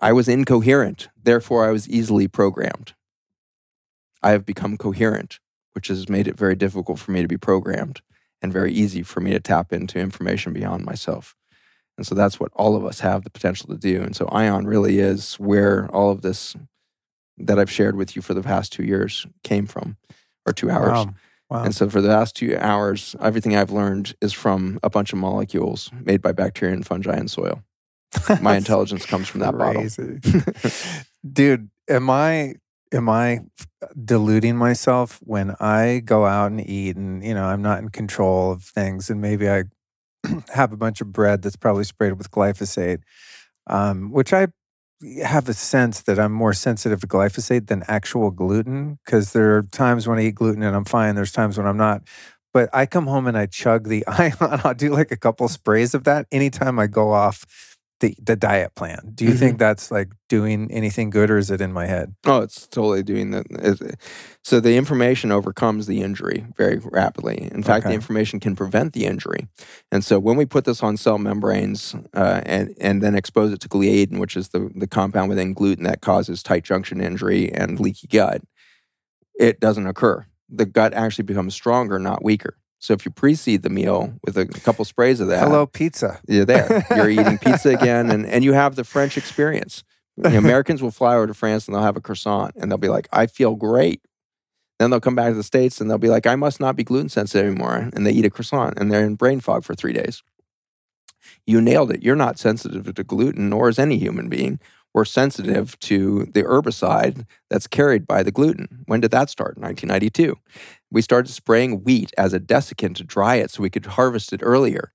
I 0.00 0.12
was 0.12 0.28
incoherent, 0.28 1.08
therefore, 1.20 1.66
I 1.66 1.72
was 1.72 1.88
easily 1.88 2.28
programmed. 2.28 2.94
I 4.22 4.30
have 4.30 4.46
become 4.46 4.76
coherent, 4.76 5.40
which 5.72 5.88
has 5.88 6.08
made 6.08 6.28
it 6.28 6.36
very 6.36 6.54
difficult 6.54 6.98
for 6.98 7.10
me 7.10 7.22
to 7.22 7.28
be 7.28 7.36
programmed 7.36 8.00
and 8.40 8.52
very 8.52 8.72
easy 8.72 9.02
for 9.02 9.20
me 9.20 9.32
to 9.32 9.40
tap 9.40 9.72
into 9.72 9.98
information 9.98 10.52
beyond 10.52 10.84
myself. 10.84 11.34
And 11.96 12.06
so 12.06 12.14
that's 12.14 12.38
what 12.38 12.52
all 12.54 12.76
of 12.76 12.84
us 12.84 13.00
have 13.00 13.24
the 13.24 13.30
potential 13.30 13.66
to 13.68 13.76
do. 13.76 14.00
And 14.02 14.14
so 14.14 14.26
ION 14.26 14.66
really 14.66 15.00
is 15.00 15.34
where 15.34 15.88
all 15.88 16.10
of 16.10 16.22
this 16.22 16.54
that 17.36 17.58
I've 17.58 17.70
shared 17.70 17.96
with 17.96 18.14
you 18.16 18.22
for 18.22 18.34
the 18.34 18.42
past 18.42 18.72
two 18.72 18.84
years 18.84 19.26
came 19.42 19.66
from, 19.66 19.96
or 20.46 20.52
two 20.52 20.70
hours. 20.70 21.06
Wow. 21.06 21.14
Wow. 21.50 21.62
And 21.64 21.74
so 21.74 21.88
for 21.88 22.00
the 22.00 22.08
last 22.08 22.36
two 22.36 22.56
hours, 22.58 23.16
everything 23.20 23.56
I've 23.56 23.70
learned 23.70 24.14
is 24.20 24.32
from 24.32 24.78
a 24.82 24.90
bunch 24.90 25.12
of 25.12 25.18
molecules 25.18 25.90
made 26.04 26.20
by 26.20 26.32
bacteria 26.32 26.74
and 26.74 26.86
fungi 26.86 27.14
and 27.14 27.30
soil. 27.30 27.62
My 28.40 28.56
intelligence 28.56 29.04
comes 29.06 29.28
from 29.28 29.40
that 29.40 29.56
bottle. 29.56 29.86
Dude, 31.32 31.70
am 31.88 32.10
I 32.10 32.54
am 32.92 33.08
I 33.08 33.40
deluding 34.02 34.56
myself 34.56 35.18
when 35.22 35.54
I 35.60 36.02
go 36.04 36.26
out 36.26 36.50
and 36.50 36.66
eat 36.66 36.96
and 36.96 37.22
you 37.24 37.34
know, 37.34 37.44
I'm 37.44 37.62
not 37.62 37.80
in 37.80 37.90
control 37.90 38.52
of 38.52 38.62
things 38.62 39.10
and 39.10 39.20
maybe 39.20 39.48
I 39.48 39.64
have 40.54 40.72
a 40.72 40.76
bunch 40.76 41.00
of 41.00 41.12
bread 41.12 41.42
that's 41.42 41.56
probably 41.56 41.84
sprayed 41.84 42.14
with 42.14 42.30
glyphosate. 42.30 43.00
Um, 43.66 44.10
which 44.10 44.32
I 44.32 44.48
have 45.22 45.48
a 45.48 45.54
sense 45.54 46.02
that 46.02 46.18
I'm 46.18 46.32
more 46.32 46.54
sensitive 46.54 47.00
to 47.02 47.06
glyphosate 47.06 47.68
than 47.68 47.84
actual 47.86 48.30
gluten 48.30 48.98
because 49.04 49.32
there 49.32 49.56
are 49.56 49.62
times 49.62 50.08
when 50.08 50.18
I 50.18 50.22
eat 50.22 50.34
gluten 50.34 50.62
and 50.62 50.74
I'm 50.74 50.86
fine. 50.86 51.14
There's 51.14 51.32
times 51.32 51.58
when 51.58 51.66
I'm 51.66 51.76
not. 51.76 52.02
But 52.54 52.70
I 52.72 52.86
come 52.86 53.06
home 53.06 53.26
and 53.26 53.36
I 53.36 53.46
chug 53.46 53.88
the 53.88 54.06
ion. 54.08 54.32
I'll 54.40 54.74
do 54.74 54.90
like 54.90 55.12
a 55.12 55.16
couple 55.16 55.46
sprays 55.48 55.94
of 55.94 56.04
that 56.04 56.26
anytime 56.32 56.78
I 56.78 56.86
go 56.86 57.12
off 57.12 57.76
the 58.00 58.14
the 58.22 58.36
diet 58.36 58.74
plan. 58.74 59.12
Do 59.14 59.24
you 59.24 59.32
Mhm. 59.32 59.38
think 59.38 59.58
that's 59.58 59.90
like 59.90 60.08
doing 60.28 60.70
anything 60.70 61.10
good, 61.10 61.30
or 61.30 61.38
is 61.38 61.50
it 61.50 61.60
in 61.60 61.72
my 61.72 61.86
head? 61.86 62.14
Oh, 62.24 62.40
it's 62.40 62.66
totally 62.66 63.02
doing 63.02 63.30
that. 63.32 63.96
So 64.42 64.60
the 64.60 64.76
information 64.76 65.30
overcomes 65.32 65.86
the 65.86 66.00
injury 66.00 66.46
very 66.56 66.78
rapidly. 66.78 67.48
In 67.52 67.62
fact, 67.62 67.84
the 67.86 67.92
information 67.94 68.40
can 68.40 68.54
prevent 68.56 68.92
the 68.92 69.04
injury. 69.04 69.48
And 69.92 70.04
so 70.04 70.18
when 70.18 70.36
we 70.36 70.46
put 70.46 70.64
this 70.64 70.82
on 70.82 70.96
cell 70.96 71.18
membranes 71.18 71.94
uh, 72.14 72.40
and 72.46 72.74
and 72.80 73.02
then 73.02 73.14
expose 73.14 73.52
it 73.52 73.60
to 73.60 73.68
gliadin, 73.68 74.18
which 74.18 74.36
is 74.36 74.48
the 74.50 74.70
the 74.74 74.86
compound 74.86 75.28
within 75.28 75.52
gluten 75.52 75.84
that 75.84 76.00
causes 76.00 76.42
tight 76.42 76.64
junction 76.64 77.00
injury 77.00 77.52
and 77.52 77.80
leaky 77.80 78.06
gut, 78.06 78.42
it 79.38 79.60
doesn't 79.60 79.86
occur. 79.86 80.26
The 80.48 80.66
gut 80.66 80.94
actually 80.94 81.24
becomes 81.24 81.54
stronger, 81.54 81.98
not 81.98 82.24
weaker. 82.24 82.56
So 82.80 82.94
if 82.94 83.04
you 83.04 83.10
precede 83.10 83.62
the 83.62 83.70
meal 83.70 84.14
with 84.24 84.36
a 84.38 84.46
couple 84.46 84.84
sprays 84.84 85.20
of 85.20 85.28
that, 85.28 85.42
Hello, 85.42 85.66
pizza. 85.66 86.20
you're 86.28 86.44
there. 86.44 86.86
You're 86.94 87.10
eating 87.10 87.38
pizza 87.38 87.70
again, 87.70 88.10
and, 88.10 88.24
and 88.24 88.44
you 88.44 88.52
have 88.52 88.76
the 88.76 88.84
French 88.84 89.16
experience. 89.16 89.82
You 90.16 90.22
know, 90.30 90.38
Americans 90.38 90.82
will 90.82 90.90
fly 90.92 91.16
over 91.16 91.26
to 91.26 91.34
France 91.34 91.66
and 91.66 91.74
they'll 91.74 91.82
have 91.82 91.96
a 91.96 92.00
croissant, 92.00 92.54
and 92.56 92.70
they'll 92.70 92.78
be 92.78 92.88
like, 92.88 93.08
"I 93.12 93.26
feel 93.26 93.54
great." 93.56 94.00
Then 94.78 94.90
they'll 94.90 95.00
come 95.00 95.16
back 95.16 95.30
to 95.30 95.34
the 95.34 95.42
states 95.42 95.80
and 95.80 95.90
they'll 95.90 95.98
be 95.98 96.08
like, 96.08 96.26
"I 96.26 96.36
must 96.36 96.60
not 96.60 96.76
be 96.76 96.84
gluten 96.84 97.08
sensitive 97.08 97.46
anymore," 97.46 97.90
and 97.92 98.06
they 98.06 98.12
eat 98.12 98.24
a 98.24 98.30
croissant 98.30 98.78
and 98.78 98.92
they're 98.92 99.04
in 99.04 99.16
brain 99.16 99.40
fog 99.40 99.64
for 99.64 99.74
three 99.74 99.92
days. 99.92 100.22
You 101.46 101.60
nailed 101.60 101.90
it. 101.90 102.02
You're 102.02 102.16
not 102.16 102.38
sensitive 102.38 102.94
to 102.94 103.04
gluten, 103.04 103.48
nor 103.48 103.68
is 103.68 103.78
any 103.78 103.98
human 103.98 104.28
being. 104.28 104.60
We're 104.94 105.04
sensitive 105.04 105.78
to 105.80 106.26
the 106.32 106.42
herbicide 106.42 107.26
that's 107.50 107.66
carried 107.66 108.06
by 108.06 108.22
the 108.22 108.32
gluten. 108.32 108.84
When 108.86 109.00
did 109.00 109.10
that 109.10 109.30
start? 109.30 109.58
1992. 109.58 110.36
We 110.90 111.02
started 111.02 111.30
spraying 111.30 111.84
wheat 111.84 112.12
as 112.16 112.32
a 112.32 112.40
desiccant 112.40 112.96
to 112.96 113.04
dry 113.04 113.36
it 113.36 113.50
so 113.50 113.62
we 113.62 113.70
could 113.70 113.86
harvest 113.86 114.32
it 114.32 114.40
earlier. 114.42 114.92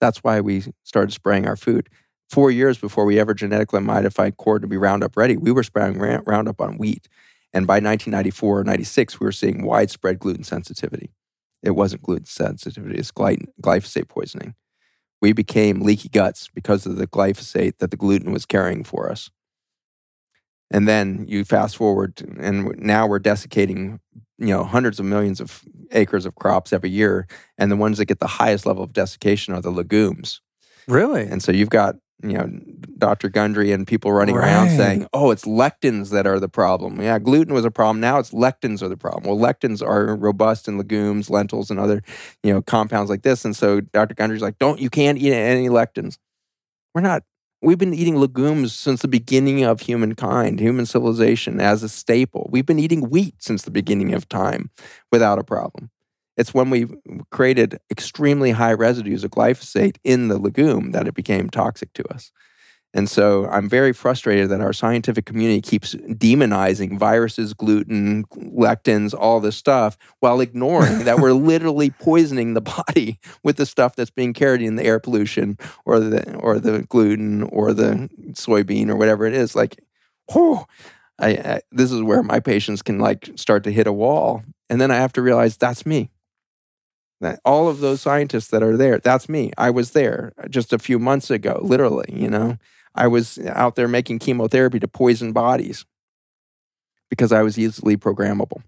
That's 0.00 0.24
why 0.24 0.40
we 0.40 0.64
started 0.82 1.12
spraying 1.12 1.46
our 1.46 1.56
food. 1.56 1.88
Four 2.28 2.50
years 2.50 2.78
before 2.78 3.04
we 3.04 3.20
ever 3.20 3.34
genetically 3.34 3.80
modified 3.80 4.36
corn 4.36 4.62
to 4.62 4.66
be 4.66 4.76
Roundup 4.76 5.16
ready, 5.16 5.36
we 5.36 5.52
were 5.52 5.62
spraying 5.62 5.98
Roundup 5.98 6.60
on 6.60 6.76
wheat. 6.78 7.08
And 7.52 7.66
by 7.66 7.74
1994 7.74 8.60
or 8.60 8.64
96, 8.64 9.20
we 9.20 9.24
were 9.24 9.32
seeing 9.32 9.64
widespread 9.64 10.18
gluten 10.18 10.44
sensitivity. 10.44 11.10
It 11.62 11.70
wasn't 11.70 12.02
gluten 12.02 12.26
sensitivity, 12.26 12.98
it's 12.98 13.12
gly- 13.12 13.46
glyphosate 13.62 14.08
poisoning. 14.08 14.54
We 15.22 15.32
became 15.32 15.80
leaky 15.80 16.08
guts 16.08 16.48
because 16.54 16.86
of 16.86 16.96
the 16.96 17.06
glyphosate 17.06 17.78
that 17.78 17.90
the 17.90 17.96
gluten 17.96 18.32
was 18.32 18.46
carrying 18.46 18.84
for 18.84 19.10
us. 19.10 19.30
And 20.70 20.88
then 20.88 21.24
you 21.28 21.44
fast 21.44 21.76
forward, 21.76 22.20
and 22.40 22.76
now 22.78 23.06
we're 23.06 23.20
desiccating, 23.20 24.00
you 24.38 24.48
know, 24.48 24.64
hundreds 24.64 24.98
of 24.98 25.06
millions 25.06 25.40
of 25.40 25.62
acres 25.92 26.26
of 26.26 26.34
crops 26.34 26.72
every 26.72 26.90
year, 26.90 27.28
and 27.56 27.70
the 27.70 27.76
ones 27.76 27.98
that 27.98 28.06
get 28.06 28.18
the 28.18 28.26
highest 28.26 28.66
level 28.66 28.82
of 28.82 28.92
desiccation 28.92 29.54
are 29.54 29.60
the 29.60 29.70
legumes. 29.70 30.40
Really? 30.88 31.22
And 31.22 31.40
so 31.42 31.52
you've 31.52 31.70
got, 31.70 31.94
you 32.22 32.32
know, 32.32 32.48
Dr. 32.98 33.28
Gundry 33.28 33.72
and 33.72 33.86
people 33.86 34.12
running 34.12 34.36
around 34.36 34.70
saying, 34.70 35.06
"Oh, 35.12 35.30
it's 35.30 35.44
lectins 35.44 36.10
that 36.10 36.26
are 36.26 36.40
the 36.40 36.48
problem." 36.48 37.00
Yeah, 37.00 37.18
gluten 37.18 37.52
was 37.52 37.64
a 37.64 37.70
problem. 37.70 38.00
Now 38.00 38.18
it's 38.18 38.30
lectins 38.30 38.82
are 38.82 38.88
the 38.88 38.96
problem. 38.96 39.24
Well, 39.24 39.36
lectins 39.36 39.86
are 39.86 40.16
robust 40.16 40.66
in 40.66 40.78
legumes, 40.78 41.28
lentils, 41.28 41.70
and 41.70 41.78
other, 41.78 42.02
you 42.42 42.52
know, 42.52 42.62
compounds 42.62 43.10
like 43.10 43.22
this. 43.22 43.44
And 43.44 43.54
so 43.54 43.80
Dr. 43.80 44.14
Gundry's 44.14 44.42
like, 44.42 44.58
"Don't 44.58 44.80
you 44.80 44.88
can't 44.88 45.18
eat 45.18 45.32
any 45.32 45.68
lectins." 45.68 46.16
We're 46.94 47.02
not. 47.02 47.22
We've 47.62 47.78
been 47.78 47.94
eating 47.94 48.16
legumes 48.16 48.74
since 48.74 49.02
the 49.02 49.08
beginning 49.08 49.64
of 49.64 49.80
humankind, 49.80 50.60
human 50.60 50.86
civilization, 50.86 51.60
as 51.60 51.82
a 51.82 51.88
staple. 51.88 52.48
We've 52.50 52.66
been 52.66 52.78
eating 52.78 53.08
wheat 53.10 53.34
since 53.42 53.62
the 53.62 53.70
beginning 53.70 54.14
of 54.14 54.28
time 54.28 54.70
without 55.10 55.38
a 55.38 55.44
problem. 55.44 55.90
It's 56.36 56.54
when 56.54 56.70
we 56.70 56.86
created 57.30 57.78
extremely 57.90 58.52
high 58.52 58.72
residues 58.72 59.24
of 59.24 59.30
glyphosate 59.30 59.96
in 60.04 60.28
the 60.28 60.38
legume 60.38 60.92
that 60.92 61.06
it 61.06 61.14
became 61.14 61.50
toxic 61.50 61.92
to 61.94 62.12
us. 62.12 62.30
And 62.96 63.10
so 63.10 63.46
I'm 63.48 63.68
very 63.68 63.92
frustrated 63.92 64.48
that 64.48 64.62
our 64.62 64.72
scientific 64.72 65.26
community 65.26 65.60
keeps 65.60 65.94
demonizing 65.94 66.98
viruses, 66.98 67.52
gluten, 67.52 68.24
lectins, 68.34 69.12
all 69.12 69.38
this 69.38 69.54
stuff, 69.54 69.98
while 70.20 70.40
ignoring 70.40 71.00
that 71.00 71.18
we're 71.18 71.32
literally 71.34 71.90
poisoning 71.90 72.54
the 72.54 72.62
body 72.62 73.20
with 73.42 73.58
the 73.58 73.66
stuff 73.66 73.96
that's 73.96 74.10
being 74.10 74.32
carried 74.32 74.62
in 74.62 74.76
the 74.76 74.84
air 74.84 74.98
pollution 74.98 75.58
or 75.84 76.00
the 76.00 76.36
or 76.36 76.58
the 76.58 76.84
gluten 76.84 77.42
or 77.42 77.74
the 77.74 78.08
soybean 78.30 78.88
or 78.88 78.96
whatever 78.96 79.26
it 79.26 79.34
is. 79.34 79.54
Like, 79.54 79.78
whew, 80.32 80.64
I, 81.18 81.28
I 81.28 81.60
this 81.70 81.92
is 81.92 82.00
where 82.00 82.22
my 82.22 82.40
patients 82.40 82.80
can 82.80 82.98
like 82.98 83.28
start 83.36 83.62
to 83.64 83.72
hit 83.72 83.86
a 83.86 83.92
wall, 83.92 84.42
and 84.70 84.80
then 84.80 84.90
I 84.90 84.96
have 84.96 85.12
to 85.14 85.22
realize 85.22 85.58
that's 85.58 85.84
me. 85.84 86.10
All 87.44 87.68
of 87.68 87.80
those 87.80 88.02
scientists 88.02 88.48
that 88.48 88.62
are 88.62 88.76
there, 88.76 88.98
that's 88.98 89.28
me. 89.28 89.52
I 89.56 89.70
was 89.70 89.92
there 89.92 90.32
just 90.50 90.72
a 90.72 90.78
few 90.78 90.98
months 90.98 91.30
ago, 91.30 91.58
literally. 91.62 92.12
You 92.12 92.28
know, 92.28 92.58
I 92.94 93.06
was 93.06 93.38
out 93.46 93.74
there 93.74 93.88
making 93.88 94.18
chemotherapy 94.18 94.78
to 94.80 94.88
poison 94.88 95.32
bodies 95.32 95.84
because 97.08 97.32
I 97.32 97.42
was 97.42 97.58
easily 97.58 97.96
programmable, 97.96 98.62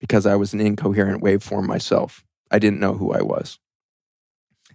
because 0.00 0.26
I 0.26 0.36
was 0.36 0.52
an 0.52 0.60
incoherent 0.60 1.22
waveform 1.22 1.66
myself. 1.66 2.24
I 2.50 2.58
didn't 2.58 2.80
know 2.80 2.94
who 2.94 3.12
I 3.12 3.22
was. 3.22 3.58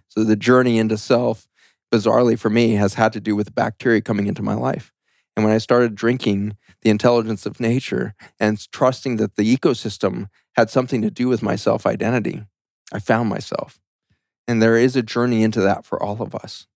So 0.08 0.24
the 0.24 0.36
journey 0.36 0.78
into 0.78 0.98
self, 0.98 1.46
bizarrely 1.92 2.38
for 2.38 2.50
me, 2.50 2.72
has 2.72 2.94
had 2.94 3.12
to 3.12 3.20
do 3.20 3.36
with 3.36 3.54
bacteria 3.54 4.00
coming 4.00 4.26
into 4.26 4.42
my 4.42 4.54
life. 4.54 4.92
And 5.36 5.44
when 5.44 5.54
I 5.54 5.58
started 5.58 5.94
drinking 5.94 6.56
the 6.82 6.90
intelligence 6.90 7.46
of 7.46 7.60
nature 7.60 8.14
and 8.38 8.58
trusting 8.72 9.16
that 9.16 9.36
the 9.36 9.56
ecosystem 9.56 10.28
had 10.56 10.70
something 10.70 11.02
to 11.02 11.10
do 11.10 11.28
with 11.28 11.42
my 11.42 11.56
self 11.56 11.86
identity, 11.86 12.44
I 12.92 12.98
found 12.98 13.28
myself. 13.28 13.80
And 14.48 14.60
there 14.60 14.76
is 14.76 14.96
a 14.96 15.02
journey 15.02 15.42
into 15.42 15.60
that 15.60 15.84
for 15.84 16.02
all 16.02 16.20
of 16.22 16.34
us. 16.34 16.66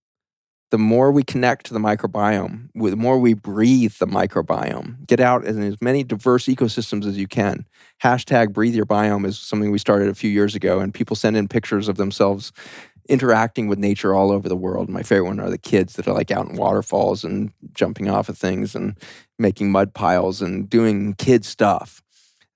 The 0.70 0.78
more 0.78 1.12
we 1.12 1.22
connect 1.22 1.66
to 1.66 1.74
the 1.74 1.78
microbiome, 1.78 2.68
the 2.74 2.96
more 2.96 3.18
we 3.18 3.34
breathe 3.34 3.94
the 3.98 4.06
microbiome, 4.06 5.06
get 5.06 5.20
out 5.20 5.44
in 5.44 5.62
as 5.62 5.80
many 5.80 6.02
diverse 6.02 6.46
ecosystems 6.46 7.06
as 7.06 7.16
you 7.16 7.28
can. 7.28 7.66
Hashtag 8.02 8.52
breathe 8.52 8.74
your 8.74 8.86
biome 8.86 9.26
is 9.26 9.38
something 9.38 9.70
we 9.70 9.78
started 9.78 10.08
a 10.08 10.14
few 10.14 10.30
years 10.30 10.54
ago, 10.54 10.80
and 10.80 10.92
people 10.92 11.14
send 11.14 11.36
in 11.36 11.46
pictures 11.46 11.86
of 11.86 11.96
themselves 11.96 12.52
interacting 13.08 13.68
with 13.68 13.78
nature 13.78 14.14
all 14.14 14.32
over 14.32 14.48
the 14.48 14.56
world. 14.56 14.88
My 14.88 15.02
favorite 15.02 15.28
one 15.28 15.40
are 15.40 15.50
the 15.50 15.58
kids 15.58 15.94
that 15.94 16.08
are 16.08 16.14
like 16.14 16.30
out 16.30 16.48
in 16.48 16.56
waterfalls 16.56 17.24
and 17.24 17.52
jumping 17.72 18.08
off 18.08 18.28
of 18.28 18.38
things 18.38 18.74
and 18.74 18.96
making 19.38 19.70
mud 19.70 19.94
piles 19.94 20.40
and 20.40 20.68
doing 20.68 21.14
kid 21.14 21.44
stuff. 21.44 22.02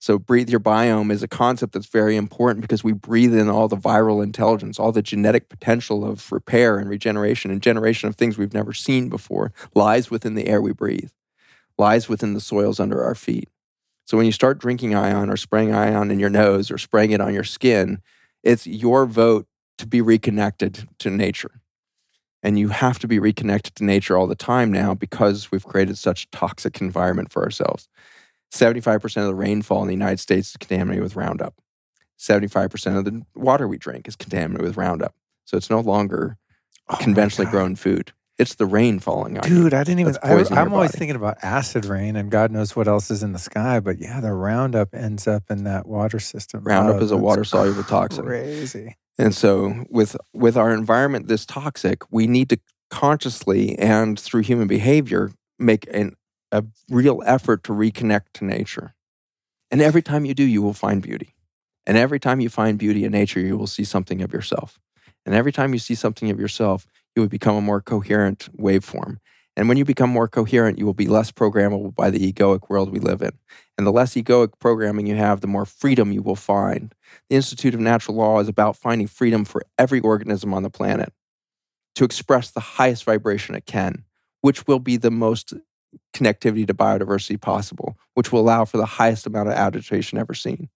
So, 0.01 0.19
breathe 0.19 0.49
your 0.49 0.61
biome 0.61 1.11
is 1.11 1.25
a 1.25 1.29
concept 1.29 1.73
that's 1.73 1.87
very 1.87 2.15
important 2.15 2.63
because 2.63 2.85
we 2.85 2.93
breathe 2.93 3.35
in 3.35 3.49
all 3.49 3.67
the 3.67 3.77
viral 3.77 4.23
intelligence, 4.23 4.79
all 4.79 4.93
the 4.93 5.03
genetic 5.03 5.49
potential 5.49 6.05
of 6.05 6.31
repair 6.31 6.79
and 6.79 6.89
regeneration 6.89 7.51
and 7.51 7.61
generation 7.61 8.09
of 8.09 8.15
things 8.15 8.39
we've 8.39 8.55
never 8.55 8.73
seen 8.73 9.09
before 9.09 9.53
lies 9.75 10.09
within 10.09 10.35
the 10.35 10.47
air 10.47 10.63
we 10.63 10.73
breathe, 10.73 11.11
lies 11.79 12.09
within 12.09 12.35
the 12.35 12.41
soils 12.41 12.79
under 12.79 13.03
our 13.03 13.17
feet. 13.17 13.49
So, 14.07 14.17
when 14.17 14.27
you 14.27 14.33
start 14.33 14.61
drinking 14.61 14.95
ion 14.95 15.31
or 15.31 15.37
spraying 15.37 15.75
ion 15.75 16.13
in 16.13 16.21
your 16.21 16.31
nose 16.31 16.71
or 16.71 16.79
spraying 16.79 17.11
it 17.11 17.21
on 17.21 17.35
your 17.35 17.45
skin, 17.45 18.01
it's 18.45 18.69
your 18.69 19.05
vote 19.05 19.47
to 19.79 19.87
be 19.87 20.01
reconnected 20.01 20.89
to 21.01 21.11
nature. 21.11 21.61
And 22.41 22.57
you 22.57 22.69
have 22.69 23.01
to 23.01 23.09
be 23.09 23.19
reconnected 23.19 23.75
to 23.77 23.85
nature 23.85 24.17
all 24.17 24.29
the 24.29 24.37
time 24.37 24.73
now 24.73 24.95
because 24.95 25.51
we've 25.51 25.65
created 25.65 25.99
such 25.99 26.25
a 26.25 26.31
toxic 26.31 26.81
environment 26.81 27.33
for 27.33 27.43
ourselves. 27.43 27.89
75% 28.53 29.05
of 29.19 29.27
the 29.27 29.35
rainfall 29.35 29.83
in 29.83 29.89
the 29.89 29.95
United 29.95 30.21
States 30.21 30.51
is 30.51 30.57
contaminated 30.57 31.03
with 31.03 31.17
Roundup. 31.17 31.55
75% 32.19 32.99
of 32.99 33.05
the 33.05 33.23
water 33.35 33.69
we 33.69 33.79
drink 33.79 34.09
is 34.09 34.17
contaminated 34.17 34.67
with 34.67 34.77
Roundup. 34.77 35.15
So 35.45 35.57
it's 35.57 35.71
no 35.71 35.81
longer 35.81 36.37
Oh 36.91 36.97
conventionally 36.97 37.51
grown 37.51 37.77
food. 37.77 38.13
It's 38.39 38.55
the 38.55 38.65
rain 38.65 38.99
falling 38.99 39.37
on 39.37 39.47
you. 39.49 39.63
Dude, 39.65 39.75
I 39.75 39.85
didn't 39.85 40.01
even. 40.01 40.17
I, 40.23 40.45
I'm 40.53 40.73
always 40.73 40.93
thinking 40.93 41.17
about 41.17 41.37
acid 41.43 41.85
rain, 41.85 42.17
and 42.17 42.31
God 42.31 42.51
knows 42.51 42.77
what 42.77 42.87
else 42.89 43.11
is 43.11 43.23
in 43.23 43.33
the 43.33 43.39
sky. 43.39 43.81
But 43.81 43.99
yeah, 43.99 44.21
the 44.21 44.33
Roundup 44.33 44.95
ends 44.95 45.27
up 45.27 45.43
in 45.51 45.65
that 45.65 45.87
water 45.87 46.21
system. 46.21 46.63
Roundup 46.63 46.97
Oh, 46.97 47.05
is 47.05 47.11
a 47.11 47.17
water-soluble 47.17 47.83
toxin. 47.83 48.25
Crazy. 48.25 48.97
And 49.19 49.35
so 49.35 49.85
with 49.91 50.17
with 50.33 50.57
our 50.57 50.73
environment 50.73 51.27
this 51.27 51.45
toxic, 51.45 52.11
we 52.13 52.27
need 52.29 52.49
to 52.51 52.59
consciously 52.91 53.77
and 53.79 54.19
through 54.19 54.43
human 54.43 54.69
behavior 54.69 55.33
make 55.59 55.87
an, 55.93 56.15
a 56.53 56.65
real 56.89 57.23
effort 57.27 57.65
to 57.65 57.73
reconnect 57.73 58.33
to 58.35 58.45
nature. 58.45 58.95
And 59.71 59.81
every 59.81 60.03
time 60.03 60.25
you 60.25 60.35
do, 60.35 60.45
you 60.45 60.63
will 60.63 60.73
find 60.73 61.03
beauty. 61.03 61.35
And 61.87 61.97
every 61.97 62.21
time 62.21 62.41
you 62.41 62.49
find 62.49 62.79
beauty 62.79 63.05
in 63.05 63.13
nature, 63.13 63.41
you 63.41 63.57
will 63.57 63.67
see 63.67 63.85
something 63.85 64.23
of 64.23 64.33
yourself. 64.33 64.79
And 65.25 65.35
every 65.35 65.53
time 65.53 65.73
you 65.73 65.79
see 65.79 65.95
something 65.95 66.31
of 66.31 66.41
yourself, 66.41 66.87
you 67.15 67.23
will 67.23 67.29
become 67.29 67.57
a 67.57 67.61
more 67.61 67.81
coherent 67.81 68.49
waveform. 68.57 69.19
And 69.57 69.69
when 69.69 69.77
you 69.77 69.85
become 69.85 70.11
more 70.11 70.29
coherent, 70.29 70.79
you 70.79 70.87
will 70.87 70.95
be 70.95 71.09
less 71.09 71.33
programmable 71.33 71.95
by 71.95 72.11
the 72.11 72.33
egoic 72.33 72.69
world 72.69 72.93
we 72.93 73.01
live 73.01 73.23
in. 73.23 73.33
And 73.77 73.87
the 73.87 73.93
less 73.93 74.15
egoic 74.15 74.53
programming 74.61 75.07
you 75.07 75.17
have, 75.17 75.41
the 75.41 75.49
more 75.49 75.67
freedom 75.67 76.13
you 76.13 76.23
will 76.23 76.37
find. 76.37 76.95
The 77.29 77.37
Institute 77.37 77.75
of 77.75 77.81
Natural 77.81 78.17
Law 78.17 78.39
is 78.39 78.49
about 78.49 78.77
finding 78.77 79.09
freedom 79.09 79.45
for 79.45 79.63
every 79.77 79.99
organism 80.01 80.55
on 80.55 80.63
the 80.63 80.71
planet 80.71 81.13
to 81.97 82.05
express 82.05 82.51
the 82.51 82.61
highest 82.61 83.03
vibration 83.03 83.57
it 83.57 83.67
can, 83.67 84.05
which 84.43 84.69
will 84.69 84.79
be 84.79 84.97
the 84.97 85.11
most 85.11 85.53
connectivity 86.15 86.67
to 86.67 86.75
biodiversity 86.75 87.41
possible, 87.41 87.97
which 88.15 88.33
will 88.33 88.41
allow 88.41 88.65
for 88.65 88.77
the 88.77 88.87
highest 88.87 89.27
amount 89.27 89.49
of 89.49 89.55
adaptation 89.55 90.19
ever 90.19 90.35
seen. 90.35 90.69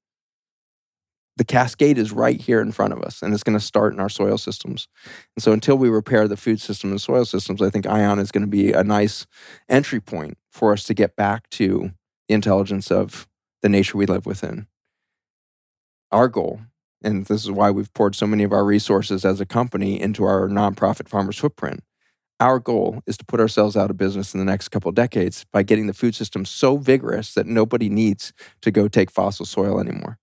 The 1.36 1.44
cascade 1.44 1.96
is 1.96 2.12
right 2.12 2.38
here 2.38 2.60
in 2.60 2.72
front 2.72 2.92
of 2.92 3.02
us, 3.02 3.22
and 3.22 3.32
it's 3.32 3.42
going 3.42 3.58
to 3.58 3.64
start 3.64 3.94
in 3.94 4.00
our 4.00 4.10
soil 4.10 4.36
systems. 4.36 4.86
And 5.34 5.42
so, 5.42 5.52
until 5.52 5.78
we 5.78 5.88
repair 5.88 6.28
the 6.28 6.36
food 6.36 6.60
system 6.60 6.90
and 6.90 7.00
soil 7.00 7.24
systems, 7.24 7.62
I 7.62 7.70
think 7.70 7.86
ION 7.86 8.18
is 8.18 8.30
going 8.30 8.42
to 8.42 8.50
be 8.50 8.72
a 8.72 8.84
nice 8.84 9.26
entry 9.68 10.00
point 10.00 10.36
for 10.50 10.74
us 10.74 10.84
to 10.84 10.94
get 10.94 11.16
back 11.16 11.48
to 11.50 11.92
the 12.28 12.34
intelligence 12.34 12.90
of 12.90 13.26
the 13.62 13.70
nature 13.70 13.96
we 13.96 14.04
live 14.04 14.26
within. 14.26 14.66
Our 16.10 16.28
goal, 16.28 16.60
and 17.02 17.24
this 17.24 17.44
is 17.44 17.50
why 17.50 17.70
we've 17.70 17.92
poured 17.94 18.14
so 18.14 18.26
many 18.26 18.44
of 18.44 18.52
our 18.52 18.64
resources 18.64 19.24
as 19.24 19.40
a 19.40 19.46
company 19.46 19.98
into 19.98 20.24
our 20.24 20.48
nonprofit 20.48 21.08
farmers 21.08 21.38
footprint. 21.38 21.82
Our 22.42 22.58
goal 22.58 23.04
is 23.06 23.16
to 23.18 23.24
put 23.24 23.38
ourselves 23.38 23.76
out 23.76 23.88
of 23.88 23.96
business 23.96 24.34
in 24.34 24.40
the 24.40 24.44
next 24.44 24.70
couple 24.70 24.90
decades 24.90 25.46
by 25.52 25.62
getting 25.62 25.86
the 25.86 25.94
food 25.94 26.16
system 26.16 26.44
so 26.44 26.76
vigorous 26.76 27.34
that 27.34 27.46
nobody 27.46 27.88
needs 27.88 28.32
to 28.62 28.72
go 28.72 28.88
take 28.88 29.12
fossil 29.12 29.46
soil 29.46 29.78
anymore. 29.78 30.18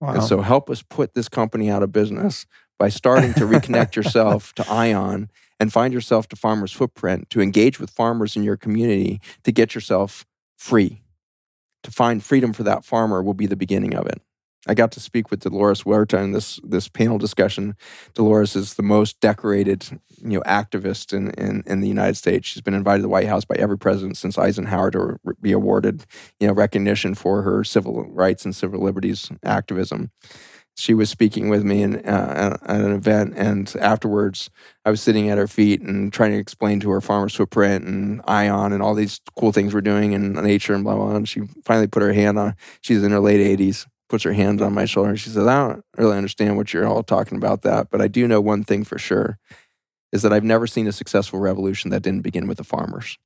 Wow. 0.00 0.14
And 0.14 0.24
so 0.24 0.40
help 0.40 0.68
us 0.68 0.82
put 0.82 1.14
this 1.14 1.28
company 1.28 1.70
out 1.70 1.84
of 1.84 1.92
business 1.92 2.46
by 2.80 2.88
starting 2.88 3.32
to 3.34 3.42
reconnect 3.46 3.94
yourself 3.94 4.52
to 4.54 4.68
ION 4.68 5.30
and 5.60 5.72
find 5.72 5.94
yourself 5.94 6.26
to 6.30 6.36
Farmers 6.36 6.72
Footprint 6.72 7.30
to 7.30 7.40
engage 7.40 7.78
with 7.78 7.90
farmers 7.90 8.34
in 8.34 8.42
your 8.42 8.56
community 8.56 9.20
to 9.44 9.52
get 9.52 9.76
yourself 9.76 10.26
free. 10.58 11.04
To 11.84 11.92
find 11.92 12.24
freedom 12.24 12.52
for 12.52 12.64
that 12.64 12.84
farmer 12.84 13.22
will 13.22 13.34
be 13.34 13.46
the 13.46 13.54
beginning 13.54 13.94
of 13.94 14.06
it. 14.06 14.20
I 14.66 14.74
got 14.74 14.92
to 14.92 15.00
speak 15.00 15.30
with 15.30 15.40
Dolores 15.40 15.82
Huerta 15.82 16.18
in 16.22 16.32
this 16.32 16.60
this 16.62 16.88
panel 16.88 17.18
discussion. 17.18 17.74
Dolores 18.14 18.54
is 18.54 18.74
the 18.74 18.82
most 18.82 19.18
decorated, 19.20 20.00
you 20.22 20.38
know, 20.38 20.40
activist 20.42 21.12
in, 21.12 21.30
in, 21.32 21.64
in 21.66 21.80
the 21.80 21.88
United 21.88 22.16
States. 22.16 22.46
She's 22.46 22.62
been 22.62 22.74
invited 22.74 22.98
to 22.98 23.02
the 23.02 23.08
White 23.08 23.26
House 23.26 23.44
by 23.44 23.56
every 23.56 23.76
president 23.76 24.16
since 24.16 24.38
Eisenhower 24.38 24.90
to 24.92 25.18
be 25.40 25.50
awarded, 25.52 26.06
you 26.38 26.46
know, 26.46 26.52
recognition 26.52 27.14
for 27.14 27.42
her 27.42 27.64
civil 27.64 28.04
rights 28.10 28.44
and 28.44 28.54
civil 28.54 28.80
liberties 28.80 29.32
activism. 29.44 30.12
She 30.74 30.94
was 30.94 31.10
speaking 31.10 31.50
with 31.50 31.64
me 31.64 31.82
in, 31.82 31.96
uh, 31.96 32.56
at 32.62 32.80
an 32.80 32.92
event, 32.92 33.34
and 33.36 33.74
afterwards, 33.78 34.48
I 34.86 34.90
was 34.90 35.02
sitting 35.02 35.28
at 35.28 35.36
her 35.36 35.46
feet 35.46 35.82
and 35.82 36.10
trying 36.10 36.30
to 36.30 36.38
explain 36.38 36.80
to 36.80 36.90
her 36.90 37.02
farmer's 37.02 37.34
footprint 37.34 37.84
and 37.84 38.22
Ion 38.26 38.72
and 38.72 38.82
all 38.82 38.94
these 38.94 39.20
cool 39.36 39.52
things 39.52 39.74
we're 39.74 39.82
doing 39.82 40.12
in 40.12 40.32
nature 40.32 40.72
and 40.72 40.82
blah 40.82 40.94
blah. 40.94 41.08
blah. 41.08 41.16
And 41.16 41.28
she 41.28 41.42
finally 41.64 41.88
put 41.88 42.02
her 42.02 42.14
hand 42.14 42.38
on. 42.38 42.54
She's 42.80 43.02
in 43.02 43.10
her 43.10 43.20
late 43.20 43.40
eighties 43.40 43.86
puts 44.12 44.24
her 44.24 44.34
hands 44.34 44.60
on 44.60 44.74
my 44.74 44.84
shoulder 44.84 45.08
and 45.08 45.18
she 45.18 45.30
says, 45.30 45.46
I 45.46 45.68
don't 45.68 45.82
really 45.96 46.18
understand 46.18 46.58
what 46.58 46.74
you're 46.74 46.86
all 46.86 47.02
talking 47.02 47.38
about 47.38 47.62
that, 47.62 47.88
but 47.88 48.02
I 48.02 48.08
do 48.08 48.28
know 48.28 48.42
one 48.42 48.62
thing 48.62 48.84
for 48.84 48.98
sure 48.98 49.38
is 50.12 50.20
that 50.20 50.34
I've 50.34 50.44
never 50.44 50.66
seen 50.66 50.86
a 50.86 50.92
successful 50.92 51.40
revolution 51.40 51.90
that 51.92 52.02
didn't 52.02 52.20
begin 52.20 52.46
with 52.46 52.58
the 52.58 52.62
farmers. 52.64 53.16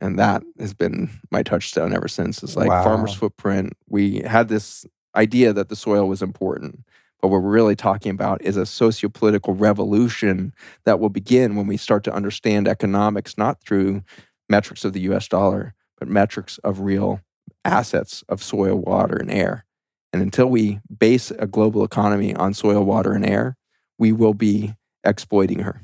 And 0.00 0.18
that 0.18 0.42
has 0.58 0.74
been 0.74 1.08
my 1.30 1.44
touchstone 1.44 1.94
ever 1.94 2.08
since. 2.08 2.42
It's 2.42 2.56
like 2.56 2.68
Wow. 2.68 2.82
farmers' 2.82 3.14
footprint. 3.14 3.74
We 3.88 4.22
had 4.22 4.48
this 4.48 4.84
idea 5.14 5.52
that 5.52 5.68
the 5.68 5.76
soil 5.76 6.08
was 6.08 6.20
important, 6.20 6.80
but 7.20 7.28
what 7.28 7.40
we're 7.40 7.50
really 7.50 7.76
talking 7.76 8.10
about 8.10 8.42
is 8.42 8.56
a 8.56 8.66
socio-political 8.66 9.54
revolution 9.54 10.52
that 10.84 10.98
will 10.98 11.10
begin 11.10 11.54
when 11.54 11.68
we 11.68 11.76
start 11.76 12.02
to 12.02 12.12
understand 12.12 12.66
economics 12.66 13.38
not 13.38 13.60
through 13.60 14.02
metrics 14.48 14.84
of 14.84 14.94
the 14.94 15.02
US 15.02 15.28
dollar, 15.28 15.74
but 15.96 16.08
metrics 16.08 16.58
of 16.58 16.80
real 16.80 17.20
assets 17.64 18.24
of 18.28 18.42
soil, 18.42 18.74
water, 18.74 19.16
and 19.16 19.30
air. 19.30 19.64
And 20.12 20.20
until 20.22 20.46
we 20.46 20.80
base 20.98 21.30
a 21.30 21.46
global 21.46 21.84
economy 21.84 22.34
on 22.34 22.54
soil, 22.54 22.84
water, 22.84 23.12
and 23.12 23.24
air, 23.24 23.56
we 23.98 24.12
will 24.12 24.34
be 24.34 24.74
exploiting 25.04 25.60
her. 25.60 25.82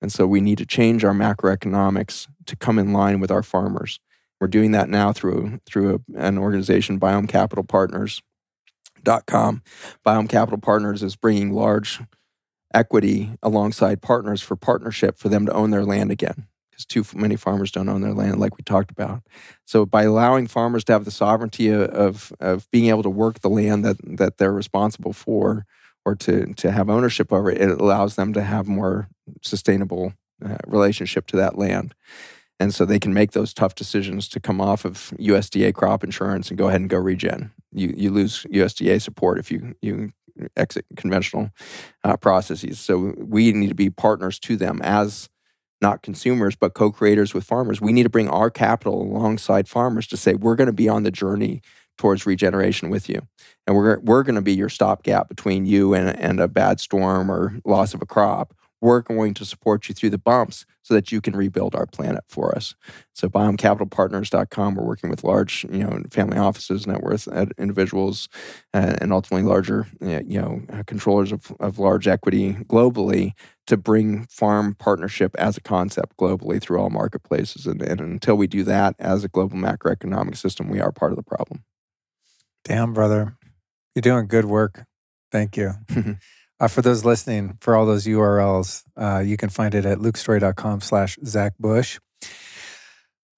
And 0.00 0.12
so 0.12 0.26
we 0.26 0.40
need 0.40 0.58
to 0.58 0.66
change 0.66 1.04
our 1.04 1.12
macroeconomics 1.12 2.28
to 2.46 2.56
come 2.56 2.78
in 2.78 2.92
line 2.92 3.18
with 3.18 3.30
our 3.30 3.42
farmers. 3.42 3.98
We're 4.40 4.46
doing 4.46 4.70
that 4.72 4.88
now 4.88 5.12
through 5.12 5.60
through 5.66 5.94
a, 5.96 6.18
an 6.18 6.38
organization, 6.38 7.00
Biome 7.00 7.28
Capital 7.28 7.64
Partners. 7.64 8.22
Dot 9.04 9.26
com. 9.26 9.62
Biome 10.04 10.28
Capital 10.28 10.58
Partners 10.58 11.04
is 11.04 11.14
bringing 11.14 11.52
large 11.52 12.00
equity 12.74 13.30
alongside 13.44 14.02
partners 14.02 14.42
for 14.42 14.56
partnership 14.56 15.16
for 15.16 15.28
them 15.28 15.46
to 15.46 15.52
own 15.52 15.70
their 15.70 15.84
land 15.84 16.10
again 16.10 16.48
because 16.78 16.86
too 16.86 17.04
many 17.18 17.36
farmers 17.36 17.70
don't 17.70 17.88
own 17.88 18.00
their 18.00 18.14
land 18.14 18.38
like 18.38 18.56
we 18.56 18.62
talked 18.62 18.90
about 18.90 19.22
so 19.64 19.84
by 19.84 20.04
allowing 20.04 20.46
farmers 20.46 20.84
to 20.84 20.92
have 20.92 21.04
the 21.04 21.10
sovereignty 21.10 21.68
of, 21.68 22.32
of, 22.40 22.70
being 22.70 22.86
able 22.86 23.02
to 23.02 23.10
work 23.10 23.40
the 23.40 23.50
land 23.50 23.84
that, 23.84 23.96
that 24.02 24.38
they're 24.38 24.52
responsible 24.52 25.12
for 25.12 25.66
or 26.04 26.14
to, 26.14 26.54
to 26.54 26.70
have 26.70 26.88
ownership 26.88 27.32
over 27.32 27.50
it, 27.50 27.60
it 27.60 27.80
allows 27.80 28.16
them 28.16 28.32
to 28.32 28.42
have 28.42 28.66
more 28.66 29.08
sustainable 29.42 30.14
uh, 30.44 30.56
relationship 30.66 31.26
to 31.26 31.36
that 31.36 31.58
land. 31.58 31.94
And 32.60 32.74
so 32.74 32.84
they 32.84 32.98
can 32.98 33.14
make 33.14 33.32
those 33.32 33.54
tough 33.54 33.74
decisions 33.74 34.28
to 34.30 34.40
come 34.40 34.60
off 34.60 34.84
of 34.84 35.12
USDA 35.18 35.74
crop 35.74 36.02
insurance 36.02 36.48
and 36.48 36.58
go 36.58 36.68
ahead 36.68 36.80
and 36.80 36.90
go 36.90 36.98
regen. 36.98 37.52
You, 37.72 37.94
you 37.96 38.10
lose 38.10 38.44
USDA 38.44 39.00
support 39.00 39.38
if 39.38 39.50
you, 39.50 39.74
you 39.80 40.12
exit 40.56 40.86
conventional 40.96 41.50
uh, 42.04 42.16
processes. 42.16 42.80
So 42.80 43.14
we 43.18 43.52
need 43.52 43.68
to 43.68 43.74
be 43.74 43.90
partners 43.90 44.38
to 44.40 44.56
them 44.56 44.80
as 44.82 45.28
not 45.80 46.02
consumers, 46.02 46.56
but 46.56 46.74
co 46.74 46.90
creators 46.90 47.34
with 47.34 47.44
farmers. 47.44 47.80
We 47.80 47.92
need 47.92 48.04
to 48.04 48.10
bring 48.10 48.28
our 48.28 48.50
capital 48.50 49.02
alongside 49.02 49.68
farmers 49.68 50.06
to 50.08 50.16
say, 50.16 50.34
we're 50.34 50.56
going 50.56 50.66
to 50.66 50.72
be 50.72 50.88
on 50.88 51.02
the 51.02 51.10
journey 51.10 51.62
towards 51.96 52.26
regeneration 52.26 52.90
with 52.90 53.08
you. 53.08 53.26
And 53.66 53.76
we're, 53.76 53.98
we're 54.00 54.22
going 54.22 54.36
to 54.36 54.42
be 54.42 54.54
your 54.54 54.68
stopgap 54.68 55.28
between 55.28 55.66
you 55.66 55.94
and, 55.94 56.08
and 56.18 56.40
a 56.40 56.48
bad 56.48 56.80
storm 56.80 57.30
or 57.30 57.58
loss 57.64 57.92
of 57.92 58.00
a 58.02 58.06
crop. 58.06 58.54
We're 58.80 59.00
going 59.00 59.34
to 59.34 59.44
support 59.44 59.88
you 59.88 59.94
through 59.94 60.10
the 60.10 60.18
bumps 60.18 60.64
so 60.82 60.94
that 60.94 61.12
you 61.12 61.20
can 61.20 61.36
rebuild 61.36 61.74
our 61.74 61.86
planet 61.86 62.24
for 62.28 62.54
us. 62.56 62.74
So 63.12 63.28
biomecapitalpartners.com, 63.28 64.74
we're 64.74 64.84
working 64.84 65.10
with 65.10 65.24
large, 65.24 65.64
you 65.64 65.84
know, 65.84 66.02
family 66.10 66.38
offices, 66.38 66.86
net 66.86 67.02
worth 67.02 67.28
uh, 67.28 67.46
individuals, 67.58 68.28
uh, 68.72 68.96
and 69.00 69.12
ultimately 69.12 69.46
larger, 69.46 69.86
uh, 70.00 70.20
you 70.24 70.40
know, 70.40 70.62
uh, 70.72 70.82
controllers 70.86 71.32
of, 71.32 71.52
of 71.60 71.78
large 71.78 72.06
equity 72.06 72.54
globally 72.64 73.32
to 73.66 73.76
bring 73.76 74.26
farm 74.30 74.74
partnership 74.74 75.34
as 75.36 75.56
a 75.56 75.60
concept 75.60 76.16
globally 76.16 76.60
through 76.60 76.78
all 76.80 76.90
marketplaces. 76.90 77.66
And, 77.66 77.82
and 77.82 78.00
until 78.00 78.36
we 78.36 78.46
do 78.46 78.64
that 78.64 78.94
as 78.98 79.24
a 79.24 79.28
global 79.28 79.58
macroeconomic 79.58 80.36
system, 80.36 80.68
we 80.68 80.80
are 80.80 80.92
part 80.92 81.12
of 81.12 81.16
the 81.16 81.22
problem. 81.22 81.64
Damn, 82.64 82.94
brother. 82.94 83.36
You're 83.94 84.02
doing 84.02 84.26
good 84.26 84.44
work. 84.44 84.84
Thank 85.30 85.56
you. 85.56 85.72
Uh, 86.60 86.68
for 86.68 86.82
those 86.82 87.04
listening, 87.04 87.56
for 87.60 87.76
all 87.76 87.86
those 87.86 88.06
URLs, 88.06 88.82
uh, 88.96 89.20
you 89.20 89.36
can 89.36 89.48
find 89.48 89.74
it 89.74 89.86
at 89.86 89.98
lukestorey.com 89.98 90.80
slash 90.80 91.16
Zach 91.24 91.54
Bush. 91.58 92.00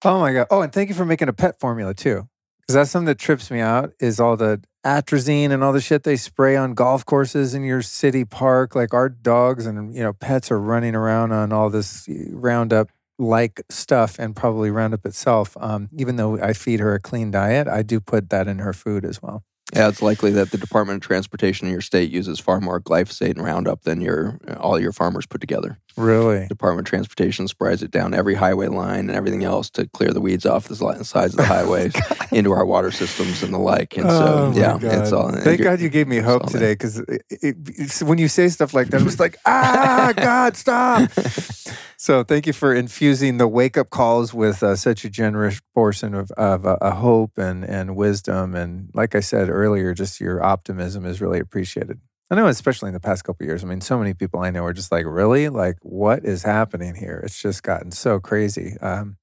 Oh 0.04 0.20
my 0.20 0.32
God. 0.32 0.46
Oh, 0.50 0.62
and 0.62 0.72
thank 0.72 0.88
you 0.88 0.94
for 0.94 1.04
making 1.04 1.28
a 1.28 1.32
pet 1.32 1.60
formula 1.60 1.92
too. 1.92 2.28
Because 2.60 2.74
that's 2.74 2.90
something 2.90 3.06
that 3.06 3.18
trips 3.18 3.50
me 3.50 3.60
out 3.60 3.92
is 4.00 4.20
all 4.20 4.36
the 4.36 4.62
atrazine 4.86 5.50
and 5.50 5.62
all 5.62 5.72
the 5.72 5.80
shit 5.80 6.04
they 6.04 6.16
spray 6.16 6.56
on 6.56 6.72
golf 6.72 7.04
courses 7.04 7.52
in 7.52 7.64
your 7.64 7.82
city 7.82 8.24
park. 8.24 8.74
Like 8.74 8.94
our 8.94 9.08
dogs 9.08 9.66
and, 9.66 9.94
you 9.94 10.02
know, 10.02 10.14
pets 10.14 10.50
are 10.50 10.60
running 10.60 10.94
around 10.94 11.32
on 11.32 11.52
all 11.52 11.68
this 11.68 12.08
Roundup 12.30 12.88
like 13.18 13.60
stuff 13.68 14.18
and 14.18 14.34
probably 14.34 14.70
Roundup 14.70 15.04
itself. 15.04 15.56
Um, 15.60 15.90
even 15.94 16.16
though 16.16 16.40
I 16.40 16.54
feed 16.54 16.80
her 16.80 16.94
a 16.94 17.00
clean 17.00 17.30
diet, 17.30 17.68
I 17.68 17.82
do 17.82 18.00
put 18.00 18.30
that 18.30 18.48
in 18.48 18.60
her 18.60 18.72
food 18.72 19.04
as 19.04 19.20
well. 19.20 19.44
Yeah, 19.74 19.88
it's 19.88 20.02
likely 20.02 20.32
that 20.32 20.50
the 20.50 20.58
Department 20.58 20.96
of 20.96 21.06
Transportation 21.06 21.68
in 21.68 21.72
your 21.72 21.80
state 21.80 22.10
uses 22.10 22.40
far 22.40 22.60
more 22.60 22.80
glyphosate 22.80 23.30
and 23.30 23.44
Roundup 23.44 23.82
than 23.82 24.00
your 24.00 24.38
all 24.58 24.80
your 24.80 24.92
farmers 24.92 25.26
put 25.26 25.40
together. 25.40 25.78
Really? 25.96 26.46
Department 26.46 26.86
of 26.86 26.90
Transportation 26.90 27.48
sprays 27.48 27.82
it 27.82 27.90
down 27.90 28.14
every 28.14 28.34
highway 28.34 28.68
line 28.68 29.08
and 29.08 29.12
everything 29.12 29.44
else 29.44 29.70
to 29.70 29.86
clear 29.88 30.10
the 30.12 30.20
weeds 30.20 30.46
off 30.46 30.68
the 30.68 30.76
sides 30.76 31.32
of 31.34 31.36
the 31.36 31.44
highways 31.46 31.92
into 32.32 32.52
our 32.52 32.64
water 32.64 32.90
systems 32.90 33.42
and 33.42 33.52
the 33.52 33.58
like. 33.58 33.96
And 33.96 34.06
so, 34.08 34.52
Oh, 34.52 34.52
yeah, 34.54 34.78
God. 34.78 34.84
it's 34.84 35.12
all. 35.12 35.30
Thank 35.32 35.62
God 35.62 35.80
you 35.80 35.88
gave 35.88 36.08
me 36.08 36.18
hope 36.18 36.46
today 36.50 36.72
because 36.72 37.02
when 38.02 38.18
you 38.18 38.28
say 38.28 38.48
stuff 38.48 38.74
like 38.74 38.88
that, 38.88 39.00
I'm 39.00 39.06
just 39.06 39.20
like, 39.20 39.36
ah, 39.46 40.12
God, 40.16 40.56
stop. 40.56 41.10
so 41.96 42.22
thank 42.24 42.46
you 42.46 42.52
for 42.52 42.74
infusing 42.74 43.38
the 43.38 43.48
wake 43.48 43.76
up 43.76 43.90
calls 43.90 44.32
with 44.32 44.62
uh, 44.62 44.76
such 44.76 45.04
a 45.04 45.10
generous 45.10 45.60
portion 45.74 46.14
of, 46.14 46.30
of 46.32 46.66
uh, 46.66 46.76
a 46.80 46.92
hope 46.92 47.38
and, 47.38 47.64
and 47.64 47.96
wisdom. 47.96 48.54
And 48.54 48.90
like 48.94 49.14
I 49.14 49.20
said 49.20 49.48
earlier, 49.48 49.94
just 49.94 50.20
your 50.20 50.42
optimism 50.42 51.04
is 51.04 51.20
really 51.20 51.40
appreciated. 51.40 52.00
I 52.30 52.36
know, 52.36 52.46
especially 52.46 52.88
in 52.88 52.94
the 52.94 53.00
past 53.00 53.24
couple 53.24 53.42
of 53.42 53.48
years. 53.48 53.64
I 53.64 53.66
mean, 53.66 53.80
so 53.80 53.98
many 53.98 54.14
people 54.14 54.38
I 54.38 54.50
know 54.50 54.64
are 54.64 54.72
just 54.72 54.92
like, 54.92 55.04
really? 55.04 55.48
Like, 55.48 55.78
what 55.82 56.24
is 56.24 56.44
happening 56.44 56.94
here? 56.94 57.20
It's 57.24 57.42
just 57.42 57.64
gotten 57.64 57.90
so 57.90 58.20
crazy. 58.20 58.76
Um, 58.80 59.16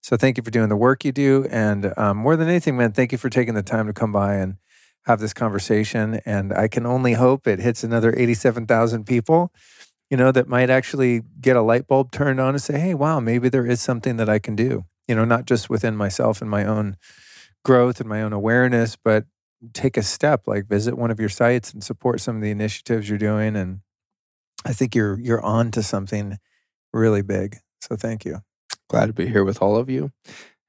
so 0.00 0.16
thank 0.16 0.36
you 0.36 0.44
for 0.44 0.52
doing 0.52 0.68
the 0.68 0.76
work 0.76 1.04
you 1.04 1.10
do. 1.10 1.46
And 1.50 1.92
um, 1.96 2.18
more 2.18 2.36
than 2.36 2.48
anything, 2.48 2.76
man, 2.76 2.92
thank 2.92 3.10
you 3.10 3.18
for 3.18 3.28
taking 3.28 3.54
the 3.54 3.62
time 3.62 3.88
to 3.88 3.92
come 3.92 4.12
by 4.12 4.34
and 4.34 4.58
have 5.06 5.18
this 5.18 5.34
conversation. 5.34 6.20
And 6.24 6.52
I 6.52 6.68
can 6.68 6.86
only 6.86 7.14
hope 7.14 7.48
it 7.48 7.58
hits 7.58 7.82
another 7.82 8.14
87,000 8.16 9.04
people, 9.04 9.50
you 10.08 10.16
know, 10.16 10.30
that 10.30 10.46
might 10.46 10.70
actually 10.70 11.22
get 11.40 11.56
a 11.56 11.62
light 11.62 11.88
bulb 11.88 12.12
turned 12.12 12.38
on 12.38 12.50
and 12.50 12.62
say, 12.62 12.78
hey, 12.78 12.94
wow, 12.94 13.18
maybe 13.18 13.48
there 13.48 13.66
is 13.66 13.80
something 13.80 14.16
that 14.18 14.28
I 14.28 14.38
can 14.38 14.54
do, 14.54 14.84
you 15.08 15.16
know, 15.16 15.24
not 15.24 15.46
just 15.46 15.68
within 15.68 15.96
myself 15.96 16.40
and 16.40 16.48
my 16.48 16.64
own 16.64 16.98
growth 17.64 17.98
and 17.98 18.08
my 18.08 18.22
own 18.22 18.32
awareness, 18.32 18.94
but 18.94 19.24
take 19.72 19.96
a 19.96 20.02
step 20.02 20.46
like 20.46 20.66
visit 20.66 20.96
one 20.96 21.10
of 21.10 21.18
your 21.20 21.28
sites 21.28 21.72
and 21.72 21.82
support 21.82 22.20
some 22.20 22.36
of 22.36 22.42
the 22.42 22.50
initiatives 22.50 23.08
you're 23.08 23.18
doing 23.18 23.56
and 23.56 23.80
i 24.64 24.72
think 24.72 24.94
you're 24.94 25.18
you're 25.18 25.42
on 25.42 25.70
to 25.70 25.82
something 25.82 26.38
really 26.92 27.22
big 27.22 27.58
so 27.80 27.96
thank 27.96 28.24
you 28.24 28.40
Glad 28.88 29.06
to 29.06 29.12
be 29.12 29.26
here 29.26 29.44
with 29.44 29.62
all 29.62 29.76
of 29.76 29.88
you. 29.88 30.12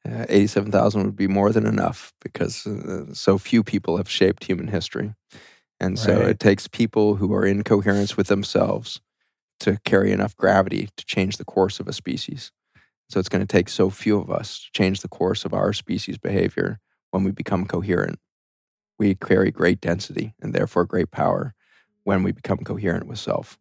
Uh, 0.08 0.26
87,000 0.30 1.04
would 1.04 1.16
be 1.16 1.28
more 1.28 1.52
than 1.52 1.66
enough 1.66 2.14
because 2.22 2.66
uh, 2.66 3.14
so 3.14 3.38
few 3.38 3.64
people 3.64 3.98
have 3.98 4.10
shaped 4.10 4.46
human 4.46 4.68
history. 4.68 5.14
And 5.80 6.00
so 6.00 6.20
Right. 6.20 6.30
it 6.30 6.40
takes 6.40 6.68
people 6.68 7.16
who 7.16 7.34
are 7.34 7.46
in 7.46 7.64
coherence 7.64 8.16
with 8.16 8.28
themselves 8.28 9.02
to 9.60 9.80
carry 9.84 10.12
enough 10.12 10.36
gravity 10.36 10.90
to 10.96 11.06
change 11.06 11.38
the 11.38 11.46
course 11.46 11.80
of 11.80 11.88
a 11.88 11.94
species. 11.94 12.52
So 13.10 13.20
it's 13.20 13.30
going 13.30 13.46
to 13.46 13.52
take 13.58 13.70
so 13.70 13.90
few 13.90 14.18
of 14.20 14.30
us 14.32 14.60
to 14.60 14.72
change 14.72 15.02
the 15.02 15.08
course 15.08 15.44
of 15.46 15.54
our 15.54 15.74
species' 15.74 16.18
behavior 16.18 16.80
when 17.12 17.24
we 17.24 17.32
become 17.32 17.66
coherent. 17.66 18.20
We 18.98 19.16
carry 19.16 19.52
great 19.52 19.82
density 19.82 20.34
and 20.42 20.54
therefore 20.54 20.86
great 20.86 21.12
power 21.12 21.54
when 22.04 22.24
we 22.24 22.32
become 22.32 22.60
coherent 22.60 23.08
with 23.08 23.20
self. 23.20 23.58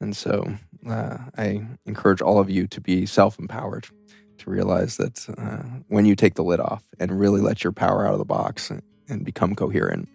And 0.00 0.16
so 0.16 0.54
uh, 0.88 1.18
I 1.36 1.66
encourage 1.84 2.22
all 2.22 2.38
of 2.38 2.48
you 2.48 2.66
to 2.68 2.80
be 2.80 3.04
self 3.04 3.38
empowered, 3.38 3.88
to 4.38 4.50
realize 4.50 4.96
that 4.96 5.28
uh, 5.36 5.80
when 5.88 6.06
you 6.06 6.16
take 6.16 6.34
the 6.34 6.44
lid 6.44 6.60
off 6.60 6.84
and 6.98 7.20
really 7.20 7.40
let 7.40 7.62
your 7.62 7.72
power 7.72 8.06
out 8.06 8.14
of 8.14 8.18
the 8.18 8.24
box 8.24 8.70
and, 8.70 8.82
and 9.08 9.24
become 9.24 9.54
coherent, 9.54 10.08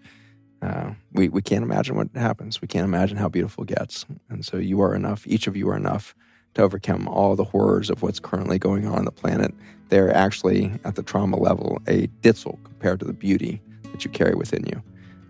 uh, 0.62 0.92
we, 1.12 1.30
we 1.30 1.42
can't 1.42 1.64
imagine 1.64 1.96
what 1.96 2.10
happens. 2.16 2.62
We 2.62 2.68
can't 2.68 2.86
imagine 2.86 3.18
how 3.18 3.30
beautiful 3.30 3.64
it 3.64 3.76
gets. 3.76 4.06
And 4.30 4.44
so 4.44 4.58
you 4.58 4.82
are 4.82 4.96
enough, 4.96 5.28
each 5.28 5.46
of 5.46 5.56
you 5.56 5.70
are 5.70 5.78
enough 5.78 6.16
to 6.56 6.64
overcome 6.64 7.08
all 7.08 7.36
the 7.36 7.44
horrors 7.44 7.90
of 7.90 8.02
what's 8.02 8.20
currently 8.20 8.58
going 8.58 8.88
on 8.88 9.00
on 9.00 9.06
the 9.06 9.12
planet. 9.12 9.54
They're 9.90 10.14
actually 10.14 10.72
at 10.84 10.96
the 10.96 11.04
trauma 11.04 11.38
level 11.38 11.82
a 11.88 12.08
ditzel 12.22 12.64
compared 12.64 13.00
to 13.02 13.06
the 13.06 13.14
beauty 13.14 13.62
that 13.96 14.04
you 14.04 14.12
carry 14.12 14.36
within 14.36 14.66
you. 14.66 14.84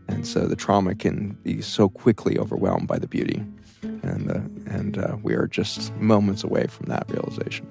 And 0.08 0.26
so 0.26 0.48
the 0.48 0.56
trauma 0.56 0.96
can 0.96 1.38
be 1.44 1.62
so 1.62 1.88
quickly 1.88 2.40
overwhelmed 2.40 2.88
by 2.88 2.98
the 2.98 3.08
beauty. 3.08 3.44
And, 3.84 4.32
uh, 4.32 4.74
and 4.74 4.98
uh, 4.98 5.18
we 5.22 5.36
are 5.36 5.46
just 5.46 5.96
moments 5.98 6.44
away 6.44 6.66
from 6.66 6.88
that 6.88 7.06
realization. 7.10 7.68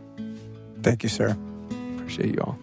Thank 0.82 1.02
you, 1.02 1.08
sir. 1.08 1.36
Appreciate 1.96 2.34
you 2.34 2.40
all. 2.40 2.58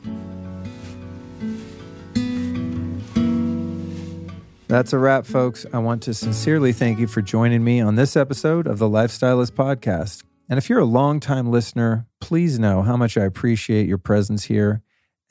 That's 4.68 4.94
a 4.94 4.98
wrap, 4.98 5.26
folks. 5.26 5.66
I 5.74 5.80
want 5.80 6.04
to 6.04 6.14
sincerely 6.14 6.72
thank 6.72 7.00
you 7.00 7.08
for 7.08 7.22
joining 7.22 7.66
me 7.66 7.82
on 7.82 7.96
this 7.96 8.16
episode 8.16 8.66
of 8.66 8.80
the 8.80 8.88
Lifestylist 8.88 9.52
Podcast. 9.52 10.24
And 10.48 10.58
if 10.58 10.70
you're 10.70 10.80
a 10.80 10.86
longtime 10.86 11.52
listener, 11.52 12.08
please 12.22 12.58
know 12.58 12.82
how 12.82 12.96
much 12.96 13.18
I 13.18 13.26
appreciate 13.26 13.90
your 13.90 13.98
presence 13.98 14.46
here 14.46 14.82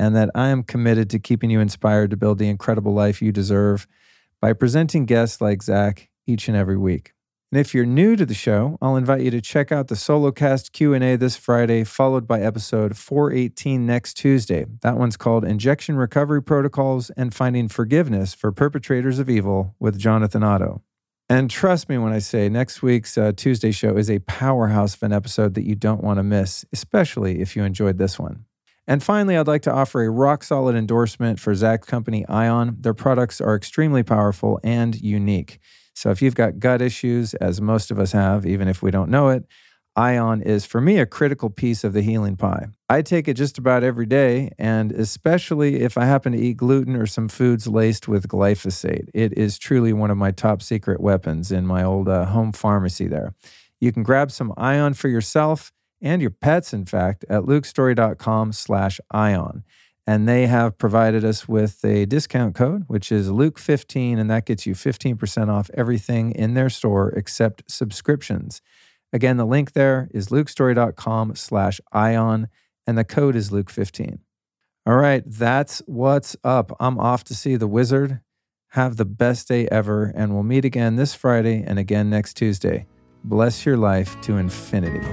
and 0.00 0.16
that 0.16 0.30
I 0.34 0.48
am 0.48 0.62
committed 0.62 1.10
to 1.10 1.18
keeping 1.18 1.50
you 1.50 1.60
inspired 1.60 2.10
to 2.10 2.16
build 2.16 2.38
the 2.38 2.48
incredible 2.48 2.94
life 2.94 3.20
you 3.20 3.32
deserve 3.32 3.86
by 4.40 4.54
presenting 4.54 5.04
guests 5.04 5.42
like 5.42 5.62
Zach 5.62 6.08
each 6.26 6.48
and 6.48 6.56
every 6.56 6.78
week. 6.78 7.12
And 7.52 7.60
if 7.60 7.74
you're 7.74 7.84
new 7.84 8.16
to 8.16 8.24
the 8.24 8.32
show, 8.32 8.78
I'll 8.80 8.96
invite 8.96 9.20
you 9.20 9.30
to 9.30 9.42
check 9.42 9.70
out 9.70 9.88
the 9.88 9.96
SoloCast 9.96 10.72
Q&A 10.72 11.16
this 11.16 11.36
Friday, 11.36 11.84
followed 11.84 12.26
by 12.26 12.40
episode 12.40 12.96
418 12.96 13.84
next 13.84 14.14
Tuesday. 14.14 14.64
That 14.80 14.96
one's 14.96 15.18
called 15.18 15.44
Injection 15.44 15.96
Recovery 15.96 16.42
Protocols 16.42 17.10
and 17.10 17.34
Finding 17.34 17.68
Forgiveness 17.68 18.32
for 18.32 18.52
Perpetrators 18.52 19.18
of 19.18 19.28
Evil 19.28 19.74
with 19.78 19.98
Jonathan 19.98 20.42
Otto. 20.42 20.82
And 21.28 21.50
trust 21.50 21.90
me 21.90 21.98
when 21.98 22.14
I 22.14 22.20
say 22.20 22.48
next 22.48 22.82
week's 22.82 23.18
uh, 23.18 23.32
Tuesday 23.36 23.70
show 23.70 23.98
is 23.98 24.10
a 24.10 24.20
powerhouse 24.20 24.94
of 24.94 25.02
an 25.02 25.12
episode 25.12 25.52
that 25.54 25.66
you 25.66 25.74
don't 25.74 26.02
want 26.02 26.16
to 26.16 26.22
miss, 26.22 26.64
especially 26.72 27.42
if 27.42 27.54
you 27.54 27.64
enjoyed 27.64 27.98
this 27.98 28.18
one. 28.18 28.46
And 28.91 29.05
finally, 29.05 29.36
I'd 29.36 29.47
like 29.47 29.62
to 29.62 29.73
offer 29.73 30.02
a 30.02 30.10
rock 30.10 30.43
solid 30.43 30.75
endorsement 30.75 31.39
for 31.39 31.55
Zach's 31.55 31.86
company, 31.86 32.27
Ion. 32.27 32.77
Their 32.81 32.93
products 32.93 33.41
are 33.41 33.55
extremely 33.55 34.02
powerful 34.02 34.59
and 34.65 35.01
unique. 35.01 35.60
So 35.94 36.10
if 36.10 36.20
you've 36.20 36.35
got 36.35 36.59
gut 36.59 36.83
issues, 36.83 37.35
as 37.35 37.60
most 37.60 37.93
of 37.93 38.01
us 38.01 38.10
have, 38.10 38.44
even 38.44 38.67
if 38.67 38.83
we 38.83 38.91
don't 38.91 39.09
know 39.09 39.28
it, 39.28 39.44
Ion 39.94 40.43
is 40.43 40.67
for 40.67 40.81
me 40.81 40.99
a 40.99 41.07
critical 41.07 41.51
piece 41.51 41.85
of 41.85 41.93
the 41.93 42.02
healing 42.02 42.35
pie. 42.35 42.67
I 42.89 43.02
take 43.02 43.28
it 43.28 43.35
just 43.35 43.59
about 43.59 43.85
every 43.85 44.07
day, 44.07 44.51
and 44.59 44.91
especially 44.91 45.83
if 45.83 45.97
I 45.97 46.07
happen 46.07 46.33
to 46.33 46.39
eat 46.41 46.57
gluten 46.57 46.97
or 46.97 47.07
some 47.07 47.28
foods 47.28 47.69
laced 47.69 48.09
with 48.09 48.27
glyphosate. 48.27 49.09
It 49.15 49.39
is 49.39 49.57
truly 49.57 49.93
one 49.93 50.10
of 50.10 50.17
my 50.17 50.33
top 50.33 50.62
secret 50.62 51.01
weapons 51.01 51.52
in 51.52 51.65
my 51.65 51.85
old 51.85 52.09
uh, 52.09 52.25
home 52.25 52.51
pharmacy 52.51 53.07
there. 53.07 53.35
You 53.78 53.93
can 53.93 54.02
grab 54.02 54.33
some 54.33 54.52
Ion 54.57 54.94
for 54.94 55.07
yourself 55.07 55.70
and 56.00 56.20
your 56.20 56.30
pets, 56.30 56.72
in 56.72 56.86
fact, 56.86 57.24
at 57.28 57.42
lukestorey.com 57.42 58.52
slash 58.52 59.00
ion. 59.10 59.64
And 60.06 60.28
they 60.28 60.46
have 60.46 60.78
provided 60.78 61.24
us 61.24 61.46
with 61.46 61.84
a 61.84 62.06
discount 62.06 62.54
code, 62.54 62.84
which 62.88 63.12
is 63.12 63.28
Luke15, 63.28 64.18
and 64.18 64.30
that 64.30 64.46
gets 64.46 64.66
you 64.66 64.74
15% 64.74 65.48
off 65.48 65.70
everything 65.74 66.32
in 66.32 66.54
their 66.54 66.70
store 66.70 67.10
except 67.10 67.70
subscriptions. 67.70 68.60
Again, 69.12 69.36
the 69.36 69.46
link 69.46 69.72
there 69.72 70.08
is 70.12 70.28
lukestorey.com 70.28 71.36
slash 71.36 71.80
ion, 71.92 72.48
and 72.86 72.96
the 72.96 73.04
code 73.04 73.36
is 73.36 73.50
Luke15. 73.50 74.18
All 74.86 74.96
right, 74.96 75.22
that's 75.26 75.82
what's 75.86 76.36
up. 76.42 76.74
I'm 76.80 76.98
off 76.98 77.22
to 77.24 77.34
see 77.34 77.56
the 77.56 77.68
wizard. 77.68 78.20
Have 78.70 78.96
the 78.96 79.04
best 79.04 79.48
day 79.48 79.68
ever, 79.68 80.12
and 80.14 80.32
we'll 80.32 80.42
meet 80.42 80.64
again 80.64 80.96
this 80.96 81.14
Friday 81.14 81.62
and 81.66 81.78
again 81.78 82.08
next 82.08 82.34
Tuesday. 82.34 82.86
Bless 83.24 83.66
your 83.66 83.76
life 83.76 84.20
to 84.23 84.36
infinity. 84.36 85.07